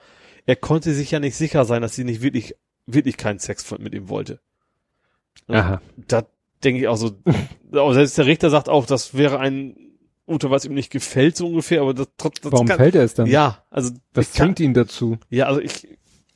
er 0.47 0.57
konnte 0.57 0.95
sich 0.95 1.11
ja 1.11 1.21
nicht 1.21 1.37
sicher 1.37 1.67
sein, 1.67 1.83
dass 1.83 1.95
sie 1.95 2.05
nicht 2.05 2.23
wirklich, 2.23 2.55
wirklich 2.87 3.17
keinen 3.19 3.39
Sex 3.39 3.71
mit 3.79 3.95
ihm 3.95 4.09
wollte. 4.09 4.41
Aha. 5.49 5.81
Da 5.97 6.25
denke 6.65 6.81
ich 6.81 6.89
auch 6.89 6.97
so, 6.97 7.13
aber 7.73 7.95
selbst 7.95 8.19
der 8.19 8.27
Richter 8.27 8.51
sagt 8.51 8.69
auch, 8.69 8.87
das 8.87 9.15
wäre 9.15 9.39
ein 9.41 9.77
Unter, 10.27 10.51
was 10.51 10.65
ihm 10.65 10.75
nicht 10.75 10.91
gefällt, 10.93 11.37
so 11.37 11.47
ungefähr, 11.49 11.81
aber 11.83 11.95
das, 11.95 12.09
das, 12.17 12.31
warum 12.43 12.67
kann, 12.69 12.77
fällt 12.77 12.95
er 12.95 13.03
es 13.05 13.15
dann? 13.15 13.27
Ja, 13.27 13.65
also 13.71 13.93
Was 14.15 14.33
kann- 14.33 14.47
zwingt 14.49 14.61
ihn 14.61 14.75
dazu? 14.75 15.19
ja, 15.29 15.47
also 15.47 15.61
ich, 15.61 15.89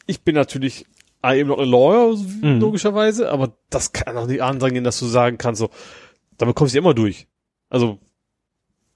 ich 0.07 0.23
bin 0.23 0.35
natürlich 0.35 0.85
I 1.25 1.41
am 1.41 1.49
not 1.49 1.59
a 1.59 1.65
lawyer, 1.65 2.15
Mhm. 2.17 2.61
logischerweise, 2.61 3.31
aber 3.31 3.57
das 3.71 3.93
kann 3.93 4.15
doch 4.17 4.27
nicht 4.27 4.43
andringen, 4.43 4.85
dass 4.85 4.99
du 4.99 5.07
sagen 5.07 5.39
kannst, 5.39 5.61
so, 5.61 5.71
damit 6.37 6.55
kommst 6.57 6.75
du 6.75 6.79
ja 6.79 6.83
immer 6.83 6.93
durch. 6.95 7.29
Also, 7.71 7.99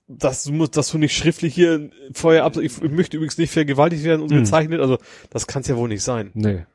das 0.08 0.48
muss, 0.50 0.70
dass 0.70 0.90
du 0.90 0.98
nicht 0.98 1.14
schriftlich 1.16 1.54
hier 1.54 1.90
vorher 2.14 2.44
ab, 2.44 2.56
ich, 2.56 2.82
ich 2.82 2.90
möchte 2.90 3.16
übrigens 3.16 3.38
nicht 3.38 3.50
vergewaltigt 3.52 4.04
werden 4.04 4.22
und 4.22 4.30
Mhm. 4.30 4.38
gezeichnet, 4.40 4.80
also, 4.80 4.98
das 5.30 5.46
kann 5.46 5.62
es 5.62 5.68
ja 5.68 5.76
wohl 5.76 5.88
nicht 5.88 6.02
sein. 6.02 6.30
Nee. 6.34 6.66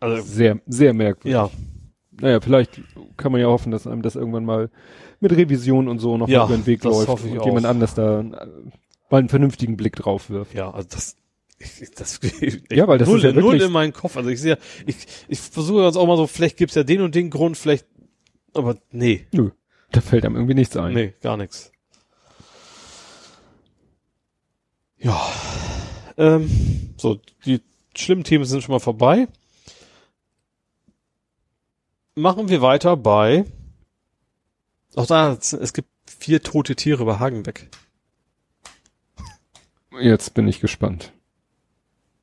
Also, 0.00 0.22
Sehr, 0.22 0.60
sehr 0.66 0.94
merkwürdig. 0.94 1.32
ja, 1.32 1.50
Naja, 2.20 2.40
vielleicht 2.40 2.80
kann 3.16 3.32
man 3.32 3.40
ja 3.40 3.46
hoffen, 3.48 3.70
dass 3.72 3.86
einem 3.86 4.02
das 4.02 4.16
irgendwann 4.16 4.44
mal 4.44 4.70
mit 5.20 5.32
Revision 5.32 5.88
und 5.88 5.98
so 5.98 6.16
noch 6.16 6.28
Ja, 6.28 6.44
über 6.46 6.56
den 6.56 6.66
Weg 6.66 6.84
läuft 6.84 7.08
ich 7.24 7.32
und 7.32 7.38
auch. 7.38 7.46
jemand 7.46 7.66
anders 7.66 7.94
da 7.94 8.20
äh, 8.20 8.24
mal 9.10 9.18
einen 9.18 9.28
vernünftigen 9.28 9.76
Blick 9.76 9.96
drauf 9.96 10.30
wirft. 10.30 10.54
ja, 10.54 10.70
also 10.70 10.88
das, 10.90 11.16
ich, 11.58 11.90
das, 11.90 12.20
Ja, 12.72 12.86
weil 12.88 12.98
das 12.98 13.08
null, 13.08 13.18
ist 13.18 13.24
ja 13.24 13.32
null 13.32 13.60
in 13.60 13.72
meinen 13.72 13.92
Kopf. 13.92 14.16
Also 14.16 14.30
ich 14.30 14.40
sehe, 14.40 14.58
ich, 14.86 14.96
ich 15.28 15.38
versuche 15.40 15.82
jetzt 15.84 15.96
auch 15.96 16.06
mal 16.06 16.16
so, 16.16 16.26
vielleicht 16.26 16.56
gibt's 16.56 16.74
ja 16.74 16.84
den 16.84 17.00
und 17.02 17.14
den 17.14 17.30
Grund, 17.30 17.56
vielleicht, 17.56 17.86
aber 18.54 18.76
nee, 18.90 19.26
Nö, 19.32 19.50
da 19.92 20.00
fällt 20.00 20.24
einem 20.24 20.36
irgendwie 20.36 20.54
nichts 20.54 20.76
ein. 20.76 20.94
Nee, 20.94 21.14
gar 21.20 21.36
nichts. 21.36 21.72
Ja. 24.98 25.18
Ähm, 26.18 26.50
so, 26.96 27.18
die 27.46 27.60
schlimmen 27.96 28.24
Themen 28.24 28.44
sind 28.44 28.62
schon 28.62 28.72
mal 28.72 28.78
vorbei. 28.80 29.28
Machen 32.20 32.50
wir 32.50 32.60
weiter 32.60 32.96
bei. 32.98 33.46
Auch 34.94 35.06
da, 35.06 35.32
es 35.32 35.72
gibt 35.72 35.88
vier 36.06 36.42
tote 36.42 36.76
Tiere 36.76 37.04
bei 37.06 37.18
Hagenbeck. 37.18 37.68
Jetzt 39.98 40.34
bin 40.34 40.46
ich 40.46 40.60
gespannt. 40.60 41.12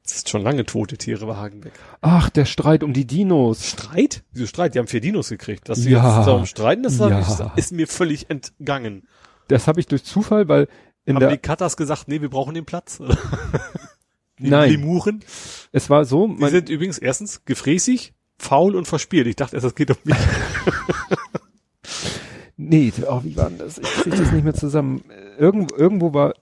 Es 0.05 0.17
ist 0.17 0.29
schon 0.29 0.43
lange 0.43 0.65
tote 0.65 0.97
Tiere 0.97 1.25
bei 1.25 1.35
Hagenbeck. 1.35 1.73
Ach, 2.01 2.29
der 2.29 2.45
Streit 2.45 2.83
um 2.83 2.93
die 2.93 3.05
Dinos. 3.05 3.65
Streit? 3.71 4.23
Wieso 4.31 4.45
Streit? 4.45 4.75
Die 4.75 4.79
haben 4.79 4.87
vier 4.87 5.01
Dinos 5.01 5.29
gekriegt. 5.29 5.67
Dass 5.67 5.79
sie 5.79 5.89
Ja. 5.89 6.17
jetzt 6.19 6.27
darum 6.27 6.45
streiten, 6.45 6.83
das 6.83 6.99
Ja. 6.99 7.19
ist, 7.19 7.43
ist 7.55 7.71
mir 7.71 7.87
völlig 7.87 8.29
entgangen. 8.29 9.07
Das 9.47 9.67
habe 9.67 9.79
ich 9.79 9.87
durch 9.87 10.03
Zufall, 10.03 10.47
weil 10.47 10.67
in 11.05 11.15
haben 11.15 11.21
der 11.21 11.29
die 11.31 11.37
Katas 11.39 11.75
gesagt, 11.75 12.07
nee, 12.07 12.21
wir 12.21 12.29
brauchen 12.29 12.53
den 12.53 12.65
Platz? 12.65 12.99
die 14.39 14.49
Nein. 14.49 14.69
Lemuren? 14.71 15.23
es 15.71 15.89
war 15.89 16.05
so, 16.05 16.27
Die 16.27 16.49
sind 16.49 16.69
übrigens 16.69 16.99
erstens 16.99 17.43
gefräßig, 17.45 18.13
faul 18.37 18.75
und 18.75 18.85
verspielt. 18.85 19.27
Ich 19.27 19.35
dachte 19.35 19.55
erst, 19.55 19.65
das 19.65 19.75
geht 19.75 19.91
um 19.91 19.97
mich. 20.03 20.17
nee, 22.57 22.91
oh, 23.07 23.21
wie 23.23 23.35
war 23.35 23.49
denn 23.49 23.59
das? 23.59 23.77
Ich 23.77 23.83
krieg 23.83 24.15
das 24.15 24.31
nicht 24.31 24.43
mehr 24.43 24.53
zusammen. 24.53 25.03
Irgendwo, 25.37 25.75
irgendwo 25.75 26.13
war, 26.13 26.33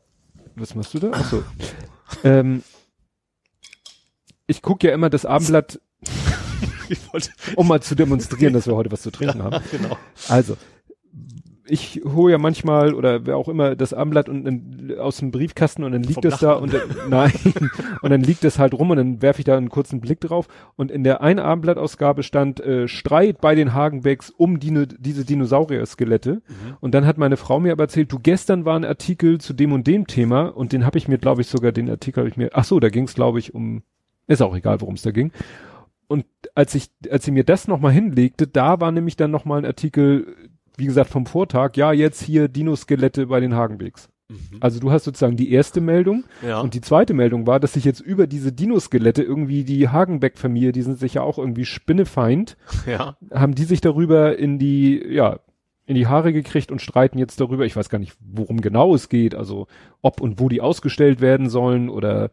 was 0.56 0.76
machst 0.76 0.94
du 0.94 1.00
da? 1.00 1.12
Ach 1.14 1.30
so. 1.30 1.44
ähm, 2.24 2.64
ich 4.48 4.62
gucke 4.62 4.88
ja 4.88 4.94
immer 4.94 5.10
das 5.10 5.26
Abendblatt, 5.26 5.80
um 7.56 7.68
mal 7.68 7.82
zu 7.82 7.96
demonstrieren, 7.96 8.54
dass 8.54 8.68
wir 8.68 8.76
heute 8.76 8.92
was 8.92 9.02
zu 9.02 9.12
trinken 9.12 9.44
haben. 9.44 9.64
genau. 9.72 9.98
Also, 10.28 10.58
ich 11.68 12.02
hole 12.06 12.34
ja 12.34 12.38
manchmal 12.38 12.94
oder 12.94 13.26
wer 13.26 13.38
auch 13.38 13.48
immer 13.48 13.76
das 13.76 13.94
Abendblatt 13.94 14.30
und 14.30 14.46
dann, 14.46 14.98
aus 15.00 15.18
dem 15.18 15.32
Briefkasten 15.32 15.84
und 15.84 15.92
dann 15.92 16.04
liegt 16.04 16.24
Vom 16.24 16.32
es 16.32 16.40
da 16.40 16.54
und 16.54 16.74
dann, 16.74 16.82
nein 17.10 17.32
und 18.02 18.10
dann 18.10 18.22
liegt 18.22 18.44
es 18.44 18.60
halt 18.60 18.74
rum 18.74 18.92
und 18.92 18.98
dann 18.98 19.22
werfe 19.22 19.40
ich 19.40 19.46
da 19.46 19.58
einen 19.58 19.70
kurzen 19.70 20.00
Blick 20.00 20.20
drauf. 20.22 20.48
Und 20.76 20.92
in 20.92 21.04
der 21.04 21.22
einen 21.22 21.40
Abendblattausgabe 21.40 22.24
stand 22.24 22.60
äh, 22.60 22.88
Streit 22.88 23.42
bei 23.42 23.56
den 23.56 23.74
Hagenbecks 23.74 24.30
um 24.30 24.60
Dino, 24.60 24.86
diese 24.86 25.26
Dinosaurier-Skelette. 25.26 26.42
Und 26.82 26.94
dann 26.94 27.06
hat 27.06 27.18
meine 27.18 27.38
Frau 27.38 27.60
mir 27.60 27.72
aber 27.72 27.84
erzählt, 27.84 28.12
du 28.12 28.20
gestern 28.20 28.66
war 28.66 28.76
ein 28.76 28.86
Artikel 28.86 29.40
zu 29.40 29.54
dem 29.54 29.72
und 29.72 29.88
dem 29.88 30.08
Thema 30.08 30.48
und 30.48 30.72
den 30.72 30.86
habe 30.86 30.98
ich 30.98 31.08
mir 31.08 31.18
glaube 31.18 31.42
ich 31.42 31.48
sogar 31.48 31.72
den 31.72 31.90
Artikel 31.90 32.22
habe 32.22 32.30
ich 32.30 32.38
mir 32.38 32.50
ach 32.54 32.66
so 32.66 32.80
da 32.80 32.90
ging 32.90 33.06
es 33.06 33.16
glaube 33.16 33.40
ich 33.40 33.54
um 33.54 33.84
ist 34.28 34.42
auch 34.42 34.56
egal 34.56 34.82
worum 34.82 34.96
es 34.96 35.02
da 35.02 35.12
ging. 35.12 35.32
Und 36.08 36.26
als 36.54 36.76
ich, 36.76 36.90
als 37.10 37.26
sie 37.26 37.32
mir 37.32 37.44
das 37.44 37.68
nochmal 37.68 37.92
hinlegte, 37.92 38.48
da 38.48 38.80
war 38.80 38.92
nämlich 38.92 39.16
dann 39.16 39.32
nochmal 39.32 39.60
ein 39.60 39.66
Artikel, 39.66 40.36
wie 40.78 40.86
gesagt, 40.86 41.10
vom 41.10 41.26
Vortag, 41.26 41.76
ja, 41.76 41.92
jetzt 41.92 42.22
hier 42.22 42.48
Dinoskelette 42.48 43.28
bei 43.28 43.40
den 43.40 43.56
Hagenbecks. 43.56 44.10
Also 44.60 44.80
du 44.80 44.92
hast 44.92 45.04
sozusagen 45.04 45.38
die 45.38 45.52
erste 45.52 45.82
Meldung 45.82 46.24
Ja. 46.46 46.60
und 46.60 46.74
die 46.74 46.82
zweite 46.82 47.14
Meldung 47.14 47.46
war, 47.46 47.60
dass 47.60 47.74
sich 47.74 47.86
jetzt 47.86 48.00
über 48.00 48.26
diese 48.26 48.52
Dinoskelette 48.52 49.22
irgendwie 49.22 49.64
die 49.64 49.88
Hagenbeck-Familie, 49.90 50.72
die 50.72 50.82
sind 50.82 50.98
sich 50.98 51.14
ja 51.14 51.22
auch 51.22 51.38
irgendwie 51.38 51.66
spinnefeind, 51.66 52.58
ja. 52.88 53.18
haben 53.32 53.54
die 53.54 53.66
sich 53.66 53.82
darüber 53.82 54.38
in 54.40 54.58
die, 54.58 55.00
ja, 55.08 55.40
in 55.86 55.94
die 55.94 56.08
Haare 56.08 56.34
gekriegt 56.34 56.72
und 56.72 56.82
streiten 56.82 57.20
jetzt 57.20 57.40
darüber. 57.40 57.66
Ich 57.68 57.76
weiß 57.76 57.90
gar 57.90 58.00
nicht, 58.00 58.14
worum 58.20 58.62
genau 58.62 58.96
es 58.96 59.10
geht, 59.10 59.36
also 59.36 59.68
ob 60.02 60.20
und 60.20 60.40
wo 60.40 60.50
die 60.50 60.60
ausgestellt 60.62 61.22
werden 61.22 61.48
sollen 61.48 61.90
oder 61.90 62.32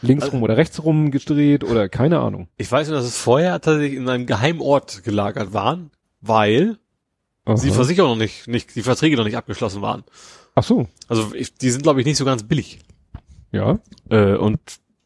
linksrum 0.00 0.42
oder 0.42 0.56
rechtsrum 0.56 1.10
gedreht 1.10 1.64
oder 1.64 1.90
keine 1.90 2.20
Ahnung. 2.20 2.48
Ich 2.56 2.72
weiß 2.72 2.88
nur, 2.88 2.96
dass 2.96 3.06
es 3.06 3.18
vorher 3.20 3.60
tatsächlich 3.60 3.98
in 3.98 4.08
einem 4.08 4.24
Geheimort 4.24 5.04
gelagert 5.04 5.52
waren, 5.52 5.90
weil 6.22 6.78
die 7.54 7.68
Aha. 7.68 7.74
Versicherung 7.74 8.10
noch 8.12 8.16
nicht, 8.18 8.48
nicht, 8.48 8.74
die 8.74 8.82
Verträge 8.82 9.16
noch 9.16 9.24
nicht 9.24 9.36
abgeschlossen 9.36 9.80
waren. 9.82 10.04
Ach 10.54 10.62
so, 10.64 10.88
Also 11.08 11.34
ich, 11.34 11.54
die 11.54 11.70
sind, 11.70 11.82
glaube 11.82 12.00
ich, 12.00 12.06
nicht 12.06 12.16
so 12.16 12.24
ganz 12.24 12.42
billig. 12.42 12.78
ja. 13.52 13.78
Äh, 14.10 14.34
und 14.36 14.58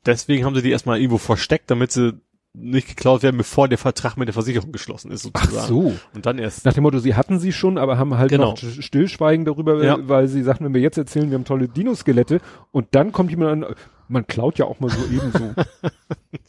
deswegen 0.07 0.45
haben 0.45 0.55
sie 0.55 0.63
die 0.63 0.71
erstmal 0.71 0.99
irgendwo 0.99 1.19
versteckt, 1.19 1.71
damit 1.71 1.93
sie 1.93 2.15
nicht 2.53 2.89
geklaut 2.89 3.23
werden, 3.23 3.37
bevor 3.37 3.69
der 3.69 3.79
Vertrag 3.79 4.17
mit 4.17 4.27
der 4.27 4.33
Versicherung 4.33 4.73
geschlossen 4.73 5.13
ist, 5.13 5.29
Ach 5.35 5.43
sozusagen. 5.45 5.69
so. 5.69 5.93
Und 6.15 6.27
dann 6.27 6.39
erst. 6.39 6.65
Nach 6.65 6.73
dem 6.73 6.83
Motto, 6.83 6.99
sie 6.99 7.15
hatten 7.15 7.39
sie 7.39 7.53
schon, 7.53 7.79
aber 7.79 7.97
haben 7.97 8.17
halt 8.19 8.31
Genau. 8.31 8.51
noch 8.51 8.57
st- 8.59 8.83
Stillschweigen 8.83 9.45
darüber, 9.45 9.85
Ja. 9.85 9.99
weil 10.09 10.27
sie 10.27 10.43
sagten, 10.43 10.65
wenn 10.65 10.75
wir 10.75 10.81
jetzt 10.81 10.99
erzählen, 10.99 11.31
wir 11.31 11.37
haben 11.37 11.45
tolle 11.45 11.69
Dinoskelette 11.69 12.41
und 12.73 12.89
dann 12.93 13.13
kommt 13.13 13.31
jemand 13.31 13.65
an, 13.65 13.75
man 14.09 14.27
klaut 14.27 14.59
ja 14.59 14.65
auch 14.65 14.81
mal 14.81 14.91
so 14.91 15.05
ebenso. 15.13 15.55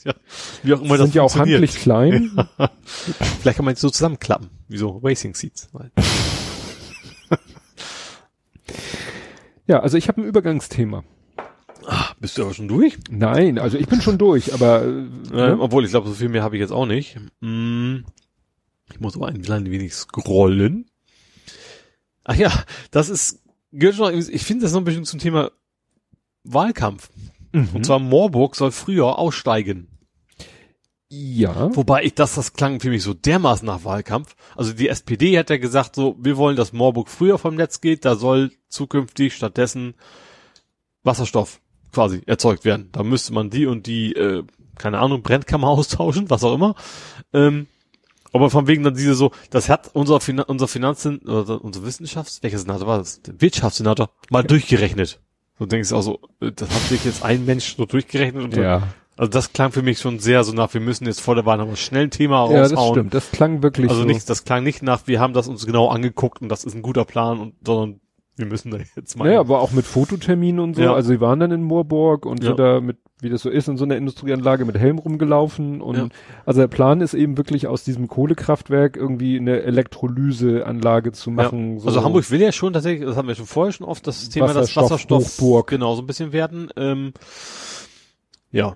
Ja, 0.03 0.13
wie 0.63 0.73
auch 0.73 0.81
immer 0.81 0.97
sind 0.97 1.13
ja 1.13 1.21
auch 1.21 1.35
handlich 1.35 1.75
klein. 1.75 2.31
Vielleicht 2.85 3.57
kann 3.57 3.65
man 3.65 3.75
es 3.75 3.81
so 3.81 3.89
zusammenklappen, 3.91 4.49
wie 4.71 4.77
so 4.77 4.99
Racing 5.03 5.35
Seats. 5.35 5.69
Ja, 9.67 9.79
also 9.79 9.95
ich 9.97 10.09
habe 10.09 10.21
ein 10.21 10.25
Übergangsthema. 10.25 11.05
Ah, 11.85 12.09
bist 12.19 12.37
du 12.37 12.43
aber 12.43 12.53
schon 12.53 12.67
durch? 12.67 12.97
Nein, 13.09 13.57
also 13.57 13.77
ich 13.77 13.87
bin 13.87 14.01
schon 14.01 14.17
durch, 14.17 14.53
aber 14.53 14.83
äh, 14.83 15.33
ne? 15.33 15.57
obwohl, 15.59 15.85
ich 15.85 15.91
glaube, 15.91 16.09
so 16.09 16.13
viel 16.13 16.27
mehr 16.27 16.43
habe 16.43 16.57
ich 16.57 16.59
jetzt 16.59 16.73
auch 16.73 16.85
nicht. 16.85 17.17
Mm, 17.39 17.99
ich 18.91 18.99
muss 18.99 19.15
aber 19.15 19.27
ein 19.27 19.41
klein 19.41 19.71
wenig 19.71 19.93
scrollen. 19.93 20.89
Ach 22.25 22.35
ja, 22.35 22.51
das 22.91 23.09
ist, 23.09 23.41
gehört 23.71 23.95
schon, 23.95 24.13
ich 24.13 24.43
finde 24.43 24.63
das 24.63 24.73
noch 24.73 24.81
ein 24.81 24.83
bisschen 24.83 25.05
zum 25.05 25.19
Thema 25.19 25.51
Wahlkampf. 26.43 27.09
Mhm. 27.53 27.69
Und 27.73 27.85
zwar 27.85 27.99
Moorburg 27.99 28.57
soll 28.57 28.71
früher 28.71 29.17
aussteigen. 29.17 29.87
Ja. 31.13 31.75
Wobei 31.75 32.03
ich 32.03 32.15
das, 32.15 32.35
das 32.35 32.53
klang 32.53 32.79
für 32.79 32.89
mich 32.89 33.03
so 33.03 33.13
dermaßen 33.13 33.65
nach 33.65 33.83
Wahlkampf. 33.83 34.33
Also 34.55 34.71
die 34.71 34.87
SPD 34.87 35.37
hat 35.37 35.49
ja 35.49 35.57
gesagt 35.57 35.93
so, 35.93 36.15
wir 36.17 36.37
wollen, 36.37 36.55
dass 36.55 36.71
Moorburg 36.71 37.09
früher 37.09 37.37
vom 37.37 37.55
Netz 37.55 37.81
geht, 37.81 38.05
da 38.05 38.15
soll 38.15 38.51
zukünftig 38.69 39.35
stattdessen 39.35 39.95
Wasserstoff 41.03 41.59
quasi 41.91 42.21
erzeugt 42.27 42.63
werden. 42.63 42.87
Da 42.93 43.03
müsste 43.03 43.33
man 43.33 43.49
die 43.49 43.65
und 43.65 43.87
die, 43.87 44.13
äh, 44.13 44.43
keine 44.77 44.99
Ahnung, 44.99 45.21
Brennkammer 45.21 45.67
austauschen, 45.67 46.29
was 46.29 46.45
auch 46.45 46.53
immer. 46.55 46.75
Ähm, 47.33 47.67
aber 48.31 48.49
von 48.49 48.67
wegen 48.67 48.83
dann 48.83 48.95
diese 48.95 49.13
so, 49.13 49.31
das 49.49 49.67
hat 49.67 49.89
unser, 49.93 50.21
Finan 50.21 50.45
unser 50.45 50.69
Finanzen, 50.69 51.19
oder 51.19 51.61
unser 51.61 51.85
Wissenschafts, 51.85 52.41
welcher 52.41 52.59
Senator 52.59 52.87
war 52.87 52.99
das? 52.99 53.21
Der 53.21 53.41
Wirtschaftssenator, 53.41 54.11
mal 54.29 54.43
durchgerechnet. 54.43 55.19
So 55.59 55.65
denkst 55.65 55.89
du 55.89 55.97
auch 55.97 56.03
so, 56.03 56.21
äh, 56.39 56.53
das 56.53 56.69
hat 56.69 56.83
sich 56.83 57.03
jetzt 57.03 57.25
ein 57.25 57.45
Mensch 57.45 57.75
so 57.75 57.85
durchgerechnet 57.85 58.45
und 58.45 58.55
Ja. 58.55 58.87
Also 59.17 59.29
das 59.29 59.53
klang 59.53 59.71
für 59.71 59.81
mich 59.83 59.99
schon 59.99 60.19
sehr 60.19 60.43
so 60.43 60.53
nach, 60.53 60.73
wir 60.73 60.81
müssen 60.81 61.05
jetzt 61.05 61.21
vor 61.21 61.35
der 61.35 61.45
Wahl 61.45 61.57
nochmal 61.57 61.75
schnell 61.75 62.03
ein 62.03 62.11
Thema 62.11 62.49
Ja, 62.51 62.61
das 62.61 62.71
raushauen. 62.73 62.93
stimmt. 62.95 63.13
Das 63.13 63.31
klang 63.31 63.61
wirklich 63.63 63.89
also 63.89 64.01
so. 64.01 64.07
nicht, 64.07 64.29
das 64.29 64.43
klang 64.45 64.63
nicht 64.63 64.81
nach, 64.83 65.07
wir 65.07 65.19
haben 65.19 65.33
das 65.33 65.47
uns 65.47 65.65
genau 65.65 65.89
angeguckt 65.89 66.41
und 66.41 66.49
das 66.49 66.63
ist 66.63 66.73
ein 66.75 66.81
guter 66.81 67.05
Plan 67.05 67.39
und, 67.39 67.53
sondern 67.65 67.99
wir 68.37 68.45
müssen 68.45 68.71
da 68.71 68.77
jetzt 68.95 69.17
mal. 69.17 69.25
Naja, 69.25 69.41
aber 69.41 69.59
auch 69.61 69.71
mit 69.71 69.85
Fototerminen 69.85 70.59
und 70.59 70.75
so. 70.75 70.81
Ja. 70.81 70.93
Also 70.93 71.09
sie 71.09 71.19
waren 71.21 71.39
dann 71.39 71.51
in 71.51 71.61
Moorburg 71.61 72.25
und 72.25 72.41
Ja. 72.41 72.49
sind 72.51 72.59
da 72.59 72.79
mit, 72.79 72.97
wie 73.19 73.29
das 73.29 73.41
so 73.41 73.49
ist, 73.49 73.67
in 73.67 73.77
so 73.77 73.83
einer 73.83 73.97
Industrieanlage 73.97 74.63
mit 74.65 74.77
Helm 74.79 74.97
rumgelaufen. 74.97 75.81
Und 75.81 75.97
Ja. 75.97 76.07
also 76.45 76.61
der 76.61 76.67
Plan 76.69 77.01
ist 77.01 77.13
eben 77.13 77.37
wirklich 77.37 77.67
aus 77.67 77.83
diesem 77.83 78.07
Kohlekraftwerk 78.07 78.95
irgendwie 78.95 79.37
eine 79.37 79.61
Elektrolyseanlage 79.63 81.11
zu 81.11 81.29
machen. 81.29 81.79
So. 81.79 81.87
Also 81.89 82.03
Hamburg 82.03 82.31
will 82.31 82.41
ja 82.41 82.51
schon 82.53 82.73
tatsächlich, 82.73 83.05
das 83.05 83.17
haben 83.17 83.27
wir 83.27 83.35
schon 83.35 83.45
vorher 83.45 83.73
schon 83.73 83.85
oft, 83.85 84.07
das 84.07 84.29
Thema, 84.29 84.47
das 84.53 84.69
Wasserstoff- 84.71 84.83
Wasserstoff 84.85 85.23
Hochburg. 85.25 85.67
genau 85.67 85.93
so 85.95 86.01
ein 86.01 86.07
bisschen 86.07 86.31
werden. 86.31 86.69
Ähm, 86.77 87.13
ja, 88.51 88.75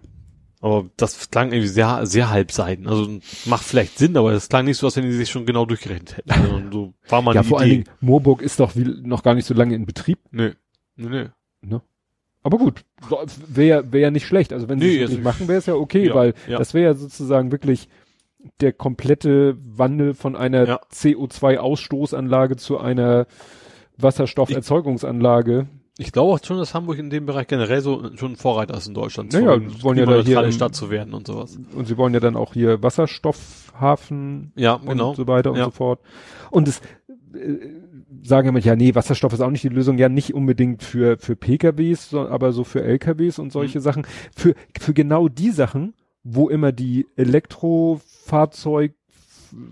aber 0.61 0.89
das 0.97 1.29
klang 1.29 1.51
irgendwie 1.51 1.67
sehr, 1.67 2.05
sehr 2.05 2.29
halbseiten. 2.29 2.87
Also 2.87 3.19
macht 3.45 3.63
vielleicht 3.63 3.97
Sinn, 3.97 4.17
aber 4.17 4.31
das 4.31 4.49
klang 4.49 4.65
nicht 4.65 4.77
so, 4.77 4.87
als 4.87 4.95
wenn 4.95 5.03
die 5.03 5.11
sich 5.11 5.29
schon 5.29 5.45
genau 5.45 5.65
durchgerechnet 5.65 6.17
hätten. 6.17 6.31
Also, 6.31 6.61
so 6.71 6.93
war 7.09 7.21
mal 7.21 7.35
ja, 7.35 7.43
vor 7.43 7.59
allen 7.59 7.67
Idee. 7.71 7.83
Dingen, 7.83 7.97
Moorburg 8.01 8.41
ist 8.41 8.59
doch 8.59 8.75
wie, 8.75 8.83
noch 9.03 9.21
gar 9.23 9.35
nicht 9.35 9.45
so 9.45 9.53
lange 9.53 9.75
in 9.75 9.85
Betrieb. 9.85 10.19
Nö. 10.31 10.53
Nö, 10.95 11.09
nö. 11.61 11.79
Aber 12.43 12.59
gut, 12.59 12.85
wäre 13.47 13.91
wär 13.91 14.01
ja 14.01 14.11
nicht 14.11 14.27
schlecht. 14.27 14.53
Also 14.53 14.69
wenn 14.69 14.79
sie 14.79 14.85
Nee, 14.85 14.93
es 14.95 14.99
wirklich 15.09 15.17
also- 15.25 15.29
machen, 15.29 15.47
wäre 15.47 15.57
es 15.57 15.65
ja 15.65 15.73
okay, 15.73 16.07
Ja, 16.09 16.13
weil 16.15 16.33
ja. 16.47 16.59
das 16.59 16.75
wäre 16.75 16.85
ja 16.85 16.93
sozusagen 16.93 17.51
wirklich 17.51 17.89
der 18.61 18.71
komplette 18.71 19.57
Wandel 19.59 20.13
von 20.13 20.35
einer 20.35 20.67
Ja. 20.67 20.79
CO2-Ausstoßanlage 20.93 22.57
zu 22.57 22.77
einer 22.77 23.25
Wasserstofferzeugungsanlage. 23.97 25.67
Ich 25.97 26.11
glaube 26.11 26.33
auch 26.33 26.39
schon, 26.43 26.57
dass 26.57 26.73
Hamburg 26.73 26.97
in 26.99 27.09
dem 27.09 27.25
Bereich 27.25 27.47
generell 27.47 27.79
so 27.79 28.03
schon 28.17 28.33
ein 28.33 28.35
Vorreiter 28.35 28.75
ist 28.75 28.87
in 28.87 28.93
Deutschland. 28.93 29.31
Naja, 29.31 29.57
so 29.77 29.83
wollen 29.83 29.97
ja 29.97 30.05
da 30.05 30.21
hier 30.21 30.43
im- 30.43 30.51
Stadt 30.51 30.75
zu 30.75 30.89
werden 30.89 31.13
und 31.13 31.25
sowas. 31.27 31.57
Und 31.73 31.87
sie 31.87 31.97
wollen 31.97 32.13
ja 32.13 32.19
dann 32.19 32.35
auch 32.35 32.53
hier 32.53 32.83
Wasserstoffhafen 32.83 34.51
Ja, 34.55 34.77
genau. 34.85 35.09
und 35.11 35.15
so 35.15 35.27
weiter 35.27 35.51
und 35.51 35.57
Ja. 35.57 35.65
so 35.65 35.71
fort. 35.71 35.99
Und 36.51 36.67
es 36.67 36.79
äh, 37.33 37.69
sagen 38.23 38.49
immer, 38.49 38.59
ja, 38.59 38.75
nee, 38.75 38.93
Wasserstoff 38.95 39.31
ist 39.33 39.41
auch 39.41 39.49
nicht 39.51 39.63
die 39.63 39.69
Lösung, 39.69 39.97
ja 39.97 40.09
nicht 40.09 40.33
unbedingt 40.33 40.83
für, 40.83 41.17
für 41.17 41.35
PKWs, 41.37 42.09
so, 42.09 42.27
aber 42.27 42.51
so 42.51 42.63
für 42.65 42.83
LKWs 42.83 43.39
und 43.39 43.51
solche 43.53 43.79
Mhm. 43.79 43.83
Sachen. 43.83 44.07
Für, 44.35 44.53
für 44.79 44.93
genau 44.93 45.27
die 45.29 45.51
Sachen, 45.51 45.93
wo 46.23 46.49
immer 46.49 46.71
die 46.73 47.07
Elektrofahrzeug, 47.15 48.93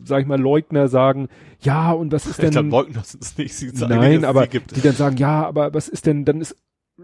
sag 0.05 0.21
ich 0.21 0.27
mal, 0.27 0.39
Leugner 0.39 0.87
sagen, 0.87 1.27
ja, 1.61 1.91
und 1.91 2.11
was 2.11 2.25
ist 2.25 2.39
Ich 2.43 2.49
glaube, 2.49 2.55
denn, 2.63 2.69
Leugner 2.71 3.03
sind 3.03 3.23
es 3.23 3.37
nicht. 3.37 3.53
Sie 3.55 3.69
sagen, 3.69 3.95
nein, 3.95 4.25
aber 4.25 4.47
die 4.47 4.81
dann 4.81 4.93
sagen, 4.95 5.17
ja, 5.17 5.45
aber 5.45 5.73
was 5.73 5.87
ist 5.87 6.05
denn, 6.05 6.25
dann 6.25 6.41
ist 6.41 6.55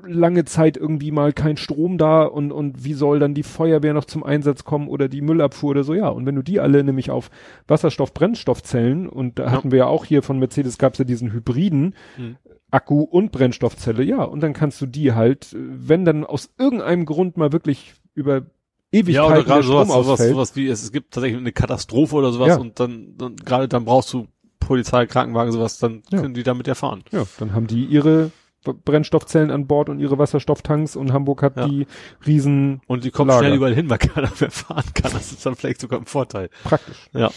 lange 0.03 0.45
Zeit 0.45 0.77
irgendwie 0.77 1.11
mal 1.11 1.33
kein 1.33 1.57
Strom 1.57 1.97
da 1.97 2.21
und, 2.23 2.51
und 2.51 2.83
wie 2.83 2.93
soll 2.93 3.17
dann 3.17 3.33
die 3.33 3.41
Feuerwehr 3.41 3.95
noch 3.95 4.05
zum 4.05 4.23
Einsatz 4.23 4.63
kommen 4.63 4.87
oder 4.87 5.07
die 5.09 5.21
Müllabfuhr 5.21 5.71
oder 5.71 5.83
so, 5.83 5.95
ja. 5.95 6.09
Und 6.09 6.27
wenn 6.27 6.35
du 6.35 6.43
die 6.43 6.59
alle 6.59 6.83
nämlich 6.83 7.09
auf 7.09 7.31
Wasserstoff-Brennstoffzellen 7.67 9.07
und 9.09 9.39
da 9.39 9.45
Ja. 9.45 9.51
hatten 9.51 9.71
wir 9.71 9.79
ja 9.79 9.85
auch 9.87 10.05
hier 10.05 10.21
von 10.21 10.39
Mercedes 10.39 10.77
gab's 10.77 10.99
ja 10.99 11.05
diesen 11.05 11.31
Hybriden, 11.33 11.95
Hm. 12.17 12.37
Akku 12.71 13.01
und 13.01 13.31
Brennstoffzelle, 13.31 14.03
ja. 14.03 14.21
Und 14.23 14.41
dann 14.41 14.53
kannst 14.53 14.79
du 14.79 14.85
die 14.85 15.13
halt, 15.13 15.55
wenn 15.57 16.05
dann 16.05 16.23
aus 16.23 16.51
irgendeinem 16.59 17.05
Grund 17.05 17.35
mal 17.35 17.51
wirklich 17.51 17.93
über 18.13 18.43
Ja, 18.91 19.01
oder 19.01 19.07
Ewigkeiten 19.07 19.33
der 19.35 19.43
gerade 19.43 19.63
sowas, 19.63 19.87
sowas, 19.87 20.19
sowas 20.29 20.55
wie, 20.55 20.67
es, 20.67 20.81
es 20.83 20.91
gibt 20.91 21.13
tatsächlich 21.13 21.39
eine 21.39 21.51
Katastrophe 21.51 22.15
oder 22.15 22.31
sowas 22.31 22.47
Ja. 22.49 22.57
und 22.57 22.79
dann, 22.79 23.15
dann 23.17 23.35
gerade 23.35 23.67
dann 23.67 23.85
brauchst 23.85 24.11
du 24.13 24.27
Polizei, 24.59 25.05
Krankenwagen, 25.05 25.51
sowas, 25.51 25.77
dann 25.79 26.01
Ja. 26.11 26.21
können 26.21 26.33
die 26.33 26.43
damit 26.43 26.67
erfahren. 26.67 27.03
ja, 27.11 27.23
dann 27.37 27.53
haben 27.53 27.67
die 27.67 27.85
ihre 27.85 28.31
Brennstoffzellen 28.63 29.51
an 29.51 29.67
Bord 29.67 29.89
und 29.89 29.99
ihre 29.99 30.17
Wasserstofftanks 30.17 30.95
und 30.95 31.13
Hamburg 31.13 31.43
hat 31.43 31.55
Ja. 31.55 31.67
die 31.67 31.87
riesen 32.25 32.81
Und 32.87 33.03
die 33.03 33.11
kommen 33.11 33.29
Lager. 33.29 33.39
schnell 33.45 33.55
überall 33.55 33.73
hin, 33.73 33.89
weil 33.89 33.99
keiner 33.99 34.31
mehr 34.39 34.51
fahren 34.51 34.83
kann. 34.93 35.11
Das 35.13 35.31
ist 35.31 35.45
dann 35.45 35.55
vielleicht 35.55 35.81
sogar 35.81 35.99
ein 35.99 36.05
Vorteil. 36.05 36.49
praktisch. 36.63 37.07
Ja. 37.13 37.29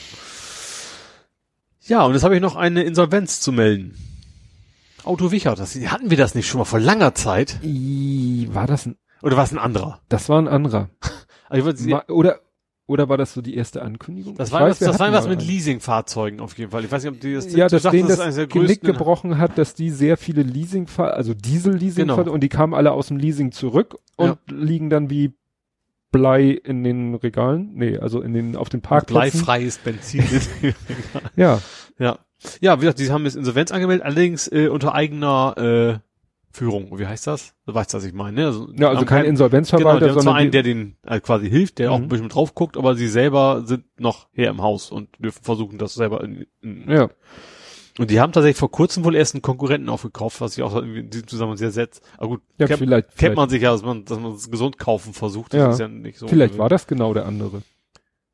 Ja, 1.85 2.05
und 2.05 2.13
jetzt 2.15 2.23
habe 2.25 2.35
ich 2.35 2.41
noch 2.41 2.57
eine 2.57 2.83
Insolvenz 2.85 3.41
zu 3.41 3.53
melden. 3.53 3.97
Auto 5.05 5.33
Wichert, 5.33 5.59
das, 5.59 5.75
hatten 5.75 6.11
wir 6.11 6.17
das 6.17 6.35
nicht 6.35 6.49
schon 6.49 6.59
mal 6.59 6.65
vor 6.65 6.79
langer 6.81 7.15
Zeit? 7.15 7.59
I, 7.65 8.49
war 8.53 8.67
das 8.69 8.87
ein, 8.87 8.97
Oder 9.21 9.37
war 9.37 9.45
es 9.45 9.53
ein 9.53 9.59
anderer? 9.59 10.01
das 10.09 10.29
war 10.29 10.39
ein 10.41 10.47
anderer. 10.49 10.91
Also 11.53 11.89
Ma, 11.89 12.03
oder, 12.09 12.41
oder 12.87 13.09
war 13.09 13.17
das 13.17 13.33
so 13.33 13.41
die 13.43 13.55
erste 13.57 13.83
Ankündigung? 13.83 14.35
das 14.37 14.49
Ich 14.49 14.53
war, 14.53 14.63
weiß, 14.63 14.71
was, 14.73 14.81
wir 14.81 14.87
das 14.89 14.99
war 15.01 15.13
was 15.13 15.29
mit. 15.29 15.43
Leasingfahrzeugen 15.47 16.41
auf 16.41 16.57
jeden 16.59 16.71
Fall. 16.71 16.85
Ich 16.85 16.91
weiß 16.91 17.05
nicht, 17.05 17.13
ob 17.13 17.21
die 17.21 17.35
das, 17.35 17.53
Ja, 17.55 17.69
dass 17.69 17.83
denen 17.83 18.09
das 18.09 18.35
der 18.35 18.47
Genick 18.47 18.81
gebrochen 18.83 19.39
hat, 19.39 19.57
dass 19.59 19.75
die 19.75 19.91
sehr 19.91 20.17
viele 20.17 20.43
Leasingfahrzeuge, 20.43 21.17
also 21.17 21.35
Diesel-Leasingfahrzeuge, 21.35 22.25
Genau. 22.25 22.35
und 22.35 22.41
die 22.43 22.49
kamen 22.49 22.75
alle 22.75 22.93
aus 22.93 23.09
dem 23.09 23.19
Leasing 23.19 23.53
zurück 23.53 23.97
und 24.17 24.39
liegen 24.49 24.91
dann 24.91 25.11
wie 25.11 25.33
Blei 26.11 26.51
in 26.51 26.85
den 26.85 27.15
Regalen. 27.15 27.71
Nee, 27.75 27.97
also 27.99 28.21
in 28.21 28.35
den, 28.35 28.57
auf 28.57 28.69
den 28.69 28.83
Parkplätzen. 28.83 29.41
Bleifreies 29.45 29.79
Benzin. 29.79 30.25
Ja, 31.37 31.61
ja. 31.99 32.19
Ja, 32.61 32.77
wie 32.79 32.81
gesagt, 32.81 32.99
die 32.99 33.11
haben 33.11 33.25
jetzt 33.25 33.37
Insolvenz 33.37 33.71
angemeldet, 33.71 34.05
allerdings 34.05 34.49
äh, 34.49 34.67
unter 34.69 34.95
eigener 34.95 35.55
äh, 35.57 35.99
Führung. 36.53 36.99
Wie 36.99 37.07
heißt 37.07 37.27
das? 37.27 37.55
Du 37.67 37.75
weißt, 37.75 37.95
was 37.95 38.05
ich 38.05 38.13
meine. 38.13 38.41
Ne? 38.41 38.47
Also, 38.47 38.69
ja 38.75 38.89
also 38.89 39.05
kein 39.05 39.21
Genau, 39.23 39.31
Insolvenzverwalter, 39.31 39.99
die 40.01 40.05
haben 40.07 40.13
zwar 40.15 40.23
sondern 40.23 40.37
einen, 40.43 40.51
der 40.51 40.63
den 40.63 40.97
äh, 41.07 41.21
quasi 41.21 41.49
hilft, 41.51 41.79
der 41.79 41.93
auch 41.93 41.99
Mhm. 41.99 42.05
ein 42.05 42.09
bisschen 42.09 42.29
drauf 42.29 42.55
guckt, 42.55 42.77
aber 42.77 42.95
sie 42.95 43.09
selber 43.09 43.63
sind 43.67 43.85
noch 43.99 44.29
her 44.33 44.51
im 44.51 44.63
Haus 44.63 44.91
und 44.91 45.09
dürfen 45.19 45.43
versuchen, 45.43 45.79
das 45.79 45.95
selber 45.95 46.23
in, 46.25 46.47
in 46.61 46.89
ja, 46.91 47.09
Und 47.99 48.11
die 48.11 48.21
haben 48.21 48.33
tatsächlich 48.33 48.59
vor 48.59 48.71
kurzem 48.71 49.05
wohl 49.05 49.15
erst 49.15 49.35
einen 49.35 49.43
Konkurrenten 49.43 49.89
aufgekauft, 49.89 50.41
was 50.41 50.57
ich 50.57 50.63
auch 50.63 50.77
in 50.83 51.11
diesem 51.11 51.27
Zusammenhang 51.29 51.59
sehr 51.59 51.71
setzt. 51.71 52.03
Aber 52.19 52.29
gut, 52.29 52.43
ja, 52.59 52.67
kennt, 52.67 52.79
vielleicht, 52.79 53.09
kennt 53.09 53.19
vielleicht, 53.19 53.37
man 53.37 53.49
sich 53.51 53.63
ja, 53.63 53.73
dass 53.73 53.83
man, 53.83 54.05
dass 54.05 54.19
man 54.19 54.33
es 54.33 54.51
gesund 54.51 54.79
kaufen 54.79 55.13
versucht. 55.15 55.53
Das 55.55 55.61
Ja. 55.61 55.71
ist 55.71 55.81
ja 55.81 55.89
nicht 55.89 56.19
so. 56.19 56.27
vielleicht 56.29 56.57
war 56.59 56.69
das 56.69 56.87
genau 56.87 57.13
der 57.15 57.27
andere. 57.27 57.63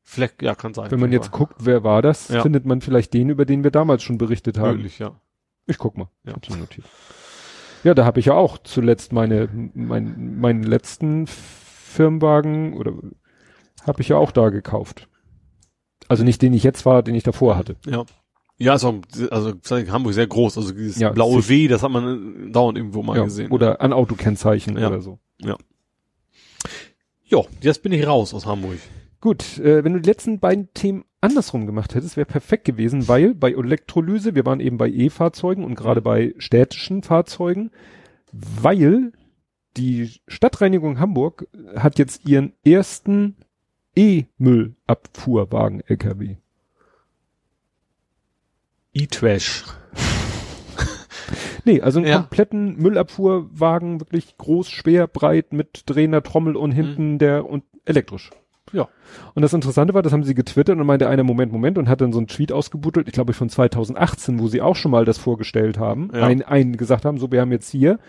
Vielleicht, 0.03 0.41
ja, 0.41 0.55
kann 0.55 0.73
sein. 0.73 0.89
Wenn 0.89 0.99
man 0.99 1.11
jetzt 1.11 1.31
guckt, 1.31 1.55
wer 1.59 1.83
war 1.83 2.01
das, 2.01 2.29
Ja. 2.29 2.41
findet 2.41 2.65
man 2.65 2.81
vielleicht 2.81 3.13
den, 3.13 3.29
über 3.29 3.45
den 3.45 3.63
wir 3.63 3.69
damals 3.71 4.01
schon 4.01 4.17
berichtet 4.17 4.57
haben. 4.57 4.77
Möglich, 4.77 4.97
ja. 4.97 5.19
Ich 5.67 5.77
guck 5.77 5.97
mal. 5.97 6.07
Ja. 6.25 6.33
Hab's 6.33 6.49
notiert. 6.49 6.87
Ja, 7.83 7.93
da 7.93 8.05
habe 8.05 8.19
ich 8.19 8.27
ja 8.27 8.33
auch 8.33 8.57
zuletzt 8.57 9.13
meine, 9.13 9.49
mein, 9.73 10.39
meinen 10.39 10.63
letzten 10.63 11.27
Firmenwagen 11.27 12.73
oder 12.73 12.93
habe 13.85 14.01
ich 14.01 14.09
ja 14.09 14.17
auch 14.17 14.31
da 14.31 14.49
gekauft. 14.49 15.07
Also 16.07 16.23
nicht 16.23 16.41
den 16.41 16.53
ich 16.53 16.63
jetzt 16.63 16.85
war, 16.85 17.03
den 17.03 17.15
ich 17.15 17.23
davor 17.23 17.55
hatte. 17.57 17.75
Ja. 17.85 18.03
Ja, 18.61 18.75
ist 18.75 18.83
auch, 18.83 18.95
also 19.31 19.53
Hamburg 19.71 20.13
sehr 20.13 20.27
groß, 20.27 20.57
also 20.57 20.73
dieses 20.73 20.99
Ja, 20.99 21.11
blaue. 21.11 21.47
W, 21.47 21.67
das 21.69 21.81
hat 21.81 21.91
man 21.91 22.49
äh, 22.49 22.51
dauernd 22.51 22.77
irgendwo 22.77 23.01
mal 23.03 23.15
ja, 23.15 23.23
gesehen. 23.23 23.51
oder 23.51 23.79
an 23.79 23.93
Autokennzeichen 23.93 24.77
Ja. 24.77 24.87
oder 24.89 25.01
so. 25.01 25.19
Ja, 27.25 27.41
jetzt 27.61 27.83
bin 27.83 27.91
ich 27.93 28.05
raus 28.05 28.33
aus 28.33 28.45
Hamburg. 28.45 28.79
Gut, 29.21 29.59
äh, 29.59 29.83
wenn 29.83 29.93
du 29.93 30.01
die 30.01 30.09
letzten 30.09 30.39
beiden 30.39 30.73
Themen 30.73 31.05
andersrum 31.21 31.65
gemacht 31.65 31.95
hättest, 31.95 32.17
wäre 32.17 32.25
perfekt 32.25 32.65
gewesen, 32.65 33.07
weil 33.07 33.33
bei 33.33 33.51
Elektrolyse, 33.51 34.35
wir 34.35 34.45
waren 34.45 34.59
eben 34.59 34.77
bei 34.77 34.89
E-Fahrzeugen 34.89 35.63
und 35.63 35.75
gerade 35.75 36.01
bei 36.01 36.33
städtischen 36.37 37.03
Fahrzeugen, 37.03 37.71
weil 38.31 39.11
die 39.77 40.11
Stadtreinigung 40.27 40.99
Hamburg 40.99 41.47
hat 41.75 41.99
jetzt 41.99 42.25
ihren 42.27 42.53
ersten 42.65 43.35
E-Müllabfuhrwagen 43.95 45.81
LKW. 45.87 46.37
E-Trash. 48.93 49.65
Nee, 51.65 51.81
also 51.81 51.99
einen 51.99 52.07
Ja. 52.07 52.17
kompletten 52.19 52.77
Müllabfuhrwagen, 52.77 53.99
wirklich 53.99 54.37
groß, 54.37 54.69
schwer, 54.69 55.07
breit, 55.07 55.53
mit 55.53 55.83
drehender 55.85 56.23
Trommel 56.23 56.55
und 56.55 56.71
hinten 56.71 57.19
der 57.19 57.45
und 57.45 57.63
elektrisch. 57.85 58.31
Ja. 58.73 58.87
Und 59.33 59.41
das 59.41 59.53
Interessante 59.53 59.93
war, 59.93 60.01
das 60.01 60.13
haben 60.13 60.23
sie 60.23 60.35
getwittert 60.35 60.77
und 60.77 60.85
meinte 60.85 61.07
einer, 61.09 61.23
Moment, 61.23 61.51
Moment, 61.51 61.77
und 61.77 61.89
hat 61.89 62.01
dann 62.01 62.11
so 62.13 62.19
einen 62.19 62.27
Tweet 62.27 62.51
ausgebuddelt, 62.51 63.07
ich 63.07 63.13
glaube 63.13 63.33
von 63.33 63.49
2018, 63.49 64.39
wo 64.39 64.47
sie 64.47 64.61
auch 64.61 64.75
schon 64.75 64.91
mal 64.91 65.05
das 65.05 65.17
vorgestellt 65.17 65.77
haben, 65.79 66.09
Ja. 66.13 66.23
ein, 66.25 66.41
einen 66.43 66.77
gesagt 66.77 67.05
haben, 67.05 67.17
so, 67.17 67.31
wir 67.31 67.41
haben 67.41 67.51
jetzt 67.51 67.69
hier 67.69 67.99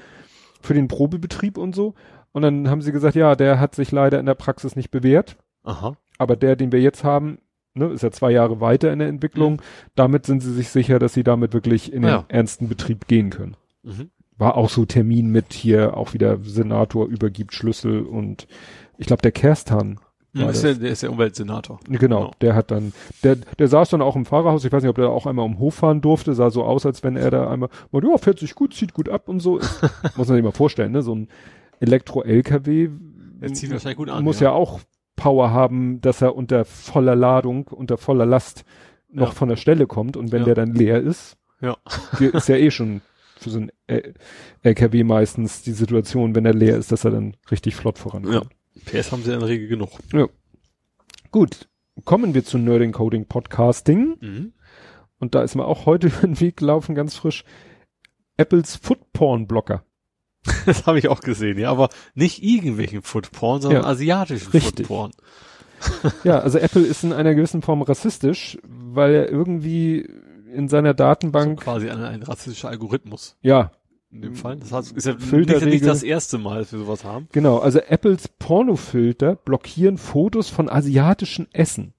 für 0.61 0.75
den 0.75 0.89
Probebetrieb 0.89 1.57
und 1.59 1.75
so. 1.75 1.95
Und 2.33 2.43
dann 2.43 2.69
haben 2.69 2.83
sie 2.83 2.93
gesagt, 2.93 3.17
ja, 3.17 3.35
der 3.35 3.59
hat 3.59 3.75
sich 3.75 3.91
leider 3.93 4.21
in 4.21 4.27
der 4.27 4.35
Praxis 4.35 4.77
nicht 4.77 4.91
bewährt, 4.91 5.37
Aha. 5.65 5.97
aber 6.19 6.37
der, 6.37 6.55
den 6.57 6.71
wir 6.73 6.81
jetzt 6.81 7.03
haben, 7.03 7.39
ne, 7.75 7.87
ist 7.87 8.03
ja 8.03 8.11
zwei 8.11 8.31
Jahre 8.31 8.61
weiter 8.61 8.93
in 8.93 8.99
der 9.01 9.09
Entwicklung. 9.09 9.63
Damit 9.95 10.27
sind 10.27 10.41
sie 10.43 10.53
sich 10.53 10.69
sicher, 10.69 10.99
dass 10.99 11.15
sie 11.15 11.25
damit 11.25 11.55
wirklich 11.55 11.93
in 11.93 12.03
den 12.03 12.11
Ja. 12.11 12.25
ernsten 12.29 12.69
Betrieb 12.69 13.07
gehen 13.09 13.31
können 13.31 13.57
Mhm. 13.83 14.11
war 14.37 14.57
auch 14.57 14.69
so 14.71 14.85
Termin 14.85 15.31
mit 15.31 15.53
hier 15.55 15.97
auch 15.97 16.13
wieder 16.15 16.39
Senator 16.43 17.07
übergibt 17.07 17.53
Schlüssel 17.55 18.03
und 18.03 18.47
ich 18.99 19.07
glaube 19.07 19.23
der 19.23 19.33
Kerstan 19.33 19.99
war 20.33 20.51
ist 20.51 20.63
der, 20.63 20.75
der 20.75 20.91
ist 20.93 21.03
der 21.03 21.11
Umweltsenator. 21.11 21.81
Genau, 21.87 21.99
Genau. 21.99 22.31
der 22.41 22.55
hat 22.55 22.71
dann, 22.71 22.93
der, 23.25 23.37
der 23.37 23.69
saß 23.69 23.91
dann 23.91 24.03
auch 24.03 24.15
im 24.17 24.25
Fahrerhaus, 24.27 24.65
ich 24.65 24.71
weiß 24.73 24.83
nicht, 24.83 24.91
ob 24.91 24.97
der 24.97 25.09
auch 25.11 25.27
einmal 25.27 25.45
um 25.45 25.59
Hof 25.59 25.75
fahren 25.77 26.01
durfte, 26.01 26.35
sah 26.35 26.51
so 26.51 26.63
aus, 26.65 26.87
als 26.87 27.03
wenn 27.03 27.17
er 27.17 27.31
da 27.31 27.51
einmal, 27.51 27.69
mal, 27.91 28.03
ja, 28.05 28.17
fährt 28.19 28.39
sich 28.39 28.55
gut, 28.55 28.75
zieht 28.75 28.95
gut 28.95 29.09
ab 29.09 29.29
und 29.29 29.41
so. 29.41 29.59
muss 30.17 30.29
man 30.29 30.37
sich 30.37 30.43
mal 30.45 30.53
vorstellen, 30.53 30.93
ne, 30.93 31.03
so 31.03 31.15
ein 31.15 31.29
Elektro-LKW 31.81 32.91
an, 33.41 34.25
muss 34.25 34.41
ja. 34.41 34.51
ja. 34.51 34.53
auch 34.55 34.81
Power 35.17 35.51
haben, 35.51 36.01
dass 36.01 36.23
er 36.23 36.35
unter 36.37 36.65
voller 36.65 37.17
Ladung, 37.17 37.67
unter 37.69 37.99
voller 37.99 38.27
Last 38.27 38.65
noch 39.13 39.29
Ja. 39.29 39.35
von 39.35 39.49
der 39.49 39.57
Stelle 39.57 39.87
kommt 39.87 40.17
und 40.17 40.33
wenn 40.33 40.41
Ja. 40.41 40.45
der 40.47 40.55
dann 40.55 40.75
leer 40.75 41.01
ist, 41.01 41.37
Ja. 41.61 41.77
ist 42.21 42.49
ja 42.49 42.57
eh 42.57 42.71
schon 42.71 43.01
für 43.37 43.51
so 43.51 43.59
ein 43.59 43.73
LKW 44.63 45.03
meistens 45.05 45.63
die 45.63 45.73
Situation, 45.73 46.35
wenn 46.35 46.45
er 46.47 46.55
leer 46.55 46.77
ist, 46.77 46.93
dass 46.93 47.05
er 47.05 47.11
dann 47.11 47.35
richtig 47.51 47.75
flott 47.75 47.99
vorankommt. 47.99 48.35
Ja. 48.35 48.43
PS 48.85 49.13
haben 49.13 49.23
sie 49.23 49.33
in 49.33 49.41
der 49.41 49.49
Regel 49.49 49.69
genug. 49.69 49.91
Gut, 51.31 51.69
kommen 52.05 52.35
wir 52.35 52.45
zu 52.45 52.59
Nerding 52.59 52.93
Coding 52.93 53.27
Podcasting. 53.27 54.17
Mhm. 54.21 54.53
Und 55.19 55.35
da 55.35 55.43
ist 55.43 55.55
mir 55.55 55.65
auch 55.67 55.87
heute 55.87 56.07
über 56.09 56.21
den 56.23 56.41
Weg 56.41 56.57
gelaufen, 56.59 56.95
ganz 56.95 57.15
frisch. 57.15 57.45
Apples 58.37 58.77
Footporn-Blocker. 58.77 59.85
Das 60.65 60.87
habe 60.87 60.99
ich 60.99 61.09
auch 61.09 61.21
gesehen, 61.21 61.59
ja, 61.59 61.71
aber 61.71 61.91
nicht 62.15 62.43
irgendwelchen 62.43 63.03
Footporn, 63.03 63.61
sondern 63.61 63.83
Ja. 63.83 63.89
asiatischen 63.89 64.51
Richtig. 64.53 64.87
Footporn. 64.87 65.13
Ja, 66.25 66.39
also 66.41 66.59
Apple 66.59 66.83
ist 66.83 67.05
in 67.05 67.13
einer 67.13 67.35
gewissen 67.35 67.63
Form 67.63 67.83
rassistisch, 67.83 68.59
weil 68.67 69.15
er 69.15 69.31
irgendwie 69.31 70.07
in 70.53 70.69
seiner 70.69 70.95
Datenbank, 70.95 71.61
Quasi 71.61 71.89
ein, 71.91 72.03
ein 72.03 72.23
rassistischer 72.23 72.69
Algorithmus 72.69 73.37
ja, 73.43 73.71
in 74.13 74.23
dem 74.23 74.35
Fall. 74.35 74.57
Das 74.57 74.73
heißt, 74.73 74.93
ist 74.93 75.07
ja 75.07 75.15
nicht, 75.15 75.25
Filterregel. 75.25 75.69
nicht 75.69 75.87
das 75.87 76.03
erste 76.03 76.39
Mal, 76.39 76.61
dass 76.61 76.73
wir 76.73 76.81
sowas 76.81 77.05
haben. 77.05 77.29
genau, 77.33 77.59
also 77.59 77.79
Apples 77.79 78.29
Pornofilter 78.29 79.37
blockieren 79.37 79.99
Fotos 79.99 80.49
von 80.49 80.69
asiatischen 80.69 81.49
Essen. 81.53 81.95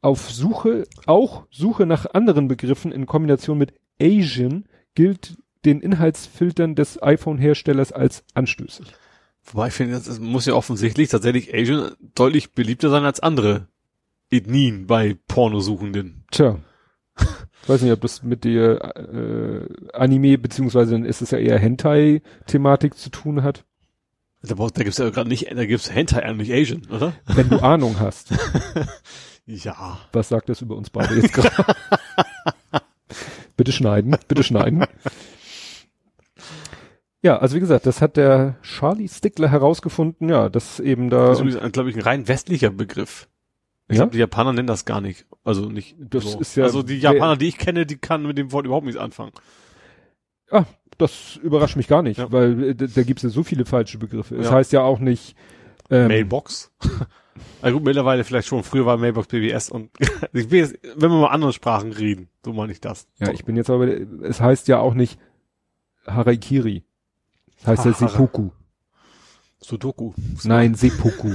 Auf 0.00 0.30
Suche, 0.30 0.84
auch 1.06 1.46
Suche 1.50 1.86
nach 1.86 2.06
anderen 2.12 2.46
Begriffen 2.46 2.92
in 2.92 3.06
Kombination 3.06 3.58
mit 3.58 3.72
Asian 4.00 4.66
gilt 4.94 5.36
den 5.64 5.80
Inhaltsfiltern 5.80 6.74
des 6.74 7.02
iPhone-Herstellers 7.02 7.92
als 7.92 8.22
anstößig. 8.34 8.86
Wobei 9.44 9.68
ich 9.68 9.74
finde, 9.74 9.94
das 9.94 10.20
muss 10.20 10.46
ja 10.46 10.54
offensichtlich 10.54 11.08
tatsächlich 11.08 11.54
Asian 11.54 11.92
deutlich 12.14 12.52
beliebter 12.52 12.90
sein 12.90 13.04
als 13.04 13.20
andere 13.20 13.68
Ethnien 14.30 14.86
bei 14.86 15.16
Pornosuchenden. 15.26 16.24
Tja. 16.30 16.58
Ich 17.64 17.68
weiß 17.68 17.80
nicht, 17.82 17.92
ob 17.92 18.00
das 18.02 18.22
mit 18.22 18.44
der 18.44 18.94
äh, 18.96 19.66
Anime, 19.94 20.36
beziehungsweise 20.38 20.92
dann 20.92 21.04
ist 21.04 21.22
es 21.22 21.30
ja 21.30 21.38
eher 21.38 21.58
Hentai-Thematik 21.58 22.96
zu 22.96 23.08
tun 23.10 23.42
hat. 23.42 23.64
Da, 24.42 24.54
braucht- 24.54 24.78
da 24.78 24.82
gibt's 24.84 24.98
ja 24.98 25.08
gerade 25.08 25.30
nicht, 25.30 25.50
da 25.50 25.64
gibt's 25.64 25.90
Hentai 25.90 26.22
eigentlich 26.22 26.52
Asian, 26.52 26.82
oder? 26.90 27.14
Wenn 27.26 27.48
du 27.48 27.60
Ahnung 27.62 27.98
hast. 28.00 28.32
Ja. 29.46 29.98
Was 30.12 30.30
sagt 30.30 30.48
das 30.48 30.62
über 30.62 30.74
uns 30.74 30.88
beide 30.88 31.16
jetzt 31.16 31.34
gerade? 31.34 31.50
bitte 33.58 33.72
schneiden, 33.72 34.16
bitte 34.26 34.42
schneiden. 34.42 34.86
Ja, 37.22 37.36
also 37.38 37.54
wie 37.56 37.60
gesagt, 37.60 37.84
das 37.84 38.00
hat 38.00 38.16
der 38.16 38.56
Charlie 38.62 39.06
Stickler 39.08 39.50
herausgefunden, 39.50 40.30
ja, 40.30 40.48
dass 40.48 40.80
eben 40.80 41.10
da. 41.10 41.28
Das 41.28 41.40
ist 41.42 41.72
glaube 41.72 41.90
ich, 41.90 41.96
ein 41.96 42.00
rein 42.02 42.26
westlicher 42.26 42.70
Begriff. 42.70 43.28
Ich 43.88 43.96
Ja? 43.96 44.04
glaube, 44.04 44.12
die 44.12 44.18
Japaner 44.18 44.52
nennen 44.52 44.66
das 44.66 44.84
gar 44.84 45.00
nicht. 45.00 45.26
Also 45.44 45.68
nicht. 45.68 45.94
Das 45.98 46.24
so. 46.24 46.40
ist 46.40 46.54
ja- 46.56 46.64
Also 46.64 46.82
die 46.82 46.98
Japaner, 46.98 47.36
die 47.36 47.48
ich 47.48 47.58
kenne, 47.58 47.84
die 47.86 47.96
kann 47.98 48.26
mit 48.26 48.38
dem 48.38 48.50
Wort 48.52 48.64
überhaupt 48.66 48.86
nichts 48.86 49.00
anfangen. 49.00 49.32
Ah, 50.50 50.64
das 50.98 51.36
überrascht 51.42 51.76
mich 51.76 51.88
gar 51.88 52.02
nicht, 52.02 52.18
Ja. 52.18 52.30
weil 52.32 52.62
äh, 52.70 52.74
da, 52.74 52.86
da 52.86 53.02
gibt 53.02 53.18
es 53.18 53.24
ja 53.24 53.28
so 53.30 53.42
viele 53.42 53.64
falsche 53.66 53.98
Begriffe. 53.98 54.36
Es 54.36 54.46
Ja. 54.46 54.52
heißt 54.52 54.72
ja 54.72 54.82
auch 54.82 54.98
nicht 55.00 55.36
ähm, 55.90 56.08
Mailbox. 56.08 56.72
Also 57.62 57.78
gut, 57.78 57.84
mittlerweile 57.84 58.22
vielleicht 58.22 58.46
schon. 58.46 58.62
Früher 58.62 58.86
war 58.86 58.96
Mailbox 58.96 59.26
BBS 59.26 59.68
und 59.68 59.90
ich 60.32 60.52
will 60.52 60.60
jetzt, 60.60 60.78
wenn 60.94 61.10
wir 61.10 61.18
mal 61.20 61.26
andere 61.30 61.52
Sprachen 61.52 61.90
reden, 61.90 62.28
so 62.44 62.52
meine 62.52 62.70
ich 62.70 62.80
das. 62.80 63.08
Ja, 63.18 63.32
ich 63.32 63.44
bin 63.44 63.56
jetzt 63.56 63.70
aber, 63.70 63.88
es 64.22 64.40
heißt 64.40 64.68
ja 64.68 64.78
auch 64.78 64.94
nicht 64.94 65.18
Haraikiri. 66.06 66.84
Es 67.58 67.66
heißt 67.66 67.84
ja 67.86 67.90
Hara- 67.92 68.08
Seppuku. 68.08 68.50
Sudoku. 69.66 70.12
Nein, 70.44 70.74
Seppuku. 70.74 71.34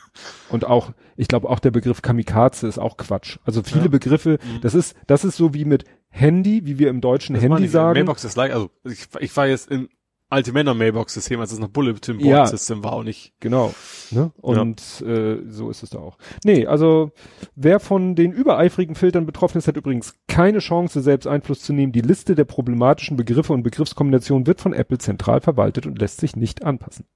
Und 0.50 0.64
auch, 0.66 0.92
ich 1.16 1.28
glaube 1.28 1.48
auch 1.48 1.58
der 1.58 1.70
Begriff 1.70 2.02
Kamikaze 2.02 2.66
ist 2.68 2.78
auch 2.78 2.96
Quatsch. 2.96 3.38
Also 3.44 3.62
viele 3.62 3.82
Ja. 3.84 3.88
Begriffe, 3.88 4.38
Mhm. 4.42 4.60
das 4.62 4.74
ist, 4.74 4.94
das 5.06 5.24
ist 5.24 5.36
so 5.36 5.54
wie 5.54 5.64
mit 5.64 5.84
Handy, 6.08 6.66
wie 6.66 6.78
wir 6.78 6.88
im 6.90 7.00
Deutschen 7.00 7.34
Das 7.34 7.42
Handy 7.44 7.68
sagen. 7.68 7.94
Mailbox 7.94 8.24
ist 8.24 8.36
leicht, 8.36 8.52
also 8.54 8.70
ich, 8.84 9.06
ich 9.20 9.36
war 9.36 9.46
jetzt 9.46 9.70
im 9.70 9.88
alte 10.32 10.52
Männer 10.52 10.74
Mailbox 10.74 11.14
System, 11.14 11.40
als 11.40 11.50
es 11.50 11.58
noch 11.58 11.68
Bulletin 11.68 12.18
Board 12.18 12.28
Ja. 12.28 12.46
System 12.46 12.84
war 12.84 12.96
und 12.98 13.06
nicht. 13.06 13.32
Genau. 13.40 13.74
Ne? 14.12 14.30
Und 14.40 14.80
äh, 15.04 15.38
so 15.48 15.70
ist 15.70 15.82
es 15.82 15.90
da 15.90 15.98
auch. 15.98 16.18
Nee, 16.44 16.66
also 16.66 17.10
wer 17.56 17.80
von 17.80 18.14
den 18.14 18.30
übereifrigen 18.32 18.94
Filtern 18.94 19.26
betroffen 19.26 19.58
ist, 19.58 19.66
hat 19.66 19.76
übrigens 19.76 20.14
keine 20.28 20.60
Chance, 20.60 21.00
selbst 21.00 21.26
Einfluss 21.26 21.62
zu 21.62 21.72
nehmen. 21.72 21.90
Die 21.92 22.00
Liste 22.00 22.36
der 22.36 22.44
problematischen 22.44 23.16
Begriffe 23.16 23.52
und 23.52 23.64
Begriffskombinationen 23.64 24.46
wird 24.46 24.60
von 24.60 24.72
Apple 24.72 24.98
zentral 24.98 25.40
verwaltet 25.40 25.86
und 25.86 25.98
lässt 25.98 26.20
sich 26.20 26.36
nicht 26.36 26.62
anpassen. 26.64 27.06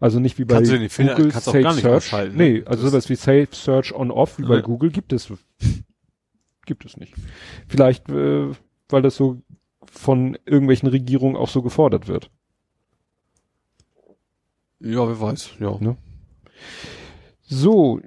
Also 0.00 0.20
nicht 0.20 0.38
wie 0.38 0.44
bei 0.44 0.54
Kannst 0.56 0.70
Google 0.72 1.30
kannst 1.30 1.48
auch 1.48 1.52
Safe 1.52 1.62
gar 1.62 1.74
nicht 1.74 1.82
Search. 1.82 2.12
ne? 2.12 2.30
Nee, 2.34 2.62
also 2.66 2.82
Das- 2.82 2.90
sowas 2.92 3.08
wie 3.08 3.14
Safe 3.16 3.48
Search 3.52 3.92
on 3.94 4.10
Off 4.10 4.38
wie 4.38 4.42
bei 4.44 4.56
Ja. 4.56 4.60
Google 4.60 4.90
gibt 4.90 5.12
es 5.12 5.32
gibt 6.66 6.84
es 6.84 6.96
nicht. 6.96 7.14
Vielleicht 7.68 8.08
äh, 8.08 8.50
weil 8.88 9.02
das 9.02 9.16
so 9.16 9.42
von 9.84 10.36
irgendwelchen 10.46 10.88
Regierungen 10.88 11.36
auch 11.36 11.48
so 11.48 11.62
gefordert 11.62 12.08
wird. 12.08 12.30
Ja, 14.80 15.06
wer 15.08 15.20
weiß. 15.20 15.50
Ja. 15.60 15.76
Ne? 15.78 15.96
So, 17.42 18.00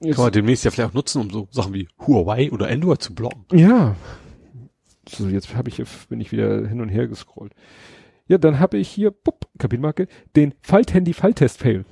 Kann 0.00 0.14
man 0.16 0.32
demnächst 0.32 0.64
ja 0.64 0.70
vielleicht 0.70 0.90
auch 0.90 0.94
nutzen, 0.94 1.20
um 1.22 1.30
so 1.30 1.48
Sachen 1.50 1.72
wie 1.74 1.88
Huawei 2.06 2.50
oder 2.52 2.68
Android 2.68 3.00
zu 3.02 3.14
blocken. 3.14 3.44
ja. 3.56 3.96
So, 5.06 5.28
jetzt 5.28 5.54
habe 5.54 5.68
ich 5.68 5.82
bin 6.08 6.18
ich 6.22 6.32
wieder 6.32 6.66
hin 6.66 6.80
und 6.80 6.88
her 6.88 7.06
gescrollt. 7.06 7.52
Ja, 8.26 8.38
dann 8.38 8.58
habe 8.58 8.78
ich 8.78 8.88
hier, 8.88 9.10
bupp, 9.10 9.46
Kapitelmarke, 9.58 10.08
den 10.36 10.54
Falthandy-Falltest-Fail. 10.62 11.84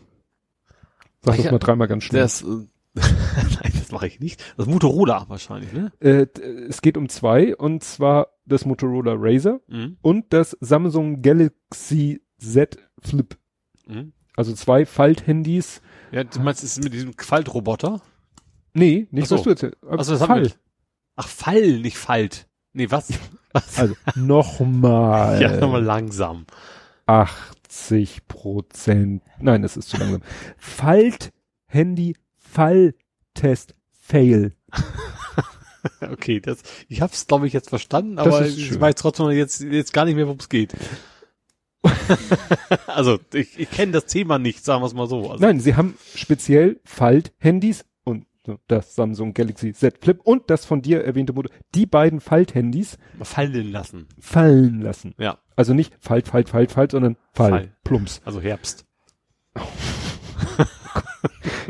Sag 1.21 1.37
das 1.37 1.45
ja, 1.45 1.53
mal 1.53 1.59
dreimal 1.59 1.89
ganz 1.89 2.05
schnell. 2.05 2.23
Das, 2.23 2.43
äh, 2.43 2.47
nein, 2.95 3.73
das 3.75 3.91
mache 3.93 4.07
ich 4.07 4.19
nicht. 4.21 4.43
Das 4.57 4.67
Motorola 4.67 5.27
wahrscheinlich, 5.29 5.73
ne? 5.73 5.93
Äh, 6.01 6.27
es 6.69 6.83
geht 6.83 6.97
um 6.97 7.09
zwei, 7.09 7.55
und 7.57 7.85
zwar 7.85 8.29
das 8.47 8.65
Motorola 8.65 9.15
Razer 9.17 9.61
Mhm. 9.69 9.99
und 10.03 10.33
das 10.33 10.57
Samsung 10.61 11.23
Galaxy 11.23 12.23
Z 12.39 12.77
Flip. 13.01 13.37
Mhm. 13.87 14.13
Also 14.35 14.53
zwei 14.55 14.85
Falthandys. 14.87 15.81
Ja, 16.11 16.25
du 16.25 16.41
meinst, 16.41 16.65
es 16.65 16.79
ist 16.79 16.85
mit 16.85 16.93
diesem 16.95 17.13
Faltroboter? 17.17 18.01
Nee, 18.75 19.07
nicht 19.11 19.25
Ach 19.25 19.29
so. 19.29 19.37
was 19.37 19.43
du 19.43 19.51
jetzt. 19.51 19.77
Also 19.87 20.13
das 20.13 20.23
haben 20.23 20.29
Fall. 20.29 20.45
wir. 20.47 20.53
Ach, 21.17 21.29
Fall, 21.29 21.79
nicht 21.81 21.99
Falt. 21.99 22.49
Nee, 22.73 22.91
was? 22.91 23.13
was? 23.53 23.79
Also 23.79 23.95
nochmal. 24.15 25.41
ja, 25.41 25.57
nochmal 25.57 25.83
langsam. 25.83 26.47
80 27.07 28.27
Prozent. 28.29 29.23
Nein, 29.41 29.63
das 29.63 29.77
ist 29.77 29.89
zu 29.91 29.97
langsam. 29.97 30.23
Falt 30.57 31.33
Handy 31.67 32.17
Falltest 32.37 33.75
Fail. 33.91 34.55
Okay, 36.01 36.39
das, 36.39 36.59
ich 36.89 37.01
hab's, 37.01 37.27
glaube 37.27 37.49
ich, 37.49 37.53
jetzt 37.53 37.69
verstanden, 37.69 38.15
Das 38.15 38.27
aber 38.29 38.47
ich 38.47 38.67
schön. 38.69 38.81
weiß 38.81 38.95
trotzdem 38.95 39.31
jetzt, 39.31 39.63
jetzt 39.63 39.93
gar 39.93 40.05
nicht 40.05 40.15
mehr, 40.15 40.27
worum 40.27 40.39
es 40.39 40.49
geht. 40.49 40.75
also, 42.87 43.19
ich, 43.33 43.59
ich 43.59 43.69
kenne 43.71 43.91
das 43.93 44.07
Thema 44.07 44.39
nicht, 44.39 44.65
sagen 44.65 44.83
wir 44.83 44.87
es 44.87 44.95
mal 44.95 45.09
so. 45.09 45.29
Also, 45.31 45.45
Nein, 45.45 45.59
sie 45.59 45.75
haben 45.75 45.97
speziell 46.15 46.81
Falt-Handys 46.85 47.85
das 48.67 48.95
Samsung 48.95 49.35
Galaxy 49.35 49.73
Z 49.73 49.99
Flip 49.99 50.21
und 50.25 50.51
das 50.51 50.65
von 50.65 50.83
dir 50.83 51.05
erwähnte 51.05 51.33
Modell, 51.33 51.53
die 51.75 51.87
beiden 51.87 52.21
Falt-Handys 52.21 52.99
fallen 53.23 53.71
lassen. 53.71 54.09
fallen 54.19 54.81
lassen. 54.81 55.15
Ja, 55.19 55.39
Also 55.57 55.75
nicht 55.75 55.95
Falt, 56.01 56.27
Falt, 56.29 56.49
Falt, 56.49 56.73
Falt, 56.73 56.91
sondern 56.93 57.17
Fall, 57.33 57.51
Fall. 57.51 57.77
Plumps. 57.85 58.21
also 58.25 58.41
Herbst. 58.41 58.85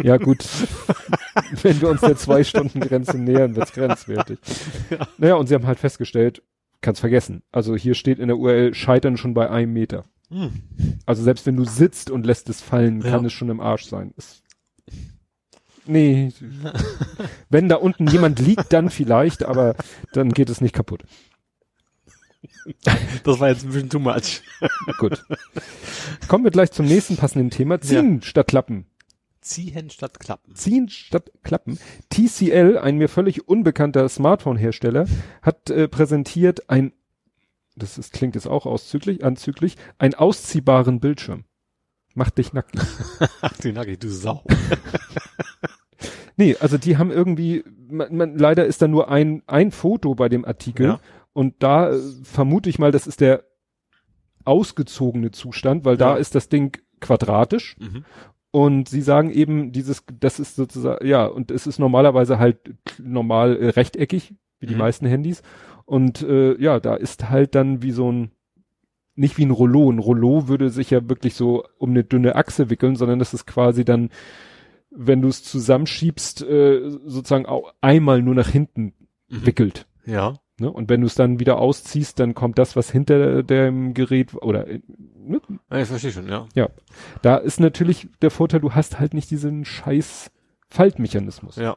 Ja 0.03 0.17
gut, 0.17 0.45
wenn 1.63 1.81
wir 1.81 1.91
uns 1.91 2.01
der 2.01 2.17
zwei 2.17 2.43
Stunden 2.45 2.81
Grenze 2.81 3.19
nähern, 3.19 3.55
wird's 3.55 3.73
grenzwertig. 3.73 4.39
Naja, 5.19 5.35
und 5.35 5.47
sie 5.47 5.55
haben 5.55 5.67
halt 5.67 5.79
festgestellt, 5.79 6.43
kannst 6.81 7.01
vergessen. 7.01 7.43
Also 7.53 7.77
hier 7.77 7.95
steht 7.95 8.19
in 8.19 8.29
der 8.29 8.39
URL 8.39 8.75
Scheitern 8.75 9.17
schon 9.19 9.35
bei 9.35 9.51
einem 9.51 9.73
Meter. 9.73 10.05
Hm. 10.31 10.63
Also 11.05 11.23
selbst 11.23 11.45
wenn 11.47 11.57
du 11.57 11.65
sitzt 11.65 12.11
und 12.11 12.25
lässt 12.25 12.49
es 12.49 12.63
fallen, 12.63 13.01
kann 13.01 13.21
Ja. 13.21 13.27
es 13.27 13.33
schon 13.35 13.51
im 13.51 13.61
Arsch 13.61 13.85
sein. 13.85 14.15
Es, 14.17 14.43
nee. 15.87 16.33
wenn 17.49 17.69
da 17.69 17.77
unten 17.77 18.07
jemand 18.09 18.39
liegt, 18.39 18.73
dann 18.73 18.91
vielleicht, 18.91 19.45
aber 19.45 19.77
dann 20.13 20.33
geht 20.33 20.51
es 20.51 20.61
nicht 20.61 20.75
kaputt. 20.75 21.05
Das 23.25 23.41
war 23.41 23.49
jetzt 23.49 23.65
ein 23.65 23.71
bisschen 23.71 23.91
too 23.91 23.99
much. 23.99 24.43
Gut. 24.99 25.25
Kommen 26.29 26.45
wir 26.45 26.51
gleich 26.51 26.71
zum 26.73 26.87
nächsten 26.87 27.17
passenden 27.17 27.51
Thema. 27.51 27.81
Ziehen 27.81 28.23
statt 28.23 28.49
Klappen. 28.49 28.87
Ziehen 29.41 29.91
statt 29.91 30.21
Klappen. 30.21 30.55
Ziehen 30.55 30.89
statt 30.89 31.33
Klappen. 31.43 31.79
TCL, 32.11 32.79
ein 32.79 32.97
mir 32.97 33.09
völlig 33.09 33.49
unbekannter 33.49 34.09
Smartphone-Hersteller, 34.09 35.07
hat 35.43 35.69
äh, 35.71 35.89
präsentiert 35.89 36.71
ein, 36.71 36.93
das 37.75 37.99
ist, 37.99 38.13
klingt 38.13 38.37
jetzt 38.37 38.47
auch 38.47 38.67
auszüglich, 38.67 39.25
anzüglich, 39.25 39.77
einen 39.99 40.15
ausziehbaren 40.15 41.01
Bildschirm. 41.01 41.45
Macht 42.15 42.39
dich 42.39 42.53
nackig. 42.53 42.81
Ach, 43.41 43.57
die 43.59 43.73
nackig, 43.73 43.99
du 43.99 44.09
Sau. 44.09 44.45
nee, 46.43 46.57
also 46.61 46.79
die 46.79 46.97
haben 46.99 47.11
irgendwie, 47.11 47.65
man, 47.89 48.17
man, 48.17 48.39
leider 48.39 48.65
ist 48.67 48.83
da 48.83 48.89
nur 48.89 49.09
ein, 49.11 49.43
ein 49.47 49.71
Foto 49.71 50.15
bei 50.15 50.29
dem 50.29 50.45
Artikel 50.45 50.87
Ja. 50.87 51.01
und 51.33 51.55
da 51.63 51.91
äh, 51.91 51.99
vermute 52.25 52.69
ich 52.69 52.79
mal, 52.79 52.91
das 52.93 53.07
ist 53.07 53.21
der 53.21 53.45
ausgezogene 54.45 55.31
Zustand, 55.31 55.85
weil 55.85 55.97
da 55.97 56.13
Ja. 56.15 56.17
ist 56.17 56.35
das 56.35 56.49
Ding 56.49 56.77
quadratisch 57.01 57.77
Mhm. 57.79 58.05
und 58.51 58.89
sie 58.89 59.03
sagen 59.03 59.31
eben, 59.31 59.73
dieses, 59.73 60.05
das 60.21 60.41
ist 60.41 60.57
sozusagen, 60.57 61.07
ja, 61.07 61.27
und 61.27 61.51
es 61.51 61.67
ist 61.67 61.79
normalerweise 61.79 62.39
halt 62.39 62.59
normal 62.99 63.57
äh, 63.57 63.69
rechteckig, 63.71 64.35
wie 64.59 64.67
die 64.67 64.75
Mhm. 64.75 64.81
meisten 64.81 65.07
Handys 65.07 65.43
und 65.85 66.23
äh, 66.23 66.61
ja, 66.61 66.81
da 66.81 66.95
ist 66.95 67.31
halt 67.31 67.55
dann 67.55 67.83
wie 67.83 67.93
so 67.93 68.11
ein 68.11 68.31
nicht 69.15 69.37
wie 69.37 69.45
ein 69.45 69.51
Rollo. 69.51 69.91
Ein 69.93 69.99
Rollo 69.99 70.49
würde 70.49 70.71
sich 70.71 70.89
ja 70.89 71.07
wirklich 71.07 71.35
so 71.35 71.65
um 71.77 71.91
eine 71.91 72.03
dünne 72.03 72.35
Achse 72.35 72.71
wickeln, 72.71 72.97
sondern 72.97 73.19
das 73.19 73.35
ist 73.35 73.45
quasi 73.47 73.85
dann, 73.85 74.09
wenn 74.95 75.23
du 75.23 75.29
es 75.29 75.43
zusammenschiebst, 75.45 76.43
äh, 76.43 76.91
sozusagen 77.05 77.47
auch 77.47 77.75
einmal 77.81 78.23
nur 78.23 78.35
nach 78.35 78.49
hinten 78.49 78.93
Mhm. 79.33 79.47
wickelt. 79.47 79.87
Ja. 80.05 80.35
Ne? 80.61 80.71
Und 80.71 80.91
wenn 80.91 81.01
du 81.01 81.07
es 81.07 81.15
dann 81.15 81.41
wieder 81.41 81.59
ausziehst, 81.59 82.21
dann 82.21 82.35
kommt 82.35 82.59
das, 82.59 82.77
was 82.77 82.91
hinter 82.91 83.43
dem 83.43 83.95
Gerät 83.95 84.35
oder 84.35 84.69
äh, 84.69 84.81
ne? 85.19 85.41
ja. 85.71 85.79
Ich 85.81 85.89
verstehe 85.89 86.13
schon, 86.13 86.29
ja. 86.29 86.47
da 87.23 87.37
ist 87.37 87.59
natürlich 87.59 88.09
der 88.21 88.31
Vorteil, 88.31 88.61
du 88.61 88.73
hast 88.73 89.01
halt 89.01 89.15
nicht 89.15 89.31
diesen 89.31 89.65
scheiß 89.65 90.31
Faltmechanismus. 90.69 91.57
Ja. 91.57 91.77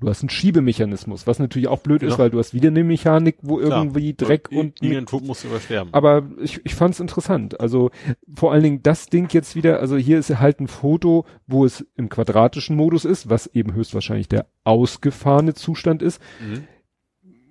Du 0.00 0.08
hast 0.10 0.22
einen 0.22 0.28
Schiebemechanismus, 0.30 1.26
was 1.26 1.38
natürlich 1.38 1.68
auch 1.68 1.78
blöd 1.78 2.02
ist, 2.02 2.14
Ja. 2.14 2.18
weil 2.18 2.30
du 2.30 2.38
hast 2.38 2.52
wieder 2.52 2.68
eine 2.68 2.82
Mechanik, 2.84 3.36
wo 3.42 3.56
Klar. 3.58 3.78
irgendwie 3.84 4.12
Dreck 4.12 4.50
und 4.50 4.82
Irgendein 4.82 5.06
Tod 5.06 5.24
musst 5.24 5.44
du 5.44 5.48
übersterben. 5.48 5.94
aber 5.94 6.24
ich, 6.42 6.60
ich 6.64 6.74
fand 6.74 6.94
es 6.94 7.00
interessant. 7.00 7.58
Also 7.60 7.90
vor 8.34 8.52
allen 8.52 8.62
Dingen 8.64 8.82
das 8.82 9.06
Ding 9.06 9.28
jetzt 9.32 9.54
wieder, 9.56 9.80
also 9.80 9.96
hier 9.96 10.18
ist 10.18 10.38
halt 10.40 10.60
ein 10.60 10.68
Foto, 10.68 11.24
wo 11.46 11.64
es 11.64 11.86
im 11.96 12.08
quadratischen 12.08 12.76
Modus 12.76 13.04
ist, 13.04 13.30
was 13.30 13.46
eben 13.46 13.72
höchstwahrscheinlich 13.72 14.28
der 14.28 14.46
ausgefahrene 14.64 15.54
Zustand 15.54 16.02
ist. 16.02 16.20
Mhm. 16.40 16.64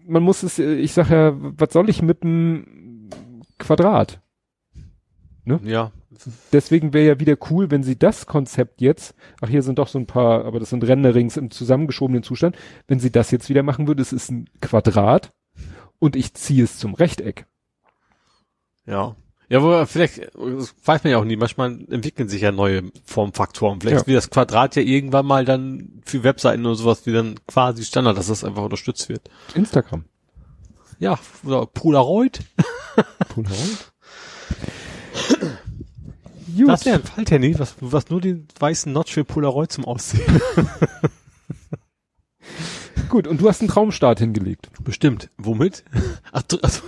Man 0.06 0.22
muss 0.24 0.44
es, 0.44 0.60
äh, 0.60 0.76
ich 0.76 0.92
sag 0.92 1.10
ja, 1.10 1.34
was 1.36 1.72
soll 1.72 1.90
ich 1.90 2.02
mit 2.02 2.24
einem 2.24 3.10
Quadrat? 3.58 4.20
Ja. 5.46 5.92
Deswegen 6.52 6.94
wäre 6.94 7.06
ja 7.08 7.20
wieder 7.20 7.36
cool, 7.50 7.72
wenn 7.72 7.84
sie 7.84 7.98
das 7.98 8.26
Konzept 8.26 8.82
jetzt, 8.82 9.16
ach 9.42 9.50
hier 9.50 9.64
sind 9.64 9.80
doch 9.80 9.88
so 9.88 10.00
ein 10.00 10.06
paar, 10.08 10.46
aber 10.46 10.60
das 10.60 10.70
sind 10.70 10.84
Renderings 10.84 11.38
im 11.38 11.52
zusammengeschobenen 11.52 12.24
Zustand, 12.24 12.56
wenn 12.88 13.00
sie 13.00 13.12
das 13.12 13.32
jetzt 13.32 13.50
wieder 13.50 13.64
machen 13.64 13.88
würde, 13.88 14.02
es 14.02 14.14
ist 14.14 14.32
ein 14.32 14.50
Quadrat 14.62 15.32
und 16.00 16.16
ich 16.16 16.34
ziehe 16.34 16.64
es 16.64 16.78
zum 16.78 16.94
Rechteck. 16.94 17.46
Ja. 18.86 19.16
Ja, 19.50 19.60
aber 19.60 19.86
vielleicht, 19.86 20.20
das 20.36 20.74
weiß 20.86 21.04
man 21.04 21.12
ja 21.12 21.18
auch 21.20 21.26
nie, 21.26 21.36
manchmal 21.36 21.78
entwickeln 21.90 22.28
sich 22.30 22.42
ja 22.42 22.52
neue 22.52 22.84
Formfaktoren. 23.06 23.82
Vielleicht 23.82 24.02
Ja. 24.02 24.08
wird 24.08 24.18
das 24.18 24.30
Quadrat 24.30 24.76
ja 24.76 24.82
irgendwann 24.82 25.26
mal 25.26 25.46
dann 25.46 26.02
für 26.06 26.24
Webseiten 26.24 26.66
oder 26.66 26.76
sowas 26.76 27.06
wie 27.06 27.12
dann 27.12 27.36
quasi 27.46 27.84
Standard, 27.84 28.18
dass 28.18 28.28
das 28.28 28.44
einfach 28.44 28.64
unterstützt 28.64 29.10
wird. 29.10 29.30
Instagram. 29.54 30.06
Ja, 31.00 31.20
oder 31.44 31.66
Polaroid. 31.66 32.40
Polaroid? 33.30 33.92
Gut. 36.58 36.68
Das 36.70 36.86
wäre 36.86 36.98
ein 36.98 37.04
Falthandy, 37.04 37.58
was, 37.60 37.76
was 37.80 38.10
nur 38.10 38.22
den 38.22 38.48
weißen 38.60 38.92
Notch 38.92 39.14
für 39.14 39.24
Polaroid 39.24 39.72
zum 39.72 39.86
Aussehen. 39.86 40.24
Gut, 43.10 43.28
und 43.28 43.42
du 43.42 43.48
hast 43.48 43.62
einen 43.62 43.70
Traumstart 43.70 44.20
hingelegt. 44.20 44.70
Bestimmt. 44.84 45.30
Womit? 45.38 45.84
Ach, 46.32 46.44
also, 46.62 46.82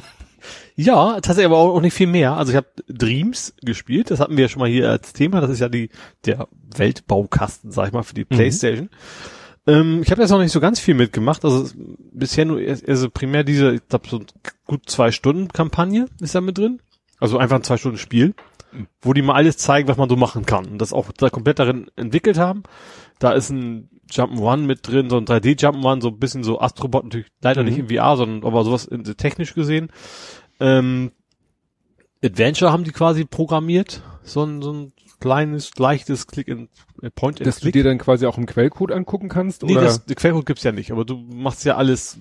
ja, 0.76 1.14
tatsächlich 1.14 1.46
aber 1.46 1.58
auch 1.58 1.80
nicht 1.80 1.94
viel 1.94 2.06
mehr. 2.06 2.36
Also 2.36 2.52
ich 2.52 2.56
habe 2.56 2.68
Dreams 2.88 3.54
gespielt, 3.62 4.10
das 4.10 4.20
hatten 4.20 4.36
wir 4.36 4.44
ja 4.44 4.48
schon 4.48 4.60
mal 4.60 4.68
hier 4.68 4.90
als 4.90 5.12
Thema. 5.12 5.40
Das 5.40 5.50
ist 5.50 5.60
ja 5.60 5.68
die 5.68 5.90
der 6.24 6.48
Weltbaukasten, 6.74 7.70
sag 7.70 7.88
ich 7.88 7.92
mal, 7.92 8.02
für 8.02 8.14
die 8.14 8.24
Playstation. 8.24 8.88
Ähm, 9.66 10.02
ich 10.02 10.10
habe 10.10 10.22
jetzt 10.22 10.30
noch 10.30 10.38
nicht 10.38 10.52
so 10.52 10.60
ganz 10.60 10.80
viel 10.80 10.94
mitgemacht. 10.94 11.44
Also 11.44 11.70
bisher 12.12 12.44
nur 12.44 12.58
also 12.58 13.10
primär 13.10 13.44
diese, 13.44 13.74
ich 13.74 13.88
glaube 13.88 14.08
so 14.08 14.22
gut 14.66 14.88
zwei 14.88 15.10
Stunden 15.10 15.48
Kampagne 15.48 16.06
ist 16.20 16.34
da 16.34 16.40
mit 16.40 16.58
drin. 16.58 16.80
Also 17.18 17.38
einfach 17.38 17.56
ein 17.56 17.62
zwei 17.62 17.76
Stunden 17.76 17.98
Spiel, 17.98 18.34
wo 19.00 19.12
die 19.12 19.22
mal 19.22 19.34
alles 19.34 19.56
zeigen, 19.58 19.88
was 19.88 19.96
man 19.96 20.08
so 20.08 20.16
machen 20.16 20.46
kann. 20.46 20.66
Und 20.66 20.78
das 20.78 20.92
auch 20.92 21.10
da 21.12 21.30
komplett 21.30 21.58
darin 21.58 21.90
entwickelt 21.96 22.38
haben. 22.38 22.62
Da 23.18 23.32
ist 23.32 23.50
ein 23.50 23.88
Jump'n'Run 24.10 24.58
mit 24.66 24.86
drin, 24.86 25.08
so 25.10 25.16
ein 25.16 25.24
3D 25.24 25.58
Jump'n'Run, 25.58 26.00
so 26.02 26.08
ein 26.08 26.18
bisschen 26.18 26.44
so 26.44 26.60
Astrobot, 26.60 27.04
natürlich 27.04 27.28
leider 27.40 27.62
Mhm. 27.62 27.68
nicht 27.68 27.78
in 27.78 27.88
VR, 27.88 28.16
sondern 28.16 28.44
aber 28.46 28.64
sowas 28.64 28.84
in, 28.84 29.04
technisch 29.04 29.54
gesehen. 29.54 29.90
Ähm, 30.60 31.12
Adventure 32.24 32.72
haben 32.72 32.84
die 32.84 32.92
quasi 32.92 33.24
programmiert, 33.24 34.02
so 34.24 34.44
ein, 34.44 34.62
so 34.62 34.72
ein 34.72 34.92
kleines, 35.20 35.70
leichtes 35.78 36.26
Click 36.26 36.48
and 36.50 36.68
äh, 37.00 37.10
Point 37.10 37.38
and 37.40 37.46
Dass 37.46 37.56
du 37.56 37.62
Click. 37.62 37.72
dir 37.74 37.84
dann 37.84 37.98
quasi 37.98 38.26
auch 38.26 38.38
im 38.38 38.46
Quellcode 38.46 38.92
angucken 38.92 39.28
kannst? 39.28 39.62
nee, 39.62 39.72
oder? 39.72 39.82
das 39.82 40.04
Quellcode 40.06 40.46
gibt's 40.46 40.62
ja 40.64 40.72
nicht, 40.72 40.90
aber 40.92 41.04
du 41.04 41.16
machst 41.16 41.64
ja 41.64 41.76
alles, 41.76 42.18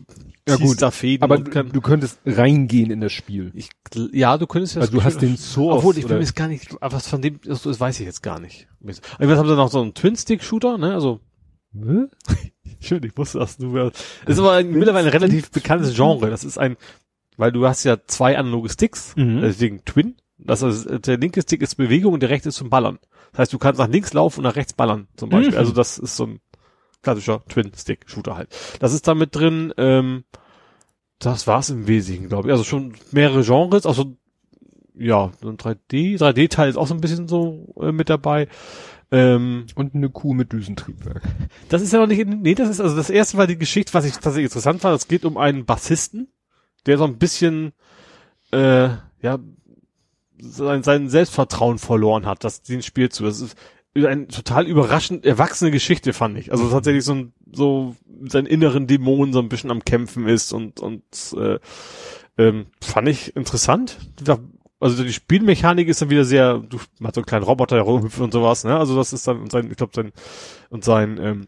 Ja, 0.48 0.56
gut. 0.58 0.82
da 0.82 0.92
Fäden 0.92 1.24
aber 1.24 1.38
du, 1.40 1.50
kann, 1.50 1.72
du 1.72 1.82
könntest 1.82 2.20
reingehen 2.26 2.92
in 2.92 3.02
das 3.02 3.12
Spiel. 3.12 3.52
ich, 3.56 3.70
ja, 4.14 4.38
du 4.38 4.46
könntest 4.48 4.76
ja 4.76 4.82
Also 4.82 4.94
du 4.94 5.04
hast 5.04 5.20
den 5.22 5.38
Source. 5.38 5.78
Obwohl, 5.80 5.98
ich 5.98 6.06
bin 6.06 6.16
mir 6.18 6.22
jetzt 6.22 6.36
gar 6.36 6.48
nicht, 6.48 6.76
was 6.80 7.08
von 7.08 7.22
dem, 7.22 7.40
das, 7.44 7.64
das 7.64 7.80
weiß 7.80 8.00
ich 8.00 8.06
jetzt 8.06 8.22
gar 8.24 8.40
nicht. 8.40 8.68
Irgendwas 8.82 9.38
haben 9.40 9.48
sie 9.48 9.56
noch 9.56 9.72
so 9.72 9.82
einen 9.82 9.94
Twin-Stick-Shooter, 9.94 10.78
ne, 10.78 10.94
also, 10.94 11.20
schön, 12.80 13.04
ich 13.04 13.18
wusste 13.18 13.40
das, 13.40 13.58
du, 13.58 13.74
das 13.76 13.94
ist 14.28 14.40
aber 14.40 14.54
ein, 14.54 14.72
mittlerweile 14.72 15.08
ein 15.08 15.12
relativ 15.12 15.52
bekanntes 15.52 15.96
Genre, 15.96 16.30
das 16.30 16.44
ist 16.44 16.58
ein, 16.58 16.78
weil 17.38 17.52
du 17.52 17.66
hast 17.68 17.84
ja 17.84 17.98
zwei 18.08 18.38
analoge 18.38 18.70
Sticks, 18.70 19.16
Mhm. 19.16 19.42
deswegen 19.42 19.86
Twin, 19.86 20.16
das 20.44 20.62
ist, 20.62 21.08
der 21.08 21.18
linke 21.18 21.42
Stick 21.42 21.62
ist 21.62 21.76
Bewegung 21.76 22.14
und 22.14 22.22
der 22.22 22.30
rechte 22.30 22.50
ist 22.50 22.56
zum 22.56 22.70
Ballern. 22.70 23.00
Das 23.32 23.40
heißt, 23.40 23.54
du 23.54 23.60
kannst 23.60 23.80
nach 23.80 23.88
links 23.88 24.14
laufen 24.14 24.40
und 24.40 24.44
nach 24.46 24.56
rechts 24.56 24.74
ballern, 24.74 25.08
zum 25.16 25.30
Beispiel. 25.30 25.54
Mhm. 25.54 25.58
Also 25.58 25.72
das 25.72 25.98
ist 25.98 26.16
so 26.16 26.26
ein 26.26 26.40
klassischer 27.02 27.44
Twin-Stick-Shooter 27.48 28.36
halt. 28.36 28.50
Das 28.80 28.94
ist 28.94 29.08
da 29.08 29.16
mit 29.16 29.36
drin, 29.36 29.74
ähm, 29.78 30.24
das 31.20 31.48
war's 31.48 31.70
im 31.70 31.88
Wesentlichen, 31.88 32.30
glaube 32.30 32.48
ich. 32.48 32.52
Also 32.52 32.64
schon 32.64 32.94
mehrere 33.12 33.44
Genres, 33.44 33.86
also 33.86 34.18
ja, 34.96 35.32
so 35.42 35.50
ein 35.50 35.58
3D, 35.58 36.20
3D-Teil 36.20 36.70
ist 36.70 36.78
auch 36.78 36.88
so 36.88 36.94
ein 36.94 37.02
bisschen 37.02 37.28
so 37.28 37.74
äh, 37.80 37.92
mit 37.92 38.10
dabei. 38.10 38.48
Ähm, 39.12 39.66
Und 39.76 39.94
eine 39.94 40.10
Kuh 40.10 40.34
mit 40.34 40.54
Düsentriebwerk. 40.54 41.22
das 41.70 41.82
ist 41.82 41.92
ja 41.92 42.00
noch 42.00 42.08
nicht, 42.08 42.20
in, 42.20 42.42
nee, 42.42 42.56
das 42.56 42.70
ist, 42.70 42.80
also 42.80 42.96
das 42.96 43.10
erste 43.10 43.38
war 43.38 43.48
die 43.48 43.58
Geschichte, 43.58 43.94
was 43.94 44.06
ich 44.06 44.14
tatsächlich 44.14 44.46
interessant 44.46 44.82
fand. 44.82 44.96
Es 44.96 45.08
geht 45.08 45.26
um 45.26 45.38
einen 45.38 45.66
Bassisten, 45.66 46.32
der 46.86 46.98
so 46.98 47.04
ein 47.04 47.18
bisschen, 47.18 47.74
äh, 48.52 48.90
ja, 49.22 49.40
sein, 50.42 50.84
sein 50.84 51.10
Selbstvertrauen 51.10 51.78
verloren 51.78 52.26
hat, 52.26 52.44
das 52.44 52.62
den 52.62 52.82
Spiel 52.82 53.10
zu. 53.10 53.24
Das 53.24 53.40
ist 53.42 53.56
eine 53.96 54.28
total 54.28 54.68
überraschend 54.68 55.26
erwachsene 55.26 55.72
Geschichte, 55.72 56.14
fand 56.14 56.38
ich. 56.38 56.52
Also 56.52 56.70
tatsächlich 56.70 57.04
so 57.04 57.14
ein, 57.14 57.34
so 57.52 57.96
seinen 58.28 58.48
inneren 58.48 58.88
Dämon 58.88 59.34
so 59.34 59.40
ein 59.40 59.50
bisschen 59.50 59.72
am 59.72 59.84
Kämpfen 59.84 60.28
ist 60.28 60.54
und, 60.54 60.80
und, 60.80 61.04
äh, 61.38 61.60
ähm, 62.38 62.68
fand 62.82 63.08
ich 63.08 63.36
interessant. 63.36 63.98
Also 64.80 65.04
die 65.04 65.14
Spielmechanik 65.14 65.88
ist 65.88 66.02
dann 66.02 66.10
wieder 66.10 66.26
sehr, 66.26 66.58
du 66.58 66.80
man 67.00 67.14
so 67.14 67.22
einen 67.22 67.26
kleinen 67.26 67.44
Roboter, 67.44 67.76
der 67.76 67.84
rumhüpft 67.84 68.20
und 68.20 68.32
sowas, 68.32 68.64
ne? 68.64 68.78
Also 68.78 68.96
das 68.96 69.14
ist 69.14 69.28
dann 69.28 69.50
sein, 69.50 69.70
ich 69.70 69.78
glaube, 69.78 69.92
sein, 69.94 70.12
und 70.70 70.84
sein, 70.84 71.20
ähm, 71.22 71.48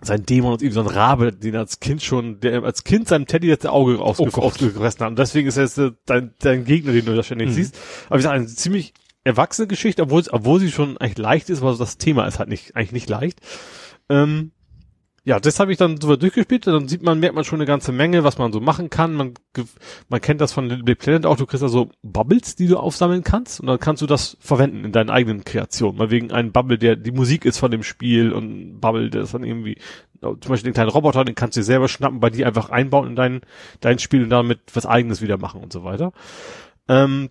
sein 0.00 0.24
Dämon 0.24 0.52
und 0.52 0.62
eben 0.62 0.72
so 0.72 0.80
ein 0.80 0.86
Rabe, 0.86 1.32
den 1.32 1.54
er 1.54 1.60
als 1.60 1.80
Kind 1.80 2.02
schon, 2.02 2.40
der 2.40 2.62
als 2.62 2.84
Kind 2.84 3.08
seinem 3.08 3.26
Teddy 3.26 3.48
das 3.48 3.66
Auge 3.66 3.98
ausge 4.00 4.30
Oh 4.32 4.40
ausgefressen 4.40 5.00
hat. 5.00 5.08
Und 5.10 5.18
deswegen 5.18 5.48
ist 5.48 5.56
er 5.56 5.64
jetzt 5.64 5.78
äh, 5.78 5.90
dein, 6.06 6.34
dein 6.40 6.64
Gegner, 6.64 6.92
den 6.92 7.04
du 7.04 7.14
da 7.14 7.22
ständig 7.22 7.48
Mhm. 7.48 7.52
siehst. 7.52 7.78
Aber 8.06 8.14
wie 8.16 8.18
gesagt, 8.18 8.34
eine 8.36 8.46
ziemlich 8.46 8.94
erwachsene 9.24 9.66
Geschichte, 9.66 10.02
obwohl, 10.02 10.22
obwohl 10.30 10.60
sie 10.60 10.70
schon 10.70 10.96
eigentlich 10.98 11.18
leicht 11.18 11.50
ist, 11.50 11.62
aber 11.62 11.74
das 11.76 11.98
Thema 11.98 12.26
ist 12.26 12.38
halt 12.38 12.48
nicht, 12.48 12.76
eigentlich 12.76 12.92
nicht 12.92 13.08
leicht. 13.10 13.40
Ähm, 14.08 14.52
ja, 15.28 15.38
das 15.38 15.60
habe 15.60 15.70
ich 15.70 15.76
dann 15.76 16.00
so 16.00 16.16
durchgespielt, 16.16 16.66
dann 16.66 16.88
sieht 16.88 17.02
man, 17.02 17.20
merkt 17.20 17.34
man 17.34 17.44
schon 17.44 17.58
eine 17.58 17.66
ganze 17.66 17.92
Menge, 17.92 18.24
was 18.24 18.38
man 18.38 18.50
so 18.50 18.60
machen 18.60 18.88
kann. 18.88 19.12
Man, 19.12 19.34
man 20.08 20.22
kennt 20.22 20.40
das 20.40 20.54
von 20.54 20.70
Little 20.70 20.96
Planet 20.96 21.26
auch, 21.26 21.36
du 21.36 21.44
kriegst 21.44 21.62
da 21.62 21.68
so 21.68 21.90
Bubbles, 22.02 22.56
die 22.56 22.66
du 22.66 22.78
aufsammeln 22.78 23.24
kannst 23.24 23.60
und 23.60 23.66
dann 23.66 23.78
kannst 23.78 24.00
du 24.00 24.06
das 24.06 24.38
verwenden 24.40 24.86
in 24.86 24.92
deinen 24.92 25.10
eigenen 25.10 25.44
Kreationen. 25.44 25.98
Mal 25.98 26.10
wegen 26.10 26.32
einem 26.32 26.50
Bubble, 26.50 26.78
der 26.78 26.96
die 26.96 27.10
Musik 27.10 27.44
ist 27.44 27.58
von 27.58 27.70
dem 27.70 27.82
Spiel 27.82 28.32
und 28.32 28.80
Bubble, 28.80 29.10
der 29.10 29.20
ist 29.20 29.34
dann 29.34 29.44
irgendwie, 29.44 29.76
zum 30.22 30.38
Beispiel 30.38 30.70
den 30.70 30.72
kleinen 30.72 30.88
Roboter, 30.88 31.26
den 31.26 31.34
kannst 31.34 31.58
du 31.58 31.60
dir 31.60 31.64
selber 31.64 31.88
schnappen, 31.88 32.20
bei 32.20 32.30
dir 32.30 32.46
einfach 32.46 32.70
einbauen 32.70 33.08
in 33.08 33.14
dein, 33.14 33.42
dein 33.80 33.98
Spiel 33.98 34.22
und 34.22 34.30
damit 34.30 34.60
was 34.72 34.86
eigenes 34.86 35.20
wieder 35.20 35.36
machen 35.36 35.60
und 35.62 35.74
so 35.74 35.84
weiter. 35.84 36.12
Ähm, 36.88 37.28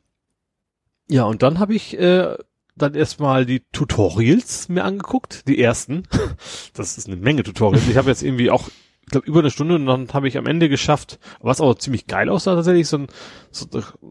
ja, 1.09 1.23
und 1.23 1.41
dann 1.41 1.57
habe 1.57 1.73
ich 1.73 1.97
äh, 1.97 2.37
dann 2.77 2.93
erstmal 2.95 3.45
die 3.45 3.63
Tutorials 3.71 4.69
mir 4.69 4.83
angeguckt, 4.83 5.47
die 5.47 5.59
ersten. 5.59 6.03
Das 6.73 6.97
ist 6.97 7.07
eine 7.07 7.15
Menge 7.15 7.43
Tutorials. 7.43 7.87
Ich 7.87 7.97
habe 7.97 8.09
jetzt 8.09 8.23
irgendwie 8.23 8.51
auch, 8.51 8.67
ich 9.01 9.07
glaube, 9.07 9.27
über 9.27 9.39
eine 9.39 9.51
Stunde 9.51 9.75
und 9.75 9.85
dann 9.85 10.07
habe 10.13 10.27
ich 10.27 10.37
am 10.37 10.45
Ende 10.45 10.69
geschafft, 10.69 11.19
was 11.41 11.61
auch 11.61 11.75
ziemlich 11.75 12.07
geil 12.07 12.29
aussah 12.29 12.55
tatsächlich, 12.55 12.87
so 12.87 12.97
ein, 12.99 13.07
so, 13.51 13.67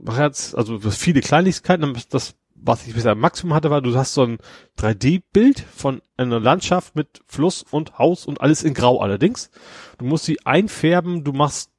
hat's- 0.09 0.55
also 0.55 0.79
viele 0.81 1.21
Kleinigkeiten, 1.21 1.97
das, 2.11 2.35
was 2.55 2.87
ich 2.87 2.95
bisher 2.95 3.13
am 3.13 3.21
Maximum 3.21 3.55
hatte, 3.55 3.71
war, 3.71 3.83
du 3.83 3.95
hast 3.95 4.15
so 4.15 4.23
ein 4.23 4.39
3D-Bild 4.79 5.61
von 5.61 6.01
einer 6.17 6.41
Landschaft 6.41 6.97
mit 6.97 7.21
Fluss 7.27 7.65
und 7.71 7.99
Haus 7.99 8.27
und 8.27 8.41
alles 8.41 8.63
in 8.65 8.75
Grau 8.75 9.01
allerdings. 9.01 9.51
Du 9.99 10.07
musst 10.07 10.25
sie 10.25 10.45
einfärben, 10.47 11.23
du 11.25 11.33
machst 11.33 11.71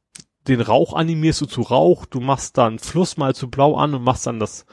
den 0.48 0.62
Rauch 0.62 0.94
animierst 0.94 1.42
du 1.42 1.46
zu 1.46 1.62
Rauch, 1.62 2.06
du 2.06 2.22
machst 2.22 2.58
dann 2.58 2.80
Fluss 2.80 3.18
mal 3.18 3.36
zu 3.36 3.50
blau 3.50 3.76
an 3.76 3.94
und 3.94 4.04
machst 4.04 4.28
dann 4.28 4.40
das 4.40 4.66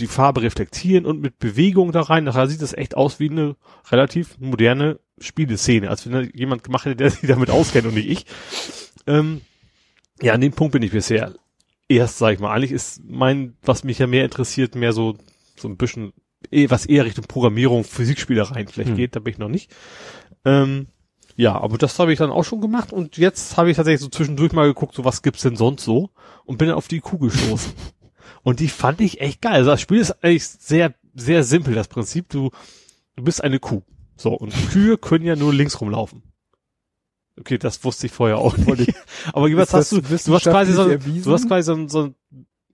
die 0.00 0.06
Farbe 0.06 0.42
reflektieren 0.42 1.06
und 1.06 1.20
mit 1.20 1.38
Bewegung 1.38 1.92
da 1.92 2.02
rein. 2.02 2.24
Nachher 2.24 2.46
sieht 2.46 2.62
das 2.62 2.72
echt 2.72 2.96
aus 2.96 3.20
wie 3.20 3.30
eine 3.30 3.56
relativ 3.90 4.38
moderne 4.38 5.00
Spieleszene, 5.18 5.90
als 5.90 6.06
wenn 6.06 6.12
da 6.12 6.20
jemand 6.20 6.62
gemacht 6.62 6.84
hätte, 6.84 6.96
der 6.96 7.10
sich 7.12 7.28
damit 7.28 7.50
auskennt 7.50 7.86
und 7.86 7.94
nicht 7.94 8.08
ich. 8.08 8.26
Ähm, 9.06 9.40
ja, 10.20 10.34
an 10.34 10.40
dem 10.40 10.52
Punkt 10.52 10.72
bin 10.72 10.82
ich 10.82 10.92
bisher 10.92 11.34
erst, 11.88 12.18
sag 12.18 12.34
ich 12.34 12.40
mal. 12.40 12.52
Eigentlich 12.54 12.72
ist 12.72 13.02
mein, 13.04 13.56
was 13.62 13.84
mich 13.84 13.98
ja 13.98 14.06
mehr 14.06 14.24
interessiert, 14.24 14.74
mehr 14.74 14.92
so, 14.92 15.16
so 15.56 15.68
ein 15.68 15.76
bisschen, 15.76 16.12
eh, 16.50 16.70
was 16.70 16.86
eher 16.86 17.04
Richtung 17.04 17.24
Programmierung, 17.26 17.84
Physikspielereien 17.84 18.68
vielleicht 18.68 18.90
Hm. 18.90 18.96
geht, 18.96 19.16
da 19.16 19.20
bin 19.20 19.32
ich 19.32 19.38
noch 19.38 19.48
nicht. 19.48 19.70
Ähm, 20.44 20.88
ja, 21.36 21.56
aber 21.56 21.78
das 21.78 21.98
habe 22.00 22.12
ich 22.12 22.18
dann 22.18 22.30
auch 22.30 22.44
schon 22.44 22.60
gemacht 22.60 22.92
und 22.92 23.16
jetzt 23.16 23.56
habe 23.56 23.70
ich 23.70 23.76
tatsächlich 23.76 24.00
so 24.00 24.08
zwischendurch 24.08 24.52
mal 24.52 24.66
geguckt, 24.66 24.94
so 24.94 25.04
was 25.04 25.22
gibt's 25.22 25.42
denn 25.42 25.54
sonst 25.54 25.84
so 25.84 26.10
und 26.44 26.58
bin 26.58 26.66
dann 26.66 26.76
auf 26.76 26.88
die 26.88 27.00
Kuh 27.00 27.18
gestoßen. 27.18 27.72
und 28.48 28.60
die 28.60 28.68
fand 28.68 29.02
ich 29.02 29.20
echt 29.20 29.42
geil. 29.42 29.56
Also 29.56 29.70
das 29.72 29.80
Spiel 29.82 29.98
ist 29.98 30.24
eigentlich 30.24 30.48
sehr, 30.48 30.94
sehr 31.14 31.44
simpel, 31.44 31.74
das 31.74 31.86
Prinzip. 31.88 32.30
Du, 32.30 32.50
du 33.14 33.22
bist 33.22 33.44
eine 33.44 33.58
Kuh. 33.58 33.82
So, 34.16 34.32
und 34.32 34.54
Kühe 34.70 34.96
können 34.96 35.26
ja 35.26 35.36
nur 35.36 35.52
links 35.52 35.78
rumlaufen. 35.82 36.22
Okay, 37.38 37.58
das 37.58 37.84
wusste 37.84 38.06
ich 38.06 38.12
vorher 38.12 38.38
auch 38.38 38.56
nicht. 38.56 38.94
Aber 39.34 39.48
jeweils 39.48 39.74
hast 39.74 39.92
du, 39.92 40.00
du 40.00 40.08
hast 40.34 40.44
quasi 40.44 40.72
so, 40.72 40.88
erwiesen? 40.88 41.24
du 41.24 41.32
hast 41.34 41.46
quasi 41.46 41.66
so, 41.66 41.86
so, 41.88 42.14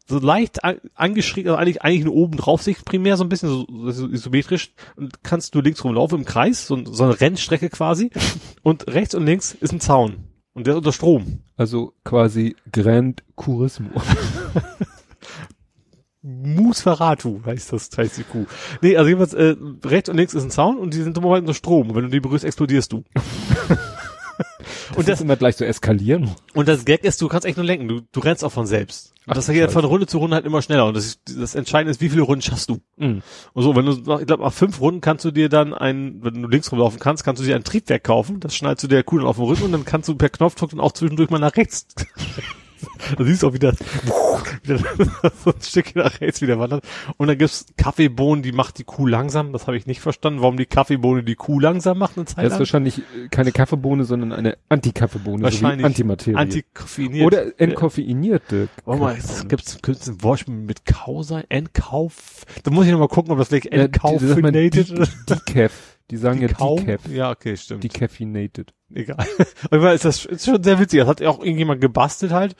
so 0.06 0.18
leicht 0.20 0.62
an- 0.62 0.78
angeschrägt, 0.94 1.48
also 1.48 1.59
eigentlich, 1.59 1.82
eigentlich 1.82 2.02
eine 2.02 2.12
oben 2.12 2.36
drauf 2.36 2.62
Sicht 2.62 2.84
primär 2.84 3.16
so 3.16 3.24
ein 3.24 3.28
bisschen 3.28 3.48
so, 3.48 3.90
so 3.90 4.06
isometrisch 4.09 4.72
und 4.94 5.24
kannst 5.24 5.56
du 5.56 5.60
links 5.60 5.82
rumlaufen 5.82 6.20
im 6.20 6.24
Kreis, 6.24 6.68
so, 6.68 6.84
so 6.84 7.02
eine 7.02 7.20
Rennstrecke 7.20 7.68
quasi 7.68 8.10
und 8.62 8.86
rechts 8.86 9.16
und 9.16 9.26
links 9.26 9.55
ist 9.60 9.72
ein 9.72 9.80
Zaun 9.80 10.28
und 10.52 10.68
der 10.68 10.74
ist 10.74 10.78
unter 10.78 10.92
Strom. 10.92 11.40
Also 11.56 11.94
quasi 12.05 12.55
Grand 12.70 13.24
Turismo. 13.36 13.90
Musferatu 16.24 17.42
heißt 17.44 17.72
das, 17.72 17.90
heißt 17.96 18.16
die 18.16 18.24
Kuh. 18.24 18.46
Nee, 18.80 18.96
also 18.96 19.09
jedenfalls, 19.09 19.34
äh, 19.34 19.55
rechts 19.84 20.09
und 20.09 20.16
links 20.16 20.32
ist 20.32 20.42
ein 20.42 20.51
Zaun 20.51 20.78
und 20.78 20.94
die 20.94 21.02
sind 21.02 21.16
dummerweise 21.16 21.42
unter 21.42 21.55
Strom 21.55 21.90
und 21.90 21.96
wenn 21.96 22.05
du 22.05 22.09
die 22.09 22.20
berührst, 22.20 22.44
explodierst 22.44 22.92
du. 22.92 23.05
Und 24.96 25.09
das 25.09 25.20
immer 25.20 25.36
gleich 25.36 25.56
so 25.56 25.64
eskalieren. 25.64 26.30
Und 26.55 26.68
das 26.68 26.84
Gag 26.84 27.05
ist, 27.05 27.20
du 27.20 27.28
kannst 27.28 27.46
echt 27.46 27.56
nur 27.56 27.66
lenken, 27.66 27.88
du, 27.88 28.01
du 28.12 28.20
rennst 28.20 28.44
auch 28.44 28.52
von 28.52 28.66
selbst. 28.66 29.12
Und 29.26 29.32
Ach, 29.32 29.34
das 29.34 29.46
geht 29.46 29.62
von 29.70 29.82
Scheiße. 29.82 29.86
Runde 29.86 30.06
zu 30.06 30.18
Runde 30.18 30.36
halt 30.36 30.46
immer 30.46 30.62
schneller. 30.62 30.86
Und 30.86 30.96
das, 30.96 31.06
ist, 31.06 31.20
das 31.38 31.55
Entscheidende 31.55 31.90
ist, 31.90 32.01
wie 32.01 32.09
viele 32.09 32.22
Runden 32.22 32.42
schaffst 32.42 32.68
du. 32.68 32.80
Mhm. 32.96 33.22
Und 33.52 33.62
so, 33.62 33.74
wenn 33.74 33.86
du, 33.86 33.92
ich 33.92 34.26
glaube, 34.26 34.42
nach 34.42 34.52
fünf 34.52 34.80
Runden 34.80 35.01
kannst 35.01 35.24
du 35.24 35.30
dir 35.30 35.48
dann 35.48 35.74
ein, 35.74 36.22
wenn 36.22 36.42
du 36.42 36.48
links 36.48 36.70
rumlaufen 36.70 37.01
kannst, 37.01 37.24
kannst 37.24 37.42
du 37.42 37.46
dir 37.46 37.56
ein 37.56 37.64
Triebwerk 37.64 38.05
kaufen, 38.05 38.40
das 38.40 38.55
schneidest 38.55 38.84
du 38.84 38.88
der 38.88 39.02
Kuh 39.02 39.18
dann 39.18 39.26
auf 39.26 39.36
den 39.36 39.46
Rücken 39.46 39.64
und 39.64 39.72
dann 39.72 39.84
kannst 39.84 40.09
du 40.09 40.14
per 40.14 40.28
Knopfdruck 40.28 40.70
dann 40.70 40.80
auch 40.80 40.92
zwischendurch 40.92 41.30
mal 41.30 41.38
nach 41.38 41.56
rechts. 41.56 41.86
da 43.19 43.24
siehst 43.24 43.43
du 43.43 43.48
auch 43.48 43.52
wieder, 43.55 43.73
wieder 44.62 44.78
so 45.44 45.51
ein 45.52 45.61
Stückchen 45.61 46.02
nach 46.02 46.20
rechts 46.20 46.40
wieder 46.43 46.59
wandert. 46.59 46.85
Und 47.16 47.27
dann 47.28 47.39
gibt's 47.39 47.66
Kaffeebohnen, 47.77 48.43
die 48.43 48.52
macht 48.52 48.78
die 48.78 48.85
Kuh 48.85 49.06
langsam. 49.06 49.52
Das 49.52 49.66
habe 49.66 49.77
ich 49.77 49.86
nicht 49.86 50.01
verstanden, 50.01 50.40
warum 50.43 50.56
die 50.56 50.66
Kaffeebohne 50.66 51.23
die 51.23 51.35
Kuh 51.35 51.61
langsam 51.61 51.98
macht 51.98 52.16
eine 52.16 52.27
Zeit 52.27 52.39
Das 52.39 52.44
ist 52.44 52.51
lang. 52.52 52.59
wahrscheinlich 52.61 52.98
äh, 52.98 53.28
keine 53.31 53.52
Kaffeebohne, 53.52 54.05
sondern 54.05 54.32
eine 54.32 54.56
Antikaffeebohne, 54.69 55.39
so 55.39 55.40
wie 55.40 55.62
Wahrscheinlich 55.62 55.86
Antimaterie. 55.86 56.36
Antikoffeiniert. 56.36 57.27
Oder 57.27 57.61
entkoffeinierte. 57.61 58.69
Warte 58.85 59.01
mal, 59.02 59.15
Kaffeebohne. 59.16 59.48
gibt's, 59.48 59.78
gibt's 59.82 60.09
ein 60.09 60.23
Wortspiel 60.23 60.55
mit 60.55 60.85
Kau 60.85 61.23
sein? 61.23 61.44
Entkauf? 61.48 62.44
Da 62.62 62.70
muss 62.70 62.86
ich 62.86 62.93
noch 62.93 62.98
mal 62.98 63.09
gucken, 63.09 63.32
ob 63.32 63.39
das 63.39 63.48
das 63.48 63.65
man 63.65 63.73
entkaufinated 63.81 64.90
De- 64.90 65.06
Decaf. 65.28 65.94
Die 66.10 66.16
sagen 66.16 66.40
ja 66.40 66.48
Kau? 66.48 66.76
Decaf. 66.76 67.09
Ja, 67.09 67.31
okay, 67.31 67.56
stimmt. 67.56 67.85
Decaffeinated. 67.85 68.74
Egal. 68.93 69.18
Auf 69.39 69.72
jeden 69.72 69.82
Fall 69.82 69.94
ist 69.94 70.05
das 70.05 70.24
ist 70.24 70.44
schon 70.44 70.62
sehr 70.62 70.78
witzig. 70.78 71.01
Das 71.01 71.09
hat 71.09 71.20
ja 71.20 71.31
auch 71.31 71.39
irgendjemand 71.39 71.81
gebastelt 71.81 72.32
halt. 72.32 72.56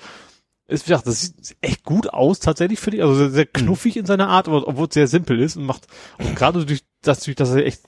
Ist, 0.66 0.86
gesagt, 0.86 1.06
das 1.06 1.20
sieht 1.20 1.56
echt 1.60 1.84
gut 1.84 2.08
aus, 2.08 2.40
tatsächlich, 2.40 2.80
finde 2.80 2.96
ich. 2.96 3.02
Also 3.02 3.16
sehr, 3.16 3.30
sehr 3.30 3.46
knuffig 3.46 3.98
in 3.98 4.06
seiner 4.06 4.28
Art, 4.28 4.48
aber 4.48 4.66
obwohl 4.66 4.86
es 4.88 4.94
sehr 4.94 5.08
simpel 5.08 5.38
ist 5.40 5.56
und 5.56 5.66
macht, 5.66 5.86
und 6.18 6.34
gerade 6.34 6.64
durch 6.64 6.84
das, 7.02 7.20
durch 7.20 7.36
das 7.36 7.54
er 7.54 7.66
echt 7.66 7.82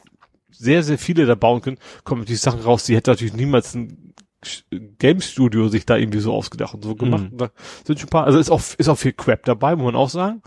sehr, 0.51 0.83
sehr 0.83 0.99
viele 0.99 1.25
da 1.25 1.35
bauen 1.35 1.63
können, 1.63 1.79
kommen 2.05 2.27
die 2.27 2.37
Sachen 2.37 2.61
raus, 2.61 2.85
die 2.85 2.95
hätte 2.95 3.11
natürlich 3.11 3.35
niemals 3.35 3.75
ein 3.75 4.15
Game 4.99 5.21
Studio 5.23 5.69
sich 5.69 5.87
da 5.87 5.97
irgendwie 5.97 6.21
so 6.21 6.33
ausgedacht 6.33 6.75
und 6.75 6.85
so 6.85 6.95
gemacht. 6.95 7.25
Mhm. 7.25 7.33
Und 7.33 7.41
da 7.41 7.51
sind 7.85 7.99
schon 7.99 8.09
ein 8.09 8.11
paar, 8.11 8.25
also 8.25 8.39
ist 8.39 8.51
auch, 8.51 8.63
ist 8.77 8.89
auch 8.89 8.99
viel 8.99 9.13
Crap 9.13 9.45
dabei, 9.45 9.75
muss 9.75 9.87
man 9.87 9.97
auch 9.97 10.11
sagen. 10.11 10.43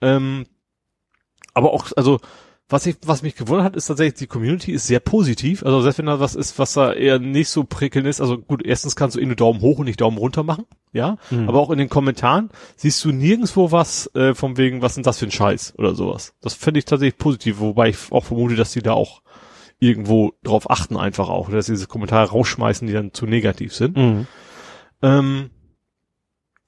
Ähm, 0.00 0.46
aber 1.54 1.72
auch, 1.72 1.90
also, 1.96 2.18
was 2.70 2.84
ich, 2.84 2.96
was 3.06 3.22
mich 3.22 3.34
gewundert 3.34 3.64
hat, 3.64 3.76
ist 3.76 3.86
tatsächlich, 3.86 4.18
die 4.18 4.26
Community 4.26 4.72
ist 4.72 4.86
sehr 4.86 5.00
positiv. 5.00 5.64
Also 5.64 5.80
selbst 5.80 5.98
wenn 5.98 6.06
da 6.06 6.20
was 6.20 6.34
ist, 6.34 6.58
was 6.58 6.74
da 6.74 6.92
eher 6.92 7.18
nicht 7.18 7.48
so 7.48 7.64
prickelnd 7.64 8.06
ist, 8.06 8.20
also 8.20 8.36
gut, 8.36 8.62
erstens 8.64 8.94
kannst 8.94 9.16
du 9.16 9.20
eh 9.20 9.26
nur 9.26 9.36
Daumen 9.36 9.62
hoch 9.62 9.78
und 9.78 9.86
nicht 9.86 10.00
Daumen 10.00 10.18
runter 10.18 10.42
machen, 10.42 10.66
ja. 10.92 11.16
Mhm. 11.30 11.48
Aber 11.48 11.60
auch 11.60 11.70
in 11.70 11.78
den 11.78 11.88
Kommentaren 11.88 12.50
siehst 12.76 13.02
du 13.04 13.12
nirgendwo 13.12 13.72
was 13.72 14.14
äh, 14.14 14.34
von 14.34 14.58
wegen, 14.58 14.82
was 14.82 14.94
sind 14.94 15.06
das 15.06 15.18
für 15.18 15.26
ein 15.26 15.30
Scheiß 15.30 15.74
oder 15.78 15.94
sowas. 15.94 16.34
Das 16.42 16.52
finde 16.52 16.78
ich 16.78 16.84
tatsächlich 16.84 17.18
positiv, 17.18 17.60
wobei 17.60 17.88
ich 17.88 17.96
auch 18.10 18.24
vermute, 18.24 18.54
dass 18.54 18.72
die 18.72 18.82
da 18.82 18.92
auch 18.92 19.22
irgendwo 19.80 20.34
drauf 20.42 20.70
achten 20.70 20.96
einfach 20.96 21.30
auch, 21.30 21.50
dass 21.50 21.66
sie 21.66 21.72
diese 21.72 21.86
Kommentare 21.86 22.28
rausschmeißen, 22.28 22.86
die 22.86 22.92
dann 22.92 23.14
zu 23.14 23.26
negativ 23.26 23.74
sind. 23.74 23.96
Mhm. 23.96 24.26
Ähm, 25.00 25.50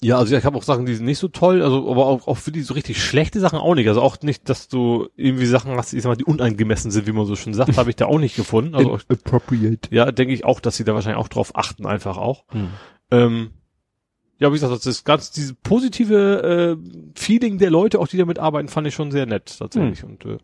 ja, 0.02 0.16
also 0.16 0.34
ich 0.34 0.44
habe 0.44 0.56
auch 0.56 0.62
Sachen, 0.62 0.86
die 0.86 0.94
sind 0.94 1.04
nicht 1.04 1.18
so 1.18 1.28
toll, 1.28 1.60
also 1.60 1.90
aber 1.90 2.06
auch, 2.06 2.26
auch 2.26 2.38
für 2.38 2.52
die 2.52 2.62
so 2.62 2.72
richtig 2.72 3.02
schlechte 3.02 3.38
Sachen 3.38 3.58
auch 3.58 3.74
nicht. 3.74 3.86
Also 3.86 4.00
auch 4.00 4.18
nicht, 4.22 4.48
dass 4.48 4.68
du 4.68 5.08
irgendwie 5.14 5.44
Sachen 5.44 5.76
hast, 5.76 5.92
ich 5.92 6.02
sag 6.02 6.08
mal, 6.08 6.16
die 6.16 6.24
unangemessen 6.24 6.90
sind, 6.90 7.06
wie 7.06 7.12
man 7.12 7.26
so 7.26 7.36
schön 7.36 7.52
sagt, 7.52 7.76
habe 7.76 7.90
ich 7.90 7.96
da 7.96 8.06
auch 8.06 8.18
nicht 8.18 8.34
gefunden. 8.34 8.74
Also 8.74 8.98
Inappropriate. 9.08 9.94
ja, 9.94 10.10
denke 10.10 10.32
ich 10.32 10.46
auch, 10.46 10.60
dass 10.60 10.76
sie 10.76 10.84
da 10.84 10.94
wahrscheinlich 10.94 11.22
auch 11.22 11.28
drauf 11.28 11.54
achten, 11.54 11.84
einfach 11.84 12.16
auch. 12.16 12.44
Mhm. 12.54 12.68
Ähm, 13.10 13.50
ja, 14.38 14.48
wie 14.48 14.54
gesagt, 14.54 14.72
das 14.72 14.86
ist 14.86 15.04
ganz 15.04 15.32
diese 15.32 15.54
positive 15.54 16.78
äh, 16.80 17.10
Feeling 17.14 17.58
der 17.58 17.70
Leute, 17.70 17.98
auch 17.98 18.08
die 18.08 18.16
damit 18.16 18.38
arbeiten, 18.38 18.68
fand 18.68 18.86
ich 18.86 18.94
schon 18.94 19.10
sehr 19.10 19.26
nett 19.26 19.58
tatsächlich. 19.58 20.02
Und 20.02 20.24
äh, 20.24 20.38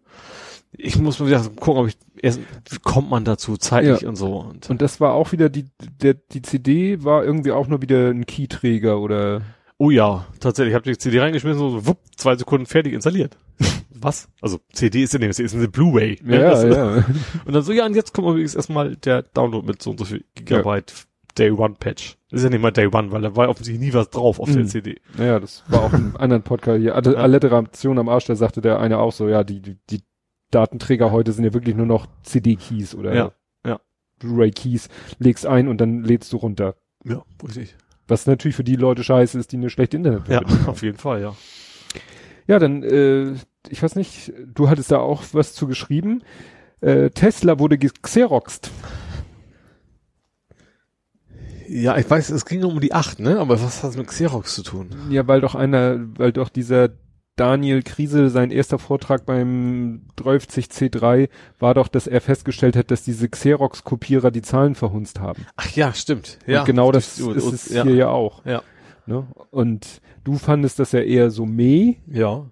ich 0.79 0.99
muss 0.99 1.19
mal 1.19 1.27
wieder 1.29 1.43
gucken, 1.57 1.83
ob 1.83 1.89
ich 1.89 1.97
erst 2.23 2.41
wie 2.71 2.79
kommt 2.83 3.11
man 3.11 3.25
dazu 3.25 3.57
zeitlich 3.57 4.03
Ja. 4.03 4.09
und 4.09 4.17
so. 4.17 4.37
Und, 4.39 4.69
Und 4.71 4.83
das 4.83 5.01
war 5.01 5.15
auch 5.15 5.33
wieder 5.33 5.49
die, 5.49 5.67
der, 6.01 6.15
die 6.15 6.43
CD 6.43 7.03
war 7.05 7.25
irgendwie 7.25 7.53
auch 7.53 7.69
nur 7.69 7.83
wieder 7.83 8.11
ein 8.11 8.27
Keyträger 8.27 8.99
oder 9.01 9.43
oh 9.79 9.91
ja, 9.91 10.27
tatsächlich, 10.41 10.71
ich 10.73 10.75
habe 10.75 10.91
die 10.91 10.97
CD 10.99 11.21
reingeschmissen, 11.21 11.59
so 11.61 11.87
wupp, 11.87 11.99
zwei 12.17 12.35
Sekunden 12.37 12.67
fertig 12.67 12.93
installiert. 12.95 13.37
Was? 13.99 14.29
Also 14.43 14.59
CD 14.73 15.03
ist 15.03 15.15
dem, 15.15 15.23
es 15.23 15.39
ist 15.39 15.55
eine 15.55 15.69
Blu-ray. 15.69 16.19
ne? 16.23 16.39
Das- 16.41 16.63
ja. 16.65 16.97
Und 17.45 17.55
dann 17.55 17.63
so, 17.63 17.73
ja, 17.73 17.87
und 17.87 17.95
jetzt 17.97 18.13
kommt 18.13 18.29
übrigens 18.29 18.55
erstmal 18.55 18.97
der 18.97 19.23
Download 19.23 19.67
mit 19.67 19.83
so 19.83 19.91
und 19.91 19.99
so 19.99 20.05
viel 20.05 20.25
Gigabyte 20.35 20.93
Day 21.39 21.51
One 21.51 21.77
Patch. 21.79 22.17
Das 22.31 22.41
ist 22.41 22.45
ja 22.45 22.51
nicht 22.51 22.61
mal 22.63 22.71
Day 22.73 22.87
One, 22.87 23.11
weil 23.13 23.23
da 23.23 23.35
war 23.37 23.49
offensichtlich 23.49 23.87
nie 23.87 23.95
was 23.95 24.09
drauf 24.11 24.39
auf 24.41 24.51
der 24.51 24.63
Mhm. 24.65 24.67
CD. 24.69 25.01
Naja, 25.17 25.39
das 25.41 25.65
war 25.69 25.83
auch 25.83 25.93
im 25.93 26.17
anderen 26.17 26.43
Podcast 26.43 26.79
hier. 26.81 26.89
Ja. 26.93 26.95
Alliteration 26.97 27.99
am 27.99 28.09
Arsch, 28.09 28.25
da 28.27 28.35
sagte 28.37 28.61
der 28.61 28.81
eine 28.81 28.99
auch 28.99 29.13
so, 29.13 29.29
ja, 29.29 29.45
die, 29.45 29.61
die, 29.61 29.77
die 29.91 30.01
Datenträger 30.57 31.13
heute 31.13 31.33
sind 31.33 31.45
ja 31.45 31.53
wirklich 31.55 31.77
nur 31.77 31.87
noch 31.87 32.07
CD-Keys 32.23 32.95
oder 32.95 33.15
Ja, 33.15 33.33
ja. 33.67 33.81
Blu-ray-Keys. 34.19 34.89
Legst 35.19 35.47
ein 35.47 35.69
und 35.69 35.79
dann 35.81 36.03
lädst 36.03 36.33
du 36.33 36.39
runter. 36.39 36.77
Ja, 37.05 37.23
richtig. 37.47 37.77
Was 38.09 38.27
natürlich 38.27 38.57
für 38.57 38.65
die 38.65 38.77
Leute 38.77 39.05
scheiße 39.05 39.39
ist, 39.39 39.53
die 39.53 39.57
eine 39.57 39.69
schlechte 39.71 39.97
Ja, 39.97 39.99
Internetverbindung 39.99 40.59
haben. 40.61 40.69
auf 40.71 40.83
jeden 40.83 40.97
Fall, 40.99 41.21
ja. 41.21 41.35
Ja, 42.47 42.59
dann, 42.59 42.83
äh, 42.83 43.35
ich 43.69 43.83
weiß 43.83 43.97
nicht, 43.97 44.33
du 44.47 44.69
hattest 44.71 44.91
da 44.93 44.99
auch 44.99 45.23
was 45.33 45.53
zu 45.53 45.67
geschrieben. 45.67 46.23
Äh, 46.81 47.11
Tesla 47.11 47.59
wurde 47.59 47.77
gexeroxt. 47.77 48.71
Ja, 51.69 51.97
ich 51.99 52.09
weiß, 52.09 52.31
es 52.31 52.45
ging 52.47 52.63
um 52.65 52.81
die 52.81 52.93
8, 52.95 53.19
ne? 53.19 53.39
Aber 53.41 53.61
was 53.61 53.83
hat 53.83 53.91
es 53.91 53.97
mit 53.97 54.07
Xerox 54.07 54.55
zu 54.55 54.63
tun? 54.63 54.91
Ja, 55.11 55.27
weil 55.27 55.41
doch 55.41 55.55
einer, 55.57 55.99
weil 56.17 56.33
doch 56.33 56.49
dieser 56.49 56.91
Daniel 57.37 57.83
Kriesel, 57.83 58.31
sein 58.31 58.51
erster 58.51 58.79
Vortrag 58.79 59.27
beim 59.27 60.03
30C3 60.19 61.29
war 61.59 61.75
doch, 61.75 61.89
dass 61.89 62.07
er 62.07 62.21
festgestellt 62.21 62.77
hat, 62.77 62.91
dass 62.91 63.05
diese 63.05 63.29
Xerox-Kopierer 63.29 64.31
die 64.31 64.43
Zahlen 64.43 64.75
verhunzt 64.75 65.21
haben. 65.21 65.45
Ach 65.57 65.71
ja, 65.77 65.93
stimmt. 65.93 66.39
Und 66.47 66.65
genau 66.65 66.93
das 66.93 67.19
ist 67.19 67.23
und- 67.23 67.37
es 67.55 67.69
ja. 67.69 67.83
hier 67.85 67.95
ja 67.95 68.09
auch. 68.09 68.45
Ja. 68.47 68.63
Ne? 69.07 69.27
Und 69.51 70.01
du 70.25 70.39
fandest 70.39 70.79
das 70.79 70.93
ja 70.93 71.01
eher 71.01 71.31
so 71.31 71.47
meh. 71.47 71.97
Ja. 72.11 72.47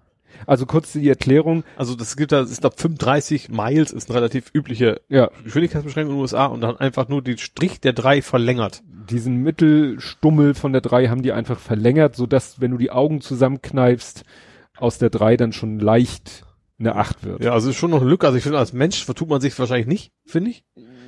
Also 0.45 0.65
kurz 0.65 0.91
die 0.91 1.07
Erklärung. 1.09 1.63
Also 1.77 1.95
das 1.95 2.15
gibt 2.17 2.31
da, 2.31 2.41
ist 2.41 2.59
glaube 2.61 2.75
35 2.77 3.49
Miles 3.49 3.91
ist 3.91 4.09
eine 4.09 4.17
relativ 4.17 4.51
übliche 4.53 5.01
Ja, 5.09 5.31
Geschwindigkeitsbeschränkung 5.43 6.11
in 6.11 6.17
den 6.17 6.21
USA 6.21 6.45
und 6.47 6.61
dann 6.61 6.77
einfach 6.77 7.07
nur 7.07 7.21
den 7.21 7.37
Strich 7.37 7.79
der 7.79 7.93
drei 7.93 8.21
verlängert. 8.21 8.83
diesen 9.09 9.37
Mittelstummel 9.43 10.53
von 10.53 10.73
der 10.73 10.81
3 10.81 11.07
haben 11.07 11.21
die 11.21 11.31
einfach 11.31 11.59
verlängert, 11.59 12.15
so 12.15 12.25
dass 12.25 12.59
wenn 12.59 12.71
du 12.71 12.77
die 12.77 12.91
Augen 12.91 13.21
zusammenkneifst, 13.21 14.23
aus 14.77 14.97
der 14.97 15.09
3 15.09 15.37
dann 15.37 15.53
schon 15.53 15.79
leicht 15.79 16.43
eine 16.79 16.95
8 16.95 17.23
wird. 17.23 17.43
Ja, 17.43 17.53
also 17.53 17.69
ist 17.69 17.77
schon 17.77 17.91
noch 17.91 18.01
eine 18.01 18.09
Lücke. 18.09 18.25
Also 18.25 18.37
ich 18.37 18.43
finde, 18.43 18.59
als 18.59 18.73
Mensch 18.73 19.03
vertut 19.05 19.29
man 19.29 19.39
sich 19.41 19.57
wahrscheinlich 19.57 19.87
nicht, 19.87 20.11
finde 20.25 20.49
ich. 20.51 20.63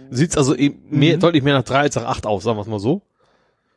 Sieht's 0.10 0.38
also 0.38 0.56
eben 0.56 0.80
mehr, 0.90 1.16
Mhm. 1.18 1.20
deutlich 1.20 1.44
mehr 1.44 1.56
nach 1.56 1.64
drei 1.64 1.80
als 1.82 1.96
nach 1.96 2.06
acht 2.06 2.26
aus, 2.26 2.44
sagen 2.44 2.58
wir 2.58 2.62
es 2.62 2.68
mal 2.68 2.80
so. 2.80 3.02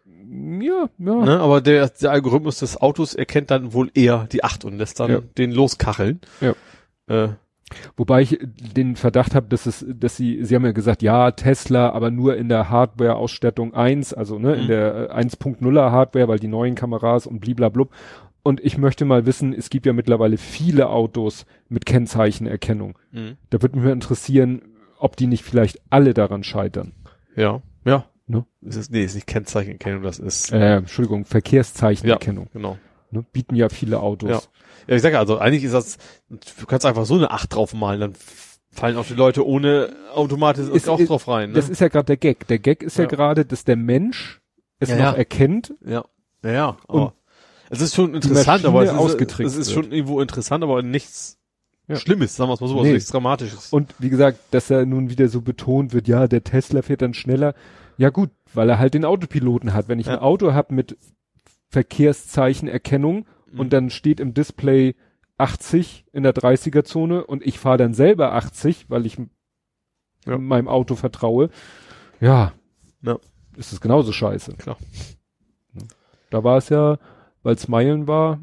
Ja, 0.07 0.89
ja. 0.99 1.15
Ne? 1.25 1.41
Aber 1.41 1.61
der, 1.61 1.89
der 1.89 2.12
Algorithmus 2.12 2.59
des 2.61 2.81
Autos 2.81 3.15
erkennt 3.15 3.51
dann 3.51 3.73
wohl 3.73 3.91
eher 3.95 4.29
die 4.31 4.45
acht 4.45 4.65
und 4.65 4.79
lässt 4.79 5.01
dann 5.01 5.11
Ja. 5.11 5.21
den 5.39 5.51
loskacheln. 5.53 6.21
Ja. 6.41 6.55
Äh, 7.09 7.31
Wobei 7.97 8.23
ich 8.23 8.37
den 8.43 8.97
Verdacht 8.97 9.37
habe, 9.37 9.47
dass 9.47 9.65
es, 9.67 9.87
dass 9.89 10.17
sie, 10.17 10.45
sie 10.45 10.57
haben 10.57 10.65
ja 10.65 10.73
gesagt, 10.73 11.03
ja, 11.03 11.31
Tesla, 11.31 11.91
aber 11.91 12.11
nur 12.11 12.37
in 12.37 12.49
der 12.49 12.69
Hardware-Ausstattung 12.69 13.75
1, 13.75 14.12
also 14.12 14.41
ne, 14.41 14.55
in 14.57 14.62
Mhm. 14.65 14.67
der 14.67 15.11
äh, 15.11 15.15
1.0er 15.15 15.93
Hardware, 15.93 16.27
weil 16.27 16.41
die 16.41 16.49
neuen 16.49 16.75
Kameras 16.75 17.29
und 17.29 17.39
bliblablub. 17.39 17.91
Und 18.43 18.61
ich 18.61 18.79
möchte 18.79 19.05
mal 19.05 19.27
wissen, 19.27 19.53
es 19.53 19.69
gibt 19.71 19.85
ja 19.87 19.93
mittlerweile 19.93 20.39
viele 20.39 20.89
Autos 20.89 21.45
mit 21.69 21.85
Kennzeichenerkennung. 21.87 22.99
Mhm. 23.12 23.37
Da 23.51 23.61
würde 23.62 23.77
mich 23.77 23.85
mal 23.85 23.93
interessieren, 23.93 24.62
ob 24.99 25.17
die 25.17 25.27
nicht 25.27 25.45
vielleicht 25.45 25.81
alle 25.91 26.15
daran 26.15 26.43
scheitern. 26.43 26.93
Ja, 27.37 27.62
ja. 27.85 28.07
Ne? 28.27 28.45
Es 28.65 28.77
ist, 28.77 28.93
nee, 28.93 29.05
ist 29.05 29.15
nicht 29.15 29.27
Kennzeichenerkennung, 29.27 30.03
das 30.03 30.19
ist, 30.19 30.53
Äh, 30.53 30.77
Entschuldigung, 30.77 31.25
Verkehrszeichenerkennung. 31.25 32.49
genau. 32.53 32.79
Ne? 33.11 33.25
Bieten 33.33 33.57
ja 33.57 33.69
viele 33.69 34.01
Autos. 34.01 34.31
Ja. 34.31 34.41
Ja, 34.87 34.97
ich 34.97 35.03
sage 35.03 35.19
also, 35.19 35.39
eigentlich 35.39 35.65
ist 35.65 35.75
das, 35.75 35.99
du 36.29 36.67
kannst 36.67 36.87
einfach 36.87 37.05
so 37.07 37.15
eine 37.17 37.31
8 37.33 37.55
draufmalen, 37.55 38.01
dann 38.01 38.15
fallen 38.71 38.97
auch 38.97 39.05
die 39.07 39.15
Leute 39.15 39.45
ohne 39.47 39.93
automatisch 40.15 40.69
Ist- 40.69 40.89
auch 40.89 40.99
ist- 41.01 41.09
drauf 41.11 41.27
rein. 41.29 41.51
Ne? 41.51 41.57
Das 41.57 41.69
ist 41.69 41.81
ja 41.81 41.89
gerade 41.89 42.07
der 42.07 42.17
Gag. 42.17 42.47
Der 42.47 42.59
Gag 42.61 42.83
ist 42.85 42.97
ja, 42.99 43.05
Ja. 43.05 43.11
gerade, 43.11 43.45
dass 43.45 43.65
der 43.65 43.77
Mensch 43.77 44.41
es 44.79 44.91
Ja, 44.91 44.97
noch 44.97 45.03
ja. 45.05 45.12
erkennt. 45.12 45.75
ja, 45.85 46.05
ja, 46.45 46.51
ja. 46.53 46.69
Und 46.87 47.01
Aber 47.01 47.15
es 47.70 47.80
ist 47.80 47.94
schon 47.94 48.14
interessant, 48.14 48.64
aber 48.66 48.82
es 48.84 48.92
ist, 49.14 49.40
es 49.40 49.56
ist 49.56 49.72
schon 49.72 49.90
irgendwo 49.92 50.20
interessant, 50.20 50.62
aber 50.62 50.82
nichts 50.82 51.38
Ja. 51.88 51.97
Schlimmes, 51.97 52.36
sagen 52.36 52.51
wir 52.51 52.55
es 52.55 52.60
mal 52.60 52.68
so, 52.68 52.74
also 52.74 52.86
Nee. 52.86 52.92
nichts 52.94 53.10
Dramatisches. 53.10 53.72
Und 53.72 53.94
wie 53.98 54.10
gesagt, 54.10 54.38
dass 54.52 54.70
er 54.70 54.84
nun 54.86 55.10
wieder 55.10 55.28
so 55.28 55.40
betont 55.40 55.92
wird, 55.92 56.06
ja, 56.06 56.28
der 56.28 56.44
Tesla 56.44 56.82
fährt 56.82 57.02
dann 57.02 57.14
schneller. 57.14 57.55
Ja 57.97 58.10
gut, 58.10 58.30
weil 58.55 58.68
er 58.68 58.78
halt 58.78 58.94
den 58.94 59.05
Autopiloten 59.05 59.72
hat. 59.74 59.88
Wenn 59.88 59.98
ich 59.98 60.06
Ja. 60.06 60.12
ein 60.14 60.18
Auto 60.20 60.52
habe 60.52 60.72
mit 60.74 60.97
Verkehrszeichenerkennung 61.68 63.26
Mhm. 63.52 63.60
und 63.60 63.72
dann 63.72 63.90
steht 63.90 64.20
im 64.20 64.34
Display 64.34 64.94
80 65.38 66.05
in 66.12 66.22
der 66.22 66.32
30er 66.32 66.84
Zone 66.84 67.24
und 67.24 67.44
ich 67.44 67.59
fahre 67.59 67.78
dann 67.78 67.94
selber 67.94 68.34
80, 68.34 68.86
weil 68.88 69.06
ich 69.06 69.18
Ja. 70.26 70.38
meinem 70.38 70.68
Auto 70.68 70.94
vertraue, 70.97 71.51
ja, 72.20 72.52
Ja. 73.02 73.18
ist 73.56 73.72
es 73.72 73.80
genauso 73.80 74.12
scheiße. 74.12 74.55
Klar. 74.55 74.76
Da 76.30 76.44
war 76.44 76.59
es 76.59 76.68
ja, 76.68 76.98
weil 77.43 77.55
es 77.55 77.69
Meilen 77.69 78.07
war, 78.07 78.41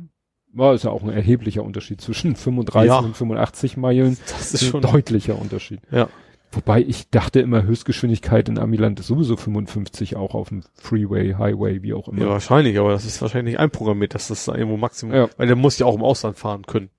war 0.53 0.73
es 0.73 0.83
ja 0.83 0.89
auch 0.91 1.03
ein 1.03 1.09
erheblicher 1.09 1.63
Unterschied 1.63 2.01
zwischen 2.01 2.35
35 2.35 2.87
Ja. 2.87 2.99
und 2.99 3.15
85 3.15 3.77
Meilen. 3.77 4.17
Das 4.25 4.51
Das 4.51 4.53
ist 4.55 4.65
schon, 4.65 4.83
ein 4.83 4.91
deutlicher 4.91 5.39
Unterschied. 5.39 5.81
ja. 5.91 6.07
Wobei 6.53 6.81
ich 6.81 7.09
dachte 7.09 7.41
immer, 7.41 7.63
Höchstgeschwindigkeit 7.63 8.47
in 8.47 8.57
Amiland 8.57 9.01
ist 9.01 9.07
sowieso 9.07 9.35
55 9.35 10.15
auch 10.15 10.33
auf 10.33 10.47
dem 10.47 10.63
Freeway, 10.75 11.33
Highway, 11.37 11.83
wie 11.83 11.93
auch 11.93 12.07
immer. 12.07 12.21
Ja, 12.21 12.29
wahrscheinlich, 12.29 12.79
aber 12.79 12.91
das 12.93 13.03
ist 13.05 13.21
wahrscheinlich 13.21 13.53
nicht 13.55 13.59
einprogrammiert, 13.59 14.15
dass 14.15 14.29
das 14.29 14.45
da 14.45 14.55
irgendwo 14.55 14.77
Maximum, 14.77 15.13
Ja. 15.13 15.27
weil 15.35 15.47
der 15.47 15.57
muss 15.57 15.77
ja 15.77 15.85
auch 15.85 15.95
im 15.95 16.03
Ausland 16.03 16.37
fahren 16.37 16.63
können. 16.65 16.89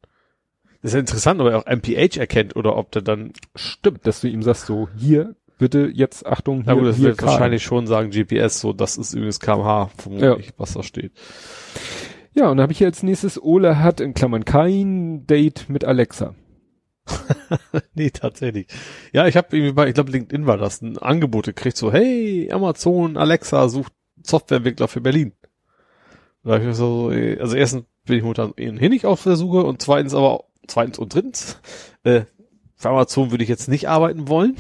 Das 0.83 0.91
ist 0.91 0.95
ja 0.95 1.01
interessant, 1.01 1.41
ob 1.41 1.47
er 1.49 1.59
auch 1.59 1.67
MPH 1.67 2.19
erkennt 2.21 2.57
oder 2.57 2.77
ob 2.77 2.93
der 2.93 3.01
dann, 3.01 3.33
Stimmt, 3.57 4.07
dass 4.07 4.21
du 4.21 4.29
ihm 4.29 4.43
sagst, 4.43 4.67
so, 4.67 4.89
hier, 4.95 5.35
bitte 5.59 5.91
jetzt, 5.93 6.25
Achtung, 6.27 6.63
na 6.65 6.73
hier, 6.73 6.83
gut, 6.83 6.91
das 6.91 7.01
wird 7.01 7.23
wahrscheinlich 7.23 7.63
schon 7.63 7.87
sagen 7.87 8.11
GPS, 8.11 8.61
so, 8.61 8.73
das 8.73 8.97
ist 8.97 9.13
übrigens 9.13 9.41
kmh, 9.41 9.91
vermutlich, 9.97 10.53
was 10.57 10.73
da 10.73 10.83
steht. 10.83 11.13
Ja, 12.35 12.51
und 12.51 12.57
dann 12.57 12.63
habe 12.63 12.73
ich 12.73 12.79
hier 12.79 12.87
als 12.87 13.03
nächstes, 13.03 13.43
Ole 13.43 13.81
hat 13.81 14.01
in 14.01 14.15
Klammern 14.15 14.45
kein 14.45 15.27
Date 15.27 15.69
mit 15.69 15.85
Alexa. 15.85 16.35
nee, 17.95 18.11
tatsächlich. 18.11 18.69
Ja, 19.13 19.27
ich 19.27 19.37
habe 19.37 19.57
irgendwie 19.57 19.73
bei, 19.73 19.89
ich 19.89 19.95
glaube 19.95 20.13
LinkedIn 20.13 20.47
war 20.47 20.59
das, 20.59 20.81
ein 20.83 20.99
Angebot 20.99 21.47
gekriegt, 21.47 21.77
so, 21.77 21.93
hey, 21.93 22.51
Amazon, 22.53 23.17
Alexa 23.17 23.69
sucht 23.69 23.93
Softwareentwickler 24.23 24.89
für 24.89 25.01
Berlin. 25.01 25.33
Da 26.45 26.53
hab 26.53 26.61
ich 26.61 26.67
mir 26.67 26.75
so, 26.75 27.11
eh, 27.11 27.39
also 27.41 27.57
erstens 27.57 27.85
bin 28.05 28.17
ich 28.17 28.23
momentan 28.23 28.53
ohnehin 28.53 28.91
nicht 28.91 29.07
auf 29.07 29.23
der 29.23 29.37
Suche 29.37 29.65
und 29.65 29.83
zweitens 29.83 30.15
aber, 30.15 30.45
zweitens 30.67 30.99
und 30.99 31.15
drittens, 31.15 31.59
äh, 32.05 32.23
für 32.77 32.91
Amazon 32.91 33.31
würde 33.31 33.43
ich 33.43 33.51
jetzt 33.51 33.69
nicht 33.69 33.89
arbeiten 33.89 34.29
wollen. 34.29 34.57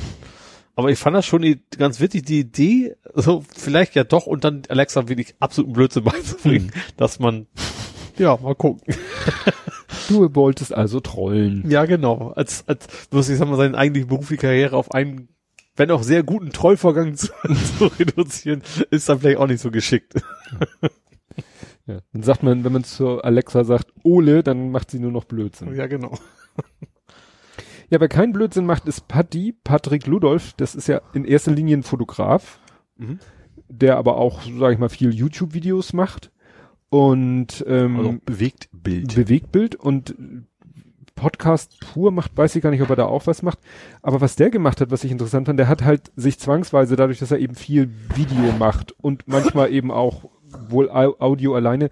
Aber 0.79 0.93
ich 0.93 0.99
fand 1.01 1.17
das 1.17 1.27
schon 1.27 1.43
die, 1.43 1.61
ganz 1.77 1.99
witzig, 1.99 2.25
die 2.27 2.39
Idee, 2.39 2.95
so 3.13 3.43
vielleicht 3.53 3.97
ja 3.97 4.05
doch 4.05 4.29
und 4.29 4.45
dann 4.45 4.63
Alexa 4.69 5.09
wirklich 5.09 5.35
absoluten 5.41 5.73
Blödsinn 5.73 6.05
beizubringen, 6.05 6.71
dass 6.97 7.19
man, 7.19 7.49
ja, 8.17 8.37
mal 8.37 8.55
gucken. 8.55 8.95
Du 10.09 10.33
wolltest 10.37 10.73
also 10.73 11.01
trollen. 11.01 11.69
Ja, 11.69 11.85
genau. 11.85 12.29
Als, 12.29 12.67
als 12.69 12.87
muss 13.11 13.29
ich 13.29 13.39
sagen, 13.39 13.55
seine 13.57 13.77
eigentliche 13.77 14.07
berufliche 14.07 14.41
Karriere 14.41 14.77
auf 14.77 14.93
einen, 14.93 15.29
wenn 15.75 15.91
auch 15.91 16.05
sehr 16.05 16.23
guten 16.23 16.51
Trollvorgang 16.51 17.15
zu, 17.17 17.33
zu 17.77 17.87
reduzieren, 17.99 18.63
ist 18.91 19.09
dann 19.09 19.19
vielleicht 19.19 19.39
auch 19.39 19.49
nicht 19.49 19.61
so 19.61 19.73
geschickt. 19.73 20.15
Ja. 21.87 21.99
Dann 22.13 22.23
sagt 22.23 22.45
man, 22.45 22.63
wenn 22.63 22.73
man 22.73 22.85
zu 22.85 23.21
Alexa 23.21 23.65
sagt, 23.65 23.93
Ole, 24.05 24.45
dann 24.45 24.71
macht 24.71 24.93
sie 24.93 25.01
nur 25.01 25.11
noch 25.11 25.25
Blödsinn. 25.25 25.75
Ja, 25.75 25.89
genau. 25.89 26.17
Ja, 27.91 28.01
wer 28.01 28.09
keinen 28.09 28.33
Blödsinn 28.33 28.67
macht, 28.67 28.87
ist 28.87 29.09
Patti, 29.09 29.55
Patrick 29.65 30.07
Ludolf. 30.07 30.53
Das 30.59 30.75
ist 30.75 30.89
ja 30.89 31.01
in 31.15 31.25
erster 31.25 31.53
Linie 31.53 31.79
ein 31.79 31.83
Fotograf, 31.83 32.59
Mhm. 32.97 33.19
der 33.69 33.97
aber 33.97 34.17
auch, 34.19 34.43
sage 34.43 34.75
ich 34.75 34.79
mal, 34.79 34.89
viel 34.91 35.15
YouTube-Videos 35.15 35.93
macht 35.95 36.31
und 36.91 37.65
ähm, 37.67 37.97
Also 37.97 38.15
bewegt 38.25 38.69
Bild. 38.73 39.15
Bewegtbild 39.15 39.75
und 39.75 40.15
Podcast 41.15 41.81
pur 41.81 42.13
macht, 42.13 42.37
weiß 42.37 42.55
ich 42.55 42.63
gar 42.63 42.71
nicht, 42.71 42.83
ob 42.83 42.91
er 42.91 42.97
da 42.97 43.07
auch 43.07 43.27
was 43.27 43.43
macht. 43.43 43.59
Aber 44.03 44.21
was 44.21 44.37
der 44.37 44.51
gemacht 44.51 44.81
hat, 44.81 44.91
was 44.93 45.03
ich 45.03 45.11
interessant 45.11 45.47
fand, 45.47 45.59
der 45.59 45.67
hat 45.67 45.83
halt 45.83 46.13
sich 46.15 46.39
zwangsweise, 46.39 46.95
dadurch, 46.95 47.19
dass 47.19 47.33
er 47.33 47.39
eben 47.41 47.57
viel 47.57 47.91
Video 48.15 48.53
macht 48.59 48.93
und 49.03 49.27
manchmal 49.27 49.73
eben 49.73 49.91
auch 49.91 50.29
wohl 50.69 50.89
Au- 50.91 51.17
Audio 51.19 51.55
alleine, 51.57 51.91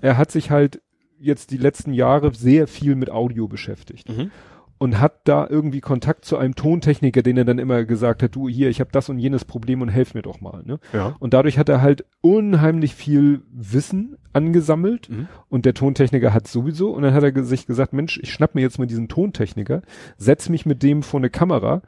er 0.00 0.16
hat 0.16 0.30
sich 0.30 0.50
halt 0.52 0.80
jetzt 1.18 1.50
die 1.50 1.56
letzten 1.56 1.92
Jahre 1.92 2.32
sehr 2.32 2.68
viel 2.68 2.94
mit 2.94 3.10
Audio 3.10 3.48
beschäftigt 3.48 4.08
Mhm. 4.08 4.30
Und 4.78 5.00
hat 5.00 5.20
da 5.24 5.46
irgendwie 5.48 5.80
Kontakt 5.80 6.24
zu 6.24 6.36
einem 6.38 6.54
Tontechniker, 6.54 7.22
den 7.22 7.36
er 7.36 7.44
dann 7.44 7.58
immer 7.58 7.84
gesagt 7.84 8.22
hat, 8.22 8.34
du 8.34 8.48
hier, 8.48 8.68
ich 8.68 8.80
habe 8.80 8.90
das 8.92 9.08
und 9.08 9.18
jenes 9.18 9.44
Problem 9.44 9.82
und 9.82 9.88
helf 9.88 10.14
mir 10.14 10.22
doch 10.22 10.40
mal. 10.40 10.62
Ne? 10.64 10.78
Ja. 10.92 11.16
Und 11.18 11.34
dadurch 11.34 11.58
hat 11.58 11.68
er 11.68 11.82
halt 11.82 12.04
unheimlich 12.20 12.94
viel 12.94 13.42
Wissen 13.52 14.16
angesammelt 14.32 15.08
Mhm. 15.08 15.28
und 15.48 15.64
der 15.64 15.74
Tontechniker 15.74 16.32
hat 16.32 16.46
sowieso 16.46 16.90
und 16.90 17.02
dann 17.02 17.14
hat 17.14 17.24
er 17.24 17.44
sich 17.44 17.66
gesagt, 17.66 17.92
Mensch, 17.92 18.18
ich 18.22 18.32
schnapp 18.32 18.54
mir 18.54 18.60
jetzt 18.60 18.78
mal 18.78 18.86
diesen 18.86 19.08
Tontechniker, 19.08 19.82
setz 20.16 20.48
mich 20.48 20.64
mit 20.64 20.82
dem 20.82 21.02
vor 21.02 21.18
eine 21.20 21.30
Kamera 21.30 21.82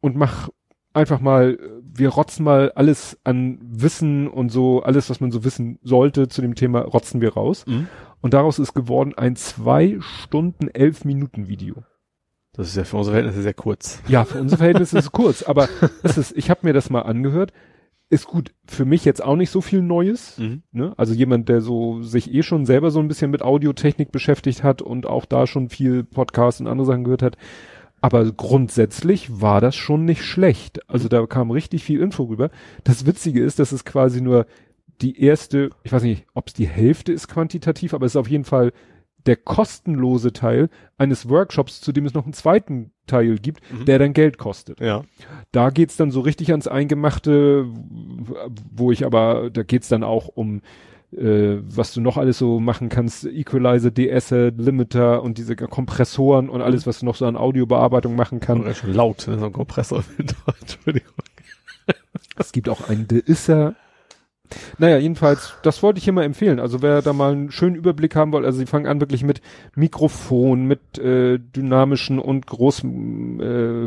und 0.00 0.16
mach 0.16 0.48
einfach 0.92 1.20
mal, 1.20 1.58
wir 1.82 2.08
rotzen 2.10 2.44
mal 2.44 2.72
alles 2.74 3.18
an 3.24 3.58
Wissen 3.62 4.28
und 4.28 4.50
so, 4.50 4.82
alles, 4.82 5.10
was 5.10 5.20
man 5.20 5.30
so 5.30 5.44
wissen 5.44 5.78
sollte 5.82 6.28
zu 6.28 6.40
dem 6.40 6.54
Thema, 6.54 6.80
rotzen 6.80 7.20
wir 7.20 7.34
raus. 7.34 7.66
Mhm. 7.66 7.88
Und 8.22 8.32
daraus 8.32 8.58
ist 8.58 8.72
geworden 8.72 9.12
ein 9.14 9.36
zwei 9.36 9.98
Stunden, 10.00 10.68
elf 10.68 11.04
Minuten 11.04 11.48
Video. 11.48 11.84
Das 12.56 12.68
ist 12.68 12.76
ja 12.76 12.84
für 12.84 12.96
unsere 12.96 13.14
Verhältnisse 13.14 13.42
sehr 13.42 13.54
kurz. 13.54 14.00
Ja, 14.08 14.24
für 14.24 14.40
unser 14.40 14.56
Verhältnis 14.56 14.92
ist 14.92 15.04
es 15.04 15.12
kurz, 15.12 15.42
aber 15.42 15.68
es 16.02 16.16
ist, 16.16 16.36
ich 16.36 16.48
habe 16.48 16.60
mir 16.62 16.72
das 16.72 16.90
mal 16.90 17.02
angehört. 17.02 17.52
Ist 18.08 18.26
gut, 18.26 18.52
für 18.66 18.84
mich 18.84 19.04
jetzt 19.04 19.22
auch 19.22 19.34
nicht 19.34 19.50
so 19.50 19.60
viel 19.60 19.82
Neues. 19.82 20.38
Mhm. 20.38 20.62
Ne? 20.72 20.94
Also 20.96 21.12
jemand, 21.12 21.48
der 21.48 21.60
so 21.60 22.02
sich 22.02 22.32
eh 22.32 22.42
schon 22.42 22.64
selber 22.64 22.90
so 22.90 23.00
ein 23.00 23.08
bisschen 23.08 23.30
mit 23.30 23.42
Audiotechnik 23.42 24.12
beschäftigt 24.12 24.62
hat 24.62 24.80
und 24.80 25.06
auch 25.06 25.24
da 25.24 25.46
schon 25.46 25.68
viel 25.68 26.04
Podcast 26.04 26.60
und 26.60 26.68
andere 26.68 26.86
Sachen 26.86 27.04
gehört 27.04 27.22
hat. 27.22 27.36
Aber 28.00 28.24
grundsätzlich 28.30 29.40
war 29.40 29.60
das 29.60 29.74
schon 29.74 30.04
nicht 30.04 30.22
schlecht. 30.22 30.88
Also 30.88 31.08
da 31.08 31.26
kam 31.26 31.50
richtig 31.50 31.82
viel 31.82 32.00
Info 32.00 32.24
rüber. 32.24 32.50
Das 32.84 33.06
Witzige 33.06 33.42
ist, 33.42 33.58
dass 33.58 33.72
es 33.72 33.84
quasi 33.84 34.20
nur 34.20 34.46
die 35.00 35.20
erste, 35.20 35.70
ich 35.82 35.92
weiß 35.92 36.04
nicht, 36.04 36.26
ob 36.32 36.48
es 36.48 36.54
die 36.54 36.68
Hälfte 36.68 37.12
ist 37.12 37.28
quantitativ, 37.28 37.92
aber 37.92 38.06
es 38.06 38.12
ist 38.12 38.16
auf 38.16 38.30
jeden 38.30 38.44
Fall 38.44 38.72
der 39.26 39.36
kostenlose 39.36 40.32
Teil 40.32 40.68
eines 40.98 41.28
Workshops, 41.28 41.80
zu 41.80 41.92
dem 41.92 42.06
es 42.06 42.14
noch 42.14 42.24
einen 42.24 42.32
zweiten 42.32 42.92
Teil 43.06 43.38
gibt, 43.38 43.60
Mhm. 43.72 43.84
der 43.84 43.98
dann 43.98 44.12
Geld 44.12 44.38
kostet. 44.38 44.80
Ja. 44.80 45.02
Da 45.52 45.70
geht's 45.70 45.96
dann 45.96 46.10
so 46.10 46.20
richtig 46.20 46.50
ans 46.50 46.66
Eingemachte, 46.68 47.66
wo 48.72 48.90
ich 48.92 49.04
aber, 49.04 49.50
da 49.50 49.62
geht's 49.62 49.88
dann 49.88 50.02
auch 50.04 50.28
um, 50.28 50.62
äh, 51.12 51.56
was 51.62 51.94
du 51.94 52.00
noch 52.00 52.16
alles 52.16 52.38
so 52.38 52.58
machen 52.60 52.88
kannst, 52.88 53.24
Equalizer, 53.26 53.90
DSer, 53.92 54.50
Limiter 54.52 55.22
und 55.22 55.38
diese 55.38 55.54
Kompressoren 55.56 56.48
und 56.48 56.62
alles, 56.62 56.86
was 56.86 57.00
du 57.00 57.06
noch 57.06 57.14
so 57.16 57.26
an 57.26 57.36
Audiobearbeitung 57.36 58.16
machen 58.16 58.40
Kann 58.40 58.64
kannst. 58.64 58.80
schon 58.80 58.92
laut, 58.92 59.26
ne? 59.28 59.38
so 59.38 59.46
ein 59.46 59.52
Kompressor. 59.52 60.02
Entschuldigung. 60.60 61.12
Es 62.38 62.52
gibt 62.52 62.68
auch 62.68 62.88
einen 62.88 63.06
DSer. 63.08 63.74
Naja, 64.78 64.98
jedenfalls, 64.98 65.54
das 65.62 65.82
wollte 65.82 65.98
ich 65.98 66.04
hier 66.04 66.12
mal 66.12 66.24
empfehlen. 66.24 66.60
Also 66.60 66.82
wer 66.82 67.02
da 67.02 67.12
mal 67.12 67.32
einen 67.32 67.50
schönen 67.50 67.76
Überblick 67.76 68.14
haben 68.16 68.32
will, 68.32 68.44
also 68.44 68.58
sie 68.58 68.66
fangen 68.66 68.86
an 68.86 69.00
wirklich 69.00 69.24
mit 69.24 69.40
Mikrofon, 69.74 70.66
mit 70.66 70.98
äh, 70.98 71.38
dynamischen 71.38 72.18
und 72.18 72.46
großen, 72.46 73.40
äh, 73.40 73.82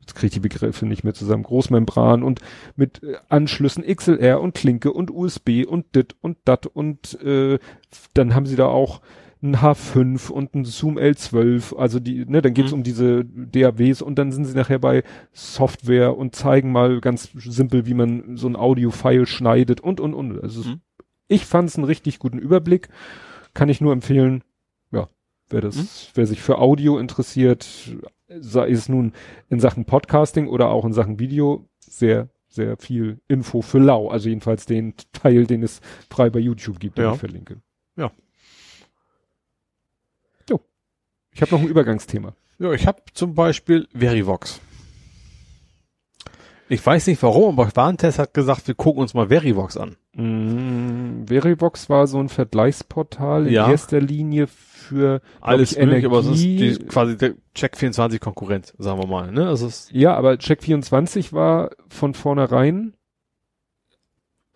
jetzt 0.00 0.14
kriege 0.14 0.26
ich 0.26 0.32
die 0.32 0.40
Begriffe 0.40 0.86
nicht 0.86 1.04
mehr 1.04 1.14
zusammen, 1.14 1.42
Großmembran 1.42 2.22
und 2.22 2.40
mit 2.76 3.02
äh, 3.02 3.16
Anschlüssen 3.28 3.84
XLR 3.84 4.40
und 4.40 4.54
Klinke 4.54 4.92
und 4.92 5.10
USB 5.10 5.64
und 5.66 5.94
dit 5.94 6.14
und 6.20 6.38
dat 6.44 6.66
und 6.66 7.20
äh, 7.22 7.58
dann 8.14 8.34
haben 8.34 8.46
sie 8.46 8.56
da 8.56 8.66
auch 8.66 9.00
ein 9.44 9.56
H5 9.58 10.30
und 10.30 10.54
ein 10.54 10.64
Zoom 10.64 10.96
L12, 10.98 11.76
also 11.76 12.00
die, 12.00 12.24
ne, 12.24 12.40
dann 12.42 12.54
geht's 12.54 12.70
Mhm. 12.72 12.78
um 12.78 12.82
diese 12.82 13.24
DAWs 13.24 14.00
und 14.02 14.18
dann 14.18 14.32
sind 14.32 14.46
sie 14.46 14.56
nachher 14.56 14.78
bei 14.78 15.02
Software 15.32 16.16
und 16.16 16.34
zeigen 16.34 16.72
mal 16.72 17.00
ganz 17.00 17.30
simpel, 17.34 17.86
wie 17.86 17.94
man 17.94 18.36
so 18.36 18.48
ein 18.48 18.56
Audio-File 18.56 19.26
schneidet 19.26 19.80
und 19.80 20.00
und 20.00 20.14
und. 20.14 20.40
Also 20.42 20.68
Mhm. 20.68 20.80
ich 21.28 21.44
fand 21.46 21.68
es 21.68 21.76
einen 21.76 21.84
richtig 21.84 22.18
guten 22.18 22.38
Überblick, 22.38 22.88
kann 23.52 23.68
ich 23.68 23.80
nur 23.82 23.92
empfehlen. 23.92 24.42
Ja, 24.90 25.08
wer 25.50 25.60
das, 25.60 25.76
Mhm. 25.76 25.88
wer 26.14 26.26
sich 26.26 26.40
für 26.40 26.58
Audio 26.58 26.98
interessiert, 26.98 27.66
sei 28.28 28.70
es 28.70 28.88
nun 28.88 29.12
in 29.50 29.60
Sachen 29.60 29.84
Podcasting 29.84 30.48
oder 30.48 30.70
auch 30.70 30.84
in 30.86 30.92
Sachen 30.94 31.18
Video, 31.20 31.68
sehr 31.80 32.28
sehr 32.48 32.76
viel 32.76 33.18
Info 33.26 33.62
für 33.62 33.80
lau, 33.80 34.08
also 34.10 34.28
jedenfalls 34.28 34.64
den 34.64 34.94
Teil, 35.12 35.44
den 35.44 35.64
es 35.64 35.80
frei 36.08 36.30
bei 36.30 36.38
YouTube 36.38 36.78
gibt, 36.78 36.98
den 36.98 37.06
Ja. 37.06 37.12
ich 37.14 37.18
verlinke. 37.18 37.56
Ja. 37.96 38.12
Ich 41.34 41.42
habe 41.42 41.52
noch 41.52 41.60
ein 41.60 41.68
Übergangsthema. 41.68 42.34
Ja, 42.58 42.72
ich 42.72 42.86
habe 42.86 43.02
zum 43.12 43.34
Beispiel 43.34 43.88
Verivox. 43.92 44.60
Ich 46.68 46.84
weiß 46.84 47.08
nicht 47.08 47.22
warum, 47.22 47.58
aber 47.58 47.70
Warentest 47.76 48.18
hat 48.18 48.32
gesagt, 48.32 48.66
wir 48.68 48.74
gucken 48.74 49.02
uns 49.02 49.12
mal 49.12 49.28
Verivox 49.28 49.76
an. 49.76 49.96
Mm, 50.14 51.26
Verivox 51.26 51.90
war 51.90 52.06
so 52.06 52.18
ein 52.18 52.28
Vergleichsportal 52.30 53.50
Ja. 53.50 53.66
in 53.66 53.72
erster 53.72 54.00
Linie 54.00 54.46
für 54.46 55.20
Alles 55.40 55.72
ich, 55.72 55.78
möglich, 55.78 56.06
aber 56.06 56.20
es 56.20 56.26
ist 56.26 56.42
Energie. 56.44 56.78
die, 56.78 56.86
quasi 56.86 57.16
der 57.18 57.34
Check24 57.54 58.18
Konkurrent, 58.18 58.72
sagen 58.78 58.98
wir 59.00 59.06
mal, 59.06 59.30
ne? 59.30 59.46
Also 59.48 59.66
es 59.66 59.86
ist, 59.86 59.92
ja, 59.92 60.14
aber 60.14 60.32
Check24 60.34 61.32
war 61.32 61.70
von 61.88 62.14
vornherein 62.14 62.94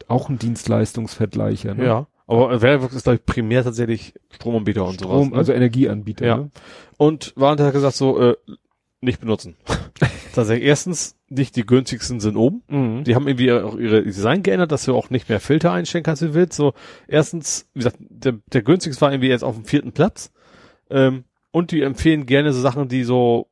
auch 0.06 0.28
ein 0.30 0.38
Dienstleistungsvergleicher. 0.38 1.74
Ne? 1.74 1.84
ja. 1.84 2.06
Aber 2.28 2.60
Verivox 2.60 2.94
ist, 2.94 3.04
glaube 3.04 3.16
ich, 3.16 3.26
primär 3.26 3.64
tatsächlich 3.64 4.14
Stromanbieter 4.30 4.84
und 4.84 5.00
sowas. 5.00 5.16
Strom, 5.16 5.30
Ne? 5.30 5.36
also 5.36 5.52
Energieanbieter. 5.52 6.26
Ja. 6.26 6.36
Ne? 6.36 6.50
Und 6.98 7.32
Warentest 7.36 7.66
hat 7.66 7.74
gesagt 7.74 7.96
so, 7.96 8.20
äh, 8.20 8.36
nicht 9.00 9.20
benutzen. 9.20 9.56
tatsächlich, 10.34 10.66
erstens, 10.68 11.16
nicht 11.30 11.56
die 11.56 11.64
günstigsten 11.66 12.20
sind 12.20 12.36
oben. 12.36 12.62
Mhm. 12.68 13.04
Die 13.04 13.14
haben 13.14 13.28
irgendwie 13.28 13.52
auch 13.52 13.76
ihre 13.76 14.02
Design 14.02 14.42
geändert, 14.42 14.72
dass 14.72 14.84
du 14.84 14.94
auch 14.94 15.10
nicht 15.10 15.28
mehr 15.28 15.40
Filter 15.40 15.72
einstellen 15.72 16.04
kannst, 16.04 16.22
wie 16.22 16.26
du 16.26 16.34
willst. 16.34 16.54
So, 16.54 16.74
erstens, 17.06 17.68
wie 17.74 17.80
gesagt, 17.80 17.96
der, 18.00 18.34
der 18.52 18.62
günstigste 18.62 19.00
war 19.00 19.12
irgendwie 19.12 19.28
jetzt 19.28 19.44
auf 19.44 19.54
dem 19.54 19.64
vierten 19.64 19.92
Platz. 19.92 20.30
Ähm, 20.90 21.24
und 21.50 21.70
die 21.70 21.82
empfehlen 21.82 22.26
gerne 22.26 22.52
so 22.52 22.60
Sachen, 22.60 22.88
die 22.88 23.04
so 23.04 23.48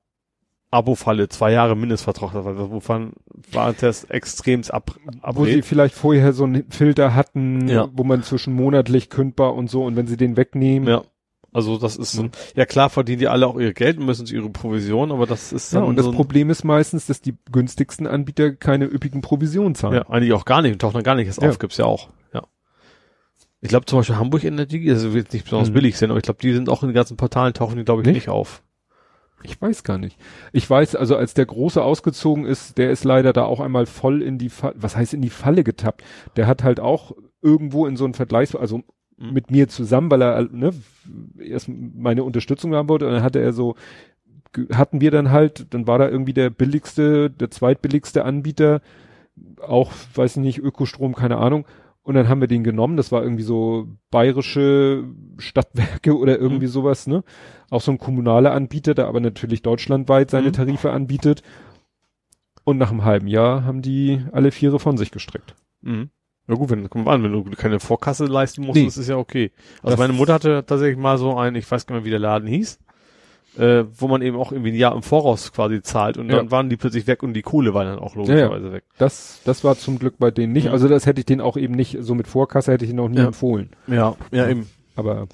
Abo-Falle, 0.70 1.28
zwei 1.28 1.52
Jahre 1.52 1.76
Mindestvertrag, 1.76 2.32
wovon 2.34 3.12
war 3.52 3.72
das 3.72 4.04
extremst 4.04 4.72
ab, 4.74 4.96
wo 5.22 5.44
sie 5.44 5.52
abrät. 5.52 5.64
vielleicht 5.64 5.94
vorher 5.94 6.32
so 6.32 6.44
einen 6.44 6.70
Filter 6.70 7.14
hatten, 7.14 7.68
Ja. 7.68 7.88
wo 7.92 8.02
man 8.04 8.22
zwischen 8.24 8.52
monatlich 8.54 9.08
kündbar 9.08 9.54
und 9.54 9.70
so 9.70 9.84
und 9.84 9.96
wenn 9.96 10.06
sie 10.06 10.16
den 10.16 10.36
wegnehmen, 10.36 10.88
Ja. 10.88 11.02
Also 11.52 11.78
das 11.78 11.96
ist 11.96 12.12
so, 12.12 12.28
ja 12.54 12.66
klar 12.66 12.90
verdienen 12.90 13.20
die 13.20 13.28
alle 13.28 13.46
auch 13.46 13.58
ihr 13.58 13.72
Geld 13.72 13.96
und 13.96 14.04
müssen 14.04 14.26
ihre 14.26 14.50
Provision, 14.50 15.10
aber 15.10 15.24
das 15.26 15.52
ist 15.54 15.72
Ja, 15.72 15.80
dann 15.80 15.88
und 15.88 15.96
das 15.96 16.04
so 16.04 16.12
Problem 16.12 16.50
ist 16.50 16.64
meistens, 16.64 17.06
dass 17.06 17.22
die 17.22 17.34
günstigsten 17.50 18.06
Anbieter 18.06 18.52
keine 18.52 18.84
üppigen 18.84 19.22
Provisionen 19.22 19.74
zahlen. 19.74 19.94
Ja, 19.94 20.08
eigentlich 20.10 20.34
auch 20.34 20.44
gar 20.44 20.60
nicht 20.60 20.78
taucht 20.80 20.94
dann 20.96 21.02
gar 21.04 21.14
nicht 21.14 21.28
erst 21.28 21.40
Ja. 21.40 21.48
auf, 21.48 21.58
gibt's 21.58 21.78
ja 21.78 21.86
auch. 21.86 22.10
Ja. 22.34 22.42
Ich 23.62 23.68
glaube 23.70 23.86
zum 23.86 24.00
Beispiel 24.00 24.16
Hamburg 24.16 24.44
Energie, 24.44 24.90
also 24.90 25.14
wird 25.14 25.32
nicht 25.32 25.44
besonders 25.44 25.70
Mhm. 25.70 25.74
billig 25.74 25.96
sein, 25.96 26.10
aber 26.10 26.18
ich 26.18 26.24
glaube, 26.24 26.40
die 26.42 26.52
sind 26.52 26.68
auch 26.68 26.82
in 26.82 26.90
den 26.90 26.94
ganzen 26.94 27.16
Portalen, 27.16 27.54
tauchen 27.54 27.76
die, 27.78 27.84
glaube 27.84 28.02
ich, 28.02 28.06
Nicht? 28.06 28.14
nicht 28.16 28.28
auf. 28.28 28.62
Ich 29.42 29.60
weiß 29.60 29.84
gar 29.84 29.98
nicht. 29.98 30.18
Ich 30.52 30.68
weiß, 30.68 30.96
also 30.96 31.16
als 31.16 31.34
der 31.34 31.46
Große 31.46 31.82
ausgezogen 31.82 32.46
ist, 32.46 32.78
der 32.78 32.90
ist 32.90 33.04
leider 33.04 33.32
da 33.32 33.44
auch 33.44 33.60
einmal 33.60 33.86
voll 33.86 34.22
in 34.22 34.38
die 34.38 34.48
Falle, 34.48 34.74
was 34.78 34.96
heißt 34.96 35.14
in 35.14 35.22
die 35.22 35.30
Falle 35.30 35.62
getappt. 35.62 36.02
Der 36.36 36.46
hat 36.46 36.64
halt 36.64 36.80
auch 36.80 37.12
irgendwo 37.42 37.86
in 37.86 37.96
so 37.96 38.04
einen 38.04 38.14
Vergleichs, 38.14 38.54
also 38.56 38.82
Mhm. 39.18 39.32
mit 39.32 39.50
mir 39.50 39.66
zusammen, 39.68 40.10
weil 40.10 40.22
er 40.22 40.42
ne, 40.50 40.72
erst 41.38 41.68
meine 41.70 42.22
Unterstützung 42.22 42.74
haben 42.74 42.88
wollte 42.90 43.06
und 43.06 43.12
dann 43.14 43.22
hatte 43.22 43.40
er 43.40 43.54
so, 43.54 43.74
hatten 44.72 45.00
wir 45.00 45.10
dann 45.10 45.30
halt, 45.30 45.72
dann 45.72 45.86
war 45.86 45.98
da 45.98 46.08
irgendwie 46.08 46.34
der 46.34 46.50
billigste, 46.50 47.30
der 47.30 47.50
zweitbilligste 47.50 48.24
Anbieter, 48.24 48.80
auch, 49.60 49.92
weiß 50.14 50.36
ich 50.36 50.42
nicht, 50.42 50.58
Ökostrom, 50.58 51.14
keine 51.14 51.38
Ahnung. 51.38 51.66
Und 52.06 52.14
dann 52.14 52.28
haben 52.28 52.40
wir 52.40 52.46
den 52.46 52.62
genommen, 52.62 52.96
das 52.96 53.10
war 53.10 53.24
irgendwie 53.24 53.42
so 53.42 53.88
bayerische 54.12 55.04
Stadtwerke 55.38 56.16
oder 56.16 56.38
irgendwie 56.38 56.68
sowas, 56.68 57.08
ne? 57.08 57.24
Auch 57.68 57.80
so 57.80 57.90
ein 57.90 57.98
kommunaler 57.98 58.52
Anbieter, 58.52 58.94
der 58.94 59.08
aber 59.08 59.18
natürlich 59.18 59.62
deutschlandweit 59.62 60.30
seine 60.30 60.48
Mhm. 60.48 60.52
Tarife 60.52 60.92
anbietet. 60.92 61.42
Und 62.62 62.78
nach 62.78 62.92
einem 62.92 63.04
halben 63.04 63.26
Jahr 63.26 63.64
haben 63.64 63.82
die 63.82 64.20
alle 64.30 64.52
Viere 64.52 64.78
von 64.78 64.96
sich 64.96 65.10
gestreckt. 65.10 65.56
Mhm. 65.82 66.10
Ja 66.48 66.54
gut, 66.54 66.70
wenn, 66.70 66.88
komm 66.88 67.08
an, 67.08 67.24
wenn 67.24 67.32
du 67.32 67.42
keine 67.42 67.80
Vorkasse 67.80 68.26
leisten 68.26 68.64
musst, 68.64 68.76
Nee. 68.78 68.86
ist 68.86 68.98
es 68.98 69.08
ja 69.08 69.16
okay. 69.16 69.50
Also 69.82 69.96
Das- 69.96 69.98
meine 69.98 70.12
Mutter 70.12 70.34
hatte 70.34 70.64
tatsächlich 70.64 70.96
mal 70.98 71.18
so 71.18 71.36
einen, 71.36 71.56
ich 71.56 71.68
weiß 71.68 71.86
gar 71.86 71.96
nicht 71.96 72.02
mehr, 72.02 72.06
wie 72.06 72.10
der 72.10 72.20
Laden 72.20 72.46
hieß, 72.48 72.78
äh, 73.58 73.84
wo 73.98 74.08
man 74.08 74.22
eben 74.22 74.36
auch 74.36 74.52
irgendwie 74.52 74.70
ein 74.72 74.76
Jahr 74.76 74.94
im 74.94 75.02
Voraus 75.02 75.52
quasi 75.52 75.82
zahlt 75.82 76.18
und 76.18 76.28
Ja. 76.30 76.36
dann 76.36 76.50
waren 76.50 76.68
die 76.68 76.76
plötzlich 76.76 77.06
weg 77.06 77.22
und 77.22 77.34
die 77.34 77.42
Kohle 77.42 77.74
war 77.74 77.84
dann 77.84 77.98
auch 77.98 78.14
logischerweise 78.16 78.72
weg. 78.72 78.84
Das, 78.98 79.40
das 79.44 79.64
war 79.64 79.76
zum 79.76 79.98
Glück 79.98 80.18
bei 80.18 80.30
denen 80.30 80.52
nicht. 80.52 80.68
Also 80.68 80.88
das 80.88 81.06
hätte 81.06 81.20
ich 81.20 81.26
denen 81.26 81.40
auch 81.40 81.56
eben 81.56 81.74
nicht, 81.74 81.96
so 82.00 82.14
mit 82.14 82.26
Vorkasse 82.28 82.72
hätte 82.72 82.84
ich 82.84 82.90
ihnen 82.90 83.00
auch 83.00 83.08
nie 83.08 83.18
Ja. 83.18 83.26
empfohlen. 83.26 83.70
Ja, 83.86 84.14
ja 84.32 84.48
eben. 84.48 84.66
Aber 84.94 85.26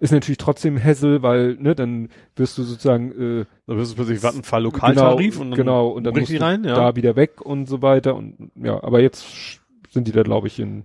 ist 0.00 0.10
natürlich 0.12 0.38
trotzdem 0.38 0.82
Hassel, 0.82 1.22
weil, 1.22 1.54
ne, 1.60 1.74
dann 1.76 2.08
wirst 2.34 2.58
du 2.58 2.64
sozusagen, 2.64 3.12
äh, 3.12 3.44
Da 3.66 3.76
wirst 3.76 3.92
du 3.92 3.96
plötzlich 3.96 4.22
Vattenfall 4.22 4.62
Lokaltarif 4.64 5.34
genau, 5.38 5.42
und 5.44 5.50
dann 5.52 5.56
genau, 5.56 5.88
und 5.88 6.04
dann 6.04 6.14
musst 6.14 6.32
du 6.32 6.40
rein, 6.40 6.64
ja. 6.64 6.74
da 6.74 6.96
wieder 6.96 7.14
weg 7.14 7.40
und 7.40 7.68
so 7.68 7.82
weiter 7.82 8.16
und 8.16 8.50
ja, 8.56 8.82
aber 8.82 9.00
jetzt 9.00 9.60
sind 9.90 10.08
die 10.08 10.12
da, 10.12 10.22
glaube 10.24 10.48
ich, 10.48 10.58
in, 10.58 10.84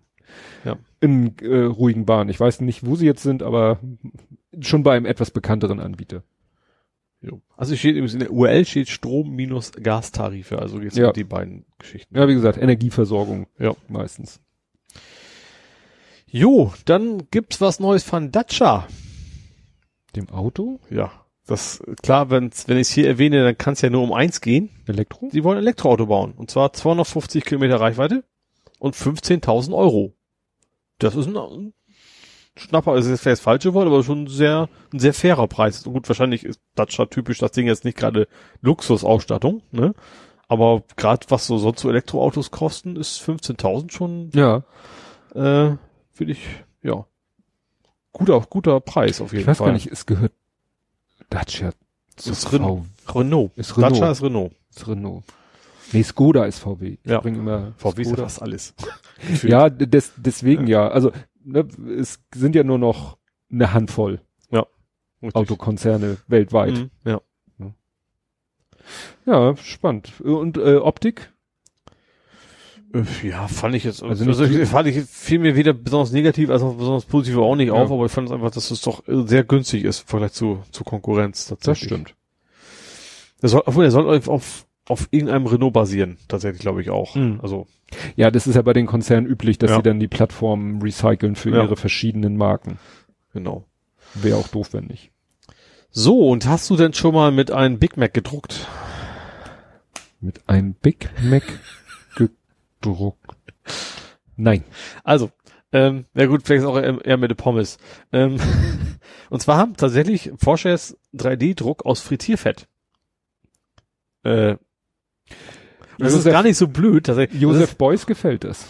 Ja. 0.65 0.75
in 0.99 1.33
äh, 1.41 1.63
ruhigen 1.63 2.05
Bahnen. 2.05 2.29
Ich 2.29 2.39
weiß 2.39 2.61
nicht, 2.61 2.85
wo 2.85 2.95
sie 2.95 3.05
jetzt 3.07 3.23
sind, 3.23 3.41
aber 3.41 3.79
schon 4.59 4.83
bei 4.83 4.95
einem 4.95 5.05
etwas 5.07 5.31
bekannteren 5.31 5.79
Anbieter. 5.79 6.21
Jo. 7.21 7.41
Also 7.55 7.75
steht 7.75 7.91
übrigens 7.95 8.13
in 8.13 8.19
der 8.19 8.31
URL 8.31 8.65
steht 8.65 8.89
Strom 8.89 9.31
minus 9.35 9.71
Gastarife, 9.71 10.59
also 10.59 10.79
geht's 10.79 10.95
Ja. 10.97 11.07
um 11.07 11.13
die 11.13 11.23
beiden 11.23 11.65
Geschichten. 11.79 12.15
Ja, 12.15 12.27
wie 12.27 12.33
gesagt, 12.35 12.57
Energieversorgung 12.59 13.47
Ja. 13.59 13.75
meistens. 13.87 14.39
Jo, 16.29 16.73
dann 16.85 17.23
gibt's 17.31 17.61
was 17.61 17.79
Neues 17.79 18.03
von 18.03 18.31
Dacia. 18.31 18.87
Dem 20.15 20.29
Auto? 20.29 20.79
Ja, 20.89 21.11
das 21.47 21.81
klar, 22.03 22.29
wenn's, 22.29 22.67
wenn 22.67 22.77
ich 22.77 22.87
es 22.89 22.93
hier 22.93 23.07
erwähne, 23.07 23.43
dann 23.43 23.57
kann 23.57 23.73
es 23.73 23.81
ja 23.81 23.89
nur 23.89 24.03
um 24.03 24.13
eins 24.13 24.41
gehen. 24.41 24.69
Elektro? 24.87 25.29
Sie 25.31 25.43
wollen 25.43 25.57
ein 25.57 25.63
Elektroauto 25.63 26.05
bauen 26.07 26.33
und 26.33 26.51
zwar 26.51 26.73
250 26.73 27.45
Kilometer 27.45 27.79
Reichweite 27.79 28.23
und 28.79 28.95
15.000 28.95 29.73
Euro. 29.75 30.13
Das 30.99 31.15
ist 31.15 31.27
ein 31.27 31.73
Schnapper, 32.57 32.91
also 32.91 33.09
das 33.09 33.23
wäre 33.25 33.33
das 33.33 33.39
falsche 33.39 33.73
Wort, 33.73 33.87
aber 33.87 34.03
schon 34.03 34.23
ein 34.23 34.27
sehr, 34.27 34.69
ein 34.93 34.99
sehr 34.99 35.13
fairer 35.13 35.47
Preis. 35.47 35.85
Und 35.85 35.93
gut, 35.93 36.07
wahrscheinlich 36.09 36.43
ist 36.43 36.59
Dacia 36.75 37.05
typisch 37.05 37.37
das 37.39 37.51
Ding 37.51 37.67
jetzt 37.67 37.85
nicht 37.85 37.97
gerade 37.97 38.27
Luxusausstattung, 38.61 39.61
ne? 39.71 39.93
Aber 40.49 40.83
gerade 40.95 41.25
was 41.29 41.45
so 41.47 41.57
sonst 41.57 41.81
so 41.81 41.89
Elektroautos 41.89 42.51
kosten, 42.51 42.95
ist 42.95 43.19
15.000 43.21 43.91
schon, 43.91 44.31
Ja. 44.33 44.63
äh, 45.35 45.75
finde 46.13 46.31
ich, 46.33 46.39
ja, 46.81 47.05
guter, 48.13 48.39
guter 48.49 48.79
Preis 48.79 49.19
auf 49.21 49.31
jeden 49.33 49.41
Ich 49.41 49.47
weiß 49.47 49.57
Fall. 49.57 49.67
gar 49.67 49.73
nicht, 49.73 49.87
es 49.91 50.05
gehört 50.05 50.31
Dacia 51.29 51.71
zu 52.15 52.31
Ist 52.31 52.51
Renault. 52.53 52.83
Renault. 53.13 53.51
Ist 53.57 53.75
Renault. 53.77 53.93
Dacia 53.93 54.11
ist 54.11 54.23
Renault. 54.23 54.53
Ist 54.69 54.87
Renault. 54.87 55.23
Nee, 55.93 56.03
Skoda 56.03 56.45
ist 56.45 56.59
VW. 56.59 56.97
Ich 57.03 57.09
Ja. 57.11 57.19
bring 57.21 57.35
immer 57.35 57.73
VW 57.77 58.01
ist 58.01 58.07
ja 58.07 58.13
Skoda. 58.13 58.23
fast 58.23 58.41
alles. 58.41 58.73
Ja, 59.43 59.69
des, 59.69 60.11
deswegen 60.15 60.67
ja. 60.67 60.87
Also 60.89 61.11
ne, 61.47 61.67
es 61.99 62.19
sind 62.35 62.55
ja 62.55 62.63
nur 62.63 62.77
noch 62.77 63.17
eine 63.51 63.73
Handvoll 63.73 64.21
Richtig. 65.21 65.35
Autokonzerne 65.35 66.17
weltweit. 66.27 66.73
Mhm, 66.75 66.91
ja. 67.03 67.21
Ja, 69.25 69.57
spannend. 69.57 70.21
Und 70.21 70.57
äh, 70.57 70.75
Optik? 70.75 71.33
Äh, 72.93 73.27
Ja, 73.27 73.47
fand 73.47 73.73
ich 73.75 73.83
jetzt, 73.83 74.03
Also 74.03 74.25
also, 74.25 74.45
fand 74.65 74.87
ich, 74.87 75.03
fiel 75.05 75.39
mir 75.39 75.55
weder 75.55 75.73
besonders 75.73 76.11
negativ 76.11 76.51
als 76.51 76.61
auch 76.61 76.75
besonders 76.75 77.05
positiv 77.05 77.37
auch 77.39 77.55
nicht 77.55 77.69
Ja. 77.69 77.73
auf, 77.73 77.91
aber 77.91 78.05
ich 78.05 78.11
fand 78.11 78.27
es 78.29 78.31
einfach, 78.33 78.51
dass 78.51 78.69
es 78.69 78.81
doch 78.81 79.07
äh, 79.07 79.27
sehr 79.27 79.43
günstig 79.43 79.83
ist 79.85 80.01
im 80.01 80.07
Vergleich 80.07 80.33
zu, 80.33 80.63
zu 80.71 80.83
Konkurrenz 80.83 81.47
tatsächlich. 81.47 82.15
Das 83.41 83.51
soll, 83.51 83.63
obwohl, 83.65 83.85
er 83.85 83.91
soll 83.91 84.07
auf, 84.17 84.27
auf, 84.27 84.66
auf 84.87 85.07
irgendeinem 85.11 85.45
Renault 85.47 85.73
basieren, 85.73 86.17
tatsächlich 86.27 86.61
glaube 86.61 86.81
ich 86.81 86.89
auch. 86.89 87.15
Mhm. 87.15 87.39
Also, 87.41 87.67
Ja, 88.15 88.31
das 88.31 88.47
ist 88.47 88.55
ja 88.55 88.61
bei 88.61 88.73
den 88.73 88.85
Konzernen 88.85 89.27
üblich, 89.27 89.57
dass 89.57 89.71
Ja. 89.71 89.77
sie 89.77 89.83
dann 89.83 89.99
die 89.99 90.07
Plattformen 90.09 90.81
recyceln 90.81 91.35
für 91.35 91.51
Ja. 91.51 91.63
ihre 91.63 91.75
verschiedenen 91.77 92.37
Marken. 92.37 92.79
genau. 93.33 93.65
Wäre 94.13 94.37
auch 94.37 94.47
doof, 94.47 94.73
wenn 94.73 94.85
nicht. 94.85 95.11
So, 95.91 96.27
und 96.29 96.47
hast 96.47 96.69
du 96.69 96.75
denn 96.77 96.93
schon 96.93 97.13
mal 97.13 97.31
mit 97.31 97.51
einem 97.51 97.77
Big 97.79 97.97
Mac 97.97 98.13
gedruckt? 98.13 98.65
Mit 100.19 100.47
einem 100.49 100.73
Big 100.73 101.09
Mac 101.21 101.43
gedruckt. 102.15 103.35
Nein. 104.35 104.63
Also, 105.03 105.31
ähm, 105.71 106.05
ja 106.13 106.25
gut, 106.25 106.43
vielleicht 106.45 106.63
ist 106.63 106.67
auch 106.69 106.77
eher, 106.77 107.03
eher 107.05 107.17
mit 107.17 107.29
der 107.31 107.35
Pommes. 107.35 107.77
Ähm, 108.11 108.37
und 109.29 109.41
zwar 109.41 109.57
haben 109.57 109.75
tatsächlich 109.75 110.31
Porsche 110.39 110.69
jetzt 110.69 110.97
3D-Druck 111.15 111.85
aus 111.85 111.99
Frittierfett. 112.01 112.67
Äh, 114.23 114.55
das 115.97 116.13
ist 116.13 116.25
gar 116.25 116.43
nicht 116.43 116.57
so 116.57 116.67
blöd. 116.67 117.05
Tatsächlich. 117.05 117.39
Das 117.39 117.41
Josef 117.41 117.75
Beuys 117.75 118.05
gefällt 118.05 118.43
das. 118.43 118.65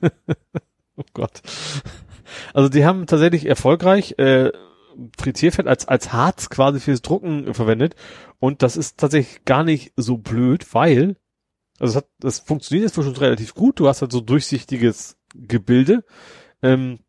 oh 0.96 1.04
Gott. 1.14 1.42
Also 2.52 2.68
die 2.68 2.84
haben 2.84 3.06
tatsächlich 3.06 3.46
erfolgreich 3.46 4.18
äh, 4.18 4.52
Frittierfett 5.18 5.66
als 5.66 5.86
als 5.88 6.12
Harz 6.12 6.48
quasi 6.48 6.80
fürs 6.80 7.02
Drucken 7.02 7.52
verwendet 7.54 7.96
und 8.38 8.62
das 8.62 8.76
ist 8.76 8.98
tatsächlich 8.98 9.44
gar 9.44 9.64
nicht 9.64 9.92
so 9.96 10.16
blöd, 10.18 10.66
weil 10.74 11.16
also 11.78 11.90
es 11.90 11.96
hat, 11.96 12.08
das 12.18 12.38
funktioniert 12.38 12.88
jetzt 12.88 12.96
wohl 12.96 13.04
schon 13.04 13.16
relativ 13.16 13.54
gut. 13.54 13.78
Du 13.80 13.88
hast 13.88 14.00
halt 14.00 14.12
so 14.12 14.20
durchsichtiges 14.20 15.18
Gebilde, 15.34 16.04
ähm, 16.62 17.00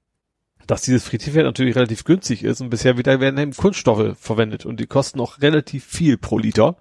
dass 0.66 0.82
dieses 0.82 1.04
Frittierfett 1.04 1.46
natürlich 1.46 1.76
relativ 1.76 2.04
günstig 2.04 2.44
ist 2.44 2.60
und 2.60 2.70
bisher 2.70 2.98
wieder 2.98 3.20
werden 3.22 3.40
eben 3.40 3.54
Kunststoffe 3.54 4.18
verwendet 4.18 4.66
und 4.66 4.80
die 4.80 4.88
kosten 4.88 5.22
auch 5.22 5.42
relativ 5.42 5.86
viel 5.86 6.18
pro 6.18 6.38
Liter. 6.38 6.76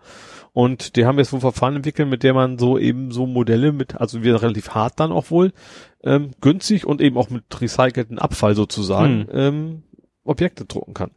Und 0.57 0.97
die 0.97 1.05
haben 1.05 1.19
jetzt 1.19 1.35
wohl 1.35 1.41
Verfahren 1.41 1.77
entwickelt, 1.77 2.09
mit 2.09 2.23
der 2.23 2.33
man 2.33 2.57
so 2.59 2.79
eben 2.79 3.11
so 3.11 3.27
Modelle 3.27 3.73
mit, 3.73 3.95
also 4.01 4.23
wieder 4.23 4.41
relativ 4.41 4.71
hart 4.71 4.99
dann 4.99 5.13
auch 5.13 5.31
wohl, 5.31 5.53
ähm, 6.03 6.31
günstig 6.41 6.87
und 6.87 7.03
eben 7.03 7.19
auch 7.19 7.29
mit 7.29 7.45
recycelten 7.61 8.19
Abfall 8.19 8.55
sozusagen, 8.55 9.27
Hm. 9.29 9.29
ähm, 9.33 9.83
Objekte 10.25 10.65
drucken 10.65 10.95
kann. 10.95 11.11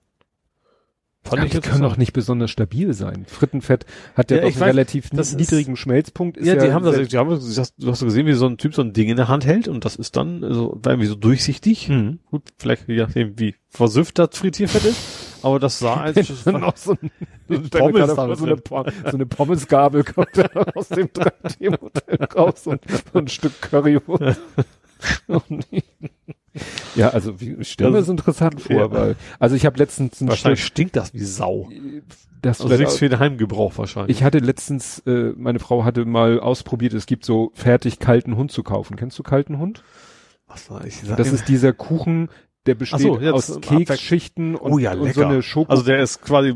Fand 1.24 1.40
Ja, 1.40 1.46
ich 1.46 1.52
die 1.52 1.60
können 1.62 1.84
doch 1.84 1.96
nicht 1.96 2.12
besonders 2.12 2.52
stabil 2.52 2.94
sein. 2.94 3.26
Frittenfett 3.28 3.86
hat 4.16 4.30
ja, 4.30 4.38
Ja, 4.38 4.44
doch 4.44 4.50
einen 4.52 4.60
weiß, 4.60 4.68
relativ 4.70 5.10
das 5.12 5.30
ist- 5.30 5.40
niedrigen 5.40 5.78
Schmelzpunkt. 5.78 6.36
Ist 6.36 6.46
ja, 6.48 6.56
die 6.56 6.74
haben 6.74 6.84
das, 6.84 7.08
die 7.08 7.18
haben, 7.18 7.30
das- 7.30 7.76
du 7.78 7.90
hast 7.92 8.02
gesehen, 8.04 8.26
wie 8.28 8.34
so 8.34 8.46
ein 8.46 8.58
Typ 8.58 8.76
so 8.76 8.82
ein 8.82 8.92
Ding 8.92 9.08
in 9.08 9.16
der 9.16 9.30
Hand 9.30 9.46
hält 9.46 9.70
und 9.70 9.86
das 9.86 9.96
ist 9.96 10.18
dann 10.18 10.42
so, 10.42 10.80
irgendwie 10.86 11.08
so 11.08 11.16
durchsichtig. 11.16 11.88
Mhm. 11.88 12.20
Gut, 12.30 12.44
vielleicht 12.58 12.90
je 12.90 12.98
nachdem, 12.98 13.40
wie 13.40 13.56
versüfft 13.70 14.20
das 14.20 14.30
Frittierfett 14.38 14.84
ist, 14.86 14.98
aber 15.42 15.60
das 15.60 15.80
sah 15.80 15.96
als 16.02 16.44
dann 16.44 16.64
auch 16.64 16.78
so, 16.78 16.96
ein, 17.02 17.12
Pommes 17.48 17.70
da 18.16 18.36
so, 18.36 18.46
eine, 18.46 18.58
so 18.66 19.12
eine 19.14 19.26
Pommesgabel 19.26 20.04
kommt 20.04 20.30
da 20.38 20.50
aus 20.76 20.90
dem 20.90 21.08
3D-Modell 21.08 22.28
raus 22.36 22.68
und 22.68 22.82
so 23.14 23.20
ein 23.20 23.28
Stück 23.28 23.62
Currywurst. 23.62 24.40
Ja, 26.96 27.10
also 27.10 27.40
wie, 27.40 27.52
mir 27.52 27.58
Das- 27.58 27.94
das 27.94 28.10
interessant 28.10 28.62
vor, 28.62 28.76
ja. 28.76 28.92
weil, 28.92 29.16
also 29.40 29.56
ich 29.56 29.66
habe 29.66 29.78
letztens 29.78 30.20
ein 30.22 30.28
wahrscheinlich 30.28 30.62
Stück, 30.62 30.72
stinkt 30.74 30.96
das 30.96 31.14
wie 31.14 31.20
Sau. 31.24 31.70
das 32.42 32.62
Also 32.62 32.76
nichts 32.76 32.98
für 32.98 33.08
den 33.10 33.20
Heimgebrauch 33.20 33.78
wahrscheinlich. 33.78 34.18
ich 34.18 34.24
hatte 34.24 34.40
letztens, 34.40 35.00
äh, 35.06 35.34
meine 35.38 35.60
Frau 35.60 35.86
hatte 35.86 36.06
mal 36.06 36.40
ausprobiert, 36.40 36.94
es 36.94 37.06
gibt 37.06 37.24
so 37.26 37.52
fertig 37.54 38.00
kalten 38.00 38.36
Hund 38.36 38.52
zu 38.52 38.64
kaufen. 38.64 38.96
Kennst 38.98 39.18
du 39.20 39.24
kalten 39.24 39.60
Hund? 39.60 39.84
Was 40.48 40.70
war 40.72 40.84
ich? 40.84 41.02
Das 41.16 41.32
ist 41.32 41.48
dieser 41.48 41.74
Kuchen, 41.74 42.30
der 42.66 42.76
besteht 42.76 43.00
so, 43.02 43.20
ja, 43.20 43.32
das 43.32 43.50
aus 43.52 43.62
Keksschichten 43.62 44.56
und, 44.56 44.72
Oh 44.74 44.78
ja, 44.78 44.94
und 44.94 45.14
so 45.14 45.24
eine 45.24 45.42
Schoko. 45.42 45.72
also 45.72 45.84
der 45.84 46.00
ist 46.02 46.22
quasi 46.22 46.56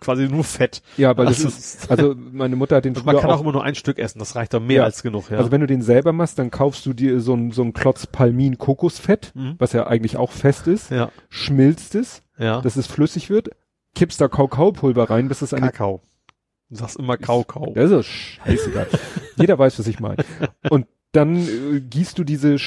quasi 0.00 0.28
nur 0.28 0.44
Fett. 0.44 0.82
ja, 0.96 1.16
weil 1.16 1.26
das 1.26 1.44
also- 1.44 1.48
ist, 1.48 1.90
also 1.90 2.14
meine 2.14 2.54
Mutter 2.56 2.76
hat 2.76 2.84
den 2.84 2.94
Und 2.96 3.04
man 3.04 3.16
kann 3.16 3.30
auch 3.30 3.36
auch, 3.36 3.40
immer 3.40 3.52
nur 3.52 3.64
ein 3.64 3.74
Stück 3.74 3.98
essen, 3.98 4.18
das 4.20 4.36
reicht 4.36 4.54
doch 4.54 4.60
mehr 4.60 4.76
Ja. 4.78 4.84
als 4.84 5.02
genug, 5.02 5.30
ja. 5.30 5.38
also 5.38 5.50
wenn 5.50 5.60
du 5.60 5.66
den 5.66 5.82
selber 5.82 6.12
machst, 6.12 6.38
dann 6.38 6.50
kaufst 6.50 6.86
du 6.86 6.92
dir 6.92 7.20
so 7.20 7.34
ein, 7.34 7.50
so 7.50 7.62
ein 7.62 7.72
Klotz 7.72 8.06
Palmin 8.06 8.58
Kokosfett, 8.58 9.32
Mhm. 9.34 9.56
was 9.58 9.72
ja 9.72 9.86
eigentlich 9.88 10.16
auch 10.16 10.30
fest 10.30 10.68
ist, 10.68 10.90
ja, 10.90 11.10
schmilzt 11.30 11.94
es, 11.96 12.22
ja. 12.38 12.60
dass 12.60 12.76
es 12.76 12.86
flüssig 12.86 13.28
wird, 13.30 13.48
kippst 13.96 14.20
da 14.20 14.28
Kakaopulver 14.28 15.10
rein, 15.10 15.26
bis 15.26 15.42
es 15.42 15.52
eine 15.52 15.66
Kakao. 15.66 16.02
Du 16.70 16.76
sagst 16.76 16.98
immer 16.98 17.16
Kaukau. 17.16 17.72
Das 17.74 17.90
ist 17.90 18.06
scheißegal. 18.06 18.86
Jeder 19.36 19.58
weiß, 19.58 19.78
was 19.78 19.86
ich 19.86 20.00
meine. 20.00 20.22
Und 20.68 20.86
dann 21.12 21.36
äh, 21.38 21.80
gießt 21.80 22.18
du 22.18 22.24
diese 22.24 22.58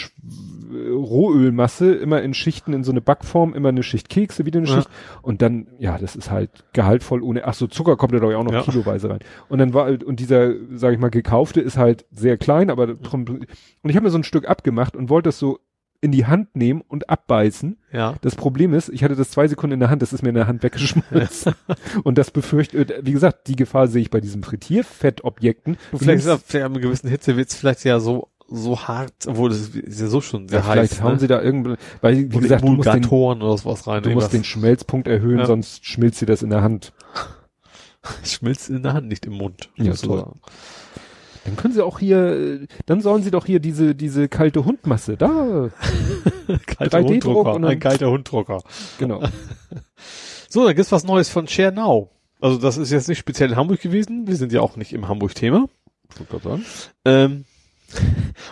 Rohölmasse 0.71 1.93
immer 1.93 2.21
in 2.21 2.33
Schichten 2.33 2.73
in 2.73 2.83
so 2.83 2.91
eine 2.91 3.01
Backform, 3.01 3.53
immer 3.53 3.69
eine 3.69 3.83
Schicht 3.83 4.09
Kekse, 4.09 4.45
wieder 4.45 4.59
eine 4.59 4.67
Ja. 4.67 4.75
Schicht. 4.75 4.89
Und 5.21 5.41
dann, 5.41 5.67
ja, 5.79 5.97
das 5.97 6.15
ist 6.15 6.31
halt 6.31 6.63
gehaltvoll 6.73 7.21
ohne, 7.21 7.45
ach 7.45 7.53
so, 7.53 7.67
Zucker 7.67 7.97
kommt 7.97 8.13
da 8.13 8.19
doch 8.19 8.33
auch 8.33 8.43
noch 8.43 8.53
Ja. 8.53 8.61
kiloweise 8.63 9.09
rein. 9.09 9.19
Und 9.49 9.59
dann 9.59 9.73
war, 9.73 9.87
und 10.05 10.19
dieser, 10.19 10.53
sag 10.73 10.93
ich 10.93 10.99
mal, 10.99 11.09
gekaufte 11.09 11.61
ist 11.61 11.77
halt 11.77 12.05
sehr 12.11 12.37
klein, 12.37 12.69
aber, 12.69 12.87
drum- 12.87 13.25
und 13.27 13.89
ich 13.89 13.95
habe 13.95 14.05
mir 14.05 14.11
so 14.11 14.17
ein 14.17 14.23
Stück 14.23 14.47
abgemacht 14.47 14.95
und 14.95 15.09
wollte 15.09 15.29
das 15.29 15.39
so 15.39 15.59
in 16.03 16.11
die 16.11 16.25
Hand 16.25 16.55
nehmen 16.55 16.81
und 16.87 17.11
abbeißen. 17.11 17.77
Ja. 17.93 18.15
Das 18.21 18.35
Problem 18.35 18.73
ist, 18.73 18.89
ich 18.89 19.03
hatte 19.03 19.15
das 19.15 19.29
zwei 19.29 19.47
Sekunden 19.47 19.75
in 19.75 19.79
der 19.81 19.91
Hand, 19.91 20.01
das 20.01 20.13
ist 20.13 20.23
mir 20.23 20.29
in 20.29 20.35
der 20.35 20.47
Hand 20.47 20.63
weggeschmolzen. 20.63 21.53
und 22.03 22.17
das 22.17 22.31
befürchtet, 22.31 22.91
wie 23.03 23.11
gesagt, 23.11 23.47
die 23.47 23.55
Gefahr 23.55 23.87
sehe 23.87 24.01
ich 24.01 24.09
bei 24.09 24.19
diesen 24.19 24.41
Frittierfettobjekten. 24.41 25.77
Du 25.91 25.97
Vielleicht 25.99 26.21
ist 26.21 26.25
er 26.25 26.39
vielleicht 26.39 26.65
einem 26.65 26.81
gewissen 26.81 27.07
Hitze 27.07 27.37
wird's 27.37 27.55
vielleicht 27.55 27.83
ja 27.83 27.99
so 27.99 28.29
so 28.51 28.79
hart, 28.79 29.13
obwohl 29.27 29.49
das 29.49 29.69
ist 29.69 30.01
ja 30.01 30.07
so 30.07 30.21
schon 30.21 30.47
sehr 30.47 30.59
ja, 30.59 30.63
vielleicht 30.63 30.93
heiß. 30.93 31.01
hauen 31.01 31.13
ne? 31.13 31.19
sie 31.19 31.27
da 31.27 31.41
irgendwie, 31.41 31.75
weil, 32.01 32.17
wie 32.17 32.35
Oder 32.35 32.41
gesagt, 32.41 32.63
du 32.63 32.71
musst 32.71 32.93
den, 32.93 33.05
oder 33.05 33.57
sowas 33.57 33.87
rein. 33.87 34.03
du 34.03 34.09
musst 34.11 34.33
den 34.33 34.43
Schmelzpunkt 34.43 35.07
erhöhen, 35.07 35.39
Ja. 35.39 35.45
sonst 35.45 35.85
schmilzt 35.85 36.21
dir 36.21 36.25
das 36.25 36.43
in 36.43 36.49
der 36.49 36.61
Hand. 36.61 36.93
schmilzt 38.23 38.69
in 38.69 38.83
der 38.83 38.93
Hand, 38.93 39.07
nicht 39.07 39.25
im 39.25 39.33
Mund. 39.33 39.69
Ja, 39.77 39.93
sozusagen. 39.93 40.41
Dann 41.45 41.55
können 41.55 41.73
sie 41.73 41.83
auch 41.83 41.97
hier, 41.97 42.67
dann 42.85 43.01
sollen 43.01 43.23
sie 43.23 43.31
doch 43.31 43.45
hier 43.45 43.59
diese, 43.59 43.95
diese 43.95 44.27
kalte 44.27 44.63
Hundmasse, 44.65 45.17
da, 45.17 45.69
Kalter 46.67 46.99
3D-Druck 46.99 47.47
Hunddrucker, 47.47 47.67
ein 47.67 47.79
kalter 47.79 48.11
Hunddrucker. 48.11 48.61
genau. 48.97 49.23
So, 50.49 50.65
dann 50.65 50.75
gibt's 50.75 50.91
was 50.91 51.05
Neues 51.05 51.29
von 51.29 51.47
Share 51.47 51.71
Now. 51.71 52.09
Also 52.41 52.57
das 52.57 52.75
ist 52.75 52.91
jetzt 52.91 53.07
nicht 53.07 53.19
speziell 53.19 53.51
in 53.51 53.55
Hamburg 53.55 53.79
gewesen. 53.79 54.27
Wir 54.27 54.35
sind 54.35 54.51
ja 54.51 54.59
auch 54.59 54.75
nicht 54.75 54.91
im 54.91 55.07
Hamburg-Thema. 55.07 55.69
Ähm, 57.05 57.45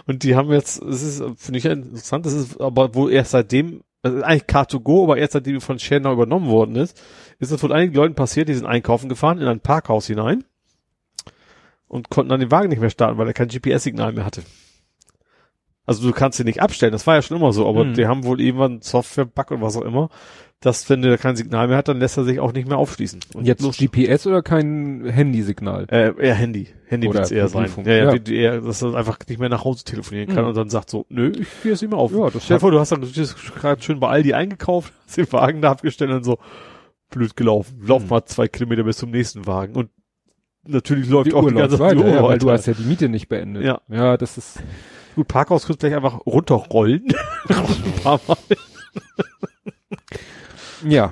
und 0.06 0.24
die 0.24 0.36
haben 0.36 0.52
jetzt, 0.52 0.82
es 0.82 1.02
ist, 1.02 1.24
finde 1.38 1.58
ich 1.58 1.64
ja 1.64 1.72
interessant, 1.72 2.26
das 2.26 2.34
ist 2.34 2.60
aber 2.60 2.96
wohl 2.96 3.12
erst 3.12 3.32
seitdem, 3.32 3.84
also 4.02 4.22
eigentlich 4.22 4.44
Car2Go, 4.44 5.04
aber 5.04 5.18
erst 5.18 5.34
seitdem 5.34 5.62
von 5.62 5.78
Now 5.78 6.14
übernommen 6.14 6.50
worden 6.50 6.76
ist, 6.76 7.02
ist 7.40 7.52
das 7.52 7.62
wohl 7.64 7.74
einigen 7.74 7.94
Leuten 7.96 8.16
passiert, 8.16 8.50
die 8.50 8.54
sind 8.54 8.66
einkaufen 8.66 9.10
gefahren 9.10 9.40
in 9.40 9.48
ein 9.48 9.60
Parkhaus 9.60 10.08
hinein 10.08 10.44
und 11.88 12.10
konnten 12.10 12.30
dann 12.30 12.40
den 12.40 12.52
Wagen 12.52 12.70
nicht 12.70 12.82
mehr 12.82 12.90
starten, 12.90 13.18
weil 13.18 13.28
er 13.28 13.34
kein 13.34 13.50
GPS-Signal 13.50 14.14
mehr 14.14 14.26
hatte. 14.26 14.44
Also 15.86 16.08
du 16.08 16.14
kannst 16.14 16.40
ihn 16.40 16.46
nicht 16.46 16.62
abstellen, 16.62 16.92
das 16.92 17.08
war 17.08 17.16
ja 17.16 17.22
schon 17.24 17.38
immer 17.38 17.52
so, 17.52 17.68
aber 17.68 17.82
Hm. 17.82 17.94
die 17.96 18.06
haben 18.06 18.24
wohl 18.24 18.40
irgendwann 18.40 18.82
Software-Bug 18.82 19.52
oder 19.52 19.62
was 19.62 19.76
auch 19.76 19.82
immer, 19.82 20.10
dass 20.62 20.90
wenn 20.90 21.02
der 21.02 21.18
kein 21.18 21.36
Signal 21.38 21.68
mehr 21.70 21.78
hat, 21.78 21.88
dann 21.88 22.00
lässt 22.00 22.18
er 22.18 22.26
sich 22.26 22.40
auch 22.42 22.52
nicht 22.52 22.68
mehr 22.68 22.78
aufschließen. 22.78 23.22
Und 23.34 23.46
Jetzt 23.46 23.62
los- 23.62 23.78
GPS 23.78 24.28
oder 24.28 24.42
kein 24.42 25.06
Handysignal? 25.06 25.86
äh, 25.90 26.12
eher 26.20 26.36
Handy. 26.36 26.68
Handy 26.88 27.08
Oder 27.08 27.20
wird's 27.20 27.32
eher 27.32 27.48
sein. 27.48 27.70
Ja, 27.86 27.92
ja, 27.92 28.04
Ja. 28.06 28.12
Wird 28.14 28.30
eher, 28.30 28.60
dass 28.62 28.82
er 28.82 28.94
einfach 28.96 29.18
nicht 29.30 29.40
mehr 29.40 29.48
nach 29.50 29.64
Hause 29.64 29.84
telefonieren 29.86 30.28
kann 30.28 30.44
Mhm. 30.44 30.50
und 30.50 30.58
dann 30.58 30.70
sagt 30.70 30.90
so, 30.90 31.06
nö, 31.10 31.30
ich 31.32 31.48
gehe 31.64 31.72
jetzt 31.72 31.82
nicht 31.82 31.92
mehr 31.92 32.00
auf. 32.00 32.12
Ja, 32.12 32.30
das 32.30 32.44
Stell 32.44 32.60
vor, 32.60 32.72
du 32.72 32.80
hast 32.80 32.92
dann 32.92 33.02
gerade 33.60 33.82
schön 33.82 34.00
bei 34.02 34.10
Aldi 34.10 34.34
eingekauft, 34.34 34.92
hast 35.08 35.18
den 35.18 35.32
Wagen 35.32 35.62
da 35.62 35.72
abgestellt 35.72 36.12
und 36.12 36.24
so, 36.26 36.40
blöd 37.10 37.36
gelaufen. 37.38 37.82
Lauf 37.88 38.04
Mhm. 38.04 38.10
mal 38.10 38.26
zwei 38.26 38.48
Kilometer 38.50 38.84
bis 38.84 38.98
zum 38.98 39.12
nächsten 39.12 39.48
Wagen 39.48 39.76
und 39.76 39.90
natürlich 40.68 41.08
läuft 41.08 41.28
Die 41.32 41.34
auch 41.36 41.44
Uhr 41.44 41.52
die 41.52 41.56
ganze 41.56 41.82
Uhr 41.82 42.06
ja, 42.08 42.22
weil 42.22 42.38
du 42.38 42.52
hast 42.52 42.66
ja 42.66 42.74
die 42.74 42.84
Miete 42.84 43.08
nicht 43.08 43.30
beendet. 43.30 43.64
Ja. 43.64 43.80
Ja, 43.88 44.18
das 44.18 44.38
ist, 44.38 44.62
Gut, 45.16 45.28
Parkhaus 45.30 45.66
kannst 45.66 45.82
du 45.82 45.88
gleich 45.88 45.96
einfach 45.96 46.26
runterrollen. 46.26 47.06
Ein 47.48 48.02
paar 48.04 48.20
Mal. 48.28 48.38
ja. 50.88 51.12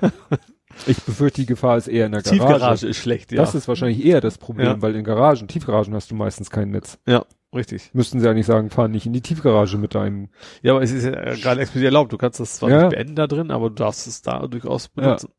Ich 0.85 1.01
befürchte, 1.03 1.41
die 1.41 1.47
Gefahr 1.47 1.77
ist 1.77 1.87
eher 1.87 2.05
in 2.05 2.11
der 2.11 2.21
Garage. 2.21 2.37
Tiefgarage 2.39 2.87
ist 2.87 2.97
schlecht, 2.97 3.31
ja. 3.31 3.37
Das 3.37 3.55
ist 3.55 3.67
wahrscheinlich 3.67 4.05
eher 4.05 4.21
das 4.21 4.37
Problem, 4.37 4.67
Ja. 4.67 4.81
weil 4.81 4.95
in 4.95 5.03
Garagen, 5.03 5.47
Tiefgaragen 5.47 5.93
hast 5.95 6.11
du 6.11 6.15
meistens 6.15 6.49
kein 6.51 6.69
Netz. 6.69 6.99
ja, 7.07 7.25
richtig. 7.55 7.89
Müssten 7.93 8.19
sie 8.19 8.29
eigentlich 8.29 8.45
sagen, 8.45 8.69
fahr 8.69 8.87
nicht 8.87 9.05
in 9.07 9.13
die 9.13 9.21
Tiefgarage 9.21 9.77
mit 9.77 9.95
deinem, 9.95 10.29
Ja, 10.61 10.73
aber 10.73 10.83
es 10.83 10.91
ist 10.91 11.05
ja 11.05 11.11
gerade 11.11 11.61
explizit 11.61 11.85
erlaubt. 11.85 12.11
Du 12.13 12.17
kannst 12.17 12.39
das 12.39 12.57
zwar 12.57 12.69
Ja. 12.69 12.81
nicht 12.83 12.89
beenden 12.91 13.15
da 13.15 13.25
drin, 13.25 13.49
aber 13.49 13.69
du 13.69 13.75
darfst 13.75 14.05
es 14.05 14.21
da 14.21 14.45
durchaus 14.47 14.89
benutzen. 14.89 15.29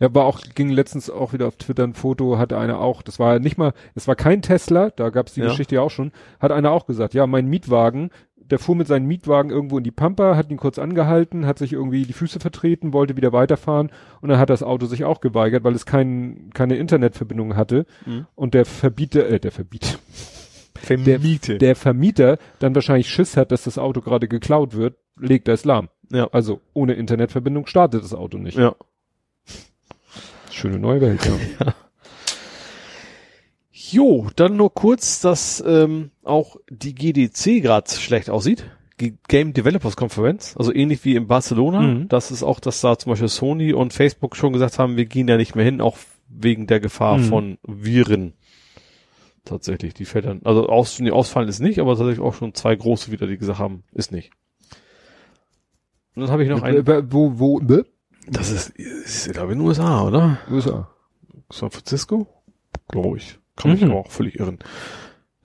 ja, 0.00 0.14
war 0.14 0.24
auch, 0.24 0.40
ging 0.54 0.70
letztens 0.70 1.10
auch 1.10 1.32
wieder 1.34 1.46
auf 1.46 1.56
Twitter 1.56 1.84
ein 1.84 1.92
Foto, 1.94 2.38
hatte 2.38 2.56
einer 2.56 2.80
auch, 2.80 3.02
das 3.02 3.18
war 3.18 3.38
nicht 3.40 3.58
mal, 3.58 3.72
es 3.94 4.08
war 4.08 4.16
kein 4.16 4.40
Tesla, 4.42 4.90
da 4.90 5.10
gab 5.10 5.26
es 5.26 5.34
die 5.34 5.40
Ja. 5.40 5.48
Geschichte 5.48 5.74
ja 5.76 5.82
auch 5.82 5.90
schon, 5.90 6.12
hat 6.40 6.52
einer 6.52 6.70
auch 6.70 6.86
gesagt, 6.86 7.12
ja, 7.14 7.26
mein 7.26 7.46
Mietwagen, 7.48 8.10
der 8.50 8.58
fuhr 8.58 8.74
mit 8.76 8.86
seinem 8.86 9.06
Mietwagen 9.06 9.50
irgendwo 9.50 9.78
in 9.78 9.84
die 9.84 9.90
Pampa, 9.90 10.36
hat 10.36 10.50
ihn 10.50 10.56
kurz 10.56 10.78
angehalten, 10.78 11.46
hat 11.46 11.58
sich 11.58 11.72
irgendwie 11.72 12.04
die 12.04 12.12
Füße 12.12 12.40
vertreten, 12.40 12.92
wollte 12.92 13.16
wieder 13.16 13.32
weiterfahren 13.32 13.90
und 14.20 14.28
dann 14.28 14.38
hat 14.38 14.50
das 14.50 14.62
Auto 14.62 14.86
sich 14.86 15.04
auch 15.04 15.20
geweigert, 15.20 15.64
weil 15.64 15.74
es 15.74 15.86
kein, 15.86 16.50
keine 16.54 16.76
Internetverbindung 16.76 17.56
hatte 17.56 17.86
Mhm. 18.06 18.26
und 18.34 18.54
der 18.54 18.64
Verbieter, 18.64 19.28
äh, 19.28 19.38
der 19.40 19.52
Verbieter, 19.52 19.98
Vermiete. 20.74 21.58
der 21.58 21.76
Vermieter 21.76 22.38
dann 22.58 22.74
wahrscheinlich 22.74 23.08
Schiss 23.10 23.36
hat, 23.36 23.52
dass 23.52 23.64
das 23.64 23.78
Auto 23.78 24.00
gerade 24.00 24.28
geklaut 24.28 24.74
wird, 24.74 24.96
legt 25.20 25.48
er 25.48 25.54
es 25.54 25.64
lahm. 25.64 25.88
Ja. 26.10 26.28
Also 26.32 26.60
ohne 26.72 26.94
Internetverbindung 26.94 27.66
startet 27.66 28.02
das 28.02 28.14
Auto 28.14 28.38
nicht. 28.38 28.56
ja. 28.56 28.74
Schöne 30.50 30.78
neue 30.78 31.00
Welt, 31.00 31.24
ja. 31.26 31.74
Jo, 33.90 34.26
dann 34.36 34.56
nur 34.56 34.72
kurz, 34.74 35.20
dass 35.20 35.62
ähm, 35.66 36.10
auch 36.24 36.56
die 36.68 36.94
GDC 36.94 37.62
gerade 37.62 37.90
schlecht 37.90 38.30
aussieht. 38.30 38.64
Game 39.28 39.52
Developers 39.52 39.96
Conference, 39.96 40.56
also 40.56 40.74
ähnlich 40.74 41.04
wie 41.04 41.14
in 41.14 41.28
Barcelona. 41.28 41.80
Mhm. 41.80 42.08
Das 42.08 42.32
ist 42.32 42.42
auch, 42.42 42.58
dass 42.58 42.80
da 42.80 42.98
zum 42.98 43.10
Beispiel 43.10 43.28
Sony 43.28 43.72
und 43.72 43.92
Facebook 43.92 44.34
schon 44.34 44.52
gesagt 44.52 44.80
haben, 44.80 44.96
wir 44.96 45.06
gehen 45.06 45.28
da 45.28 45.36
nicht 45.36 45.54
mehr 45.54 45.64
hin, 45.64 45.80
auch 45.80 45.96
wegen 46.28 46.66
der 46.66 46.80
Gefahr 46.80 47.18
Mhm. 47.18 47.24
von 47.24 47.58
Viren. 47.62 48.32
Tatsächlich, 49.44 49.94
die 49.94 50.04
fällt 50.04 50.26
dann, 50.26 50.40
also 50.44 50.68
aus, 50.68 50.98
nee, 50.98 51.12
ausfallen 51.12 51.48
ist 51.48 51.60
nicht, 51.60 51.78
aber 51.78 51.92
tatsächlich 51.96 52.18
auch 52.20 52.34
schon 52.34 52.54
zwei 52.54 52.74
große 52.74 53.12
wieder, 53.12 53.28
die 53.28 53.38
gesagt 53.38 53.60
haben, 53.60 53.84
ist 53.92 54.10
nicht. 54.12 54.30
Und 56.16 56.22
dann 56.22 56.30
habe 56.32 56.42
ich 56.42 56.50
noch 56.50 56.62
einen, 56.62 56.84
Äh, 56.84 57.02
wo, 57.12 57.38
wo, 57.38 57.60
wo, 57.62 57.82
das 58.26 58.50
ist, 58.50 58.70
ist 58.70 59.30
glaube 59.32 59.48
ich 59.48 59.52
in 59.52 59.58
den 59.60 59.68
USA, 59.68 60.02
oder? 60.02 60.38
USA. 60.50 60.90
San 61.50 61.70
Francisco? 61.70 62.26
Glaube 62.88 63.18
ich. 63.18 63.38
Kann 63.58 63.72
mich 63.72 63.82
Mhm. 63.82 63.90
aber 63.90 64.00
auch 64.00 64.10
völlig 64.10 64.38
irren. 64.38 64.58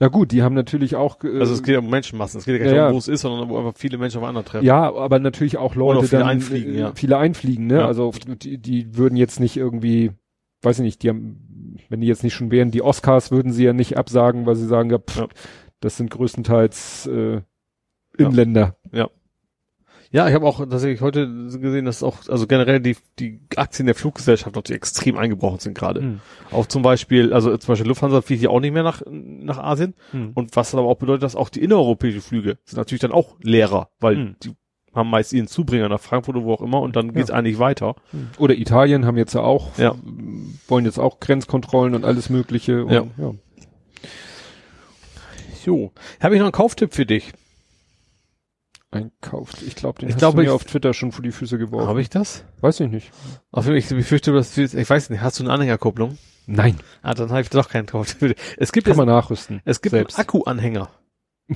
Ja 0.00 0.08
gut, 0.08 0.32
die 0.32 0.42
haben 0.42 0.54
natürlich 0.54 0.96
auch, 0.96 1.22
äh, 1.22 1.38
Also 1.40 1.54
es 1.54 1.62
geht 1.62 1.74
ja 1.74 1.78
um 1.78 1.88
Menschenmassen. 1.88 2.38
Es 2.38 2.44
geht 2.46 2.54
ja 2.54 2.58
gar 2.58 2.64
nicht 2.66 2.76
Ja, 2.76 2.86
ja. 2.88 2.92
wo 2.92 2.98
es 2.98 3.08
ist, 3.08 3.20
sondern 3.20 3.48
wo 3.48 3.58
einfach 3.58 3.74
viele 3.76 3.96
Menschen 3.98 4.18
aufeinander 4.18 4.44
treffen. 4.44 4.64
ja, 4.66 4.92
aber 4.92 5.18
natürlich 5.20 5.56
auch 5.56 5.74
Leute, 5.76 6.00
Oder 6.00 6.08
viele 6.08 6.20
dann, 6.20 6.28
einfliegen, 6.30 6.74
äh, 6.74 6.78
ja. 6.78 6.92
viele 6.94 7.16
einfliegen, 7.16 7.66
ne? 7.68 7.74
Ja. 7.78 7.86
Also 7.86 8.12
die, 8.42 8.58
die 8.58 8.96
würden 8.96 9.16
jetzt 9.16 9.38
nicht 9.40 9.56
irgendwie, 9.56 10.10
weiß 10.62 10.78
ich 10.80 10.84
nicht, 10.84 11.02
die 11.04 11.10
haben, 11.10 11.76
wenn 11.88 12.00
die 12.00 12.06
jetzt 12.08 12.24
nicht 12.24 12.34
schon 12.34 12.50
wären, 12.50 12.70
die 12.72 12.82
Oscars 12.82 13.30
würden 13.30 13.52
sie 13.52 13.64
ja 13.64 13.72
nicht 13.72 13.96
absagen, 13.96 14.46
weil 14.46 14.56
sie 14.56 14.66
sagen, 14.66 14.90
ja, 14.90 14.98
pff, 14.98 15.26
das 15.80 15.96
sind 15.96 16.10
größtenteils 16.10 17.06
äh, 17.06 17.40
Inländer. 18.18 18.76
Ja, 18.92 19.08
ich 20.28 20.34
habe 20.34 20.46
auch 20.46 20.58
tatsächlich 20.60 21.00
heute 21.00 21.26
gesehen, 21.26 21.86
dass 21.86 22.04
auch, 22.04 22.28
also 22.28 22.46
generell 22.46 22.78
die, 22.78 22.96
die 23.18 23.40
Aktien 23.56 23.86
der 23.86 23.96
Fluggesellschaft 23.96 24.54
natürlich 24.54 24.76
extrem 24.76 25.16
eingebrochen 25.18 25.58
sind 25.58 25.76
gerade. 25.76 26.00
Hm. 26.00 26.20
Auch 26.52 26.66
zum 26.66 26.82
Beispiel, 26.82 27.32
also 27.32 27.56
zum 27.56 27.72
Beispiel 27.72 27.88
Lufthansa 27.88 28.22
fliegt 28.22 28.42
ja 28.42 28.50
auch 28.50 28.60
nicht 28.60 28.72
mehr 28.72 28.84
nach, 28.84 29.02
nach 29.10 29.58
Asien. 29.58 29.94
Hm. 30.12 30.30
Und 30.34 30.54
was 30.54 30.70
dann 30.70 30.78
aber 30.78 30.88
auch 30.88 30.98
bedeutet, 30.98 31.24
dass 31.24 31.34
auch 31.34 31.48
die 31.48 31.62
innereuropäischen 31.64 32.20
Flüge 32.20 32.58
sind 32.64 32.76
natürlich 32.76 33.00
dann 33.00 33.10
auch 33.10 33.34
leerer, 33.42 33.88
weil 33.98 34.14
Hm. 34.16 34.36
die 34.42 34.52
haben 34.94 35.10
meist 35.10 35.32
ihren 35.32 35.48
Zubringer 35.48 35.88
nach 35.88 35.98
Frankfurt 35.98 36.36
oder 36.36 36.44
wo 36.44 36.52
auch 36.54 36.62
immer 36.62 36.80
und 36.80 36.94
dann 36.94 37.12
geht's 37.12 37.32
eigentlich 37.32 37.58
weiter. 37.58 37.96
Oder 38.38 38.54
Italien 38.54 39.06
haben 39.06 39.16
jetzt 39.16 39.34
ja 39.34 39.40
auch, 39.40 39.76
Ja. 39.76 39.96
wollen 40.68 40.84
jetzt 40.84 40.98
auch 41.00 41.18
Grenzkontrollen 41.18 41.96
und 41.96 42.04
alles 42.04 42.30
Mögliche. 42.30 42.84
Und, 42.84 42.92
Ja. 42.92 43.04
ja. 43.18 43.34
Jo. 45.64 45.90
Habe 46.20 46.34
ich 46.34 46.38
noch 46.38 46.46
einen 46.46 46.52
Kauftipp 46.52 46.94
für 46.94 47.06
dich? 47.06 47.32
Einkauft. 48.94 49.62
Ich 49.62 49.74
glaube, 49.74 50.00
den 50.00 50.08
Ich 50.08 50.14
hast 50.14 50.20
glaube, 50.20 50.36
du 50.36 50.42
mir 50.42 50.48
ich- 50.48 50.54
auf 50.54 50.64
Twitter 50.64 50.94
schon 50.94 51.12
vor 51.12 51.22
die 51.22 51.32
Füße 51.32 51.58
geworfen. 51.58 51.88
Habe 51.88 52.00
ich 52.00 52.10
das? 52.10 52.44
Weiß 52.60 52.80
ich 52.80 52.88
nicht. 52.90 53.10
Auf 53.50 53.64
jeden 53.66 53.74
Fall, 53.74 53.76
ich 53.78 53.88
befürchte, 53.88 54.32
dass 54.32 54.54
du, 54.54 54.62
ich 54.62 54.90
weiß 54.90 55.10
nicht, 55.10 55.20
hast 55.20 55.38
du 55.38 55.44
eine 55.44 55.52
Anhängerkupplung? 55.52 56.16
Nein. 56.46 56.76
Ah, 57.02 57.14
dann 57.14 57.30
habe 57.30 57.40
ich 57.40 57.50
doch 57.50 57.68
keinen 57.68 57.86
dich. 57.86 58.16
Es 58.56 58.72
gibt, 58.72 58.84
Kann 58.86 58.92
es, 58.92 58.96
man 58.98 59.06
nachrüsten. 59.08 59.60
es 59.64 59.80
gibt 59.80 59.92
selbst. 59.92 60.16
einen 60.16 60.22
Akkuanhänger. 60.22 60.88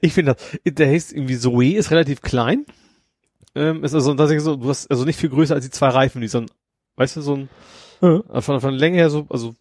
ich 0.00 0.12
finde 0.12 0.34
das, 0.34 0.74
der 0.74 0.88
heißt 0.88 1.12
irgendwie 1.12 1.38
Zoe, 1.38 1.74
ist 1.76 1.90
relativ 1.90 2.20
klein. 2.22 2.66
Ähm, 3.54 3.84
ist 3.84 3.94
also 3.94 4.14
tatsächlich 4.14 4.44
so, 4.44 4.56
du 4.56 4.68
hast 4.68 4.90
also 4.90 5.04
nicht 5.04 5.18
viel 5.18 5.28
größer 5.30 5.54
als 5.54 5.64
die 5.64 5.70
zwei 5.70 5.88
Reifen, 5.88 6.20
die 6.20 6.28
so 6.28 6.38
ein, 6.38 6.46
weißt 6.96 7.16
du, 7.16 7.20
so 7.22 7.36
ein, 7.36 7.48
Ja. 8.00 8.22
von, 8.40 8.60
von 8.60 8.70
der 8.72 8.78
Länge 8.80 8.96
her 8.96 9.10
so, 9.10 9.26
also 9.28 9.54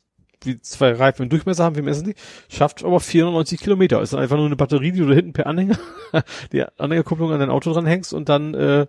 wie 0.43 0.59
zwei 0.61 0.93
Reifen 0.93 1.23
im 1.23 1.29
Durchmesser 1.29 1.63
haben, 1.63 1.75
wir 1.75 1.83
messen 1.83 2.05
die, 2.05 2.15
schafft 2.49 2.83
aber 2.83 2.99
490 2.99 3.61
Kilometer. 3.61 4.01
Ist 4.01 4.13
dann 4.13 4.19
einfach 4.19 4.37
nur 4.37 4.45
eine 4.45 4.55
Batterie, 4.55 4.91
die 4.91 4.99
du 4.99 5.13
hinten 5.13 5.33
per 5.33 5.47
Anhänger, 5.47 5.77
die 6.51 6.63
Anhängerkupplung 6.77 7.31
an 7.31 7.39
dein 7.39 7.49
Auto 7.49 7.71
dranhängst 7.73 8.13
und 8.13 8.29
dann, 8.29 8.53
äh, 8.53 8.87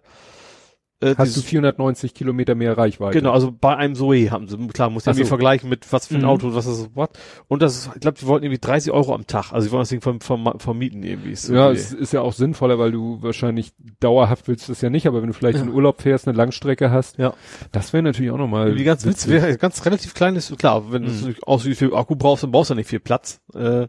äh, 1.03 1.09
Hast 1.19 1.19
du 1.19 1.41
dieses- 1.41 1.45
490 1.45 2.15
Kilometer 2.15 2.55
mehr 2.55 2.79
Reichweite. 2.79 3.19
Genau, 3.19 3.33
also 3.33 3.53
bei 3.53 3.77
einem 3.77 3.95
Zoe 3.95 4.31
haben 4.31 4.49
sie, 4.49 4.57
klar, 4.69 4.89
muss 4.91 5.03
Ach 5.05 5.09
irgendwie 5.09 5.25
so. 5.25 5.29
vergleichen 5.29 5.69
mit 5.69 5.93
was 5.93 6.07
für 6.07 6.15
ein 6.15 6.21
Mhm. 6.23 6.27
Auto, 6.29 6.55
was 6.55 6.65
das 6.67 6.79
so 6.79 6.87
was. 6.95 7.09
Und 7.49 7.61
das 7.63 7.77
ist, 7.77 7.91
ich 7.95 8.01
glaube, 8.01 8.19
die 8.21 8.27
wollten 8.27 8.45
irgendwie 8.47 8.61
30 8.61 8.93
Euro 8.93 9.15
am 9.15 9.27
Tag. 9.27 9.53
Also 9.53 9.67
die 9.69 9.73
wollen 9.73 9.83
das 9.83 9.89
Ding 9.91 10.01
verm, 10.01 10.21
verm, 10.21 10.51
vermieten 10.59 11.03
irgendwie. 11.03 11.33
Ist 11.33 11.47
so 11.47 11.55
Ja, 11.55 11.71
es 11.71 11.93
ist 11.93 12.13
ja 12.13 12.21
auch 12.23 12.33
sinnvoller, 12.33 12.79
weil 12.79 12.93
du 12.93 13.23
wahrscheinlich 13.23 13.73
dauerhaft 14.01 14.49
willst 14.49 14.69
du 14.69 14.73
es 14.73 14.81
ja 14.81 14.91
nicht, 14.91 15.07
aber 15.07 15.21
wenn 15.21 15.29
du 15.29 15.35
vielleicht 15.35 15.59
in 15.59 15.69
Urlaub 15.69 16.01
fährst, 16.03 16.27
eine 16.27 16.37
Langstrecke 16.37 16.91
hast, 16.91 17.19
Ja. 17.19 17.35
das 17.73 17.93
wäre 17.93 18.03
natürlich 18.03 18.31
auch 18.31 18.39
nochmal 18.39 18.77
Wie 18.77 18.85
ganz 18.85 19.05
witzig, 19.05 19.31
wäre 19.31 19.57
ganz 19.59 19.85
relativ 19.85 20.15
klein 20.15 20.37
ist, 20.37 20.57
klar, 20.59 20.93
wenn 20.93 21.03
du 21.05 21.11
Mhm. 21.11 21.35
aussieht, 21.43 21.73
wie 21.73 21.75
viel 21.77 21.95
Akku 21.95 22.17
brauchst, 22.17 22.43
dann 22.45 22.53
brauchst 22.53 22.71
du 22.71 22.75
nicht 22.75 22.89
viel 22.89 23.01
Platz. 23.01 23.41
Äh, 23.55 23.89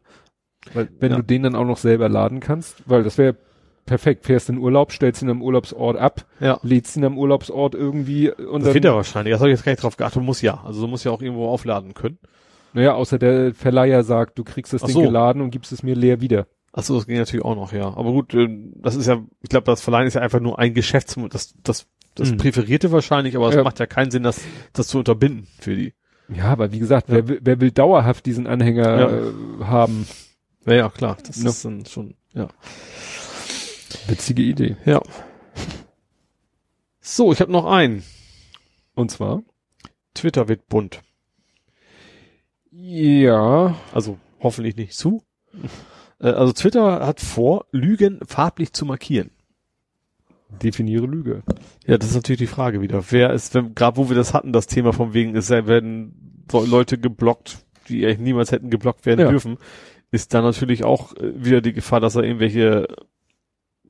weil, 0.74 0.90
wenn 1.00 1.11
ja. 1.11 1.17
du 1.17 1.24
den 1.24 1.43
dann 1.43 1.56
auch 1.56 1.66
noch 1.66 1.77
selber 1.77 2.08
laden 2.09 2.40
kannst, 2.40 2.83
weil 2.85 3.03
das 3.03 3.17
wäre 3.17 3.35
perfekt. 3.85 4.25
Fährst 4.25 4.49
in 4.49 4.57
Urlaub, 4.57 4.91
stellst 4.91 5.21
ihn 5.21 5.29
am 5.29 5.41
Urlaubsort 5.41 5.97
ab, 5.97 6.25
ja. 6.39 6.59
lädst 6.63 6.95
ihn 6.97 7.05
am 7.05 7.17
Urlaubsort 7.17 7.75
irgendwie 7.75 8.31
und 8.31 8.65
Das 8.65 8.73
geht 8.73 8.85
ja 8.85 8.95
wahrscheinlich. 8.95 9.31
Das 9.33 9.41
habe 9.41 9.49
ich 9.51 9.57
jetzt 9.57 9.65
gar 9.65 9.71
nicht 9.71 9.83
drauf 9.83 9.97
geachtet. 9.97 10.21
Muss 10.23 10.41
ja. 10.41 10.61
Also 10.63 10.81
du 10.81 10.87
musst 10.87 11.05
ja 11.05 11.11
auch 11.11 11.21
irgendwo 11.21 11.47
aufladen 11.49 11.93
können. 11.93 12.17
naja, 12.73 12.93
außer 12.95 13.19
der 13.19 13.53
Verleiher 13.53 14.03
sagt, 14.03 14.37
du 14.39 14.43
kriegst 14.43 14.73
das 14.73 14.83
Ach 14.83 14.87
Ding 14.87 14.95
so. 14.95 15.01
geladen 15.01 15.41
und 15.41 15.51
gibst 15.51 15.71
es 15.71 15.83
mir 15.83 15.95
leer 15.95 16.21
wieder. 16.21 16.47
Ach 16.75 16.81
so, 16.83 16.95
das 16.95 17.05
ging 17.05 17.17
natürlich 17.19 17.45
auch 17.45 17.55
noch, 17.55 17.71
ja. 17.71 17.85
Aber 17.95 18.11
gut, 18.11 18.33
äh, 18.33 18.47
das 18.81 18.95
ist 18.95 19.05
ja, 19.07 19.21
ich 19.43 19.49
glaube, 19.49 19.65
das 19.65 19.81
Verleihen 19.81 20.07
ist 20.07 20.15
ja 20.15 20.21
einfach 20.21 20.39
nur 20.39 20.57
ein 20.57 20.73
Geschäftsmodell, 20.73 21.29
das, 21.29 21.53
das, 21.61 21.85
das 22.15 22.31
Mhm. 22.31 22.37
Präferierte 22.37 22.91
wahrscheinlich, 22.91 23.35
aber 23.35 23.49
es 23.49 23.55
Ja. 23.55 23.63
macht 23.63 23.79
ja 23.79 23.85
keinen 23.85 24.09
Sinn, 24.09 24.23
das, 24.23 24.41
das 24.73 24.87
zu 24.87 24.97
unterbinden 24.97 25.47
für 25.59 25.75
die. 25.75 25.93
Ja, 26.35 26.45
aber 26.45 26.71
wie 26.71 26.79
gesagt, 26.79 27.09
Ja. 27.09 27.15
wer, 27.15 27.27
will- 27.27 27.39
wer 27.43 27.61
will 27.61 27.69
dauerhaft 27.69 28.25
diesen 28.25 28.47
Anhänger 28.47 28.99
Ja. 28.99 29.09
äh, 29.11 29.65
haben? 29.65 30.07
Ja, 30.65 30.73
ja, 30.73 30.89
klar. 30.89 31.17
Das 31.27 31.43
Ja. 31.43 31.49
ist 31.49 31.63
dann 31.65 31.85
schon, 31.85 32.15
ja. 32.33 32.47
Witzige 34.07 34.41
Idee. 34.43 34.75
Ja. 34.85 35.01
So, 37.06 37.33
ich 37.33 37.41
habe 37.41 37.51
noch 37.51 37.65
einen. 37.65 38.01
Und 38.95 39.11
zwar? 39.11 39.43
Twitter 40.14 40.48
wird 40.48 40.69
bunt. 40.69 41.01
Ja, 42.72 43.75
Also 43.93 44.17
hoffentlich 44.40 44.77
nicht 44.77 44.93
zu. 44.93 45.22
Äh, 46.19 46.30
Also 46.30 46.53
Twitter 46.53 47.06
hat 47.06 47.19
vor, 47.19 47.65
Lügen 47.72 48.19
farblich 48.25 48.72
zu 48.72 48.85
markieren. 48.85 49.32
definiere 50.61 51.07
Lüge. 51.07 51.43
Ja, 51.85 51.98
das 51.98 52.09
ist 52.11 52.15
natürlich 52.15 52.40
die 52.40 52.48
Frage 52.48 52.80
wieder. 52.82 53.03
Wer 53.11 53.33
ist, 53.33 53.53
wenn, 53.53 53.75
gerade 53.75 53.98
wo 53.98 54.07
wir 54.07 54.15
das 54.15 54.33
hatten, 54.33 54.53
das 54.53 54.67
Thema 54.67 54.93
von 54.93 55.14
wegen, 55.14 55.35
es 55.35 55.49
werden 55.49 56.45
Leute 56.53 56.98
geblockt, 56.98 57.65
die 57.90 58.06
eigentlich 58.06 58.19
niemals 58.19 58.51
hätten 58.53 58.69
geblockt 58.69 59.06
werden 59.06 59.22
Ja. 59.22 59.30
dürfen, 59.30 59.57
ist 60.11 60.33
da 60.33 60.41
natürlich 60.41 60.83
auch 60.85 61.17
äh, 61.17 61.33
wieder 61.43 61.59
die 61.59 61.73
Gefahr, 61.73 61.99
dass 61.99 62.15
er 62.15 62.23
irgendwelche 62.23 62.88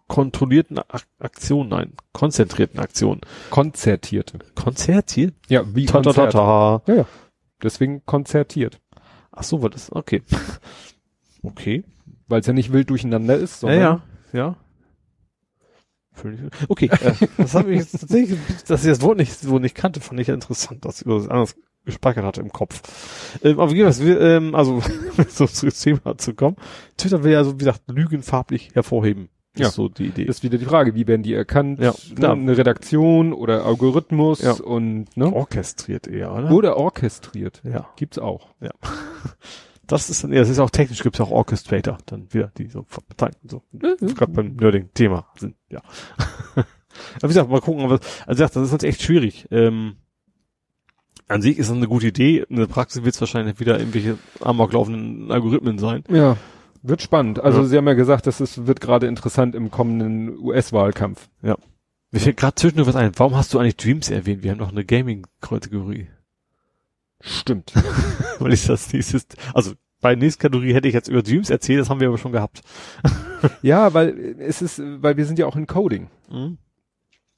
kontrollierten 0.07 0.77
Ak 0.80 1.03
Aktionen, 1.19 1.69
nein, 1.69 1.93
konzentrierten 2.11 2.80
Aktionen. 2.80 3.22
Konzertierte. 3.49 4.40
Konzert 4.56 5.11
hier? 5.11 5.32
Ja, 5.48 5.64
wie 5.73 5.85
Ta 5.85 6.01
ta 6.01 6.14
ta 6.14 6.27
ta. 6.27 7.06
Deswegen 7.61 8.06
konzertiert. 8.06 8.80
Ach 9.32 9.43
so, 9.43 9.61
war 9.61 9.69
das, 9.69 9.91
okay. 9.91 10.22
Okay. 11.45 11.83
Weil 12.27 12.40
es 12.40 12.48
ja 12.48 12.53
nicht 12.53 12.72
wild 12.72 12.90
durcheinander 12.90 13.35
ist, 13.35 13.56
Ja, 13.56 13.59
sondern 13.59 13.80
ja, 13.82 14.01
ja. 14.32 14.56
Völlig- 16.14 16.40
Okay, 16.69 16.90
äh, 17.01 17.14
das 17.38 17.53
habe 17.56 17.73
ich 17.73 17.80
jetzt 17.80 17.99
tatsächlich, 17.99 18.40
dass 18.67 18.83
ich 18.85 18.90
das 18.91 19.01
Wort 19.01 19.17
nicht, 19.17 19.38
so 19.38 19.59
nicht 19.59 19.75
kannte, 19.75 19.99
fand 19.99 20.19
ich 20.19 20.27
ja 20.27 20.33
interessant, 20.35 20.85
dass 20.85 21.01
ich 21.01 21.07
das 21.07 21.27
anders 21.27 21.56
gespeichert 21.85 22.23
hatte 22.23 22.40
im 22.41 22.51
Kopf. 22.53 22.82
Ähm, 23.43 23.59
aber 23.59 23.72
wie 23.72 23.77
gesagt, 23.77 24.06
wir, 24.06 24.22
ähm, 24.22 24.56
also 24.56 24.82
so 25.27 25.48
zu 25.48 25.69
Thema 25.69 26.17
zu 26.17 26.33
kommen, 26.33 26.56
Twitter 26.98 27.23
will 27.23 27.33
ja 27.33 27.43
so, 27.43 27.53
wie 27.56 27.57
gesagt, 27.57 27.82
Lügen 27.88 28.22
farblich 28.23 28.69
hervorheben. 28.73 29.27
Ja. 29.56 29.67
Ist 29.67 29.75
so 29.75 29.88
die 29.88 30.07
Idee. 30.07 30.23
ist 30.23 30.41
wieder 30.41 30.57
die 30.57 30.65
Frage, 30.65 30.95
wie 30.95 31.06
werden 31.07 31.22
die 31.22 31.33
erkannt? 31.33 31.80
Ja, 31.80 31.93
ne, 32.17 32.32
eine 32.32 32.57
Redaktion 32.57 33.33
oder 33.33 33.65
Algorithmus 33.65 34.41
Ja. 34.41 34.53
und 34.53 35.15
ne? 35.15 35.32
orchestriert 35.32 36.07
eher, 36.07 36.33
oder? 36.33 36.51
oder 36.51 36.77
orchestriert. 36.77 37.61
Ja. 37.64 37.88
Gibt's 37.95 38.17
auch. 38.19 38.49
Das 39.85 40.09
ist 40.09 40.23
dann, 40.23 40.32
ja, 40.32 40.40
das 40.40 40.48
ist 40.49 40.59
auch 40.59 40.69
technisch, 40.69 41.03
gibt's 41.03 41.19
auch 41.19 41.30
Orchestrator, 41.30 41.98
dann 42.06 42.33
wieder, 42.33 42.53
die 42.57 42.67
so 42.67 42.85
bezeichnen, 43.09 43.49
so, 43.49 43.64
gerade 43.73 44.32
beim 44.32 44.56
Nerding-Thema 44.56 45.27
sind, 45.38 45.56
ja. 45.69 45.82
Aber 46.56 47.23
wie 47.23 47.27
gesagt, 47.27 47.49
mal 47.49 47.59
gucken, 47.59 47.83
aber, 47.83 47.95
also 47.95 48.09
wie 48.27 48.32
gesagt, 48.32 48.56
das 48.56 48.64
ist 48.64 48.72
halt 48.72 48.83
echt 48.85 49.01
schwierig. 49.01 49.45
Ähm, 49.51 49.98
an 51.27 51.41
sich 51.41 51.57
ist 51.59 51.69
das 51.69 51.75
eine 51.75 51.88
gute 51.90 52.07
Idee, 52.07 52.45
in 52.48 52.56
der 52.56 52.67
Praxis 52.67 53.03
wird 53.03 53.14
es 53.14 53.19
wahrscheinlich 53.19 53.59
wieder 53.59 53.77
irgendwelche 53.77 54.17
amoklaufenden 54.40 55.30
Algorithmen 55.30 55.77
sein. 55.80 56.06
Ja. 56.09 56.38
Wird 56.86 57.02
spannend. 57.02 57.40
Also 57.40 57.62
Ja. 57.62 57.66
Sie 57.66 57.78
haben 57.78 57.88
ja 57.88 57.94
gesagt, 57.94 58.28
das 58.28 58.42
ist, 58.42 58.68
wird 58.68 58.82
gerade 58.82 59.08
interessant 59.08 59.56
im 59.56 59.72
kommenden 59.72 60.38
US-Wahlkampf. 60.38 61.30
Mir 61.42 62.20
fällt 62.20 62.38
gerade 62.38 62.56
zwischendurch 62.56 62.88
was 62.90 62.95
ein. 62.95 63.12
Warum 63.16 63.36
hast 63.36 63.53
du 63.53 63.60
eigentlich 63.60 63.78
Dreams 63.78 64.12
erwähnt? 64.12 64.44
Wir 64.44 64.52
haben 64.52 64.60
doch 64.60 64.72
eine 64.72 64.86
Gaming-Kategorie. 64.86 66.08
Stimmt. 67.22 67.74
Weil 68.40 68.53
ich 68.53 68.66
das 68.68 68.92
nächstes, 68.94 69.26
also 69.53 69.72
bei 70.02 70.14
der 70.16 70.24
nächsten 70.24 70.42
Kategorie 70.42 70.74
hätte 70.74 70.88
ich 70.90 70.94
jetzt 70.94 71.08
über 71.08 71.24
Dreams 71.24 71.50
erzählt, 71.50 71.80
das 71.80 71.90
haben 71.90 72.02
wir 72.02 72.10
aber 72.10 72.18
schon 72.18 72.34
gehabt. 72.34 72.62
ja, 73.62 73.94
weil 73.94 74.36
es 74.40 74.62
ist, 74.62 74.82
weil 75.02 75.16
wir 75.16 75.26
sind 75.26 75.40
ja 75.40 75.45
auch 75.45 75.56
in 75.56 75.66
Coding. 75.66 76.08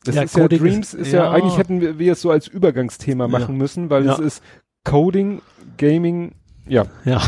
Das 0.03 0.15
Ja, 0.15 0.23
ist 0.23 0.33
Coding 0.33 0.57
ja 0.59 0.65
Dreams 0.71 0.93
ist- 0.95 1.07
ist, 1.07 1.13
ja, 1.13 1.25
ja. 1.25 1.31
eigentlich 1.31 1.57
hätten 1.59 1.79
wir, 1.81 1.99
wir 1.99 2.13
es 2.13 2.21
so 2.21 2.31
als 2.31 2.47
Übergangsthema 2.47 3.25
Ja. 3.25 3.27
machen 3.27 3.55
müssen, 3.57 3.91
weil 3.91 4.05
Ja. 4.05 4.13
es 4.13 4.19
ist 4.19 4.43
Coding, 4.83 5.41
Gaming, 5.77 6.31
ja, 6.67 6.85
Ja. 7.05 7.21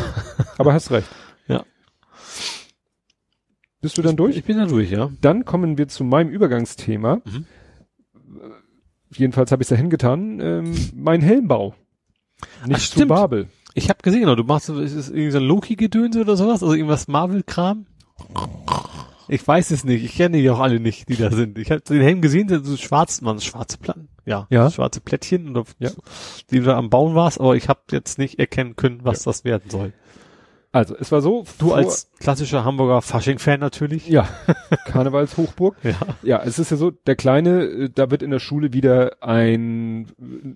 aber 0.57 0.73
hast 0.73 0.89
recht. 0.89 1.07
Ja. 3.77 3.81
Bist 3.81 3.97
du 3.97 4.01
dann 4.01 4.15
durch? 4.15 4.35
Ich 4.37 4.43
bin 4.43 4.57
da 4.57 4.65
durch, 4.65 4.91
ja. 4.91 5.09
Dann 5.21 5.45
kommen 5.45 5.77
wir 5.77 5.87
zu 5.87 6.03
meinem 6.03 6.29
Übergangsthema. 6.29 7.17
Mhm. 7.25 7.45
Äh, 8.15 9.17
Jedenfalls 9.17 9.51
habe 9.51 9.61
ich 9.63 9.65
es 9.65 9.69
da 9.69 9.75
hingetan. 9.75 10.39
Ähm, 10.41 10.73
mein 10.95 11.21
Helmbau. 11.21 11.75
Nicht 12.65 12.75
Ach, 12.75 12.79
zu 12.79 12.85
stimmt. 12.85 13.09
Babel. 13.09 13.47
Ich 13.73 13.89
habe 13.89 13.99
gesehen, 14.01 14.21
genau, 14.21 14.35
du 14.35 14.43
machst, 14.43 14.69
ist 14.69 14.93
es 14.93 15.09
irgendwie 15.09 15.31
so 15.31 15.37
ein 15.37 15.43
Loki-Gedönse 15.45 16.21
oder 16.21 16.35
sowas? 16.35 16.63
Also 16.63 16.73
irgendwas 16.73 17.07
Marvel-Kram? 17.07 17.85
Ich 19.29 19.45
weiß 19.47 19.71
es 19.71 19.83
nicht. 19.83 20.03
Ich 20.03 20.15
kenne 20.15 20.37
die 20.41 20.49
auch 20.49 20.59
alle 20.59 20.79
nicht, 20.79 21.07
die 21.09 21.15
da 21.15 21.29
sind. 21.31 21.57
Ich 21.59 21.69
habe 21.69 21.81
den 21.81 22.01
Helm 22.01 22.21
gesehen, 22.21 22.47
der 22.47 22.63
so 22.63 22.75
schwarz, 22.77 23.21
man 23.21 23.39
schwarze 23.39 23.77
Platten. 23.77 24.07
Ja, 24.25 24.47
Ja. 24.49 24.71
schwarze 24.71 24.99
Plättchen, 25.01 25.49
oder, 25.49 25.63
Ja. 25.79 25.91
die 26.49 26.59
du 26.59 26.63
da 26.65 26.77
am 26.77 26.89
Bauen 26.89 27.13
warst, 27.15 27.39
aber 27.39 27.55
ich 27.55 27.69
habe 27.69 27.81
jetzt 27.91 28.17
nicht 28.17 28.39
erkennen 28.39 28.75
können, 28.75 29.01
was 29.03 29.23
das 29.23 29.43
werden 29.45 29.69
soll. 29.69 29.93
Also, 30.73 30.95
es 30.99 31.11
war 31.11 31.21
so. 31.21 31.45
Du 31.59 31.73
als 31.73 32.11
klassischer 32.19 32.65
Hamburger 32.65 33.01
Fasching-Fan 33.01 33.59
natürlich. 33.59 34.07
Ja, 34.09 34.27
Karnevalshochburg. 34.85 35.75
Ja. 35.83 35.93
Ja, 36.23 36.41
es 36.43 36.59
ist 36.59 36.71
ja 36.71 36.77
so, 36.77 36.91
der 36.91 37.15
Kleine, 37.15 37.63
äh, 37.63 37.89
da 37.93 38.11
wird 38.11 38.21
in 38.21 38.31
der 38.31 38.39
Schule 38.39 38.73
wieder 38.73 39.17
ein, 39.21 40.07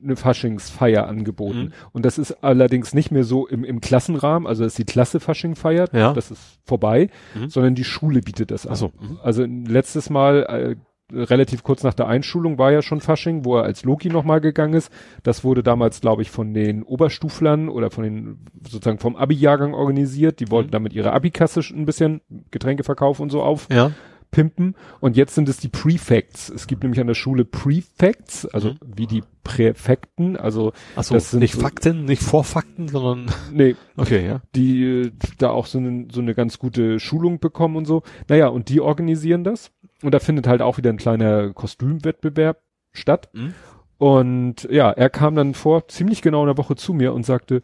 eine 0.04 0.16
Faschingsfeier 0.16 1.08
angeboten. 1.08 1.60
Mhm. 1.66 1.74
Und 1.94 2.06
das 2.06 2.18
ist 2.18 2.44
allerdings 2.44 2.94
nicht 2.94 3.12
mehr 3.12 3.24
so 3.24 3.48
im, 3.48 3.64
im 3.64 3.82
Klassenrahmen, 3.82 4.48
also 4.48 4.64
dass 4.64 4.76
die 4.76 4.86
Klasse 4.86 5.20
Fasching 5.20 5.56
feiert, 5.56 5.94
Ja. 5.94 6.14
das 6.14 6.32
ist 6.32 6.60
vorbei, 6.66 7.10
Mhm. 7.36 7.50
sondern 7.50 7.76
die 7.76 7.84
Schule 7.84 8.22
bietet 8.22 8.52
das 8.52 8.66
an. 8.66 8.74
Ach 8.74 8.78
so. 8.78 8.92
Mhm. 9.00 9.20
Also 9.24 9.44
letztes 9.46 10.10
Mal, 10.10 10.44
äh, 10.44 10.76
relativ 11.14 11.64
kurz 11.64 11.84
nach 11.84 11.94
der 11.94 12.08
Einschulung 12.08 12.58
war 12.58 12.72
ja 12.72 12.82
schon 12.82 13.02
Fasching, 13.02 13.46
wo 13.46 13.58
er 13.58 13.64
als 13.64 13.84
Loki 13.84 14.10
nochmal 14.10 14.42
gegangen 14.42 14.74
ist. 14.74 14.92
Das 15.24 15.44
wurde 15.44 15.64
damals, 15.64 16.02
glaube 16.02 16.22
ich, 16.22 16.32
von 16.32 16.54
den 16.54 16.84
Oberstuflern 16.84 17.70
oder 17.70 17.92
von 17.92 18.04
den, 18.04 18.46
sozusagen 18.68 19.00
vom 19.00 19.16
Abi-Jahrgang 19.16 19.74
organisiert. 19.74 20.40
Die 20.40 20.50
wollten 20.52 20.70
Mhm. 20.70 20.74
damit 20.74 20.94
ihre 20.94 21.14
Abi-Kasse 21.14 21.62
ein 21.74 21.86
bisschen 21.86 22.22
Getränke 22.52 22.84
verkaufen 22.84 23.24
und 23.24 23.30
so 23.32 23.42
auf 23.42 23.68
Ja. 23.72 23.92
pimpen 24.32 24.76
und 25.02 25.18
jetzt 25.18 25.36
sind 25.36 25.50
es 25.50 25.58
die 25.58 25.68
Prefects. 25.68 26.48
Es 26.50 26.66
gibt 26.68 26.84
nämlich 26.84 27.02
an 27.02 27.08
der 27.08 27.16
Schule 27.16 27.44
Prefects, 27.44 28.46
also 28.46 28.70
Mhm. 28.70 28.78
wie 28.96 29.06
die 29.08 29.24
Präfekten, 29.44 30.38
also 30.38 30.72
Achso, 30.96 31.14
das 31.16 31.32
sind 31.32 31.42
nicht 31.42 31.56
so- 31.56 31.62
Fakten, 31.62 32.06
nicht 32.06 32.22
Vorfakten, 32.24 32.88
sondern 32.88 33.26
nee, 33.54 33.76
okay, 33.98 34.26
ja. 34.26 34.42
die 34.56 34.84
äh, 34.86 35.12
da 35.38 35.50
auch 35.50 35.66
so 35.66 35.78
eine, 35.80 36.08
so 36.12 36.22
eine 36.22 36.34
ganz 36.34 36.60
gute 36.60 37.00
Schulung 37.00 37.40
bekommen 37.40 37.76
und 37.76 37.86
so. 37.86 38.04
Naja, 38.30 38.48
und 38.48 38.70
die 38.70 38.80
organisieren 38.82 39.44
das. 39.44 39.72
Und 40.02 40.14
da 40.14 40.20
findet 40.20 40.48
halt 40.48 40.62
auch 40.62 40.78
wieder 40.78 40.90
ein 40.90 40.98
kleiner 40.98 41.54
Kostümwettbewerb 41.54 42.62
statt. 42.92 43.30
Mhm. 43.34 43.54
Und 43.98 44.68
ja, 44.72 44.92
er 44.92 45.10
kam 45.10 45.36
dann 45.36 45.54
vor 45.54 45.88
ziemlich 45.88 46.22
genau 46.22 46.42
einer 46.42 46.58
Woche 46.58 46.76
zu 46.76 46.94
mir 46.94 47.14
und 47.14 47.26
sagte, 47.26 47.62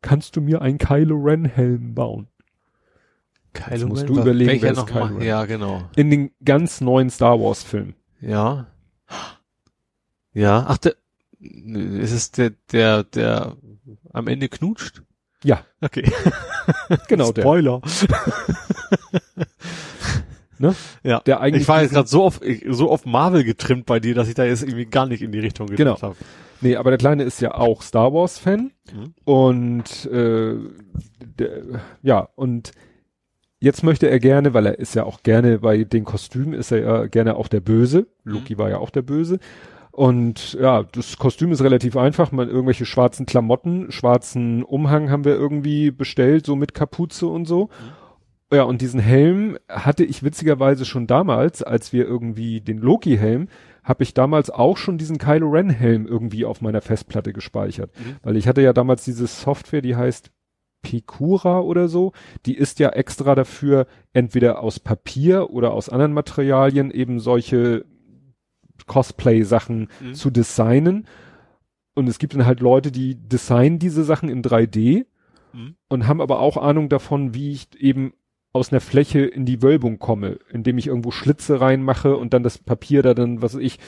kannst 0.00 0.36
du 0.36 0.40
mir 0.40 0.62
einen 0.62 0.78
Kylo 0.78 1.16
Ren 1.16 1.44
Helm 1.44 1.94
bauen? 1.94 2.28
Kylo 3.52 3.88
musst 3.88 4.04
Ren, 4.04 4.14
du 4.14 4.20
überlegen, 4.20 4.62
wer 4.62 4.72
ist 4.72 4.78
noch 4.78 4.86
Kylo? 4.86 5.18
Ren? 5.18 5.20
Ja, 5.20 5.44
genau. 5.44 5.82
In 5.94 6.10
den 6.10 6.30
ganz 6.42 6.80
neuen 6.80 7.10
Star 7.10 7.38
Wars 7.38 7.62
Film. 7.62 7.94
Ja. 8.20 8.66
Ja, 10.32 10.64
ach, 10.66 10.78
der, 10.78 10.94
ist 11.38 12.12
es 12.12 12.30
der, 12.30 12.52
der, 12.72 13.04
der 13.04 13.56
am 14.12 14.26
Ende 14.26 14.48
knutscht? 14.48 15.02
Ja. 15.42 15.64
Okay. 15.80 16.10
Genau 17.08 17.32
der. 17.32 17.42
Spoiler. 17.42 17.80
Ne? 20.58 20.74
Ja. 21.02 21.20
Der 21.20 21.40
eigentlich 21.40 21.62
ich 21.62 21.68
war 21.68 21.82
jetzt 21.82 21.92
gerade 21.92 22.08
so 22.08 22.22
auf, 22.24 22.40
so 22.68 22.90
auf 22.90 23.06
Marvel 23.06 23.44
getrimmt 23.44 23.86
bei 23.86 24.00
dir, 24.00 24.14
dass 24.14 24.28
ich 24.28 24.34
da 24.34 24.44
jetzt 24.44 24.62
irgendwie 24.62 24.86
gar 24.86 25.06
nicht 25.06 25.22
in 25.22 25.32
die 25.32 25.40
Richtung 25.40 25.66
Genau. 25.66 25.76
gedacht 25.76 26.02
habe. 26.02 26.16
Nee, 26.60 26.76
aber 26.76 26.90
der 26.90 26.98
Kleine 26.98 27.24
ist 27.24 27.40
ja 27.40 27.54
auch 27.54 27.82
Star 27.82 28.12
Wars 28.14 28.38
Fan. 28.38 28.70
Mhm. 28.92 29.14
Und 29.24 30.06
äh, 30.06 30.54
der, 31.38 31.62
ja, 32.02 32.28
und 32.36 32.70
jetzt 33.58 33.82
möchte 33.82 34.08
er 34.08 34.18
gerne, 34.20 34.54
weil 34.54 34.66
er 34.66 34.78
ist 34.78 34.94
ja 34.94 35.04
auch 35.04 35.22
gerne 35.22 35.58
bei 35.58 35.84
den 35.84 36.04
Kostümen, 36.04 36.54
ist 36.54 36.70
er 36.72 36.78
ja 36.80 37.06
gerne 37.06 37.36
auch 37.36 37.48
der 37.48 37.60
Böse. 37.60 38.06
Loki 38.24 38.56
war 38.58 38.70
ja 38.70 38.78
auch 38.78 38.90
der 38.90 39.02
Böse. 39.02 39.38
Und 39.90 40.54
ja, 40.54 40.82
das 40.82 41.18
Kostüm 41.18 41.52
ist 41.52 41.62
relativ 41.62 41.96
einfach. 41.96 42.32
Man 42.32 42.48
irgendwelche 42.48 42.84
schwarzen 42.84 43.26
Klamotten, 43.26 43.92
schwarzen 43.92 44.64
Umhang 44.64 45.08
haben 45.10 45.24
wir 45.24 45.34
irgendwie 45.34 45.92
bestellt, 45.92 46.46
so 46.46 46.56
mit 46.56 46.74
Kapuze 46.74 47.26
und 47.28 47.46
so. 47.46 47.68
Ja, 48.54 48.62
und 48.64 48.80
diesen 48.80 49.00
Helm 49.00 49.58
hatte 49.68 50.04
ich 50.04 50.22
witzigerweise 50.22 50.84
schon 50.84 51.06
damals, 51.06 51.62
als 51.62 51.92
wir 51.92 52.06
irgendwie 52.06 52.60
den 52.60 52.78
Loki-Helm, 52.78 53.48
habe 53.82 54.02
ich 54.02 54.14
damals 54.14 54.48
auch 54.50 54.76
schon 54.76 54.96
diesen 54.96 55.18
Kylo 55.18 55.48
Ren-Helm 55.50 56.06
irgendwie 56.06 56.44
auf 56.44 56.60
meiner 56.62 56.80
Festplatte 56.80 57.32
gespeichert. 57.32 57.90
Mhm. 57.98 58.16
Weil 58.22 58.36
ich 58.36 58.48
hatte 58.48 58.62
ja 58.62 58.72
damals 58.72 59.04
diese 59.04 59.26
Software, 59.26 59.82
die 59.82 59.96
heißt 59.96 60.30
Picura 60.82 61.60
oder 61.60 61.88
so, 61.88 62.12
die 62.46 62.56
ist 62.56 62.78
ja 62.78 62.90
extra 62.90 63.34
dafür, 63.34 63.86
entweder 64.12 64.60
aus 64.60 64.80
Papier 64.80 65.50
oder 65.50 65.72
aus 65.72 65.88
anderen 65.88 66.12
Materialien 66.12 66.90
eben 66.90 67.20
solche 67.20 67.84
Cosplay-Sachen 68.86 69.88
Mhm. 70.02 70.14
zu 70.14 70.30
designen. 70.30 71.06
Und 71.94 72.08
es 72.08 72.18
gibt 72.18 72.34
dann 72.34 72.46
halt 72.46 72.60
Leute, 72.60 72.90
die 72.90 73.14
designen 73.16 73.78
diese 73.78 74.04
Sachen 74.04 74.28
in 74.28 74.42
3D 74.42 75.06
Mhm. 75.52 75.76
und 75.88 76.06
haben 76.06 76.20
aber 76.20 76.40
auch 76.40 76.56
Ahnung 76.56 76.88
davon, 76.88 77.34
wie 77.34 77.52
ich 77.52 77.68
eben 77.78 78.12
aus 78.54 78.72
einer 78.72 78.80
Fläche 78.80 79.18
in 79.20 79.44
die 79.44 79.62
Wölbung 79.62 79.98
komme, 79.98 80.38
indem 80.48 80.78
ich 80.78 80.86
irgendwo 80.86 81.10
Schlitze 81.10 81.60
reinmache 81.60 82.16
und 82.16 82.32
dann 82.32 82.44
das 82.44 82.56
Papier 82.56 83.02
da 83.02 83.12
dann, 83.12 83.42
was 83.42 83.54
weiß 83.54 83.60
ich, 83.60 83.80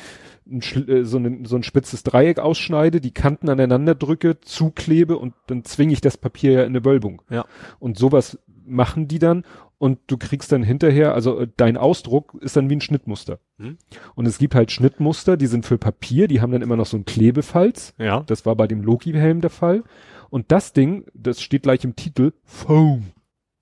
ein, 0.45 0.61
äh, 0.89 1.05
so, 1.05 1.19
ein, 1.19 1.45
so 1.45 1.57
ein 1.57 1.63
spitzes 1.63 2.03
Dreieck 2.03 2.41
ausschneide, 2.41 3.01
die 3.01 3.13
Kanten 3.13 3.49
aneinander 3.49 3.95
drücke, 3.95 4.41
zuklebe 4.41 5.19
und 5.19 5.35
dann 5.47 5.65
zwinge 5.65 5.93
ich 5.93 6.01
das 6.01 6.17
Papier 6.17 6.51
ja 6.53 6.61
in 6.63 6.71
eine 6.71 6.85
Wölbung. 6.85 7.23
Ja. 7.31 7.45
Und 7.79 7.97
sowas 7.97 8.39
machen 8.67 9.07
die 9.07 9.21
dann 9.21 9.45
und 9.79 10.01
du 10.09 10.17
kriegst 10.17 10.51
dann 10.51 10.65
hinterher, 10.65 11.15
also 11.15 11.39
äh, 11.39 11.49
dein 11.57 11.77
Ausdruck 11.77 12.37
ist 12.41 12.57
dann 12.57 12.69
wie 12.69 12.75
ein 12.77 12.81
Schnittmuster. 12.81 13.39
Mhm. 13.59 13.79
Und 14.17 14.27
es 14.27 14.39
gibt 14.39 14.57
halt 14.57 14.73
Schnittmuster, 14.73 15.37
die 15.37 15.47
sind 15.47 15.65
für 15.65 15.79
Papier, 15.79 16.27
die 16.27 16.41
haben 16.41 16.51
dann 16.51 16.63
immer 16.63 16.77
noch 16.77 16.87
so 16.87 16.97
ein 16.97 17.05
Klebefalz. 17.05 17.95
Ja. 17.99 18.25
Das 18.27 18.45
war 18.45 18.57
bei 18.57 18.67
dem 18.67 18.83
Loki-Helm 18.83 19.43
der 19.43 19.51
Fall. 19.51 19.85
Und 20.29 20.51
das 20.51 20.73
Ding, 20.73 21.05
das 21.15 21.41
steht 21.41 21.63
gleich 21.63 21.85
im 21.85 21.95
Titel, 21.95 22.33
Foam. 22.45 23.05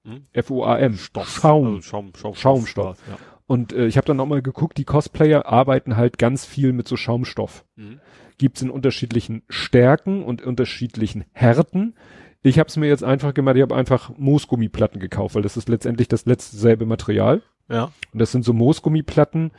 Mhm. 0.04 0.26
F-O-A-M. 0.32 0.96
Stoff. 0.96 1.28
Schaum. 1.40 1.66
Also 1.66 1.82
Schaum, 1.82 2.12
Schaum, 2.14 2.34
Schaumstoff. 2.34 2.98
Ja. 3.08 3.16
Und 3.46 3.72
äh, 3.72 3.86
ich 3.86 3.96
habe 3.96 4.06
dann 4.06 4.16
nochmal 4.16 4.42
geguckt, 4.42 4.78
die 4.78 4.84
Cosplayer 4.84 5.46
arbeiten 5.46 5.96
halt 5.96 6.18
ganz 6.18 6.44
viel 6.44 6.72
mit 6.72 6.88
so 6.88 6.96
Schaumstoff. 6.96 7.64
Mhm. 7.76 8.00
Gibt's 8.38 8.62
in 8.62 8.70
unterschiedlichen 8.70 9.42
Stärken 9.48 10.24
und 10.24 10.42
unterschiedlichen 10.42 11.24
Härten. 11.32 11.94
Ich 12.42 12.58
habe 12.58 12.68
es 12.68 12.76
mir 12.76 12.88
jetzt 12.88 13.04
einfach 13.04 13.32
gemacht, 13.32 13.56
ich 13.56 13.62
habe 13.62 13.74
einfach 13.76 14.10
Moosgummiplatten 14.16 15.00
gekauft, 15.00 15.34
weil 15.34 15.42
das 15.42 15.56
ist 15.56 15.68
letztendlich 15.68 16.08
das 16.08 16.26
letzte 16.26 16.56
selbe 16.56 16.84
Material. 16.84 17.42
Ja. 17.70 17.92
Und 18.12 18.18
das 18.18 18.32
sind 18.32 18.44
so 18.44 18.52
Moosgummiplatten, 18.52 19.52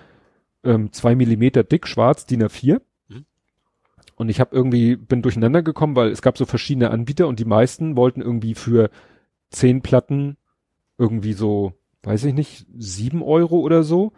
ähm, 0.64 0.92
zwei 0.92 1.16
Millimeter 1.16 1.64
dick, 1.64 1.88
schwarz, 1.88 2.26
DIN 2.26 2.44
A4. 2.44 2.82
Mhm. 3.08 3.26
Und 4.16 4.30
ich 4.30 4.40
habe 4.40 4.56
irgendwie, 4.56 4.96
bin 4.96 5.22
durcheinander 5.22 5.62
gekommen, 5.64 5.96
weil 5.96 6.10
es 6.10 6.22
gab 6.22 6.38
so 6.38 6.46
verschiedene 6.46 6.92
Anbieter 6.92 7.28
und 7.28 7.40
die 7.40 7.46
meisten 7.46 7.96
wollten 7.96 8.22
irgendwie 8.22 8.56
für 8.56 8.90
zehn 9.56 9.82
Platten 9.82 10.38
irgendwie 10.98 11.34
so, 11.34 11.74
weiß 12.04 12.26
ich 12.26 12.34
nicht, 12.34 12.66
sieben 12.78 13.22
Euro 13.24 13.60
oder 13.60 13.84
so. 13.84 14.14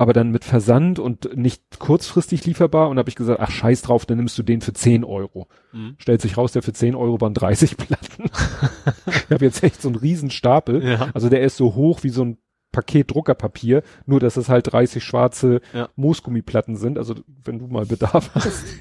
Aber 0.00 0.12
dann 0.12 0.30
mit 0.30 0.44
Versand 0.44 1.00
und 1.00 1.36
nicht 1.36 1.80
kurzfristig 1.80 2.46
lieferbar. 2.46 2.88
Und 2.88 2.98
habe 2.98 3.08
ich 3.08 3.16
gesagt, 3.16 3.40
ach 3.40 3.50
scheiß 3.50 3.82
drauf, 3.82 4.06
dann 4.06 4.18
nimmst 4.18 4.38
du 4.38 4.44
den 4.44 4.60
für 4.60 4.72
10 4.72 5.02
Euro. 5.02 5.48
Mhm. 5.72 5.96
Stellt 5.98 6.22
sich 6.22 6.36
raus, 6.36 6.52
der 6.52 6.62
für 6.62 6.72
10 6.72 6.94
Euro 6.94 7.20
waren 7.20 7.34
30 7.34 7.76
Platten. 7.76 8.30
ich 9.06 9.30
habe 9.30 9.44
jetzt 9.44 9.64
echt 9.64 9.82
so 9.82 9.88
einen 9.88 9.96
riesen 9.96 10.30
Stapel. 10.30 10.84
Ja. 10.86 11.08
Also 11.14 11.28
der 11.28 11.40
ist 11.42 11.56
so 11.56 11.74
hoch 11.74 12.04
wie 12.04 12.10
so 12.10 12.24
ein 12.24 12.38
Paket 12.70 13.10
Druckerpapier, 13.10 13.82
nur 14.06 14.20
dass 14.20 14.36
es 14.36 14.48
halt 14.48 14.72
30 14.72 15.02
schwarze 15.02 15.60
Ja. 15.72 15.88
Moosgummiplatten 15.96 16.76
sind. 16.76 16.96
Also 16.96 17.16
wenn 17.44 17.58
du 17.58 17.66
mal 17.66 17.86
Bedarf 17.86 18.30
hast. 18.34 18.78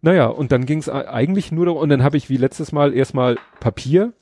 naja, 0.00 0.26
und 0.26 0.50
dann 0.50 0.66
ging 0.66 0.78
es 0.78 0.88
eigentlich 0.88 1.52
nur 1.52 1.66
darum, 1.66 1.80
und 1.82 1.88
dann 1.88 2.02
habe 2.02 2.16
ich 2.16 2.28
wie 2.30 2.36
letztes 2.36 2.72
Mal 2.72 2.94
erstmal 2.94 3.36
Papier, 3.60 4.12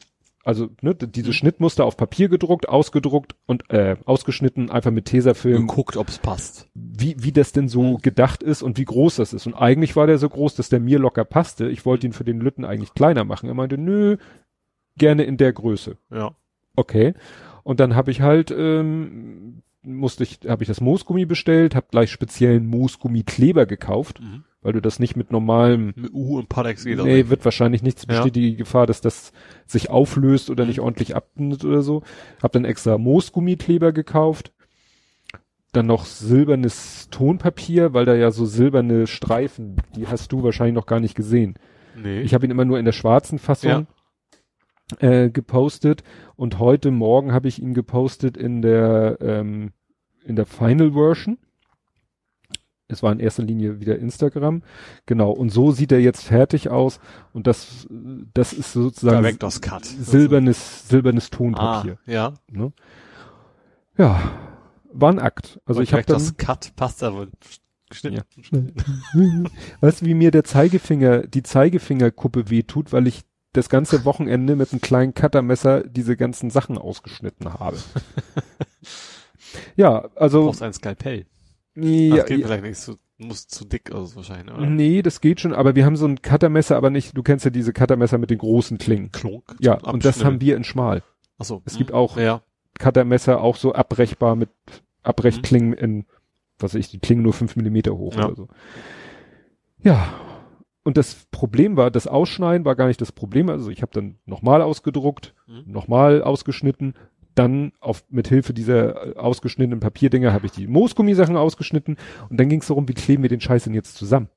also 0.45 0.69
ne, 0.81 0.95
d- 0.95 1.07
Mhm. 1.07 1.13
diese 1.13 1.33
Schnittmuster 1.33 1.85
auf 1.85 1.97
Papier 1.97 2.29
gedruckt, 2.29 2.69
ausgedruckt 2.69 3.35
und 3.47 3.69
äh, 3.71 3.97
ausgeschnitten, 4.07 4.71
einfach 4.71 4.91
mit 4.91 5.05
Tesafilm, 5.07 5.67
Geguckt, 5.67 5.97
ob's 5.97 6.19
passt. 6.19 6.69
wie, 6.75 7.15
wie 7.19 7.33
das 7.33 7.53
denn 7.53 7.69
so 7.69 7.83
Mhm. 7.83 7.99
gedacht 7.99 8.43
ist 8.43 8.63
und 8.63 8.79
wie 8.79 8.85
groß 8.85 9.17
das 9.17 9.33
ist. 9.33 9.47
Und 9.47 9.55
eigentlich 9.55 9.97
war 9.97 10.07
der 10.07 10.19
so 10.19 10.29
groß, 10.29 10.55
dass 10.55 10.69
der 10.69 10.81
mir 10.81 10.99
locker 10.99 11.25
passte. 11.25 11.69
Ich 11.69 11.85
wollte 11.85 12.07
ihn 12.07 12.13
für 12.13 12.25
den 12.25 12.41
Lütten 12.41 12.65
eigentlich 12.65 12.95
kleiner 12.95 13.25
machen. 13.25 13.49
Er 13.49 13.55
meinte, 13.55 13.77
nö, 13.79 14.17
gerne 14.97 15.25
in 15.25 15.37
der 15.37 15.53
Größe. 15.53 15.97
Ja. 16.11 16.33
Okay. 16.77 17.15
Und 17.63 17.81
dann 17.81 17.95
habe 17.95 18.11
ich 18.11 18.21
halt, 18.23 18.51
ähm, 18.51 19.63
musste 19.83 20.25
ich, 20.25 20.41
habe 20.47 20.63
ich 20.63 20.69
das 20.69 20.81
Moosgummi 20.81 21.27
bestellt, 21.27 21.75
habe 21.75 21.87
gleich 21.91 22.11
speziellen 22.11 22.67
Moosgummikleber 22.67 23.67
gekauft, 23.67 24.21
Mhm. 24.21 24.45
Weil 24.63 24.73
du 24.75 24.81
das 24.83 24.99
nicht 24.99 25.17
mit 25.17 25.31
normalem, 25.33 25.93
Mit 25.97 26.13
U 26.13 26.39
und 26.39 26.49
Padex 26.49 26.85
geht 26.85 26.99
nee, 27.03 27.29
wird 27.29 27.45
wahrscheinlich 27.45 27.83
nichts, 27.83 28.03
Ja. 28.03 28.09
besteht 28.15 28.37
die 28.37 28.57
Gefahr, 28.57 28.87
dass 28.87 29.01
das 29.01 29.33
sich 29.67 29.89
auflöst 29.91 30.51
oder 30.51 30.65
Mhm. 30.65 30.69
nicht 30.69 30.81
ordentlich 30.81 31.17
abnimmt 31.17 31.65
oder 31.65 31.83
so. 31.83 32.03
Hab 32.43 32.53
dann 32.53 32.65
extra 32.65 32.99
Moosgummikleber 32.99 33.93
gekauft. 33.93 34.53
Dann 35.73 35.87
noch 35.87 36.05
silbernes 36.05 37.09
Tonpapier, 37.11 37.95
weil 37.95 38.05
da 38.05 38.15
ja 38.15 38.33
so 38.33 38.45
silberne 38.45 39.07
Streifen, 39.07 39.77
die 39.95 40.09
hast 40.09 40.33
du 40.33 40.43
wahrscheinlich 40.43 40.75
noch 40.75 40.87
gar 40.87 40.99
nicht 41.01 41.15
gesehen. 41.15 41.55
Nee. 41.97 42.21
Ich 42.23 42.35
habe 42.35 42.45
ihn 42.45 42.51
immer 42.51 42.65
nur 42.65 42.79
in 42.79 42.85
der 42.85 42.93
schwarzen 42.93 43.39
Fassung 43.39 43.87
äh, 44.99 45.31
gepostet 45.31 46.03
und 46.35 46.59
heute 46.59 46.91
Morgen 46.91 47.33
habe 47.33 47.47
ich 47.49 47.63
ihn 47.63 47.75
gepostet 47.75 48.37
in 48.37 48.63
der 48.63 49.19
ähm, 49.21 49.71
in 50.25 50.35
der 50.37 50.47
Final 50.47 50.93
Version. 50.93 51.39
Es 52.91 53.03
war 53.03 53.13
in 53.13 53.21
erster 53.21 53.43
Linie 53.43 53.81
wieder 53.81 53.99
Instagram. 53.99 54.63
Genau. 55.07 55.31
Und 55.31 55.51
so 55.51 55.73
sieht 55.73 55.93
er 55.93 56.01
jetzt 56.01 56.23
fertig 56.23 56.69
aus. 56.69 57.01
Und 57.33 57.47
das, 57.47 57.87
das 58.35 58.53
ist 58.53 58.73
sozusagen 58.73 59.23
Director's 59.23 59.61
Cut. 59.61 59.85
silbernes, 59.85 60.89
silbernes 60.89 61.31
Tonpapier. 61.31 61.99
Ah, 62.07 62.11
ja. 62.11 62.35
Ne? 62.51 62.73
Ja, 63.97 64.21
war 64.93 65.13
ein 65.13 65.19
Akt. 65.19 65.61
Also 65.65 65.81
ich 65.81 65.93
habe 65.93 66.05
das 66.05 66.37
Cut 66.37 66.73
passt 66.77 67.03
aber 67.03 67.29
geschnitten. 67.89 68.23
weißt 69.81 70.01
du, 70.01 70.07
wie 70.07 70.15
mir 70.15 70.31
der 70.31 70.45
Zeigefinger, 70.45 71.27
die 71.27 71.43
Zeigefingerkuppe 71.43 72.51
wehtut, 72.51 72.93
weil 72.93 73.07
ich 73.07 73.25
das 73.53 73.69
ganze 73.69 74.05
Wochenende 74.05 74.57
mit 74.57 74.73
einem 74.73 74.81
kleinen 74.81 75.13
Cuttermesser 75.13 75.83
diese 75.83 76.17
ganzen 76.17 76.51
Sachen 76.51 76.79
ausgeschnitten 76.79 77.53
habe. 77.53 77.77
ja, 79.77 80.03
Du 80.03 80.17
also 80.17 80.45
brauchst 80.45 80.63
ein 80.63 80.73
Skalpell. 80.73 81.27
Ja, 81.77 82.17
das 82.17 82.27
geht 82.27 82.41
ja, 82.41 82.47
vielleicht 82.47 82.65
nicht 82.65 82.79
so, 82.79 82.97
muss 83.19 83.47
zu 83.49 83.65
dick 83.65 83.93
aus 83.93 84.17
wahrscheinlich, 84.17 84.55
oder? 84.55 84.67
nee, 84.67 85.03
das 85.03 85.21
geht 85.21 85.41
schon, 85.41 85.53
aber 85.53 85.75
wir 85.75 85.85
haben 85.85 85.97
so 85.97 86.07
ein 86.07 86.21
Cuttermesser, 86.23 86.77
aber 86.77 86.91
nicht, 86.91 87.17
du 87.17 87.23
kennst 87.23 87.45
ja 87.45 87.51
diese 87.51 87.73
Cuttermesser 87.73 88.19
mit 88.19 88.31
den 88.31 88.39
großen 88.39 88.79
Klingen. 88.79 89.13
Klunk. 89.13 89.57
Ja, 89.61 89.75
und 89.75 90.05
das 90.05 90.25
haben 90.25 90.41
wir 90.41 90.57
in 90.57 90.65
schmal. 90.65 91.03
Achso. 91.39 91.63
Es 91.65 91.77
gibt 91.77 91.93
auch 91.93 92.17
Ja. 92.17 92.43
Cuttermesser 92.79 93.41
auch 93.43 93.57
so 93.57 93.73
abbrechbar 93.73 94.37
mit 94.37 94.49
Abbrechklingen 95.03 95.73
in, 95.75 96.07
was 96.59 96.75
weiß 96.75 96.81
ich, 96.81 96.91
die 96.91 96.99
Klingen 96.99 97.23
nur 97.23 97.33
fünf 97.33 97.57
Millimeter 97.57 97.97
hoch 97.97 98.15
Ja. 98.17 98.27
oder 98.27 98.37
so. 98.37 98.49
Ja. 99.83 100.15
Und 100.83 100.97
das 100.97 101.27
Problem 101.31 101.77
war, 101.77 101.91
das 101.91 102.07
Ausschneiden 102.07 102.65
war 102.65 102.75
gar 102.75 102.87
nicht 102.87 103.01
das 103.03 103.13
Problem. 103.13 103.51
Also 103.51 103.71
ich 103.71 103.83
habe 103.83 103.93
dann 103.93 104.17
nochmal 104.25 104.63
ausgedruckt, 104.63 105.35
Mhm. 105.47 105.65
nochmal 105.73 106.23
ausgeschnitten, 106.23 106.95
dann 107.35 107.73
auf, 107.81 108.05
mit 108.09 108.29
Hilfe 108.29 108.53
dieser 108.53 109.17
äh, 109.17 109.17
ausgeschnittenen 109.17 109.81
Papierdinger 109.81 110.33
habe 110.33 110.47
ich 110.47 110.53
die 110.53 110.67
Moosgummisachen 110.67 111.37
ausgeschnitten 111.37 111.97
und 112.29 112.39
dann 112.39 112.49
ging 112.49 112.61
es 112.61 112.67
darum, 112.69 112.89
wie 112.89 112.95
kleben 112.95 113.23
wir 113.23 113.31
den 113.31 113.41
Scheiß 113.41 113.65
denn 113.65 113.75
jetzt 113.75 113.97
zusammen? 113.97 114.29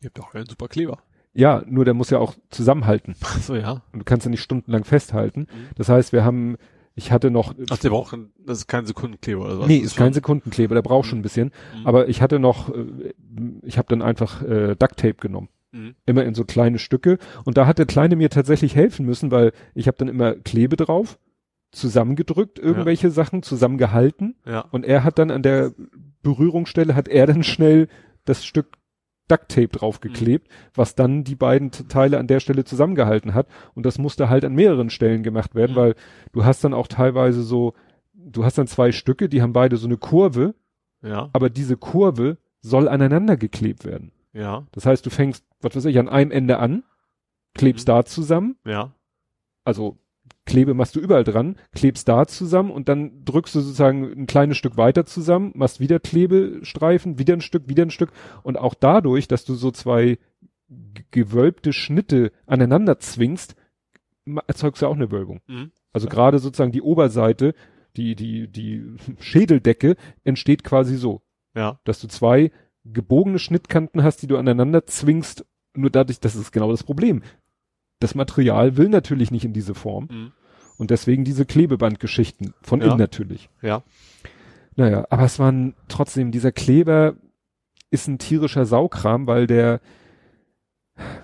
Ihr 0.00 0.06
habt 0.06 0.18
doch 0.18 0.34
einen 0.34 0.46
super 0.46 0.68
Kleber. 0.68 0.98
Ja, 1.32 1.62
nur 1.66 1.84
der 1.84 1.94
muss 1.94 2.10
ja 2.10 2.18
auch 2.18 2.34
zusammenhalten. 2.50 3.14
Ach 3.22 3.38
so, 3.40 3.54
ja. 3.54 3.82
Und 3.92 4.00
du 4.00 4.04
kannst 4.04 4.26
ja 4.26 4.30
nicht 4.30 4.42
stundenlang 4.42 4.84
festhalten. 4.84 5.40
Mhm. 5.42 5.68
Das 5.76 5.88
heißt, 5.88 6.12
wir 6.12 6.24
haben, 6.24 6.56
ich 6.94 7.12
hatte 7.12 7.30
noch. 7.30 7.54
Ach, 7.70 7.78
der 7.78 7.90
braucht, 7.90 8.16
das 8.44 8.58
ist 8.58 8.66
kein 8.66 8.86
Sekundenkleber 8.86 9.44
oder 9.44 9.60
was? 9.60 9.68
nee, 9.68 9.78
Das 9.78 9.92
ist 9.92 9.96
kein 9.96 10.12
Sekundenkleber, 10.12 10.74
der 10.74 10.82
braucht 10.82 11.06
schon 11.08 11.20
ein 11.20 11.22
bisschen. 11.22 11.52
Mhm. 11.78 11.86
Aber 11.86 12.08
ich 12.08 12.20
hatte 12.20 12.40
noch, 12.40 12.74
äh, 12.74 13.12
ich 13.62 13.78
habe 13.78 13.88
dann 13.88 14.02
einfach 14.02 14.42
äh, 14.42 14.74
Ducktape 14.74 15.14
genommen. 15.14 15.48
Mhm. 15.72 15.94
Immer 16.04 16.24
in 16.24 16.34
so 16.34 16.44
kleine 16.44 16.80
Stücke. 16.80 17.18
Und 17.44 17.56
da 17.56 17.66
hat 17.66 17.78
der 17.78 17.86
Kleine 17.86 18.16
mir 18.16 18.30
tatsächlich 18.30 18.74
helfen 18.74 19.06
müssen, 19.06 19.30
weil 19.30 19.52
ich 19.74 19.86
habe 19.86 19.98
dann 19.98 20.08
immer 20.08 20.34
Klebe 20.34 20.76
drauf, 20.76 21.18
zusammengedrückt, 21.72 22.58
irgendwelche 22.58 23.10
Sachen 23.10 23.42
zusammengehalten. 23.42 24.36
Ja. 24.44 24.60
Und 24.70 24.84
er 24.84 25.04
hat 25.04 25.18
dann 25.18 25.30
an 25.30 25.42
der 25.42 25.72
Berührungsstelle, 26.22 26.94
hat 26.94 27.08
er 27.08 27.26
dann 27.26 27.42
schnell 27.42 27.88
das 28.24 28.44
Stück 28.44 28.76
Ducktape 29.28 29.68
draufgeklebt, 29.68 30.48
was 30.74 30.96
dann 30.96 31.22
die 31.22 31.36
beiden 31.36 31.70
Teile 31.70 32.18
an 32.18 32.26
der 32.26 32.40
Stelle 32.40 32.64
zusammengehalten 32.64 33.32
hat. 33.32 33.46
Und 33.74 33.86
das 33.86 33.96
musste 33.98 34.28
halt 34.28 34.44
an 34.44 34.54
mehreren 34.56 34.90
Stellen 34.90 35.22
gemacht 35.22 35.54
werden, 35.54 35.72
Mhm. 35.72 35.76
weil 35.76 35.94
du 36.32 36.44
hast 36.44 36.64
dann 36.64 36.74
auch 36.74 36.88
teilweise 36.88 37.42
so, 37.44 37.74
du 38.12 38.44
hast 38.44 38.58
dann 38.58 38.66
zwei 38.66 38.90
Stücke, 38.90 39.28
die 39.28 39.40
haben 39.40 39.52
beide 39.52 39.76
so 39.76 39.86
eine 39.86 39.98
Kurve, 39.98 40.56
Ja. 41.00 41.30
aber 41.32 41.48
diese 41.48 41.76
Kurve 41.76 42.38
soll 42.60 42.88
aneinander 42.88 43.36
geklebt 43.36 43.84
werden. 43.84 44.10
Ja. 44.32 44.66
Das 44.72 44.84
heißt, 44.84 45.06
du 45.06 45.10
fängst, 45.10 45.44
was 45.60 45.76
weiß 45.76 45.84
ich, 45.84 45.98
an 46.00 46.08
einem 46.08 46.32
Ende 46.32 46.58
an, 46.58 46.82
klebst 47.54 47.86
Mhm. 47.86 47.92
da 47.92 48.04
zusammen, 48.04 48.56
Ja. 48.66 48.90
also 49.62 49.96
Klebe 50.50 50.74
machst 50.74 50.96
du 50.96 51.00
überall 51.00 51.22
dran, 51.24 51.56
klebst 51.72 52.08
da 52.08 52.26
zusammen 52.26 52.70
und 52.72 52.88
dann 52.88 53.24
drückst 53.24 53.54
du 53.54 53.60
sozusagen 53.60 54.04
ein 54.04 54.26
kleines 54.26 54.56
Stück 54.56 54.76
weiter 54.76 55.06
zusammen, 55.06 55.52
machst 55.54 55.78
wieder 55.78 56.00
Klebestreifen, 56.00 57.18
wieder 57.18 57.34
ein 57.34 57.40
Stück, 57.40 57.68
wieder 57.68 57.84
ein 57.84 57.90
Stück 57.92 58.10
und 58.42 58.58
auch 58.58 58.74
dadurch, 58.74 59.28
dass 59.28 59.44
du 59.44 59.54
so 59.54 59.70
zwei 59.70 60.18
gewölbte 61.12 61.72
Schnitte 61.72 62.32
aneinander 62.46 62.98
zwingst, 62.98 63.54
erzeugst 64.46 64.82
du 64.82 64.86
auch 64.86 64.94
eine 64.94 65.10
Wölbung. 65.12 65.40
Mhm. 65.46 65.70
Also 65.92 66.08
gerade 66.08 66.38
sozusagen 66.38 66.72
die 66.72 66.82
Oberseite, 66.82 67.54
die, 67.96 68.14
die, 68.14 68.48
die 68.48 68.84
Schädeldecke 69.20 69.96
entsteht 70.24 70.64
quasi 70.64 70.96
so, 70.96 71.22
Ja. 71.54 71.80
dass 71.84 72.00
du 72.00 72.08
zwei 72.08 72.50
gebogene 72.84 73.38
Schnittkanten 73.38 74.02
hast, 74.02 74.22
die 74.22 74.26
du 74.26 74.36
aneinander 74.36 74.86
zwingst, 74.86 75.44
nur 75.74 75.90
dadurch, 75.90 76.20
das 76.20 76.34
ist 76.34 76.52
genau 76.52 76.70
das 76.70 76.82
Problem. 76.82 77.22
Das 78.00 78.14
Material 78.14 78.76
will 78.76 78.88
natürlich 78.88 79.30
nicht 79.30 79.44
in 79.44 79.52
diese 79.52 79.74
Form. 79.74 80.08
Mhm. 80.10 80.32
Und 80.80 80.90
deswegen 80.90 81.24
diese 81.24 81.44
Klebebandgeschichten. 81.44 82.54
Von 82.62 82.80
Ja. 82.80 82.86
innen 82.86 82.96
natürlich. 82.98 83.50
Ja. 83.60 83.82
Naja, 84.76 85.06
aber 85.10 85.24
es 85.24 85.38
waren 85.38 85.74
trotzdem, 85.88 86.30
dieser 86.32 86.52
Kleber 86.52 87.16
ist 87.90 88.08
ein 88.08 88.16
tierischer 88.18 88.64
Saukram, 88.64 89.26
weil 89.26 89.46
der, 89.46 89.80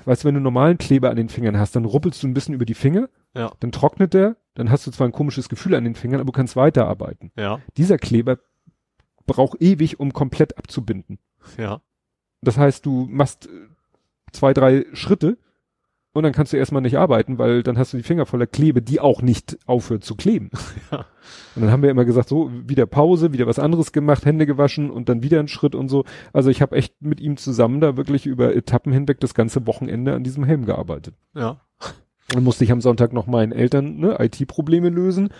weißt 0.04 0.22
du, 0.24 0.28
wenn 0.28 0.34
du 0.34 0.40
normalen 0.42 0.76
Kleber 0.76 1.08
an 1.08 1.16
den 1.16 1.30
Fingern 1.30 1.58
hast, 1.58 1.74
dann 1.74 1.86
ruppelst 1.86 2.22
du 2.22 2.26
ein 2.28 2.34
bisschen 2.34 2.54
über 2.54 2.66
die 2.66 2.74
Finger, 2.74 3.08
Ja. 3.34 3.50
dann 3.60 3.72
trocknet 3.72 4.12
der, 4.12 4.36
dann 4.54 4.70
hast 4.70 4.86
du 4.86 4.90
zwar 4.90 5.06
ein 5.08 5.12
komisches 5.12 5.48
Gefühl 5.48 5.74
an 5.74 5.84
den 5.84 5.94
Fingern, 5.94 6.20
aber 6.20 6.26
du 6.32 6.36
kannst 6.36 6.54
weiterarbeiten. 6.56 7.32
Ja. 7.36 7.60
Dieser 7.78 7.96
Kleber 7.96 8.38
braucht 9.26 9.62
ewig, 9.62 9.98
um 10.00 10.12
komplett 10.12 10.58
abzubinden. 10.58 11.18
Ja. 11.56 11.80
Das 12.42 12.58
heißt, 12.58 12.84
du 12.84 13.06
machst 13.10 13.46
äh, 13.46 13.50
zwei, 14.32 14.52
drei 14.52 14.84
Schritte 14.92 15.38
und 16.16 16.22
dann 16.22 16.32
kannst 16.32 16.54
du 16.54 16.56
erstmal 16.56 16.80
nicht 16.80 16.96
arbeiten, 16.96 17.38
weil 17.38 17.62
dann 17.62 17.76
hast 17.76 17.92
du 17.92 17.98
die 17.98 18.02
Finger 18.02 18.24
voller 18.24 18.46
Klebe, 18.46 18.80
die 18.80 19.00
auch 19.00 19.20
nicht 19.20 19.58
aufhört 19.66 20.04
zu 20.04 20.16
kleben. 20.16 20.50
Ja. 20.92 21.04
Und 21.56 21.62
dann 21.62 21.72
haben 21.72 21.82
wir 21.82 21.90
immer 21.90 22.04
gesagt, 22.04 22.28
so, 22.28 22.52
wieder 22.52 22.86
Pause, 22.86 23.32
wieder 23.32 23.48
was 23.48 23.58
anderes 23.58 23.90
gemacht, 23.90 24.24
Hände 24.24 24.46
gewaschen 24.46 24.90
und 24.90 25.08
dann 25.08 25.24
wieder 25.24 25.40
einen 25.40 25.48
Schritt 25.48 25.74
und 25.74 25.88
so. 25.88 26.04
Also 26.32 26.50
ich 26.50 26.62
habe 26.62 26.76
echt 26.76 27.02
mit 27.02 27.20
ihm 27.20 27.36
zusammen 27.36 27.80
da 27.80 27.96
wirklich 27.96 28.26
über 28.26 28.54
Etappen 28.54 28.92
hinweg 28.92 29.18
das 29.18 29.34
ganze 29.34 29.66
Wochenende 29.66 30.14
an 30.14 30.22
diesem 30.22 30.44
Helm 30.44 30.64
gearbeitet. 30.64 31.16
Ja. 31.34 31.60
Dann 32.28 32.44
musste 32.44 32.62
ich 32.62 32.70
am 32.70 32.80
Sonntag 32.80 33.12
noch 33.12 33.26
meinen 33.26 33.50
Eltern 33.50 33.96
ne, 33.96 34.16
IT-Probleme 34.20 34.88
lösen. 34.88 35.30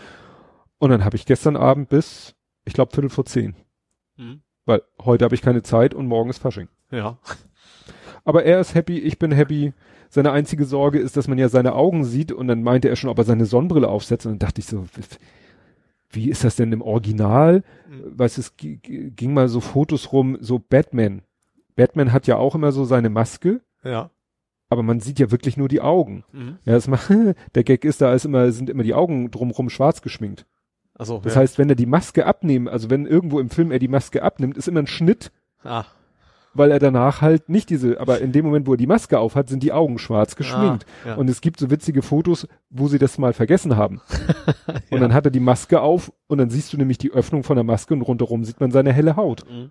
Und 0.78 0.90
dann 0.90 1.04
habe 1.04 1.14
ich 1.14 1.24
gestern 1.24 1.56
Abend 1.56 1.88
bis, 1.88 2.34
ich 2.64 2.72
glaube, 2.72 2.92
Viertel 2.92 3.10
vor 3.10 3.24
zehn. 3.24 3.54
Mhm. 4.16 4.40
Weil 4.64 4.82
heute 4.98 5.24
habe 5.24 5.36
ich 5.36 5.42
keine 5.42 5.62
Zeit 5.62 5.94
und 5.94 6.08
morgen 6.08 6.30
ist 6.30 6.38
Fasching. 6.38 6.68
Ja. 6.90 7.18
Aber 8.24 8.44
er 8.44 8.58
ist 8.58 8.74
happy, 8.74 8.98
ich 8.98 9.20
bin 9.20 9.30
happy. 9.30 9.72
Seine 10.08 10.32
einzige 10.32 10.64
Sorge 10.64 10.98
ist, 10.98 11.16
dass 11.16 11.28
man 11.28 11.38
ja 11.38 11.48
seine 11.48 11.74
Augen 11.74 12.04
sieht 12.04 12.32
und 12.32 12.48
dann 12.48 12.62
meinte 12.62 12.88
er 12.88 12.96
schon, 12.96 13.10
ob 13.10 13.18
er 13.18 13.24
seine 13.24 13.46
Sonnenbrille 13.46 13.88
aufsetzt 13.88 14.26
und 14.26 14.32
dann 14.32 14.38
dachte 14.38 14.60
ich 14.60 14.66
so, 14.66 14.84
wie 16.10 16.30
ist 16.30 16.44
das 16.44 16.56
denn 16.56 16.72
im 16.72 16.82
Original? 16.82 17.62
Mhm. 17.88 18.18
Weißt 18.18 18.36
du, 18.38 18.40
es 18.40 18.54
ging 18.56 19.34
mal 19.34 19.48
so 19.48 19.60
Fotos 19.60 20.12
rum, 20.12 20.38
so 20.40 20.58
Batman. 20.58 21.22
Batman 21.74 22.12
hat 22.12 22.26
ja 22.26 22.36
auch 22.36 22.54
immer 22.54 22.72
so 22.72 22.84
seine 22.84 23.10
Maske, 23.10 23.60
Ja. 23.84 24.10
aber 24.70 24.82
man 24.82 25.00
sieht 25.00 25.18
ja 25.18 25.30
wirklich 25.30 25.56
nur 25.56 25.68
die 25.68 25.80
Augen. 25.82 26.24
Mhm. 26.32 26.58
Ja, 26.64 26.72
das 26.74 26.88
macht, 26.88 27.10
der 27.54 27.64
Gag 27.64 27.84
ist, 27.84 28.00
da 28.00 28.14
ist 28.14 28.24
immer, 28.24 28.50
sind 28.52 28.70
immer 28.70 28.82
die 28.84 28.94
Augen 28.94 29.30
drumrum 29.30 29.68
schwarz 29.68 30.00
geschminkt. 30.00 30.46
Also, 30.94 31.20
Das 31.22 31.34
ja. 31.34 31.40
heißt, 31.42 31.58
wenn 31.58 31.68
er 31.68 31.74
die 31.76 31.84
Maske 31.84 32.24
abnehmen, 32.24 32.68
also 32.68 32.88
wenn 32.88 33.04
irgendwo 33.04 33.38
im 33.40 33.50
Film 33.50 33.70
er 33.70 33.78
die 33.78 33.88
Maske 33.88 34.22
abnimmt, 34.22 34.56
ist 34.56 34.68
immer 34.68 34.80
ein 34.80 34.86
Schnitt, 34.86 35.30
ah. 35.62 35.84
Weil 36.56 36.70
er 36.70 36.78
danach 36.78 37.20
halt 37.20 37.48
nicht 37.48 37.70
diese, 37.70 38.00
aber 38.00 38.20
in 38.20 38.32
dem 38.32 38.44
Moment, 38.44 38.66
wo 38.66 38.72
er 38.74 38.76
die 38.76 38.86
Maske 38.86 39.18
aufhat, 39.18 39.48
sind 39.48 39.62
die 39.62 39.72
Augen 39.72 39.98
schwarz 39.98 40.36
geschminkt. 40.36 40.86
Ah, 41.04 41.08
ja. 41.08 41.14
Und 41.16 41.28
es 41.28 41.40
gibt 41.40 41.58
so 41.60 41.70
witzige 41.70 42.02
Fotos, 42.02 42.48
wo 42.70 42.88
sie 42.88 42.98
das 42.98 43.18
mal 43.18 43.32
vergessen 43.32 43.76
haben. 43.76 44.00
Und 44.66 44.82
Ja. 44.90 44.98
dann 44.98 45.14
hat 45.14 45.24
er 45.26 45.30
die 45.30 45.40
Maske 45.40 45.80
auf 45.80 46.12
und 46.28 46.38
dann 46.38 46.50
siehst 46.50 46.72
du 46.72 46.76
nämlich 46.76 46.98
die 46.98 47.10
Öffnung 47.12 47.42
von 47.42 47.56
der 47.56 47.64
Maske 47.64 47.94
und 47.94 48.02
rundherum 48.02 48.44
sieht 48.44 48.60
man 48.60 48.70
seine 48.70 48.92
helle 48.92 49.16
Haut. 49.16 49.44
Mhm. 49.50 49.70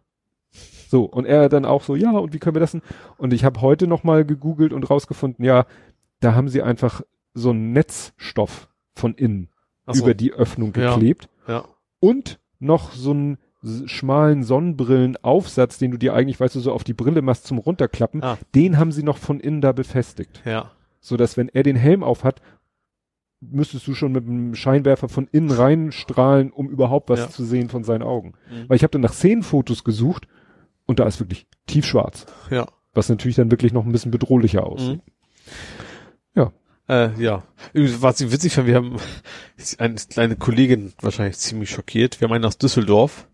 So, 0.90 1.04
und 1.04 1.26
er 1.26 1.50
dann 1.50 1.66
auch 1.66 1.84
so, 1.84 1.96
ja, 1.96 2.12
und 2.12 2.34
wie 2.34 2.40
können 2.40 2.56
wir 2.56 2.60
das 2.62 2.72
denn? 2.72 2.82
Und 3.18 3.34
ich 3.34 3.44
habe 3.44 3.62
heute 3.62 3.88
nochmal 3.88 4.24
gegoogelt 4.26 4.72
und 4.74 4.90
rausgefunden, 4.90 5.44
ja, 5.44 5.66
da 6.20 6.36
haben 6.36 6.48
sie 6.50 6.62
einfach 6.62 7.02
so 7.34 7.50
einen 7.50 7.74
Netzstoff 7.74 8.70
von 8.94 9.14
innen 9.16 9.50
so. 9.92 10.04
über 10.04 10.14
die 10.14 10.32
Öffnung 10.32 10.74
Ja. 10.78 10.94
geklebt 10.94 11.28
Ja. 11.48 11.66
und 12.00 12.40
noch 12.60 12.92
so 12.94 13.12
einen 13.12 13.34
s- 13.34 13.40
schmalen 13.86 14.44
Sonnenbrillenaufsatz, 14.44 15.78
den 15.78 15.92
du 15.92 15.98
dir 15.98 16.14
eigentlich, 16.14 16.40
weißt 16.40 16.56
du, 16.56 16.60
so 16.60 16.72
auf 16.72 16.84
die 16.84 16.94
Brille 16.94 17.22
machst 17.22 17.46
zum 17.48 17.58
runterklappen, 17.58 18.24
Ah. 18.24 18.38
den 18.54 18.78
haben 18.78 18.92
sie 18.92 19.04
noch 19.04 19.18
von 19.18 19.40
innen 19.40 19.62
da 19.62 19.72
befestigt. 19.72 20.42
Ja. 20.46 20.72
So 21.00 21.18
dass 21.18 21.38
wenn 21.38 21.50
er 21.50 21.64
den 21.64 21.76
Helm 21.76 22.04
auf 22.04 22.24
hat, 22.24 22.42
müsstest 23.42 23.86
du 23.88 23.94
schon 23.94 24.12
mit 24.12 24.26
dem 24.26 24.56
Scheinwerfer 24.56 25.08
von 25.10 25.28
innen 25.32 25.52
reinstrahlen, 25.52 26.52
um 26.52 26.70
überhaupt 26.70 27.10
was 27.10 27.20
Ja. 27.20 27.30
zu 27.30 27.44
sehen 27.44 27.70
von 27.70 27.84
seinen 27.84 28.02
Augen. 28.04 28.34
Mhm. 28.50 28.70
Weil 28.70 28.78
ich 28.78 28.84
habe 28.84 28.92
dann 28.92 29.02
nach 29.02 29.14
Szenenfotos 29.14 29.84
gesucht 29.84 30.28
und 30.86 31.00
da 31.00 31.06
ist 31.06 31.20
wirklich 31.20 31.46
tiefschwarz, 31.68 32.26
Ja. 32.50 32.68
was 32.94 33.10
natürlich 33.10 33.36
dann 33.36 33.52
wirklich 33.52 33.74
noch 33.74 33.86
ein 33.86 33.92
bisschen 33.92 34.12
bedrohlicher 34.12 34.66
aussieht. 34.66 35.02
Äh, 36.88 37.20
ja. 37.20 37.42
Übrigens, 37.74 38.04
Was 38.04 38.22
ich 38.22 38.32
witzig 38.32 38.54
fand, 38.54 38.68
wir 38.68 38.76
haben 38.76 38.98
eine 39.80 39.96
kleine 39.96 40.36
Kollegin 40.36 40.94
wahrscheinlich 41.02 41.36
ziemlich 41.40 41.72
schockiert. 41.72 42.22
Wir 42.22 42.28
haben 42.28 42.36
einen 42.36 42.46
aus 42.46 42.60
Düsseldorf. 42.60 43.28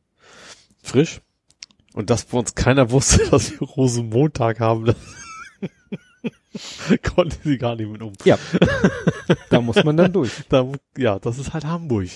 Frisch. 0.83 1.21
Und 1.93 2.09
dass 2.09 2.25
bei 2.25 2.37
uns 2.37 2.55
keiner 2.55 2.91
wusste, 2.91 3.27
dass 3.31 3.51
wir 3.51 3.67
Rosenmontag 3.67 4.59
haben, 4.59 4.85
das 4.85 4.95
konnte 7.15 7.37
sie 7.43 7.57
gar 7.57 7.75
nicht 7.75 7.89
mit 7.89 8.01
um. 8.01 8.13
Ja, 8.25 8.37
da 9.49 9.61
muss 9.61 9.83
man 9.83 9.97
dann 9.97 10.11
durch. 10.13 10.31
Da, 10.49 10.67
ja, 10.97 11.19
das 11.19 11.37
ist 11.37 11.53
halt 11.53 11.65
Hamburg. 11.65 12.07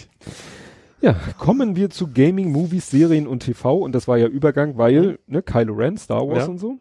Ja, 1.01 1.13
kommen 1.37 1.75
wir 1.75 1.89
zu 1.89 2.07
Gaming, 2.11 2.51
Movies, 2.51 2.89
Serien 2.89 3.27
und 3.27 3.41
TV 3.41 3.77
und 3.77 3.91
das 3.93 4.07
war 4.07 4.17
ja 4.17 4.27
Übergang, 4.27 4.77
weil, 4.77 5.19
ne, 5.27 5.41
Kylo 5.43 5.73
Ren, 5.73 5.97
Star 5.97 6.27
Wars 6.27 6.39
Ja. 6.45 6.49
und 6.49 6.57
so. 6.57 6.79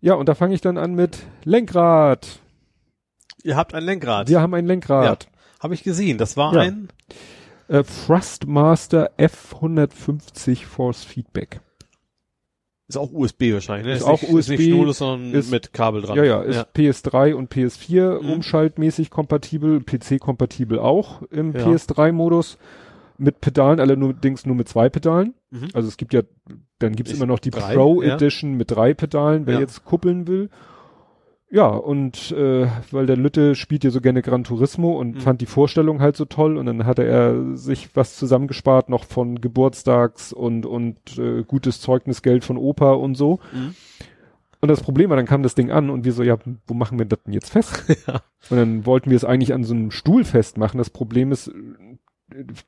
Ja, 0.00 0.14
und 0.14 0.28
da 0.28 0.34
fange 0.34 0.54
ich 0.54 0.60
dann 0.60 0.76
an 0.76 0.94
mit 0.94 1.18
Lenkrad. 1.44 2.40
Ihr 3.42 3.56
habt 3.56 3.74
ein 3.74 3.84
Lenkrad. 3.84 4.28
Wir 4.28 4.40
haben 4.40 4.52
ein 4.54 4.66
Lenkrad. 4.66 5.28
Habe 5.60 5.74
ich 5.74 5.82
gesehen. 5.82 6.18
Das 6.18 6.36
war 6.36 6.52
Ja. 6.54 6.60
ein, 6.60 6.88
Äh, 7.68 7.82
Thrustmaster 7.84 9.10
F150 9.18 10.64
Force 10.66 11.04
Feedback. 11.04 11.60
ist 12.86 12.96
auch 12.98 13.10
USB 13.12 13.52
wahrscheinlich, 13.54 13.86
ne? 13.86 13.92
Ist 13.94 14.02
auch 14.02 14.20
nicht, 14.20 14.30
USB, 14.30 14.52
Ist 14.52 14.58
nicht 14.60 14.68
schnurlos, 14.70 14.98
sondern 14.98 15.32
ist- 15.32 15.50
mit 15.50 15.72
Kabel 15.72 16.02
dran. 16.02 16.16
Ja, 16.18 16.24
ja, 16.24 16.42
ist 16.42 16.66
PS3 16.74 17.34
und 17.34 17.48
PS4 17.50 18.20
Mhm. 18.22 18.30
umschaltmäßig 18.30 19.08
kompatibel, 19.10 19.80
PC-kompatibel 19.80 20.78
auch 20.78 21.22
im 21.30 21.52
Ja. 21.52 21.64
PS3-Modus. 21.64 22.58
Mit 23.16 23.40
Pedalen, 23.40 23.78
allerdings 23.80 24.44
nur 24.44 24.56
mit 24.56 24.68
zwei 24.68 24.88
Pedalen. 24.90 25.34
Mhm. 25.50 25.68
Also 25.72 25.86
es 25.88 25.96
gibt 25.96 26.12
ja, 26.12 26.22
dann 26.80 26.94
gibt's 26.96 27.12
Ich- 27.12 27.16
immer 27.16 27.26
noch 27.26 27.38
die 27.38 27.50
drei, 27.50 27.72
Pro 27.74 28.02
ja. 28.02 28.16
Edition 28.16 28.54
mit 28.54 28.70
drei 28.72 28.92
Pedalen, 28.92 29.46
wer 29.46 29.54
Ja. 29.54 29.60
jetzt 29.60 29.84
kuppeln 29.84 30.26
will. 30.26 30.50
Ja, 31.54 31.68
und 31.68 32.32
äh, 32.32 32.66
weil 32.90 33.06
der 33.06 33.16
Lütte 33.16 33.54
spielt 33.54 33.84
ja 33.84 33.90
so 33.90 34.00
gerne 34.00 34.22
Gran 34.22 34.42
Turismo 34.42 34.98
und 34.98 35.14
Mhm. 35.14 35.20
fand 35.20 35.40
die 35.40 35.46
Vorstellung 35.46 36.00
halt 36.00 36.16
so 36.16 36.24
toll 36.24 36.56
und 36.56 36.66
dann 36.66 36.84
hatte 36.84 37.04
er 37.04 37.54
sich 37.56 37.94
was 37.94 38.16
zusammengespart 38.16 38.88
noch 38.88 39.04
von 39.04 39.40
Geburtstags 39.40 40.32
und 40.32 40.66
und 40.66 41.16
äh, 41.16 41.44
gutes 41.44 41.80
Zeugnisgeld 41.80 42.44
von 42.44 42.56
Opa 42.56 42.94
und 42.94 43.14
so. 43.14 43.38
Mhm. 43.52 43.76
Und 44.62 44.68
das 44.68 44.82
Problem 44.82 45.10
war, 45.10 45.16
dann 45.16 45.26
kam 45.26 45.44
das 45.44 45.54
Ding 45.54 45.70
an 45.70 45.90
und 45.90 46.04
wir 46.04 46.12
so, 46.12 46.24
ja, 46.24 46.38
wo 46.66 46.74
machen 46.74 46.98
wir 46.98 47.06
das 47.06 47.22
denn 47.22 47.34
jetzt 47.34 47.50
fest? 47.50 47.84
Ja. 48.08 48.22
Und 48.50 48.56
dann 48.56 48.84
wollten 48.84 49.10
wir 49.10 49.16
es 49.16 49.24
eigentlich 49.24 49.54
an 49.54 49.62
so 49.62 49.74
einem 49.74 49.92
Stuhl 49.92 50.24
festmachen. 50.24 50.78
Das 50.78 50.90
Problem 50.90 51.30
ist, 51.30 51.52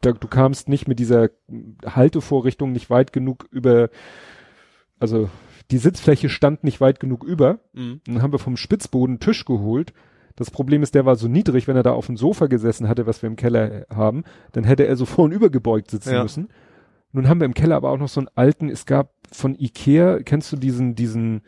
da, 0.01 0.13
du 0.13 0.29
kamst 0.29 0.69
nicht 0.69 0.87
mit 0.87 1.01
dieser 1.01 1.31
Haltevorrichtung 1.85 2.71
nicht 2.71 2.89
weit 2.89 3.13
genug 3.13 3.49
über, 3.51 3.89
also 5.01 5.29
die 5.71 5.79
Sitzfläche 5.79 6.29
stand 6.29 6.63
nicht 6.65 6.81
weit 6.81 7.01
genug 7.01 7.25
über. 7.25 7.59
Mhm. 7.73 8.01
Dann 8.07 8.23
haben 8.23 8.33
wir 8.33 8.39
vom 8.39 8.57
Spitzboden 8.57 9.15
einen 9.15 9.21
Tisch 9.21 9.45
geholt. 9.45 9.93
Das 10.37 10.51
Problem 10.51 10.83
ist, 10.83 10.95
der 10.95 11.07
war 11.07 11.17
so 11.17 11.29
niedrig, 11.29 11.67
wenn 11.67 11.77
er 11.77 11.83
da 11.83 11.93
auf 11.93 12.07
dem 12.07 12.17
Sofa 12.17 12.47
gesessen 12.47 12.89
hatte, 12.89 13.07
was 13.07 13.23
wir 13.23 13.27
im 13.29 13.37
Keller 13.37 13.87
haben, 13.93 14.25
dann 14.53 14.65
hätte 14.65 14.87
er 14.87 14.97
so 14.97 15.05
vor 15.07 15.25
und 15.25 15.33
übergebeugt 15.33 15.91
sitzen 15.91 16.13
Ja. 16.13 16.23
müssen. 16.23 16.49
Nun 17.13 17.29
haben 17.29 17.41
wir 17.41 17.47
im 17.47 17.55
Keller 17.55 17.77
aber 17.77 17.91
auch 17.91 17.99
noch 17.99 18.09
so 18.09 18.21
einen 18.21 18.29
alten, 18.35 18.69
es 18.69 18.85
gab 18.85 19.13
von 19.33 19.55
Ikea, 19.59 20.19
kennst 20.23 20.53
du 20.53 20.57
diesen, 20.57 20.95
diesen 20.95 21.41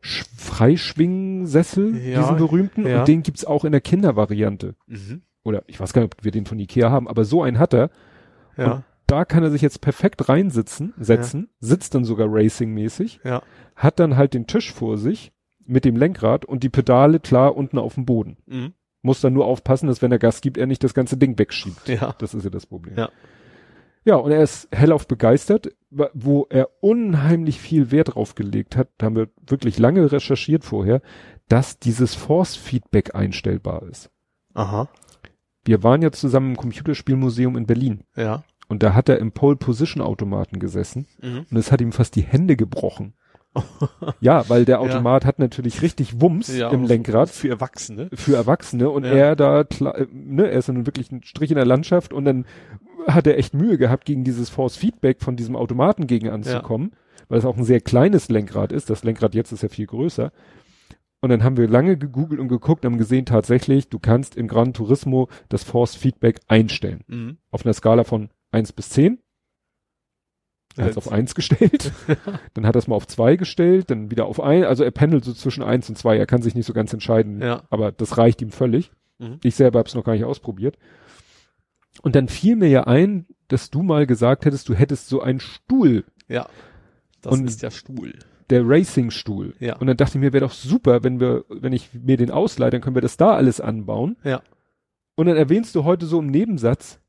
Sch 0.00 0.24
Freischwingensessel, 0.36 1.96
Ja, 1.98 2.20
diesen 2.20 2.36
berühmten? 2.36 2.86
ja. 2.86 3.00
Und 3.00 3.08
den 3.08 3.22
gibt's 3.22 3.44
auch 3.44 3.64
in 3.64 3.72
der 3.72 3.80
Kindervariante. 3.80 4.74
Mhm. 4.86 5.22
Oder 5.44 5.62
ich 5.66 5.78
weiß 5.78 5.92
gar 5.92 6.02
nicht, 6.02 6.14
ob 6.18 6.24
wir 6.24 6.32
den 6.32 6.46
von 6.46 6.58
Ikea 6.58 6.90
haben, 6.90 7.08
aber 7.08 7.24
so 7.24 7.42
einen 7.42 7.58
hat 7.58 7.74
er. 7.74 7.90
Ja. 8.56 8.82
Da 9.06 9.24
kann 9.24 9.42
er 9.42 9.50
sich 9.50 9.62
jetzt 9.62 9.80
perfekt 9.80 10.28
reinsitzen, 10.28 10.92
setzen, 10.98 11.48
sitzt 11.60 11.94
dann 11.94 12.04
sogar 12.04 12.26
racingmäßig, 12.30 13.20
Ja. 13.24 13.42
hat 13.76 14.00
dann 14.00 14.16
halt 14.16 14.34
den 14.34 14.46
Tisch 14.46 14.72
vor 14.72 14.98
sich 14.98 15.32
mit 15.64 15.84
dem 15.84 15.96
Lenkrad 15.96 16.44
und 16.44 16.62
die 16.62 16.68
Pedale 16.68 17.20
klar 17.20 17.56
unten 17.56 17.78
auf 17.78 17.94
dem 17.94 18.04
Boden. 18.04 18.36
Mhm. 18.46 18.72
Muss 19.02 19.20
dann 19.20 19.32
nur 19.34 19.46
aufpassen, 19.46 19.86
dass 19.86 20.02
wenn 20.02 20.10
er 20.10 20.18
Gas 20.18 20.40
gibt, 20.40 20.58
er 20.58 20.66
nicht 20.66 20.82
das 20.82 20.94
ganze 20.94 21.16
Ding 21.16 21.38
wegschiebt. 21.38 21.88
Ja. 21.88 22.14
Das 22.18 22.34
ist 22.34 22.42
ja 22.44 22.50
das 22.50 22.66
Problem. 22.66 22.96
Ja. 22.96 23.10
Ja, 24.04 24.14
und 24.16 24.30
er 24.30 24.42
ist 24.42 24.68
hellauf 24.72 25.08
begeistert, 25.08 25.70
wo 25.90 26.46
er 26.48 26.68
unheimlich 26.80 27.60
viel 27.60 27.90
Wert 27.90 28.14
drauf 28.14 28.36
gelegt 28.36 28.76
hat, 28.76 28.88
da 28.98 29.06
haben 29.06 29.16
wir 29.16 29.28
wirklich 29.48 29.78
lange 29.80 30.12
recherchiert 30.12 30.64
vorher, 30.64 31.02
dass 31.48 31.80
dieses 31.80 32.14
Force-Feedback 32.14 33.16
einstellbar 33.16 33.82
ist. 33.88 34.10
Aha. 34.54 34.88
Wir 35.64 35.82
waren 35.82 36.02
ja 36.02 36.12
zusammen 36.12 36.50
im 36.50 36.56
Computerspielmuseum 36.56 37.56
in 37.56 37.66
Berlin 37.66 38.04
Ja. 38.14 38.44
Und 38.68 38.82
da 38.82 38.94
hat 38.94 39.08
er 39.08 39.18
im 39.18 39.32
Pole-Position-Automaten 39.32 40.58
gesessen 40.58 41.06
Mhm. 41.22 41.46
und 41.50 41.56
es 41.56 41.70
hat 41.72 41.80
ihm 41.80 41.92
fast 41.92 42.16
die 42.16 42.22
Hände 42.22 42.56
gebrochen. 42.56 43.14
ja, 44.20 44.46
weil 44.50 44.64
der 44.66 44.80
Automat 44.80 45.24
hat 45.24 45.38
natürlich 45.38 45.80
richtig 45.80 46.20
Wumms 46.20 46.54
Ja, 46.54 46.68
im 46.70 46.84
Lenkrad 46.84 47.30
Für 47.30 47.48
Erwachsene. 47.48 48.10
für 48.12 48.36
Erwachsene 48.36 48.90
und 48.90 49.04
Ja. 49.04 49.10
er 49.12 49.36
da, 49.36 49.60
äh, 49.62 50.06
ne, 50.12 50.50
er 50.50 50.58
ist 50.58 50.68
dann 50.68 50.84
wirklich 50.86 51.10
ein 51.10 51.22
Strich 51.22 51.50
in 51.50 51.56
der 51.56 51.64
Landschaft 51.64 52.12
und 52.12 52.24
dann 52.26 52.44
hat 53.06 53.26
er 53.26 53.38
echt 53.38 53.54
Mühe 53.54 53.78
gehabt, 53.78 54.04
gegen 54.04 54.24
dieses 54.24 54.50
Force 54.50 54.76
Feedback 54.76 55.22
von 55.22 55.36
diesem 55.36 55.56
Automaten 55.56 56.06
gegen 56.06 56.28
anzukommen, 56.28 56.92
weil 57.28 57.38
es 57.38 57.44
auch 57.46 57.56
ein 57.56 57.64
sehr 57.64 57.80
kleines 57.80 58.28
Lenkrad 58.28 58.72
ist. 58.72 58.90
Das 58.90 59.04
Lenkrad 59.04 59.34
jetzt 59.34 59.52
ist 59.52 59.62
ja 59.62 59.68
viel 59.70 59.86
größer. 59.86 60.32
Und 61.20 61.30
dann 61.30 61.42
haben 61.42 61.56
wir 61.56 61.66
lange 61.68 61.96
gegoogelt 61.96 62.40
und 62.40 62.48
geguckt 62.48 62.84
und 62.84 62.92
haben 62.92 62.98
gesehen, 62.98 63.24
tatsächlich, 63.24 63.88
du 63.88 63.98
kannst 63.98 64.36
im 64.36 64.48
Gran 64.48 64.74
Turismo 64.74 65.28
das 65.48 65.64
Force 65.64 65.94
Feedback 65.94 66.40
einstellen. 66.46 67.00
Mhm. 67.06 67.38
Auf 67.50 67.64
einer 67.64 67.72
Skala 67.72 68.04
von 68.04 68.28
1 68.52 68.72
bis 68.72 68.90
10. 68.90 69.18
Er 70.76 70.84
hat 70.84 70.90
es 70.90 70.96
Jetzt. 70.96 71.06
auf 71.06 71.12
1 71.12 71.34
gestellt. 71.34 71.92
dann 72.54 72.66
hat 72.66 72.76
er 72.76 72.78
es 72.78 72.86
mal 72.88 72.96
auf 72.96 73.06
2 73.06 73.36
gestellt, 73.36 73.90
dann 73.90 74.10
wieder 74.10 74.26
auf 74.26 74.40
1. 74.42 74.66
Also 74.66 74.84
er 74.84 74.90
pendelt 74.90 75.24
so 75.24 75.32
zwischen 75.32 75.62
1 75.62 75.88
und 75.88 75.96
2. 75.96 76.18
Er 76.18 76.26
kann 76.26 76.42
sich 76.42 76.54
nicht 76.54 76.66
so 76.66 76.72
ganz 76.74 76.92
entscheiden. 76.92 77.40
Ja. 77.40 77.62
Aber 77.70 77.92
das 77.92 78.18
reicht 78.18 78.42
ihm 78.42 78.50
völlig. 78.50 78.90
Mhm. 79.18 79.38
Ich 79.42 79.54
selber 79.54 79.78
habe 79.78 79.88
es 79.88 79.94
noch 79.94 80.04
gar 80.04 80.12
nicht 80.12 80.24
ausprobiert. 80.24 80.76
Und 82.02 82.14
dann 82.14 82.28
fiel 82.28 82.56
mir 82.56 82.68
ja 82.68 82.84
ein, 82.84 83.26
dass 83.48 83.70
du 83.70 83.82
mal 83.82 84.06
gesagt 84.06 84.44
hättest, 84.44 84.68
du 84.68 84.74
hättest 84.74 85.08
so 85.08 85.20
einen 85.22 85.40
Stuhl, 85.40 86.04
Ja. 86.28 86.46
Das 87.22 87.32
Und- 87.32 87.46
ist 87.46 87.62
der 87.62 87.70
Stuhl. 87.70 88.18
der 88.50 88.62
Racing-Stuhl. 88.68 89.54
Ja. 89.58 89.76
Und 89.78 89.86
dann 89.86 89.96
dachte 89.96 90.18
ich 90.18 90.20
mir, 90.20 90.32
wäre 90.34 90.44
doch 90.44 90.52
super, 90.52 91.02
wenn 91.02 91.18
wir, 91.20 91.44
wenn 91.48 91.72
ich 91.72 91.88
mir 91.94 92.16
den 92.18 92.30
ausleihe, 92.30 92.70
dann 92.70 92.80
können 92.82 92.94
wir 92.94 93.00
das 93.02 93.16
da 93.16 93.34
alles 93.34 93.60
anbauen. 93.60 94.16
Ja. 94.22 94.42
Und 95.16 95.26
dann 95.26 95.36
erwähnst 95.36 95.74
du 95.74 95.84
heute 95.84 96.04
so 96.06 96.18
im 96.20 96.26
Nebensatz, 96.26 97.00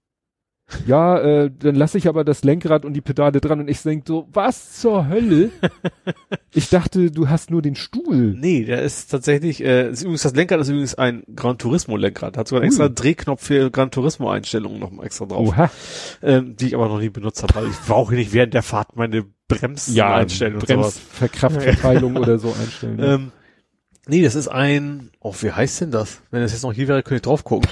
ja, 0.85 1.17
äh, 1.19 1.51
dann 1.57 1.75
lasse 1.75 1.97
ich 1.97 2.09
aber 2.09 2.25
das 2.25 2.43
Lenkrad 2.43 2.83
und 2.83 2.93
die 2.93 3.01
Pedale 3.01 3.39
dran 3.39 3.61
und 3.61 3.69
ich 3.69 3.81
denk 3.81 4.05
so, 4.05 4.27
was 4.33 4.73
zur 4.73 5.07
Hölle? 5.07 5.49
ich 6.53 6.69
dachte, 6.69 7.09
du 7.09 7.29
hast 7.29 7.49
nur 7.51 7.61
den 7.61 7.75
Stuhl. 7.75 8.35
Nee, 8.37 8.65
der 8.65 8.81
ist 8.81 9.09
tatsächlich, 9.09 9.63
äh, 9.63 9.89
ist 9.89 10.01
übrigens 10.01 10.23
das 10.23 10.35
Lenkrad 10.35 10.59
ist 10.59 10.67
übrigens 10.67 10.95
ein 10.95 11.23
Gran 11.33 11.57
Turismo 11.57 11.95
Lenkrad. 11.95 12.37
Hat 12.37 12.49
sogar 12.49 12.63
einen 12.63 12.71
Ui. 12.71 12.75
extra 12.75 12.89
Drehknopf 12.89 13.43
für 13.43 13.71
Gran 13.71 13.91
Turismo 13.91 14.29
Einstellungen 14.29 14.79
noch 14.79 14.91
mal 14.91 15.05
extra 15.05 15.25
drauf. 15.25 15.47
Oha. 15.47 15.71
Ähm, 16.21 16.57
die 16.57 16.67
ich 16.67 16.75
aber 16.75 16.89
noch 16.89 16.99
nie 16.99 17.09
benutzt 17.09 17.43
habe, 17.43 17.55
weil 17.55 17.67
ich 17.67 17.77
brauche 17.87 18.13
nicht 18.13 18.33
während 18.33 18.53
der 18.53 18.63
Fahrt 18.63 18.97
meine 18.97 19.25
Bremsen 19.47 19.99
einstellen 20.01 20.55
und 20.55 20.67
sowas. 20.67 20.99
Bremsverkraftverteilung 20.99 22.17
oder 22.17 22.39
so 22.39 22.53
einstellen. 22.61 22.99
ja. 22.99 23.15
Ähm, 23.15 23.31
nee, 24.07 24.21
das 24.21 24.35
ist 24.35 24.49
ein, 24.49 25.11
oh, 25.21 25.33
wie 25.39 25.51
heißt 25.51 25.79
denn 25.79 25.91
das? 25.91 26.21
Wenn 26.29 26.41
das 26.41 26.51
jetzt 26.51 26.63
noch 26.63 26.73
hier 26.73 26.89
wäre, 26.89 27.03
könnte 27.03 27.15
ich 27.15 27.21
drauf 27.21 27.45
gucken. 27.45 27.69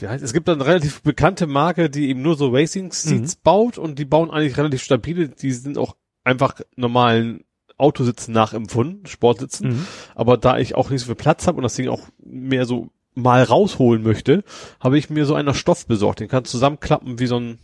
Wie 0.00 0.08
heißt, 0.08 0.22
es 0.22 0.32
gibt 0.32 0.48
eine 0.48 0.64
relativ 0.64 1.02
bekannte 1.02 1.46
Marke, 1.46 1.90
die 1.90 2.08
eben 2.08 2.22
nur 2.22 2.36
so 2.36 2.48
Racing 2.48 2.92
Seats 2.92 3.36
baut 3.36 3.78
und 3.78 3.98
die 3.98 4.04
bauen 4.04 4.30
eigentlich 4.30 4.56
relativ 4.56 4.82
stabile, 4.82 5.28
die 5.28 5.52
sind 5.52 5.78
auch 5.78 5.96
einfach 6.24 6.60
normalen 6.76 7.44
Autositzen 7.76 8.32
nachempfunden, 8.32 9.06
Sportsitzen. 9.06 9.68
Mhm. 9.68 9.86
Aber 10.14 10.36
da 10.36 10.58
ich 10.58 10.74
auch 10.74 10.90
nicht 10.90 11.00
so 11.00 11.06
viel 11.06 11.14
Platz 11.14 11.46
habe 11.46 11.56
und 11.56 11.62
das 11.62 11.74
Ding 11.74 11.88
auch 11.88 12.08
mehr 12.18 12.66
so 12.66 12.90
mal 13.14 13.42
rausholen 13.42 14.02
möchte, 14.02 14.44
habe 14.78 14.98
ich 14.98 15.10
mir 15.10 15.24
so 15.24 15.34
einen 15.34 15.48
aus 15.48 15.56
Stoff 15.56 15.86
besorgt. 15.86 16.20
Den 16.20 16.28
kannst 16.28 16.52
du 16.52 16.58
zusammenklappen 16.58 17.18
wie 17.18 17.26
so 17.26 17.38
ein 17.38 17.58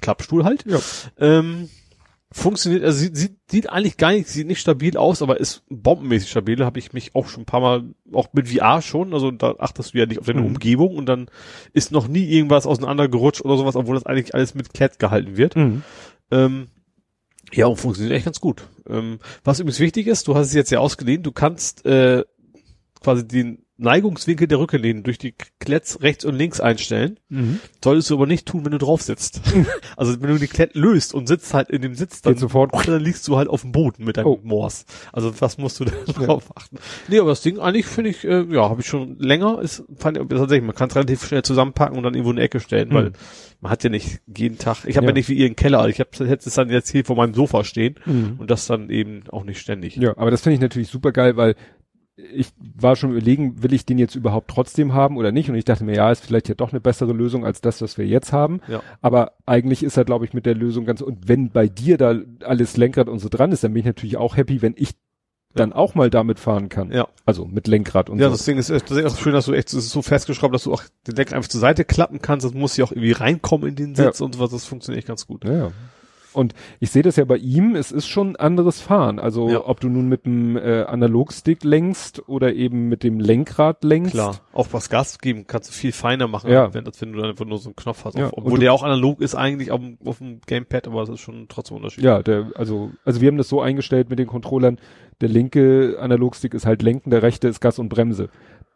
Klappstuhl 0.00 0.44
halt. 0.44 0.64
Ja. 0.66 0.80
Ähm, 1.18 1.68
funktioniert, 2.30 2.84
also 2.84 2.98
sieht, 2.98 3.16
sieht, 3.16 3.36
sieht 3.50 3.70
eigentlich 3.70 3.96
gar 3.96 4.12
nicht, 4.12 4.28
sieht 4.28 4.46
nicht 4.46 4.60
stabil 4.60 4.96
aus, 4.96 5.22
aber 5.22 5.40
ist 5.40 5.62
bombenmäßig 5.70 6.30
stabil. 6.30 6.62
Habe 6.64 6.78
ich 6.78 6.92
mich 6.92 7.14
auch 7.14 7.28
schon 7.28 7.42
ein 7.42 7.46
paar 7.46 7.60
Mal, 7.60 7.94
auch 8.12 8.28
mit 8.32 8.48
VR 8.48 8.82
schon, 8.82 9.14
also 9.14 9.30
da 9.30 9.54
achtest 9.58 9.94
du 9.94 9.98
ja 9.98 10.06
nicht 10.06 10.18
auf 10.18 10.26
deine 10.26 10.40
Mhm. 10.40 10.46
Umgebung 10.48 10.96
und 10.96 11.06
dann 11.06 11.30
ist 11.72 11.90
noch 11.90 12.06
nie 12.06 12.24
irgendwas 12.24 12.66
auseinandergerutscht 12.66 13.42
oder 13.42 13.56
sowas, 13.56 13.76
obwohl 13.76 13.94
das 13.94 14.06
eigentlich 14.06 14.34
alles 14.34 14.54
mit 14.54 14.74
Klett 14.74 14.98
gehalten 14.98 15.36
wird. 15.36 15.56
Mhm. 15.56 15.82
Ähm, 16.30 16.68
ja, 17.52 17.66
und 17.66 17.76
funktioniert 17.76 18.14
echt 18.14 18.26
ganz 18.26 18.40
gut. 18.40 18.68
Ähm, 18.86 19.20
was 19.42 19.58
übrigens 19.60 19.80
wichtig 19.80 20.06
ist, 20.06 20.28
du 20.28 20.34
hast 20.34 20.48
es 20.48 20.54
jetzt 20.54 20.70
ja 20.70 20.80
ausgeliehen, 20.80 21.22
du 21.22 21.32
kannst 21.32 21.86
äh, 21.86 22.24
quasi 23.00 23.26
den 23.26 23.64
Neigungswinkel 23.80 24.48
der 24.48 24.58
Rückenlehne 24.58 25.02
durch 25.02 25.18
die 25.18 25.34
Kletts 25.60 26.02
rechts 26.02 26.24
und 26.24 26.34
links 26.34 26.60
einstellen. 26.60 27.18
Mhm. 27.28 27.60
Solltest 27.82 28.10
du 28.10 28.14
aber 28.14 28.26
nicht 28.26 28.44
tun, 28.46 28.64
wenn 28.64 28.72
du 28.72 28.78
drauf 28.78 29.02
sitzt. 29.02 29.40
also 29.96 30.20
wenn 30.20 30.30
du 30.30 30.38
die 30.38 30.48
Klett 30.48 30.74
löst 30.74 31.14
und 31.14 31.28
sitzt 31.28 31.54
halt 31.54 31.70
in 31.70 31.80
dem 31.82 31.94
Sitz, 31.94 32.20
dann, 32.20 32.36
sofort. 32.36 32.72
dann 32.88 33.00
liegst 33.02 33.26
du 33.28 33.36
halt 33.36 33.48
auf 33.48 33.62
dem 33.62 33.72
Boden 33.72 34.04
mit 34.04 34.16
deinem 34.16 34.26
Oh. 34.26 34.40
Moors. 34.42 34.84
Also 35.12 35.32
was 35.40 35.58
musst 35.58 35.78
du 35.80 35.84
da 35.84 35.92
drauf 36.12 36.50
achten? 36.56 36.78
Nee, 37.06 37.20
aber 37.20 37.30
das 37.30 37.40
Ding 37.42 37.58
eigentlich 37.60 37.86
finde 37.86 38.10
ich, 38.10 38.24
äh, 38.24 38.42
ja, 38.50 38.68
habe 38.68 38.80
ich 38.80 38.86
schon 38.88 39.16
länger, 39.18 39.60
ist 39.62 39.84
fand 39.96 40.18
ich, 40.18 40.26
tatsächlich, 40.28 40.66
man 40.66 40.74
kann 40.74 40.88
es 40.90 40.96
relativ 40.96 41.24
schnell 41.24 41.42
zusammenpacken 41.42 41.96
und 41.96 42.02
dann 42.02 42.14
irgendwo 42.14 42.32
in 42.32 42.36
eine 42.38 42.44
Ecke 42.44 42.58
stellen, 42.60 42.88
Mhm. 42.88 42.94
weil 42.94 43.12
man 43.60 43.70
hat 43.72 43.82
ja 43.84 43.90
nicht 43.90 44.20
jeden 44.26 44.58
Tag, 44.58 44.78
ich 44.86 44.96
habe 44.96 45.06
ja. 45.06 45.10
Ja. 45.10 45.14
nicht 45.14 45.28
wie 45.28 45.34
ihr 45.34 45.46
einen 45.46 45.56
Keller, 45.56 45.88
ich 45.88 45.98
hätte 45.98 46.24
es 46.24 46.54
dann 46.54 46.70
jetzt 46.70 46.90
hier 46.90 47.04
vor 47.04 47.16
meinem 47.16 47.34
Sofa 47.34 47.62
stehen 47.64 47.94
Mhm. 48.04 48.34
und 48.38 48.50
das 48.50 48.66
dann 48.66 48.90
eben 48.90 49.22
auch 49.30 49.44
nicht 49.44 49.60
ständig. 49.60 49.96
Ja, 49.96 50.16
aber 50.16 50.30
das 50.30 50.42
finde 50.42 50.54
ich 50.54 50.60
natürlich 50.60 50.88
super 50.88 51.12
geil, 51.12 51.36
weil 51.36 51.54
ich 52.18 52.48
war 52.58 52.96
schon 52.96 53.12
überlegen, 53.12 53.62
will 53.62 53.72
ich 53.72 53.86
den 53.86 53.98
jetzt 53.98 54.16
überhaupt 54.16 54.50
trotzdem 54.50 54.92
haben 54.92 55.16
oder 55.16 55.30
nicht? 55.30 55.48
Und 55.48 55.56
ich 55.56 55.64
dachte 55.64 55.84
mir, 55.84 55.94
ja, 55.94 56.10
ist 56.10 56.24
vielleicht 56.24 56.48
ja 56.48 56.54
doch 56.54 56.72
eine 56.72 56.80
bessere 56.80 57.12
Lösung 57.12 57.46
als 57.46 57.60
das, 57.60 57.80
was 57.80 57.96
wir 57.96 58.06
jetzt 58.06 58.32
haben. 58.32 58.60
Ja. 58.66 58.82
Aber 59.00 59.32
eigentlich 59.46 59.84
ist 59.84 59.96
er, 59.96 60.04
glaube 60.04 60.24
ich, 60.24 60.32
mit 60.34 60.44
der 60.44 60.54
Lösung 60.54 60.84
ganz, 60.84 61.00
und 61.00 61.28
wenn 61.28 61.50
bei 61.50 61.68
dir 61.68 61.96
da 61.96 62.16
alles 62.44 62.76
Lenkrad 62.76 63.08
und 63.08 63.20
so 63.20 63.28
dran 63.28 63.52
ist, 63.52 63.62
dann 63.62 63.72
bin 63.72 63.80
ich 63.80 63.86
natürlich 63.86 64.16
auch 64.16 64.36
happy, 64.36 64.62
wenn 64.62 64.74
ich 64.76 64.94
dann 65.54 65.72
auch 65.72 65.94
mal 65.94 66.10
damit 66.10 66.38
fahren 66.38 66.68
kann. 66.68 66.90
Ja. 66.92 67.08
Also 67.24 67.44
mit 67.44 67.66
Lenkrad 67.66 68.10
und 68.10 68.18
Ja, 68.18 68.26
so. 68.26 68.32
das 68.32 68.44
Ding 68.44 68.58
ist, 68.58 68.70
das 68.70 68.82
ist 68.82 69.04
auch 69.04 69.18
schön, 69.18 69.32
dass 69.32 69.46
du 69.46 69.52
echt, 69.52 69.68
das 69.68 69.84
ist 69.84 69.90
so 69.90 70.02
festgeschraubt, 70.02 70.54
dass 70.54 70.64
du 70.64 70.72
auch 70.72 70.82
den 71.06 71.16
Lenker 71.16 71.36
einfach 71.36 71.48
zur 71.48 71.60
Seite 71.60 71.84
klappen 71.84 72.20
kannst. 72.20 72.44
Das 72.44 72.54
muss 72.54 72.76
ja 72.76 72.84
auch 72.84 72.92
irgendwie 72.92 73.12
reinkommen 73.12 73.68
in 73.68 73.76
den 73.76 73.94
Sitz 73.94 74.20
und 74.20 74.34
sowas. 74.34 74.50
Das 74.50 74.66
funktioniert 74.66 74.98
echt 74.98 75.08
ganz 75.08 75.26
gut. 75.26 75.44
Ja, 75.44 75.52
ja. 75.52 75.70
Und 76.34 76.54
ich 76.80 76.90
sehe 76.90 77.02
das 77.02 77.16
ja 77.16 77.24
bei 77.24 77.36
ihm, 77.36 77.74
es 77.74 77.90
ist 77.90 78.06
schon 78.06 78.30
ein 78.30 78.36
anderes 78.36 78.80
Fahren. 78.80 79.18
Also 79.18 79.48
Ja. 79.48 79.66
ob 79.66 79.80
du 79.80 79.88
nun 79.88 80.08
mit 80.08 80.26
dem 80.26 80.56
äh, 80.56 80.82
Analogstick 80.82 81.64
lenkst 81.64 82.28
oder 82.28 82.52
eben 82.54 82.88
mit 82.88 83.02
dem 83.02 83.18
Lenkrad 83.20 83.82
lenkst. 83.84 84.12
Klar. 84.12 84.40
Auch 84.52 84.68
was 84.72 84.90
Gas 84.90 85.18
geben 85.18 85.46
kannst 85.46 85.70
du 85.70 85.74
viel 85.74 85.92
feiner 85.92 86.28
machen, 86.28 86.50
Ja. 86.50 86.72
wenn, 86.74 86.86
als 86.86 87.00
wenn 87.00 87.12
du 87.12 87.20
dann 87.20 87.30
einfach 87.30 87.44
nur 87.46 87.58
so 87.58 87.68
einen 87.70 87.76
Knopf 87.76 88.04
hast. 88.04 88.16
Ja, 88.18 88.26
Auf, 88.26 88.32
obwohl 88.36 88.52
du- 88.54 88.60
der 88.60 88.72
auch 88.72 88.82
analog 88.82 89.20
ist 89.20 89.34
eigentlich 89.34 89.70
auf, 89.70 89.80
dem- 89.80 89.98
auf 90.04 90.18
dem 90.18 90.40
Gamepad, 90.46 90.86
aber 90.86 91.00
das 91.00 91.08
ist 91.10 91.20
schon 91.20 91.46
trotzdem 91.48 91.76
ein 91.76 91.80
Unterschied. 91.82 92.04
Ja, 92.04 92.22
der, 92.22 92.50
also, 92.54 92.90
also 93.04 93.20
wir 93.20 93.28
haben 93.28 93.38
das 93.38 93.48
so 93.48 93.60
eingestellt 93.60 94.10
mit 94.10 94.18
den 94.18 94.26
Controllern. 94.26 94.78
Der 95.20 95.28
linke 95.28 95.96
Analogstick 96.00 96.54
ist 96.54 96.66
halt 96.66 96.82
Lenken, 96.82 97.10
der 97.10 97.22
rechte 97.22 97.48
ist 97.48 97.60
Gas 97.60 97.78
und 97.78 97.88
Bremse. 97.88 98.28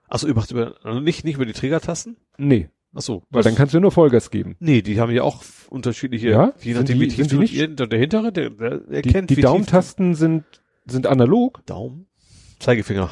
Achso, 0.09 0.27
ihr 0.27 0.35
macht 0.35 0.51
über, 0.51 0.75
also 0.83 1.01
nicht, 1.01 1.25
nicht 1.25 1.37
über 1.37 1.47
die 1.47 1.53
Triggertasten? 1.53 2.17
Nee, 2.39 2.69
Achso. 2.95 3.23
weil 3.31 3.43
dann 3.43 3.55
kannst 3.55 3.73
du 3.73 3.79
ja 3.79 3.81
nur 3.81 3.91
Vollgas 3.93 4.31
geben. 4.31 4.57
Nee, 4.61 4.83
die 4.83 5.01
haben 5.01 5.11
ja 5.13 5.23
auch 5.23 5.43
unterschiedliche, 5.71 6.29
Ja? 6.31 6.53
je 6.61 6.75
nachdem, 6.75 6.99
die- 6.99 7.05
wie 7.05 7.09
tief 7.09 7.17
sind 7.17 7.31
die 7.31 7.35
du 7.37 7.41
nicht- 7.41 7.55
ihr- 7.55 7.69
der 7.69 7.99
hintere, 7.99 8.33
der, 8.33 8.51
der 8.51 8.79
Die, 8.79 8.95
erkennt, 8.97 9.31
die 9.31 9.37
wie 9.37 9.41
tief- 9.41 9.45
Daumentasten 9.45 10.15
sind, 10.15 10.45
sind 10.87 11.07
analog. 11.07 11.65
Daumen? 11.67 12.07
Zeigefinger. 12.59 13.11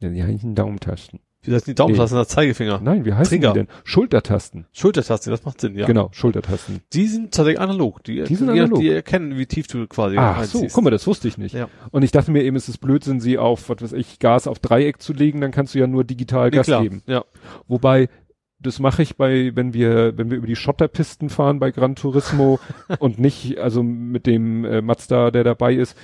Ja, 0.00 0.08
die 0.08 0.22
heißen 0.22 0.54
Daumentasten. 0.54 1.20
Wie 1.42 1.54
heißt 1.54 1.66
die 1.66 1.74
Daumentaste? 1.74 2.16
Nee. 2.16 2.26
Zeigefinger. 2.26 2.80
Nein, 2.82 3.06
wie 3.06 3.14
heißen 3.14 3.30
Trigger. 3.40 3.54
die 3.54 3.60
denn? 3.60 3.68
Schultertasten. 3.84 4.66
Schultertaste, 4.72 5.30
das 5.30 5.42
macht 5.46 5.58
Sinn, 5.58 5.74
ja. 5.74 5.86
Genau, 5.86 6.10
Schultertasten. 6.12 6.80
Die 6.92 7.06
sind 7.06 7.32
tatsächlich 7.32 7.60
analog. 7.60 8.04
Die, 8.04 8.22
Die 8.24 8.34
sind 8.34 8.48
die, 8.52 8.60
analog. 8.60 8.78
Die 8.80 8.90
erkennen, 8.90 9.38
wie 9.38 9.46
tief 9.46 9.66
du 9.66 9.86
quasi 9.86 10.18
Ach 10.18 10.44
so, 10.44 10.58
einziehst. 10.58 10.74
guck 10.74 10.84
mal, 10.84 10.90
das 10.90 11.06
wusste 11.06 11.28
ich 11.28 11.38
nicht. 11.38 11.54
Ja. 11.54 11.70
Und 11.92 12.02
ich 12.02 12.10
dachte 12.12 12.30
mir 12.30 12.42
eben, 12.44 12.56
es 12.56 12.68
ist 12.68 12.76
Blödsinn, 12.78 13.20
sie 13.20 13.38
auf, 13.38 13.70
was 13.70 13.80
weiß 13.80 13.92
ich, 13.94 14.18
Gas 14.18 14.46
auf 14.46 14.58
Dreieck 14.58 15.00
zu 15.00 15.14
legen, 15.14 15.40
dann 15.40 15.50
kannst 15.50 15.74
du 15.74 15.78
ja 15.78 15.86
nur 15.86 16.04
digital 16.04 16.50
Nee, 16.50 16.56
Gas 16.58 16.66
klar. 16.66 16.82
geben. 16.82 17.02
Ja. 17.06 17.24
Wobei, 17.68 18.10
das 18.60 18.78
mache 18.78 19.02
ich 19.02 19.16
bei, 19.16 19.52
wenn 19.54 19.72
wir, 19.72 20.16
wenn 20.16 20.30
wir 20.30 20.38
über 20.38 20.46
die 20.46 20.56
Schotterpisten 20.56 21.30
fahren 21.30 21.58
bei 21.58 21.70
Gran 21.70 21.96
Turismo 21.96 22.60
und 22.98 23.18
nicht, 23.18 23.58
also 23.58 23.82
mit 23.82 24.26
dem 24.26 24.64
äh, 24.64 24.82
Mazda, 24.82 25.30
der 25.30 25.44
dabei 25.44 25.74
ist, 25.74 25.96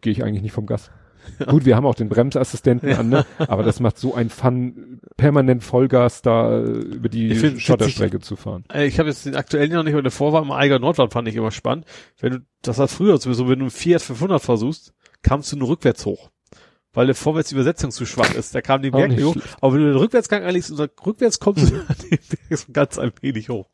gehe 0.00 0.12
ich 0.12 0.24
eigentlich 0.24 0.42
nicht 0.42 0.52
vom 0.52 0.66
Gas. 0.66 0.90
Ja. 1.38 1.46
Gut, 1.46 1.64
wir 1.64 1.74
haben 1.74 1.86
auch 1.86 1.94
den 1.94 2.10
Bremsassistenten 2.10 2.92
an, 2.92 3.08
ne? 3.08 3.24
aber 3.38 3.62
das 3.62 3.80
macht 3.80 3.96
so 3.96 4.14
ein 4.14 4.28
Fun, 4.28 5.00
permanent 5.16 5.64
Vollgas 5.64 6.20
da 6.20 6.58
äh, 6.58 6.64
über 6.64 7.08
die 7.08 7.34
Schotterstrecke 7.58 8.20
zu 8.20 8.36
fahren. 8.36 8.64
Äh, 8.72 8.86
ich 8.86 8.98
habe 8.98 9.08
jetzt 9.08 9.24
den 9.24 9.34
aktuellen 9.34 9.72
noch 9.72 9.84
nicht, 9.84 9.94
aber 9.94 10.02
der 10.02 10.10
Vorwahl 10.10 10.42
im 10.42 10.50
Eiger 10.50 10.78
Nordwand 10.78 11.12
fand 11.12 11.28
ich 11.28 11.36
immer 11.36 11.50
spannend. 11.50 11.86
Wenn 12.20 12.32
du, 12.32 12.38
das 12.60 12.76
war 12.76 12.88
früher 12.88 13.16
sowieso, 13.16 13.48
wenn 13.48 13.60
du 13.60 13.64
einen 13.64 13.70
Fiat 13.70 14.02
500 14.02 14.42
versuchst, 14.42 14.92
kamst 15.22 15.50
du 15.52 15.56
nur 15.56 15.68
rückwärts 15.68 16.04
hoch 16.04 16.30
weil 16.94 17.06
der 17.06 17.14
vorwärts 17.14 17.50
die 17.50 17.56
Übersetzung 17.56 17.90
zu 17.90 18.06
schwach 18.06 18.32
ist. 18.34 18.54
Da 18.54 18.62
kam 18.62 18.82
die 18.82 18.90
Berg 18.90 19.10
nicht 19.10 19.24
hoch. 19.24 19.36
Aber 19.60 19.74
wenn 19.74 19.80
du 19.80 19.88
den 19.88 19.98
Rückwärtsgang 19.98 20.42
einlegst 20.44 20.70
und 20.70 20.90
rückwärts 21.04 21.40
kommst 21.40 21.70
du 21.70 21.76
den 22.10 22.18
Berg 22.48 22.72
ganz 22.72 22.98
ein 22.98 23.12
wenig 23.20 23.48
hoch. 23.48 23.68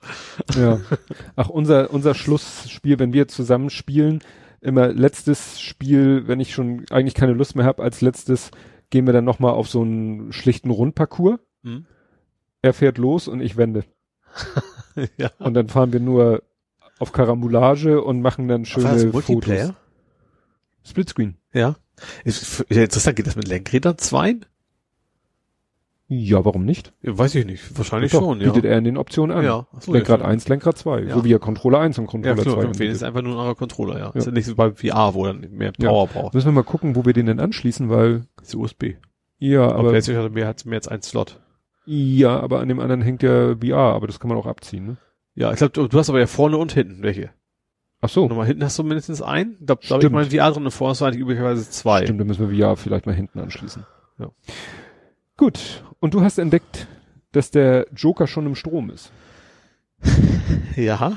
Ja. 0.56 0.80
Ach, 1.36 1.48
unser, 1.48 1.92
unser 1.92 2.14
Schlussspiel, 2.14 2.98
wenn 2.98 3.12
wir 3.12 3.28
zusammen 3.28 3.70
spielen, 3.70 4.20
immer 4.60 4.88
letztes 4.88 5.60
Spiel, 5.60 6.26
wenn 6.26 6.40
ich 6.40 6.52
schon 6.52 6.86
eigentlich 6.90 7.14
keine 7.14 7.32
Lust 7.32 7.56
mehr 7.56 7.64
habe, 7.64 7.82
als 7.82 8.00
letztes 8.00 8.50
gehen 8.90 9.06
wir 9.06 9.12
dann 9.12 9.24
nochmal 9.24 9.52
auf 9.52 9.68
so 9.68 9.82
einen 9.82 10.32
schlichten 10.32 10.70
Rundparcours. 10.70 11.38
Hm. 11.62 11.86
Er 12.62 12.72
fährt 12.72 12.98
los 12.98 13.28
und 13.28 13.40
ich 13.40 13.56
wende. 13.56 13.84
ja. 15.16 15.30
Und 15.38 15.54
dann 15.54 15.68
fahren 15.68 15.92
wir 15.92 16.00
nur 16.00 16.42
auf 16.98 17.12
Karamulage 17.12 18.02
und 18.02 18.20
machen 18.20 18.48
dann 18.48 18.64
schöne 18.64 18.86
Fotos. 19.10 19.72
Splitscreen. 20.84 21.36
Ja. 21.52 21.76
Ist, 22.24 22.60
interessant, 22.68 23.16
geht 23.16 23.26
das 23.26 23.36
mit 23.36 23.48
Lenkrädern 23.48 23.98
zweien? 23.98 24.44
Ja, 26.12 26.44
warum 26.44 26.64
nicht? 26.64 26.92
Ja, 27.02 27.16
weiß 27.16 27.36
ich 27.36 27.46
nicht. 27.46 27.78
Wahrscheinlich 27.78 28.10
Doch, 28.10 28.18
schon, 28.18 28.40
ja. 28.40 28.48
Bietet 28.48 28.64
er 28.64 28.76
in 28.78 28.82
den 28.82 28.96
Optionen 28.96 29.36
an. 29.36 29.44
Ja. 29.44 29.68
Achso, 29.72 29.92
Lenkrad 29.92 30.20
ja, 30.20 30.26
1, 30.26 30.48
Lenkrad 30.48 30.76
2. 30.76 31.02
Ja. 31.02 31.14
So 31.14 31.24
wie 31.24 31.32
er 31.32 31.38
Controller 31.38 31.78
1 31.78 32.00
und 32.00 32.08
Controller 32.08 32.36
ja, 32.36 32.42
klar, 32.42 32.72
2. 32.72 32.84
Ja, 32.84 32.90
ist 32.90 33.04
einfach 33.04 33.22
nur 33.22 33.34
ein 33.34 33.38
anderer 33.38 33.54
Controller, 33.54 33.96
ja. 33.96 34.06
ja. 34.06 34.10
Ist 34.10 34.26
ja 34.26 34.32
nicht 34.32 34.46
so 34.46 34.56
bei 34.56 34.72
VR, 34.72 35.14
wo 35.14 35.26
er 35.26 35.34
mehr 35.34 35.70
Power 35.70 36.08
ja. 36.08 36.12
braucht. 36.12 36.34
Müssen 36.34 36.48
wir 36.48 36.52
mal 36.52 36.64
gucken, 36.64 36.96
wo 36.96 37.04
wir 37.04 37.12
den 37.12 37.26
denn 37.26 37.38
anschließen, 37.38 37.90
weil. 37.90 38.26
Das 38.38 38.48
ist 38.48 38.56
USB. 38.56 38.94
Ja, 39.38 39.66
aber. 39.66 39.74
aber 39.76 39.88
PlayStation 39.90 40.24
hat 40.24 40.32
mehr, 40.32 40.52
mehr 40.64 40.76
als 40.78 40.88
einen 40.88 41.02
Slot. 41.02 41.38
Ja, 41.86 42.40
aber 42.40 42.58
an 42.58 42.68
dem 42.68 42.80
anderen 42.80 43.02
hängt 43.02 43.22
ja 43.22 43.54
VR, 43.56 43.94
aber 43.94 44.08
das 44.08 44.18
kann 44.18 44.28
man 44.28 44.36
auch 44.36 44.46
abziehen, 44.46 44.86
ne? 44.86 44.96
Ja, 45.34 45.52
ich 45.52 45.58
glaube, 45.58 45.88
du 45.88 45.98
hast 45.98 46.10
aber 46.10 46.18
ja 46.18 46.26
vorne 46.26 46.56
und 46.56 46.72
hinten 46.72 47.02
welche. 47.02 47.30
Ach 48.00 48.08
so. 48.08 48.28
Nochmal 48.28 48.46
hinten 48.46 48.64
hast 48.64 48.78
du 48.78 48.82
mindestens 48.82 49.20
einen. 49.20 49.56
Da, 49.60 49.74
da 49.74 49.94
habe 49.96 50.06
ich 50.06 50.10
mein 50.10 50.30
VR 50.30 50.52
drin, 50.52 50.70
vorne 50.70 50.90
hast 50.90 51.00
du 51.00 51.04
eigentlich 51.04 51.20
üblicherweise 51.20 51.68
zwei. 51.68 52.04
Stimmt, 52.04 52.20
dann 52.20 52.26
müssen 52.26 52.50
wir 52.50 52.66
VR 52.66 52.76
vielleicht 52.76 53.06
mal 53.06 53.14
hinten 53.14 53.38
anschließen. 53.38 53.84
Ja. 54.18 54.30
Gut. 55.36 55.84
Und 56.00 56.14
du 56.14 56.22
hast 56.22 56.38
entdeckt, 56.38 56.86
dass 57.32 57.50
der 57.50 57.86
Joker 57.94 58.26
schon 58.26 58.46
im 58.46 58.54
Strom 58.54 58.90
ist. 58.90 59.12
ja. 60.76 61.12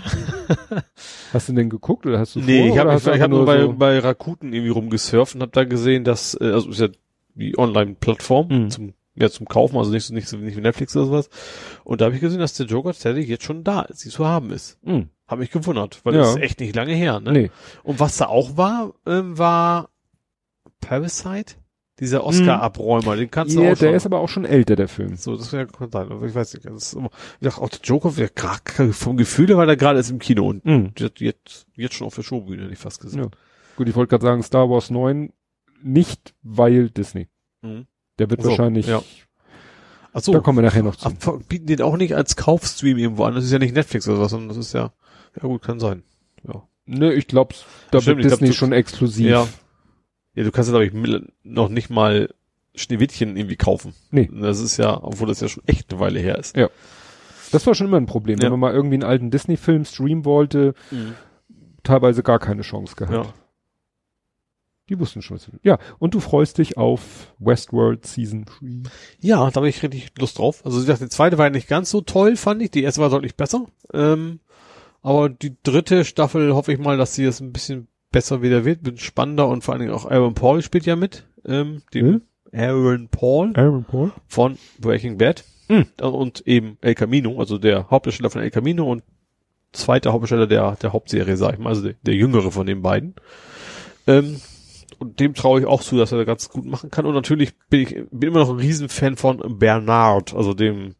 hast 1.31 1.49
du 1.49 1.53
denn 1.53 1.69
geguckt 1.69 2.05
oder 2.05 2.19
hast 2.19 2.35
du 2.35 2.41
Nee, 2.41 2.67
vor, 2.67 2.75
ich 2.75 2.77
habe 2.79 2.95
ich, 2.95 3.07
ich 3.07 3.21
hab 3.21 3.29
nur 3.29 3.45
bei, 3.45 3.61
so 3.61 3.73
bei 3.73 3.99
Rakuten 3.99 4.51
irgendwie 4.51 4.71
rumgesurft 4.71 5.35
und 5.35 5.41
habe 5.41 5.51
da 5.53 5.63
gesehen, 5.63 6.03
dass, 6.03 6.37
äh, 6.39 6.51
also 6.51 6.69
ist 6.69 6.81
ja 6.81 6.89
die 7.35 7.57
Online-Plattform 7.57 8.47
mhm. 8.49 8.69
zum 8.69 8.93
ja, 9.15 9.29
zum 9.29 9.47
Kaufen, 9.47 9.77
also 9.77 9.91
nicht 9.91 10.05
so, 10.05 10.13
nicht 10.13 10.27
so, 10.27 10.37
nicht 10.37 10.57
wie 10.57 10.61
Netflix 10.61 10.95
oder 10.95 11.05
sowas. 11.05 11.29
Und 11.83 12.01
da 12.01 12.05
habe 12.05 12.15
ich 12.15 12.21
gesehen, 12.21 12.39
dass 12.39 12.55
der 12.55 12.65
Joker 12.65 12.93
tatsächlich 12.93 13.27
jetzt 13.27 13.43
schon 13.43 13.63
da 13.63 13.83
ist, 13.83 13.99
sie 13.99 14.09
zu 14.09 14.25
haben 14.25 14.49
ist. 14.51 14.79
Mhm. 14.83 15.09
Hab 15.33 15.39
mich 15.39 15.51
gewundert, 15.51 16.01
weil 16.03 16.13
ja. 16.13 16.21
das 16.21 16.35
ist 16.35 16.41
echt 16.41 16.59
nicht 16.59 16.75
lange 16.75 16.93
her, 16.93 17.19
ne? 17.19 17.31
Nee. 17.31 17.51
Und 17.81 17.99
was 17.99 18.17
da 18.17 18.27
auch 18.27 18.55
war, 18.55 18.93
ähm, 19.05 19.37
war 19.37 19.89
Parasite? 20.79 21.55
Dieser 21.99 22.23
Oscar-Abräumer, 22.23 23.15
den 23.15 23.29
kannst 23.29 23.55
du 23.55 23.61
ja, 23.61 23.71
auch 23.71 23.77
schon. 23.77 23.87
Der 23.87 23.95
ist 23.95 24.05
aber 24.05 24.19
auch 24.19 24.27
schon 24.29 24.45
älter, 24.45 24.75
der 24.75 24.87
Film. 24.87 25.15
So, 25.15 25.35
das 25.35 25.53
wäre 25.53 25.67
kann 25.67 25.91
sein. 25.91 26.07
Ich 26.25 26.35
weiß 26.35 26.53
nicht. 26.55 26.65
Das 26.65 26.87
ist 26.87 26.93
immer, 26.93 27.09
ich 27.39 27.47
dachte, 27.47 27.61
auch 27.61 27.69
der 27.69 27.79
Joker, 27.83 28.11
gerade 28.11 28.93
vom 28.93 29.15
Gefühl, 29.15 29.55
weil 29.55 29.69
er 29.69 29.77
gerade 29.77 29.99
ist 29.99 30.09
im 30.09 30.19
Kino 30.19 30.47
und 30.47 30.99
jetzt, 30.99 31.19
jetzt, 31.19 31.67
jetzt 31.75 31.95
schon 31.95 32.07
auf 32.07 32.15
der 32.15 32.23
Showbühne, 32.23 32.63
hätte 32.63 32.73
ich 32.73 32.79
fast 32.79 32.99
gesagt. 32.99 33.23
Ja. 33.23 33.29
Gut, 33.75 33.87
ich 33.87 33.95
wollte 33.95 34.09
gerade 34.09 34.25
sagen, 34.25 34.43
Star 34.43 34.69
Wars 34.69 34.89
9 34.89 35.31
nicht, 35.83 36.33
weil 36.41 36.89
Disney. 36.89 37.27
Mhm. 37.61 37.85
Der 38.19 38.29
wird 38.29 38.41
so, 38.41 38.49
wahrscheinlich. 38.49 38.87
Ja. 38.87 39.03
Ach 40.13 40.21
so. 40.21 40.31
Da 40.31 40.39
kommen 40.39 40.59
wir 40.59 40.63
nachher 40.63 40.83
noch 40.83 40.95
zu. 40.95 41.09
bieten 41.47 41.67
den 41.67 41.81
auch 41.81 41.97
nicht 41.97 42.15
als 42.15 42.35
Kaufstream 42.35 42.97
irgendwo 42.97 43.23
an. 43.23 43.35
Das 43.35 43.43
ist 43.43 43.51
ja 43.51 43.59
nicht 43.59 43.75
Netflix 43.75 44.07
oder 44.07 44.19
was, 44.19 44.31
sondern 44.31 44.49
das 44.49 44.57
ist 44.57 44.73
ja, 44.73 44.93
ja 45.35 45.47
gut, 45.47 45.61
kann 45.61 45.79
sein. 45.79 46.03
Ja. 46.47 46.67
Ne, 46.85 47.13
ich 47.13 47.27
glaube, 47.27 47.55
da 47.91 48.01
Stimmt, 48.01 48.23
wird 48.23 48.31
Disney 48.31 48.47
glaub, 48.47 48.57
schon 48.57 48.73
exklusiv. 48.73 49.27
Ja. 49.27 49.47
Ja, 50.35 50.43
du 50.43 50.51
kannst 50.51 50.69
ja, 50.71 50.77
glaube 50.77 50.85
ich, 50.85 51.23
noch 51.43 51.69
nicht 51.69 51.89
mal 51.89 52.33
Schneewittchen 52.75 53.37
irgendwie 53.37 53.55
kaufen. 53.55 53.93
Nee. 54.09 54.29
Das 54.33 54.59
ist 54.59 54.77
ja, 54.77 55.01
obwohl 55.03 55.27
das 55.27 55.41
ja 55.41 55.47
schon 55.47 55.63
echt 55.67 55.91
eine 55.91 55.99
Weile 55.99 56.19
her 56.19 56.37
ist. 56.39 56.57
Ja. 56.57 56.69
Das 57.51 57.67
war 57.67 57.75
schon 57.75 57.87
immer 57.87 57.97
ein 57.97 58.07
Problem. 58.07 58.39
Ja. 58.39 58.45
Wenn 58.45 58.51
man 58.51 58.59
mal 58.59 58.73
irgendwie 58.73 58.95
einen 58.95 59.03
alten 59.03 59.29
Disney-Film 59.29 59.85
streamen 59.85 60.25
wollte, 60.25 60.73
mhm. 60.89 61.13
teilweise 61.83 62.23
gar 62.23 62.39
keine 62.39 62.63
Chance 62.63 62.95
gehabt. 62.95 63.27
Ja. 63.27 63.33
Die 64.89 64.99
wussten 64.99 65.21
schon. 65.21 65.37
Was 65.37 65.49
ja, 65.61 65.77
und 65.99 66.13
du 66.13 66.19
freust 66.19 66.57
dich 66.57 66.77
auf 66.77 67.33
Westworld 67.39 68.05
Season 68.05 68.45
3. 68.45 68.89
Ja, 69.19 69.49
da 69.49 69.55
habe 69.55 69.69
ich 69.69 69.81
richtig 69.81 70.11
Lust 70.17 70.39
drauf. 70.39 70.65
Also 70.65 70.83
die 70.83 71.09
zweite 71.09 71.37
war 71.37 71.45
ja 71.45 71.51
nicht 71.51 71.69
ganz 71.69 71.89
so 71.89 72.01
toll, 72.01 72.35
fand 72.35 72.61
ich. 72.61 72.71
Die 72.71 72.83
erste 72.83 73.01
war 73.01 73.09
deutlich 73.09 73.37
besser. 73.37 73.65
Ähm, 73.93 74.39
aber 75.03 75.29
die 75.29 75.55
dritte 75.61 76.05
Staffel 76.05 76.55
hoffe 76.55 76.73
ich 76.73 76.79
mal, 76.79 76.97
dass 76.97 77.13
sie 77.13 77.25
das 77.25 77.39
ein 77.39 77.51
bisschen 77.51 77.87
besser 78.11 78.41
wieder 78.41 78.65
wird, 78.65 78.85
wird 78.85 79.01
spannender 79.01 79.47
und 79.47 79.63
vor 79.63 79.73
allen 79.73 79.81
Dingen 79.81 79.93
auch 79.93 80.05
Aaron 80.05 80.33
Paul 80.33 80.61
spielt 80.61 80.85
ja 80.85 80.95
mit. 80.95 81.27
Ähm, 81.45 81.83
dem 81.93 82.05
hm? 82.05 82.21
Aaron 82.53 83.09
Paul. 83.09 83.51
Aaron 83.55 83.83
Paul. 83.83 84.11
Von 84.27 84.57
Breaking 84.79 85.17
Bad. 85.17 85.43
Hm. 85.67 85.87
Und 86.01 86.47
eben 86.47 86.77
El 86.81 86.95
Camino, 86.95 87.39
also 87.39 87.57
der 87.57 87.89
Hauptdarsteller 87.89 88.29
von 88.29 88.41
El 88.41 88.51
Camino 88.51 88.89
und 88.89 89.03
zweiter 89.73 90.13
Hauptdarsteller 90.13 90.47
der, 90.47 90.75
der 90.75 90.93
Hauptserie, 90.93 91.35
sag 91.35 91.53
ich 91.53 91.59
mal, 91.59 91.69
also 91.69 91.81
der, 91.81 91.95
der 92.03 92.15
jüngere 92.15 92.51
von 92.51 92.65
den 92.65 92.81
beiden. 92.81 93.15
Ähm, 94.07 94.39
und 94.99 95.19
dem 95.19 95.33
traue 95.33 95.59
ich 95.59 95.65
auch 95.65 95.81
zu, 95.81 95.97
dass 95.97 96.11
er 96.11 96.19
das 96.19 96.27
ganz 96.27 96.49
gut 96.49 96.65
machen 96.65 96.91
kann. 96.91 97.05
Und 97.05 97.15
natürlich 97.15 97.53
bin 97.69 97.81
ich 97.81 98.05
bin 98.11 98.29
immer 98.29 98.39
noch 98.39 98.51
ein 98.51 98.59
Riesenfan 98.59 99.17
von 99.17 99.59
Bernard, 99.59 100.33
also 100.33 100.53
dem 100.53 100.95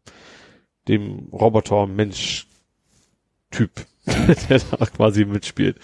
dem 0.88 1.30
Roboter-Mensch-Typ, 1.32 3.72
der 4.50 4.60
da 4.60 4.86
quasi 4.86 5.26
mitspielt. 5.26 5.78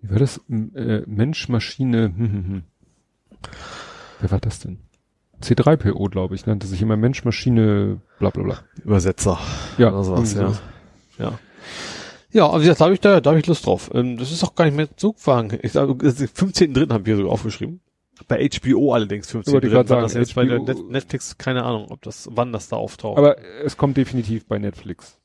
Wie 0.00 0.10
war 0.10 0.18
das? 0.18 0.40
Äh, 0.48 1.02
Mensch, 1.06 1.48
Maschine, 1.48 2.12
hm, 2.14 2.32
hm, 2.32 2.46
hm. 2.46 2.62
Wer 4.20 4.30
war 4.30 4.40
das 4.40 4.60
denn? 4.60 4.78
C3PO, 5.42 6.10
glaube 6.10 6.34
ich, 6.34 6.46
nannte 6.46 6.66
sich 6.66 6.80
immer 6.80 6.96
Mensch, 6.96 7.24
Maschine, 7.24 8.00
bla 8.18 8.30
bla 8.30 8.42
bla. 8.42 8.58
Übersetzer. 8.82 9.38
Ja, 9.78 9.90
das 9.90 10.08
war's, 10.08 10.34
ja. 10.34 10.52
Ja. 11.18 11.38
Ja, 12.32 12.46
aber 12.46 12.58
wie 12.58 12.64
gesagt, 12.64 12.80
da 12.80 12.84
habe 12.86 12.94
ich 12.94 13.00
da, 13.00 13.20
da 13.20 13.30
habe 13.30 13.40
ich 13.40 13.46
Lust 13.46 13.64
drauf. 13.64 13.90
Ähm, 13.94 14.16
das 14.16 14.32
ist 14.32 14.42
auch 14.42 14.56
gar 14.56 14.64
nicht 14.64 14.76
mehr 14.76 14.88
Zugwagen. 14.96 15.56
Ich 15.62 15.72
sage, 15.72 15.92
15.3. 15.92 16.92
haben 16.92 17.06
wir 17.06 17.16
sogar 17.16 17.32
aufgeschrieben. 17.32 17.80
Bei 18.26 18.48
HBO 18.48 18.92
allerdings 18.92 19.32
15.3. 19.32 19.86
Sagen, 19.86 20.02
das 20.02 20.14
jetzt 20.14 20.34
bei 20.34 20.44
der 20.44 20.60
Netflix, 20.60 21.38
keine 21.38 21.64
Ahnung, 21.64 21.86
ob 21.90 22.02
das, 22.02 22.28
wann 22.32 22.52
das 22.52 22.68
da 22.68 22.76
auftaucht. 22.76 23.18
Aber 23.18 23.36
es 23.64 23.76
kommt 23.76 23.96
definitiv 23.96 24.46
bei 24.46 24.58
Netflix. 24.58 25.18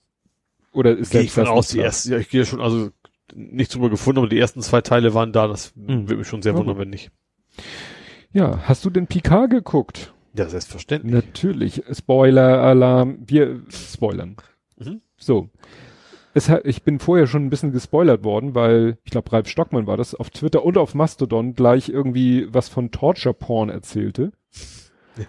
Oder 0.72 0.98
ist 0.98 1.12
Gehe 1.12 1.22
ich 1.22 1.32
von 1.32 1.48
aus, 1.48 1.70
die 1.70 1.80
erste, 1.80 2.12
ja, 2.12 2.18
ich 2.18 2.30
gehe 2.30 2.46
schon, 2.46 2.62
also 2.62 2.90
nichts 3.34 3.74
drüber 3.74 3.90
gefunden, 3.90 4.20
aber 4.20 4.30
die 4.30 4.40
ersten 4.40 4.62
zwei 4.62 4.82
Teile 4.82 5.14
waren 5.14 5.34
da, 5.34 5.48
das 5.48 5.76
mhm. 5.76 6.08
würde 6.08 6.18
mich 6.18 6.28
schon 6.28 6.42
sehr 6.42 6.56
wundern, 6.56 6.78
wenn 6.78 6.90
nicht. 6.90 7.12
Ja, 8.32 8.60
hast 8.64 8.86
du 8.86 8.90
den 8.90 9.08
Picard 9.08 9.50
geguckt? 9.50 10.14
Ja, 10.36 10.48
selbstverständlich. 10.48 11.12
Natürlich. 11.12 11.84
Spoiler-Alarm. 11.92 13.18
Wir 13.26 13.62
spoilern. 13.70 14.36
Mhm. 14.78 15.02
So 15.18 15.50
es 16.34 16.50
hat, 16.50 16.66
ich 16.66 16.84
bin 16.84 17.00
vorher 17.00 17.28
schon 17.28 17.46
ein 17.46 17.50
bisschen 17.50 17.72
gespoilert 17.72 18.24
worden, 18.24 18.56
weil 18.56 18.98
ich 19.04 19.12
glaube, 19.12 19.32
Ralf 19.32 19.48
Stockmann 19.48 19.88
war 19.88 19.98
das 19.98 20.16
auf 20.16 20.30
Twitter 20.30 20.64
und 20.64 20.78
auf 20.78 20.94
Mastodon 20.94 21.56
gleich 21.56 21.90
irgendwie 21.90 22.48
was 22.54 22.70
von 22.70 22.92
Torture 22.92 23.34
Porn 23.34 23.70
erzählte. 23.70 24.32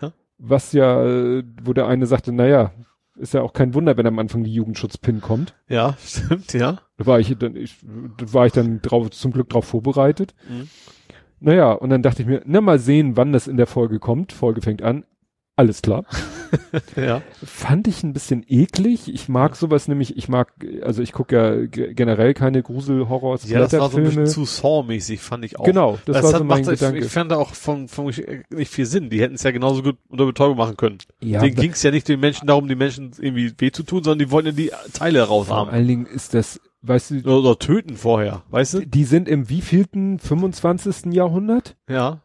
Ja. 0.00 0.12
Was 0.38 0.72
ja, 0.72 1.42
wo 1.62 1.72
der 1.72 1.86
eine 1.86 2.06
sagte, 2.06 2.32
naja, 2.32 2.72
ist 3.16 3.34
ja 3.34 3.42
auch 3.42 3.52
kein 3.52 3.74
Wunder, 3.74 3.96
wenn 3.96 4.06
am 4.06 4.18
Anfang 4.18 4.44
die 4.44 4.54
Jugendschutzpin 4.54 5.20
kommt. 5.20 5.54
Ja, 5.68 5.96
stimmt, 6.04 6.52
ja. 6.52 6.78
Da 6.96 7.06
war 7.06 7.20
ich 7.20 7.36
dann, 7.38 7.56
ich, 7.56 7.76
da 8.16 8.32
war 8.32 8.46
ich 8.46 8.52
dann 8.52 8.80
drauf, 8.82 9.10
zum 9.10 9.32
Glück 9.32 9.48
drauf 9.48 9.64
vorbereitet. 9.66 10.34
Mhm. 10.48 10.68
Naja, 11.40 11.72
und 11.72 11.90
dann 11.90 12.02
dachte 12.02 12.22
ich 12.22 12.28
mir, 12.28 12.42
na 12.44 12.60
mal 12.60 12.78
sehen, 12.78 13.16
wann 13.16 13.32
das 13.32 13.48
in 13.48 13.56
der 13.56 13.66
Folge 13.66 13.98
kommt. 13.98 14.32
Folge 14.32 14.60
fängt 14.60 14.82
an. 14.82 15.04
Alles 15.60 15.82
klar. 15.82 16.06
ja. 16.96 17.20
Fand 17.44 17.86
ich 17.86 18.02
ein 18.02 18.14
bisschen 18.14 18.46
eklig. 18.48 19.12
Ich 19.12 19.28
mag 19.28 19.56
sowas 19.56 19.88
nämlich, 19.88 20.16
ich 20.16 20.26
mag, 20.26 20.54
also 20.80 21.02
ich 21.02 21.12
gucke 21.12 21.36
ja 21.36 21.66
generell 21.66 22.32
keine 22.32 22.62
Grusel-Horror, 22.62 23.38
Ja, 23.44 23.58
das 23.58 23.74
war 23.74 23.90
so 23.90 23.98
ein 23.98 24.04
bisschen 24.04 24.26
zu 24.26 24.46
Saw-mäßig, 24.46 25.20
fand 25.20 25.44
ich 25.44 25.58
auch. 25.58 25.64
Genau, 25.64 25.98
das, 26.06 26.16
das 26.16 26.24
war 26.24 26.38
so 26.38 26.44
mein 26.44 26.64
Gedanke. 26.64 27.00
Ich, 27.00 27.04
ich 27.04 27.12
fand 27.12 27.30
da 27.30 27.36
auch 27.36 27.52
von, 27.52 27.88
von 27.88 28.06
nicht 28.06 28.72
viel 28.72 28.86
Sinn. 28.86 29.10
Die 29.10 29.20
hätten 29.20 29.34
es 29.34 29.42
ja 29.42 29.50
genauso 29.50 29.82
gut 29.82 29.98
unter 30.08 30.24
Betäubung 30.24 30.56
machen 30.56 30.78
können. 30.78 30.96
Ja, 31.22 31.42
Denen 31.42 31.56
ging 31.56 31.72
es 31.72 31.82
ja 31.82 31.90
nicht 31.90 32.08
den 32.08 32.20
Menschen 32.20 32.46
darum, 32.46 32.66
die 32.66 32.74
Menschen 32.74 33.10
irgendwie 33.18 33.52
weh 33.58 33.70
zu 33.70 33.82
tun, 33.82 34.02
sondern 34.02 34.20
die 34.20 34.30
wollten 34.30 34.48
ja 34.48 34.54
die 34.54 34.72
Teile 34.94 35.22
raushaben. 35.24 35.66
Vor 35.66 35.74
allen 35.74 35.88
Dingen 35.88 36.06
ist 36.06 36.32
das, 36.32 36.58
weißt 36.80 37.10
du. 37.10 37.18
Oder, 37.18 37.38
oder 37.40 37.58
töten 37.58 37.98
vorher, 37.98 38.44
weißt 38.48 38.74
du? 38.74 38.86
Die 38.86 39.04
sind 39.04 39.28
im 39.28 39.50
wievielten 39.50 40.20
25. 40.20 41.12
Jahrhundert? 41.12 41.76
Ja. 41.86 42.22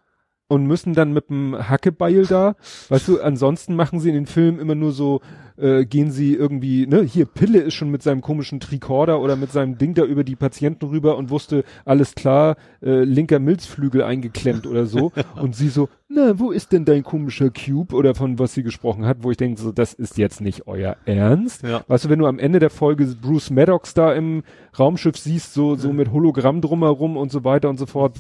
Und 0.48 0.66
müssen 0.66 0.94
dann 0.94 1.14
mit 1.14 1.30
dem 1.30 1.56
Hackebeil 1.58 2.26
da, 2.26 2.56
weißt 2.90 3.08
du, 3.08 3.22
ansonsten 3.22 3.76
machen 3.76 4.00
sie 4.00 4.10
in 4.10 4.16
den 4.16 4.26
Filmen 4.28 4.60
immer 4.60 4.76
nur 4.76 4.92
so, 4.92 5.22
äh, 5.58 5.86
gehen 5.86 6.12
sie 6.12 6.36
irgendwie, 6.36 6.86
ne, 6.86 7.02
hier 7.02 7.26
Pille 7.26 7.60
ist 7.60 7.74
schon 7.74 7.90
mit 7.90 8.04
seinem 8.04 8.22
komischen 8.22 8.60
Tricorder 8.60 9.22
oder 9.22 9.36
mit 9.36 9.52
seinem 9.52 9.78
Ding 9.78 9.94
da 9.94 10.04
über 10.04 10.24
die 10.24 10.36
Patienten 10.36 10.86
rüber 10.86 11.18
und 11.18 11.30
wusste, 11.30 11.64
alles 11.86 12.14
klar, 12.14 12.58
äh, 12.82 13.04
linker 13.04 13.40
Milzflügel 13.40 14.04
eingeklemmt 14.04 14.68
oder 14.68 14.86
so. 14.86 15.12
und 15.42 15.56
sie 15.56 15.70
so, 15.70 15.90
na, 16.10 16.38
wo 16.38 16.52
ist 16.52 16.72
denn 16.72 16.86
dein 16.86 17.04
komischer 17.04 17.50
Cube 17.50 17.96
oder 17.96 18.16
von 18.16 18.38
was 18.38 18.54
sie 18.54 18.64
gesprochen 18.64 19.06
hat, 19.06 19.18
wo 19.22 19.32
ich 19.32 19.38
denke, 19.38 19.60
so, 19.60 19.72
das 19.72 19.94
ist 19.94 20.18
jetzt 20.18 20.42
nicht 20.42 20.68
euer 20.68 20.98
Ernst. 21.06 21.64
Ja. 21.64 21.84
Weißt 21.88 22.06
du, 22.06 22.10
wenn 22.10 22.20
du 22.20 22.28
am 22.28 22.40
Ende 22.40 22.60
der 22.60 22.70
Folge 22.70 23.06
Bruce 23.20 23.50
Maddox 23.50 23.94
da 23.94 24.14
im 24.14 24.44
Raumschiff 24.78 25.18
siehst, 25.18 25.54
so, 25.54 25.76
so 25.76 25.94
mit 25.94 26.12
Hologramm 26.12 26.62
drumherum 26.62 27.18
und 27.18 27.32
so 27.32 27.44
weiter 27.44 27.70
und 27.70 27.78
so 27.78 27.86
fort, 27.86 28.20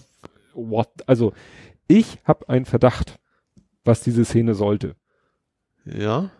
what, 0.53 0.89
also, 1.05 1.33
ich 1.87 2.19
habe 2.23 2.49
einen 2.49 2.65
Verdacht, 2.65 3.19
was 3.83 4.01
diese 4.01 4.25
Szene 4.25 4.55
sollte. 4.55 4.95
Ja. 5.85 6.31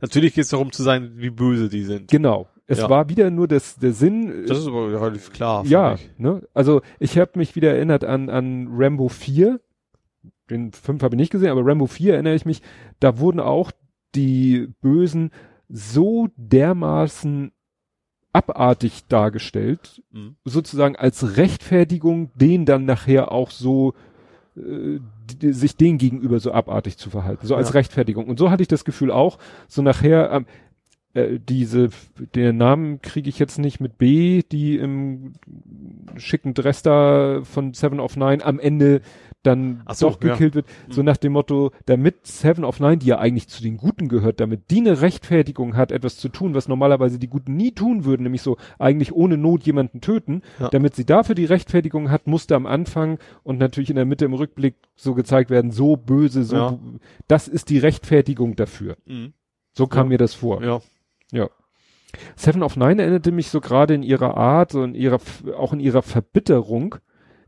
Natürlich 0.00 0.34
geht 0.34 0.44
es 0.44 0.50
darum 0.50 0.70
zu 0.72 0.82
sein, 0.82 1.12
wie 1.16 1.30
böse 1.30 1.68
die 1.68 1.82
sind. 1.82 2.08
Genau. 2.10 2.48
Es 2.66 2.78
Ja. 2.78 2.90
war 2.90 3.08
wieder 3.08 3.30
nur 3.30 3.48
das, 3.48 3.76
der 3.76 3.92
Sinn. 3.92 4.44
Das 4.46 4.58
ist 4.58 4.66
aber 4.68 4.92
relativ 4.92 5.32
klar. 5.32 5.64
ja, 5.66 5.92
mich. 5.92 6.10
ne? 6.18 6.46
Also 6.54 6.82
ich 7.00 7.18
habe 7.18 7.32
mich 7.38 7.56
wieder 7.56 7.74
erinnert 7.74 8.04
an, 8.04 8.28
an 8.30 8.68
Rambo 8.70 9.08
4. 9.08 9.60
Den 10.50 10.72
5 10.72 11.02
habe 11.02 11.14
ich 11.16 11.18
nicht 11.18 11.32
gesehen, 11.32 11.50
aber 11.50 11.64
Rambo 11.66 11.86
4 11.86 12.14
erinnere 12.14 12.34
ich 12.34 12.44
mich. 12.46 12.62
Da 13.00 13.18
wurden 13.18 13.40
auch 13.40 13.72
die 14.14 14.68
Bösen 14.80 15.30
so 15.68 16.28
dermaßen 16.36 17.52
abartig 18.32 19.06
dargestellt, 19.08 20.02
Mhm. 20.12 20.36
sozusagen 20.44 20.96
als 20.96 21.36
Rechtfertigung, 21.38 22.30
den 22.34 22.66
dann 22.66 22.84
nachher 22.84 23.32
auch 23.32 23.50
so 23.50 23.94
äh, 24.58 25.00
die, 25.40 25.52
sich 25.52 25.76
den 25.76 25.98
gegenüber 25.98 26.40
so 26.40 26.52
abartig 26.52 26.96
zu 26.96 27.10
verhalten, 27.10 27.46
so 27.46 27.54
als 27.54 27.68
Ja. 27.68 27.74
Rechtfertigung. 27.74 28.26
Und 28.26 28.38
so 28.38 28.50
hatte 28.50 28.62
ich 28.62 28.68
das 28.68 28.84
Gefühl 28.84 29.10
auch, 29.10 29.38
so 29.66 29.82
nachher 29.82 30.30
ähm, 30.32 30.46
äh, 31.14 31.38
diese, 31.40 31.90
den 32.34 32.56
Namen 32.56 33.00
kriege 33.02 33.28
ich 33.28 33.38
jetzt 33.38 33.58
nicht 33.58 33.80
mit 33.80 33.98
B, 33.98 34.42
die 34.50 34.76
im 34.76 35.34
schicken 36.16 36.54
Dress 36.54 36.82
da 36.82 37.40
von 37.44 37.72
Seven 37.72 38.00
of 38.00 38.16
Nine 38.16 38.44
am 38.44 38.58
Ende 38.58 39.00
dann 39.48 39.82
so, 39.92 40.10
doch 40.10 40.20
gekillt 40.20 40.54
wird, 40.54 40.66
so 40.88 41.02
nach 41.02 41.16
dem 41.16 41.32
Motto, 41.32 41.72
damit 41.86 42.26
Seven 42.26 42.64
of 42.64 42.78
Nine, 42.80 42.98
die 42.98 43.06
ja 43.06 43.18
eigentlich 43.18 43.48
zu 43.48 43.62
den 43.62 43.76
Guten 43.76 44.08
gehört, 44.08 44.38
damit 44.40 44.70
die 44.70 44.78
eine 44.78 45.00
Rechtfertigung 45.00 45.76
hat, 45.76 45.90
etwas 45.90 46.16
zu 46.18 46.28
tun, 46.28 46.54
was 46.54 46.68
normalerweise 46.68 47.18
die 47.18 47.28
Guten 47.28 47.56
nie 47.56 47.72
tun 47.72 48.04
würden, 48.04 48.22
nämlich 48.22 48.42
so 48.42 48.56
eigentlich 48.78 49.12
ohne 49.12 49.36
Not 49.36 49.64
jemanden 49.64 50.00
töten, 50.00 50.42
Ja. 50.60 50.68
damit 50.68 50.94
sie 50.94 51.04
dafür 51.04 51.34
die 51.34 51.46
Rechtfertigung 51.46 52.10
hat, 52.10 52.26
musste 52.26 52.54
am 52.54 52.66
Anfang 52.66 53.18
und 53.42 53.58
natürlich 53.58 53.90
in 53.90 53.96
der 53.96 54.04
Mitte 54.04 54.24
im 54.24 54.34
Rückblick 54.34 54.76
so 54.94 55.14
gezeigt 55.14 55.50
werden, 55.50 55.70
so 55.70 55.96
böse, 55.96 56.44
so, 56.44 56.56
Ja. 56.56 56.78
das 57.26 57.48
ist 57.48 57.70
die 57.70 57.78
Rechtfertigung 57.78 58.54
dafür. 58.56 58.96
Mhm. 59.06 59.32
So 59.72 59.86
kam 59.86 60.06
Ja. 60.06 60.08
mir 60.10 60.18
das 60.18 60.34
vor. 60.34 60.62
Ja. 60.62 60.80
Ja. 61.32 61.48
Seven 62.36 62.62
of 62.62 62.76
Nine 62.76 63.02
erinnerte 63.02 63.32
mich 63.32 63.48
so 63.48 63.60
gerade 63.60 63.94
in 63.94 64.02
ihrer 64.02 64.36
Art 64.36 64.74
und 64.74 64.94
ihrer, 64.94 65.18
auch 65.56 65.72
in 65.72 65.80
ihrer 65.80 66.02
Verbitterung, 66.02 66.96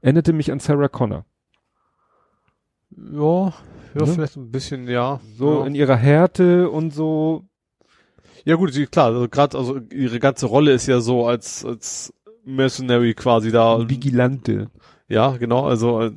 erinnerte 0.01 0.33
mich 0.33 0.53
an 0.53 0.61
Sarah 0.61 0.89
Connor. 0.89 1.25
Ja, 2.97 3.53
ja, 3.95 4.07
Ne? 4.07 4.07
vielleicht 4.07 4.37
ein 4.37 4.51
bisschen, 4.51 4.89
ja. 4.89 5.21
So 5.37 5.61
ja. 5.61 5.67
in 5.67 5.75
ihrer 5.75 5.97
Härte 5.97 6.71
und 6.71 6.95
so. 6.95 7.45
Ja 8.45 8.55
gut, 8.57 8.73
sie, 8.73 8.87
klar, 8.87 9.07
also 9.07 9.29
gerade 9.29 9.59
also 9.59 9.79
ihre 9.93 10.19
ganze 10.19 10.47
Rolle 10.47 10.73
ist 10.73 10.87
ja 10.87 11.01
so 11.01 11.27
als 11.27 11.65
als 11.65 12.13
Mercenary 12.45 13.15
quasi 13.15 13.51
da. 13.51 13.89
Vigilante. 13.89 14.71
Ja, 15.09 15.37
genau, 15.37 15.67
also 15.67 16.11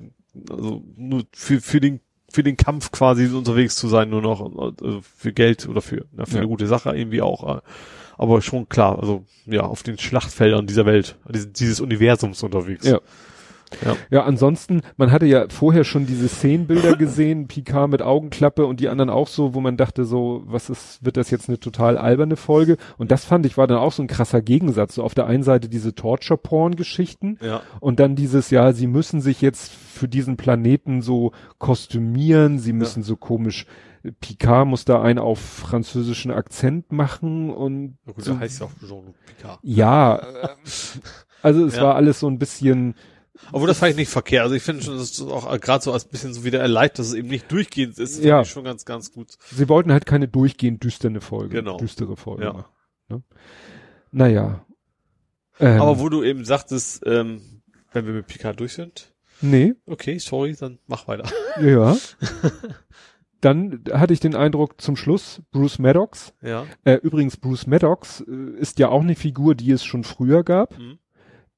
also 0.49 0.83
nur 0.95 1.23
für 1.33 1.59
für 1.61 1.79
den 1.81 1.99
für 2.31 2.43
den 2.43 2.57
Kampf 2.57 2.91
quasi 2.91 3.27
unterwegs 3.27 3.75
zu 3.75 3.87
sein, 3.87 4.09
nur 4.09 4.21
noch 4.21 4.41
also 4.81 5.01
für 5.01 5.33
Geld 5.33 5.67
oder 5.67 5.81
für 5.81 6.05
na, 6.13 6.25
für 6.25 6.35
Ja. 6.35 6.39
eine 6.39 6.47
gute 6.47 6.65
Sache 6.67 6.95
irgendwie 6.95 7.21
auch. 7.21 7.57
äh, 7.57 7.61
Aber 8.17 8.41
schon 8.41 8.69
klar, 8.69 8.97
also 8.99 9.25
ja, 9.45 9.61
auf 9.61 9.83
den 9.83 9.97
Schlachtfeldern 9.97 10.65
dieser 10.67 10.85
Welt, 10.85 11.17
dieses, 11.29 11.51
dieses 11.53 11.79
Universums 11.81 12.41
unterwegs. 12.43 12.85
Ja. 12.87 12.99
Ja. 13.85 13.95
Ja, 14.11 14.23
ansonsten, 14.23 14.81
man 14.97 15.11
hatte 15.11 15.25
ja 15.25 15.45
vorher 15.49 15.83
schon 15.83 16.05
diese 16.05 16.27
Szenenbilder 16.27 16.95
gesehen, 16.95 17.47
Picard 17.47 17.89
mit 17.89 18.01
Augenklappe 18.01 18.65
und 18.65 18.79
die 18.79 18.89
anderen 18.89 19.09
auch 19.09 19.27
so, 19.27 19.53
wo 19.53 19.61
man 19.61 19.77
dachte 19.77 20.05
so, 20.05 20.43
was 20.45 20.69
ist, 20.69 21.03
wird 21.05 21.17
das 21.17 21.29
jetzt 21.31 21.49
eine 21.49 21.59
total 21.59 21.97
alberne 21.97 22.35
Folge? 22.35 22.77
Und 22.97 23.11
das 23.11 23.25
fand 23.25 23.45
ich 23.45 23.57
war 23.57 23.67
dann 23.67 23.77
auch 23.77 23.91
so 23.91 24.01
ein 24.03 24.07
krasser 24.07 24.41
Gegensatz. 24.41 24.95
So 24.95 25.03
auf 25.03 25.13
der 25.15 25.27
einen 25.27 25.43
Seite 25.43 25.69
diese 25.69 25.95
Torture-Porn-Geschichten 25.95 27.37
Ja. 27.41 27.61
und 27.79 27.99
dann 27.99 28.15
dieses, 28.15 28.49
ja, 28.49 28.73
sie 28.73 28.87
müssen 28.87 29.21
sich 29.21 29.41
jetzt 29.41 29.71
für 29.71 30.07
diesen 30.07 30.37
Planeten 30.37 31.01
so 31.01 31.31
kostümieren, 31.59 32.59
sie 32.59 32.73
müssen 32.73 33.03
so 33.03 33.15
komisch, 33.15 33.65
Picard 34.19 34.67
muss 34.67 34.83
da 34.85 35.01
einen 35.01 35.17
auf 35.19 35.39
französischen 35.39 36.29
Akzent 36.31 36.91
machen 36.91 37.49
und 37.49 37.97
Na 38.05 38.11
gut, 38.13 38.23
so, 38.25 38.37
heißt 38.37 38.59
ja 38.59 38.65
auch 38.65 38.71
Jean-Luc 38.85 39.15
Picard. 39.25 39.59
ja, 39.63 40.19
also 41.41 41.65
es 41.65 41.75
Ja. 41.77 41.83
war 41.83 41.95
alles 41.95 42.19
so 42.19 42.27
ein 42.27 42.37
bisschen, 42.39 42.95
Obwohl 43.51 43.67
das 43.67 43.79
fand 43.79 43.91
ich 43.91 43.97
nicht 43.97 44.09
verkehrt. 44.09 44.43
Also 44.43 44.55
ich 44.55 44.61
finde 44.63 44.83
schon, 44.83 44.95
das 44.97 45.11
ist 45.11 45.21
auch 45.21 45.59
gerade 45.59 45.83
so 45.83 45.91
als 45.91 46.05
bisschen 46.05 46.33
so 46.33 46.43
wieder 46.43 46.59
erleichtert, 46.59 46.99
dass 46.99 47.07
es 47.07 47.13
eben 47.13 47.27
nicht 47.29 47.51
durchgehend 47.51 47.97
ist. 47.97 48.17
Das 48.19 48.23
Ja. 48.25 48.45
schon 48.45 48.63
ganz, 48.63 48.85
ganz 48.85 49.11
gut. 49.11 49.37
sie 49.51 49.67
wollten 49.69 49.91
halt 49.91 50.05
keine 50.05 50.27
durchgehend 50.27 50.83
düstere 50.83 51.19
Folge, 51.19 51.55
Genau. 51.57 51.77
düstere 51.77 52.15
Folge 52.15 52.43
Ja. 52.43 52.53
machen. 52.53 52.71
Ne? 53.09 53.23
Naja. 54.11 54.65
Ähm, 55.59 55.81
Aber 55.81 55.99
wo 55.99 56.09
du 56.09 56.23
eben 56.23 56.45
sagtest, 56.45 57.03
ähm, 57.05 57.61
wenn 57.91 58.05
wir 58.05 58.13
mit 58.13 58.27
Picard 58.27 58.59
durch 58.59 58.73
sind, 58.73 59.09
Nee, 59.41 59.73
okay, 59.87 60.19
sorry, 60.19 60.55
dann 60.57 60.79
mach 60.87 61.07
weiter. 61.07 61.29
ja. 61.59 61.97
Dann 63.41 63.83
hatte 63.91 64.13
ich 64.13 64.21
den 64.21 64.35
Eindruck 64.35 64.79
zum 64.79 64.95
Schluss, 64.95 65.41
Bruce 65.51 65.77
Maddox, 65.79 66.33
Ja. 66.41 66.65
äh, 66.85 66.93
übrigens 66.95 67.35
Bruce 67.35 67.67
Maddox 67.67 68.21
äh, 68.21 68.57
ist 68.57 68.79
ja 68.79 68.87
auch 68.87 69.01
eine 69.01 69.15
Figur, 69.15 69.53
die 69.55 69.71
es 69.71 69.83
schon 69.83 70.05
früher 70.05 70.43
gab, 70.43 70.77
Mhm. 70.77 70.97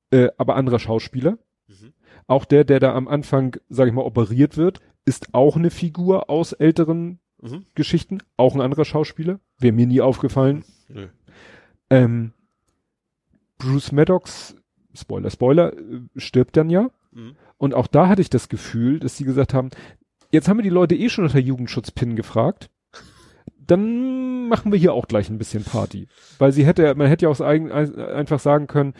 äh, 0.09 0.29
aber 0.37 0.55
anderer 0.55 0.79
Schauspieler. 0.79 1.37
Mhm. 1.67 1.93
Auch 2.27 2.45
der, 2.45 2.63
der 2.63 2.79
da 2.79 2.93
am 2.93 3.07
Anfang, 3.07 3.57
sag 3.69 3.87
ich 3.87 3.93
mal, 3.93 4.03
operiert 4.03 4.57
wird, 4.57 4.79
ist 5.05 5.33
auch 5.33 5.55
eine 5.55 5.69
Figur 5.71 6.29
aus 6.29 6.53
älteren 6.53 7.19
Mhm. 7.41 7.65
Geschichten, 7.75 8.19
auch 8.37 8.55
ein 8.55 8.61
anderer 8.61 8.85
Schauspieler. 8.85 9.39
Wäre 9.59 9.73
mir 9.73 9.85
nie 9.85 10.01
aufgefallen. 10.01 10.63
Nö. 10.87 11.07
Ähm, 11.89 12.31
Bruce 13.57 13.91
Maddox, 13.91 14.55
Spoiler, 14.93 15.29
Spoiler, 15.29 15.73
äh, 15.73 16.01
stirbt 16.15 16.57
dann 16.57 16.69
ja. 16.69 16.89
Mhm. 17.11 17.35
Und 17.57 17.73
auch 17.73 17.87
da 17.87 18.07
hatte 18.07 18.21
ich 18.21 18.29
das 18.29 18.49
Gefühl, 18.49 18.99
dass 18.99 19.17
sie 19.17 19.25
gesagt 19.25 19.53
haben, 19.53 19.69
jetzt 20.31 20.47
haben 20.47 20.57
wir 20.57 20.63
die 20.63 20.69
Leute 20.69 20.95
eh 20.95 21.09
schon 21.09 21.25
nach 21.25 21.31
der 21.33 21.41
Jugendschutzpin 21.41 22.15
gefragt. 22.15 22.69
Dann 23.59 24.47
machen 24.47 24.71
wir 24.71 24.79
hier 24.79 24.93
auch 24.93 25.07
gleich 25.07 25.29
ein 25.29 25.37
bisschen 25.37 25.63
Party. 25.63 26.07
Weil 26.37 26.51
sie 26.51 26.65
hätte, 26.65 26.93
man 26.95 27.07
hätte 27.07 27.25
ja 27.25 27.29
auch 27.29 27.39
eigen- 27.41 27.71
ein- 27.71 27.95
einfach 27.99 28.39
sagen 28.39 28.67
können, 28.67 28.93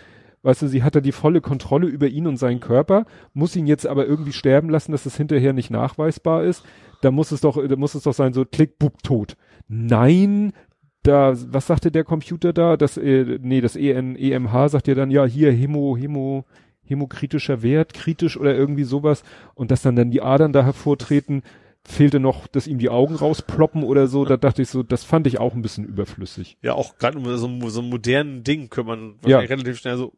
weißt 0.46 0.62
du, 0.62 0.68
sie 0.68 0.84
hatte 0.84 1.02
die 1.02 1.12
volle 1.12 1.42
Kontrolle 1.42 1.88
über 1.88 2.08
ihn 2.08 2.28
und 2.28 2.38
seinen 2.38 2.60
Körper, 2.62 3.06
muss 3.34 3.56
ihn 3.56 3.68
jetzt 3.68 3.86
aber 3.88 4.06
irgendwie 4.06 4.32
sterben 4.34 4.70
lassen, 4.70 4.92
dass 4.94 5.06
es 5.06 5.18
hinterher 5.18 5.52
nicht 5.54 5.72
nachweisbar 5.72 6.44
ist. 6.44 6.64
Da 7.02 7.12
muss 7.12 7.32
es 7.32 7.42
doch, 7.42 7.58
da 7.68 7.76
muss 7.76 7.96
es 7.96 8.04
doch 8.04 8.14
sein, 8.14 8.34
so 8.34 8.46
klick, 8.46 8.80
bub, 8.80 9.04
tot. 9.04 9.36
Nein, 9.68 10.54
da, 11.04 11.34
was 11.52 11.68
sagte 11.68 11.92
der 11.92 12.04
Computer 12.04 12.54
da? 12.54 12.78
Das, 12.78 12.98
äh, 12.98 13.38
nee, 13.42 13.62
das 13.62 13.76
EN, 13.76 14.16
EMH 14.16 14.70
sagt 14.70 14.88
ja 14.88 14.96
dann, 14.96 15.12
ja, 15.12 15.26
hier, 15.26 15.52
Hemo, 15.52 15.96
Hemo, 15.98 16.46
hemokritischer 16.84 17.62
Wert, 17.62 17.94
kritisch 17.94 18.38
oder 18.38 18.56
irgendwie 18.56 18.84
sowas. 18.84 19.24
Und 19.54 19.72
dass 19.72 19.82
dann 19.82 19.96
dann 19.96 20.12
die 20.12 20.22
Adern 20.22 20.54
da 20.54 20.64
hervortreten, 20.64 21.44
fehlte 21.84 22.20
noch, 22.20 22.48
dass 22.48 22.66
ihm 22.68 22.80
die 22.80 22.90
Augen 22.90 23.14
rausploppen 23.16 23.84
oder 23.84 24.08
so. 24.08 24.26
Da 24.26 24.38
dachte 24.38 24.64
ich 24.64 24.70
so, 24.70 24.82
das 24.82 25.04
fand 25.04 25.28
ich 25.28 25.40
auch 25.40 25.54
ein 25.54 25.62
bisschen 25.62 25.86
überflüssig. 25.86 26.58
Ja, 26.64 26.74
auch 26.74 26.98
gerade 26.98 27.20
mit 27.20 27.38
so, 27.38 27.46
einem- 27.48 27.70
so 27.70 27.82
einem 27.82 27.90
modernen 27.92 28.44
Ding 28.44 28.70
kann 28.70 28.88
man 28.88 29.16
Ja. 29.26 29.40
relativ 29.40 29.78
schnell 29.78 29.98
so 29.98 30.14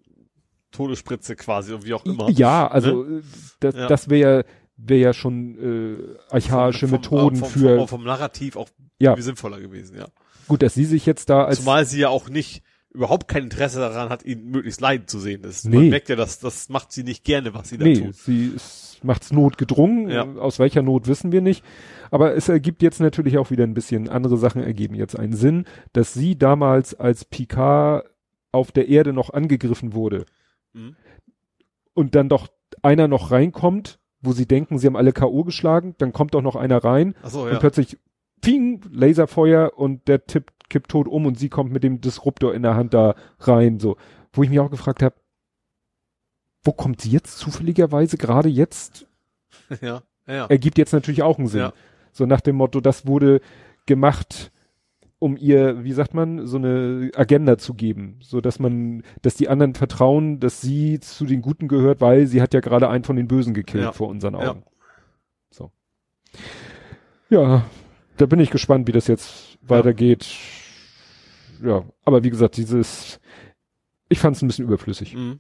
Todesspritze 0.72 1.36
quasi 1.36 1.74
und 1.74 1.86
wie 1.86 1.94
auch 1.94 2.06
immer. 2.06 2.30
Ja, 2.30 2.68
also 2.68 3.04
äh, 3.06 3.22
das, 3.60 3.76
Ja. 3.76 3.88
das 3.88 4.10
wäre 4.10 4.46
wäre 4.80 5.00
ja 5.02 5.14
schon 5.14 5.58
äh, 5.58 6.18
archaische 6.34 6.88
Vom- 6.88 7.02
vom- 7.02 7.18
Methoden 7.18 7.36
vom, 7.38 7.50
für 7.50 7.78
Vom, 7.80 7.88
vom 7.88 8.04
Narrativ 8.04 8.56
auch 8.56 8.70
Ja. 9.00 9.16
sinnvoller 9.20 9.60
gewesen, 9.60 9.98
ja. 9.98 10.06
gut, 10.48 10.62
dass 10.62 10.76
sie 10.76 10.86
sich 10.86 11.06
jetzt 11.08 11.30
da 11.30 11.46
als 11.46 11.60
Zumal 11.60 11.86
sie 11.86 12.00
ja 12.00 12.10
auch 12.10 12.30
nicht 12.30 12.62
überhaupt 12.94 13.28
kein 13.28 13.44
Interesse 13.44 13.80
daran 13.80 14.10
hat, 14.10 14.24
ihn 14.24 14.50
möglichst 14.50 14.80
leiden 14.82 15.08
zu 15.08 15.20
sehen. 15.20 15.42
Das, 15.44 15.64
Nee. 15.66 15.76
Man 15.78 15.90
merkt 15.90 16.10
ja, 16.10 16.16
dass 16.16 16.40
das 16.40 16.70
macht 16.70 16.92
sie 16.92 17.04
nicht 17.04 17.24
gerne, 17.24 17.54
was 17.54 17.70
sie 17.70 17.78
da 17.78 17.86
nee, 17.86 17.96
tut. 18.02 18.16
sie 18.16 18.48
ist, 18.56 19.00
macht's 19.04 19.32
notgedrungen. 19.32 20.10
Ja. 20.10 20.24
Aus 20.38 20.58
welcher 20.60 20.82
Not 20.82 21.08
wissen 21.08 21.32
wir 21.32 21.42
nicht. 21.42 21.64
Aber 22.10 22.36
es 22.36 22.48
ergibt 22.50 22.82
jetzt 22.82 23.00
natürlich 23.00 23.38
auch 23.38 23.52
wieder 23.52 23.64
ein 23.66 23.74
bisschen 23.76 24.10
andere 24.10 24.38
Sachen 24.38 24.64
ergeben 24.64 24.96
jetzt 24.96 25.18
einen 25.18 25.34
Sinn, 25.36 25.66
dass 25.94 26.14
sie 26.14 26.38
damals 26.38 26.96
als 26.96 27.26
Picard 27.26 28.06
auf 28.52 28.72
der 28.72 28.88
Erde 28.90 29.12
noch 29.14 29.32
angegriffen 29.32 29.94
wurde 29.94 30.26
Mhm. 30.78 30.96
und 31.94 32.16
dann 32.16 32.30
doch 32.30 32.48
einer 32.82 33.08
noch 33.08 33.32
reinkommt, 33.32 34.00
wo 34.22 34.32
sie 34.32 34.46
denken, 34.46 34.78
sie 34.78 34.88
haben 34.88 34.96
alle 34.96 35.14
K.O. 35.14 35.44
geschlagen, 35.44 35.96
dann 35.98 36.14
kommt 36.14 36.34
doch 36.34 36.42
noch 36.42 36.56
einer 36.56 36.84
rein 36.84 37.16
so, 37.24 37.44
und 37.44 37.54
ja. 37.54 37.60
plötzlich 37.60 37.98
ping, 38.42 38.82
Laserfeuer 38.92 39.78
und 39.78 40.08
der 40.08 40.26
tippt, 40.26 40.70
kippt 40.70 40.92
tot 40.92 41.08
um 41.08 41.26
und 41.26 41.40
sie 41.40 41.50
kommt 41.50 41.72
mit 41.72 41.84
dem 41.84 42.02
Disruptor 42.02 42.54
in 42.54 42.64
der 42.64 42.76
Hand 42.76 42.94
da 42.94 43.16
rein, 43.40 43.80
so. 43.80 43.98
Wo 44.34 44.44
ich 44.44 44.50
mich 44.50 44.60
auch 44.60 44.70
gefragt 44.70 45.02
habe, 45.02 45.16
wo 46.64 46.74
kommt 46.74 47.02
sie 47.02 47.10
jetzt 47.10 47.38
zufälligerweise 47.38 48.18
gerade 48.18 48.50
jetzt? 48.50 49.08
ja. 49.82 50.04
Ja. 50.28 50.46
ergibt 50.48 50.78
jetzt 50.78 50.92
natürlich 50.92 51.24
auch 51.24 51.38
einen 51.38 51.48
Sinn. 51.48 51.62
Ja. 51.62 51.74
So 52.12 52.26
nach 52.26 52.42
dem 52.42 52.58
Motto, 52.58 52.82
das 52.82 53.08
wurde 53.08 53.40
gemacht, 53.86 54.52
um 55.20 55.36
ihr, 55.38 55.84
wie 55.84 55.94
sagt 55.94 56.14
man, 56.14 56.46
so 56.46 56.58
eine 56.58 57.10
Agenda 57.16 57.58
zu 57.58 57.74
geben, 57.74 58.18
so 58.22 58.40
dass 58.42 58.60
man, 58.60 59.04
dass 59.24 59.36
die 59.36 59.50
anderen 59.50 59.74
vertrauen, 59.74 60.40
dass 60.40 60.62
sie 60.62 61.00
zu 61.00 61.26
den 61.26 61.42
Guten 61.42 61.68
gehört, 61.68 62.02
weil 62.02 62.28
sie 62.28 62.42
hat 62.42 62.54
ja 62.54 62.60
gerade 62.60 62.90
einen 62.90 63.04
von 63.04 63.16
den 63.16 63.28
Bösen 63.28 63.54
gekillt 63.54 63.84
Ja. 63.84 63.92
vor 63.92 64.10
unseren 64.10 64.36
Ja. 64.36 64.52
Augen. 64.52 64.64
So. 65.50 65.72
Ja, 67.30 67.66
da 68.18 68.26
bin 68.26 68.40
ich 68.40 68.52
gespannt, 68.52 68.88
wie 68.88 68.92
das 68.92 69.08
jetzt 69.08 69.58
weitergeht. 69.62 70.28
Ja, 71.64 71.84
aber 72.06 72.24
wie 72.24 72.30
gesagt, 72.30 72.58
dieses, 72.58 73.20
ich 74.10 74.20
fand 74.20 74.36
es 74.36 74.42
ein 74.44 74.48
bisschen 74.48 74.66
überflüssig, 74.66 75.16
Mhm. 75.16 75.40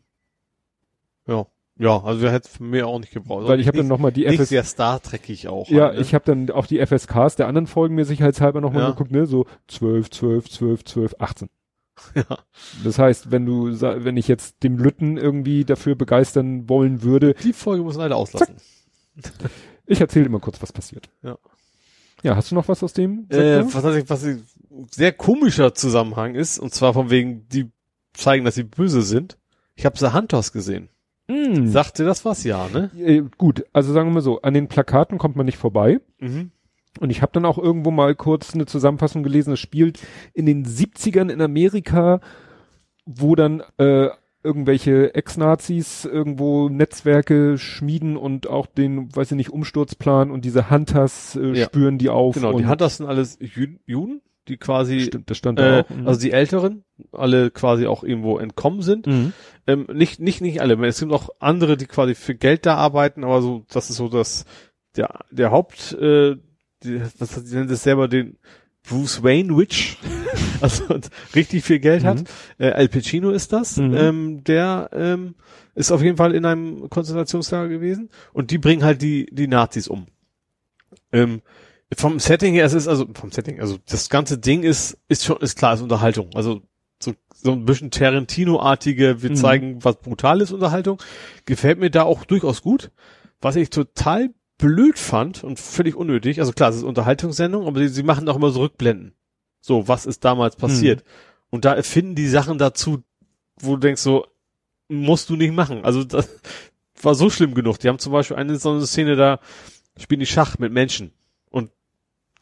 Ja. 1.27 1.45
Ja, 1.79 2.01
also 2.03 2.21
wir 2.21 2.31
hätten 2.31 2.47
von 2.47 2.69
mir 2.69 2.87
auch 2.87 2.99
nicht 2.99 3.13
gebraucht. 3.13 3.47
weil 3.47 3.59
ich 3.59 3.67
habe 3.67 3.77
dann 3.77 3.87
nochmal 3.87 4.11
die 4.11 4.25
nicht 4.25 4.39
FS 4.39 4.49
sehr 4.49 4.63
Star 4.63 5.01
Trekig 5.01 5.47
auch. 5.47 5.69
Ja, 5.69 5.85
halt, 5.85 5.95
ne? 5.95 6.01
ich 6.01 6.13
habe 6.15 6.25
dann 6.25 6.49
auch 6.49 6.65
die 6.65 6.79
FSKs 6.85 7.35
der 7.35 7.47
anderen 7.47 7.67
Folgen 7.67 7.93
mir 7.95 8.05
sicherheitshalber 8.05 8.61
nochmal 8.61 8.83
Ja. 8.83 8.89
geguckt, 8.91 9.11
ne, 9.11 9.25
so 9.27 9.45
12, 9.67 10.09
12, 10.09 10.49
12, 10.49 10.83
12, 10.85 11.15
18. 11.19 11.49
Ja. 12.15 12.25
Das 12.83 12.99
heißt, 12.99 13.31
wenn 13.31 13.45
du, 13.45 13.69
wenn 13.81 14.17
ich 14.17 14.27
jetzt 14.27 14.63
dem 14.63 14.77
Lütten 14.77 15.17
irgendwie 15.17 15.65
dafür 15.65 15.95
begeistern 15.95 16.69
wollen 16.69 17.01
würde, 17.03 17.33
Die 17.43 17.53
Folge 17.53 17.83
muss 17.83 17.95
man 17.95 18.03
leider 18.05 18.17
auslassen. 18.17 18.55
ich 19.85 19.99
erzähle 20.01 20.25
immer 20.25 20.39
kurz, 20.39 20.61
was 20.61 20.71
passiert. 20.71 21.09
Ja. 21.23 21.37
Ja, 22.23 22.35
hast 22.35 22.51
du 22.51 22.55
noch 22.55 22.67
was 22.67 22.83
aus 22.83 22.93
dem? 22.93 23.27
Äh, 23.29 23.63
was, 23.71 24.09
was 24.09 24.23
ein 24.23 24.43
sehr 24.91 25.11
komischer 25.11 25.73
Zusammenhang 25.75 26.33
ist, 26.35 26.57
und 26.59 26.73
zwar 26.73 26.93
von 26.93 27.09
wegen, 27.11 27.47
die 27.49 27.69
zeigen, 28.13 28.45
dass 28.45 28.55
sie 28.55 28.63
böse 28.63 29.01
sind. 29.03 29.37
Ich 29.75 29.85
habe 29.85 29.97
The 29.97 30.13
Hunters 30.13 30.51
gesehen. 30.51 30.89
Mm. 31.27 31.67
Sagt 31.67 31.99
dir 31.99 32.05
das 32.05 32.23
was? 32.25 32.43
Ja, 32.43 32.67
ne? 32.73 32.89
Äh, 32.97 33.23
gut, 33.37 33.65
also 33.73 33.91
sagen 33.93 34.09
wir 34.09 34.13
mal 34.15 34.21
so, 34.21 34.41
an 34.41 34.53
den 34.53 34.67
Plakaten 34.67 35.17
kommt 35.17 35.35
man 35.35 35.45
nicht 35.45 35.57
vorbei. 35.57 35.99
Mhm. 36.19 36.51
Und 36.99 37.09
ich 37.09 37.21
habe 37.21 37.31
dann 37.33 37.45
auch 37.45 37.57
irgendwo 37.57 37.91
mal 37.91 38.15
kurz 38.15 38.53
eine 38.55 38.65
Zusammenfassung 38.65 39.21
gelesen, 39.23 39.53
es 39.53 39.59
spielt 39.59 39.99
in 40.33 40.45
den 40.45 40.65
70ern 40.65 41.29
in 41.29 41.41
Amerika, 41.41 42.21
wo 43.05 43.35
dann 43.35 43.61
äh, 43.77 44.07
irgendwelche 44.43 45.13
Ex-Nazis 45.13 46.05
irgendwo 46.05 46.69
Netzwerke 46.69 47.57
schmieden 47.57 48.17
und 48.17 48.47
auch 48.47 48.65
den, 48.65 49.13
weiß 49.15 49.31
ich 49.31 49.37
nicht, 49.37 49.49
Umsturzplan 49.51 50.31
und 50.31 50.45
diese 50.45 50.69
Hunters 50.71 51.35
äh, 51.35 51.51
Ja. 51.59 51.65
spüren 51.65 51.97
die 51.97 52.09
auf. 52.09 52.35
Genau, 52.35 52.57
die 52.57 52.65
Hunters 52.65 52.97
sind 52.97 53.05
alles 53.07 53.39
Ju- 53.41 53.77
Juden, 53.85 54.21
die 54.47 54.57
quasi, 54.57 55.01
Stimmt, 55.01 55.29
das 55.29 55.37
stand 55.37 55.59
äh, 55.59 55.83
auch. 55.85 55.89
Mhm. 55.89 56.07
also 56.07 56.19
die 56.19 56.31
Älteren, 56.31 56.83
alle 57.11 57.51
quasi 57.51 57.85
auch 57.87 58.03
irgendwo 58.03 58.37
entkommen 58.37 58.81
sind. 58.81 59.07
Mhm. 59.07 59.33
Ähm, 59.67 59.87
nicht, 59.93 60.19
nicht, 60.19 60.41
nicht 60.41 60.61
alle. 60.61 60.73
Es 60.87 60.99
gibt 60.99 61.11
auch 61.11 61.29
andere, 61.39 61.77
die 61.77 61.85
quasi 61.85 62.15
für 62.15 62.35
Geld 62.35 62.65
da 62.65 62.75
arbeiten, 62.75 63.23
aber 63.23 63.41
so, 63.41 63.65
das 63.71 63.89
ist 63.89 63.97
so 63.97 64.07
das, 64.07 64.45
der, 64.95 65.19
der 65.31 65.51
Haupt, 65.51 65.93
äh, 65.93 66.35
die, 66.83 67.01
hat- 67.01 67.45
die 67.49 67.55
nennt 67.55 67.71
es 67.71 67.83
selber 67.83 68.07
den 68.07 68.37
Bruce 68.87 69.21
Wayne 69.23 69.55
Witch, 69.57 69.97
also 70.61 70.83
richtig 71.35 71.63
viel 71.65 71.79
Geld 71.79 72.03
hat. 72.05 72.19
Mhm. 72.19 72.25
Äh, 72.57 72.71
Al 72.71 72.87
Pacino 72.87 73.31
ist 73.31 73.51
das. 73.51 73.77
Mhm. 73.77 73.93
Ähm, 73.95 74.43
der 74.45 74.89
ähm, 74.93 75.35
ist 75.75 75.91
auf 75.91 76.01
jeden 76.01 76.17
Fall 76.17 76.33
in 76.33 76.45
einem 76.45 76.89
Konzentrationslager 76.89 77.67
gewesen 77.69 78.09
und 78.33 78.49
die 78.51 78.57
bringen 78.57 78.83
halt 78.83 79.01
die, 79.01 79.25
die 79.31 79.47
Nazis 79.47 79.87
um. 79.87 80.07
Ähm, 81.11 81.41
vom 81.95 82.19
Setting 82.19 82.53
her, 82.53 82.65
es 82.65 82.73
ist 82.73 82.87
also, 82.87 83.07
vom 83.13 83.31
Setting, 83.31 83.61
also 83.61 83.77
das 83.87 84.09
ganze 84.09 84.37
Ding 84.37 84.63
ist, 84.63 84.97
ist 85.07 85.23
schon, 85.25 85.37
ist 85.37 85.57
klar, 85.57 85.73
ist 85.73 85.81
Unterhaltung. 85.81 86.29
Also 86.35 86.61
so, 86.99 87.13
so 87.33 87.51
ein 87.51 87.65
bisschen 87.65 87.91
Tarantino-artige, 87.91 89.21
wir 89.21 89.29
Mhm. 89.31 89.35
zeigen, 89.35 89.83
was 89.83 89.97
brutal 89.97 90.41
ist, 90.41 90.51
Unterhaltung. 90.51 91.01
Gefällt 91.45 91.79
mir 91.79 91.89
da 91.89 92.03
auch 92.03 92.25
durchaus 92.25 92.61
gut. 92.61 92.91
Was 93.39 93.55
ich 93.55 93.69
total 93.69 94.31
blöd 94.57 94.97
fand 94.97 95.43
und 95.43 95.59
völlig 95.59 95.95
unnötig, 95.95 96.39
also 96.39 96.51
klar, 96.51 96.71
es 96.71 96.77
ist 96.77 96.83
Unterhaltungssendung, 96.83 97.67
aber 97.67 97.79
sie, 97.79 97.89
sie 97.89 98.03
machen 98.03 98.27
auch 98.27 98.35
immer 98.35 98.49
so 98.49 98.61
Rückblenden. 98.61 99.13
So, 99.61 99.87
was 99.87 100.05
ist 100.07 100.25
damals 100.25 100.55
passiert? 100.55 101.03
Und 101.51 101.63
da 101.63 101.73
erfinden 101.73 102.15
die 102.15 102.27
Sachen 102.27 102.57
dazu, 102.57 103.03
wo 103.59 103.75
du 103.75 103.81
denkst 103.81 104.01
so, 104.01 104.25
musst 104.89 105.29
du 105.29 105.35
nicht 105.35 105.53
machen. 105.53 105.85
Also 105.85 106.03
das 106.03 106.27
war 107.01 107.13
so 107.15 107.29
schlimm 107.29 107.53
genug. 107.53 107.77
Die 107.79 107.87
haben 107.87 107.99
zum 107.99 108.11
Beispiel 108.11 108.37
eine 108.37 108.57
so 108.57 108.71
eine 108.71 108.85
Szene 108.87 109.15
da, 109.15 109.39
spielen 109.97 110.19
die 110.19 110.25
Schach 110.25 110.57
mit 110.57 110.73
Menschen 110.73 111.11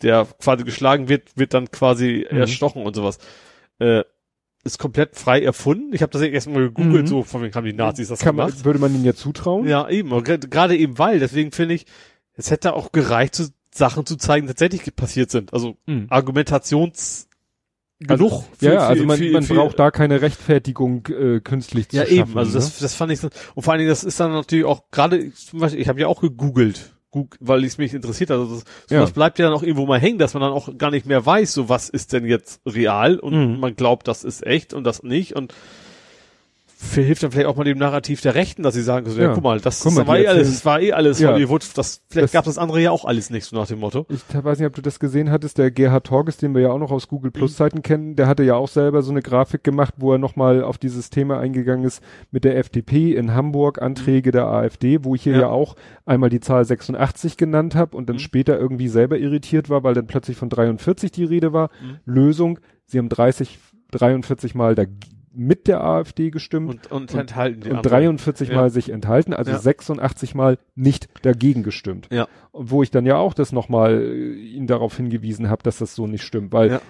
der 0.02 0.28
quasi 0.42 0.64
geschlagen 0.64 1.10
wird, 1.10 1.38
wird 1.38 1.54
dann 1.54 1.72
quasi 1.72 2.26
Mhm. 2.30 2.38
erstochen 2.38 2.84
und 2.84 2.96
sowas. 2.96 3.18
Äh, 3.80 4.04
ist 4.64 4.80
komplett 4.80 5.16
frei 5.16 5.42
erfunden. 5.44 5.94
Ich 5.94 6.02
habe 6.02 6.12
das 6.12 6.22
erst 6.24 6.50
mal 6.50 6.60
gegoogelt, 6.62 7.04
Mhm. 7.04 7.08
so 7.08 7.24
von 7.24 7.44
wegen 7.44 7.54
haben 7.54 7.66
die 7.66 7.74
Nazis 7.74 8.08
das 8.08 8.20
Kann 8.20 8.36
gemacht. 8.36 8.56
man, 8.56 8.66
würde 8.66 8.80
man 8.80 8.96
ihnen 8.96 9.06
ja 9.06 9.14
zutrauen? 9.14 9.68
Ja, 9.68 9.88
eben. 9.90 10.10
Gerade 10.24 10.76
eben 10.76 10.98
weil, 10.98 11.20
deswegen 11.20 11.52
finde 11.52 11.76
ich, 11.76 11.86
es 12.34 12.50
hätte 12.50 12.74
auch 12.74 12.92
gereicht, 12.92 13.36
zu 13.36 13.50
Sachen 13.74 14.06
zu 14.06 14.16
zeigen, 14.16 14.48
die 14.48 14.54
tatsächlich 14.54 14.96
passiert 14.96 15.30
sind. 15.30 15.54
Also 15.54 15.78
Mhm. 15.86 16.08
Genug. 18.00 18.18
genug. 18.32 18.44
ja, 18.60 18.74
ja, 18.74 18.80
also 18.88 19.02
für- 19.04 19.08
man, 19.08 19.18
für- 19.18 19.32
man 19.32 19.44
für- 19.44 19.54
braucht 19.56 19.80
da 19.80 19.90
keine 19.92 20.22
Rechtfertigung 20.22 21.06
äh, 21.08 21.40
künstlich 21.40 21.88
zu 21.90 21.96
Ja, 21.98 22.04
schaffen. 22.04 22.18
eben. 22.32 22.38
Also 22.38 22.52
ne? 22.52 22.56
das, 22.56 22.80
das 22.80 22.94
fand 22.96 23.12
ich 23.14 23.20
so. 23.22 23.30
Und 23.54 23.64
vor 23.64 23.72
allen 23.72 23.80
Dingen, 23.80 23.90
das 23.90 24.04
ist 24.04 24.20
dann 24.20 24.32
natürlich 24.32 24.66
auch 24.66 24.90
gerade, 24.92 25.32
zum 25.34 25.60
Beispiel, 25.60 25.80
ich 25.82 25.88
habe 25.88 26.02
ja 26.02 26.08
auch 26.08 26.20
gegoogelt, 26.22 26.95
Goog- 27.16 27.38
weil 27.40 27.64
es 27.64 27.78
mich 27.78 27.94
interessiert 27.94 28.30
hat. 28.30 28.40
Also 28.40 28.56
das, 28.56 28.64
Ja. 28.90 29.00
sowas 29.00 29.12
bleibt 29.14 29.40
ja 29.40 29.46
dann 29.46 29.54
auch 29.56 29.64
irgendwo 29.64 29.86
mal 29.86 30.00
hängen, 30.00 30.18
dass 30.20 30.34
man 30.34 30.42
dann 30.42 30.52
auch 30.52 30.70
gar 30.78 30.92
nicht 30.92 31.06
mehr 31.06 31.26
weiß, 31.26 31.54
so 31.54 31.70
was 31.70 31.90
ist 31.90 32.12
denn 32.14 32.26
jetzt 32.26 32.62
real 32.66 33.18
und 33.20 33.54
Mhm. 33.54 33.60
man 33.60 33.76
glaubt, 33.76 34.08
das 34.08 34.24
ist 34.24 34.46
echt 34.46 34.74
und 34.74 34.84
das 34.84 35.02
nicht 35.04 35.36
und 35.36 35.54
hilft 36.94 37.24
dann 37.24 37.32
vielleicht 37.32 37.48
auch 37.48 37.56
mal 37.56 37.64
dem 37.64 37.78
Narrativ 37.78 38.22
der 38.22 38.36
Rechten, 38.36 38.62
dass 38.64 38.74
sie 38.74 38.82
sagen, 38.84 39.10
so, 39.10 39.18
ja, 39.20 39.28
Ja. 39.28 39.34
guck 39.34 39.44
mal, 39.44 39.60
das, 39.60 39.80
Guck 39.82 39.94
mal, 39.94 40.08
war 40.08 40.18
die 40.18 40.24
eh 40.24 40.28
alles, 40.28 40.50
das 40.50 40.66
war 40.66 40.82
eh 40.82 40.92
alles 40.92 41.20
Ja. 41.20 41.32
Hollywood, 41.32 41.66
das, 41.76 42.02
vielleicht 42.10 42.26
Das- 42.26 42.32
gab 42.34 42.46
das 42.46 42.58
andere 42.58 42.82
ja 42.82 42.92
auch 42.92 43.06
alles 43.06 43.30
nicht, 43.30 43.46
so 43.46 43.56
nach 43.56 43.68
dem 43.68 43.80
Motto. 43.80 44.06
Ich 44.10 44.22
weiß 44.32 44.60
nicht, 44.60 44.68
ob 44.68 44.74
du 44.76 44.82
das 44.82 45.00
gesehen 45.00 45.32
hattest, 45.32 45.58
der 45.58 45.72
Gerhard 45.72 46.06
Torges, 46.06 46.38
den 46.38 46.54
wir 46.54 46.62
ja 46.62 46.72
auch 46.72 46.78
noch 46.80 46.92
aus 46.92 47.08
Google 47.08 47.32
Plus 47.32 47.56
Zeiten 47.56 47.82
kennen, 47.82 48.16
der 48.16 48.28
hatte 48.28 48.44
ja 48.44 48.56
auch 48.56 48.68
selber 48.68 49.02
so 49.04 49.12
eine 49.12 49.22
Grafik 49.22 49.64
gemacht, 49.64 49.94
wo 49.98 50.12
er 50.12 50.18
nochmal 50.18 50.64
auf 50.64 50.78
dieses 50.78 51.10
Thema 51.10 51.40
eingegangen 51.40 51.86
ist 51.86 52.04
mit 52.32 52.44
der 52.44 52.58
FDP 52.58 53.14
in 53.16 53.34
Hamburg, 53.34 53.82
Anträge 53.82 54.32
der 54.32 54.46
AfD, 54.48 55.04
wo 55.04 55.16
ich 55.16 55.24
hier 55.24 55.34
ja, 55.34 55.40
Ja. 55.42 55.50
auch 55.50 55.76
einmal 56.06 56.30
die 56.30 56.40
Zahl 56.42 56.66
86 56.66 57.38
genannt 57.38 57.76
habe 57.76 57.96
und 57.96 58.08
dann 58.10 58.18
Mhm. 58.18 58.20
später 58.22 58.60
irgendwie 58.60 58.90
selber 58.90 59.18
irritiert 59.18 59.70
war, 59.70 59.84
weil 59.84 59.94
dann 59.94 60.08
plötzlich 60.08 60.38
von 60.38 60.50
43 60.50 61.12
die 61.12 61.24
Rede 61.24 61.54
war. 61.54 61.70
Mhm. 61.82 61.98
Lösung, 62.06 62.60
sie 62.86 62.98
haben 62.98 63.10
30, 63.10 63.60
43 63.92 64.56
Mal 64.56 64.76
da 64.76 64.84
mit 65.36 65.68
der 65.68 65.84
AfD 65.84 66.30
gestimmt 66.32 66.70
Und, 66.70 66.92
und, 66.92 67.14
Und- 67.14 67.20
enthalten 67.20 67.62
die 67.62 67.70
und 67.70 67.78
andere. 67.78 67.94
43 67.96 68.50
Ja. 68.50 68.56
Mal 68.56 68.70
sich 68.70 68.90
enthalten, 68.90 69.34
also 69.34 69.52
Ja. 69.52 69.60
86 69.60 70.34
Mal 70.36 70.58
nicht 70.76 71.08
dagegen 71.24 71.64
gestimmt. 71.64 72.08
Ja. 72.12 72.28
Und 72.52 72.72
wo 72.72 72.84
ich 72.84 72.92
dann 72.92 73.06
ja 73.06 73.18
auch 73.18 73.34
das 73.34 73.52
nochmal 73.52 74.02
äh, 74.02 74.34
ihn 74.34 74.68
darauf 74.68 74.96
hingewiesen 74.98 75.50
habe, 75.50 75.64
dass 75.64 75.78
das 75.78 75.96
so 75.96 76.08
nicht 76.08 76.24
stimmt, 76.24 76.54
weil 76.54 76.72
Ja. 76.72 76.82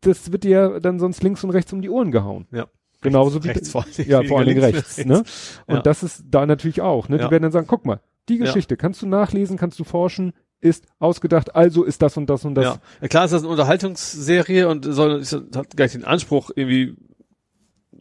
das 0.00 0.32
wird 0.32 0.44
dir 0.44 0.80
dann 0.80 0.98
sonst 0.98 1.22
links 1.22 1.44
und 1.44 1.50
rechts 1.50 1.72
um 1.72 1.82
die 1.82 1.90
Ohren 1.90 2.10
gehauen. 2.10 2.46
Ja. 2.52 2.66
Genauso 3.02 3.44
wie 3.44 3.48
rechts 3.48 3.74
allen 3.76 3.84
Dingen, 3.96 4.10
ja 4.10 4.22
vor 4.22 4.38
allen 4.38 4.48
Dingen 4.48 4.60
rechts, 4.62 4.96
links, 4.96 5.08
ne? 5.10 5.22
Und 5.66 5.76
Ja. 5.76 5.82
das 5.82 6.02
ist 6.02 6.24
da 6.30 6.46
natürlich 6.46 6.80
auch, 6.80 7.08
ne? 7.08 7.18
Ja. 7.18 7.24
Die 7.26 7.30
werden 7.30 7.42
dann 7.42 7.52
sagen, 7.52 7.66
guck 7.68 7.84
mal, 7.84 8.00
die 8.28 8.36
Ja. 8.38 8.44
Geschichte 8.46 8.76
kannst 8.76 9.02
du 9.02 9.06
nachlesen, 9.06 9.56
kannst 9.56 9.78
du 9.78 9.84
forschen, 9.84 10.32
ist 10.60 10.86
ausgedacht, 10.98 11.54
also 11.54 11.84
ist 11.84 12.00
das 12.02 12.16
und 12.16 12.28
das 12.30 12.44
und 12.44 12.54
das. 12.54 12.64
Ja. 12.64 12.76
ja, 13.02 13.08
klar 13.08 13.26
ist 13.26 13.30
das 13.32 13.42
eine 13.42 13.50
Unterhaltungsserie 13.52 14.66
und 14.68 14.84
soll, 14.86 15.22
hat 15.22 15.76
gar 15.76 15.84
nicht 15.84 15.94
den 15.94 16.04
Anspruch, 16.04 16.50
irgendwie 16.56 16.96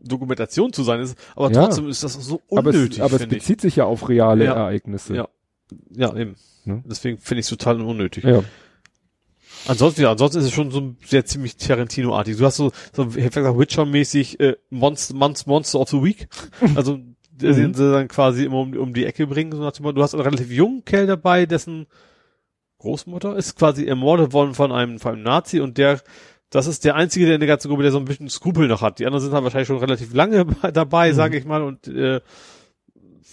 Dokumentation 0.06 0.72
zu 0.74 0.84
sein, 0.84 1.00
ist, 1.02 1.18
aber 1.36 1.52
Ja. 1.52 1.64
trotzdem 1.66 1.88
ist 1.90 2.04
das 2.04 2.14
so 2.14 2.42
aber 2.52 2.70
es, 2.70 2.76
unnötig, 2.76 3.02
aber 3.02 3.14
es 3.16 3.22
finde 3.22 3.36
ich. 3.36 3.42
bezieht 3.44 3.62
sich 3.62 3.76
ja 3.78 3.86
auf 3.86 4.08
reale 4.10 4.46
Ja. 4.46 4.54
Ereignisse. 4.54 5.16
Ja. 5.16 5.28
Ja, 5.96 6.16
eben. 6.16 6.36
Ne? 6.66 6.84
Deswegen 6.86 7.18
finde 7.18 7.40
ich 7.40 7.46
es 7.46 7.50
total 7.50 7.82
unnötig. 7.82 8.24
ja. 8.24 8.44
Ansonsten, 9.68 10.02
ja, 10.04 10.12
ansonsten 10.12 10.40
ist 10.40 10.46
es 10.46 10.52
schon 10.54 10.70
so 10.70 10.94
sehr 11.06 11.26
ziemlich 11.26 11.58
Tarantino-artig. 11.58 12.38
Du 12.38 12.46
hast 12.46 12.58
so, 12.58 12.72
so 12.94 13.16
Witcher-mäßig 13.16 14.40
äh, 14.40 14.58
Monster, 14.70 15.16
Monster, 15.16 15.50
Monster 15.50 15.80
of 15.80 15.90
the 15.90 16.04
Week. 16.04 16.28
Also, 16.76 16.98
Mhm. 16.98 17.16
den 17.56 17.74
sie 17.74 17.92
dann 17.92 18.08
quasi 18.08 18.46
immer 18.46 18.60
um, 18.60 18.78
um 18.78 18.94
die 18.94 19.06
Ecke 19.06 19.28
bringen. 19.28 19.52
So 19.52 19.62
nach 19.62 19.74
dem 19.74 19.84
Motto, 19.84 19.96
du 19.98 20.04
hast 20.04 20.14
einen 20.14 20.24
relativ 20.24 20.52
jungen 20.52 20.86
Kerl 20.86 21.06
dabei, 21.08 21.46
dessen 21.46 21.86
Großmutter 22.78 23.36
ist 23.36 23.58
quasi 23.58 23.86
ermordet 23.86 24.32
worden 24.34 24.54
von 24.54 24.72
einem, 24.72 25.00
von 25.00 25.14
einem 25.16 25.24
Nazi 25.24 25.60
und 25.60 25.78
der, 25.78 26.00
das 26.56 26.68
ist 26.68 26.86
der 26.86 26.96
einzige, 26.96 27.26
der 27.26 27.36
in 27.36 27.42
der 27.42 27.48
ganzen 27.48 27.68
Gruppe, 27.70 27.84
der 27.84 27.92
so 27.92 27.98
ein 28.00 28.06
bisschen 28.06 28.30
Skrupel 28.30 28.68
noch 28.68 28.82
hat. 28.82 29.00
Die 29.00 29.06
anderen 29.06 29.24
sind 29.24 29.34
halt 29.34 29.44
wahrscheinlich 29.44 29.68
schon 29.68 29.78
relativ 29.78 30.14
lange 30.14 30.46
dabei, 30.74 31.12
Mhm. 31.12 31.16
sage 31.16 31.38
ich 31.38 31.46
mal, 31.46 31.62
und 31.62 31.88
äh, 31.88 32.22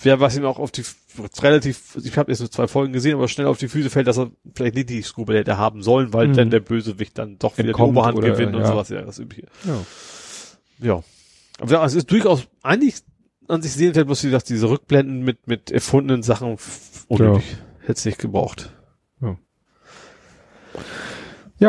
wer 0.02 0.20
was 0.20 0.36
ihm 0.36 0.44
auch 0.44 0.58
auf 0.58 0.70
die 0.72 0.82
relativ, 1.42 1.96
ich 2.02 2.16
habe 2.16 2.32
jetzt 2.32 2.40
nur 2.40 2.50
zwei 2.50 2.66
Folgen 2.66 2.92
gesehen, 2.92 3.14
aber 3.14 3.28
schnell 3.28 3.46
auf 3.46 3.58
die 3.58 3.68
Füße 3.68 3.90
fällt, 3.90 4.06
dass 4.08 4.18
er 4.18 4.30
vielleicht 4.54 4.74
nicht 4.74 4.88
die 4.90 5.02
Skrupel 5.02 5.36
hätte 5.36 5.56
haben 5.58 5.82
sollen, 5.82 6.12
weil 6.12 6.28
Mhm. 6.28 6.32
dann 6.34 6.50
der 6.50 6.60
Bösewicht 6.60 7.16
dann 7.18 7.38
doch 7.38 7.56
wieder 7.58 7.68
Entkommt 7.68 7.94
die 7.94 7.98
Oberhand 7.98 8.18
oder, 8.18 8.30
gewinnt 8.30 8.54
und 8.56 8.62
ja. 8.62 8.66
sowas, 8.68 8.88
ja, 8.88 9.02
das 9.02 9.18
übliche. 9.18 9.46
ja. 9.64 9.76
Ja. 10.80 11.02
Aber 11.60 11.70
ja, 11.72 11.84
es 11.84 11.94
ist 11.94 12.10
durchaus 12.10 12.48
eigentlich 12.62 12.96
an 13.46 13.62
sich 13.62 13.72
sehenswert, 13.72 14.06
bloß 14.06 14.22
wie 14.24 14.28
gesagt, 14.28 14.48
diese 14.48 14.68
Rückblenden 14.68 15.22
mit, 15.22 15.46
mit 15.46 15.70
erfundenen 15.70 16.22
Sachen 16.24 16.56
unnötig. 17.08 17.44
Hätte 17.80 17.92
es 17.92 18.04
nicht 18.04 18.18
gebraucht. 18.18 18.72
Ja, 19.20 19.36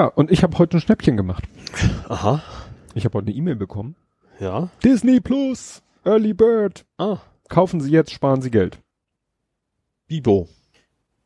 und 0.07 0.31
ich 0.31 0.41
habe 0.41 0.57
heute 0.57 0.77
ein 0.77 0.81
Schnäppchen 0.81 1.17
gemacht. 1.17 1.43
Aha. 2.09 2.41
Ich 2.95 3.05
habe 3.05 3.19
heute 3.19 3.27
eine 3.27 3.35
E-Mail 3.35 3.55
bekommen. 3.55 3.95
Ja. 4.39 4.69
Disney 4.83 5.19
Plus, 5.19 5.83
Early 6.03 6.33
Bird. 6.33 6.83
Ah. 6.97 7.19
Kaufen 7.47 7.79
Sie 7.79 7.91
jetzt, 7.91 8.11
sparen 8.11 8.41
Sie 8.41 8.49
Geld. 8.49 8.81
Bibo. 10.07 10.49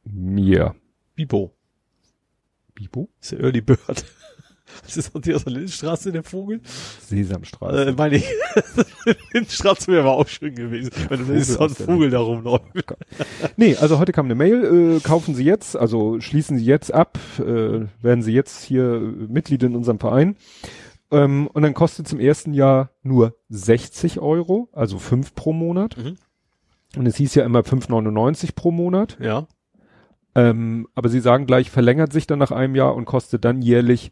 Mir. 0.03 0.75
Bibo. 1.15 1.55
Bibo? 2.73 3.07
Ist 3.21 3.31
der 3.31 3.39
Early 3.39 3.61
Bird. 3.61 4.05
Das 4.83 4.97
ist 4.97 5.11
die 5.25 5.33
aus 5.33 5.43
der 5.43 5.53
Lindenstraße, 5.53 6.11
der 6.11 6.23
Vogel. 6.23 6.61
Sesamstraße. 7.07 7.87
Äh, 7.87 7.91
meine 7.93 8.17
ich. 8.17 8.25
Lindenstraße 9.33 9.91
wäre 9.91 10.01
aber 10.01 10.13
auch 10.13 10.27
schön 10.27 10.55
gewesen, 10.55 10.91
wenn 11.09 11.27
du 11.27 11.43
so 11.43 11.59
ein 11.59 11.69
Vogel 11.69 12.09
da 12.09 12.19
rumläuft. 12.19 12.63
Nee, 13.55 13.75
also 13.75 13.99
heute 13.99 14.11
kam 14.11 14.25
eine 14.25 14.35
Mail, 14.35 14.97
äh, 14.97 14.99
kaufen 14.99 15.35
Sie 15.35 15.43
jetzt, 15.43 15.75
also 15.75 16.19
schließen 16.19 16.57
Sie 16.57 16.65
jetzt 16.65 16.93
ab, 16.93 17.17
äh, 17.39 17.85
werden 18.01 18.21
Sie 18.21 18.33
jetzt 18.33 18.63
hier 18.63 18.99
Mitglied 18.99 19.63
in 19.63 19.75
unserem 19.75 19.99
Verein. 19.99 20.35
Ähm, 21.11 21.47
und 21.47 21.61
dann 21.61 21.73
kostet 21.73 22.07
zum 22.07 22.19
ersten 22.19 22.53
Jahr 22.53 22.91
nur 23.01 23.35
60 23.49 24.19
Euro, 24.19 24.69
also 24.73 24.99
5 24.99 25.35
pro 25.35 25.53
Monat. 25.53 25.97
Mhm. 25.97 26.17
Und 26.95 27.05
es 27.05 27.15
hieß 27.15 27.35
ja 27.35 27.45
immer 27.45 27.59
5,99 27.59 28.55
pro 28.55 28.71
Monat. 28.71 29.17
Ja. 29.21 29.47
Ähm, 30.35 30.87
aber 30.95 31.09
sie 31.09 31.19
sagen 31.19 31.45
gleich, 31.45 31.71
verlängert 31.71 32.13
sich 32.13 32.27
dann 32.27 32.39
nach 32.39 32.51
einem 32.51 32.75
Jahr 32.75 32.95
und 32.95 33.05
kostet 33.05 33.45
dann 33.45 33.61
jährlich 33.61 34.11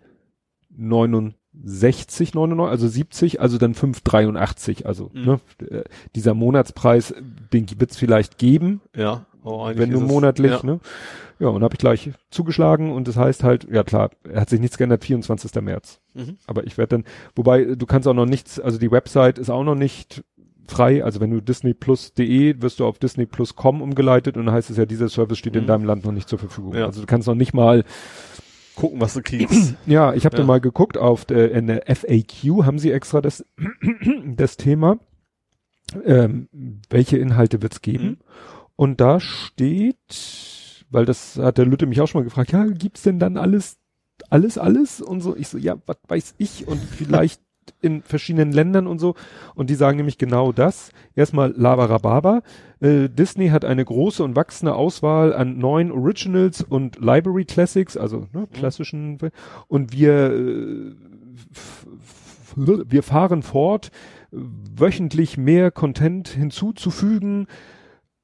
69,99, 0.77 2.67
also 2.67 2.87
70, 2.87 3.41
also 3.41 3.57
dann 3.57 3.73
5,83. 3.73 4.85
Also 4.85 5.09
Mhm. 5.13 5.25
ne, 5.25 5.39
äh, 5.69 5.83
dieser 6.15 6.33
Monatspreis, 6.33 7.13
den 7.53 7.67
wird's 7.79 7.97
vielleicht 7.97 8.37
geben, 8.37 8.81
Ja. 8.95 9.25
Eigentlich 9.45 9.77
wenn 9.77 9.91
du 9.91 9.97
es- 10.01 10.07
monatlich, 10.07 10.51
ja. 10.51 10.59
ne? 10.65 10.79
Ja, 11.37 11.49
und 11.49 11.61
habe 11.63 11.75
ich 11.75 11.79
gleich 11.79 12.09
zugeschlagen 12.31 12.91
und 12.91 13.07
das 13.07 13.15
heißt 13.17 13.43
halt, 13.43 13.67
ja 13.69 13.83
klar, 13.83 14.09
er 14.23 14.41
hat 14.41 14.49
sich 14.49 14.59
nichts 14.59 14.77
geändert, 14.77 15.03
24. 15.03 15.61
März. 15.61 15.99
Mhm. 16.15 16.37
Aber 16.47 16.65
ich 16.65 16.77
werde 16.79 16.97
dann, 16.97 17.03
wobei 17.35 17.75
du 17.75 17.85
kannst 17.85 18.07
auch 18.07 18.13
noch 18.15 18.25
nichts, 18.25 18.59
also 18.59 18.79
die 18.79 18.89
Website 18.89 19.37
ist 19.37 19.49
auch 19.51 19.63
noch 19.63 19.75
nicht 19.75 20.23
frei, 20.67 21.03
also 21.03 21.19
wenn 21.19 21.29
du 21.29 21.41
disneyplus.de 21.41 22.59
wirst 22.61 22.79
du 22.79 22.85
auf 22.87 22.97
disneyplus.com 22.97 23.83
umgeleitet 23.83 24.35
und 24.37 24.47
dann 24.47 24.55
heißt 24.55 24.71
es 24.71 24.77
ja, 24.77 24.87
dieser 24.87 25.09
Service 25.09 25.37
steht 25.37 25.55
in 25.55 25.63
Mhm. 25.63 25.67
deinem 25.67 25.85
Land 25.85 26.05
noch 26.05 26.11
nicht 26.11 26.27
zur 26.27 26.39
Verfügung. 26.39 26.73
Ja. 26.73 26.87
Also 26.87 27.01
du 27.01 27.05
kannst 27.05 27.27
noch 27.27 27.35
nicht 27.35 27.53
mal, 27.53 27.83
Gucken, 28.75 28.99
was 29.01 29.13
du 29.13 29.21
kriegst. 29.21 29.75
ja, 29.85 30.13
ich 30.13 30.25
habe 30.25 30.35
Ja. 30.35 30.39
dann 30.39 30.47
mal 30.47 30.61
geguckt 30.61 30.97
auf 30.97 31.25
der, 31.25 31.51
in 31.51 31.67
der 31.67 31.83
FAQ 31.87 32.65
haben 32.65 32.79
sie 32.79 32.91
extra 32.91 33.21
das, 33.21 33.45
das 34.25 34.57
Thema, 34.57 34.99
ähm, 36.03 36.49
welche 36.89 37.17
Inhalte 37.17 37.61
wird's 37.61 37.81
geben? 37.81 38.05
Mhm. 38.05 38.17
Und 38.75 39.01
da 39.01 39.19
steht, 39.19 40.83
weil 40.89 41.05
das 41.05 41.37
hat 41.37 41.57
der 41.57 41.65
Lütte 41.65 41.85
mich 41.85 42.01
auch 42.01 42.07
schon 42.07 42.19
mal 42.21 42.25
gefragt, 42.25 42.51
ja, 42.51 42.65
gibt's 42.65 43.03
denn 43.03 43.19
dann 43.19 43.37
alles, 43.37 43.77
alles, 44.29 44.57
alles 44.57 45.01
und 45.01 45.21
so? 45.21 45.35
Ich 45.35 45.47
so, 45.47 45.57
ja, 45.57 45.77
was 45.85 45.97
weiß 46.07 46.35
ich 46.37 46.67
und 46.67 46.79
vielleicht 46.81 47.41
in 47.81 48.01
verschiedenen 48.01 48.51
Ländern 48.51 48.87
und 48.87 48.99
so. 48.99 49.15
Und 49.55 49.69
die 49.69 49.75
sagen 49.75 49.97
nämlich 49.97 50.17
genau 50.17 50.51
das. 50.51 50.91
Erstmal 51.15 51.53
Labarababa. 51.55 52.41
Äh, 52.79 53.09
Disney 53.09 53.49
hat 53.49 53.65
eine 53.65 53.83
große 53.83 54.23
und 54.23 54.35
wachsende 54.35 54.75
Auswahl 54.75 55.33
an 55.33 55.57
neuen 55.57 55.91
Originals 55.91 56.61
und 56.61 56.99
Library 56.99 57.45
Classics, 57.45 57.97
also 57.97 58.27
ne, 58.33 58.47
klassischen. 58.51 59.17
Und 59.67 59.93
wir, 59.93 60.31
äh, 60.31 60.95
wir 62.55 63.03
fahren 63.03 63.43
fort, 63.43 63.91
wöchentlich 64.31 65.37
mehr 65.37 65.71
Content 65.71 66.27
hinzuzufügen, 66.29 67.47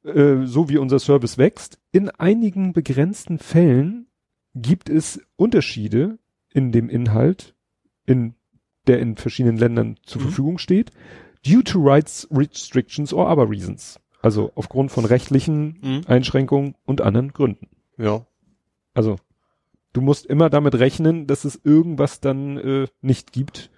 äh, 0.03 0.45
so 0.45 0.69
wie 0.69 0.77
unser 0.77 0.99
Service 0.99 1.37
wächst. 1.37 1.79
In 1.91 2.09
einigen 2.09 2.73
begrenzten 2.73 3.37
Fällen 3.39 4.07
gibt 4.55 4.89
es 4.89 5.21
Unterschiede 5.35 6.17
in 6.53 6.71
dem 6.71 6.89
Inhalt, 6.89 7.55
in 8.05 8.35
der 8.87 8.99
in 8.99 9.15
verschiedenen 9.17 9.57
Ländern 9.57 9.97
zur 10.03 10.21
Mhm. 10.21 10.25
Verfügung 10.25 10.57
steht, 10.57 10.91
due 11.45 11.63
to 11.63 11.79
rights 11.79 12.27
restrictions 12.31 13.13
or 13.13 13.29
other 13.31 13.49
reasons. 13.49 13.99
Also 14.21 14.51
aufgrund 14.55 14.91
von 14.91 15.05
rechtlichen 15.05 15.79
Mhm. 15.81 16.01
Einschränkungen 16.07 16.75
und 16.85 17.01
anderen 17.01 17.33
Gründen. 17.33 17.67
Ja. 17.97 18.25
Also 18.93 19.15
du 19.93 20.01
musst 20.01 20.25
immer 20.25 20.49
damit 20.49 20.75
rechnen, 20.75 21.27
dass 21.27 21.43
es 21.45 21.59
irgendwas 21.63 22.19
dann 22.21 22.57
äh, 22.57 22.87
nicht 23.01 23.31
gibt, 23.31 23.71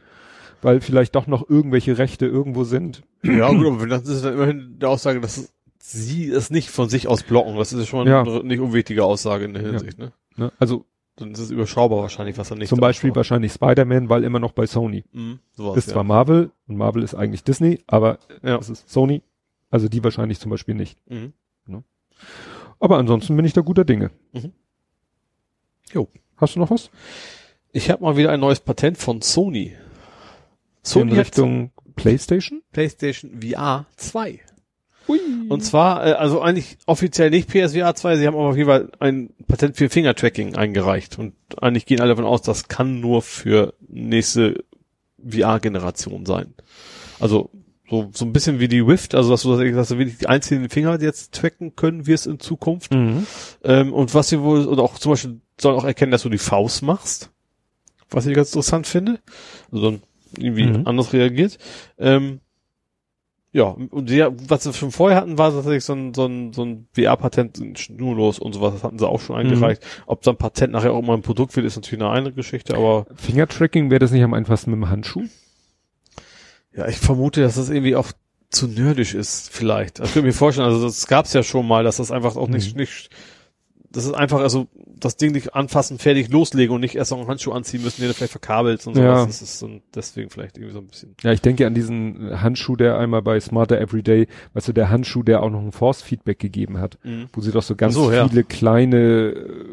weil 0.62 0.82
vielleicht 0.82 1.16
doch 1.16 1.28
noch 1.28 1.50
irgendwelche 1.50 1.98
Rechte 1.98 2.26
irgendwo 2.26 2.64
sind. 2.64 3.04
Ja, 3.24 3.50
gut, 3.52 3.68
aber 3.68 3.88
das 3.88 4.08
ist 4.08 4.24
dann 4.26 4.34
immerhin 4.34 4.78
die 4.80 4.86
Aussage, 4.86 5.22
dass 5.22 5.54
sie 5.80 6.30
es 6.30 6.50
nicht 6.50 6.70
von 6.70 6.88
sich 6.90 7.08
aus 7.08 7.24
blocken. 7.24 7.56
Das 7.58 7.74
ist 7.74 7.80
ja 7.80 7.86
schon 7.86 8.08
Ja. 8.08 8.22
eine 8.22 8.44
nicht 8.44 8.60
unwichtige 8.60 9.04
Aussage 9.04 9.46
in 9.46 9.54
der 9.54 9.64
Hinsicht, 9.64 9.98
ne? 9.98 10.14
Ne? 10.38 10.52
Also 10.60 10.86
Dann 11.16 11.32
ist 11.32 11.40
es 11.40 11.52
überschaubar 11.52 12.00
wahrscheinlich, 12.00 12.38
was 12.38 12.50
er 12.50 12.58
nicht 12.58 12.70
zum 12.70 12.80
Beispiel 12.80 13.16
wahrscheinlich 13.16 13.54
Spider-Man, 13.54 14.10
weil 14.10 14.24
immer 14.24 14.40
noch 14.40 14.52
bei 14.52 14.66
Sony. 14.66 15.04
Mhm, 15.12 15.40
sowas, 15.52 15.78
Ist 15.78 15.88
ja. 15.88 15.94
zwar 15.94 16.04
Marvel 16.04 16.52
und 16.68 16.78
Marvel 16.78 17.04
ist 17.04 17.14
eigentlich 17.14 17.44
Disney, 17.44 17.82
aber 17.86 18.18
ja. 18.42 18.58
es 18.58 18.70
ist 18.70 18.90
Sony. 18.90 19.22
Also 19.70 19.90
die 19.90 20.04
wahrscheinlich 20.04 20.40
zum 20.40 20.50
Beispiel 20.52 20.76
nicht. 20.76 20.98
Mhm. 21.08 21.34
Aber 22.80 22.98
ansonsten 22.98 23.38
bin 23.38 23.46
ich 23.46 23.54
da 23.54 23.62
guter 23.62 23.86
Dinge. 23.86 24.12
Mhm. 24.34 24.52
Jo. 25.94 26.10
Hast 26.36 26.56
du 26.56 26.60
noch 26.60 26.70
was? 26.70 26.90
Ich 27.72 27.90
habe 27.90 28.04
mal 28.04 28.18
wieder 28.18 28.32
ein 28.32 28.42
neues 28.42 28.60
Patent 28.60 28.98
von 28.98 29.22
Sony. 29.22 29.74
Sony 30.82 31.12
in 31.12 31.18
Richtung 31.18 31.72
PlayStation? 31.96 32.62
PlayStation 32.74 33.40
VR 33.42 33.86
2. 33.96 34.42
Ui. 35.08 35.20
Und 35.50 35.62
zwar, 35.64 36.06
äh, 36.06 36.12
also 36.14 36.42
eigentlich 36.42 36.78
offiziell 36.86 37.30
nicht 37.30 37.50
PSVR 37.50 37.94
2, 37.96 38.18
sie 38.18 38.28
haben 38.28 38.36
aber 38.36 38.50
auf 38.50 38.58
jeden 38.58 38.70
Fall 38.70 38.90
ein 39.00 39.32
Patent 39.48 39.76
für 39.78 39.90
Finger-Tracking 39.90 40.56
eingereicht. 40.56 41.20
Und 41.20 41.34
eigentlich 41.62 41.86
gehen 41.86 42.00
alle 42.00 42.10
davon 42.12 42.26
aus, 42.26 42.42
das 42.42 42.68
kann 42.68 43.00
nur 43.02 43.22
für 43.22 43.74
nächste 43.88 44.64
VR-Generation 45.28 46.26
sein. 46.26 46.54
Also 47.20 47.50
so, 47.90 48.10
so 48.14 48.26
ein 48.26 48.34
bisschen 48.34 48.60
wie 48.60 48.68
die 48.68 48.80
Rift, 48.80 49.14
also 49.14 49.30
dass 49.30 49.44
du, 49.44 49.56
dass 49.72 49.90
du 49.90 49.98
wirklich 49.98 50.18
die 50.18 50.28
einzelnen 50.28 50.70
Finger 50.70 51.00
jetzt 51.02 51.34
tracken 51.34 51.76
können 51.76 52.08
wirst 52.08 52.28
in 52.28 52.40
Zukunft. 52.40 52.94
Mhm. 52.94 53.28
Ähm, 53.64 53.94
und 53.94 54.14
was 54.14 54.30
sie 54.30 54.42
wohl, 54.42 54.66
oder 54.68 54.84
auch 54.84 54.98
zum 54.98 55.12
Beispiel 55.12 55.42
sollen 55.60 55.78
auch 55.78 55.84
erkennen, 55.86 56.12
dass 56.12 56.24
du 56.24 56.30
die 56.30 56.38
Faust 56.38 56.82
machst. 56.82 57.30
Was 58.10 58.26
ich 58.26 58.36
ganz 58.36 58.50
interessant 58.50 58.88
finde. 58.88 59.20
Also 59.72 60.00
irgendwie 60.38 60.66
Mhm. 60.66 60.88
anders 60.88 61.14
reagiert. 61.14 61.58
Ähm, 62.00 62.40
ja, 63.54 63.66
und 63.66 64.10
die, 64.10 64.26
was 64.48 64.64
sie 64.64 64.74
schon 64.74 64.92
vorher 64.92 65.18
hatten, 65.22 65.38
war 65.38 65.52
tatsächlich 65.52 65.86
so 65.86 65.94
ein, 65.94 66.14
so 66.14 66.26
ein, 66.26 66.52
so 66.54 66.66
ein 66.66 66.88
VR-Patent 66.94 67.80
schnurlos 67.80 68.40
und 68.40 68.54
sowas, 68.54 68.74
das 68.74 68.84
hatten 68.84 68.98
sie 69.00 69.08
auch 69.08 69.22
schon 69.22 69.36
eingereicht. 69.36 69.82
Ob 70.08 70.26
so 70.26 70.32
ein 70.32 70.38
Patent 70.38 70.74
nachher 70.74 70.92
auch 70.92 71.02
mal 71.04 71.14
ein 71.14 71.22
Produkt 71.22 71.56
wird, 71.56 71.66
ist 71.66 71.76
natürlich 71.76 72.04
eine 72.04 72.12
andere 72.12 72.34
Geschichte, 72.34 72.76
aber 72.76 73.06
Fingertracking 73.16 73.90
wäre 73.92 74.00
das 74.00 74.12
nicht 74.12 74.24
am 74.24 74.34
einfachsten 74.34 74.72
mit 74.72 74.80
dem 74.80 74.90
Handschuh? 74.90 75.24
ja, 76.76 76.88
ich 76.88 76.98
vermute, 76.98 77.42
dass 77.42 77.56
das 77.56 77.70
irgendwie 77.70 77.96
auch 77.96 78.12
zu 78.50 78.68
nerdisch 78.68 79.14
ist, 79.14 79.52
vielleicht. 79.52 80.00
Das 80.00 80.14
könnte 80.14 80.28
ich 80.28 80.34
mir 80.34 80.38
vorstellen, 80.38 80.68
also 80.68 80.84
das 80.84 81.06
gab's 81.08 81.34
ja 81.34 81.44
schon 81.44 81.68
mal, 81.68 81.84
dass 81.84 81.98
das 81.98 82.12
einfach 82.12 82.36
auch 82.36 82.48
nicht, 82.48 82.74
Mhm. 82.74 82.82
nicht, 82.82 83.10
das 83.94 84.06
ist 84.06 84.14
einfach, 84.14 84.40
also 84.42 84.68
das 85.00 85.16
Ding 85.18 85.32
nicht 85.32 85.54
anfassen, 85.56 86.00
fertig 86.00 86.30
loslegen 86.30 86.74
und 86.76 86.82
nicht 86.82 86.96
erst 86.96 87.12
noch 87.12 87.20
einen 87.20 87.28
Handschuh 87.28 87.52
anziehen 87.52 87.82
müssen, 87.84 88.02
den 88.02 88.10
du 88.10 88.14
vielleicht 88.14 88.32
verkabelst 88.32 88.88
und 88.88 88.98
Ja. 88.98 89.20
sowas. 89.20 89.28
Das 89.28 89.42
ist 89.42 89.60
so, 89.60 89.70
deswegen 89.96 90.30
vielleicht 90.30 90.58
irgendwie 90.58 90.74
so 90.74 90.80
ein 90.80 90.88
bisschen. 90.88 91.16
Ja, 91.24 91.32
ich 91.32 91.42
denke 91.42 91.66
an 91.68 91.74
diesen 91.74 92.42
Handschuh, 92.42 92.76
der 92.76 92.98
einmal 92.98 93.22
bei 93.22 93.40
Smarter 93.40 93.80
Everyday, 93.80 94.28
weißt 94.54 94.68
du, 94.68 94.74
der 94.74 94.90
Handschuh, 94.90 95.24
der 95.24 95.42
auch 95.44 95.50
noch 95.50 95.62
ein 95.62 95.72
Force-Feedback 95.72 96.40
gegeben 96.40 96.80
hat, 96.80 96.98
Mhm. 97.04 97.28
wo 97.34 97.42
sie 97.42 97.52
doch 97.52 97.64
so 97.64 97.76
ganz 97.76 97.94
so, 97.94 98.12
ja. 98.12 98.28
viele 98.28 98.44
kleine 98.44 98.98
äh, 98.98 99.66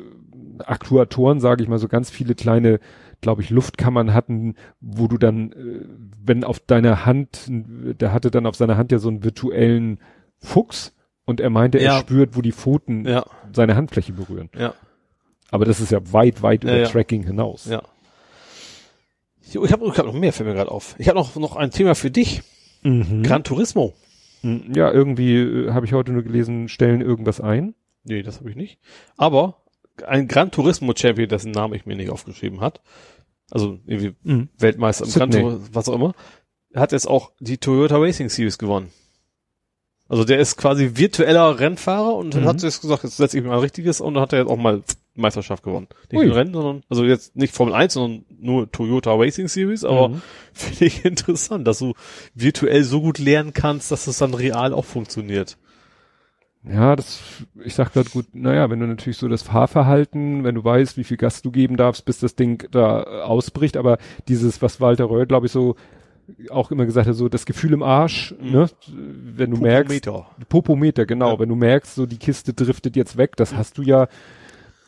Aktuatoren, 0.66 1.40
sage 1.40 1.62
ich 1.62 1.68
mal, 1.68 1.78
so 1.78 1.88
ganz 1.88 2.10
viele 2.10 2.34
kleine, 2.34 2.80
glaube 3.20 3.42
ich, 3.42 3.50
Luftkammern 3.50 4.12
hatten, 4.12 4.54
wo 4.80 5.08
du 5.08 5.16
dann, 5.18 5.52
äh, 5.52 5.86
wenn 6.24 6.44
auf 6.44 6.60
deiner 6.60 7.06
Hand, 7.06 7.46
der 7.48 8.12
hatte 8.12 8.30
dann 8.30 8.46
auf 8.46 8.56
seiner 8.56 8.76
Hand 8.76 8.92
ja 8.92 8.98
so 8.98 9.08
einen 9.08 9.24
virtuellen 9.24 9.98
Fuchs 10.38 10.94
und 11.30 11.40
er 11.40 11.48
meinte, 11.50 11.78
er 11.78 11.84
Ja. 11.84 11.98
spürt, 12.00 12.36
wo 12.36 12.42
die 12.42 12.52
Pfoten 12.52 13.06
Ja, 13.06 13.24
seine 13.52 13.76
Handfläche 13.76 14.12
berühren. 14.12 14.50
ja, 14.56 14.74
Aber 15.50 15.64
das 15.64 15.80
ist 15.80 15.90
ja 15.92 16.00
weit, 16.12 16.42
weit 16.42 16.64
über. 16.64 16.84
Tracking 16.84 17.24
hinaus. 17.24 17.64
ja. 17.64 17.82
Ich 19.42 19.56
habe 19.56 19.66
ich 19.66 19.72
hab 19.98 20.06
noch 20.06 20.12
mehr, 20.12 20.32
fällt 20.32 20.48
mir 20.48 20.54
gerade 20.54 20.70
auf. 20.70 20.94
Ich 20.98 21.08
habe 21.08 21.18
noch, 21.18 21.34
noch 21.36 21.56
ein 21.56 21.70
Thema 21.72 21.94
für 21.96 22.10
dich. 22.10 22.42
Mhm. 22.82 23.22
Gran 23.24 23.42
Turismo. 23.42 23.94
Mhm. 24.42 24.72
Ja, 24.76 24.92
irgendwie 24.92 25.34
äh, 25.36 25.72
habe 25.72 25.86
ich 25.86 25.92
heute 25.92 26.12
nur 26.12 26.22
gelesen, 26.22 26.68
stellen 26.68 27.00
irgendwas 27.00 27.40
ein. 27.40 27.74
Nee, 28.04 28.22
das 28.22 28.38
habe 28.38 28.48
ich 28.50 28.56
nicht. 28.56 28.78
Aber 29.16 29.56
ein 30.06 30.28
Gran 30.28 30.50
Turismo 30.52 30.92
Champion, 30.96 31.28
dessen 31.28 31.50
Namen 31.50 31.74
ich 31.74 31.84
mir 31.84 31.96
nicht 31.96 32.10
aufgeschrieben 32.10 32.60
hat, 32.60 32.80
also 33.50 33.78
irgendwie 33.86 34.14
Weltmeister 34.58 35.04
im 35.06 35.10
Gran 35.12 35.32
Sydney. 35.32 35.44
Turismo, 35.48 35.68
was 35.72 35.88
auch 35.88 35.94
immer, 35.96 36.14
hat 36.74 36.92
jetzt 36.92 37.08
auch 37.08 37.32
die 37.40 37.58
Toyota 37.58 37.96
Racing 37.98 38.28
Series 38.28 38.56
gewonnen. 38.56 38.90
Also 40.10 40.24
der 40.24 40.38
ist 40.40 40.56
quasi 40.56 40.90
virtueller 40.96 41.58
Rennfahrer 41.60 42.14
und 42.16 42.34
Mhm. 42.34 42.44
hat 42.44 42.62
jetzt 42.62 42.82
gesagt, 42.82 43.04
jetzt 43.04 43.16
setze 43.16 43.38
ich 43.38 43.44
mal 43.44 43.54
ein 43.54 43.60
richtiges 43.60 44.00
und 44.02 44.14
dann 44.14 44.22
hat 44.24 44.32
er 44.32 44.40
jetzt 44.40 44.50
auch 44.50 44.56
mal 44.58 44.82
Meisterschaft 45.14 45.62
gewonnen. 45.62 45.86
Nicht 46.10 46.24
nur 46.26 46.36
Rennen, 46.36 46.52
sondern, 46.52 46.82
also 46.90 47.04
jetzt 47.04 47.36
nicht 47.36 47.54
Formel 47.54 47.74
1, 47.74 47.94
sondern 47.94 48.24
nur 48.40 48.70
Toyota 48.70 49.14
Racing 49.14 49.48
Series, 49.48 49.84
aber 49.84 50.08
Mhm. 50.10 50.22
finde 50.52 50.84
ich 50.84 51.04
interessant, 51.04 51.66
dass 51.66 51.78
du 51.78 51.94
virtuell 52.34 52.82
so 52.84 53.00
gut 53.00 53.18
lernen 53.18 53.52
kannst, 53.54 53.90
dass 53.92 54.06
es 54.08 54.18
dann 54.18 54.34
real 54.34 54.72
auch 54.74 54.84
funktioniert. 54.84 55.56
Ja, 56.62 56.94
das, 56.94 57.20
ich 57.64 57.74
sag 57.74 57.92
grad 57.94 58.10
gut, 58.10 58.26
naja, 58.34 58.68
wenn 58.68 58.80
du 58.80 58.86
natürlich 58.86 59.16
so 59.16 59.28
das 59.28 59.42
Fahrverhalten, 59.42 60.44
wenn 60.44 60.56
du 60.56 60.62
weißt, 60.64 60.98
wie 60.98 61.04
viel 61.04 61.16
Gas 61.16 61.40
du 61.40 61.50
geben 61.50 61.78
darfst, 61.78 62.04
bis 62.04 62.18
das 62.18 62.34
Ding 62.34 62.68
da 62.70 63.02
ausbricht, 63.22 63.78
aber 63.78 63.96
dieses, 64.28 64.60
was 64.60 64.78
Walter 64.80 65.08
Röhr, 65.08 65.24
glaube 65.24 65.46
ich, 65.46 65.52
so 65.52 65.76
auch 66.50 66.70
immer 66.70 66.86
gesagt 66.86 67.06
hat, 67.08 67.14
so 67.14 67.28
das 67.28 67.46
Gefühl 67.46 67.72
im 67.72 67.82
Arsch, 67.82 68.34
Mhm. 68.40 68.50
ne, 68.52 68.70
wenn 68.88 69.50
du 69.50 69.56
merkst, 69.58 70.04
Popometer. 70.04 70.26
Popometer, 70.48 71.06
genau, 71.06 71.32
Ja. 71.34 71.38
wenn 71.38 71.48
du 71.48 71.54
merkst, 71.56 71.94
so 71.94 72.06
die 72.06 72.18
Kiste 72.18 72.52
driftet 72.52 72.96
jetzt 72.96 73.16
weg, 73.16 73.36
das 73.36 73.54
hast 73.54 73.78
du 73.78 73.82
ja 73.82 74.08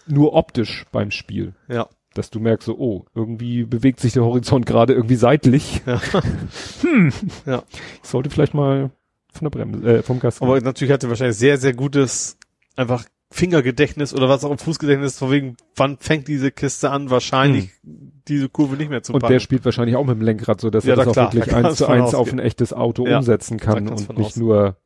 nur 0.07 0.35
optisch 0.35 0.85
beim 0.93 1.11
Spiel. 1.11 1.55
Ja. 1.69 1.89
Dass 2.15 2.29
du 2.31 2.41
merkst 2.41 2.67
so, 2.67 2.77
oh, 2.79 3.07
irgendwie 3.15 3.65
bewegt 3.65 4.01
sich 4.01 4.13
der 4.13 4.25
Horizont 4.25 4.67
gerade 4.67 4.93
irgendwie 4.93 5.15
seitlich. 5.17 5.81
Ja. 5.87 6.01
Hm. 6.83 7.13
Ja. 7.47 7.63
Ich 8.03 8.09
sollte 8.09 8.29
vielleicht 8.31 8.55
mal 8.55 8.91
von 9.33 9.45
der 9.47 9.51
Bremse, 9.51 9.99
äh, 9.99 10.03
vom 10.03 10.21
Gas. 10.21 10.43
Aber 10.43 10.61
natürlich 10.61 10.93
hatte 10.93 11.09
wahrscheinlich 11.09 11.39
sehr, 11.39 11.57
sehr 11.57 11.73
gutes 11.73 12.37
einfach 12.77 13.05
Fingergedächtnis 13.33 14.15
oder 14.15 14.29
was 14.29 14.45
auch 14.45 14.51
im 14.51 14.59
Fußgedächtnis, 14.59 15.19
von 15.19 15.31
wegen, 15.31 15.57
wann 15.77 15.99
fängt 15.99 16.29
diese 16.29 16.51
Kiste 16.53 16.91
an, 16.91 17.11
wahrscheinlich 17.11 17.71
diese 17.83 18.49
Kurve 18.49 18.77
nicht 18.77 18.91
mehr 18.91 19.03
zu 19.03 19.11
Hm. 19.11 19.15
und 19.17 19.21
packen. 19.23 19.33
der 19.33 19.41
spielt 19.41 19.65
wahrscheinlich 19.65 19.97
auch 19.97 20.05
mit 20.05 20.17
dem 20.17 20.23
Lenkrad, 20.23 20.61
so 20.61 20.71
dass 20.71 20.85
Ja, 20.85 20.93
er 20.93 20.97
das 20.97 21.07
na 21.07 21.11
auch 21.11 21.15
klar, 21.15 21.33
wirklich 21.33 21.55
da 21.63 21.69
eins 21.69 21.77
zu 21.79 21.87
eins 21.89 22.15
auf 22.15 22.33
ein 22.33 22.39
echtes 22.39 22.73
Auto 22.73 23.07
Ja, 23.07 23.19
umsetzen 23.19 23.59
kann 23.59 23.89
und 23.89 24.17
nicht 24.17 24.27
ausgehen. 24.37 24.47
nur, 24.47 24.77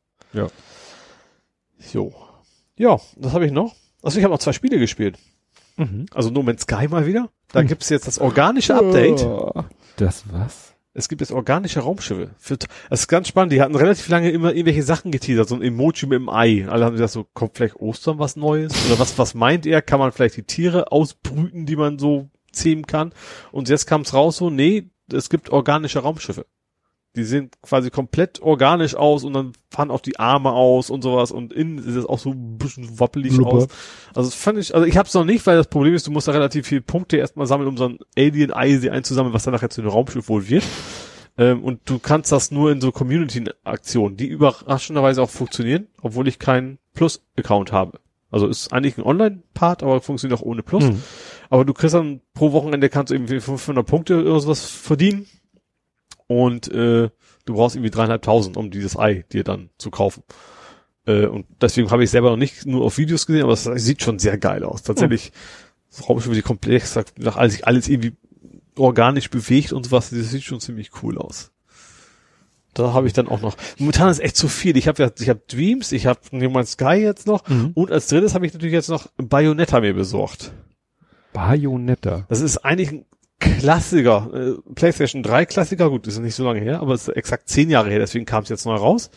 Jo. 1.93 2.13
Ja, 2.75 2.99
das 3.17 3.33
habe 3.33 3.45
ich 3.45 3.51
noch. 3.51 3.75
Also 4.01 4.17
ich 4.19 4.23
habe 4.23 4.33
noch 4.33 4.39
zwei 4.39 4.53
Spiele 4.53 4.79
gespielt. 4.79 5.17
Also 6.13 6.31
No 6.31 6.41
Man's 6.41 6.63
Sky 6.63 6.87
mal 6.87 7.05
wieder. 7.05 7.29
Da 7.51 7.59
Hm. 7.61 7.67
gibt's 7.67 7.89
jetzt 7.89 8.07
das 8.07 8.17
organische 8.19 8.75
Update. 8.75 9.27
Das 9.97 10.23
was? 10.31 10.73
Es 10.97 11.09
gibt 11.09 11.21
jetzt 11.21 11.31
organische 11.31 11.81
Raumschiffe. 11.81 12.31
Für, 12.39 12.57
das 12.57 13.01
ist 13.01 13.07
ganz 13.07 13.27
spannend. 13.27 13.53
Die 13.53 13.61
hatten 13.61 13.75
relativ 13.75 14.09
lange 14.09 14.31
immer 14.31 14.53
irgendwelche 14.53 14.81
Sachen 14.81 15.11
geteasert. 15.11 15.47
So 15.47 15.53
ein 15.53 15.61
Emoji 15.61 16.07
mit 16.07 16.17
dem 16.17 16.27
Ei. 16.27 16.67
Alle 16.67 16.85
haben 16.85 16.93
gesagt, 16.93 17.11
so 17.11 17.23
kommt 17.35 17.55
vielleicht 17.55 17.75
Ostern 17.75 18.17
was 18.17 18.35
Neues? 18.35 18.73
Oder 18.87 18.97
was, 18.97 19.15
was 19.19 19.35
meint 19.35 19.67
er? 19.67 19.83
Kann 19.83 19.99
man 19.99 20.11
vielleicht 20.11 20.37
die 20.37 20.43
Tiere 20.43 20.91
ausbrüten, 20.91 21.67
die 21.67 21.75
man 21.75 21.99
so 21.99 22.31
zähmen 22.51 22.87
kann? 22.87 23.13
Und 23.51 23.69
jetzt 23.69 23.85
kam's 23.85 24.15
raus 24.15 24.37
so, 24.37 24.49
nee, 24.49 24.89
es 25.13 25.29
gibt 25.29 25.51
organische 25.51 25.99
Raumschiffe. 25.99 26.47
Die 27.15 27.23
sehen 27.23 27.49
quasi 27.63 27.89
komplett 27.89 28.41
organisch 28.41 28.95
aus 28.95 29.23
und 29.23 29.33
dann 29.33 29.53
fahren 29.71 29.89
auch 29.89 30.01
die 30.01 30.19
Arme 30.19 30.51
aus 30.51 30.91
und 30.91 31.01
sowas 31.01 31.31
und 31.31 31.51
innen 31.51 31.79
ist 31.79 31.95
es 31.95 32.05
auch 32.05 32.19
so 32.19 32.29
ein 32.29 32.57
bisschen 32.59 32.99
wappelig 32.99 33.35
Blubber. 33.35 33.53
aus. 33.53 33.67
Also 34.13 34.29
das 34.29 34.35
fand 34.35 34.59
ich, 34.59 34.75
also 34.75 34.85
ich 34.85 34.97
hab's 34.97 35.15
noch 35.15 35.25
nicht, 35.25 35.45
weil 35.47 35.57
das 35.57 35.67
Problem 35.67 35.95
ist, 35.95 36.05
du 36.05 36.11
musst 36.11 36.27
da 36.27 36.31
relativ 36.31 36.67
viele 36.67 36.81
Punkte 36.81 37.17
erstmal 37.17 37.47
sammeln, 37.47 37.69
um 37.69 37.77
so 37.77 37.85
ein 37.85 37.99
Alien-Ei 38.15 38.91
einzusammeln, 38.91 39.33
was 39.33 39.43
dann 39.43 39.53
nachher 39.53 39.71
zu 39.71 39.81
einem 39.81 39.89
Raumschiff 39.89 40.29
wohl 40.29 40.47
wird. 40.47 40.63
Ähm, 41.37 41.63
und 41.63 41.81
du 41.85 41.99
kannst 41.99 42.31
das 42.31 42.51
nur 42.51 42.71
in 42.71 42.81
so 42.81 42.91
Community-Aktionen, 42.91 44.17
die 44.17 44.27
überraschenderweise 44.27 45.21
auch 45.21 45.29
funktionieren, 45.29 45.87
obwohl 46.01 46.27
ich 46.27 46.39
keinen 46.39 46.79
Plus-Account 46.93 47.71
habe. 47.71 47.99
Also 48.29 48.47
ist 48.47 48.73
eigentlich 48.73 48.97
ein 48.97 49.03
Online-Part, 49.03 49.83
aber 49.83 50.01
funktioniert 50.01 50.39
auch 50.39 50.45
ohne 50.45 50.63
Plus. 50.63 50.83
Hm. 50.83 51.01
Aber 51.49 51.63
du 51.63 51.73
kriegst 51.73 51.95
dann 51.95 52.21
pro 52.33 52.51
Wochenende 52.51 52.89
kannst 52.89 53.11
du 53.11 53.15
irgendwie 53.15 53.39
500 53.39 53.85
Punkte 53.85 54.21
oder 54.21 54.39
sowas 54.39 54.65
verdienen. 54.65 55.27
Und 56.27 56.67
äh, 56.69 57.09
du 57.45 57.53
brauchst 57.53 57.75
irgendwie 57.75 57.91
dreieinhalbtausend, 57.91 58.57
um 58.57 58.69
dieses 58.69 58.97
Ei 58.97 59.25
dir 59.31 59.43
dann 59.43 59.69
zu 59.77 59.89
kaufen. 59.91 60.23
Äh, 61.05 61.25
und 61.27 61.45
deswegen 61.61 61.89
habe 61.89 62.03
ich 62.03 62.09
selber 62.09 62.29
noch 62.29 62.37
nicht 62.37 62.65
nur 62.65 62.83
auf 62.83 62.97
Videos 62.97 63.25
gesehen, 63.25 63.43
aber 63.43 63.53
es 63.53 63.63
sieht 63.63 64.01
schon 64.01 64.19
sehr 64.19 64.37
geil 64.37 64.63
aus. 64.63 64.83
Tatsächlich, 64.83 65.31
das 65.89 66.07
Raumschiff, 66.09 66.33
die 66.33 66.41
komplex, 66.41 66.97
nach 67.17 67.37
alles, 67.37 67.53
sich 67.53 67.65
alles 67.65 67.87
irgendwie 67.87 68.13
organisch 68.77 69.29
bewegt 69.29 69.71
und 69.73 69.85
sowas, 69.85 70.09
das 70.09 70.29
sieht 70.29 70.43
schon 70.43 70.59
ziemlich 70.59 70.91
cool 71.01 71.17
aus. 71.17 71.51
Da 72.73 72.93
habe 72.93 73.07
ich 73.07 73.13
dann 73.13 73.27
auch 73.27 73.41
noch. 73.41 73.55
Momentan 73.79 74.11
ist 74.11 74.19
echt 74.19 74.35
zu 74.35 74.47
viel. 74.47 74.77
Ich 74.77 74.87
habe 74.87 75.01
ja, 75.01 75.09
ich 75.17 75.29
habe 75.29 75.41
Dreams, 75.47 75.91
ich 75.93 76.05
habe 76.05 76.19
Newman 76.31 76.65
Sky 76.65 76.95
jetzt 76.97 77.25
noch 77.25 77.47
Mhm. 77.47 77.71
und 77.73 77.91
als 77.91 78.07
drittes 78.07 78.35
habe 78.35 78.45
ich 78.45 78.53
natürlich 78.53 78.73
jetzt 78.73 78.89
noch 78.89 79.07
Bayonetta 79.17 79.79
mir 79.79 79.93
besorgt. 79.95 80.51
Bayonetta. 81.33 82.25
Das 82.29 82.41
ist 82.41 82.57
eigentlich 82.59 82.91
ein 82.91 83.05
Klassiker, 83.39 84.29
äh, 84.33 84.71
PlayStation 84.73 85.21
3 85.23 85.45
Klassiker, 85.45 85.89
gut, 85.89 86.07
ist 86.07 86.19
nicht 86.19 86.35
so 86.35 86.43
lange 86.43 86.59
her, 86.59 86.79
aber 86.81 86.93
es 86.93 87.07
ist 87.07 87.15
exakt 87.15 87.49
zehn 87.49 87.69
Jahre 87.69 87.89
her, 87.89 87.99
deswegen 87.99 88.25
kam 88.25 88.43
es 88.43 88.49
jetzt 88.49 88.65
neu 88.65 88.75
raus. 88.75 89.09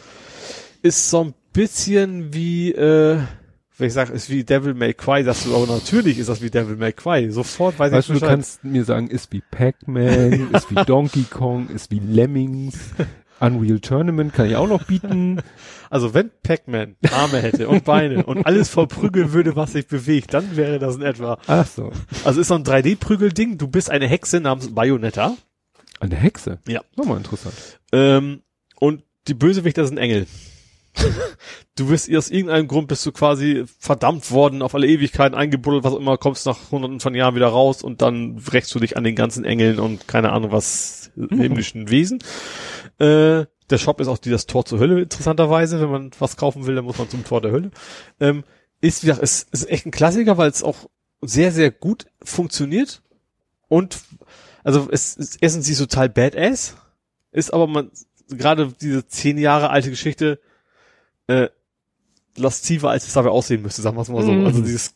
Ist 0.83 1.11
so 1.11 1.25
ein 1.25 1.35
bisschen 1.53 2.33
wie, 2.35 2.73
äh, 2.73 3.19
wenn 3.79 3.87
ich 3.87 3.93
sage, 3.95 4.13
ist 4.13 4.29
wie 4.29 4.45
Devil 4.45 4.75
May 4.75 4.93
Cry, 4.93 5.25
sagst 5.25 5.47
du, 5.47 5.57
aber 5.57 5.67
natürlich 5.67 6.19
ist 6.19 6.29
das 6.29 6.43
wie 6.43 6.51
Devil 6.51 6.77
May 6.77 6.93
Cry. 6.93 7.31
Sofort 7.31 7.79
weiß 7.79 7.93
Weißt 7.93 8.09
du, 8.09 8.13
ich 8.13 8.19
du 8.19 8.25
Bescheid. 8.27 8.37
kannst 8.37 8.65
mir 8.65 8.85
sagen, 8.85 9.09
ist 9.09 9.33
wie 9.33 9.43
Pac-Man, 9.51 10.51
ist 10.53 10.71
wie 10.71 10.75
Donkey 10.87 11.25
Kong, 11.25 11.69
ist 11.69 11.91
wie 11.91 11.99
Lemmings, 12.01 12.79
Unreal 13.41 13.81
Tournament 13.81 14.35
kann 14.35 14.47
ich 14.47 14.57
auch 14.57 14.69
noch 14.69 14.85
bieten. 14.85 15.43
Also 15.93 16.15
wenn 16.15 16.31
Pac-Man 16.45 16.95
Arme 17.11 17.39
hätte 17.39 17.69
und 17.69 17.85
Beine 17.85 18.25
und 18.25 18.47
alles 18.47 18.69
verprügeln 18.69 19.33
würde, 19.33 19.57
was 19.57 19.73
sich 19.73 19.89
bewegt, 19.89 20.33
dann 20.35 20.57
wäre 20.57 20.79
das 20.79 20.95
in 20.95 21.03
etwa. 21.03 21.37
Ach 21.49 21.67
so. 21.67 21.91
Also 22.23 22.41
ist 22.41 22.47
so 22.47 22.55
ein 22.55 22.63
3D-Prügelding, 22.63 23.59
du 23.59 23.67
bist 23.67 23.91
eine 23.91 24.07
Hexe 24.07 24.39
namens 24.39 24.73
Bayonetta. 24.73 25.37
Eine 25.99 26.15
Hexe? 26.15 26.61
Ja. 26.69 26.83
Nochmal 26.95 27.17
interessant. 27.17 27.55
Ähm, 27.91 28.43
und 28.77 29.03
die 29.27 29.35
Bösewichter 29.35 29.85
sind 29.85 29.99
Engel. 29.99 30.29
Du 31.77 31.89
wirst 31.89 32.15
aus 32.15 32.31
irgendeinem 32.31 32.69
Grund 32.69 32.89
bist 32.89 33.07
du 33.07 33.13
quasi 33.13 33.65
verdammt 33.79 34.31
worden, 34.31 34.63
auf 34.63 34.75
alle 34.75 34.87
Ewigkeiten 34.87 35.37
eingebuddelt, 35.37 35.85
was 35.85 35.95
immer, 35.95 36.19
kommst 36.19 36.47
nach 36.47 36.71
hunderten 36.71 37.01
von 37.01 37.15
Jahren 37.15 37.35
wieder 37.35 37.49
raus 37.49 37.83
und 37.83 38.03
dann 38.03 38.39
rächst 38.53 38.75
du 38.75 38.81
dich 38.81 38.97
an 38.97 39.05
den 39.05 39.15
ganzen 39.15 39.45
Engeln 39.45 39.79
und 39.79 40.09
keine 40.09 40.33
Ahnung 40.33 40.53
was 40.53 41.13
himmlischen 41.15 41.91
Wesen. 41.91 42.19
Äh, 42.99 43.47
der 43.71 43.79
Shop 43.79 44.01
ist 44.01 44.09
auch 44.09 44.19
die, 44.19 44.31
das 44.31 44.47
Tor 44.47 44.65
zur 44.65 44.81
Hölle, 44.81 45.01
interessanterweise. 45.01 45.81
Wenn 45.81 45.91
man 45.91 46.11
was 46.19 46.37
kaufen 46.37 46.67
will, 46.67 46.75
dann 46.75 46.85
muss 46.85 46.99
man 46.99 47.09
zum 47.09 47.25
Tor 47.25 47.41
der 47.41 47.53
Hölle. 47.53 47.71
Ähm, 48.19 48.45
ist, 48.81 49.03
wie 49.03 49.07
gesagt, 49.07 49.23
ist, 49.23 49.49
ist 49.53 49.71
echt 49.71 49.87
ein 49.87 49.93
Klassiker, 49.93 50.39
weil 50.39 50.51
es 50.51 50.63
auch 50.63 50.89
sehr, 51.23 51.53
sehr 51.53 51.71
gut 51.71 52.07
funktioniert. 52.23 53.03
Und, 53.69 54.01
also, 54.65 54.89
es 54.91 55.17
ist 55.17 55.39
erstens 55.41 55.69
nicht 55.69 55.79
total 55.79 56.09
badass, 56.09 56.77
ist 57.31 57.53
aber 57.53 57.67
man, 57.67 57.91
gerade 58.29 58.73
diese 58.81 59.07
zehn 59.07 59.39
Jahre 59.39 59.71
alte 59.71 59.91
Geschichte, 59.91 60.41
äh, 61.31 61.49
lasziver, 62.37 62.91
als 62.91 63.07
es 63.07 63.15
dabei 63.15 63.31
aussehen 63.31 63.63
müsste, 63.63 63.83
sagen 63.83 63.97
wir 63.97 64.03
es 64.03 64.09
mal 64.09 64.25
so. 64.25 64.33
Mhm. 64.33 64.47
Also 64.47 64.63
dieses 64.63 64.95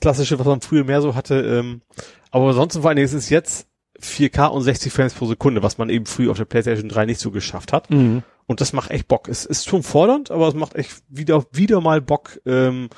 klassische, 0.00 0.38
was 0.38 0.46
man 0.46 0.60
früher 0.60 0.84
mehr 0.84 1.02
so 1.02 1.14
hatte, 1.14 1.40
ähm, 1.40 1.82
aber 2.30 2.48
ansonsten 2.48 2.80
vor 2.82 2.90
allen 2.90 2.96
Dingen 2.96 3.06
ist 3.06 3.14
es 3.14 3.28
jetzt 3.28 3.66
4K 4.00 4.46
und 4.46 4.62
60 4.62 4.92
Frames 4.92 5.14
pro 5.14 5.26
Sekunde, 5.26 5.62
was 5.62 5.78
man 5.78 5.90
eben 5.90 6.06
früher 6.06 6.30
auf 6.30 6.36
der 6.36 6.44
PlayStation 6.44 6.88
3 6.88 7.06
nicht 7.06 7.20
so 7.20 7.30
geschafft 7.30 7.72
hat. 7.72 7.90
Mhm. 7.90 8.22
Und 8.46 8.60
das 8.60 8.72
macht 8.72 8.90
echt 8.90 9.08
Bock. 9.08 9.28
Es 9.28 9.44
ist 9.44 9.68
schon 9.68 9.82
fordernd, 9.82 10.30
aber 10.30 10.48
es 10.48 10.54
macht 10.54 10.74
echt 10.74 11.02
wieder, 11.08 11.44
wieder 11.52 11.80
mal 11.80 12.00
Bock, 12.00 12.40
ähm, 12.46 12.88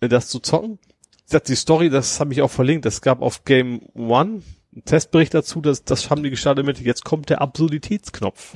das 0.00 0.28
zu 0.28 0.38
zocken. 0.38 0.78
Wie 0.80 1.26
gesagt, 1.26 1.48
Die 1.48 1.56
Story, 1.56 1.90
das 1.90 2.20
habe 2.20 2.32
ich 2.32 2.42
auch 2.42 2.50
verlinkt. 2.50 2.86
Es 2.86 3.00
gab 3.00 3.20
auf 3.20 3.44
Game 3.44 3.80
One 3.94 4.42
einen 4.74 4.84
Testbericht 4.84 5.32
dazu, 5.34 5.60
das, 5.60 5.84
das 5.84 6.10
haben 6.10 6.22
die 6.22 6.30
gestartet 6.30 6.66
mit, 6.66 6.80
jetzt 6.80 7.04
kommt 7.04 7.30
der 7.30 7.40
Absurditätsknopf. 7.40 8.54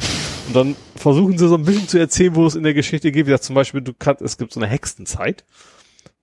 Und 0.49 0.57
dann 0.57 0.77
versuchen 0.97 1.39
sie 1.39 1.49
so 1.49 1.55
ein 1.55 1.65
bisschen 1.65 1.89
zu 1.89 1.99
erzählen, 1.99 2.35
wo 2.35 2.47
es 2.47 2.57
in 2.57 2.65
der 2.65 2.75
Geschichte 2.75 3.13
geht. 3.13 3.27
Wie 3.27 3.31
gesagt, 3.31 3.45
zum 3.45 3.55
Beispiel, 3.55 3.83
du 3.83 3.93
kannst, 3.93 4.23
es 4.23 4.37
gibt 4.37 4.53
so 4.53 4.61
eine 4.61 4.69
Hexenzeit. 4.69 5.45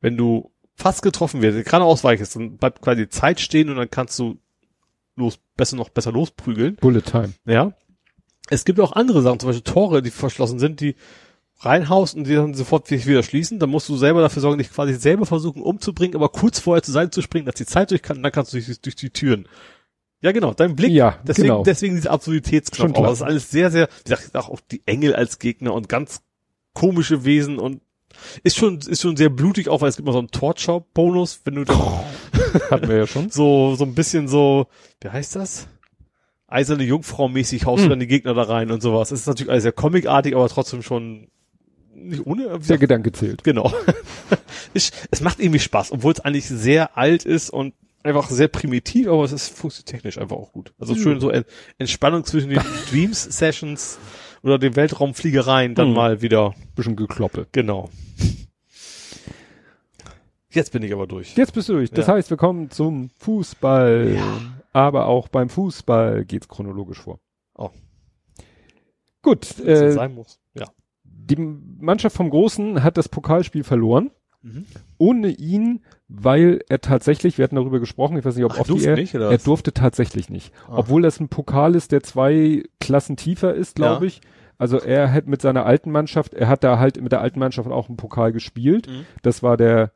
Wenn 0.02 0.18
du 0.18 0.52
fast 0.76 1.02
getroffen 1.02 1.42
wirst, 1.42 1.66
gerade 1.66 1.86
ausweichst, 1.86 2.36
dann 2.36 2.58
bleibt 2.58 2.82
quasi 2.82 3.04
die 3.04 3.10
Zeit 3.10 3.40
stehen 3.40 3.70
und 3.70 3.78
dann 3.78 3.90
kannst 3.90 4.20
du 4.20 4.38
los, 5.16 5.40
besser 5.56 5.78
noch 5.78 5.90
besser 5.90 6.12
losprügeln. 6.12 6.76
Bullet 6.76 7.02
Time. 7.02 7.34
Ja. 7.46 7.74
Es 8.50 8.66
gibt 8.66 8.80
auch 8.80 8.92
andere 8.92 9.22
Sachen, 9.22 9.40
zum 9.40 9.50
Beispiel 9.50 9.74
Tore, 9.74 10.02
die 10.02 10.12
verschlossen 10.12 10.60
sind, 10.60 10.82
die 10.82 10.96
reinhaust 11.60 12.16
und 12.16 12.26
die 12.28 12.36
dann 12.36 12.54
sofort 12.54 12.92
wieder 12.92 13.24
schließen. 13.24 13.60
Dann 13.60 13.70
musst 13.70 13.90
du 13.90 13.96
selber 13.96 14.22
dafür 14.22 14.42
sorgen, 14.42 14.58
dich 14.58 14.72
quasi 14.72 14.94
selber 14.94 15.26
versuchen 15.26 15.62
umzubringen, 15.62 16.16
aber 16.16 16.30
kurz 16.30 16.60
vorher 16.60 16.84
zur 16.84 16.94
Seite 16.94 17.12
zu 17.12 17.22
springen, 17.22 17.46
dass 17.46 17.56
die 17.56 17.66
Zeit 17.66 17.92
durch 17.92 18.02
kann, 18.02 18.18
und 18.18 18.24
dann 18.24 18.32
kannst 18.32 18.54
du 18.54 18.60
durch, 18.60 18.82
durch 18.82 18.96
die 18.96 19.10
Türen. 19.10 19.48
Ja, 20.22 20.32
genau, 20.32 20.54
dein 20.54 20.76
Blick. 20.76 20.92
Ja, 20.92 21.20
deswegen, 21.28 21.50
genau. 21.50 21.64
deswegen 21.64 21.96
dieser 21.96 22.12
Absurditätsknopf. 22.12 22.98
Aber 22.98 23.08
das 23.08 23.20
ist 23.20 23.24
alles 23.24 23.52
sehr, 23.52 23.70
sehr, 23.72 23.90
wie 24.06 24.10
gesagt, 24.10 24.36
auch 24.36 24.60
die 24.72 24.82
Engel 24.86 25.16
als 25.16 25.40
Gegner 25.40 25.74
und 25.74 25.90
ganz 25.90 26.22
komische 26.74 27.26
Wesen 27.26 27.60
und 27.60 27.82
ist 28.44 28.56
schon, 28.58 28.80
ist 28.80 29.02
schon 29.02 29.18
sehr 29.18 29.30
blutig, 29.30 29.68
auch 29.70 29.82
weil 29.82 29.90
es 29.90 29.98
gibt 29.98 30.06
mal 30.06 30.14
so 30.14 30.20
einen 30.20 30.32
Torture-Bonus, 30.32 31.42
wenn 31.44 31.56
du 31.56 31.64
dann 31.66 31.78
Hatten 32.72 32.88
wir 32.88 32.98
ja 32.98 33.08
schon. 33.08 33.30
so, 33.30 33.76
so 33.76 33.84
ein 33.84 33.94
bisschen 33.94 34.28
so, 34.28 34.68
wie 35.02 35.10
heißt 35.10 35.36
das? 35.36 35.68
Eiserne 36.48 36.84
Jungfrau-mäßig 36.84 37.66
haust 37.66 37.82
du 37.82 37.84
Hm. 37.86 37.90
dann 37.92 38.00
die 38.00 38.08
Gegner 38.08 38.34
da 38.34 38.44
rein 38.44 38.72
und 38.72 38.82
sowas. 38.82 39.12
Es 39.12 39.22
ist 39.22 39.28
natürlich 39.28 39.52
alles 39.52 39.64
sehr 39.64 39.72
comicartig, 39.74 40.36
aber 40.36 40.48
trotzdem 40.48 40.82
schon 40.82 41.28
nicht 41.94 42.26
ohne. 42.26 42.48
Der 42.48 42.58
gesagt, 42.60 42.80
Gedanke 42.80 43.12
zählt. 43.12 43.44
Genau. 43.44 43.74
ich, 44.74 44.92
es 45.12 45.22
macht 45.22 45.40
irgendwie 45.40 45.60
Spaß, 45.60 45.92
obwohl 45.92 46.14
es 46.14 46.20
eigentlich 46.20 46.46
sehr 46.48 46.98
alt 46.98 47.26
ist 47.26 47.50
und 47.50 47.74
einfach 48.06 48.30
sehr 48.30 48.48
primitiv, 48.48 49.08
aber 49.08 49.24
es 49.24 49.32
ist 49.32 49.50
funktionstechnisch 49.58 50.18
einfach 50.18 50.36
auch 50.38 50.52
gut. 50.52 50.74
Also 50.80 50.94
Hm. 50.96 51.02
schön 51.02 51.20
so 51.20 51.30
en 51.30 51.44
Entspannung 51.78 52.24
zwischen 52.24 52.50
den 52.50 52.60
Dreams-Sessions 52.92 54.00
oder 54.44 54.58
den 54.60 54.76
Weltraumfliegereien 54.76 55.76
dann 55.76 55.88
Hm. 55.90 55.94
mal 55.96 56.22
wieder. 56.22 56.54
Bisschen 56.76 56.96
gekloppe. 56.96 57.48
Genau. 57.52 57.90
Jetzt 60.50 60.72
bin 60.72 60.84
ich 60.84 60.94
aber 60.94 61.06
durch. 61.08 61.36
Jetzt 61.36 61.54
bist 61.54 61.68
du 61.70 61.74
durch. 61.74 61.92
Das 61.92 62.08
Ja. 62.08 62.14
heißt, 62.14 62.30
wir 62.30 62.38
kommen 62.38 62.70
zum 62.72 63.10
Fußball. 63.20 64.18
Aber 64.72 65.08
auch 65.08 65.28
beim 65.30 65.50
Fußball 65.50 66.26
geht's 66.26 66.48
chronologisch 66.48 67.00
vor. 67.02 67.20
Oh. 67.56 67.70
Gut, 69.22 69.60
äh, 69.60 69.92
sein 69.92 70.14
muss. 70.14 70.40
Ja. 70.54 70.66
die 71.04 71.38
Mannschaft 71.38 72.16
vom 72.16 72.30
Großen 72.30 72.84
hat 72.84 72.98
das 72.98 73.10
Pokalspiel 73.10 73.64
verloren. 73.64 74.12
Mhm. 74.46 74.66
Ohne 75.00 75.30
ihn, 75.30 75.82
weil 76.08 76.62
er 76.70 76.80
tatsächlich, 76.80 77.38
wir 77.40 77.44
hatten 77.46 77.56
darüber 77.56 77.80
gesprochen, 77.80 78.16
ich 78.18 78.24
weiß 78.26 78.36
nicht, 78.36 78.46
ob 78.46 78.52
Ach, 78.54 78.60
off 78.60 78.68
durfte 78.68 78.84
die 78.84 78.90
Air, 78.90 78.96
nicht, 78.96 79.16
er 79.16 79.38
durfte 79.40 79.74
tatsächlich 79.74 80.30
nicht. 80.30 80.54
Ah. 80.68 80.78
Obwohl 80.78 81.02
das 81.02 81.20
ein 81.20 81.30
Pokal 81.30 81.74
ist, 81.74 81.92
der 81.92 82.04
zwei 82.04 82.64
Klassen 82.80 83.18
tiefer 83.18 83.56
ist, 83.56 83.76
glaube 83.76 84.06
Ja. 84.06 84.08
ich. 84.08 84.22
Also 84.60 84.78
er 84.80 85.12
hat 85.12 85.26
mit 85.26 85.42
seiner 85.42 85.66
alten 85.66 85.90
Mannschaft, 85.92 86.34
er 86.36 86.48
hat 86.48 86.64
da 86.64 86.78
halt 86.80 87.02
mit 87.02 87.12
der 87.12 87.22
alten 87.22 87.40
Mannschaft 87.40 87.70
auch 87.72 87.88
einen 87.90 87.98
Pokal 87.98 88.32
gespielt. 88.32 88.88
Mhm. 88.88 89.06
Das 89.24 89.42
war 89.44 89.58
der 89.58 89.92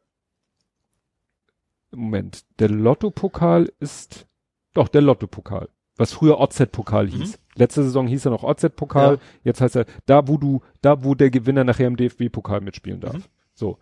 Moment, 1.91 2.43
der 2.59 2.69
Lotto-Pokal 2.69 3.71
ist 3.79 4.27
doch 4.73 4.87
der 4.87 5.01
Lotto-Pokal, 5.01 5.69
was 5.97 6.13
früher 6.13 6.39
OZ-Pokal 6.39 7.07
hieß. 7.07 7.39
Letzte 7.55 7.83
Saison 7.83 8.07
hieß 8.07 8.25
er 8.25 8.31
noch 8.31 8.43
OZ-Pokal, 8.43 9.13
Mhm. 9.15 9.21
Ja. 9.21 9.27
jetzt 9.43 9.61
heißt 9.61 9.75
er 9.75 9.85
da, 10.05 10.27
wo 10.27 10.37
du, 10.37 10.61
da, 10.81 11.03
wo 11.03 11.15
der 11.15 11.29
Gewinner 11.31 11.63
nachher 11.63 11.87
im 11.87 11.97
DFB-Pokal 11.97 12.61
mitspielen 12.61 12.99
darf. 12.99 13.15
Mhm. 13.15 13.23
So. 13.53 13.77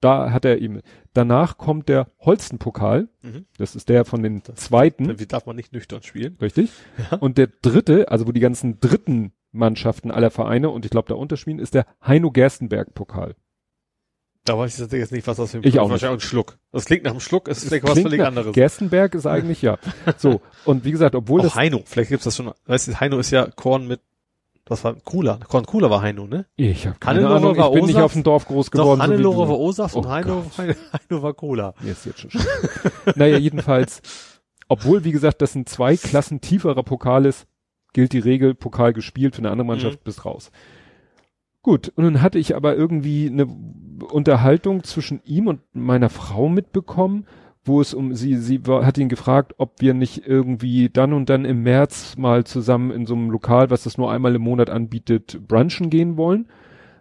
Da 0.00 0.30
hat 0.30 0.44
er 0.44 0.58
eben. 0.60 0.80
Danach 1.12 1.58
kommt 1.58 1.88
der 1.88 2.08
Holsten-Pokal. 2.20 3.08
Mhm. 3.22 3.46
Das 3.58 3.74
ist 3.74 3.88
der 3.88 4.04
von 4.04 4.22
den 4.22 4.42
zweiten, 4.54 5.18
Wie 5.18 5.26
darf 5.26 5.46
man 5.46 5.56
nicht 5.56 5.72
nüchtern 5.72 6.02
spielen? 6.02 6.36
richtig? 6.40 6.70
Ja. 7.10 7.18
Und 7.18 7.38
der 7.38 7.48
dritte, 7.62 8.10
also 8.10 8.26
wo 8.26 8.32
die 8.32 8.40
ganzen 8.40 8.78
dritten 8.80 9.32
Mannschaften 9.50 10.10
aller 10.10 10.30
Vereine 10.30 10.70
und 10.70 10.84
ich 10.84 10.90
glaube 10.90 11.08
da 11.08 11.14
unterspielen, 11.14 11.58
ist 11.58 11.74
der 11.74 11.86
Heino 12.06 12.30
Gerstenberg-Pokal. 12.30 13.34
Da 14.44 14.56
weiß 14.56 14.80
ich 14.80 14.92
jetzt 14.92 15.12
nicht, 15.12 15.26
was 15.26 15.36
das 15.36 15.50
für 15.50 15.58
ein 15.58 15.64
Ich 15.64 15.78
auch 15.78 15.90
Wahrscheinlich 15.90 16.24
ein 16.24 16.26
Schluck. 16.26 16.58
Das 16.72 16.86
klingt 16.86 17.04
nach 17.04 17.10
einem 17.10 17.20
Schluck, 17.20 17.48
es 17.48 17.58
ist 17.58 17.68
vielleicht 17.68 17.84
Das 17.84 17.96
was 17.96 18.00
völlig 18.02 18.22
anderes. 18.22 18.54
Gerstenberg 18.54 19.14
ist 19.14 19.26
eigentlich 19.26 19.60
ja. 19.60 19.78
So. 20.16 20.40
Und 20.64 20.84
wie 20.84 20.90
gesagt, 20.90 21.14
obwohl 21.14 21.40
Auch 21.40 21.44
das 21.44 21.54
Heino, 21.54 21.82
vielleicht 21.84 22.10
gibt's 22.10 22.24
das 22.24 22.36
schon. 22.36 22.52
Weißt 22.66 22.88
du, 22.88 22.98
Heino 22.98 23.18
ist 23.18 23.30
ja 23.30 23.50
Korn 23.50 23.86
mit, 23.86 24.00
was 24.68 24.84
war 24.84 24.94
Cooler? 25.04 25.38
Cooler 25.66 25.90
war 25.90 26.02
Heino, 26.02 26.26
ne? 26.26 26.46
Ich 26.56 26.86
habe 26.86 26.98
keine 26.98 27.20
Hannelore 27.28 27.36
Ahnung, 27.36 27.50
ich 27.56 27.72
bin 27.74 27.86
nicht 27.86 27.94
O-Saft. 27.96 28.04
auf 28.04 28.12
dem 28.12 28.22
Dorf 28.22 28.44
groß 28.46 28.66
Doch, 28.70 28.72
geworden. 28.72 29.00
so 29.00 29.06
wie 29.06 29.12
Hannelore 29.14 29.46
du. 29.46 29.52
war 29.52 29.58
O-Saft 29.58 29.94
Oh 29.96 29.98
und 30.00 30.08
Heino, 30.08 30.44
Gott. 30.56 30.76
Heino 30.92 31.22
war 31.22 31.34
Cola. 31.34 31.74
Ist 31.84 32.06
jetzt 32.06 32.20
schon 32.20 32.30
naja, 33.16 33.38
jedenfalls, 33.38 34.02
obwohl, 34.68 35.04
wie 35.04 35.12
gesagt, 35.12 35.40
das 35.42 35.54
ein 35.54 35.66
zwei 35.66 35.96
Klassen 35.96 36.40
tieferer 36.40 36.82
Pokal 36.82 37.26
ist, 37.26 37.46
gilt 37.92 38.12
die 38.12 38.18
Regel, 38.18 38.54
Pokal 38.54 38.92
gespielt, 38.92 39.34
für 39.34 39.40
eine 39.40 39.50
andere 39.50 39.66
Mannschaft 39.66 40.00
Mhm. 40.00 40.04
bist 40.04 40.24
raus. 40.24 40.50
Gut, 41.62 41.90
und 41.96 42.04
dann 42.04 42.22
hatte 42.22 42.38
ich 42.38 42.54
aber 42.54 42.76
irgendwie 42.76 43.26
eine 43.26 43.46
Unterhaltung 44.12 44.84
zwischen 44.84 45.20
ihm 45.24 45.48
und 45.48 45.60
meiner 45.72 46.08
Frau 46.08 46.48
mitbekommen, 46.48 47.26
wo 47.64 47.80
es 47.80 47.92
um 47.94 48.14
sie, 48.14 48.36
sie 48.36 48.66
war, 48.66 48.86
hat 48.86 48.98
ihn 48.98 49.08
gefragt, 49.08 49.54
ob 49.58 49.80
wir 49.80 49.94
nicht 49.94 50.26
irgendwie 50.26 50.88
dann 50.88 51.12
und 51.12 51.28
dann 51.28 51.44
im 51.44 51.62
März 51.62 52.16
mal 52.16 52.44
zusammen 52.44 52.90
in 52.90 53.06
so 53.06 53.14
einem 53.14 53.30
Lokal, 53.30 53.70
was 53.70 53.84
das 53.84 53.98
nur 53.98 54.10
einmal 54.10 54.34
im 54.34 54.42
Monat 54.42 54.70
anbietet, 54.70 55.38
brunchen 55.46 55.90
gehen 55.90 56.16
wollen. 56.16 56.48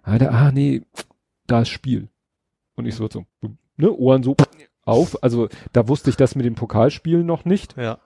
Da 0.03 0.11
hat 0.13 0.21
er, 0.21 0.33
ah 0.33 0.51
nee, 0.51 0.81
da 1.47 1.61
ist 1.61 1.69
Spiel. 1.69 2.09
Und 2.75 2.85
ich 2.85 2.95
so, 2.95 3.07
so 3.09 3.25
ne, 3.77 3.91
Ohren 3.91 4.23
so 4.23 4.35
auf. 4.83 5.21
Also 5.23 5.47
da 5.73 5.87
wusste 5.87 6.09
ich 6.09 6.15
das 6.17 6.35
mit 6.35 6.45
dem 6.45 6.55
Pokalspielen 6.55 7.25
noch 7.25 7.45
nicht, 7.45 7.75
Ja. 7.77 7.99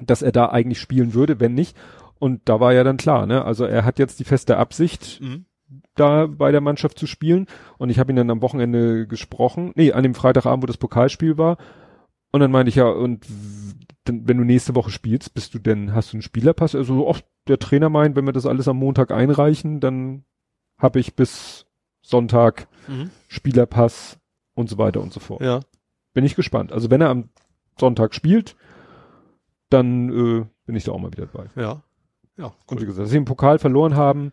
dass 0.00 0.22
er 0.22 0.32
da 0.32 0.46
eigentlich 0.46 0.80
spielen 0.80 1.14
würde, 1.14 1.40
wenn 1.40 1.54
nicht. 1.54 1.76
Und 2.18 2.42
da 2.48 2.60
war 2.60 2.72
ja 2.72 2.84
dann 2.84 2.98
klar, 2.98 3.26
ne? 3.26 3.44
Also 3.44 3.64
er 3.64 3.84
hat 3.84 3.98
jetzt 3.98 4.20
die 4.20 4.24
feste 4.24 4.56
Absicht, 4.58 5.20
Mhm. 5.22 5.46
Da 5.94 6.26
bei 6.26 6.52
der 6.52 6.60
Mannschaft 6.60 6.98
zu 6.98 7.06
spielen. 7.06 7.46
Und 7.78 7.90
ich 7.90 7.98
habe 7.98 8.12
ihn 8.12 8.16
dann 8.16 8.30
am 8.30 8.42
Wochenende 8.42 9.06
gesprochen, 9.06 9.72
nee, 9.74 9.92
an 9.92 10.02
dem 10.02 10.14
Freitagabend, 10.14 10.62
wo 10.62 10.66
das 10.66 10.76
Pokalspiel 10.76 11.38
war. 11.38 11.58
Und 12.32 12.40
dann 12.40 12.50
meinte 12.50 12.68
ich 12.68 12.76
ja, 12.76 12.88
und 12.88 13.26
wenn 14.06 14.38
du 14.38 14.44
nächste 14.44 14.74
Woche 14.74 14.90
spielst, 14.90 15.34
bist 15.34 15.54
du 15.54 15.58
denn, 15.58 15.94
hast 15.94 16.12
du 16.12 16.16
einen 16.16 16.22
Spielerpass? 16.22 16.74
Also 16.74 16.94
so 16.94 17.06
oft 17.06 17.24
der 17.48 17.58
Trainer 17.58 17.88
meint, 17.88 18.16
wenn 18.16 18.26
wir 18.26 18.32
das 18.32 18.46
alles 18.46 18.68
am 18.68 18.76
Montag 18.78 19.10
einreichen, 19.10 19.80
dann 19.80 20.24
habe 20.78 21.00
ich 21.00 21.14
bis 21.14 21.66
Sonntag 22.02 22.68
Mhm. 22.88 23.10
Spielerpass 23.28 24.18
und 24.54 24.68
so 24.68 24.78
weiter 24.78 25.00
und 25.00 25.12
so 25.12 25.20
fort. 25.20 25.42
Ja. 25.42 25.60
Bin 26.12 26.24
ich 26.24 26.34
gespannt. 26.34 26.72
Also 26.72 26.90
wenn 26.90 27.00
er 27.00 27.10
am 27.10 27.28
Sonntag 27.78 28.14
spielt, 28.14 28.56
dann 29.68 30.08
äh, 30.10 30.46
bin 30.66 30.76
ich 30.76 30.84
da 30.84 30.92
auch 30.92 30.98
mal 30.98 31.12
wieder 31.12 31.26
dabei. 31.26 31.46
Ja. 31.56 31.82
Ja. 32.36 32.52
Und 32.66 32.80
wie 32.80 32.86
gesagt, 32.86 33.04
dass 33.04 33.10
sie 33.10 33.18
den 33.18 33.24
Pokal 33.24 33.58
verloren 33.58 33.96
haben, 33.96 34.32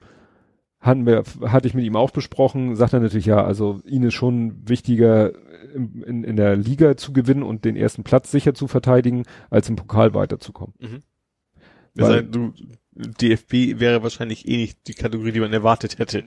hatten 0.80 1.06
wir, 1.06 1.24
hatte 1.46 1.68
ich 1.68 1.74
mit 1.74 1.86
ihm 1.86 1.96
auch 1.96 2.12
besprochen, 2.12 2.76
sagt 2.76 2.94
er 2.94 3.00
natürlich, 3.00 3.26
ja, 3.26 3.44
also 3.44 3.80
ihn 3.86 4.04
ist 4.04 4.14
schon 4.14 4.68
wichtiger, 4.70 5.34
in, 5.74 6.02
in, 6.04 6.24
in 6.24 6.36
der 6.36 6.56
Liga 6.56 6.96
zu 6.98 7.14
gewinnen 7.14 7.44
und 7.44 7.66
den 7.66 7.76
ersten 7.76 8.04
Platz 8.04 8.32
sicher 8.32 8.54
zu 8.54 8.68
verteidigen, 8.68 9.24
als 9.50 9.70
im 9.70 9.76
Pokal 9.76 10.14
weiterzukommen. 10.14 10.74
Wir 10.80 12.06
Weil- 12.06 12.24
du, 12.24 12.54
DFB 13.00 13.80
wäre 13.80 14.02
wahrscheinlich 14.02 14.48
eh 14.48 14.58
nicht 14.58 14.88
die 14.88 14.94
Kategorie, 14.96 15.32
die 15.32 15.40
man 15.40 15.54
erwartet 15.54 16.00
hätte. 16.00 16.24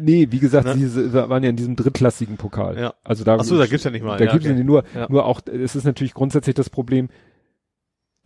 Nee, 0.00 0.28
wie 0.30 0.38
gesagt, 0.38 0.66
Ne? 0.66 0.74
diese 0.76 1.12
waren 1.12 1.42
ja 1.42 1.50
in 1.50 1.56
diesem 1.56 1.76
drittklassigen 1.76 2.38
Pokal. 2.38 2.78
Ja. 2.78 2.94
Also 3.04 3.22
da, 3.22 3.36
Ach 3.38 3.44
so, 3.44 3.58
da 3.58 3.66
gibt's 3.66 3.84
ja 3.84 3.90
nicht 3.90 4.02
mal. 4.04 4.16
da 4.18 4.24
ja, 4.24 4.32
gibt's 4.32 4.46
okay. 4.46 4.56
ja 4.58 4.64
nur, 4.64 4.84
Ja. 4.94 5.06
nur 5.10 5.26
auch, 5.26 5.42
es 5.46 5.76
ist 5.76 5.84
natürlich 5.84 6.14
grundsätzlich 6.14 6.54
das 6.54 6.70
Problem, 6.70 7.08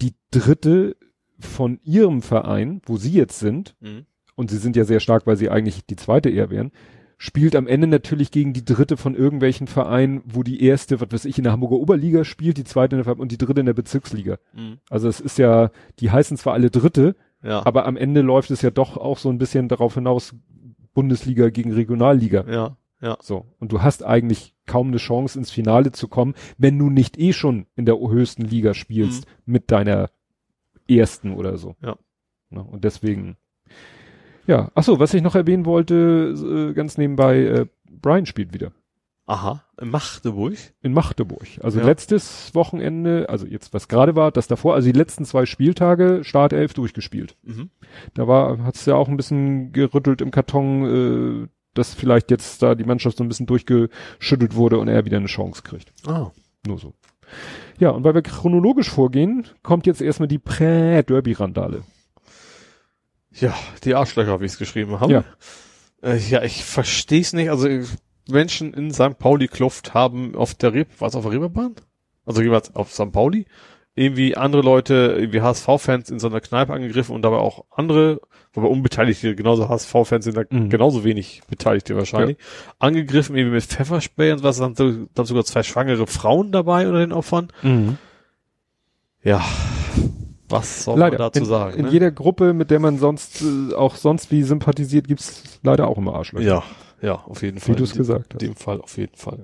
die 0.02 0.14
dritte 0.30 0.96
von 1.40 1.80
ihrem 1.82 2.22
Verein, 2.22 2.80
wo 2.86 2.96
sie 2.96 3.10
jetzt 3.12 3.38
sind, 3.40 3.74
Mhm. 3.80 4.06
Und 4.40 4.50
sie 4.50 4.56
sind 4.58 4.74
ja 4.74 4.84
sehr 4.84 5.00
stark, 5.00 5.26
weil 5.26 5.36
sie 5.36 5.50
eigentlich 5.50 5.86
die 5.86 5.96
zweite 5.96 6.28
eher 6.30 6.50
wären, 6.50 6.72
spielt 7.18 7.54
am 7.54 7.66
Ende 7.66 7.86
natürlich 7.86 8.30
gegen 8.30 8.52
die 8.54 8.64
dritte 8.64 8.96
von 8.96 9.14
irgendwelchen 9.14 9.66
Vereinen, 9.66 10.22
wo 10.24 10.42
die 10.42 10.62
erste, 10.64 11.00
was 11.00 11.12
weiß 11.12 11.24
ich, 11.26 11.36
in 11.38 11.44
der 11.44 11.52
Hamburger 11.52 11.76
Oberliga 11.76 12.24
spielt, 12.24 12.56
die 12.56 12.64
zweite 12.64 12.96
in 12.96 13.02
der, 13.04 13.18
und 13.18 13.30
die 13.30 13.38
dritte 13.38 13.60
in 13.60 13.66
der 13.66 13.74
Bezirksliga. 13.74 14.38
Mhm. 14.54 14.78
Also 14.88 15.06
es 15.08 15.20
ist 15.20 15.38
ja, 15.38 15.70
die 16.00 16.10
heißen 16.10 16.36
zwar 16.38 16.54
alle 16.54 16.70
Dritte, 16.70 17.14
Ja. 17.42 17.64
aber 17.66 17.84
am 17.86 17.96
Ende 17.98 18.22
läuft 18.22 18.50
es 18.50 18.62
ja 18.62 18.70
doch 18.70 18.96
auch 18.96 19.18
so 19.18 19.28
ein 19.28 19.38
bisschen 19.38 19.68
darauf 19.68 19.94
hinaus, 19.94 20.34
Bundesliga 20.94 21.50
gegen 21.50 21.72
Regionalliga. 21.72 22.44
ja. 22.50 22.76
Ja. 23.02 23.16
So. 23.22 23.46
Und 23.58 23.72
du 23.72 23.80
hast 23.80 24.04
eigentlich 24.04 24.54
kaum 24.66 24.88
eine 24.88 24.98
Chance 24.98 25.38
ins 25.38 25.50
Finale 25.50 25.90
zu 25.92 26.06
kommen, 26.06 26.34
wenn 26.58 26.78
du 26.78 26.90
nicht 26.90 27.18
eh 27.18 27.32
schon 27.32 27.64
in 27.74 27.86
der 27.86 27.98
höchsten 27.98 28.42
Liga 28.42 28.74
spielst 28.74 29.26
mit 29.46 29.70
deiner 29.70 30.10
ersten 30.86 31.32
oder 31.32 31.56
so. 31.56 31.76
Ja. 31.82 31.96
Ne? 32.50 32.62
Und 32.62 32.84
deswegen, 32.84 33.36
ja. 34.46 34.70
Ach 34.74 34.82
so, 34.82 34.98
was 34.98 35.14
ich 35.14 35.22
noch 35.22 35.34
erwähnen 35.34 35.64
wollte, 35.66 36.34
äh, 36.70 36.74
ganz 36.74 36.98
nebenbei, 36.98 37.38
äh, 37.44 37.66
Brian 37.90 38.26
spielt 38.26 38.52
wieder 38.54 38.72
Aha. 39.26 39.62
Magdeburg. 39.80 40.54
in 40.82 40.92
Magdeburg. 40.92 41.46
Also 41.62 41.78
Ja. 41.80 41.86
letztes 41.86 42.54
Wochenende, 42.54 43.28
also 43.28 43.46
jetzt 43.46 43.72
was 43.72 43.86
gerade 43.88 44.16
war, 44.16 44.32
das 44.32 44.48
davor, 44.48 44.74
also 44.74 44.90
die 44.90 44.98
letzten 44.98 45.24
zwei 45.24 45.46
Spieltage 45.46 46.24
Startelf 46.24 46.74
durchgespielt. 46.74 47.36
Mhm. 47.42 47.70
Da 48.14 48.26
war, 48.26 48.58
hat's 48.64 48.86
ja 48.86 48.94
auch 48.96 49.08
ein 49.08 49.16
bisschen 49.16 49.72
gerüttelt 49.72 50.20
im 50.20 50.30
Karton, 50.30 51.44
äh, 51.44 51.48
dass 51.74 51.94
vielleicht 51.94 52.30
jetzt 52.32 52.62
da 52.62 52.74
die 52.74 52.84
Mannschaft 52.84 53.18
so 53.18 53.24
ein 53.24 53.28
bisschen 53.28 53.46
durchgeschüttelt 53.46 54.56
wurde 54.56 54.78
und 54.78 54.88
er 54.88 55.04
wieder 55.04 55.18
eine 55.18 55.26
Chance 55.26 55.62
kriegt. 55.62 55.92
Ah. 56.06 56.30
Nur 56.66 56.78
so. 56.78 56.94
Ja, 57.78 57.90
und 57.90 58.02
weil 58.02 58.14
wir 58.14 58.22
chronologisch 58.22 58.90
vorgehen, 58.90 59.46
kommt 59.62 59.86
jetzt 59.86 60.02
erstmal 60.02 60.26
die 60.28 60.38
Prä-Derby-Randale. 60.40 61.82
Ja, 63.32 63.54
die 63.84 63.94
Arschlöcher, 63.94 64.40
wie 64.40 64.46
ich 64.46 64.52
es 64.52 64.58
geschrieben 64.58 65.00
habe. 65.00 65.12
Ja. 65.12 65.24
Äh, 66.02 66.18
ja, 66.18 66.42
ich 66.42 66.64
verstehe 66.64 67.20
es 67.20 67.32
nicht. 67.32 67.50
Also 67.50 67.68
Menschen 68.28 68.74
in 68.74 68.92
St. 68.92 69.18
Pauli 69.18 69.48
Kluft 69.48 69.94
haben 69.94 70.34
auf 70.34 70.54
der 70.54 70.72
Reb, 70.72 70.88
was 70.98 71.14
auf 71.14 71.22
der 71.24 71.32
Reeperbahn? 71.32 71.74
Also 72.26 72.42
jeweils 72.42 72.74
auf 72.74 72.92
St. 72.92 73.12
Pauli 73.12 73.46
irgendwie 73.96 74.36
andere 74.36 74.62
Leute, 74.62 75.16
irgendwie 75.18 75.42
HSV-Fans 75.42 76.10
in 76.10 76.20
so 76.20 76.28
einer 76.28 76.40
Kneipe 76.40 76.72
angegriffen 76.72 77.14
und 77.14 77.22
dabei 77.22 77.36
auch 77.38 77.64
andere, 77.70 78.20
wobei 78.52 78.68
Unbeteiligte, 78.68 79.34
genauso 79.34 79.68
HSV-Fans 79.68 80.24
sind 80.24 80.36
da 80.36 80.42
Mhm. 80.48 80.70
genauso 80.70 81.02
wenig 81.04 81.42
Beteiligte 81.48 81.96
wahrscheinlich, 81.96 82.38
angegriffen 82.78 83.36
irgendwie 83.36 83.56
mit 83.56 83.64
Pfefferspray 83.64 84.32
und 84.32 84.42
was, 84.44 84.58
dann, 84.58 84.74
dann 85.12 85.26
sogar 85.26 85.44
zwei 85.44 85.64
schwangere 85.64 86.06
Frauen 86.06 86.52
dabei 86.52 86.86
unter 86.86 87.00
den 87.00 87.12
Opfern. 87.12 87.48
Ja, 89.22 89.44
was 90.50 90.84
soll 90.84 90.98
Leider. 90.98 91.18
man 91.18 91.28
dazu 91.28 91.40
in, 91.40 91.44
sagen? 91.46 91.78
in 91.78 91.84
ne? 91.86 91.90
jeder 91.90 92.10
Gruppe, 92.10 92.52
mit 92.52 92.70
der 92.70 92.80
man 92.80 92.98
sonst 92.98 93.42
äh, 93.42 93.74
auch 93.74 93.96
sonst 93.96 94.30
wie 94.30 94.42
sympathisiert, 94.42 95.08
gibt's 95.08 95.60
leider 95.62 95.88
auch 95.88 95.98
immer 95.98 96.14
Arschlöcher. 96.14 96.46
Ja, 96.46 96.62
ja, 97.02 97.14
auf 97.14 97.42
jeden 97.42 97.58
Fall. 97.58 97.74
Wie 97.74 97.78
du 97.78 97.84
es 97.84 97.92
In 97.92 97.98
gesagt 97.98 98.34
In 98.34 98.34
hast. 98.34 98.42
dem 98.42 98.56
Fall 98.56 98.80
auf 98.80 98.96
jeden 98.98 99.16
Fall. 99.16 99.38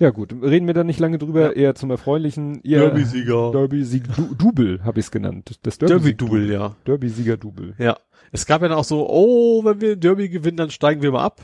Ja 0.00 0.10
gut, 0.10 0.32
reden 0.42 0.66
wir 0.66 0.74
da 0.74 0.84
nicht 0.84 1.00
lange 1.00 1.18
drüber, 1.18 1.56
eher 1.56 1.74
zum 1.74 1.90
Erfreulichen. 1.90 2.60
Ihr 2.62 2.80
Derby-Sieger. 2.80 3.50
Derby-Sieg, 3.52 4.04
du, 4.14 4.34
Double 4.34 4.80
habe 4.84 5.00
ich 5.00 5.06
es 5.06 5.10
genannt. 5.10 5.58
Das 5.62 5.78
Derby-Double, 5.78 6.50
ja. 6.50 6.76
Derby-Sieger-Double. 6.86 7.74
Ja. 7.78 7.96
Es 8.30 8.46
gab 8.46 8.62
ja 8.62 8.68
dann 8.68 8.78
auch 8.78 8.84
so, 8.84 9.08
oh, 9.08 9.64
wenn 9.64 9.80
wir 9.80 9.96
Derby 9.96 10.28
gewinnen, 10.28 10.58
dann 10.58 10.70
steigen 10.70 11.02
wir 11.02 11.12
mal 11.12 11.24
ab. 11.24 11.40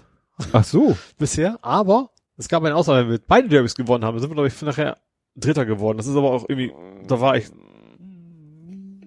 Ach 0.52 0.64
so. 0.64 0.96
Bisher. 1.18 1.58
Aber 1.62 2.10
es 2.36 2.48
gab 2.48 2.62
eine 2.62 2.74
Aussage, 2.74 3.04
wenn 3.06 3.12
wir 3.12 3.20
beide 3.26 3.48
Derbys 3.48 3.74
gewonnen 3.74 4.04
haben, 4.04 4.18
sind 4.18 4.30
wir, 4.30 4.34
glaube 4.34 4.48
ich, 4.48 4.62
nachher 4.62 4.98
Dritter 5.36 5.64
geworden. 5.66 5.96
Das 5.98 6.06
ist 6.06 6.16
aber 6.16 6.30
auch 6.30 6.46
irgendwie, 6.48 6.72
da 7.06 7.20
war 7.20 7.36
ich 7.36 7.46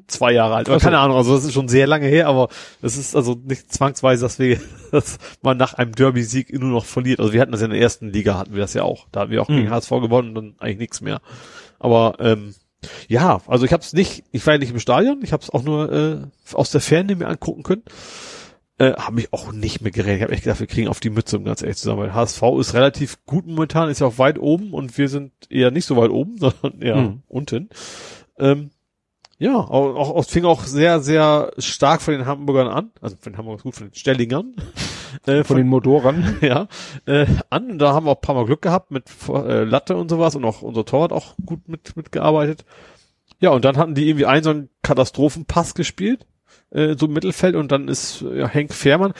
zwei 0.08 0.32
Jahre 0.34 0.56
alt. 0.56 0.70
Oder 0.70 0.80
keine 0.80 1.00
Ahnung, 1.00 1.18
also 1.18 1.36
das 1.36 1.44
ist 1.46 1.54
schon 1.54 1.68
sehr 1.68 1.88
lange 1.88 2.08
her, 2.08 2.28
aber 2.28 2.50
es 2.82 2.98
ist 2.98 3.16
also 3.16 3.38
nicht 3.46 3.72
zwangsweise, 3.74 4.24
dass 4.24 4.40
wir, 4.40 4.60
dass 4.92 5.18
man 5.42 5.58
nach 5.58 5.74
einem 5.76 5.94
Derby-Sieg 5.94 6.52
nur 6.60 6.70
noch 6.72 6.86
verliert. 6.86 7.20
Also 7.20 7.34
wir 7.34 7.42
hatten 7.42 7.52
das 7.52 7.62
ja 7.62 7.66
in 7.66 7.72
der 7.74 7.82
ersten 7.82 8.10
Liga, 8.12 8.38
hatten 8.38 8.54
wir 8.54 8.62
das 8.62 8.74
ja 8.74 8.84
auch. 8.84 9.08
Da 9.12 9.22
hatten 9.22 9.32
wir 9.32 9.42
auch 9.42 9.50
Mhm. 9.50 9.56
gegen 9.58 9.70
HSV 9.72 9.90
gewonnen 9.90 10.30
und 10.30 10.36
dann 10.36 10.56
eigentlich 10.60 10.78
nichts 10.80 11.02
mehr. 11.02 11.22
Aber 11.80 12.16
ähm, 12.20 12.56
ja, 13.08 13.42
also 13.48 13.66
ich 13.66 13.74
habe 13.74 13.82
es 13.84 13.94
nicht, 13.94 14.24
ich 14.32 14.46
war 14.46 14.54
ja 14.54 14.60
nicht 14.60 14.72
im 14.72 14.80
Stadion, 14.80 15.20
ich 15.24 15.34
habe 15.34 15.44
es 15.44 15.50
auch 15.50 15.64
nur 15.64 15.92
äh, 15.92 16.18
aus 16.54 16.72
der 16.72 16.82
Ferne 16.82 17.16
mir 17.16 17.28
angucken 17.28 17.64
können. 17.64 17.84
Äh, 18.80 18.94
habe 18.94 19.20
ich 19.22 19.34
auch 19.34 19.52
nicht 19.52 19.82
mehr 19.82 19.92
gerechnet. 19.92 20.18
Ich 20.20 20.24
habe 20.24 20.34
echt 20.34 20.44
gedacht, 20.44 20.60
wir 20.60 20.68
kriegen 20.68 20.88
auf 20.88 21.00
die 21.00 21.10
Mütze, 21.10 21.38
um 21.40 21.44
ganz 21.46 21.64
ehrlich 21.64 21.78
zu 21.78 21.86
sein. 21.86 21.98
Weil 21.98 22.14
HSV 22.14 22.44
ist 22.60 22.76
relativ 22.76 23.18
gut 23.26 23.48
momentan, 23.48 23.90
ist 23.90 24.02
ja 24.02 24.06
auch 24.08 24.20
weit 24.20 24.38
oben 24.38 24.72
und 24.72 24.96
wir 25.00 25.10
sind 25.10 25.32
eher 25.50 25.72
nicht 25.72 25.86
so 25.88 25.96
weit 25.98 26.12
oben, 26.12 26.38
sondern 26.40 26.80
eher 26.82 26.96
Mhm. 26.98 27.24
unten. 27.28 27.70
Ähm, 28.38 28.70
ja, 29.40 29.56
auch, 29.56 29.96
auch, 29.96 30.16
auch 30.16 30.26
fing 30.26 30.46
auch 30.46 30.64
sehr, 30.64 31.00
sehr 31.00 31.52
stark 31.58 32.02
von 32.02 32.14
den 32.14 32.26
Hamburgern 32.26 32.68
an. 32.68 32.92
Also 33.02 33.16
von 33.20 33.34
den 33.34 33.38
Hamburgern 33.38 33.64
gut, 33.64 33.76
von 33.76 33.88
den 33.88 33.96
Stellingern. 33.96 34.56
Äh, 35.26 35.44
Von 35.44 35.58
den 35.58 35.68
Motorern. 35.68 36.38
ja, 36.42 36.68
äh, 37.06 37.26
an. 37.50 37.72
Und 37.72 37.80
da 37.80 37.94
haben 37.94 38.06
wir 38.06 38.12
auch 38.12 38.18
ein 38.18 38.22
paar 38.22 38.36
Mal 38.36 38.46
Glück 38.46 38.62
gehabt 38.62 38.92
mit 38.92 39.06
äh, 39.30 39.64
Latte 39.64 39.96
und 39.96 40.10
sowas 40.10 40.36
und 40.36 40.46
auch 40.46 40.62
unser 40.62 40.86
Tor 40.86 41.04
hat 41.04 41.12
auch 41.12 41.36
gut 41.46 41.68
mit 41.68 41.96
mitgearbeitet. 41.96 42.66
Ja, 43.40 43.52
und 43.52 43.66
dann 43.66 43.78
hatten 43.78 43.96
die 43.96 44.08
irgendwie 44.08 44.26
einen 44.26 44.44
so 44.44 44.50
einen 44.50 44.70
Katastrophenpass 44.82 45.76
gespielt, 45.76 46.26
äh, 46.72 46.96
so 46.98 47.06
im 47.06 47.14
Mittelfeld 47.14 47.56
und 47.56 47.72
dann 47.72 47.88
ist 47.88 48.22
äh, 48.22 48.40
ja, 48.40 48.48
Henk 48.48 48.74
Fährmann, 48.74 49.14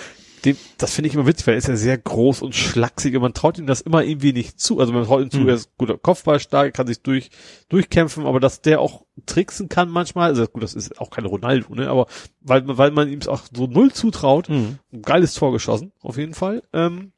dem, 0.48 0.58
das 0.78 0.94
finde 0.94 1.08
ich 1.10 1.14
immer 1.14 1.28
witzig, 1.28 1.46
weil 1.48 1.54
er 1.54 1.58
ist 1.60 1.68
ja 1.68 1.76
sehr 1.76 1.98
groß 1.98 2.42
und 2.42 2.56
schlaksig 2.56 3.16
und 3.16 3.22
man 3.22 3.34
traut 3.34 3.58
ihm 3.60 3.68
das 3.68 3.82
immer 3.82 4.04
irgendwie 4.04 4.34
nicht 4.34 4.60
zu. 4.60 4.80
Also 4.80 4.94
man 4.94 5.06
traut 5.06 5.22
ihm 5.22 5.30
zu, 5.32 5.40
Mhm. 5.42 5.50
er 5.50 5.56
ist 5.56 5.70
guter 5.78 5.98
Kopfball 5.98 6.40
stark, 6.40 6.74
kann 6.74 6.88
sich 6.88 7.02
durch, 7.02 7.30
durchkämpfen, 7.70 8.26
aber 8.26 8.40
dass 8.40 8.62
der 8.62 8.80
auch 8.82 9.06
tricksen 9.26 9.70
kann 9.70 9.90
manchmal, 9.90 10.30
also 10.30 10.46
gut, 10.48 10.64
das 10.64 10.74
ist 10.74 11.00
auch 11.00 11.10
keine 11.12 11.28
Ronaldo, 11.28 11.76
ne, 11.76 11.90
aber 11.90 12.08
weil, 12.42 12.64
weil 12.66 12.92
man 12.92 13.08
ihm 13.10 13.20
auch 13.28 13.44
so 13.54 13.68
null 13.68 13.92
zutraut, 13.94 14.50
Mhm. 14.50 14.80
geiles 15.04 15.34
Tor 15.36 15.52
geschossen, 15.52 15.92
auf 16.02 16.18
jeden 16.18 16.34
Fall. 16.34 16.64
Ähm, 16.74 17.12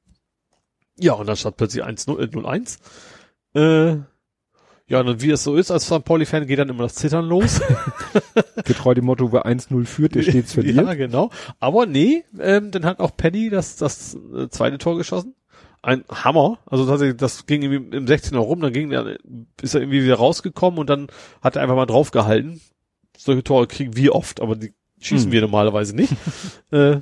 ja, 0.99 1.13
und 1.13 1.27
dann 1.27 1.37
stand 1.37 1.55
plötzlich 1.57 1.83
1-0, 1.83 2.19
äh, 2.19 2.27
0-1. 2.27 2.77
Äh, 3.53 4.01
ja, 4.89 4.99
und 5.01 5.21
wie 5.21 5.29
es 5.31 5.43
so 5.43 5.55
ist, 5.55 5.71
als 5.71 5.85
St. 5.85 6.03
Pauli-Fan 6.03 6.47
geht 6.47 6.59
dann 6.59 6.69
immer 6.69 6.83
das 6.83 6.95
Zittern 6.95 7.25
los. 7.25 7.61
Getreu 8.65 8.95
dem 8.95 9.05
Motto, 9.05 9.31
wer 9.31 9.45
1-0 9.45 9.85
führt, 9.85 10.15
der 10.15 10.23
stets 10.23 10.53
verliert. 10.53 10.77
ja, 10.77 10.93
genau. 10.95 11.29
Aber 11.59 11.85
nee, 11.85 12.23
ähm, 12.39 12.71
dann 12.71 12.85
hat 12.85 12.99
auch 12.99 13.15
Penny 13.15 13.49
das, 13.49 13.75
das 13.77 14.17
äh, 14.35 14.49
zweite 14.49 14.79
Tor 14.79 14.97
geschossen. 14.97 15.35
Ein 15.81 16.03
Hammer. 16.11 16.57
Also 16.65 16.85
tatsächlich, 16.85 17.17
das 17.17 17.45
ging 17.45 17.61
irgendwie 17.61 17.95
im 17.97 18.05
16er 18.05 18.37
rum, 18.37 18.59
dann 18.61 18.73
ging 18.73 18.91
er, 18.91 19.17
ist 19.61 19.75
er 19.75 19.81
irgendwie 19.81 20.03
wieder 20.03 20.15
rausgekommen 20.15 20.79
und 20.79 20.89
dann 20.89 21.07
hat 21.41 21.55
er 21.55 21.61
einfach 21.61 21.75
mal 21.75 21.85
draufgehalten. 21.85 22.59
Solche 23.15 23.43
Tore 23.43 23.67
kriegen 23.67 23.95
wir 23.95 24.15
oft, 24.15 24.41
aber 24.41 24.55
die 24.55 24.73
schießen 25.01 25.27
Hm. 25.27 25.31
wir 25.31 25.41
normalerweise 25.41 25.95
nicht. 25.95 26.13
äh, 26.71 26.97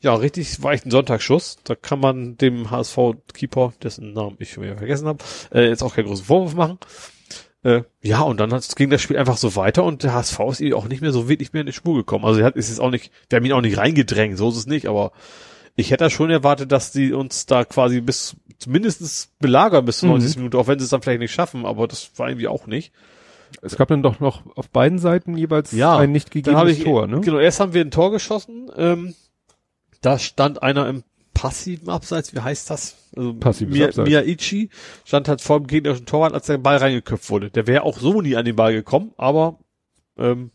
ja, 0.00 0.14
richtig, 0.14 0.62
war 0.62 0.72
echt 0.72 0.86
ein 0.86 0.90
Sonntagsschuss. 0.90 1.58
Da 1.64 1.74
kann 1.74 2.00
man 2.00 2.36
dem 2.38 2.70
HSV-Keeper, 2.70 3.74
dessen 3.82 4.12
Namen 4.12 4.36
ich 4.38 4.52
schon 4.52 4.64
wieder 4.64 4.76
vergessen 4.76 5.06
habe, 5.08 5.22
äh, 5.52 5.68
jetzt 5.68 5.82
auch 5.82 5.94
keinen 5.94 6.06
großen 6.06 6.24
Vorwurf 6.24 6.54
machen. 6.54 6.78
Äh, 7.64 7.82
ja, 8.02 8.20
und 8.22 8.38
dann 8.40 8.58
ging 8.76 8.90
das 8.90 9.00
Spiel 9.02 9.16
einfach 9.16 9.36
so 9.36 9.54
weiter 9.54 9.84
und 9.84 10.02
der 10.02 10.14
HSV 10.14 10.40
ist 10.50 10.60
irgendwie 10.60 10.74
auch 10.74 10.88
nicht 10.88 11.00
mehr 11.00 11.12
so 11.12 11.28
wirklich 11.28 11.52
mehr 11.52 11.60
in 11.60 11.66
die 11.66 11.72
Spur 11.72 11.94
gekommen. 11.94 12.24
Also 12.24 12.40
er 12.40 12.46
hat, 12.46 12.56
ist 12.56 12.68
jetzt 12.70 12.80
auch 12.80 12.90
nicht, 12.90 13.12
wir 13.28 13.36
haben 13.36 13.44
ihn 13.44 13.52
auch 13.52 13.60
nicht 13.60 13.78
reingedrängt, 13.78 14.36
so 14.36 14.48
ist 14.50 14.56
es 14.56 14.66
nicht, 14.66 14.88
aber 14.88 15.12
ich 15.76 15.90
hätte 15.90 16.10
schon 16.10 16.30
erwartet, 16.30 16.72
dass 16.72 16.92
die 16.92 17.12
uns 17.12 17.46
da 17.46 17.64
quasi 17.64 18.00
bis, 18.00 18.36
zumindestens 18.58 19.30
belagern 19.38 19.84
bis 19.84 19.98
zur 19.98 20.08
Mhm. 20.08 20.14
90. 20.16 20.36
Minute, 20.38 20.58
auch 20.58 20.66
wenn 20.66 20.78
sie 20.78 20.84
es 20.84 20.90
dann 20.90 21.02
vielleicht 21.02 21.20
nicht 21.20 21.32
schaffen, 21.32 21.64
aber 21.64 21.86
das 21.86 22.10
war 22.16 22.28
irgendwie 22.28 22.48
auch 22.48 22.66
nicht. 22.66 22.92
Es 23.60 23.76
gab 23.76 23.88
dann 23.88 24.02
doch 24.02 24.18
noch 24.18 24.42
auf 24.56 24.68
beiden 24.70 24.98
Seiten 24.98 25.36
jeweils 25.36 25.72
Ja, 25.72 25.96
ein 25.98 26.10
nicht 26.10 26.30
gegebenes 26.30 26.78
ich, 26.78 26.84
Tor, 26.84 27.06
ne? 27.06 27.20
genau, 27.20 27.38
erst 27.38 27.60
haben 27.60 27.74
wir 27.74 27.82
ein 27.82 27.90
Tor 27.90 28.10
geschossen, 28.10 28.70
ähm, 28.76 29.14
da 30.00 30.18
stand 30.18 30.62
einer 30.62 30.88
im 30.88 31.04
passiven 31.34 31.88
Abseits, 31.88 32.34
wie 32.34 32.40
heißt 32.40 32.70
das? 32.70 32.96
Also 33.16 33.34
Passives 33.34 33.74
Mia, 33.74 33.86
Abseits. 33.86 34.08
Miyaichi 34.08 34.70
stand 35.04 35.28
halt 35.28 35.40
vor 35.40 35.58
dem 35.60 35.66
gegnerischen 35.66 36.06
Torwart, 36.06 36.34
als 36.34 36.46
der 36.46 36.58
Ball 36.58 36.76
reingeköpft 36.76 37.30
wurde. 37.30 37.50
Der 37.50 37.66
wäre 37.66 37.82
auch 37.82 37.98
so 37.98 38.20
nie 38.22 38.36
an 38.36 38.44
den 38.44 38.56
Ball 38.56 38.72
gekommen, 38.72 39.12
aber 39.16 39.58
ähm, 40.18 40.50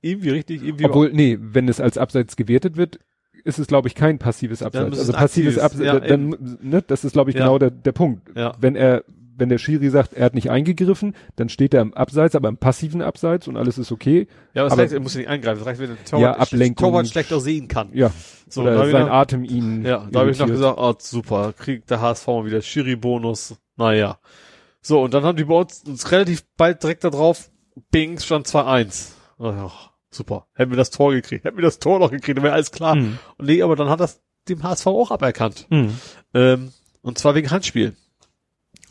irgendwie 0.00 0.30
richtig, 0.30 0.62
irgendwie 0.62 0.84
Obwohl, 0.84 1.12
nee, 1.12 1.38
wenn 1.40 1.68
es 1.68 1.80
als 1.80 1.96
Abseits 1.96 2.36
gewertet 2.36 2.76
wird, 2.76 2.98
ist 3.44 3.58
es, 3.58 3.66
glaube 3.66 3.88
ich, 3.88 3.94
kein 3.94 4.18
passives 4.18 4.62
Abseits. 4.62 4.98
Also 4.98 5.12
passives 5.12 5.58
Abseits, 5.58 5.84
ja, 5.84 5.98
dann, 6.00 6.58
ne, 6.60 6.82
das 6.82 7.04
ist, 7.04 7.12
glaube 7.12 7.30
ich, 7.30 7.36
Ja. 7.36 7.42
genau 7.44 7.58
der, 7.58 7.70
der 7.70 7.92
Punkt. 7.92 8.36
Ja. 8.36 8.54
Wenn 8.60 8.76
er, 8.76 9.04
wenn 9.36 9.48
der 9.48 9.58
Schiri 9.58 9.88
sagt, 9.90 10.12
er 10.12 10.26
hat 10.26 10.34
nicht 10.34 10.50
eingegriffen, 10.50 11.14
dann 11.36 11.48
steht 11.48 11.74
er 11.74 11.80
im 11.82 11.94
Abseits, 11.94 12.34
aber 12.34 12.48
im 12.48 12.56
passiven 12.58 13.00
Abseits 13.02 13.48
und 13.48 13.56
alles 13.56 13.78
ist 13.78 13.90
okay. 13.92 14.26
Ja, 14.54 14.62
aber 14.62 14.66
es 14.66 14.72
Aber- 14.72 14.82
reicht, 14.82 14.92
er 14.92 15.00
muss 15.00 15.14
ja 15.14 15.20
nicht 15.20 15.28
eingreifen. 15.30 15.60
Es 15.60 15.66
reicht, 15.66 15.80
wenn 15.80 15.88
der 15.88 15.96
Ja, 15.96 16.04
Torwart, 16.04 16.40
Ablenkung. 16.40 16.88
Torwart 16.88 17.08
schlechter 17.08 17.40
sehen 17.40 17.68
kann. 17.68 17.90
Ja. 17.92 18.10
So, 18.48 18.62
Oder 18.62 18.90
sein 18.90 19.06
noch- 19.06 19.12
Atem 19.12 19.44
ihn. 19.44 19.84
Ja, 19.84 20.06
da 20.10 20.20
habe 20.20 20.30
ich 20.30 20.38
noch 20.38 20.46
gesagt, 20.46 20.78
oh, 20.78 20.94
super, 20.98 21.52
kriegt 21.52 21.90
der 21.90 22.00
HSV 22.00 22.26
mal 22.26 22.44
wieder 22.46 22.60
Schiri-Bonus. 22.62 23.56
Naja. 23.76 24.18
So, 24.82 25.00
und 25.02 25.14
dann 25.14 25.24
haben 25.24 25.36
die 25.36 25.44
bei 25.44 25.54
uns, 25.54 25.82
uns 25.86 26.10
relativ 26.10 26.44
bald 26.56 26.82
direkt 26.82 27.04
da 27.04 27.10
drauf, 27.10 27.50
Bing, 27.90 28.18
stand 28.18 28.46
2-1. 28.48 29.12
Ach, 29.38 29.90
super. 30.10 30.46
Hätten 30.54 30.70
wir 30.72 30.76
das 30.76 30.90
Tor 30.90 31.12
gekriegt. 31.12 31.44
Hätten 31.44 31.56
wir 31.56 31.62
das 31.62 31.78
Tor 31.78 31.98
noch 31.98 32.10
gekriegt, 32.10 32.36
dann 32.36 32.44
wäre 32.44 32.54
alles 32.54 32.70
klar. 32.70 32.96
Mhm. 32.96 33.18
Und 33.38 33.46
nee, 33.46 33.62
aber 33.62 33.76
dann 33.76 33.88
hat 33.88 34.00
das 34.00 34.20
dem 34.48 34.62
HSV 34.62 34.86
auch 34.88 35.10
aberkannt. 35.10 35.66
Mhm. 35.70 35.94
Ähm, 36.34 36.72
und 37.00 37.16
zwar 37.18 37.34
wegen 37.34 37.50
Handspiel. 37.50 37.94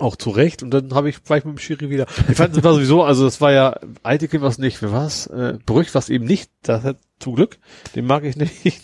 Auch 0.01 0.15
zu 0.15 0.31
Recht. 0.31 0.63
Und 0.63 0.71
dann 0.71 0.93
habe 0.93 1.09
ich 1.09 1.23
gleich 1.23 1.45
mit 1.45 1.55
dem 1.55 1.59
Schiri 1.59 1.89
wieder. 1.89 2.07
Ich 2.29 2.37
fand 2.37 2.55
das 2.55 2.63
war 2.63 2.73
sowieso, 2.73 3.03
also 3.03 3.23
das 3.23 3.39
war 3.39 3.51
ja 3.51 3.79
Eitekin 4.03 4.41
was 4.41 4.57
nicht, 4.57 4.81
wer 4.81 4.91
was? 4.91 5.27
Äh, 5.27 5.59
Brüch 5.65 5.93
was 5.93 6.09
eben 6.09 6.25
nicht. 6.25 6.51
Das 6.63 6.83
hat 6.83 6.97
zum 7.19 7.35
Glück. 7.35 7.59
Den 7.95 8.05
mag 8.05 8.23
ich 8.23 8.35
nicht. 8.37 8.65
nicht. 8.65 8.83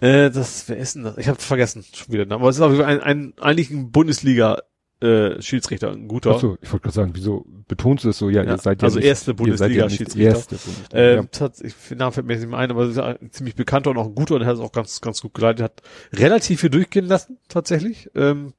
äh, 0.00 0.30
das, 0.30 0.68
wer 0.68 0.76
ist 0.78 0.96
denn 0.96 1.04
das? 1.04 1.18
Ich 1.18 1.28
habe 1.28 1.40
vergessen 1.40 1.84
schon 1.94 2.12
wieder. 2.12 2.30
Aber 2.34 2.48
es 2.48 2.56
ist 2.56 2.62
auf 2.62 2.72
jeden 2.72 2.82
Fall 2.82 3.00
ein, 3.00 3.02
ein 3.02 3.34
eigentlich 3.38 3.70
ein 3.70 3.90
Bundesliga 3.90 4.58
äh, 5.00 5.40
Schiedsrichter, 5.40 5.90
ein 5.92 6.08
guter. 6.08 6.32
Ach 6.36 6.40
so, 6.40 6.58
ich 6.60 6.70
wollte 6.72 6.84
gerade 6.84 6.94
sagen, 6.94 7.10
wieso 7.14 7.46
betonst 7.68 8.04
du 8.04 8.08
das 8.08 8.18
so? 8.18 8.28
Ja, 8.28 8.42
Ja, 8.42 8.52
ihr 8.52 8.58
seid 8.58 8.82
ja 8.82 8.86
also 8.86 8.98
nicht, 8.98 9.08
erste 9.08 9.32
Bundesliga-Schiedsrichter. 9.34 10.28
erste 10.28 10.56
Bundesliga. 10.56 10.98
Ähm, 10.98 11.28
ja. 11.38 11.50
ich, 11.62 11.96
Name 11.96 12.12
fällt 12.12 12.26
mir 12.26 12.34
jetzt 12.34 12.42
nicht 12.42 12.50
mehr 12.50 12.58
ein, 12.58 12.70
aber 12.70 12.82
es 12.82 12.90
ist 12.90 12.98
ein 12.98 13.30
ziemlich 13.30 13.54
bekannter 13.54 13.90
und 13.90 13.96
auch 13.98 14.06
ein 14.06 14.14
guter 14.14 14.34
und 14.34 14.42
er 14.42 14.46
hat 14.46 14.56
es 14.56 14.60
auch 14.60 14.72
ganz, 14.72 15.00
ganz 15.00 15.22
gut 15.22 15.32
geleitet, 15.34 15.62
hat 15.62 15.82
relativ 16.12 16.60
viel 16.60 16.70
durchgehen 16.70 17.06
lassen, 17.06 17.38
tatsächlich. 17.48 18.10
Ähm, 18.14 18.52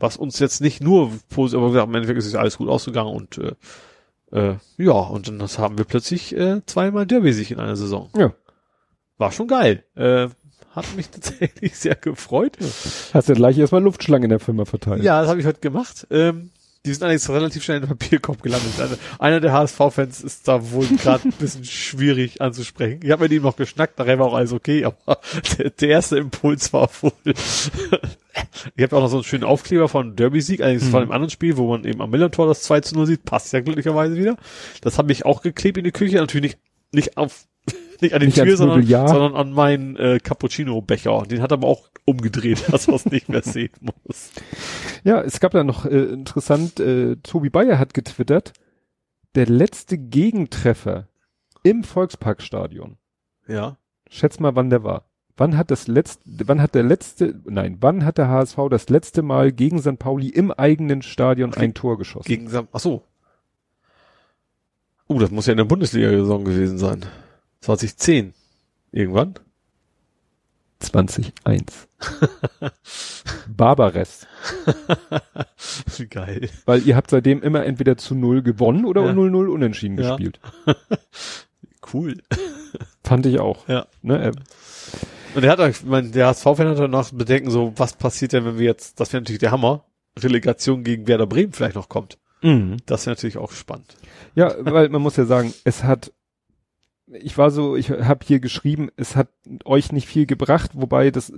was 0.00 0.16
uns 0.16 0.38
jetzt 0.38 0.60
nicht 0.60 0.82
nur 0.82 1.12
positiv, 1.28 1.58
aber 1.58 1.68
gesagt, 1.68 1.88
im 1.88 1.94
Endeffekt 1.94 2.18
ist 2.18 2.26
es 2.26 2.34
alles 2.34 2.58
gut 2.58 2.68
ausgegangen 2.68 3.14
und 3.14 3.38
äh, 3.38 3.52
äh, 4.32 4.56
ja, 4.78 4.92
und 4.92 5.28
dann 5.28 5.38
das 5.38 5.58
haben 5.58 5.78
wir 5.78 5.84
plötzlich 5.84 6.36
äh, 6.36 6.62
zweimal 6.66 7.06
Derby-Sieg 7.06 7.50
in 7.50 7.60
einer 7.60 7.76
Saison. 7.76 8.10
Ja. 8.16 8.32
War 9.18 9.32
schon 9.32 9.48
geil. 9.48 9.84
Äh, 9.96 10.28
hat 10.70 10.96
mich 10.96 11.08
tatsächlich 11.10 11.76
sehr 11.76 11.96
gefreut. 11.96 12.56
Hast 13.12 13.28
ja 13.28 13.34
gleich 13.34 13.58
erstmal 13.58 13.82
Luftschlangen 13.82 14.24
in 14.24 14.30
der 14.30 14.40
Firma 14.40 14.64
verteilt. 14.64 15.02
Ja, 15.02 15.20
das 15.20 15.28
habe 15.28 15.40
ich 15.40 15.46
heute 15.46 15.60
gemacht. 15.60 16.06
Ähm, 16.10 16.50
die 16.86 16.94
sind 16.94 17.02
allerdings 17.02 17.28
relativ 17.28 17.62
schnell 17.62 17.76
in 17.76 17.82
den 17.82 17.88
Papierkorb 17.90 18.42
gelandet. 18.42 18.72
Also, 18.78 18.96
einer 19.18 19.40
der 19.40 19.52
HSV-Fans 19.52 20.22
ist 20.22 20.48
da 20.48 20.70
wohl 20.72 20.86
gerade 20.86 21.28
ein 21.28 21.32
bisschen 21.32 21.64
schwierig 21.64 22.40
anzusprechen. 22.40 23.00
Ich 23.02 23.10
habe 23.10 23.24
mit 23.24 23.32
ihm 23.32 23.42
noch 23.42 23.56
geschnackt, 23.56 23.98
nachher 23.98 24.18
war 24.18 24.26
auch 24.26 24.34
alles 24.34 24.52
okay, 24.52 24.84
aber 24.84 25.20
der, 25.58 25.70
der 25.70 25.88
erste 25.90 26.16
Impuls 26.18 26.72
war 26.72 26.88
wohl. 27.02 27.12
ich 27.24 28.82
habe 28.82 28.96
auch 28.96 29.02
noch 29.02 29.08
so 29.08 29.16
einen 29.18 29.24
schönen 29.24 29.44
Aufkleber 29.44 29.88
von 29.88 30.16
Derby-Sieg, 30.16 30.62
allerdings 30.62 30.84
Mhm. 30.84 30.90
von 30.90 31.02
einem 31.02 31.12
anderen 31.12 31.30
Spiel, 31.30 31.56
wo 31.58 31.68
man 31.68 31.84
eben 31.84 32.00
am 32.00 32.10
Millantor 32.10 32.46
das 32.46 32.62
2 32.62 32.80
zu 32.80 32.94
0 32.94 33.06
sieht, 33.06 33.24
passt 33.24 33.52
ja 33.52 33.60
glücklicherweise 33.60 34.16
wieder. 34.16 34.36
Das 34.80 34.96
habe 34.96 35.12
ich 35.12 35.26
auch 35.26 35.42
geklebt 35.42 35.76
in 35.76 35.84
die 35.84 35.92
Küche, 35.92 36.16
natürlich 36.16 36.54
nicht, 36.54 36.58
nicht 36.92 37.16
auf 37.18 37.44
nicht 38.02 38.14
an 38.14 38.20
die 38.20 38.26
Nicht 38.26 38.42
Tür, 38.42 38.56
sondern, 38.56 38.84
sondern 38.84 39.34
an 39.34 39.52
meinen 39.52 39.96
äh, 39.96 40.18
Cappuccino-Becher. 40.22 41.24
Den 41.30 41.42
hat 41.42 41.52
er 41.52 41.58
aber 41.58 41.68
auch 41.68 41.88
umgedreht, 42.04 42.64
dass 42.72 42.86
man 42.86 42.96
es 42.96 43.06
nicht 43.06 43.28
mehr 43.28 43.42
sehen 43.42 43.72
muss. 43.80 44.32
Ja, 45.04 45.20
es 45.20 45.40
gab 45.40 45.52
da 45.52 45.64
noch 45.64 45.86
äh, 45.86 46.04
interessant, 46.04 46.80
äh, 46.80 47.16
Tobi 47.16 47.50
Bayer 47.50 47.78
hat 47.78 47.94
getwittert, 47.94 48.52
der 49.34 49.46
letzte 49.46 49.98
Gegentreffer 49.98 51.08
im 51.62 51.84
Volksparkstadion. 51.84 52.96
Ja. 53.46 53.76
Schätz 54.08 54.40
mal, 54.40 54.56
wann 54.56 54.70
der 54.70 54.82
war. 54.82 55.06
Wann 55.36 55.56
hat 55.56 55.70
das 55.70 55.88
letzte, 55.88 56.22
wann 56.46 56.60
hat 56.60 56.74
der 56.74 56.82
letzte, 56.82 57.40
nein, 57.46 57.78
wann 57.80 58.04
hat 58.04 58.18
der 58.18 58.28
HSV 58.28 58.58
das 58.68 58.90
letzte 58.90 59.22
Mal 59.22 59.52
gegen 59.52 59.78
St. 59.80 59.98
Pauli 59.98 60.28
im 60.28 60.50
eigenen 60.50 61.00
Stadion 61.00 61.54
ein 61.54 61.72
Tor 61.72 61.96
geschossen? 61.96 62.26
Gegen 62.26 62.48
Sam 62.48 62.68
Ach 62.72 62.80
so. 62.80 63.02
Uh, 65.08 65.18
das 65.18 65.30
muss 65.30 65.46
ja 65.46 65.52
in 65.52 65.56
der 65.56 65.64
Bundesliga-Saison 65.64 66.44
gewesen 66.44 66.78
sein. 66.78 67.06
2010. 67.60 68.32
Irgendwann? 68.92 69.34
2001. 70.80 71.88
Barbares. 73.48 74.26
Wie 75.98 76.06
geil. 76.08 76.48
Weil 76.64 76.86
ihr 76.86 76.96
habt 76.96 77.10
seitdem 77.10 77.42
immer 77.42 77.64
entweder 77.64 77.96
zu 77.96 78.14
Null 78.14 78.42
gewonnen 78.42 78.84
oder 78.86 79.04
Ja. 79.04 79.12
0-0 79.12 79.46
unentschieden 79.48 79.98
Ja. 79.98 80.10
gespielt. 80.16 80.40
Cool. 81.92 82.18
Fand 83.02 83.24
ich 83.26 83.40
auch. 83.40 83.66
Ja. 83.66 83.86
Ne, 84.02 84.22
äh, 84.26 84.32
Und 85.34 85.42
er 85.42 85.52
hat, 85.52 85.60
ich 85.70 85.82
mein, 85.82 86.12
der 86.12 86.26
HSV-Fan 86.28 86.68
hat 86.68 86.78
danach 86.78 87.10
Bedenken, 87.10 87.50
so, 87.50 87.72
was 87.76 87.94
passiert 87.94 88.32
denn, 88.34 88.44
wenn 88.44 88.58
wir 88.58 88.66
jetzt, 88.66 89.00
das 89.00 89.12
wäre 89.12 89.22
natürlich 89.22 89.40
der 89.40 89.50
Hammer, 89.50 89.86
Relegation 90.16 90.84
gegen 90.84 91.08
Werder 91.08 91.26
Bremen 91.26 91.52
vielleicht 91.52 91.74
noch 91.76 91.88
kommt. 91.88 92.18
Das 92.42 93.06
wäre 93.06 93.16
natürlich 93.16 93.38
auch 93.38 93.50
spannend. 93.52 93.96
Ja, 94.36 94.54
weil 94.60 94.88
man 94.90 95.02
muss 95.02 95.16
ja 95.16 95.24
sagen, 95.24 95.52
es 95.64 95.82
hat, 95.82 96.12
ich 97.12 97.36
war 97.36 97.50
so, 97.50 97.76
ich 97.76 97.90
habe 97.90 98.24
hier 98.24 98.40
geschrieben, 98.40 98.90
es 98.96 99.16
hat 99.16 99.28
euch 99.64 99.92
nicht 99.92 100.06
viel 100.06 100.26
gebracht, 100.26 100.72
wobei 100.74 101.10
das 101.10 101.32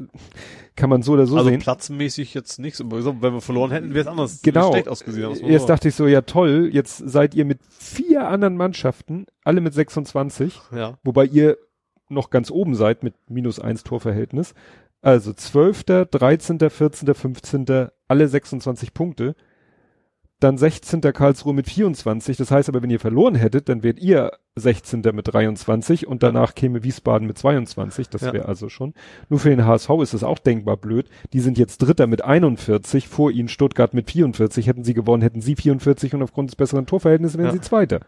kann 0.76 0.90
man 0.90 1.02
so 1.02 1.12
oder 1.12 1.26
so 1.26 1.36
also 1.36 1.48
sehen. 1.48 1.60
platzmäßig 1.60 2.34
jetzt 2.34 2.58
nichts, 2.58 2.80
wenn 2.80 2.90
wir 3.34 3.40
verloren 3.40 3.70
hätten, 3.70 3.94
wäre 3.94 4.02
es 4.02 4.06
anders 4.06 4.42
Genau. 4.42 4.72
schlecht 4.72 4.88
ausgesehen. 4.88 5.34
sagen. 5.34 5.66
dachte 5.66 5.88
ich 5.88 5.94
so, 5.94 6.06
ja 6.06 6.22
toll, 6.22 6.70
jetzt 6.72 6.98
seid 6.98 7.34
ihr 7.34 7.44
mit 7.44 7.60
vier 7.70 8.28
anderen 8.28 8.56
Mannschaften, 8.56 9.26
alle 9.44 9.60
mit 9.60 9.72
26, 9.74 10.60
ja. 10.74 10.98
wobei 11.04 11.24
ihr 11.24 11.56
noch 12.08 12.30
ganz 12.30 12.50
oben 12.50 12.74
seid 12.74 13.02
mit 13.02 13.14
minus 13.28 13.58
eins 13.58 13.82
Torverhältnis. 13.84 14.54
Also 15.00 15.32
12., 15.32 15.84
13., 16.10 16.58
14., 16.70 17.14
15., 17.14 17.88
alle 18.08 18.28
26 18.28 18.94
Punkte. 18.94 19.34
Dann 20.42 20.58
16. 20.58 21.00
Karlsruhe 21.02 21.54
mit 21.54 21.68
24. 21.68 22.36
Das 22.36 22.50
heißt 22.50 22.68
aber, 22.68 22.82
wenn 22.82 22.90
ihr 22.90 22.98
verloren 22.98 23.36
hättet, 23.36 23.68
dann 23.68 23.82
wärt 23.84 24.00
ihr 24.00 24.32
16. 24.56 25.02
mit 25.12 25.32
23 25.32 26.06
und 26.06 26.22
danach 26.24 26.54
käme 26.56 26.82
Wiesbaden 26.82 27.28
mit 27.28 27.38
22. 27.38 28.08
Das 28.08 28.22
Ja. 28.22 28.32
wäre 28.32 28.46
also 28.48 28.68
schon. 28.68 28.92
Nur 29.28 29.38
für 29.38 29.50
den 29.50 29.64
HSV 29.64 29.88
ist 30.02 30.14
es 30.14 30.24
auch 30.24 30.38
denkbar 30.40 30.76
blöd. 30.78 31.08
Die 31.32 31.38
sind 31.40 31.58
jetzt 31.58 31.78
Dritter 31.78 32.06
mit 32.08 32.24
41, 32.24 33.06
vor 33.06 33.30
ihnen 33.30 33.48
Stuttgart 33.48 33.94
mit 33.94 34.10
44. 34.10 34.66
Hätten 34.66 34.82
sie 34.82 34.94
gewonnen, 34.94 35.22
hätten 35.22 35.40
sie 35.40 35.54
44 35.54 36.12
und 36.14 36.22
aufgrund 36.22 36.50
des 36.50 36.56
besseren 36.56 36.86
Torverhältnisses 36.86 37.38
wären 37.38 37.46
Ja. 37.46 37.52
sie 37.52 37.60
Zweiter. 37.60 38.00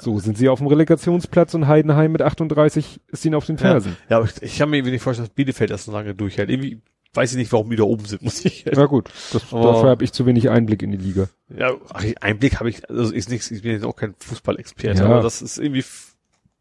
So 0.00 0.18
sind 0.20 0.38
sie 0.38 0.48
auf 0.48 0.60
dem 0.60 0.68
Relegationsplatz 0.68 1.54
und 1.54 1.66
Heidenheim 1.66 2.12
mit 2.12 2.22
38 2.22 3.00
ist 3.08 3.24
ihnen 3.24 3.34
auf 3.34 3.46
den 3.46 3.58
Fersen. 3.58 3.96
Ja, 4.08 4.18
aber 4.18 4.26
ich, 4.26 4.40
ich 4.42 4.56
kann 4.58 4.70
mir 4.70 4.76
irgendwie 4.78 4.92
nicht 4.92 5.02
vorstellen, 5.02 5.26
dass 5.26 5.34
Bielefeld 5.34 5.70
das 5.70 5.84
so 5.84 5.92
lange 5.92 6.14
durchhält. 6.14 6.50
Irgendwie 6.50 6.80
weiß 7.18 7.32
ich 7.32 7.36
nicht, 7.38 7.52
warum 7.52 7.68
die 7.70 7.76
da 7.76 7.82
oben 7.82 8.04
sind, 8.06 8.22
muss 8.22 8.44
ich. 8.44 8.64
Ja, 8.64 8.86
gut, 8.86 9.10
das, 9.32 9.52
Aber- 9.52 9.72
dafür 9.72 9.90
habe 9.90 10.04
ich 10.04 10.12
zu 10.12 10.24
wenig 10.24 10.48
Einblick 10.50 10.82
in 10.82 10.92
die 10.92 10.96
Liga. 10.98 11.28
Ja, 11.56 11.72
Einblick 12.20 12.60
habe 12.60 12.70
ich, 12.70 12.88
also 12.88 13.12
ist 13.12 13.28
nichts, 13.28 13.50
ich 13.50 13.62
bin 13.62 13.72
jetzt 13.72 13.84
auch 13.84 13.96
kein 13.96 14.14
Fußballexperte, 14.18 15.00
Ja. 15.02 15.06
aber 15.08 15.22
das 15.22 15.42
ist 15.42 15.58
irgendwie, 15.58 15.84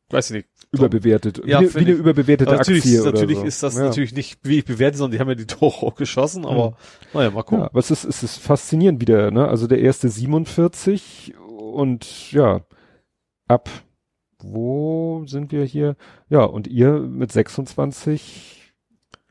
weiß 0.10 0.32
ich 0.32 0.36
nicht. 0.38 0.48
Überbewertet. 0.72 1.42
Ja, 1.46 1.62
wie, 1.62 1.66
eine- 1.66 1.74
wie 1.76 1.80
eine 1.80 1.92
überbewertete 1.92 2.50
Aber 2.50 2.58
natürlich, 2.58 2.84
Aktie 2.86 3.04
natürlich 3.04 3.38
so. 3.38 3.46
ist 3.46 3.64
das 3.64 3.78
ja. 3.78 3.84
natürlich 3.86 4.14
nicht, 4.14 4.40
wie 4.44 4.58
ich 4.60 4.66
bewerte, 4.66 4.98
sondern 4.98 5.14
die 5.16 5.20
haben 5.22 5.30
ja 5.30 5.36
die 5.36 5.46
Tore 5.48 5.86
auch 5.86 5.96
geschossen, 5.96 6.46
aber 6.46 6.76
naja, 7.14 7.30
mal 7.32 7.44
gucken. 7.44 7.60
Ja, 7.60 7.66
aber 7.70 7.80
es 7.80 7.92
ist, 7.92 8.04
es 8.04 8.24
ist 8.24 8.38
faszinierend 8.40 9.00
wieder, 9.00 9.32
ne? 9.32 9.48
Also 9.48 9.68
der 9.68 9.80
erste 9.80 10.10
47 10.10 11.36
und 11.48 12.32
ja, 12.32 12.62
ab 13.48 13.70
wo 14.40 15.24
sind 15.26 15.52
wir 15.52 15.64
hier? 15.64 15.96
Ja, 16.30 16.44
und 16.44 16.68
ihr 16.68 17.00
mit 17.00 17.32
26, 17.32 18.57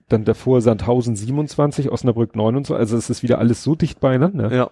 dann 0.08 0.24
davor 0.24 0.60
Sandhausen 0.60 1.16
27, 1.16 1.90
Osnabrück 1.90 2.36
29, 2.36 2.76
also 2.78 2.96
es 2.96 3.10
ist 3.10 3.22
wieder 3.22 3.38
alles 3.38 3.62
so 3.62 3.74
dicht 3.74 4.00
beieinander. 4.00 4.54
Ja, 4.54 4.70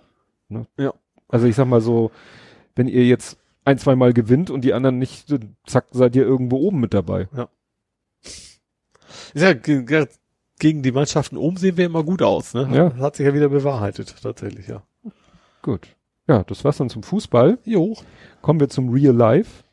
Also 1.28 1.46
ich 1.46 1.56
sag 1.56 1.66
mal 1.66 1.80
so, 1.80 2.10
wenn 2.76 2.86
ihr 2.88 3.04
jetzt 3.06 3.38
ein, 3.64 3.78
zwei 3.78 3.96
Mal 3.96 4.12
gewinnt 4.12 4.50
und 4.50 4.62
die 4.62 4.74
anderen 4.74 4.98
nicht, 4.98 5.30
dann 5.32 5.56
zack, 5.66 5.86
seid 5.90 6.14
ihr 6.16 6.22
irgendwo 6.24 6.58
oben 6.58 6.80
mit 6.80 6.94
dabei. 6.94 7.28
ja 9.34 9.52
ge- 9.52 10.06
gegen 10.58 10.82
die 10.82 10.92
Mannschaften 10.92 11.36
oben 11.36 11.56
sehen 11.56 11.76
wir 11.76 11.86
immer 11.86 12.04
gut 12.04 12.22
aus, 12.22 12.54
ne? 12.54 12.68
Ja. 12.72 12.88
Das 12.90 13.00
hat 13.00 13.16
sich 13.16 13.26
ja 13.26 13.34
wieder 13.34 13.48
bewahrheitet, 13.48 14.14
tatsächlich, 14.22 14.68
ja. 14.68 14.82
Gut. 15.62 15.88
Ja, 16.28 16.44
das 16.44 16.64
war's 16.64 16.76
dann 16.78 16.90
zum 16.90 17.02
Fußball. 17.02 17.58
Jo. 17.64 17.96
Kommen 18.40 18.60
wir 18.60 18.68
zum 18.68 18.90
Real 18.90 19.14
Life. 19.14 19.64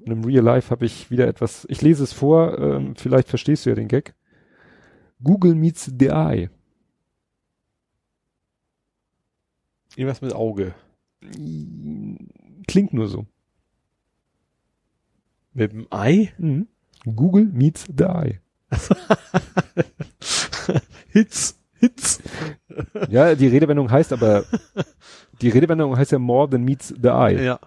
Und 0.00 0.10
im 0.12 0.24
Real 0.24 0.44
Life 0.44 0.70
habe 0.70 0.86
ich 0.86 1.10
wieder 1.10 1.26
etwas, 1.26 1.66
ich 1.68 1.82
lese 1.82 2.02
es 2.04 2.12
vor, 2.12 2.58
ähm, 2.58 2.94
vielleicht 2.96 3.28
verstehst 3.28 3.64
du 3.66 3.70
ja 3.70 3.76
den 3.76 3.88
Gag. 3.88 4.14
Google 5.22 5.54
meets 5.54 5.90
the 5.98 6.10
eye. 6.10 6.50
Irgendwas 9.96 10.20
mit 10.20 10.32
Auge. 10.32 10.74
Klingt 12.66 12.92
nur 12.92 13.08
so. 13.08 13.26
Mit 15.54 15.72
dem 15.72 15.86
Ei? 15.90 16.32
Mhm. 16.38 16.68
Google 17.04 17.46
meets 17.46 17.86
the 17.86 18.04
eye. 18.04 18.40
Hits. 21.08 21.58
Hits. 21.80 22.20
Ja, 23.08 23.34
die 23.34 23.46
Redewendung 23.48 23.90
heißt 23.90 24.12
aber, 24.12 24.44
die 25.40 25.48
Redewendung 25.48 25.96
heißt 25.96 26.12
ja 26.12 26.18
more 26.18 26.48
than 26.48 26.64
meets 26.64 26.88
the 26.88 27.08
eye. 27.08 27.44
Ja. 27.44 27.58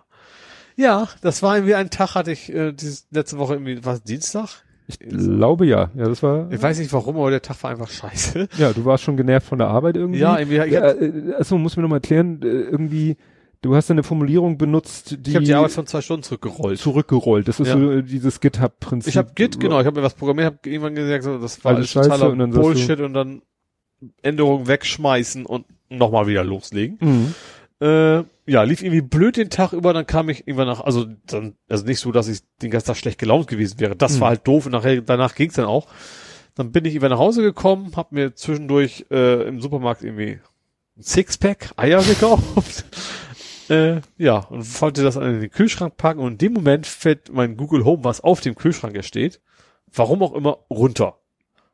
Ja, 0.77 1.09
das 1.21 1.43
war 1.43 1.55
irgendwie 1.55 1.75
ein 1.75 1.89
Tag, 1.89 2.15
hatte 2.15 2.31
ich 2.31 2.51
äh, 2.51 2.71
dieses 2.71 3.07
letzte 3.11 3.37
Woche 3.37 3.53
irgendwie, 3.53 3.83
was 3.83 4.03
Dienstag? 4.03 4.63
Ich 4.99 5.09
glaube 5.09 5.65
ja. 5.65 5.89
Ja, 5.95 6.05
das 6.05 6.21
war, 6.23 6.51
Ich 6.51 6.61
weiß 6.61 6.79
nicht 6.79 6.91
warum, 6.93 7.15
aber 7.17 7.29
der 7.31 7.41
Tag 7.41 7.61
war 7.63 7.71
einfach 7.71 7.89
scheiße. 7.89 8.47
ja, 8.57 8.73
du 8.73 8.85
warst 8.85 9.03
schon 9.03 9.17
genervt 9.17 9.47
von 9.47 9.57
der 9.59 9.67
Arbeit 9.67 9.95
irgendwie. 9.97 10.19
Ja, 10.19 10.37
irgendwie, 10.39 10.57
ich 10.57 10.71
Ja, 10.73 10.81
hab, 10.83 11.01
äh, 11.01 11.33
achso, 11.37 11.57
muss 11.57 11.75
mir 11.77 11.83
noch 11.83 11.89
mal 11.89 11.97
erklären, 11.97 12.41
äh, 12.43 12.47
irgendwie, 12.47 13.17
du 13.61 13.75
hast 13.75 13.89
eine 13.91 14.03
Formulierung 14.03 14.57
benutzt, 14.57 15.17
die, 15.19 15.29
ich 15.31 15.35
hab 15.35 15.43
die 15.43 15.53
Arbeit 15.53 15.71
von 15.71 15.85
zwei 15.87 16.01
Stunden 16.01 16.23
zurückgerollt. 16.23 16.79
zurückgerollt. 16.79 17.47
Das 17.47 17.59
ist 17.59 17.67
Ja. 17.67 17.73
so 17.77 17.91
äh, 17.91 18.03
dieses 18.03 18.39
GitHub-Prinzip. 18.39 19.09
Ich 19.09 19.17
habe 19.17 19.31
Git, 19.35 19.59
genau, 19.59 19.79
ich 19.79 19.85
habe 19.85 19.99
mir 19.99 20.05
was 20.05 20.13
programmiert, 20.15 20.45
habe 20.47 20.57
irgendwann 20.69 20.95
gesagt, 20.95 21.23
so, 21.23 21.37
das 21.37 21.63
war 21.63 21.75
Alles 21.75 21.89
Scheiße 21.89 22.09
totaler 22.09 22.31
und 22.31 22.39
dann 22.39 22.51
Bullshit 22.51 22.99
und 22.99 23.13
dann 23.13 23.41
Änderungen 24.23 24.67
wegschmeißen 24.67 25.45
und 25.45 25.65
nochmal 25.89 26.25
wieder 26.27 26.43
loslegen. 26.43 26.97
Mhm. 27.01 27.35
Äh, 27.81 28.23
ja, 28.45 28.63
lief 28.63 28.83
irgendwie 28.83 29.01
blöd 29.01 29.37
den 29.37 29.49
Tag 29.49 29.73
über, 29.73 29.91
dann 29.93 30.05
kam 30.05 30.29
ich 30.29 30.47
irgendwann 30.47 30.67
nach, 30.67 30.81
also 30.81 31.05
dann, 31.25 31.55
also 31.67 31.85
nicht 31.85 31.99
so, 31.99 32.11
dass 32.11 32.27
ich 32.27 32.41
den 32.61 32.69
ganzen 32.69 32.87
Tag 32.87 32.97
schlecht 32.97 33.17
gelaunt 33.19 33.47
gewesen 33.47 33.79
wäre. 33.79 33.95
Das 33.95 34.15
Mhm. 34.17 34.21
war 34.21 34.29
halt 34.29 34.47
doof 34.47 34.65
und 34.67 34.71
nachher, 34.73 35.01
danach 35.01 35.33
ging's 35.35 35.55
dann 35.55 35.65
auch. 35.65 35.87
Dann 36.53 36.71
bin 36.71 36.85
ich 36.85 36.93
irgendwann 36.93 37.11
nach 37.11 37.17
Hause 37.19 37.41
gekommen, 37.41 37.93
hab 37.95 38.11
mir 38.11 38.35
zwischendurch 38.35 39.05
äh, 39.09 39.47
im 39.47 39.61
Supermarkt 39.61 40.03
irgendwie 40.03 40.39
ein 40.97 41.01
Sixpack 41.01 41.71
Eier 41.77 42.03
gekauft. 42.03 42.85
äh, 43.69 44.01
ja, 44.17 44.37
und 44.37 44.81
wollte 44.81 45.01
das 45.03 45.15
in 45.15 45.39
den 45.41 45.49
Kühlschrank 45.49 45.97
packen 45.97 46.19
und 46.19 46.33
in 46.33 46.37
dem 46.37 46.53
Moment 46.53 46.85
fällt 46.85 47.33
mein 47.33 47.57
Google 47.57 47.83
Home, 47.85 48.03
was 48.03 48.21
auf 48.21 48.41
dem 48.41 48.53
Kühlschrank 48.55 49.03
steht, 49.03 49.39
warum 49.91 50.21
auch 50.21 50.33
immer, 50.33 50.59
runter. 50.69 51.17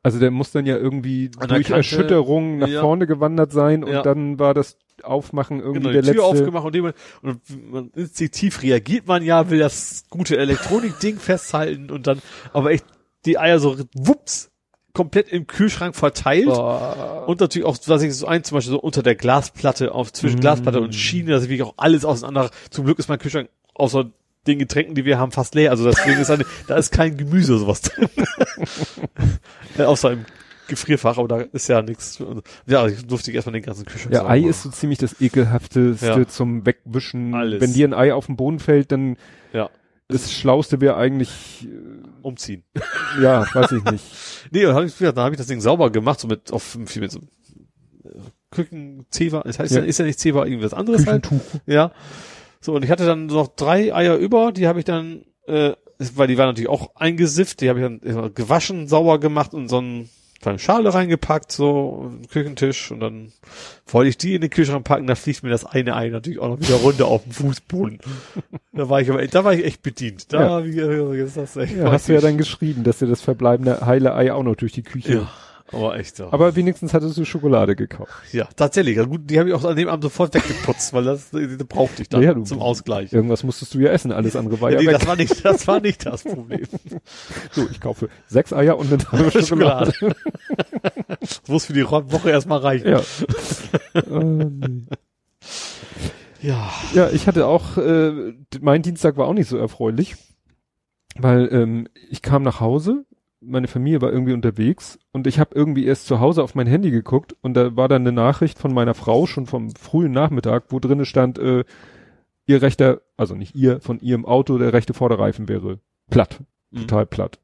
Also 0.02 0.20
der 0.20 0.30
muss 0.30 0.52
dann 0.52 0.64
ja 0.64 0.76
irgendwie 0.76 1.28
durch 1.28 1.48
Kante, 1.48 1.74
Erschütterung 1.74 2.58
nach 2.58 2.68
ja. 2.68 2.80
vorne 2.80 3.06
gewandert 3.06 3.52
sein 3.52 3.82
und 3.84 3.92
Ja. 3.92 4.02
dann 4.02 4.38
war 4.38 4.54
das 4.54 4.78
Aufmachen 5.04 5.60
irgendwie 5.60 5.80
Genau, 5.80 5.92
der 5.92 6.02
die 6.02 6.10
Tür 6.12 6.28
letzte. 6.28 6.40
aufgemacht 6.40 6.64
und, 6.66 6.74
dem, 6.74 6.92
und 7.22 7.72
man 7.72 7.90
instinktiv 7.94 8.62
reagiert 8.62 9.06
man 9.06 9.22
ja, 9.22 9.50
will 9.50 9.58
das 9.58 10.04
gute 10.10 10.36
Elektronik-Ding 10.36 11.18
festhalten 11.20 11.90
und 11.90 12.06
dann, 12.06 12.20
aber 12.52 12.70
echt 12.72 12.84
die 13.26 13.38
Eier 13.38 13.58
so 13.58 13.76
wups 13.94 14.50
komplett 14.94 15.28
im 15.28 15.46
Kühlschrank 15.46 15.94
verteilt 15.94 16.46
Boah. 16.46 17.24
und 17.28 17.40
natürlich 17.40 17.66
auch, 17.66 17.76
was 17.86 18.02
ich 18.02 18.14
so 18.14 18.26
ein, 18.26 18.42
zum 18.42 18.56
Beispiel 18.56 18.72
so 18.72 18.80
unter 18.80 19.02
der 19.02 19.14
Glasplatte, 19.14 19.92
auf 19.92 20.12
zwischen 20.12 20.38
Mm. 20.38 20.40
Glasplatte 20.40 20.80
und 20.80 20.94
Schiene, 20.94 21.30
dass 21.30 21.44
ich 21.44 21.62
auch 21.62 21.74
alles 21.76 22.04
auseinander, 22.04 22.50
zum 22.70 22.84
Glück 22.84 22.98
ist 22.98 23.08
mein 23.08 23.18
Kühlschrank 23.20 23.48
außer 23.74 24.10
den 24.48 24.58
Getränken, 24.58 24.94
die 24.94 25.04
wir 25.04 25.18
haben, 25.18 25.30
fast 25.30 25.54
leer, 25.54 25.70
also 25.70 25.84
deswegen 25.84 26.18
ist 26.20 26.30
eine, 26.30 26.44
da 26.66 26.76
ist 26.76 26.90
kein 26.90 27.16
Gemüse 27.16 27.52
oder 27.52 27.60
sowas 27.60 27.82
drin. 27.82 28.08
ja, 29.76 29.86
außer 29.86 30.12
im 30.12 30.24
Gefrierfach, 30.68 31.18
aber 31.18 31.26
da 31.28 31.40
ist 31.40 31.68
ja 31.68 31.82
nichts. 31.82 32.22
Ja, 32.66 32.86
ich 32.86 33.04
durfte 33.06 33.32
erstmal 33.32 33.54
den 33.54 33.62
ganzen 33.62 33.84
Kühlschrank 33.84 34.14
Ja, 34.14 34.26
Ei 34.26 34.40
machen. 34.40 34.50
ist 34.50 34.62
so 34.62 34.70
ziemlich 34.70 34.98
das 34.98 35.20
ekelhafteste 35.20 36.06
Ja. 36.06 36.28
zum 36.28 36.64
Wegwischen. 36.64 37.34
Alles. 37.34 37.60
Wenn 37.60 37.72
dir 37.72 37.88
ein 37.88 37.94
Ei 37.94 38.14
auf 38.14 38.26
den 38.26 38.36
Boden 38.36 38.58
fällt, 38.60 38.92
dann 38.92 39.16
Ja. 39.52 39.70
das 40.08 40.32
Schlauste 40.32 40.80
wäre 40.80 40.96
eigentlich, 40.96 41.66
umziehen. 42.22 42.62
äh, 42.74 42.80
ja, 43.22 43.44
weiß 43.52 43.72
ich 43.72 43.84
nicht. 43.84 44.04
Nee, 44.50 44.62
dann 44.62 44.74
habe 44.76 44.86
ich, 44.86 44.94
dann 44.96 45.16
hab 45.16 45.32
ich 45.32 45.36
das 45.38 45.46
Ding 45.48 45.60
sauber 45.60 45.90
gemacht, 45.90 46.20
so 46.20 46.28
mit, 46.28 46.52
auf, 46.52 46.78
viel 46.86 47.02
mit 47.02 47.10
so, 47.10 47.18
äh, 48.04 48.10
Küken, 48.50 49.04
Zewa, 49.10 49.42
das 49.42 49.58
heißt 49.58 49.74
ja. 49.74 49.82
Ist 49.82 49.98
ja 49.98 50.06
nicht 50.06 50.18
Zewa, 50.18 50.46
irgendwas 50.46 50.72
anderes 50.72 51.06
halt. 51.06 51.24
Küchentuch. 51.24 51.60
Ja. 51.66 51.92
So, 52.60 52.74
und 52.74 52.82
ich 52.84 52.90
hatte 52.90 53.04
dann 53.06 53.26
noch 53.26 53.48
drei 53.48 53.94
Eier 53.94 54.16
über, 54.16 54.52
die 54.52 54.66
habe 54.66 54.78
ich 54.78 54.84
dann, 54.86 55.24
äh, 55.46 55.72
weil 56.14 56.28
die 56.28 56.38
waren 56.38 56.46
natürlich 56.46 56.68
auch 56.70 56.94
eingesifft, 56.96 57.60
die 57.60 57.68
habe 57.68 57.80
ich 57.80 57.84
dann 58.00 58.34
gewaschen, 58.34 58.88
sauber 58.88 59.18
gemacht 59.20 59.52
und 59.52 59.68
so 59.68 59.78
einen 59.78 60.08
kleine 60.40 60.58
Schale 60.58 60.94
reingepackt, 60.94 61.50
so 61.52 62.12
Küchentisch 62.30 62.90
und 62.90 63.00
dann 63.00 63.32
wollte 63.86 64.08
ich 64.10 64.18
die 64.18 64.34
in 64.34 64.40
den 64.40 64.50
Kühlschrank 64.50 64.84
packen, 64.84 65.06
da 65.06 65.14
fliegt 65.14 65.42
mir 65.42 65.50
das 65.50 65.64
eine 65.64 65.96
Ei 65.96 66.08
natürlich 66.10 66.38
auch 66.38 66.48
noch 66.48 66.60
wieder 66.60 66.76
runter 66.76 67.06
auf 67.06 67.24
den 67.24 67.32
Fußboden. 67.32 67.98
da 68.72 68.88
war 68.88 69.00
ich 69.00 69.10
aber, 69.10 69.26
da 69.26 69.44
war 69.44 69.54
ich 69.54 69.64
echt 69.64 69.82
bedient. 69.82 70.32
Da, 70.32 70.60
Ja. 70.60 70.64
wie, 70.64 70.74
wie, 70.76 71.18
ist 71.20 71.36
das 71.36 71.56
echt, 71.56 71.76
Ja, 71.76 71.90
hast 71.90 72.08
du 72.08 72.14
ja 72.14 72.20
dann 72.20 72.38
geschrieben, 72.38 72.84
dass 72.84 72.98
dir 72.98 73.06
das 73.06 73.20
verbleibende 73.20 73.84
heile 73.84 74.14
Ei 74.14 74.32
auch 74.32 74.42
noch 74.44 74.54
durch 74.56 74.72
die 74.72 74.82
Küche. 74.82 75.12
ja, 75.14 75.28
aber 75.72 75.98
echt 75.98 76.16
so. 76.16 76.30
Aber 76.32 76.56
wenigstens 76.56 76.94
hattest 76.94 77.16
du 77.18 77.24
Schokolade 77.24 77.76
gekauft. 77.76 78.12
Ja, 78.32 78.48
tatsächlich. 78.56 78.96
Ja, 78.96 79.04
gut, 79.04 79.22
die 79.30 79.38
habe 79.38 79.48
ich 79.48 79.54
auch 79.54 79.64
an 79.64 79.76
dem 79.76 79.88
Abend 79.88 80.04
sofort 80.04 80.34
weggeputzt, 80.34 80.92
weil 80.92 81.04
das 81.04 81.30
die, 81.30 81.56
die 81.56 81.64
brauchte 81.64 82.02
ich 82.02 82.08
dann 82.08 82.22
Ja, 82.22 82.42
zum 82.44 82.60
Ausgleich. 82.60 83.12
Irgendwas 83.12 83.44
musstest 83.44 83.74
du 83.74 83.80
ja 83.80 83.90
essen, 83.90 84.12
alles 84.12 84.36
andere 84.36 84.60
war 84.60 84.70
Ja, 84.70 84.76
ja, 84.76 84.80
nee, 84.82 84.86
weg. 84.88 84.98
das 84.98 85.06
war 85.06 85.16
nicht, 85.16 85.44
das 85.44 85.66
war 85.66 85.80
nicht 85.80 86.06
das 86.06 86.22
Problem. 86.24 86.62
So, 87.52 87.66
ich 87.70 87.80
kaufe 87.80 88.08
sechs 88.26 88.52
Eier 88.52 88.78
und 88.78 88.88
eine 88.88 88.98
Tafel 88.98 89.44
Schokolade. 89.44 89.92
Das 91.20 91.42
muss 91.48 91.66
für 91.66 91.72
die 91.72 91.84
Woche 91.84 92.30
erstmal 92.30 92.58
reichen. 92.60 92.88
ja. 92.88 93.00
äh, 93.94 94.02
nee. 94.44 94.82
Ja. 96.40 96.70
Ja, 96.94 97.10
ich 97.10 97.26
hatte 97.26 97.46
auch, 97.46 97.76
äh, 97.78 98.34
mein 98.60 98.82
Dienstag 98.82 99.16
war 99.16 99.26
auch 99.26 99.32
nicht 99.34 99.48
so 99.48 99.56
erfreulich, 99.56 100.14
weil 101.16 101.48
ähm, 101.52 101.88
ich 102.10 102.22
kam 102.22 102.42
nach 102.42 102.60
Hause, 102.60 103.04
meine 103.40 103.68
Familie 103.68 104.02
war 104.02 104.12
irgendwie 104.12 104.32
unterwegs 104.32 104.98
und 105.12 105.26
ich 105.26 105.38
habe 105.38 105.54
irgendwie 105.54 105.84
erst 105.86 106.06
zu 106.06 106.18
Hause 106.20 106.42
auf 106.42 106.54
mein 106.54 106.66
Handy 106.66 106.90
geguckt 106.90 107.36
und 107.40 107.54
da 107.54 107.76
war 107.76 107.88
dann 107.88 108.02
eine 108.02 108.12
Nachricht 108.12 108.58
von 108.58 108.74
meiner 108.74 108.94
Frau 108.94 109.26
schon 109.26 109.46
vom 109.46 109.70
frühen 109.74 110.12
Nachmittag, 110.12 110.64
wo 110.70 110.80
drinne 110.80 111.04
stand, 111.04 111.38
äh, 111.38 111.64
ihr 112.46 112.62
rechter, 112.62 113.02
also 113.16 113.34
nicht 113.34 113.54
ihr, 113.54 113.80
von 113.80 114.00
ihrem 114.00 114.24
Auto, 114.26 114.58
der 114.58 114.72
rechte 114.72 114.94
Vorderreifen 114.94 115.48
wäre 115.48 115.78
platt, 116.10 116.40
Mhm. 116.70 116.80
total 116.80 117.06
platt. 117.06 117.38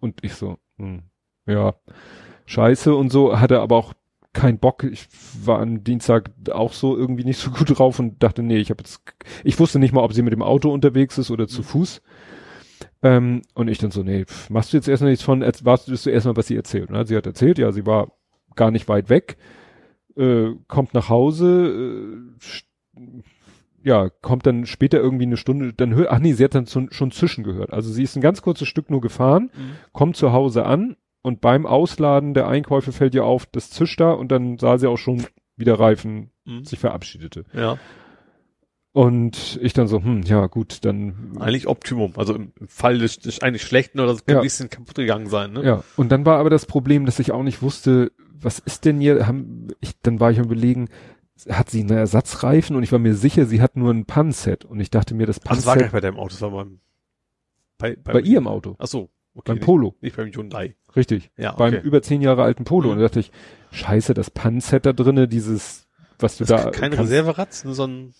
Und 0.00 0.22
ich 0.22 0.34
so, 0.34 0.58
hm, 0.76 1.02
ja, 1.46 1.74
scheiße 2.46 2.94
und 2.94 3.10
so, 3.10 3.40
hatte 3.40 3.60
aber 3.60 3.76
auch 3.76 3.94
keinen 4.32 4.58
Bock. 4.58 4.84
Ich 4.84 5.08
war 5.44 5.60
am 5.60 5.82
Dienstag 5.82 6.30
auch 6.52 6.72
so 6.72 6.96
irgendwie 6.96 7.24
nicht 7.24 7.38
so 7.40 7.50
gut 7.52 7.78
drauf 7.78 7.98
und 7.98 8.22
dachte, 8.22 8.42
nee, 8.42 8.58
ich 8.58 8.70
habe 8.70 8.82
jetzt, 8.82 9.02
ich 9.44 9.58
wusste 9.58 9.78
nicht 9.78 9.92
mal, 9.92 10.02
ob 10.02 10.12
sie 10.12 10.22
mit 10.22 10.32
dem 10.32 10.42
Auto 10.42 10.70
unterwegs 10.70 11.18
ist 11.18 11.30
oder 11.30 11.48
zu 11.48 11.62
Fuß. 11.62 12.02
Ähm, 13.02 13.42
und 13.54 13.68
ich 13.68 13.78
dann 13.78 13.90
so, 13.92 14.02
nee, 14.02 14.24
machst 14.48 14.72
du 14.72 14.76
jetzt 14.76 14.88
erstmal 14.88 15.10
nichts 15.10 15.24
von, 15.24 15.42
als 15.42 15.64
wartest 15.64 16.04
du 16.06 16.10
erstmal, 16.10 16.36
was 16.36 16.48
sie 16.48 16.56
erzählt. 16.56 16.90
Ne? 16.90 17.06
Sie 17.06 17.16
hat 17.16 17.26
erzählt, 17.26 17.58
ja, 17.58 17.70
sie 17.72 17.86
war 17.86 18.12
gar 18.56 18.70
nicht 18.72 18.88
weit 18.88 19.08
weg, 19.08 19.36
äh, 20.16 20.48
kommt 20.66 20.94
nach 20.94 21.08
Hause, 21.08 22.26
äh, 22.96 23.02
ja, 23.84 24.08
kommt 24.08 24.46
dann 24.46 24.66
später 24.66 24.98
irgendwie 24.98 25.26
eine 25.26 25.36
Stunde, 25.36 25.72
dann 25.72 25.94
hört, 25.94 26.10
ach 26.10 26.18
nee, 26.18 26.32
sie 26.32 26.42
hat 26.44 26.54
dann 26.56 26.66
zu, 26.66 26.88
schon 26.90 27.12
Zischen 27.12 27.44
gehört. 27.44 27.72
Also 27.72 27.90
sie 27.92 28.02
ist 28.02 28.16
ein 28.16 28.20
ganz 28.22 28.42
kurzes 28.42 28.66
Stück 28.66 28.90
nur 28.90 29.00
gefahren, 29.00 29.50
Mhm. 29.56 29.70
kommt 29.92 30.16
zu 30.16 30.32
Hause 30.32 30.66
an 30.66 30.96
und 31.22 31.40
beim 31.40 31.66
Ausladen 31.66 32.34
der 32.34 32.48
Einkäufe 32.48 32.90
fällt 32.92 33.14
ihr 33.14 33.24
auf, 33.24 33.46
das 33.46 33.70
zischt 33.70 34.00
da 34.00 34.10
und 34.10 34.32
dann 34.32 34.58
sah 34.58 34.78
sie 34.78 34.88
auch 34.88 34.98
schon, 34.98 35.24
wie 35.56 35.64
der 35.64 35.78
Reifen 35.78 36.30
Mhm. 36.44 36.64
sich 36.64 36.80
verabschiedete. 36.80 37.44
Ja. 37.52 37.78
Und 38.92 39.58
ich 39.62 39.74
dann 39.74 39.86
so, 39.86 40.02
hm, 40.02 40.22
ja 40.22 40.46
gut, 40.46 40.84
dann 40.84 41.36
Eigentlich 41.38 41.68
Optimum. 41.68 42.12
Also 42.16 42.34
im 42.34 42.52
Fall 42.66 42.98
des, 42.98 43.18
des 43.18 43.42
eigentlich 43.42 43.62
Schlechten 43.62 44.00
oder 44.00 44.12
das 44.12 44.24
kann 44.24 44.34
Ja. 44.36 44.40
ein 44.40 44.44
bisschen 44.44 44.70
kaputt 44.70 44.94
gegangen 44.96 45.28
sein, 45.28 45.52
ne? 45.52 45.62
Ja, 45.64 45.84
und 45.96 46.10
dann 46.10 46.24
war 46.26 46.38
aber 46.38 46.50
das 46.50 46.66
Problem, 46.66 47.04
dass 47.06 47.18
ich 47.18 47.30
auch 47.30 47.42
nicht 47.42 47.60
wusste, 47.62 48.10
was 48.40 48.58
ist 48.58 48.84
denn 48.84 49.00
hier, 49.00 49.26
haben, 49.26 49.68
ich, 49.80 50.00
dann 50.00 50.20
war 50.20 50.30
ich 50.30 50.38
am 50.38 50.46
überlegen, 50.46 50.88
hat 51.48 51.70
sie 51.70 51.80
einen 51.80 51.90
Ersatzreifen 51.96 52.74
und 52.76 52.82
ich 52.82 52.90
war 52.90 52.98
mir 52.98 53.14
sicher, 53.14 53.46
sie 53.46 53.60
hat 53.60 53.76
nur 53.76 53.92
ein 53.92 54.06
Pan-Set 54.06 54.64
und 54.64 54.80
ich 54.80 54.90
dachte 54.90 55.14
mir, 55.14 55.26
das 55.26 55.40
Ach, 55.44 55.54
das 55.54 55.66
war 55.66 55.74
gar 55.76 55.82
nicht 55.82 55.92
Pan-Set 55.92 55.92
bei 55.92 56.00
deinem 56.08 56.18
Auto, 56.18 56.30
das 56.30 56.40
war 56.40 56.50
beim, 56.50 56.80
bei, 57.78 57.96
bei 57.96 58.20
ihrem 58.20 58.48
Auto, 58.48 58.74
Ach 58.78 58.86
so, 58.86 59.10
okay. 59.34 59.42
beim 59.44 59.56
nicht, 59.56 59.64
Polo, 59.64 59.94
nicht 60.00 60.16
beim 60.16 60.32
Hyundai. 60.32 60.74
richtig, 60.96 61.30
Ja, 61.36 61.52
beim 61.52 61.74
okay. 61.74 61.86
über 61.86 62.00
zehn 62.02 62.22
Jahre 62.22 62.42
alten 62.42 62.64
Polo 62.64 62.86
Mhm. 62.88 62.92
und 62.92 62.98
da 62.98 63.04
dachte 63.04 63.20
ich, 63.20 63.30
scheiße, 63.72 64.14
das 64.14 64.30
Pan-Set 64.30 64.86
da 64.86 64.92
drinne, 64.92 65.28
dieses, 65.28 65.87
was 66.18 66.36
du 66.36 66.44
Das 66.44 66.64
da, 66.64 66.70
kein 66.70 66.92
Reserverad, 66.92 67.62
nur 67.64 67.74
so 67.74 67.86
ein, 67.86 68.14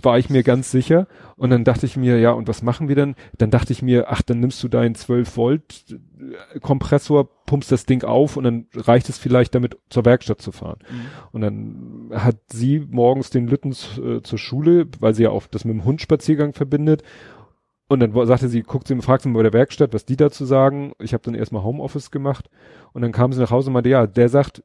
war 0.00 0.18
ich 0.18 0.30
mir 0.30 0.42
ganz 0.42 0.70
sicher. 0.70 1.06
Und 1.36 1.50
dann 1.50 1.64
dachte 1.64 1.86
ich 1.86 1.96
mir, 1.96 2.18
ja, 2.18 2.32
und 2.32 2.48
was 2.48 2.62
machen 2.62 2.88
wir 2.88 2.94
denn? 2.94 3.14
Dann 3.38 3.50
dachte 3.50 3.72
ich 3.72 3.82
mir, 3.82 4.10
ach, 4.10 4.22
dann 4.22 4.40
nimmst 4.40 4.62
du 4.62 4.68
deinen 4.68 4.94
12 4.94 5.36
Volt 5.36 5.84
äh, 5.90 6.60
Kompressor, 6.60 7.28
pumpst 7.46 7.72
das 7.72 7.86
Ding 7.86 8.04
auf 8.04 8.36
und 8.36 8.44
dann 8.44 8.66
reicht 8.74 9.08
es 9.08 9.18
vielleicht 9.18 9.54
damit 9.54 9.78
zur 9.90 10.04
Werkstatt 10.04 10.40
zu 10.40 10.52
fahren. 10.52 10.78
Und 11.32 11.40
dann 11.40 12.10
hat 12.12 12.36
sie 12.52 12.80
morgens 12.80 13.30
den 13.30 13.48
Lüttens 13.48 13.98
äh, 13.98 14.22
zur 14.22 14.38
Schule, 14.38 14.86
weil 15.00 15.14
sie 15.14 15.24
ja 15.24 15.30
auch 15.30 15.46
das 15.46 15.64
mit 15.64 15.74
dem 15.74 15.84
Hundspaziergang 15.84 16.52
verbindet. 16.52 17.02
Und 17.86 18.00
dann 18.00 18.26
sagte 18.26 18.48
sie, 18.48 18.62
guckt 18.62 18.88
sie, 18.88 19.00
fragt 19.02 19.22
sie 19.22 19.28
mal 19.28 19.38
bei 19.38 19.42
der 19.42 19.52
Werkstatt, 19.52 19.92
was 19.92 20.06
die 20.06 20.16
dazu 20.16 20.44
sagen. 20.44 20.92
Ich 20.98 21.12
habe 21.12 21.22
dann 21.22 21.34
erstmal 21.34 21.62
Homeoffice 21.62 22.10
gemacht. 22.10 22.48
Und 22.92 23.02
dann 23.02 23.12
kam 23.12 23.32
sie 23.32 23.40
nach 23.40 23.50
Hause 23.50 23.68
und 23.68 23.74
meinte, 23.74 23.90
ja, 23.90 24.06
der 24.06 24.28
sagt, 24.28 24.62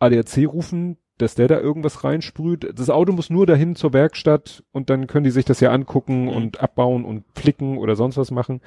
ADAC 0.00 0.48
rufen, 0.48 0.98
dass 1.18 1.34
der 1.34 1.48
da 1.48 1.60
irgendwas 1.60 2.04
reinsprüht. 2.04 2.78
Das 2.78 2.90
Auto 2.90 3.12
muss 3.12 3.30
nur 3.30 3.46
dahin 3.46 3.76
zur 3.76 3.92
Werkstatt 3.92 4.64
und 4.72 4.90
dann 4.90 5.06
können 5.06 5.24
die 5.24 5.30
sich 5.30 5.44
das 5.44 5.60
ja 5.60 5.70
angucken 5.70 6.22
Mhm. 6.24 6.28
und 6.28 6.60
abbauen 6.60 7.04
und 7.04 7.24
flicken 7.34 7.78
oder 7.78 7.96
sonst 7.96 8.16
was 8.16 8.30
machen. 8.30 8.60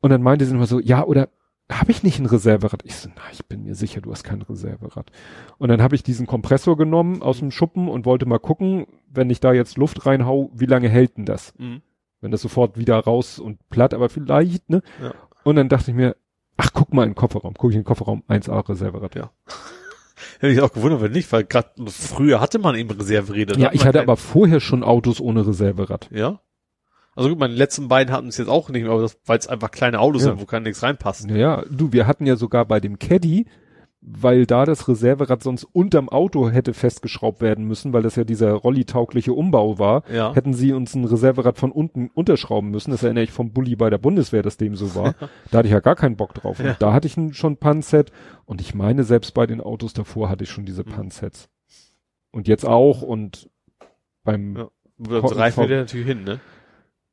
Und 0.00 0.10
dann 0.10 0.22
meinte 0.22 0.44
sie 0.44 0.52
nochmal 0.52 0.66
so, 0.66 0.80
ja, 0.80 1.04
oder 1.04 1.28
habe 1.70 1.90
ich 1.90 2.02
nicht 2.04 2.20
ein 2.20 2.26
Reserverad? 2.26 2.82
Ich 2.84 2.94
so, 2.96 3.08
na, 3.16 3.22
ich 3.32 3.44
bin 3.46 3.64
mir 3.64 3.74
sicher, 3.74 4.00
du 4.00 4.12
hast 4.12 4.22
kein 4.22 4.42
Reserverad. 4.42 5.10
Und 5.58 5.68
dann 5.68 5.82
habe 5.82 5.94
ich 5.96 6.02
diesen 6.04 6.26
Kompressor 6.26 6.76
genommen 6.76 7.22
aus 7.22 7.38
dem 7.40 7.50
Schuppen 7.50 7.88
und 7.88 8.06
wollte 8.06 8.26
mal 8.26 8.38
gucken, 8.38 8.86
wenn 9.08 9.30
ich 9.30 9.40
da 9.40 9.52
jetzt 9.52 9.76
Luft 9.76 10.06
reinhau, 10.06 10.50
wie 10.54 10.66
lange 10.66 10.88
hält 10.88 11.16
denn 11.16 11.24
das? 11.24 11.54
Mhm. 11.58 11.82
Wenn 12.20 12.30
das 12.30 12.42
sofort 12.42 12.78
wieder 12.78 12.98
raus 12.98 13.38
und 13.38 13.58
platt, 13.68 13.94
aber 13.94 14.08
vielleicht, 14.08 14.70
ne? 14.70 14.82
Ja. 15.02 15.12
Und 15.44 15.56
dann 15.56 15.68
dachte 15.68 15.90
ich 15.90 15.96
mir, 15.96 16.16
ach, 16.56 16.70
guck 16.72 16.92
mal 16.94 17.02
in 17.04 17.10
den 17.10 17.14
Kofferraum. 17.16 17.54
Guck 17.58 17.70
ich 17.70 17.76
in 17.76 17.82
den 17.82 17.86
Kofferraum, 17.86 18.22
1A 18.28 18.68
Reserverad. 18.68 19.14
Ja. 19.16 19.30
Hätte 20.40 20.52
ich 20.52 20.60
auch 20.60 20.72
gewundert, 20.72 21.02
wenn 21.02 21.12
nicht, 21.12 21.30
weil 21.32 21.44
gerade 21.44 21.70
früher 21.86 22.40
hatte 22.40 22.58
man 22.58 22.74
eben 22.74 22.90
Reserveräder. 22.90 23.58
Ja, 23.58 23.66
hat 23.68 23.74
ich 23.74 23.84
hatte 23.84 24.00
aber 24.00 24.16
vorher 24.16 24.60
schon 24.60 24.82
Autos 24.82 25.20
ohne 25.20 25.46
Reserverad. 25.46 26.08
Ja. 26.12 26.40
Also 27.14 27.30
gut, 27.30 27.38
meine 27.38 27.54
letzten 27.54 27.88
beiden 27.88 28.12
hatten 28.14 28.28
es 28.28 28.36
jetzt 28.36 28.48
auch 28.48 28.68
nicht 28.68 28.82
mehr, 28.82 28.92
aber 28.92 29.02
das, 29.02 29.18
weil 29.24 29.38
es 29.38 29.46
einfach 29.46 29.70
kleine 29.70 30.00
Autos 30.00 30.22
Ja. 30.22 30.30
sind, 30.30 30.40
wo 30.40 30.44
kann 30.44 30.64
nichts 30.64 30.82
reinpasst. 30.82 31.26
Naja, 31.26 31.64
du, 31.70 31.92
wir 31.92 32.06
hatten 32.06 32.26
ja 32.26 32.36
sogar 32.36 32.66
bei 32.66 32.78
dem 32.78 32.98
Caddy, 32.98 33.46
weil 34.08 34.46
da 34.46 34.64
das 34.64 34.86
Reserverad 34.86 35.42
sonst 35.42 35.64
unterm 35.64 36.08
Auto 36.08 36.48
hätte 36.48 36.74
festgeschraubt 36.74 37.40
werden 37.40 37.64
müssen, 37.66 37.92
weil 37.92 38.02
das 38.02 38.14
ja 38.14 38.22
dieser 38.22 38.52
rollitaugliche 38.52 39.32
Umbau 39.32 39.80
war, 39.80 40.04
Ja. 40.08 40.32
hätten 40.32 40.54
sie 40.54 40.72
uns 40.72 40.94
ein 40.94 41.04
Reserverad 41.04 41.58
von 41.58 41.72
unten 41.72 42.10
unterschrauben 42.14 42.70
müssen. 42.70 42.92
Das 42.92 43.02
erinnere 43.02 43.24
ich 43.24 43.32
vom 43.32 43.50
Bulli 43.52 43.74
bei 43.74 43.90
der 43.90 43.98
Bundeswehr, 43.98 44.44
dass 44.44 44.56
dem 44.58 44.76
so 44.76 44.94
war. 44.94 45.14
da 45.50 45.58
hatte 45.58 45.66
ich 45.66 45.72
ja 45.72 45.80
gar 45.80 45.96
keinen 45.96 46.14
Bock 46.16 46.34
drauf. 46.34 46.60
Und 46.60 46.66
Ja. 46.66 46.76
da 46.78 46.92
hatte 46.92 47.08
ich 47.08 47.16
ein, 47.16 47.34
schon 47.34 47.56
Pan-Set 47.56 48.12
und 48.44 48.60
ich 48.60 48.74
meine, 48.76 49.02
selbst 49.02 49.34
bei 49.34 49.44
den 49.46 49.60
Autos 49.60 49.92
davor 49.92 50.28
hatte 50.30 50.44
ich 50.44 50.50
schon 50.50 50.66
diese 50.66 50.84
Mhm. 50.84 50.90
Pan-Sets. 50.92 51.48
Und 52.30 52.46
jetzt 52.46 52.64
auch 52.64 53.02
und 53.02 53.50
beim, 54.22 54.56
Ja. 54.56 54.68
Das 54.98 55.36
Reifen 55.36 55.64
wieder 55.64 55.76
natürlich 55.78 56.06
hin, 56.06 56.22
ne? 56.24 56.40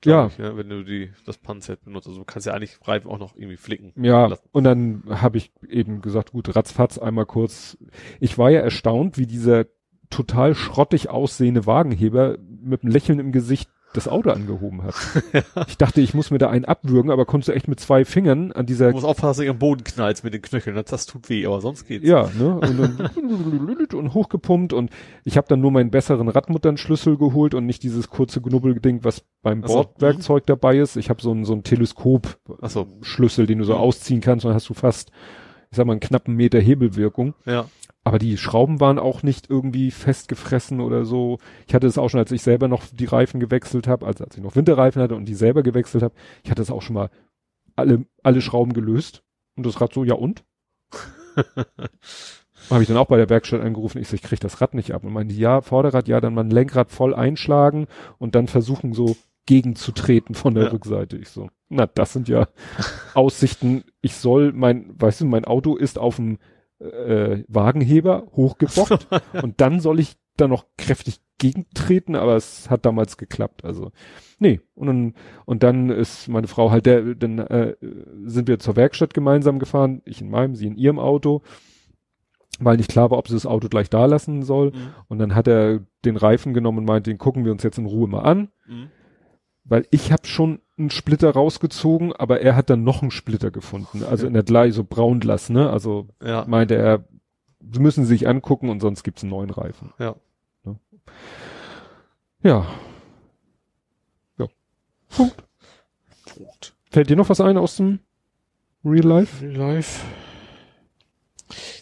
Ja. 0.05 0.27
Ich, 0.27 0.37
ja. 0.37 0.55
Wenn 0.55 0.69
du 0.69 0.83
die, 0.83 1.11
das 1.25 1.37
Panzert 1.37 1.83
benutzt. 1.83 2.07
Also 2.07 2.19
du 2.19 2.25
kannst 2.25 2.47
ja 2.47 2.53
eigentlich 2.53 2.77
Reifen 2.85 3.09
auch 3.09 3.19
noch 3.19 3.35
irgendwie 3.35 3.57
flicken. 3.57 3.93
Ja, 3.95 4.27
lassen. 4.27 4.47
und 4.51 4.63
dann 4.63 5.03
habe 5.09 5.37
ich 5.37 5.51
eben 5.67 6.01
gesagt, 6.01 6.31
gut, 6.31 6.55
ratzfatz 6.55 6.97
einmal 6.97 7.25
kurz. 7.25 7.77
Ich 8.19 8.37
war 8.37 8.49
ja 8.49 8.61
erstaunt, 8.61 9.17
wie 9.17 9.27
dieser 9.27 9.65
total 10.09 10.55
schrottig 10.55 11.09
aussehende 11.09 11.65
Wagenheber 11.65 12.37
mit 12.39 12.83
einem 12.83 12.91
Lächeln 12.91 13.19
im 13.19 13.31
Gesicht 13.31 13.69
das 13.93 14.07
Auto 14.07 14.29
angehoben 14.31 14.83
hat. 14.83 14.95
Ich 15.67 15.77
dachte, 15.77 16.01
ich 16.01 16.13
muss 16.13 16.31
mir 16.31 16.37
da 16.37 16.49
einen 16.49 16.65
abwürgen, 16.65 17.11
aber 17.11 17.25
konntest 17.25 17.49
du 17.49 17.53
echt 17.53 17.67
mit 17.67 17.79
zwei 17.79 18.05
Fingern 18.05 18.51
an 18.51 18.65
dieser 18.65 18.87
Du 18.89 18.93
musst 18.95 19.05
aufpassen, 19.05 19.27
dass 19.41 19.45
du 19.45 19.51
am 19.51 19.59
Boden 19.59 19.83
knallst 19.83 20.23
mit 20.23 20.33
den 20.33 20.41
Knöcheln. 20.41 20.75
Das, 20.85 21.05
tut 21.05 21.29
weh, 21.29 21.45
aber 21.45 21.61
sonst 21.61 21.87
geht's. 21.87 22.05
ja, 22.07 22.29
ne? 22.37 22.55
Und, 22.55 22.79
dann 22.79 23.87
und 23.93 24.13
hochgepumpt 24.13 24.73
und 24.73 24.89
ich 25.23 25.37
habe 25.37 25.47
dann 25.47 25.61
nur 25.61 25.71
meinen 25.71 25.91
besseren 25.91 26.27
Radmutternschlüssel 26.27 27.17
geholt 27.17 27.53
und 27.53 27.65
nicht 27.65 27.83
dieses 27.83 28.09
kurze 28.09 28.41
Gnubbelding, 28.41 29.03
was 29.03 29.23
beim 29.41 29.63
Ach 29.63 29.67
so, 29.67 29.73
Bordwerkzeug 29.75 30.45
dabei 30.45 30.77
ist. 30.77 30.95
Ich 30.97 31.09
habe 31.09 31.21
so 31.21 31.31
ein 31.31 31.45
so 31.45 31.53
ein 31.53 31.63
Teleskop 31.63 32.37
Ach 32.61 32.69
so. 32.69 32.87
Den 33.19 33.59
du 33.59 33.63
so 33.65 33.73
Mhm. 33.73 33.79
ausziehen 33.79 34.21
kannst 34.21 34.45
und 34.45 34.49
dann 34.49 34.55
hast 34.55 34.69
du 34.69 34.73
fast, 34.73 35.11
ich 35.71 35.77
sag 35.77 35.85
mal, 35.85 35.93
einen 35.93 35.99
knappen 35.99 36.35
Meter 36.35 36.59
Hebelwirkung. 36.59 37.33
Ja. 37.45 37.65
Aber 38.03 38.19
die 38.19 38.37
Schrauben 38.37 38.79
waren 38.81 38.99
auch 38.99 39.23
nicht 39.23 39.49
irgendwie 39.49 39.89
festgefressen 39.91 40.81
oder 40.81 41.05
so. 41.05 41.37
Ich 41.67 41.73
hatte 41.73 41.87
es 41.87 41.97
auch 41.97 42.09
schon, 42.09 42.19
als 42.19 42.31
ich 42.31 42.41
selber 42.41 42.67
noch 42.67 42.83
die 42.91 43.05
Reifen 43.05 43.39
gewechselt 43.39 43.87
habe, 43.87 44.05
also 44.05 44.25
als 44.25 44.35
ich 44.35 44.43
noch 44.43 44.55
Winterreifen 44.55 45.01
hatte 45.01 45.15
und 45.15 45.25
die 45.25 45.35
selber 45.35 45.63
gewechselt 45.63 46.03
habe, 46.03 46.13
ich 46.43 46.51
hatte 46.51 46.61
es 46.61 46.71
auch 46.71 46.81
schon 46.81 46.95
mal 46.95 47.09
alle, 47.75 48.05
alle 48.21 48.41
Schrauben 48.41 48.73
gelöst. 48.73 49.23
Und 49.55 49.65
das 49.65 49.79
Rad 49.79 49.93
so, 49.93 50.03
ja 50.03 50.15
und? 50.15 50.43
habe 52.69 52.81
ich 52.81 52.87
dann 52.87 52.97
auch 52.97 53.07
bei 53.07 53.17
der 53.17 53.29
Werkstatt 53.29 53.61
angerufen, 53.61 53.99
ich 53.99 54.07
so, 54.07 54.15
ich 54.15 54.21
krieg 54.21 54.39
das 54.39 54.61
Rad 54.61 54.73
nicht 54.73 54.93
ab. 54.93 55.03
Und 55.03 55.13
meinte, 55.13 55.33
ja, 55.33 55.61
Vorderrad, 55.61 56.07
ja, 56.07 56.19
dann 56.19 56.33
mal 56.33 56.43
ein 56.43 56.51
Lenkrad 56.51 56.91
voll 56.91 57.13
einschlagen 57.13 57.87
und 58.17 58.35
dann 58.35 58.47
versuchen 58.47 58.93
so 58.93 59.15
gegenzutreten 59.45 60.35
von 60.35 60.55
der 60.55 60.65
Ja. 60.65 60.69
Rückseite. 60.71 61.17
Ich 61.17 61.29
so, 61.29 61.49
na, 61.69 61.85
das 61.85 62.13
sind 62.13 62.27
ja 62.27 62.47
Aussichten. 63.13 63.83
Ich 64.01 64.15
soll 64.15 64.53
mein, 64.53 64.93
weißt 64.99 65.21
du, 65.21 65.25
mein 65.25 65.45
Auto 65.45 65.75
ist 65.75 65.97
auf 65.99 66.17
dem 66.17 66.37
äh, 66.79 67.43
Wagenheber 67.47 68.27
hochgebockt 68.31 69.07
und 69.41 69.61
dann 69.61 69.79
soll 69.79 69.99
ich 69.99 70.15
da 70.37 70.47
noch 70.47 70.65
kräftig 70.77 71.21
gegentreten, 71.37 72.15
aber 72.15 72.35
es 72.35 72.69
hat 72.69 72.85
damals 72.85 73.17
geklappt. 73.17 73.65
Also 73.65 73.91
nee. 74.39 74.61
Und 74.75 74.87
dann, 74.87 75.13
und 75.45 75.63
dann 75.63 75.89
ist 75.89 76.27
meine 76.27 76.47
Frau 76.47 76.71
halt 76.71 76.85
der, 76.85 77.15
dann 77.15 77.39
äh, 77.39 77.75
sind 78.25 78.47
wir 78.47 78.59
zur 78.59 78.75
Werkstatt 78.75 79.13
gemeinsam 79.13 79.59
gefahren, 79.59 80.01
ich 80.05 80.21
in 80.21 80.29
meinem, 80.29 80.55
sie 80.55 80.67
in 80.67 80.77
ihrem 80.77 80.99
Auto, 80.99 81.41
weil 82.59 82.77
nicht 82.77 82.89
klar 82.89 83.11
war, 83.11 83.17
ob 83.17 83.27
sie 83.27 83.33
das 83.33 83.45
Auto 83.45 83.67
gleich 83.67 83.89
da 83.89 84.05
lassen 84.05 84.43
soll. 84.43 84.71
Mhm. 84.71 84.93
Und 85.07 85.19
dann 85.19 85.35
hat 85.35 85.47
er 85.47 85.81
den 86.05 86.17
Reifen 86.17 86.53
genommen 86.53 86.79
und 86.79 86.85
meint, 86.85 87.07
den 87.07 87.17
gucken 87.17 87.45
wir 87.45 87.51
uns 87.51 87.63
jetzt 87.63 87.77
in 87.77 87.85
Ruhe 87.85 88.07
mal 88.07 88.21
an, 88.21 88.49
Mhm. 88.67 88.89
weil 89.65 89.85
ich 89.91 90.11
habe 90.11 90.25
schon 90.27 90.59
einen 90.77 90.89
Splitter 90.89 91.29
rausgezogen, 91.31 92.13
aber 92.13 92.41
er 92.41 92.55
hat 92.55 92.69
dann 92.69 92.83
noch 92.83 93.01
einen 93.01 93.11
Splitter 93.11 93.51
gefunden, 93.51 94.03
also 94.03 94.25
in 94.25 94.33
der 94.33 94.43
gleich 94.43 94.73
so 94.73 94.83
Braunglas, 94.83 95.49
ne? 95.49 95.69
Also 95.69 96.07
Ja. 96.21 96.45
meinte 96.47 96.75
er, 96.75 97.03
sie 97.59 97.79
müssen 97.79 98.05
sich 98.05 98.27
angucken 98.27 98.69
und 98.69 98.79
sonst 98.79 99.03
gibt's 99.03 99.23
einen 99.23 99.29
neuen 99.31 99.49
Reifen. 99.51 99.93
Ja. 99.99 100.15
Ne? 100.63 100.79
Ja. 102.41 102.67
Ja. 104.37 104.47
Punkt. 105.09 105.43
Punkt. 106.25 106.75
Fällt 106.89 107.09
dir 107.09 107.15
noch 107.15 107.29
was 107.29 107.39
ein 107.41 107.57
aus 107.57 107.75
dem 107.77 107.99
Real 108.83 109.05
Life? 109.05 109.45
Live. 109.45 110.03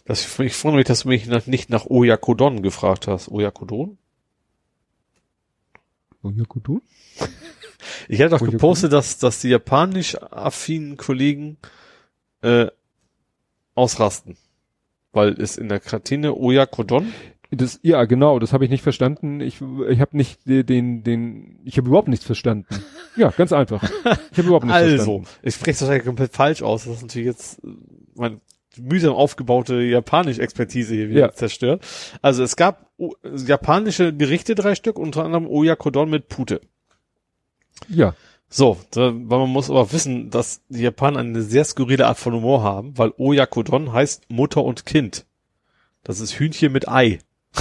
Das, 0.06 0.40
ich 0.40 0.64
wundere 0.64 0.80
mich, 0.80 0.86
dass 0.88 1.03
du 1.03 1.08
mich 1.10 1.28
nach, 1.28 1.48
nicht 1.48 1.70
nach 1.70 1.86
Oyakodon 1.86 2.61
gefragt 2.61 3.08
hast. 3.08 3.30
Oyakodon? 3.30 3.98
Ja, 6.24 6.32
du? 6.64 6.82
Ich 8.07 8.19
hatte 8.19 8.31
doch 8.31 8.41
Oyakodon? 8.41 8.51
gepostet, 8.51 8.93
dass, 8.93 9.17
dass 9.19 9.39
die 9.41 9.49
japanisch 9.49 10.15
affinen 10.21 10.97
Kollegen 10.97 11.57
äh, 12.41 12.67
ausrasten. 13.75 14.38
Weil 15.13 15.30
es 15.41 15.57
in 15.57 15.67
der 15.69 15.80
Kantine 15.80 16.35
Oyakodon 16.38 17.11
Das, 17.51 17.80
ja, 17.83 18.05
genau, 18.05 18.39
das 18.39 18.53
habe 18.53 18.63
ich 18.63 18.71
nicht 18.71 18.81
verstanden. 18.83 19.41
Ich, 19.41 19.59
ich 19.89 19.99
habe 19.99 20.15
nicht 20.15 20.47
äh, 20.47 20.63
den, 20.63 21.03
den, 21.03 21.59
ich 21.65 21.77
habe 21.77 21.89
überhaupt 21.89 22.07
nichts 22.07 22.25
verstanden. 22.25 22.67
Ja, 23.17 23.30
ganz 23.30 23.51
einfach. 23.51 23.83
Ich 24.31 24.38
habe 24.38 24.47
überhaupt 24.47 24.65
nichts 24.65 24.77
Also, 24.81 24.95
verstanden. 24.95 25.27
ich 25.43 25.55
spreche 25.55 25.71
das 25.71 25.81
wahrscheinlich 25.81 26.05
komplett 26.05 26.31
falsch 26.33 26.61
aus. 26.61 26.85
Das 26.85 26.95
ist 26.95 27.01
natürlich 27.01 27.25
jetzt 27.27 27.61
äh, 27.63 27.67
meine 28.15 28.39
mühsam 28.77 29.11
aufgebaute 29.13 29.81
japanische 29.81 30.41
Expertise 30.41 30.95
hier 30.95 31.09
wieder 31.09 31.19
Ja. 31.19 31.31
zerstört. 31.33 31.83
Also 32.21 32.41
es 32.43 32.55
gab 32.55 32.89
o 32.97 33.15
japanische 33.45 34.15
Gerichte, 34.15 34.55
drei 34.55 34.75
Stück, 34.75 34.97
unter 34.97 35.25
anderem 35.25 35.45
Oyakodon 35.45 36.09
mit 36.09 36.30
Pute. 36.30 36.61
Ja, 37.90 38.14
So, 38.50 38.77
da, 38.92 39.14
weil 39.14 39.40
man 39.40 39.50
muss 39.50 39.69
aber 39.69 39.92
wissen, 39.92 40.30
dass 40.30 40.61
die 40.69 40.82
Japaner 40.82 41.19
eine 41.19 41.42
sehr 41.42 41.64
skurrile 41.64 42.08
Art 42.08 42.18
von 42.18 42.34
Humor 42.34 42.64
haben, 42.64 42.98
weil 42.98 43.14
Oyakodon 43.18 43.93
heißt 43.93 44.30
Mutter 44.30 44.64
und 44.64 44.85
Kind. 44.85 45.26
Das 46.03 46.19
ist 46.19 46.34
Hühnchen 46.34 46.72
mit 46.72 46.90
Ei. 46.90 47.19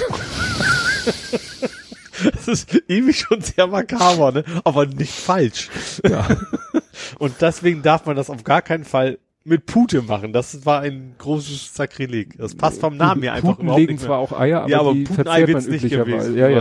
das 2.34 2.49
ist 2.49 2.74
irgendwie 2.89 3.15
schon 3.15 3.40
sehr 3.40 3.66
makaber, 3.66 4.32
ne? 4.32 4.44
aber 4.65 4.86
nicht 4.86 5.12
falsch. 5.12 5.68
Ja. 6.08 6.26
Und 7.18 7.40
deswegen 7.40 7.82
darf 7.82 8.07
man 8.07 8.16
das 8.16 8.31
auf 8.31 8.44
gar 8.44 8.62
keinen 8.62 8.84
Fall 8.84 9.18
mit 9.44 9.66
Pute 9.66 10.02
machen. 10.02 10.32
Das 10.32 10.66
war 10.66 10.80
ein 10.80 11.14
großes 11.18 11.74
Sakrileg. 11.74 12.36
Das 12.36 12.54
passt 12.54 12.80
vom 12.80 12.96
Namen 12.96 13.22
her 13.22 13.32
einfach 13.32 13.48
Puten 13.50 13.64
überhaupt 13.64 13.80
legen 13.80 13.92
nicht 13.94 14.02
zwar 14.04 14.18
mehr. 14.18 14.28
auch 14.34 14.38
Eier, 14.38 14.60
aber, 14.62 14.70
Ja, 14.70 14.80
aber 14.80 14.92
die 14.94 15.04
Putenei 15.04 15.46
verzehrt 15.46 15.52
man 15.64 15.72
nicht 15.72 15.84
üblicherweise. 15.84 16.32
gewesen, 16.32 16.38
Ja, 16.38 16.46
oder? 16.46 16.60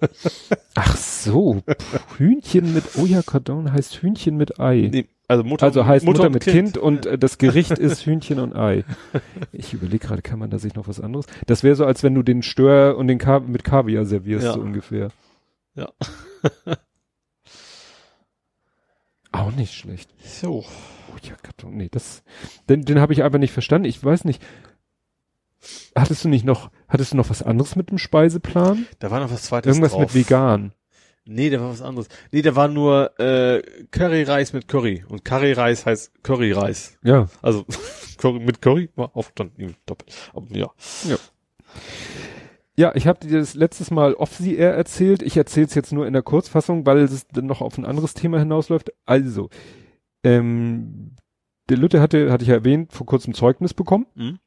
ja. 0.00 0.08
Ach 0.74 0.96
so, 0.96 1.62
Hühnchen 2.18 2.72
mit 2.74 2.84
Oyakodon 2.96 3.72
heißt 3.72 3.94
Hühnchen 4.02 4.36
mit 4.36 4.58
Ei. 4.60 4.88
Nee, 4.92 5.06
also 5.28 5.42
Mutter, 5.44 5.66
Also 5.66 5.84
heißt 5.86 6.04
Mutter, 6.06 6.26
und 6.26 6.32
mit 6.34 6.44
Kind, 6.44 6.78
und 6.78 7.04
äh, 7.06 7.18
das 7.18 7.38
Gericht 7.38 7.72
ist 7.72 8.02
Hühnchen 8.06 8.38
und 8.40 8.54
Ei. 8.56 8.84
Ich 9.52 9.72
überlege 9.74 10.06
gerade, 10.06 10.22
kann 10.22 10.38
man 10.38 10.50
da 10.50 10.58
sich 10.58 10.74
noch 10.74 10.88
was 10.88 11.00
anderes? 11.00 11.26
Das 11.46 11.62
wäre 11.62 11.74
so, 11.76 11.84
als 11.84 12.02
wenn 12.02 12.14
du 12.14 12.22
den 12.22 12.42
Stör 12.42 12.96
und 12.96 13.08
den 13.08 13.18
Ka 13.18 13.40
mit 13.40 13.64
Kaviar 13.64 14.04
servierst, 14.04 14.44
Ja. 14.46 14.52
so 14.54 14.60
ungefähr. 14.60 15.08
Ja. 15.74 15.88
Auch 19.36 19.52
nicht 19.52 19.74
schlecht. 19.74 20.10
So. 20.24 20.64
Oyakodon, 21.14 21.76
nee, 21.76 21.88
das, 21.90 22.22
den, 22.68 22.82
den 22.82 23.00
habe 23.00 23.12
ich 23.12 23.22
einfach 23.22 23.38
nicht 23.38 23.52
verstanden. 23.52 23.86
Ich 23.86 24.02
weiß 24.02 24.24
nicht. 24.24 24.42
Hattest 25.94 26.24
du 26.24 26.28
nicht 26.28 26.44
noch, 26.44 26.70
hattest 26.88 27.12
du 27.12 27.16
noch 27.16 27.28
was 27.30 27.42
anderes 27.42 27.76
mit 27.76 27.90
dem 27.90 27.98
Speiseplan? 27.98 28.86
Da 28.98 29.10
war 29.10 29.20
noch 29.20 29.30
was 29.30 29.42
zweites 29.42 29.68
Irgendwas 29.68 29.92
drauf. 29.92 30.00
mit 30.02 30.14
vegan. 30.14 30.72
Nee, 31.24 31.50
da 31.50 31.60
war 31.60 31.70
was 31.70 31.82
anderes. 31.82 32.08
Nee, 32.30 32.42
da 32.42 32.54
war 32.54 32.68
nur 32.68 33.18
äh, 33.18 33.60
Curryreis 33.90 34.52
mit 34.52 34.68
Curry. 34.68 35.04
Und 35.08 35.24
Curryreis 35.24 35.84
heißt 35.84 36.22
Curryreis. 36.22 36.96
Ja. 37.02 37.28
Also 37.42 37.66
Curry 38.18 38.38
mit 38.38 38.62
Curry 38.62 38.90
war 38.94 39.16
aufgestanden. 39.16 39.76
Doppelt. 39.86 40.14
Aber, 40.34 40.46
ja. 40.56 40.70
Ja, 41.08 41.16
ich 42.76 43.06
habe 43.06 43.26
dir 43.26 43.38
das 43.38 43.54
letztes 43.54 43.90
Mal 43.90 44.14
off-the-air 44.14 44.74
erzählt. 44.74 45.22
Ich 45.22 45.36
erzähle 45.36 45.66
es 45.66 45.74
jetzt 45.74 45.92
nur 45.92 46.06
in 46.06 46.12
der 46.12 46.22
Kurzfassung, 46.22 46.84
weil 46.86 46.98
es 46.98 47.26
dann 47.28 47.46
noch 47.46 47.60
auf 47.62 47.78
ein 47.78 47.86
anderes 47.86 48.14
Thema 48.14 48.38
hinausläuft. 48.38 48.92
Also, 49.06 49.48
ähm, 50.22 51.12
der 51.68 51.78
Lütte 51.78 52.00
hatte, 52.00 52.30
hatte 52.30 52.42
ich 52.42 52.48
ja 52.48 52.54
erwähnt, 52.56 52.92
vor 52.92 53.06
kurzem 53.06 53.34
Zeugnis 53.34 53.74
bekommen. 53.74 54.06
Mhm. 54.14 54.38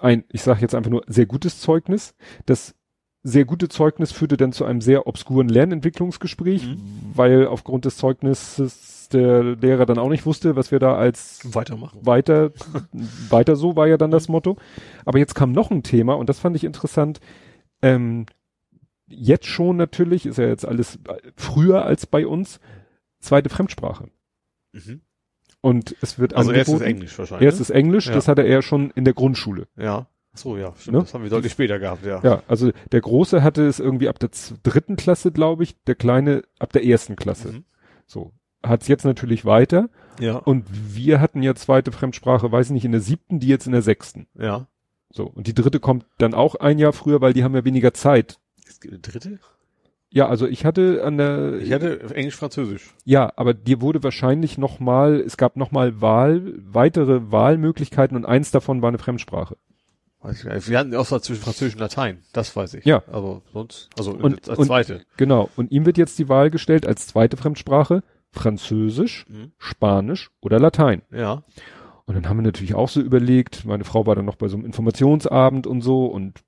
Ein, 0.00 0.24
ich 0.30 0.42
sage 0.42 0.60
jetzt 0.60 0.74
einfach 0.74 0.90
nur, 0.90 1.02
sehr 1.06 1.26
gutes 1.26 1.60
Zeugnis. 1.60 2.14
Das 2.44 2.74
sehr 3.22 3.44
gute 3.44 3.68
Zeugnis 3.68 4.12
führte 4.12 4.36
dann 4.36 4.52
zu 4.52 4.64
einem 4.64 4.80
sehr 4.80 5.06
obskuren 5.08 5.48
Lernentwicklungsgespräch, 5.48 6.66
Mhm. 6.66 6.78
weil 7.14 7.46
aufgrund 7.46 7.84
des 7.84 7.96
Zeugnisses 7.96 9.08
der 9.12 9.42
Lehrer 9.42 9.86
dann 9.86 9.98
auch 9.98 10.08
nicht 10.08 10.26
wusste, 10.26 10.54
was 10.56 10.70
wir 10.70 10.78
da 10.78 10.96
als 10.96 11.40
Weitermachen. 11.54 12.00
weiter, 12.04 12.50
weiter 13.30 13.56
so 13.56 13.74
war 13.76 13.86
ja 13.88 13.96
dann 13.96 14.10
das 14.10 14.28
Motto. 14.28 14.56
Aber 15.04 15.18
jetzt 15.18 15.34
kam 15.34 15.52
noch 15.52 15.70
ein 15.70 15.82
Thema 15.82 16.14
und 16.14 16.28
das 16.28 16.38
fand 16.40 16.56
ich 16.56 16.64
interessant. 16.64 17.20
Ähm, 17.82 18.26
jetzt 19.08 19.46
schon 19.46 19.76
natürlich, 19.76 20.26
ist 20.26 20.38
ja 20.38 20.46
jetzt 20.46 20.66
alles 20.66 20.98
früher 21.36 21.84
als 21.84 22.06
bei 22.06 22.26
uns, 22.26 22.60
zweite 23.20 23.48
Fremdsprache. 23.48 24.08
Mhm. 24.72 25.00
Und 25.60 25.96
es 26.00 26.18
wird 26.18 26.34
Also 26.34 26.52
erstes 26.52 26.74
angeboten- 26.74 26.90
Englisch 26.90 27.18
wahrscheinlich. 27.18 27.46
Erstes 27.46 27.70
Englisch, 27.70 28.06
Ja. 28.06 28.14
das 28.14 28.28
hatte 28.28 28.42
er 28.42 28.62
schon 28.62 28.90
in 28.92 29.04
der 29.04 29.14
Grundschule. 29.14 29.66
Ja. 29.76 30.08
Ach 30.32 30.38
so, 30.38 30.56
ja. 30.56 30.74
Stimmt. 30.76 30.94
Ne? 30.96 31.02
Das 31.02 31.14
haben 31.14 31.22
wir 31.24 31.30
deutlich 31.30 31.52
später 31.52 31.78
gehabt, 31.78 32.04
ja. 32.04 32.20
Ja, 32.22 32.42
also 32.46 32.70
der 32.92 33.00
Große 33.00 33.42
hatte 33.42 33.66
es 33.66 33.80
irgendwie 33.80 34.08
ab 34.08 34.18
der 34.18 34.30
dritten 34.62 34.96
Klasse, 34.96 35.32
glaube 35.32 35.62
ich, 35.62 35.82
der 35.84 35.94
Kleine 35.94 36.42
ab 36.58 36.72
der 36.72 36.84
ersten 36.84 37.16
Klasse. 37.16 37.48
Mhm. 37.52 37.64
So. 38.06 38.32
Hat's 38.62 38.88
jetzt 38.88 39.04
natürlich 39.04 39.44
weiter. 39.44 39.88
Ja. 40.20 40.36
Und 40.36 40.66
wir 40.94 41.20
hatten 41.20 41.42
ja 41.42 41.54
zweite 41.54 41.90
Fremdsprache, 41.92 42.50
weiß 42.52 42.66
ich 42.66 42.72
nicht, 42.72 42.84
in 42.84 42.92
der 42.92 43.00
siebten, 43.00 43.38
die 43.40 43.48
jetzt 43.48 43.66
in 43.66 43.72
der 43.72 43.82
sechsten. 43.82 44.26
Ja. 44.38 44.66
So. 45.16 45.24
Und 45.24 45.46
die 45.46 45.54
dritte 45.54 45.80
kommt 45.80 46.04
dann 46.18 46.34
auch 46.34 46.54
ein 46.56 46.78
Jahr 46.78 46.92
früher, 46.92 47.20
weil 47.22 47.32
die 47.32 47.42
haben 47.42 47.54
ja 47.54 47.64
weniger 47.64 47.94
Zeit. 47.94 48.38
Es 48.68 48.80
gibt 48.80 48.92
eine 48.92 49.00
dritte? 49.00 49.38
Ja, 50.10 50.28
also 50.28 50.46
ich 50.46 50.64
hatte 50.64 51.02
an 51.04 51.16
der, 51.18 51.54
Ich 51.60 51.72
hatte 51.72 52.00
Englisch-Französisch. 52.14 52.94
ja, 53.04 53.32
aber 53.36 53.54
dir 53.54 53.80
wurde 53.80 54.02
wahrscheinlich 54.02 54.56
nochmal, 54.58 55.20
es 55.20 55.36
gab 55.36 55.56
nochmal 55.56 56.00
Wahl, 56.00 56.54
weitere 56.58 57.32
Wahlmöglichkeiten 57.32 58.16
und 58.16 58.24
eins 58.24 58.50
davon 58.50 58.82
war 58.82 58.88
eine 58.88 58.98
Fremdsprache. 58.98 59.56
Wir 60.22 60.78
hatten 60.78 60.94
Auswahl 60.94 61.20
zwischen 61.22 61.42
Französisch 61.42 61.74
und 61.74 61.80
Latein. 61.80 62.22
Das 62.32 62.54
weiß 62.56 62.74
ich. 62.74 62.84
Ja. 62.84 63.02
Aber 63.12 63.42
sonst, 63.52 63.90
also 63.96 64.12
Und- 64.12 64.48
als 64.48 64.58
und- 64.58 64.66
zweite. 64.66 65.02
Genau. 65.16 65.48
Und 65.56 65.70
ihm 65.70 65.86
wird 65.86 65.98
jetzt 65.98 66.18
die 66.18 66.28
Wahl 66.28 66.50
gestellt 66.50 66.86
als 66.86 67.06
zweite 67.06 67.36
Fremdsprache 67.36 68.02
Französisch, 68.32 69.24
Mhm. 69.28 69.52
Spanisch 69.58 70.30
oder 70.40 70.58
Latein. 70.58 71.02
Ja. 71.10 71.42
Und 72.06 72.14
dann 72.14 72.28
haben 72.28 72.38
wir 72.38 72.42
natürlich 72.42 72.74
auch 72.74 72.88
so 72.88 73.00
überlegt, 73.00 73.64
meine 73.64 73.84
Frau 73.84 74.06
war 74.06 74.14
dann 74.14 74.24
noch 74.24 74.36
bei 74.36 74.48
so 74.48 74.56
einem 74.56 74.64
Informationsabend 74.64 75.66
und 75.66 75.80
so 75.80 76.06
und 76.06 76.44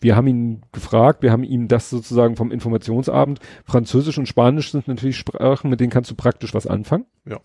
wir 0.00 0.16
haben 0.16 0.26
ihn 0.26 0.62
gefragt, 0.72 1.22
wir 1.22 1.32
haben 1.32 1.44
ihm 1.44 1.68
das 1.68 1.90
sozusagen 1.90 2.36
vom 2.36 2.50
Informationsabend, 2.50 3.40
Französisch 3.64 4.18
und 4.18 4.26
Spanisch 4.26 4.72
sind 4.72 4.88
natürlich 4.88 5.16
Sprachen, 5.16 5.70
mit 5.70 5.80
denen 5.80 5.90
kannst 5.90 6.10
du 6.10 6.14
praktisch 6.14 6.54
was 6.54 6.66
anfangen. 6.66 7.06
Ja. 7.24 7.40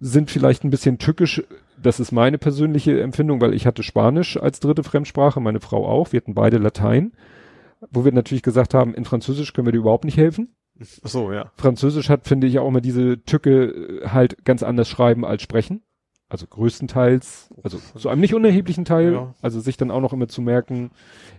Sind 0.00 0.30
vielleicht 0.30 0.64
ein 0.64 0.70
bisschen 0.70 0.98
tückisch, 0.98 1.42
das 1.80 1.98
ist 1.98 2.12
meine 2.12 2.38
persönliche 2.38 3.00
Empfindung, 3.00 3.40
weil 3.40 3.54
ich 3.54 3.66
hatte 3.66 3.82
Spanisch 3.82 4.36
als 4.36 4.60
dritte 4.60 4.84
Fremdsprache, 4.84 5.40
meine 5.40 5.60
Frau 5.60 5.86
auch, 5.86 6.12
wir 6.12 6.20
hatten 6.20 6.34
beide 6.34 6.58
Latein, 6.58 7.12
wo 7.90 8.04
wir 8.04 8.12
natürlich 8.12 8.42
gesagt 8.42 8.74
haben, 8.74 8.94
in 8.94 9.04
Französisch 9.04 9.52
können 9.52 9.66
wir 9.66 9.72
dir 9.72 9.78
überhaupt 9.78 10.04
nicht 10.04 10.16
helfen. 10.16 10.54
Ach 10.80 11.08
so, 11.08 11.32
ja. 11.32 11.50
Französisch 11.56 12.08
hat, 12.08 12.26
finde 12.28 12.46
ich, 12.46 12.58
auch 12.58 12.68
immer 12.68 12.80
diese 12.80 13.22
Tücke 13.24 13.64
äh, 13.64 14.08
halt 14.08 14.44
ganz 14.44 14.62
anders 14.62 14.88
schreiben 14.88 15.24
als 15.24 15.42
sprechen. 15.42 15.82
Also 16.30 16.46
größtenteils, 16.46 17.48
also 17.62 17.78
zu 17.96 18.10
einem 18.10 18.20
nicht 18.20 18.34
unerheblichen 18.34 18.84
Teil, 18.84 19.12
Ja. 19.14 19.34
also 19.40 19.60
sich 19.60 19.78
dann 19.78 19.90
auch 19.90 20.02
noch 20.02 20.12
immer 20.12 20.28
zu 20.28 20.42
merken. 20.42 20.90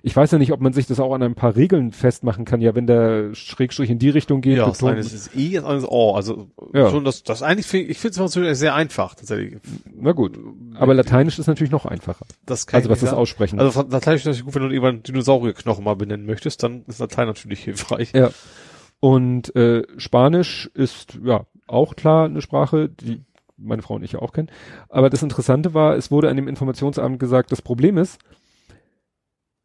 Ich 0.01 0.15
weiß 0.15 0.31
ja 0.31 0.39
nicht, 0.39 0.51
ob 0.51 0.61
man 0.61 0.73
sich 0.73 0.87
das 0.87 0.99
auch 0.99 1.13
an 1.13 1.21
ein 1.21 1.35
paar 1.35 1.55
Regeln 1.55 1.91
festmachen 1.91 2.43
kann, 2.43 2.59
ja, 2.59 2.73
wenn 2.73 2.87
der 2.87 3.35
Schrägstrich 3.35 3.91
in 3.91 3.99
die 3.99 4.09
Richtung 4.09 4.41
geht. 4.41 4.57
Ja, 4.57 4.65
das 4.67 4.83
eine 4.83 4.99
ist 5.01 5.35
I, 5.35 5.51
das 5.53 5.63
andere 5.63 5.77
ist 5.83 5.87
O. 5.91 6.15
Also 6.15 6.47
Ja. 6.73 6.89
schon 6.89 7.03
das, 7.05 7.21
das 7.21 7.43
eigentlich 7.43 7.67
finde 7.67 7.91
ich 7.91 7.99
finde 7.99 8.11
es 8.13 8.17
Französisch 8.17 8.57
sehr 8.57 8.73
einfach 8.73 9.13
tatsächlich. 9.13 9.59
na 9.95 10.11
gut. 10.13 10.39
Aber 10.73 10.95
Lateinisch 10.95 11.37
ist 11.37 11.45
natürlich 11.45 11.71
noch 11.71 11.85
einfacher. 11.85 12.25
Das 12.47 12.65
kann 12.65 12.79
Also 12.79 12.89
was 12.89 13.01
das. 13.01 13.13
Aussprechen. 13.13 13.59
Also 13.59 13.81
Lateinisch 13.83 14.21
ist 14.21 14.25
natürlich 14.25 14.45
gut, 14.45 14.55
wenn 14.55 14.63
du 14.63 14.69
irgendwann 14.69 15.03
Dinosaurierknochen 15.03 15.83
mal 15.83 15.97
benennen 15.97 16.25
möchtest, 16.25 16.63
dann 16.63 16.83
ist 16.87 16.99
Latein 16.99 17.27
natürlich 17.27 17.63
hilfreich. 17.63 18.11
Ja. 18.15 18.31
Und 18.99 19.55
äh, 19.55 19.83
Spanisch 19.97 20.69
ist 20.73 21.19
ja 21.23 21.45
auch 21.67 21.95
klar 21.95 22.25
eine 22.25 22.41
Sprache, 22.41 22.89
die 22.89 23.21
meine 23.59 23.81
Frau 23.81 23.95
und 23.95 24.03
ich 24.03 24.13
ja 24.13 24.19
auch 24.19 24.31
kennen. 24.33 24.49
Aber 24.89 25.09
das 25.09 25.23
Interessante 25.23 25.73
war, 25.73 25.95
es 25.95 26.11
wurde 26.11 26.29
an 26.29 26.35
dem 26.35 26.47
Informationsabend 26.47 27.19
gesagt, 27.19 27.51
das 27.51 27.61
Problem 27.61 27.97
ist, 27.97 28.19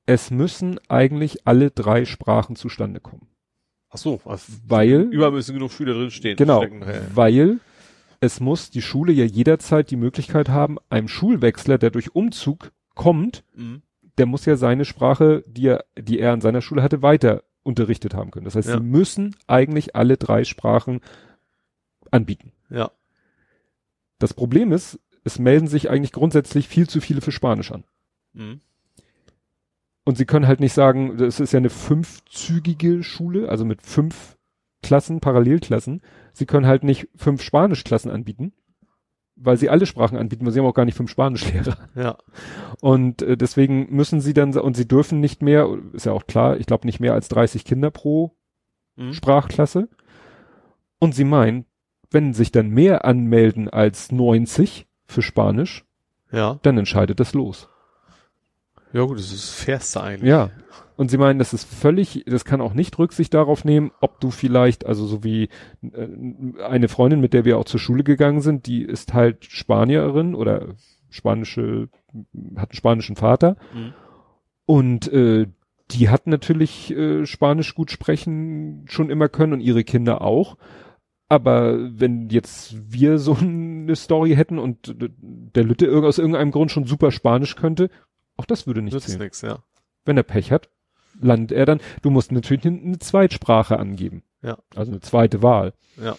es 0.06 0.30
müssen 0.30 0.78
eigentlich 0.88 1.46
alle 1.46 1.70
drei 1.70 2.04
Sprachen 2.04 2.56
zustande 2.56 3.00
kommen. 3.00 3.28
Ach 3.90 3.96
so, 3.98 4.20
also 4.24 4.52
Weil, 4.66 5.02
überall 5.12 5.30
müssen 5.32 5.54
genug 5.54 5.72
Schüler 5.72 5.94
drin 5.94 6.10
stehen. 6.10 6.36
genau, 6.36 6.60
Stecken, 6.62 6.84
weil 7.14 7.60
es 8.20 8.40
muss 8.40 8.70
die 8.70 8.82
Schule 8.82 9.12
ja 9.12 9.24
jederzeit 9.24 9.90
die 9.90 9.96
Möglichkeit 9.96 10.48
haben, 10.48 10.78
einem 10.90 11.08
Schulwechsler, 11.08 11.78
der 11.78 11.90
durch 11.90 12.14
Umzug 12.14 12.72
kommt, 12.94 13.44
Mhm. 13.54 13.82
der 14.18 14.26
muss 14.26 14.44
ja 14.46 14.56
seine 14.56 14.84
Sprache, 14.84 15.42
die 15.46 15.68
er, 15.68 15.84
die 15.98 16.18
er 16.18 16.32
an 16.32 16.40
seiner 16.40 16.60
Schule 16.60 16.82
hatte, 16.82 17.02
weiter 17.02 17.42
unterrichtet 17.62 18.14
haben 18.14 18.30
können. 18.30 18.44
Das 18.44 18.56
heißt, 18.56 18.68
Ja. 18.68 18.76
sie 18.78 18.82
müssen 18.82 19.36
eigentlich 19.46 19.96
alle 19.96 20.16
drei 20.16 20.44
Sprachen 20.44 21.00
anbieten. 22.10 22.52
Ja. 22.70 22.90
Das 24.24 24.32
Problem 24.32 24.72
ist, 24.72 24.98
es 25.22 25.38
melden 25.38 25.66
sich 25.66 25.90
eigentlich 25.90 26.12
grundsätzlich 26.12 26.66
viel 26.66 26.88
zu 26.88 27.02
viele 27.02 27.20
für 27.20 27.30
Spanisch 27.30 27.70
an. 27.72 27.84
Mhm. 28.32 28.62
Und 30.06 30.16
sie 30.16 30.24
können 30.24 30.46
halt 30.46 30.60
nicht 30.60 30.72
sagen, 30.72 31.18
das 31.18 31.40
ist 31.40 31.52
ja 31.52 31.58
eine 31.58 31.68
fünfzügige 31.68 33.02
Schule, 33.02 33.50
also 33.50 33.66
mit 33.66 33.82
fünf 33.82 34.38
Klassen, 34.82 35.20
Parallelklassen. 35.20 36.00
Sie 36.32 36.46
können 36.46 36.66
halt 36.66 36.84
nicht 36.84 37.08
fünf 37.16 37.42
Spanischklassen 37.42 38.10
anbieten, 38.10 38.54
weil 39.36 39.58
sie 39.58 39.68
alle 39.68 39.84
Sprachen 39.84 40.16
anbieten, 40.16 40.46
weil 40.46 40.52
sie 40.52 40.60
haben 40.60 40.66
auch 40.66 40.72
gar 40.72 40.86
nicht 40.86 40.96
fünf 40.96 41.10
Spanischlehrer. 41.10 41.76
Ja. 41.94 42.16
Und 42.80 43.20
äh, 43.20 43.36
deswegen 43.36 43.94
müssen 43.94 44.22
sie 44.22 44.32
dann, 44.32 44.56
und 44.56 44.74
sie 44.74 44.88
dürfen 44.88 45.20
nicht 45.20 45.42
mehr, 45.42 45.68
ist 45.92 46.06
ja 46.06 46.12
auch 46.12 46.26
klar, 46.26 46.58
ich 46.58 46.64
glaube 46.64 46.86
nicht 46.86 46.98
mehr 46.98 47.12
als 47.12 47.28
30 47.28 47.66
Kinder 47.66 47.90
pro 47.90 48.34
Mhm. 48.96 49.12
Sprachklasse. 49.12 49.88
Und 50.98 51.14
sie 51.14 51.24
meinen, 51.24 51.66
wenn 52.14 52.32
sich 52.32 52.52
dann 52.52 52.70
mehr 52.70 53.04
anmelden 53.04 53.68
als 53.68 54.10
90 54.12 54.86
für 55.06 55.22
Spanisch, 55.22 55.84
Ja. 56.32 56.58
dann 56.62 56.78
entscheidet 56.78 57.20
das 57.20 57.34
los. 57.34 57.68
Ja 58.92 59.02
gut, 59.02 59.18
das 59.18 59.26
ist 59.32 59.48
das 59.48 59.50
Fairste 59.64 60.00
eigentlich. 60.02 60.30
Ja. 60.30 60.50
Und 60.96 61.10
sie 61.10 61.18
meinen, 61.18 61.40
das 61.40 61.52
ist 61.52 61.64
völlig, 61.64 62.24
das 62.26 62.44
kann 62.44 62.60
auch 62.60 62.72
nicht 62.72 62.96
Rücksicht 63.00 63.34
darauf 63.34 63.64
nehmen, 63.64 63.90
ob 64.00 64.20
du 64.20 64.30
vielleicht, 64.30 64.86
also 64.86 65.06
so 65.06 65.24
wie 65.24 65.48
äh, 65.82 66.62
eine 66.62 66.86
Freundin, 66.88 67.20
mit 67.20 67.32
der 67.34 67.44
wir 67.44 67.58
auch 67.58 67.64
zur 67.64 67.80
Schule 67.80 68.04
gegangen 68.04 68.40
sind, 68.40 68.66
die 68.66 68.82
ist 68.82 69.12
halt 69.12 69.44
Spanierin 69.44 70.36
oder 70.36 70.68
spanische, 71.10 71.88
hat 72.56 72.70
einen 72.70 72.76
spanischen 72.76 73.16
Vater. 73.16 73.56
Mhm. 73.74 73.92
Und 74.66 75.12
äh, 75.12 75.48
die 75.90 76.08
hat 76.08 76.28
natürlich 76.28 76.92
äh, 76.96 77.26
Spanisch 77.26 77.74
gut 77.74 77.90
sprechen 77.90 78.84
schon 78.88 79.10
immer 79.10 79.28
können 79.28 79.54
und 79.54 79.60
ihre 79.60 79.82
Kinder 79.84 80.22
auch. 80.22 80.56
Aber 81.34 81.76
wenn 81.98 82.28
jetzt 82.30 82.76
wir 82.92 83.18
so 83.18 83.34
eine 83.40 83.96
Story 83.96 84.36
hätten 84.36 84.60
und 84.60 84.94
der 84.96 85.64
Lütte 85.64 85.90
aus 86.04 86.18
irgendeinem 86.18 86.52
Grund 86.52 86.70
schon 86.70 86.86
super 86.86 87.10
Spanisch 87.10 87.56
könnte, 87.56 87.90
auch 88.36 88.44
das 88.44 88.68
würde 88.68 88.82
nicht 88.82 88.94
Nützt 88.94 89.08
zählen. 89.08 89.20
nix, 89.20 89.42
ja. 89.42 89.58
Wenn 90.04 90.16
er 90.16 90.22
Pech 90.22 90.52
hat, 90.52 90.70
landet 91.20 91.52
er 91.52 91.66
dann. 91.66 91.80
Du 92.02 92.10
musst 92.10 92.30
natürlich 92.30 92.64
eine, 92.66 92.98
Zweitsprache 93.00 93.78
angeben. 93.78 94.22
Ja. 94.42 94.58
Also 94.76 94.92
eine 94.92 95.00
zweite 95.00 95.42
Wahl. 95.42 95.72
Ja. 96.00 96.16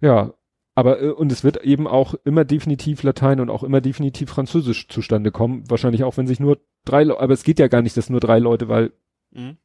Ja. 0.00 0.32
Aber, 0.74 1.02
äh, 1.02 1.10
und 1.10 1.32
es 1.32 1.44
wird 1.44 1.62
eben 1.62 1.86
auch 1.86 2.14
immer 2.24 2.44
definitiv 2.44 3.02
Latein 3.02 3.40
und 3.40 3.50
auch 3.50 3.62
immer 3.62 3.82
definitiv 3.82 4.30
Französisch 4.30 4.88
zustande 4.88 5.32
kommen. 5.32 5.64
Wahrscheinlich 5.68 6.04
auch, 6.04 6.16
wenn 6.16 6.26
sich 6.26 6.40
nur 6.40 6.60
drei 6.86 7.04
Leute, 7.04 7.20
aber 7.20 7.34
es 7.34 7.44
geht 7.44 7.58
ja 7.58 7.68
gar 7.68 7.82
nicht, 7.82 7.96
dass 7.96 8.10
nur 8.10 8.20
drei 8.20 8.38
Leute, 8.38 8.68
weil 8.68 8.92
Mhm. 9.32 9.58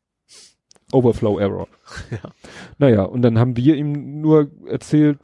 Overflow 0.92 1.40
Error. 1.40 1.68
Ja. 2.11 2.30
Naja, 2.78 3.03
und 3.03 3.22
dann 3.22 3.38
haben 3.38 3.58
wir 3.58 3.76
ihm 3.76 4.22
nur 4.22 4.50
erzählt, 4.68 5.20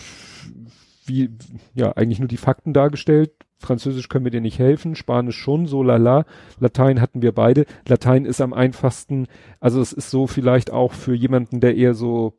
wie, 1.06 1.30
ja, 1.74 1.94
eigentlich 1.94 2.20
nur 2.20 2.28
die 2.28 2.38
Fakten 2.38 2.74
dargestellt. 2.74 3.32
Französisch 3.60 4.10
können 4.10 4.26
wir 4.26 4.32
dir 4.32 4.42
nicht 4.42 4.60
helfen, 4.60 4.96
Spanisch 4.96 5.38
schon, 5.38 5.66
so 5.66 5.82
lala. 5.82 6.26
Latein 6.60 7.02
hatten 7.02 7.22
wir 7.22 7.32
beide. 7.32 7.66
Latein 7.88 8.26
ist 8.26 8.42
am 8.42 8.54
einfachsten, 8.54 9.28
also 9.60 9.82
es 9.82 9.94
ist 9.94 10.10
so 10.12 10.28
vielleicht 10.28 10.72
auch 10.72 10.94
für 10.94 11.16
jemanden, 11.16 11.60
der 11.60 11.76
eher 11.76 11.94
so, 11.94 12.34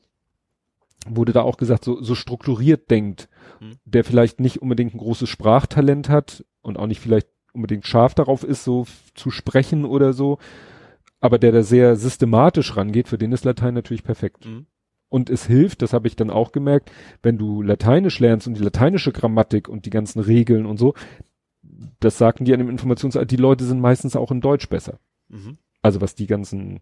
wurde 1.08 1.32
da 1.32 1.42
auch 1.42 1.56
gesagt, 1.56 1.84
so, 1.84 2.00
so 2.02 2.14
strukturiert 2.14 2.90
denkt, 2.90 3.28
Hm. 3.60 3.76
der 3.84 4.04
vielleicht 4.04 4.40
nicht 4.40 4.62
unbedingt 4.62 4.94
ein 4.94 4.98
großes 4.98 5.28
Sprachtalent 5.28 6.08
hat 6.08 6.44
und 6.62 6.78
auch 6.78 6.86
nicht 6.86 7.00
vielleicht 7.00 7.28
unbedingt 7.52 7.86
scharf 7.86 8.14
darauf 8.14 8.44
ist, 8.44 8.64
so 8.64 8.86
zu 9.14 9.30
sprechen 9.30 9.84
oder 9.84 10.12
so, 10.12 10.38
aber 11.20 11.38
der 11.38 11.52
da 11.52 11.62
sehr 11.62 11.96
systematisch 11.96 12.76
rangeht, 12.76 13.08
für 13.08 13.18
den 13.18 13.32
ist 13.32 13.44
Latein 13.44 13.74
natürlich 13.74 14.04
perfekt. 14.04 14.46
Mhm. 14.46 14.66
Und 15.08 15.30
es 15.30 15.46
hilft, 15.46 15.82
das 15.82 15.92
habe 15.92 16.06
ich 16.06 16.16
dann 16.16 16.30
auch 16.30 16.52
gemerkt, 16.52 16.92
wenn 17.22 17.38
du 17.38 17.62
Lateinisch 17.62 18.20
lernst 18.20 18.46
und 18.46 18.54
die 18.58 18.62
lateinische 18.62 19.10
Grammatik 19.10 19.68
und 19.68 19.86
die 19.86 19.90
ganzen 19.90 20.20
Regeln 20.20 20.66
und 20.66 20.76
so, 20.76 20.94
das 22.00 22.18
sagten 22.18 22.44
die 22.44 22.52
an 22.52 22.58
dem 22.58 22.68
Informations, 22.68 23.18
die 23.26 23.36
Leute 23.36 23.64
sind 23.64 23.80
meistens 23.80 24.16
auch 24.16 24.30
in 24.30 24.40
Deutsch 24.40 24.68
besser. 24.68 25.00
Mhm. 25.28 25.58
Also 25.80 26.00
was 26.00 26.14
die 26.14 26.26
ganzen 26.26 26.80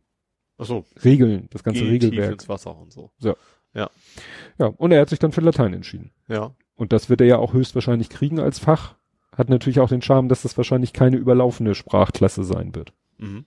so, 0.59 0.85
Regeln, 1.05 1.49
das 1.51 1.63
ganze 1.63 1.83
geh 1.83 1.99
tief 1.99 2.11
Regelwerk. 2.11 2.33
ins 2.33 2.49
Wasser 2.49 2.77
und 2.77 2.93
so. 2.93 3.11
Ja, 3.19 4.67
und 4.67 4.91
er 4.91 5.03
hat 5.03 5.11
sich 5.11 5.19
dann 5.19 5.33
für 5.33 5.43
Latein 5.43 5.75
entschieden. 5.75 6.13
Ja. 6.29 6.55
Und 6.75 6.93
das 6.93 7.09
wird 7.11 7.21
er 7.21 7.27
ja 7.27 7.39
auch 7.39 7.53
höchstwahrscheinlich 7.53 8.09
kriegen 8.09 8.41
als 8.41 8.59
Fach. 8.59 8.97
Hat 9.33 9.51
natürlich 9.51 9.81
auch 9.81 9.91
den 9.91 10.03
Charme, 10.03 10.29
dass 10.29 10.43
das 10.43 10.57
wahrscheinlich 10.57 10.95
keine 10.95 11.17
überlaufende 11.17 11.75
Sprachklasse 11.75 12.43
sein 12.43 12.75
wird. 12.75 12.95
Mhm. 13.19 13.45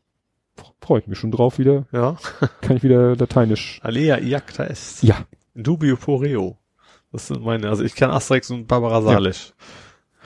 Freue 0.82 1.00
ich 1.02 1.08
mich 1.08 1.18
schon 1.20 1.32
drauf 1.32 1.60
wieder. 1.60 1.86
Ja. 1.92 2.18
Kann 2.62 2.78
ich 2.78 2.84
wieder 2.84 3.16
Lateinisch. 3.16 3.80
Alea 3.84 4.18
iacta 4.20 4.64
est. 4.66 5.04
Ja. 5.04 5.26
Dubio 5.56 5.96
poreo. 5.98 6.58
Das 7.12 7.28
sind 7.28 7.44
meine, 7.44 7.70
also 7.70 7.84
ich 7.84 7.96
kann 7.96 8.12
Asterix 8.12 8.50
und 8.52 8.68
Barbara 8.68 9.02
Salisch. 9.02 9.54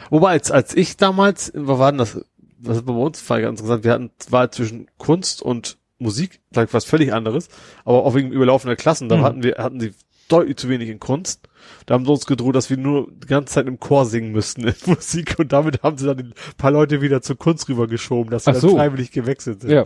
Wobei, 0.09 0.31
als, 0.31 0.51
als 0.51 0.75
ich 0.75 0.97
damals, 0.97 1.51
wo 1.55 1.79
war 1.79 1.91
denn 1.91 1.97
das, 1.99 2.19
das 2.59 2.77
ist 2.77 2.85
bei 2.85 2.93
uns 2.93 3.29
war 3.29 3.39
ganz 3.39 3.59
interessant, 3.61 3.85
wir 3.85 3.91
hatten 3.93 4.11
Wahl 4.29 4.51
zwischen 4.51 4.87
Kunst 4.97 5.41
und 5.41 5.77
Musik, 5.97 6.41
vielleicht 6.51 6.73
was 6.73 6.83
völlig 6.83 7.13
anderes, 7.13 7.47
aber 7.85 8.03
auch 8.03 8.15
wegen 8.15 8.31
überlaufender 8.33 8.75
Klassen, 8.75 9.07
da 9.07 9.15
Mhm. 9.17 9.23
hatten 9.23 9.43
wir, 9.43 9.55
hatten 9.59 9.79
sie 9.79 9.93
deutlich 10.27 10.57
zu 10.57 10.67
wenig 10.67 10.89
in 10.89 10.99
Kunst. 10.99 11.47
Da 11.85 11.93
haben 11.93 12.03
sie 12.05 12.11
uns 12.11 12.25
gedroht, 12.25 12.55
dass 12.55 12.69
wir 12.69 12.75
nur 12.77 13.07
die 13.11 13.27
ganze 13.27 13.53
Zeit 13.53 13.67
im 13.67 13.79
Chor 13.79 14.05
singen 14.05 14.33
müssten 14.33 14.67
in 14.67 14.73
Musik 14.85 15.35
und 15.39 15.53
damit 15.53 15.83
haben 15.83 15.97
sie 15.97 16.05
dann 16.05 16.19
ein 16.19 16.33
paar 16.57 16.71
Leute 16.71 17.01
wieder 17.01 17.21
zur 17.21 17.37
Kunst 17.37 17.69
rübergeschoben, 17.69 18.29
dass 18.29 18.43
sie 18.43 18.49
Ach 18.49 18.53
dann 18.55 18.61
so. 18.61 18.75
freiwillig 18.75 19.11
gewechselt 19.11 19.61
sind. 19.61 19.71
Ja. 19.71 19.85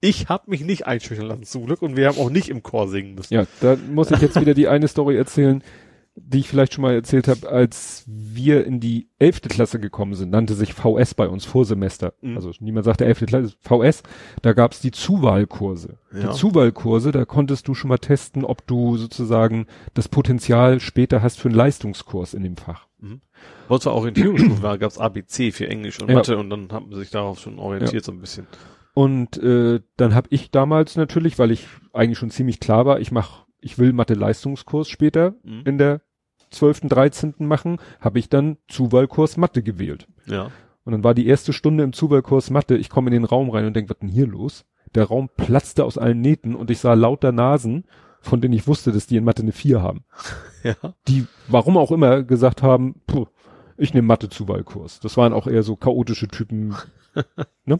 Ich 0.00 0.28
habe 0.28 0.50
mich 0.50 0.62
nicht 0.62 0.86
einschüchtern 0.86 1.26
lassen, 1.26 1.44
zum 1.44 1.66
Glück, 1.66 1.82
und 1.82 1.96
wir 1.96 2.08
haben 2.08 2.18
auch 2.18 2.30
nicht 2.30 2.48
im 2.48 2.62
Chor 2.62 2.88
singen 2.88 3.14
müssen. 3.14 3.34
Ja, 3.34 3.44
da 3.60 3.76
muss 3.90 4.10
ich 4.10 4.20
jetzt 4.20 4.40
wieder 4.40 4.54
die 4.54 4.68
eine 4.68 4.86
Story 4.86 5.16
erzählen, 5.16 5.62
die 6.20 6.40
ich 6.40 6.48
vielleicht 6.48 6.74
schon 6.74 6.82
mal 6.82 6.94
erzählt 6.94 7.28
habe, 7.28 7.48
als 7.48 8.04
wir 8.06 8.64
in 8.66 8.80
die 8.80 9.08
elfte 9.18 9.48
Klasse 9.48 9.78
gekommen 9.78 10.14
sind, 10.14 10.30
nannte 10.30 10.54
sich 10.54 10.74
VS 10.74 11.14
bei 11.14 11.28
uns 11.28 11.44
Vorsemester. 11.44 12.14
Mhm. 12.20 12.36
Also 12.36 12.50
niemand 12.60 12.84
sagte 12.84 13.04
elfte 13.04 13.26
Klasse, 13.26 13.54
VS. 13.60 14.02
Da 14.42 14.52
gab's 14.52 14.80
die 14.80 14.90
Zuwahlkurse. 14.90 15.98
Ja. 16.12 16.28
Die 16.30 16.36
Zuwahlkurse, 16.36 17.12
da 17.12 17.24
konntest 17.24 17.68
du 17.68 17.74
schon 17.74 17.88
mal 17.88 17.98
testen, 17.98 18.44
ob 18.44 18.66
du 18.66 18.96
sozusagen 18.96 19.66
das 19.94 20.08
Potenzial 20.08 20.80
später 20.80 21.22
hast 21.22 21.38
für 21.38 21.48
einen 21.48 21.56
Leistungskurs 21.56 22.34
in 22.34 22.42
dem 22.42 22.56
Fach. 22.56 22.86
Bei 23.68 23.74
uns 23.74 23.86
war 23.86 23.94
Orientierungsstufe, 23.94 24.60
da 24.60 24.76
gab's 24.76 24.98
ABC 24.98 25.52
für 25.52 25.68
Englisch 25.68 26.00
und 26.00 26.08
Ja. 26.08 26.16
Mathe 26.16 26.36
und 26.36 26.50
dann 26.50 26.72
haben 26.72 26.92
sie 26.92 26.98
sich 26.98 27.10
darauf 27.10 27.38
schon 27.38 27.60
orientiert 27.60 28.04
so 28.04 28.10
ein 28.10 28.20
bisschen. 28.20 28.48
Und 28.98 29.40
äh, 29.40 29.78
dann 29.96 30.12
habe 30.12 30.26
ich 30.32 30.50
damals 30.50 30.96
natürlich, 30.96 31.38
weil 31.38 31.52
ich 31.52 31.68
eigentlich 31.92 32.18
schon 32.18 32.30
ziemlich 32.32 32.58
klar 32.58 32.84
war, 32.84 32.98
ich 32.98 33.12
mach, 33.12 33.44
ich 33.60 33.78
will 33.78 33.92
Mathe-Leistungskurs 33.92 34.88
später 34.88 35.36
Mhm. 35.44 35.62
in 35.66 35.78
der 35.78 36.00
12., 36.50 36.88
13. 36.88 37.34
machen, 37.46 37.78
habe 38.00 38.18
ich 38.18 38.28
dann 38.28 38.56
Zuwahlkurs 38.66 39.36
Mathe 39.36 39.62
gewählt. 39.62 40.08
Ja. 40.26 40.50
Und 40.82 40.90
dann 40.90 41.04
war 41.04 41.14
die 41.14 41.28
erste 41.28 41.52
Stunde 41.52 41.84
im 41.84 41.92
Zuwahlkurs 41.92 42.50
Mathe, 42.50 42.76
ich 42.76 42.90
komme 42.90 43.06
in 43.06 43.12
den 43.12 43.24
Raum 43.24 43.50
rein 43.50 43.66
und 43.66 43.76
denke, 43.76 43.90
was 43.90 44.00
denn 44.00 44.08
hier 44.08 44.26
los? 44.26 44.64
Der 44.96 45.04
Raum 45.04 45.30
platzte 45.36 45.84
aus 45.84 45.96
allen 45.96 46.20
Nähten 46.20 46.56
und 46.56 46.68
ich 46.68 46.80
sah 46.80 46.94
lauter 46.94 47.30
Nasen, 47.30 47.84
von 48.20 48.40
denen 48.40 48.54
ich 48.54 48.66
wusste, 48.66 48.90
dass 48.90 49.06
die 49.06 49.16
in 49.18 49.22
Mathe 49.22 49.42
eine 49.42 49.52
4 49.52 49.80
haben. 49.80 50.04
Ja. 50.64 50.74
Die, 51.06 51.24
warum 51.46 51.76
auch 51.76 51.92
immer, 51.92 52.24
gesagt 52.24 52.64
haben, 52.64 53.00
puh, 53.06 53.26
ich 53.76 53.94
nehme 53.94 54.08
Mathe-Zuwahlkurs. 54.08 54.98
Das 54.98 55.16
waren 55.16 55.32
auch 55.32 55.46
eher 55.46 55.62
so 55.62 55.76
chaotische 55.76 56.26
Typen. 56.26 56.74
ne? 57.64 57.78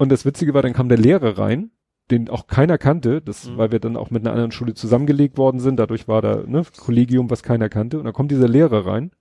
Und 0.00 0.08
das 0.08 0.24
Witzige 0.24 0.54
war, 0.54 0.62
dann 0.62 0.72
kam 0.72 0.88
der 0.88 0.96
Lehrer 0.98 1.36
rein, 1.38 1.70
den 2.10 2.30
auch 2.30 2.46
keiner 2.46 2.78
kannte, 2.78 3.20
das, 3.20 3.44
Mhm. 3.46 3.56
weil 3.58 3.70
wir 3.70 3.80
dann 3.80 3.96
auch 3.96 4.10
mit 4.10 4.22
einer 4.22 4.32
anderen 4.32 4.50
Schule 4.50 4.72
zusammengelegt 4.72 5.36
worden 5.36 5.60
sind, 5.60 5.76
dadurch 5.76 6.08
war 6.08 6.22
da, 6.22 6.42
ne, 6.46 6.64
Kollegium, 6.78 7.28
was 7.30 7.42
keiner 7.42 7.68
kannte. 7.68 7.98
Und 7.98 8.04
dann 8.04 8.14
kommt 8.14 8.30
dieser 8.30 8.48
Lehrer 8.48 8.86
rein, 8.86 9.12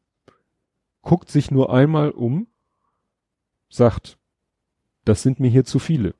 guckt 1.02 1.30
sich 1.30 1.52
nur 1.52 1.72
einmal 1.74 2.12
um, 2.12 2.48
sagt, 3.70 4.18
das 5.04 5.22
sind 5.22 5.42
mir 5.42 5.50
hier 5.50 5.66
zu 5.66 5.80
viele. 5.80 6.16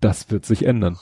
Das 0.00 0.30
wird 0.32 0.44
sich 0.44 0.66
ändern. 0.66 0.98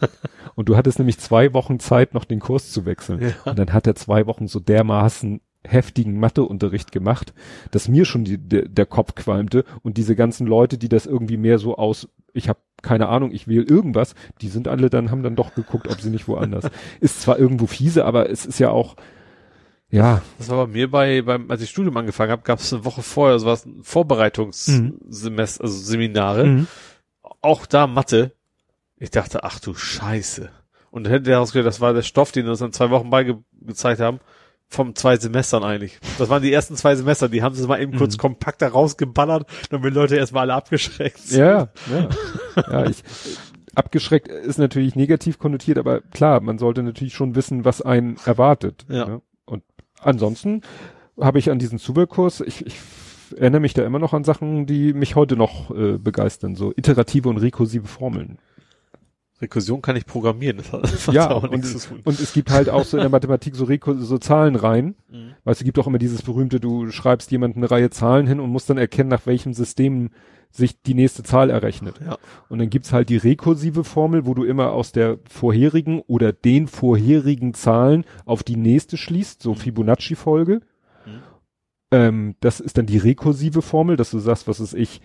Und 0.56 0.68
du 0.68 0.76
hattest 0.76 0.98
nämlich 0.98 1.18
zwei 1.18 1.54
Wochen 1.54 1.78
Zeit, 1.78 2.14
noch 2.14 2.24
den 2.24 2.40
Kurs 2.40 2.72
zu 2.72 2.84
wechseln. 2.84 3.20
Ja. 3.22 3.30
Und 3.44 3.58
dann 3.58 3.72
hat 3.72 3.86
er 3.86 3.94
zwei 3.94 4.26
Wochen 4.26 4.48
so 4.48 4.58
dermaßen 4.58 5.40
heftigen 5.64 6.18
Matheunterricht 6.18 6.92
gemacht, 6.92 7.32
dass 7.70 7.88
mir 7.88 8.04
schon 8.04 8.24
die, 8.24 8.38
der, 8.38 8.68
der 8.68 8.86
Kopf 8.86 9.14
qualmte 9.14 9.64
und 9.82 9.96
diese 9.96 10.16
ganzen 10.16 10.46
Leute, 10.46 10.78
die 10.78 10.88
das 10.88 11.06
irgendwie 11.06 11.36
mehr 11.36 11.58
so 11.58 11.76
aus, 11.76 12.08
ich 12.32 12.48
habe 12.48 12.58
keine 12.82 13.08
Ahnung, 13.08 13.30
ich 13.30 13.46
wähle 13.46 13.62
irgendwas, 13.62 14.14
die 14.40 14.48
sind 14.48 14.66
alle 14.66 14.90
dann, 14.90 15.10
haben 15.10 15.22
dann 15.22 15.36
doch 15.36 15.54
geguckt, 15.54 15.88
ob 15.88 16.00
sie 16.00 16.10
nicht 16.10 16.26
woanders. 16.26 16.64
Ist 17.00 17.22
zwar 17.22 17.38
irgendwo 17.38 17.66
fiese, 17.66 18.04
aber 18.04 18.28
es 18.28 18.44
ist 18.44 18.58
ja 18.58 18.70
auch, 18.70 18.96
ja, 19.88 20.22
Das 20.38 20.48
war 20.48 20.66
bei 20.66 20.72
mir 20.72 20.90
bei, 20.90 21.20
beim, 21.20 21.50
als 21.50 21.60
ich 21.60 21.68
Studium 21.68 21.96
angefangen 21.98 22.32
habe, 22.32 22.42
gab 22.42 22.58
es 22.58 22.72
eine 22.72 22.84
Woche 22.86 23.02
vorher 23.02 23.38
so 23.38 23.46
was 23.46 23.66
ein 23.66 23.84
Vorbereitungssemester, 23.84 25.62
also 25.62 25.78
Seminare. 25.78 26.46
mhm. 26.46 26.66
Auch 27.42 27.66
da 27.66 27.86
Mathe. 27.86 28.32
Ich 28.96 29.10
dachte, 29.10 29.44
ach 29.44 29.60
du 29.60 29.74
Scheiße. 29.74 30.50
Und 30.90 31.04
dann 31.04 31.12
hätte 31.12 31.24
der 31.24 31.34
herausgestellt, 31.34 31.66
das 31.66 31.80
war 31.80 31.92
der 31.92 32.02
Stoff, 32.02 32.32
den 32.32 32.44
wir 32.44 32.52
uns 32.52 32.60
in 32.62 32.72
zwei 32.72 32.88
Wochen 32.90 33.10
beigezeigt 33.10 34.00
haben, 34.00 34.20
vom 34.72 34.94
zwei 34.94 35.16
Semestern 35.16 35.62
eigentlich. 35.64 35.98
Das 36.18 36.28
waren 36.28 36.42
die 36.42 36.52
ersten 36.52 36.76
zwei 36.76 36.94
Semester, 36.96 37.28
die 37.28 37.42
haben 37.42 37.54
sie 37.54 37.66
mal 37.66 37.80
eben 37.80 37.96
kurz 37.96 38.16
Mhm. 38.16 38.20
kompakter 38.20 38.68
rausgeballert, 38.68 39.46
damit 39.70 39.94
Leute 39.94 40.16
erstmal 40.16 40.42
alle 40.42 40.54
abgeschreckt 40.54 41.18
sind. 41.18 41.40
Ja, 41.40 41.68
ja. 41.90 42.08
ja 42.70 42.86
ich, 42.86 43.02
abgeschreckt 43.74 44.28
ist 44.28 44.58
natürlich 44.58 44.96
negativ 44.96 45.38
konnotiert, 45.38 45.78
aber 45.78 46.00
klar, 46.00 46.40
man 46.40 46.58
sollte 46.58 46.82
natürlich 46.82 47.14
schon 47.14 47.34
wissen, 47.34 47.64
was 47.64 47.82
einen 47.82 48.16
erwartet. 48.24 48.84
Ja. 48.88 49.06
ne? 49.06 49.22
Und 49.44 49.62
ansonsten 50.00 50.62
habe 51.20 51.38
ich 51.38 51.50
an 51.50 51.58
diesen 51.58 51.78
Zuwahlkurs, 51.78 52.40
ich, 52.40 52.64
ich 52.66 52.76
erinnere 53.36 53.60
mich 53.60 53.74
da 53.74 53.84
immer 53.84 53.98
noch 53.98 54.14
an 54.14 54.24
Sachen, 54.24 54.66
die 54.66 54.92
mich 54.92 55.16
heute 55.16 55.36
noch 55.36 55.70
äh, 55.70 55.98
begeistern, 55.98 56.54
so 56.54 56.72
iterative 56.76 57.28
und 57.28 57.38
rekursive 57.38 57.86
Formeln. 57.86 58.38
Rekursion 59.42 59.82
kann 59.82 59.96
ich 59.96 60.06
programmieren, 60.06 60.58
das 60.72 61.06
hat, 61.08 61.14
Ja, 61.14 61.30
auch 61.30 61.42
und, 61.42 61.50
nichts 61.52 61.72
zu 61.76 61.88
tun. 61.88 62.00
und 62.04 62.18
es 62.20 62.32
gibt 62.32 62.50
halt 62.50 62.70
auch 62.70 62.84
so 62.84 62.96
in 62.96 63.02
der 63.02 63.10
Mathematik 63.10 63.56
so, 63.56 63.64
Rekur 63.64 63.96
so 63.98 64.18
Zahlen 64.18 64.56
rein. 64.56 64.94
Mhm. 65.10 65.32
Weißt 65.44 65.60
du, 65.60 65.64
gibt 65.64 65.78
auch 65.78 65.86
immer 65.86 65.98
dieses 65.98 66.22
berühmte, 66.22 66.60
du 66.60 66.90
schreibst 66.90 67.30
jemand 67.30 67.56
eine 67.56 67.70
Reihe 67.70 67.90
Zahlen 67.90 68.26
hin 68.26 68.40
und 68.40 68.50
musst 68.50 68.70
dann 68.70 68.78
erkennen, 68.78 69.10
nach 69.10 69.26
welchem 69.26 69.52
System 69.52 70.10
sich 70.54 70.82
die 70.82 70.94
nächste 70.94 71.22
Zahl 71.22 71.48
errechnet. 71.50 71.98
Ja. 72.04 72.18
Und 72.48 72.58
dann 72.58 72.68
gibt's 72.68 72.92
halt 72.92 73.08
die 73.08 73.16
rekursive 73.16 73.84
Formel, 73.84 74.26
wo 74.26 74.34
du 74.34 74.44
immer 74.44 74.72
aus 74.72 74.92
der 74.92 75.18
vorherigen 75.28 76.00
oder 76.06 76.32
den 76.32 76.66
vorherigen 76.68 77.54
Zahlen 77.54 78.04
auf 78.26 78.42
die 78.42 78.56
nächste 78.56 78.98
schließt, 78.98 79.42
so 79.42 79.54
Fibonacci-Folge. 79.54 80.60
Mhm. 81.06 81.22
Ähm, 81.90 82.34
das 82.40 82.60
ist 82.60 82.76
dann 82.76 82.84
die 82.86 82.98
rekursive 82.98 83.62
Formel, 83.62 83.96
dass 83.96 84.10
du 84.10 84.18
sagst, 84.18 84.46
was 84.46 84.60
ist 84.60 84.74
ich, 84.74 85.00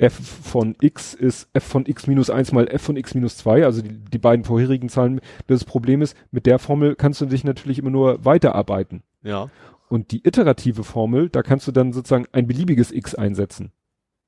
f 0.00 0.14
von 0.14 0.76
x 0.80 1.12
ist 1.12 1.48
f 1.52 1.64
von 1.64 1.84
x 1.86 2.06
minus 2.06 2.30
1 2.30 2.52
mal 2.52 2.68
f 2.68 2.82
von 2.82 2.96
x 2.96 3.14
minus 3.14 3.36
2, 3.36 3.64
also 3.64 3.82
die, 3.82 3.98
die 3.98 4.18
beiden 4.18 4.44
vorherigen 4.44 4.88
Zahlen. 4.88 5.20
Das 5.46 5.64
Problem 5.64 6.00
ist, 6.00 6.16
mit 6.30 6.46
der 6.46 6.58
Formel 6.58 6.96
kannst 6.96 7.20
du 7.20 7.26
dich 7.26 7.44
natürlich 7.44 7.78
immer 7.78 7.90
nur 7.90 8.24
weiterarbeiten. 8.24 9.02
Ja. 9.22 9.50
Und 9.88 10.12
die 10.12 10.26
iterative 10.26 10.84
Formel, 10.84 11.28
da 11.28 11.42
kannst 11.42 11.66
du 11.68 11.72
dann 11.72 11.92
sozusagen 11.92 12.26
ein 12.32 12.46
beliebiges 12.46 12.92
x 12.92 13.14
einsetzen. 13.14 13.72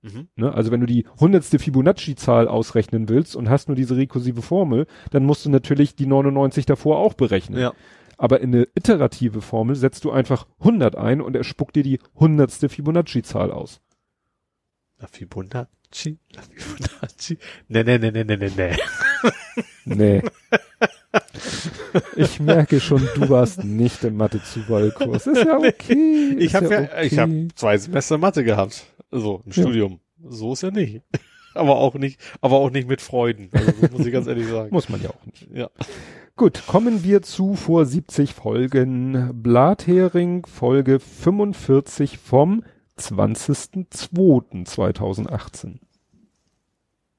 Mhm. 0.02 0.28
Ne? 0.36 0.52
Also 0.52 0.70
wenn 0.72 0.80
du 0.80 0.86
die 0.86 1.06
hundertste 1.18 1.58
Fibonacci-Zahl 1.58 2.48
ausrechnen 2.48 3.08
willst 3.08 3.34
und 3.34 3.48
hast 3.48 3.68
nur 3.68 3.76
diese 3.76 3.96
rekursive 3.96 4.42
Formel, 4.42 4.86
dann 5.10 5.24
musst 5.24 5.46
du 5.46 5.50
natürlich 5.50 5.94
die 5.94 6.06
99 6.06 6.66
davor 6.66 6.98
auch 6.98 7.14
berechnen. 7.14 7.60
Ja. 7.60 7.72
Aber 8.18 8.40
in 8.40 8.54
eine 8.54 8.68
iterative 8.74 9.40
Formel 9.40 9.74
setzt 9.74 10.04
du 10.04 10.10
einfach 10.10 10.46
100 10.58 10.96
ein 10.96 11.22
und 11.22 11.34
er 11.34 11.44
spuckt 11.44 11.76
dir 11.76 11.82
die 11.82 11.98
hundertste 12.14 12.68
Fibonacci-Zahl 12.68 13.50
aus. 13.50 13.80
Na, 15.02 15.08
Fibonacci, 15.08 16.16
na, 16.32 16.42
Fibonacci. 16.42 17.36
Nee, 17.68 17.82
nee, 17.82 17.98
nee, 17.98 18.12
nee, 18.12 18.22
nee, 18.24 18.36
nee, 18.36 18.52
nee. 18.56 18.76
Nee. 19.84 20.22
Ich 22.14 22.38
merke 22.38 22.78
schon, 22.78 23.06
du 23.16 23.28
warst 23.28 23.64
nicht 23.64 24.04
im 24.04 24.16
Mathe-Zuwahlkurs. 24.16 25.26
Ist 25.26 25.44
ja 25.44 25.58
okay. 25.58 26.36
Ich 26.38 26.46
ist 26.46 26.54
habe 26.54 26.68
ja, 26.68 26.80
okay. 26.82 27.06
ich 27.06 27.18
habe 27.18 27.48
zwei 27.56 27.76
Semester 27.76 28.16
Mathe 28.16 28.44
gehabt. 28.44 28.84
Also, 29.10 29.42
ein 29.44 29.50
Ja. 29.50 29.62
Studium. 29.64 30.00
So 30.24 30.52
ist 30.52 30.62
ja 30.62 30.70
nicht. 30.70 31.02
Aber 31.54 31.76
auch 31.76 31.96
nicht, 31.96 32.18
aber 32.40 32.56
auch 32.56 32.70
nicht 32.70 32.88
mit 32.88 33.02
Freuden. 33.02 33.50
Also, 33.52 33.72
muss 33.94 34.06
ich 34.06 34.12
ganz 34.12 34.26
ehrlich 34.26 34.46
sagen. 34.46 34.70
Muss 34.72 34.88
man 34.88 35.02
ja 35.02 35.10
auch 35.10 35.26
nicht. 35.26 35.48
Ja. 35.52 35.68
Gut, 36.34 36.66
kommen 36.66 37.04
wir 37.04 37.20
zu 37.20 37.56
vor 37.56 37.84
70 37.84 38.32
Folgen. 38.32 39.42
Blathering, 39.42 40.46
Folge 40.46 40.98
45 40.98 42.16
vom 42.16 42.64
20.02.2018. 43.10 45.78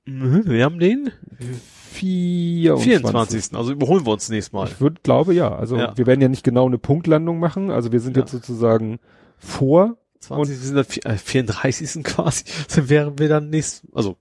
Mhm, 0.06 0.44
Wir 0.46 0.66
haben 0.66 0.80
den 0.80 1.12
24. 1.94 2.84
24. 3.02 3.56
Also 3.56 3.72
überholen 3.72 4.06
wir 4.06 4.12
uns 4.14 4.28
nächstes 4.30 4.52
Mal. 4.52 4.68
Ich 4.68 4.82
würde, 4.82 5.00
glaube 5.02 5.34
ja. 5.34 5.56
Also 5.56 5.78
Ja. 5.78 5.96
wir 5.98 6.06
werden 6.08 6.20
ja 6.22 6.28
nicht 6.28 6.44
genau 6.44 6.66
eine 6.68 6.78
Punktlandung 6.78 7.40
machen. 7.40 7.72
Also 7.72 7.92
wir 7.92 8.00
sind 8.02 8.18
Ja. 8.18 8.24
jetzt 8.24 8.32
sozusagen 8.32 9.00
vor. 9.38 9.96
20. 10.20 10.58
sind 10.58 10.76
dann 10.76 10.86
äh, 11.14 11.18
34. 11.18 12.04
quasi. 12.04 12.44
Dann 12.76 12.90
wären 12.90 13.20
wir 13.20 13.28
dann 13.28 13.50
nächst, 13.50 13.84
also. 13.94 14.16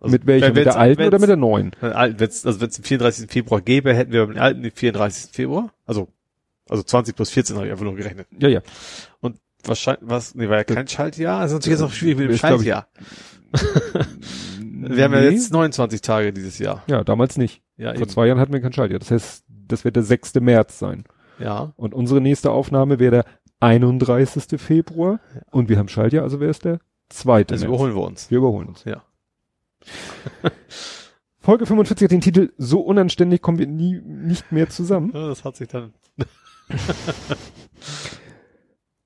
also 0.00 0.10
mit 0.12 0.26
welcher? 0.26 0.52
Mit 0.54 0.64
der 0.64 0.76
alten 0.78 1.02
oder 1.02 1.18
mit 1.18 1.28
der 1.28 1.36
neuen? 1.36 1.72
Wenn's, 1.80 2.46
also 2.46 2.60
wenn 2.62 2.68
es 2.70 2.76
den 2.76 2.84
34. 2.84 3.30
Februar 3.30 3.60
gäbe, 3.60 3.92
hätten 3.94 4.12
wir 4.12 4.26
beim 4.26 4.38
alten 4.38 4.62
den 4.62 4.72
34. 4.72 5.30
Februar. 5.32 5.74
Also, 5.84 6.08
also 6.70 6.82
20 6.82 7.14
plus 7.14 7.28
14 7.30 7.56
habe 7.56 7.66
ich 7.66 7.72
einfach 7.72 7.84
nur 7.84 7.96
gerechnet. 7.96 8.28
Ja, 8.38 8.48
ja. 8.48 8.62
Wahrscheinlich, 9.64 10.08
was, 10.08 10.34
nee, 10.34 10.48
war 10.48 10.58
ja 10.58 10.64
kein 10.64 10.88
Schaltjahr. 10.88 11.40
Das 11.40 11.50
ist 11.50 11.54
natürlich 11.54 11.78
jetzt 11.78 11.86
auch 11.88 11.92
schwierig 11.92 12.18
mit 12.18 12.30
dem 12.30 12.36
Schaltjahr. 12.36 12.88
Wir 14.60 15.04
haben 15.04 15.14
ja 15.14 15.22
jetzt 15.22 15.52
29 15.52 16.00
Tage 16.00 16.32
dieses 16.32 16.58
Jahr. 16.58 16.82
Ja, 16.86 17.02
damals 17.02 17.36
nicht. 17.36 17.62
Ja, 17.76 17.92
Vor 17.92 18.02
eben. 18.02 18.10
zwei 18.10 18.26
Jahren 18.26 18.38
hatten 18.38 18.52
wir 18.52 18.60
kein 18.60 18.72
Schaltjahr. 18.72 18.98
Das 19.00 19.10
heißt, 19.10 19.44
das 19.48 19.84
wird 19.84 19.96
der 19.96 20.02
6. 20.02 20.34
März 20.36 20.78
sein. 20.78 21.04
Ja. 21.38 21.72
Und 21.76 21.94
unsere 21.94 22.20
nächste 22.20 22.50
Aufnahme 22.50 22.98
wäre 22.98 23.10
der 23.10 23.24
31. 23.60 24.60
Februar. 24.60 25.20
Und 25.50 25.68
wir 25.68 25.78
haben 25.78 25.88
Schaltjahr, 25.88 26.22
also 26.22 26.40
wäre 26.40 26.50
es 26.50 26.60
der 26.60 26.80
2. 27.08 27.46
Also 27.50 27.54
März. 27.54 27.62
überholen 27.64 27.94
wir 27.94 28.02
uns. 28.02 28.30
Wir 28.30 28.38
überholen 28.38 28.68
uns. 28.68 28.84
Ja. 28.84 29.02
Folge 31.40 31.66
45 31.66 32.04
hat 32.04 32.12
den 32.12 32.20
Titel 32.20 32.52
So 32.58 32.80
unanständig 32.80 33.40
kommen 33.42 33.58
wir 33.58 33.66
nie 33.66 34.00
nicht 34.04 34.52
mehr 34.52 34.68
zusammen. 34.68 35.12
Ja, 35.14 35.28
das 35.28 35.44
hat 35.44 35.56
sich 35.56 35.68
dann. 35.68 35.94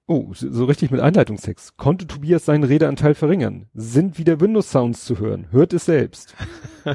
Oh, 0.08 0.32
so 0.34 0.64
richtig 0.64 0.90
mit 0.90 1.00
Einleitungstext. 1.00 1.76
Konnte 1.76 2.06
Tobias 2.06 2.44
seinen 2.44 2.64
Redeanteil 2.64 3.14
verringern? 3.14 3.66
Sind 3.72 4.18
wieder 4.18 4.40
Windows-Sounds 4.40 5.04
zu 5.04 5.18
hören? 5.18 5.46
Hört 5.52 5.72
es 5.72 5.84
selbst. 5.84 6.34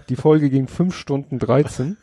Die 0.09 0.17
Folge 0.17 0.49
ging 0.49 0.67
5 0.67 0.93
Stunden 0.93 1.39
13. 1.39 1.97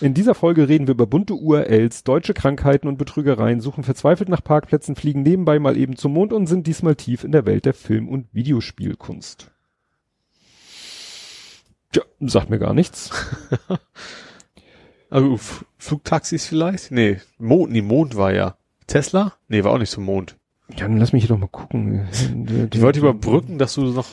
In 0.00 0.14
dieser 0.14 0.34
Folge 0.34 0.68
reden 0.68 0.86
wir 0.86 0.94
über 0.94 1.06
bunte 1.06 1.34
URLs, 1.34 2.04
deutsche 2.04 2.34
Krankheiten 2.34 2.88
und 2.88 2.96
Betrügereien, 2.96 3.60
suchen 3.60 3.84
verzweifelt 3.84 4.28
nach 4.28 4.42
Parkplätzen, 4.42 4.96
fliegen 4.96 5.22
nebenbei 5.22 5.58
mal 5.58 5.76
eben 5.76 5.96
zum 5.96 6.14
Mond 6.14 6.32
und 6.32 6.46
sind 6.46 6.66
diesmal 6.66 6.94
tief 6.94 7.24
in 7.24 7.32
der 7.32 7.44
Welt 7.44 7.64
der 7.66 7.74
Film- 7.74 8.08
und 8.08 8.32
Videospielkunst. 8.32 9.50
Tja, 11.92 12.02
sagt 12.20 12.48
mir 12.48 12.58
gar 12.58 12.74
nichts. 12.74 13.10
Also 15.10 15.40
Flugtaxis 15.78 16.44
vielleicht? 16.44 16.90
Nee, 16.90 17.16
Mond, 17.38 17.72
nee, 17.72 17.80
Mond 17.80 18.14
war 18.16 18.30
ja. 18.34 18.57
Tesla? 18.88 19.34
Nee, 19.46 19.62
war 19.62 19.72
auch 19.72 19.78
nicht 19.78 19.90
zum 19.90 20.04
Mond. 20.04 20.36
Ja, 20.70 20.80
dann 20.88 20.98
lass 20.98 21.12
mich 21.12 21.22
hier 21.24 21.28
doch 21.34 21.38
mal 21.38 21.46
gucken. 21.48 22.08
Ich 22.72 22.82
wollte 22.82 22.98
überbrücken, 22.98 23.58
dass 23.58 23.74
du 23.74 23.82
noch. 23.84 24.08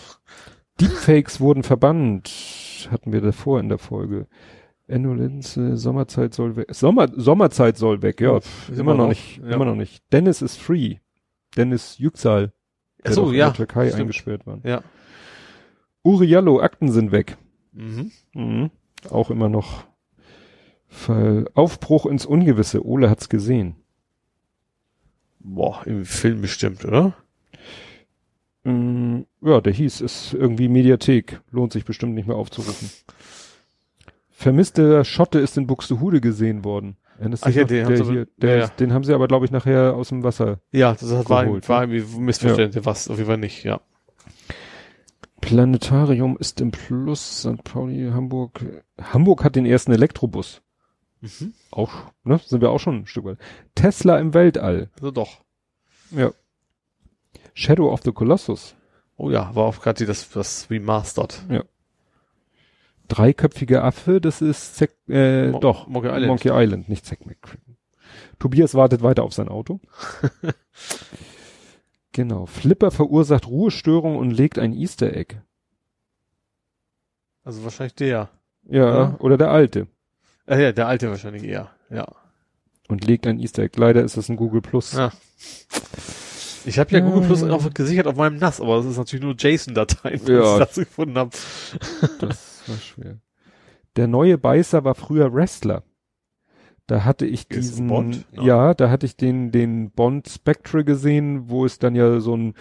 Deepfakes 0.79 1.39
wurden 1.39 1.63
verbannt. 1.63 2.87
Hatten 2.91 3.11
wir 3.11 3.21
davor 3.21 3.59
in 3.59 3.69
der 3.69 3.77
Folge. 3.79 4.27
Enno 4.87 5.13
Linze, 5.13 5.77
Sommerzeit 5.77 6.33
soll 6.35 6.55
weg. 6.55 6.67
Sommer, 6.69 7.07
Sommerzeit 7.15 7.77
soll 7.77 8.01
weg, 8.03 8.21
ja. 8.21 8.39
Pff, 8.39 8.69
Ist 8.69 8.77
immer, 8.79 8.91
immer 8.91 8.93
noch 8.93 9.03
noch, 9.05 9.09
nicht, 9.09 9.37
ja. 9.39 9.55
immer 9.55 9.65
noch 9.65 9.75
nicht. 9.75 10.03
Dennis 10.13 10.41
ist 10.43 10.57
free. 10.57 10.97
Dennis 11.57 11.97
Yüksel, 11.97 12.51
der 13.03 13.11
Ach 13.11 13.15
so, 13.15 13.21
doch 13.23 13.29
in 13.31 13.35
ja, 13.37 13.45
der 13.47 13.55
Türkei 13.55 13.87
stimmt. 13.87 14.01
eingesperrt 14.01 14.45
war. 14.45 14.59
Ja. 14.63 14.83
Uri 16.03 16.27
Jallo, 16.27 16.59
Akten 16.61 16.91
sind 16.91 17.11
weg. 17.11 17.37
Mhm. 17.71 18.11
Mhm. 18.33 18.69
Auch 19.09 19.31
immer 19.31 19.49
noch 19.49 19.85
Fall. 20.87 21.49
Aufbruch 21.55 22.05
ins 22.05 22.25
Ungewisse. 22.25 22.85
Ole 22.85 23.09
hat's 23.09 23.27
gesehen. 23.29 23.75
Boah, 25.48 25.83
im 25.85 26.06
Film 26.06 26.41
bestimmt, 26.41 26.83
oder? 26.85 27.14
Mm, 28.64 29.22
ja, 29.41 29.61
der 29.61 29.74
hieß, 29.74 30.01
ist 30.01 30.33
irgendwie 30.33 30.67
Mediathek. 30.67 31.40
Lohnt 31.51 31.72
sich 31.72 31.85
bestimmt 31.85 32.15
nicht 32.15 32.27
mehr 32.27 32.35
aufzurufen. 32.35 32.90
Vermisster 34.32 35.06
Schotte 35.06 35.40
ist 35.40 35.56
in 35.57 35.67
Buxtehude 35.67 36.19
gesehen 36.19 36.64
worden. 36.64 36.98
Ach 37.41 37.49
ja, 37.49 37.64
den 37.64 37.85
haben 37.85 37.95
sie- 37.95 38.03
hier, 38.11 38.27
ja, 38.41 38.56
ja. 38.57 38.67
Den 38.67 38.91
haben 38.91 39.03
sie 39.03 39.14
aber, 39.14 39.27
glaube 39.27 39.45
ich, 39.45 39.51
nachher 39.51 39.95
aus 39.95 40.09
dem 40.09 40.24
Wasser. 40.24 40.59
Ja, 40.72 40.93
das 40.93 41.09
hat, 41.11 41.30
war, 41.30 41.45
Geholt, 41.45 41.69
war 41.69 41.83
irgendwie 41.83 42.19
Missverständnis, 42.19 42.83
was 42.85 43.07
auf 43.07 43.17
jeden 43.17 43.27
Fall 43.27 43.38
nicht, 43.38 43.64
ja. 43.64 43.80
Planetarium 45.41 46.38
ist 46.38 46.59
im 46.59 46.72
Plus, 46.72 47.41
St. 47.41 47.64
Pauli, 47.64 48.09
Hamburg. 48.11 48.65
Hamburg 48.99 49.43
hat 49.43 49.56
den 49.56 49.65
ersten 49.65 49.91
Elektrobus. 49.91 50.61
Mhm. 51.39 51.53
Auch, 51.71 51.91
ne? 52.23 52.39
Sind 52.45 52.61
wir 52.61 52.69
auch 52.71 52.79
schon 52.79 52.95
ein 53.01 53.07
Stück 53.07 53.25
weit. 53.25 53.37
Tesla 53.73 54.19
im 54.19 54.33
Weltall. 54.33 54.89
Also 54.95 55.11
doch. 55.11 55.41
Ja. 56.11 56.31
Shadow 57.53 57.91
of 57.91 58.01
the 58.03 58.11
Colossus. 58.11 58.75
Oh 59.17 59.31
ja, 59.31 59.53
war 59.55 59.65
auch 59.65 59.81
gerade 59.81 60.05
das, 60.05 60.29
das 60.29 60.69
Remastered. 60.69 61.41
Dreiköpfiger 63.07 63.83
Affe, 63.83 64.19
das 64.19 64.41
ist 64.41 64.75
Zack, 64.75 64.91
äh, 65.07 65.49
Mo- 65.49 65.59
doch. 65.59 65.87
Monkey 65.87 66.07
Island. 66.09 66.27
Monkey 66.27 66.49
Island, 66.51 66.89
nicht 66.89 67.05
Zack 67.05 67.25
McCracken. 67.25 67.77
Tobias 68.39 68.73
wartet 68.73 69.03
weiter 69.03 69.23
auf 69.23 69.33
sein 69.33 69.47
Auto. 69.47 69.79
genau. 72.11 72.45
Flipper 72.45 72.91
verursacht 72.91 73.47
Ruhestörung 73.47 74.17
und 74.17 74.31
legt 74.31 74.57
ein 74.59 74.73
Easter 74.73 75.13
Egg. 75.15 75.35
Also 77.43 77.63
wahrscheinlich 77.63 77.95
der. 77.95 78.29
Ja, 78.63 78.97
Ja. 78.97 79.15
oder 79.19 79.37
der 79.37 79.51
alte. 79.51 79.87
Äh, 80.48 80.61
ja, 80.64 80.72
der 80.72 80.88
alte 80.88 81.09
wahrscheinlich 81.09 81.43
eher. 81.43 81.72
Ja. 81.90 82.07
Und 82.88 83.06
legt 83.06 83.25
ein 83.27 83.40
Easter 83.40 83.64
Egg. 83.64 83.80
Leider 83.80 84.03
ist 84.03 84.17
das 84.17 84.30
ein 84.30 84.35
Google 84.35 84.61
Plus. 84.61 84.93
Ja. 84.93 85.11
Ich 86.65 86.80
habe 86.80 86.91
ja 86.91 86.99
Ja. 86.99 87.06
Google 87.06 87.27
Plus 87.27 87.43
auch 87.43 87.74
gesichert 87.74 88.07
auf 88.07 88.15
meinem 88.15 88.38
NAS, 88.38 88.61
aber 88.61 88.77
das 88.77 88.85
ist 88.85 88.98
natürlich 88.98 89.24
nur 89.24 89.35
JSON-Dateien, 89.38 90.24
die 90.25 90.32
Ja. 90.32 90.53
ich 90.53 90.59
dazu 90.59 90.82
gefunden 90.82 91.17
habe. 91.17 91.32
Das 92.19 92.61
war 92.67 92.77
schwer. 92.77 93.17
Der 93.95 94.07
neue 94.07 94.38
Beißer 94.38 94.83
war 94.83 94.95
früher 94.95 95.33
Wrestler. 95.33 95.83
Da 96.88 97.03
hatte 97.03 97.25
ich 97.25 97.48
diesen, 97.48 97.88
Bond? 97.88 98.25
ja. 98.32 98.43
Ja. 98.43 98.74
da 98.75 98.90
hatte 98.90 99.06
ich 99.07 99.15
den, 99.17 99.51
den 99.51 99.90
Bond 99.91 100.27
Spectre 100.30 100.83
gesehen, 100.83 101.49
wo 101.49 101.65
es 101.65 101.80
dann 101.80 101.95
ja 101.95 102.19
so 102.19 102.35
ein 102.35 102.53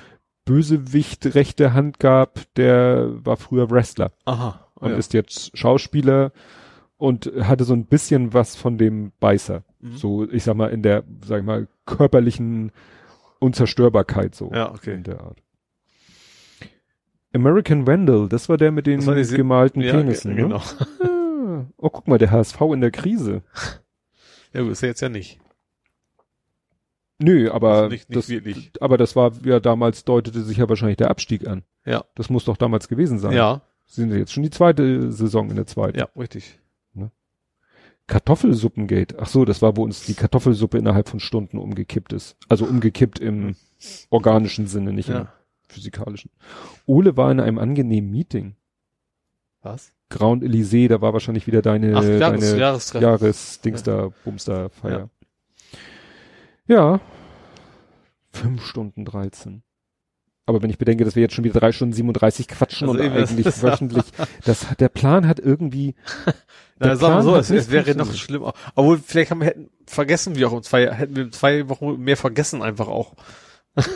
Bösewicht 0.46 1.34
rechte 1.34 1.72
Hand 1.74 1.98
gab, 1.98 2.40
der 2.56 3.08
war 3.24 3.36
früher 3.36 3.70
Wrestler 3.70 4.12
Aha. 4.26 4.66
und 4.74 4.90
ja. 4.90 4.96
ist 4.96 5.12
jetzt 5.14 5.56
Schauspieler 5.56 6.32
und 7.04 7.30
hatte 7.42 7.64
so 7.64 7.74
ein 7.74 7.86
bisschen 7.86 8.32
was 8.34 8.56
von 8.56 8.78
dem 8.78 9.12
Beißer. 9.20 9.62
Mhm. 9.80 9.96
So, 9.96 10.28
ich 10.30 10.42
sag 10.44 10.56
mal, 10.56 10.68
in 10.70 10.82
der, 10.82 11.04
sag 11.24 11.40
ich 11.40 11.46
mal, 11.46 11.68
körperlichen 11.86 12.72
Unzerstörbarkeit 13.38 14.34
so. 14.34 14.50
Ja, 14.52 14.70
okay. 14.72 14.94
In 14.94 15.02
der 15.04 15.20
Art. 15.20 15.38
American 17.34 17.86
Vandal, 17.86 18.28
das 18.28 18.48
war 18.48 18.56
der 18.56 18.70
mit 18.70 18.86
den 18.86 19.00
gemalten 19.00 19.80
Ja, 19.80 19.92
Penissen. 19.92 20.34
ge- 20.36 20.44
genau. 20.44 20.58
Ne? 20.58 21.66
Oh, 21.76 21.90
guck 21.90 22.08
mal, 22.08 22.18
der 22.18 22.30
HSV 22.30 22.60
in 22.72 22.80
der 22.80 22.90
Krise. 22.90 23.42
Ja, 24.52 24.66
ist 24.68 24.80
ja 24.82 24.88
jetzt 24.88 25.00
ja 25.02 25.08
nicht. 25.08 25.38
Nö, 27.18 27.50
aber 27.50 27.70
Also 27.74 27.88
nicht- 27.90 28.08
nicht 28.08 28.16
das, 28.16 28.28
wirklich. 28.28 28.72
aber 28.80 28.96
das 28.98 29.14
war 29.14 29.32
ja 29.44 29.60
damals 29.60 30.04
deutete 30.04 30.42
sich 30.42 30.56
ja 30.58 30.68
wahrscheinlich 30.68 30.96
der 30.96 31.10
Abstieg 31.10 31.46
an. 31.46 31.62
Ja. 31.84 32.04
Das 32.14 32.28
muss 32.30 32.44
doch 32.44 32.56
damals 32.56 32.88
gewesen 32.88 33.18
sein. 33.18 33.32
Ja, 33.34 33.62
Sie 33.86 34.00
sind 34.00 34.12
jetzt 34.16 34.32
schon 34.32 34.42
die 34.42 34.50
zweite 34.50 35.12
Saison 35.12 35.50
in 35.50 35.56
der 35.56 35.66
zweiten. 35.66 35.98
ja, 35.98 36.08
richtig. 36.18 36.58
Kartoffelsuppengate. 38.06 39.16
Ach 39.18 39.26
so, 39.28 39.44
das 39.44 39.62
war, 39.62 39.76
wo 39.76 39.82
uns 39.84 40.04
die 40.04 40.14
Kartoffelsuppe 40.14 40.78
innerhalb 40.78 41.08
von 41.08 41.20
Stunden 41.20 41.58
umgekippt 41.58 42.12
ist. 42.12 42.36
Also 42.48 42.66
umgekippt 42.66 43.18
im 43.18 43.56
organischen 44.10 44.66
Sinne, 44.66 44.92
nicht 44.92 45.08
im 45.08 45.14
Ja. 45.14 45.32
physikalischen. 45.68 46.30
Ole 46.86 47.16
war 47.16 47.30
in 47.32 47.40
einem 47.40 47.58
angenehmen 47.58 48.10
Meeting. 48.10 48.56
Was? 49.62 49.92
Grand 50.10 50.42
Elysée, 50.42 50.88
da 50.88 51.00
war 51.00 51.14
wahrscheinlich 51.14 51.46
wieder 51.46 51.62
deine, 51.62 51.96
Ach, 51.96 52.02
Jahres, 52.04 52.20
deine 52.20 52.58
Jahrestreffen. 52.60 53.08
Jahresdingster, 53.08 54.12
Bumster 54.24 54.68
Feier. 54.68 55.08
Ja. 56.66 57.00
Fünf 58.30 58.64
Stunden 58.66 59.04
13. 59.04 59.62
Aber 60.46 60.62
wenn 60.62 60.68
ich 60.70 60.76
bedenke, 60.78 61.04
dass 61.04 61.16
wir 61.16 61.22
jetzt 61.22 61.34
schon 61.34 61.44
wieder 61.44 61.58
drei 61.58 61.72
Stunden 61.72 61.94
37 61.94 62.48
quatschen 62.48 62.88
Also 62.88 63.00
und 63.02 63.14
das 63.14 63.30
eigentlich 63.30 63.46
ist- 63.46 63.62
wöchentlich, 63.62 64.04
das 64.44 64.66
der 64.78 64.88
Plan 64.90 65.26
hat 65.26 65.40
irgendwie, 65.40 65.94
Na, 66.78 66.96
sagen 66.96 67.14
wir 67.16 67.22
so, 67.22 67.36
es, 67.36 67.50
es 67.50 67.70
wäre 67.70 67.94
noch 67.94 68.12
schlimmer. 68.14 68.52
Obwohl, 68.74 68.98
vielleicht 68.98 69.30
haben 69.30 69.40
wir 69.40 69.46
hätten 69.46 69.70
vergessen 69.86 70.36
wir 70.36 70.48
auch 70.48 70.52
um 70.52 70.62
zwei, 70.62 70.92
hätten 70.92 71.16
wir 71.16 71.30
zwei 71.30 71.68
Wochen 71.68 71.96
mehr 71.98 72.16
vergessen 72.16 72.62
einfach 72.62 72.88
auch. 72.88 73.14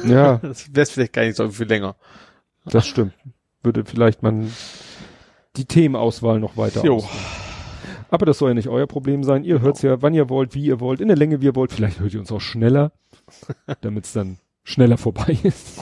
ja, 0.07 0.37
Das 0.43 0.75
wäre 0.75 0.87
vielleicht 0.87 1.13
gar 1.13 1.25
nicht 1.25 1.37
so 1.37 1.49
viel 1.51 1.67
länger. 1.67 1.97
das 2.65 2.87
stimmt. 2.87 3.13
Würde 3.63 3.85
vielleicht 3.85 4.23
man 4.23 4.51
die 5.57 5.65
Themenauswahl 5.67 6.39
noch 6.41 6.57
weiter 6.57 6.85
Jo. 6.85 7.05
Aber 8.11 8.25
das 8.25 8.39
soll 8.39 8.51
ja 8.51 8.55
nicht 8.55 8.69
euer 8.69 8.87
Problem 8.87 9.23
sein. 9.23 9.45
Ihr 9.45 9.61
hört's 9.61 9.83
ja, 9.83 10.01
wann 10.01 10.15
ihr 10.15 10.31
wollt, 10.31 10.55
wie 10.55 10.65
ihr 10.65 10.81
wollt, 10.81 11.01
in 11.03 11.09
der 11.09 11.17
Länge, 11.17 11.43
wie 11.43 11.47
ihr 11.47 11.57
wollt. 11.57 11.73
Vielleicht 11.73 12.01
hört 12.01 12.15
ihr 12.15 12.21
uns 12.21 12.33
auch 12.33 12.41
schneller, 12.41 12.93
damit 13.83 14.07
es 14.07 14.13
dann 14.15 14.39
schneller 14.65 14.97
vorbei 14.97 15.37
ist. 15.43 15.81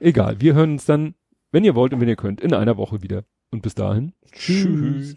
Egal, 0.00 0.40
wir 0.40 0.54
hören 0.54 0.72
uns 0.72 0.84
dann, 0.84 1.14
wenn 1.50 1.64
ihr 1.64 1.74
wollt 1.74 1.92
und 1.92 2.00
wenn 2.00 2.08
ihr 2.08 2.16
könnt, 2.16 2.40
in 2.40 2.54
einer 2.54 2.76
Woche 2.76 3.02
wieder. 3.02 3.24
Und 3.50 3.62
bis 3.62 3.74
dahin. 3.74 4.12
Tschüss. 4.32 5.16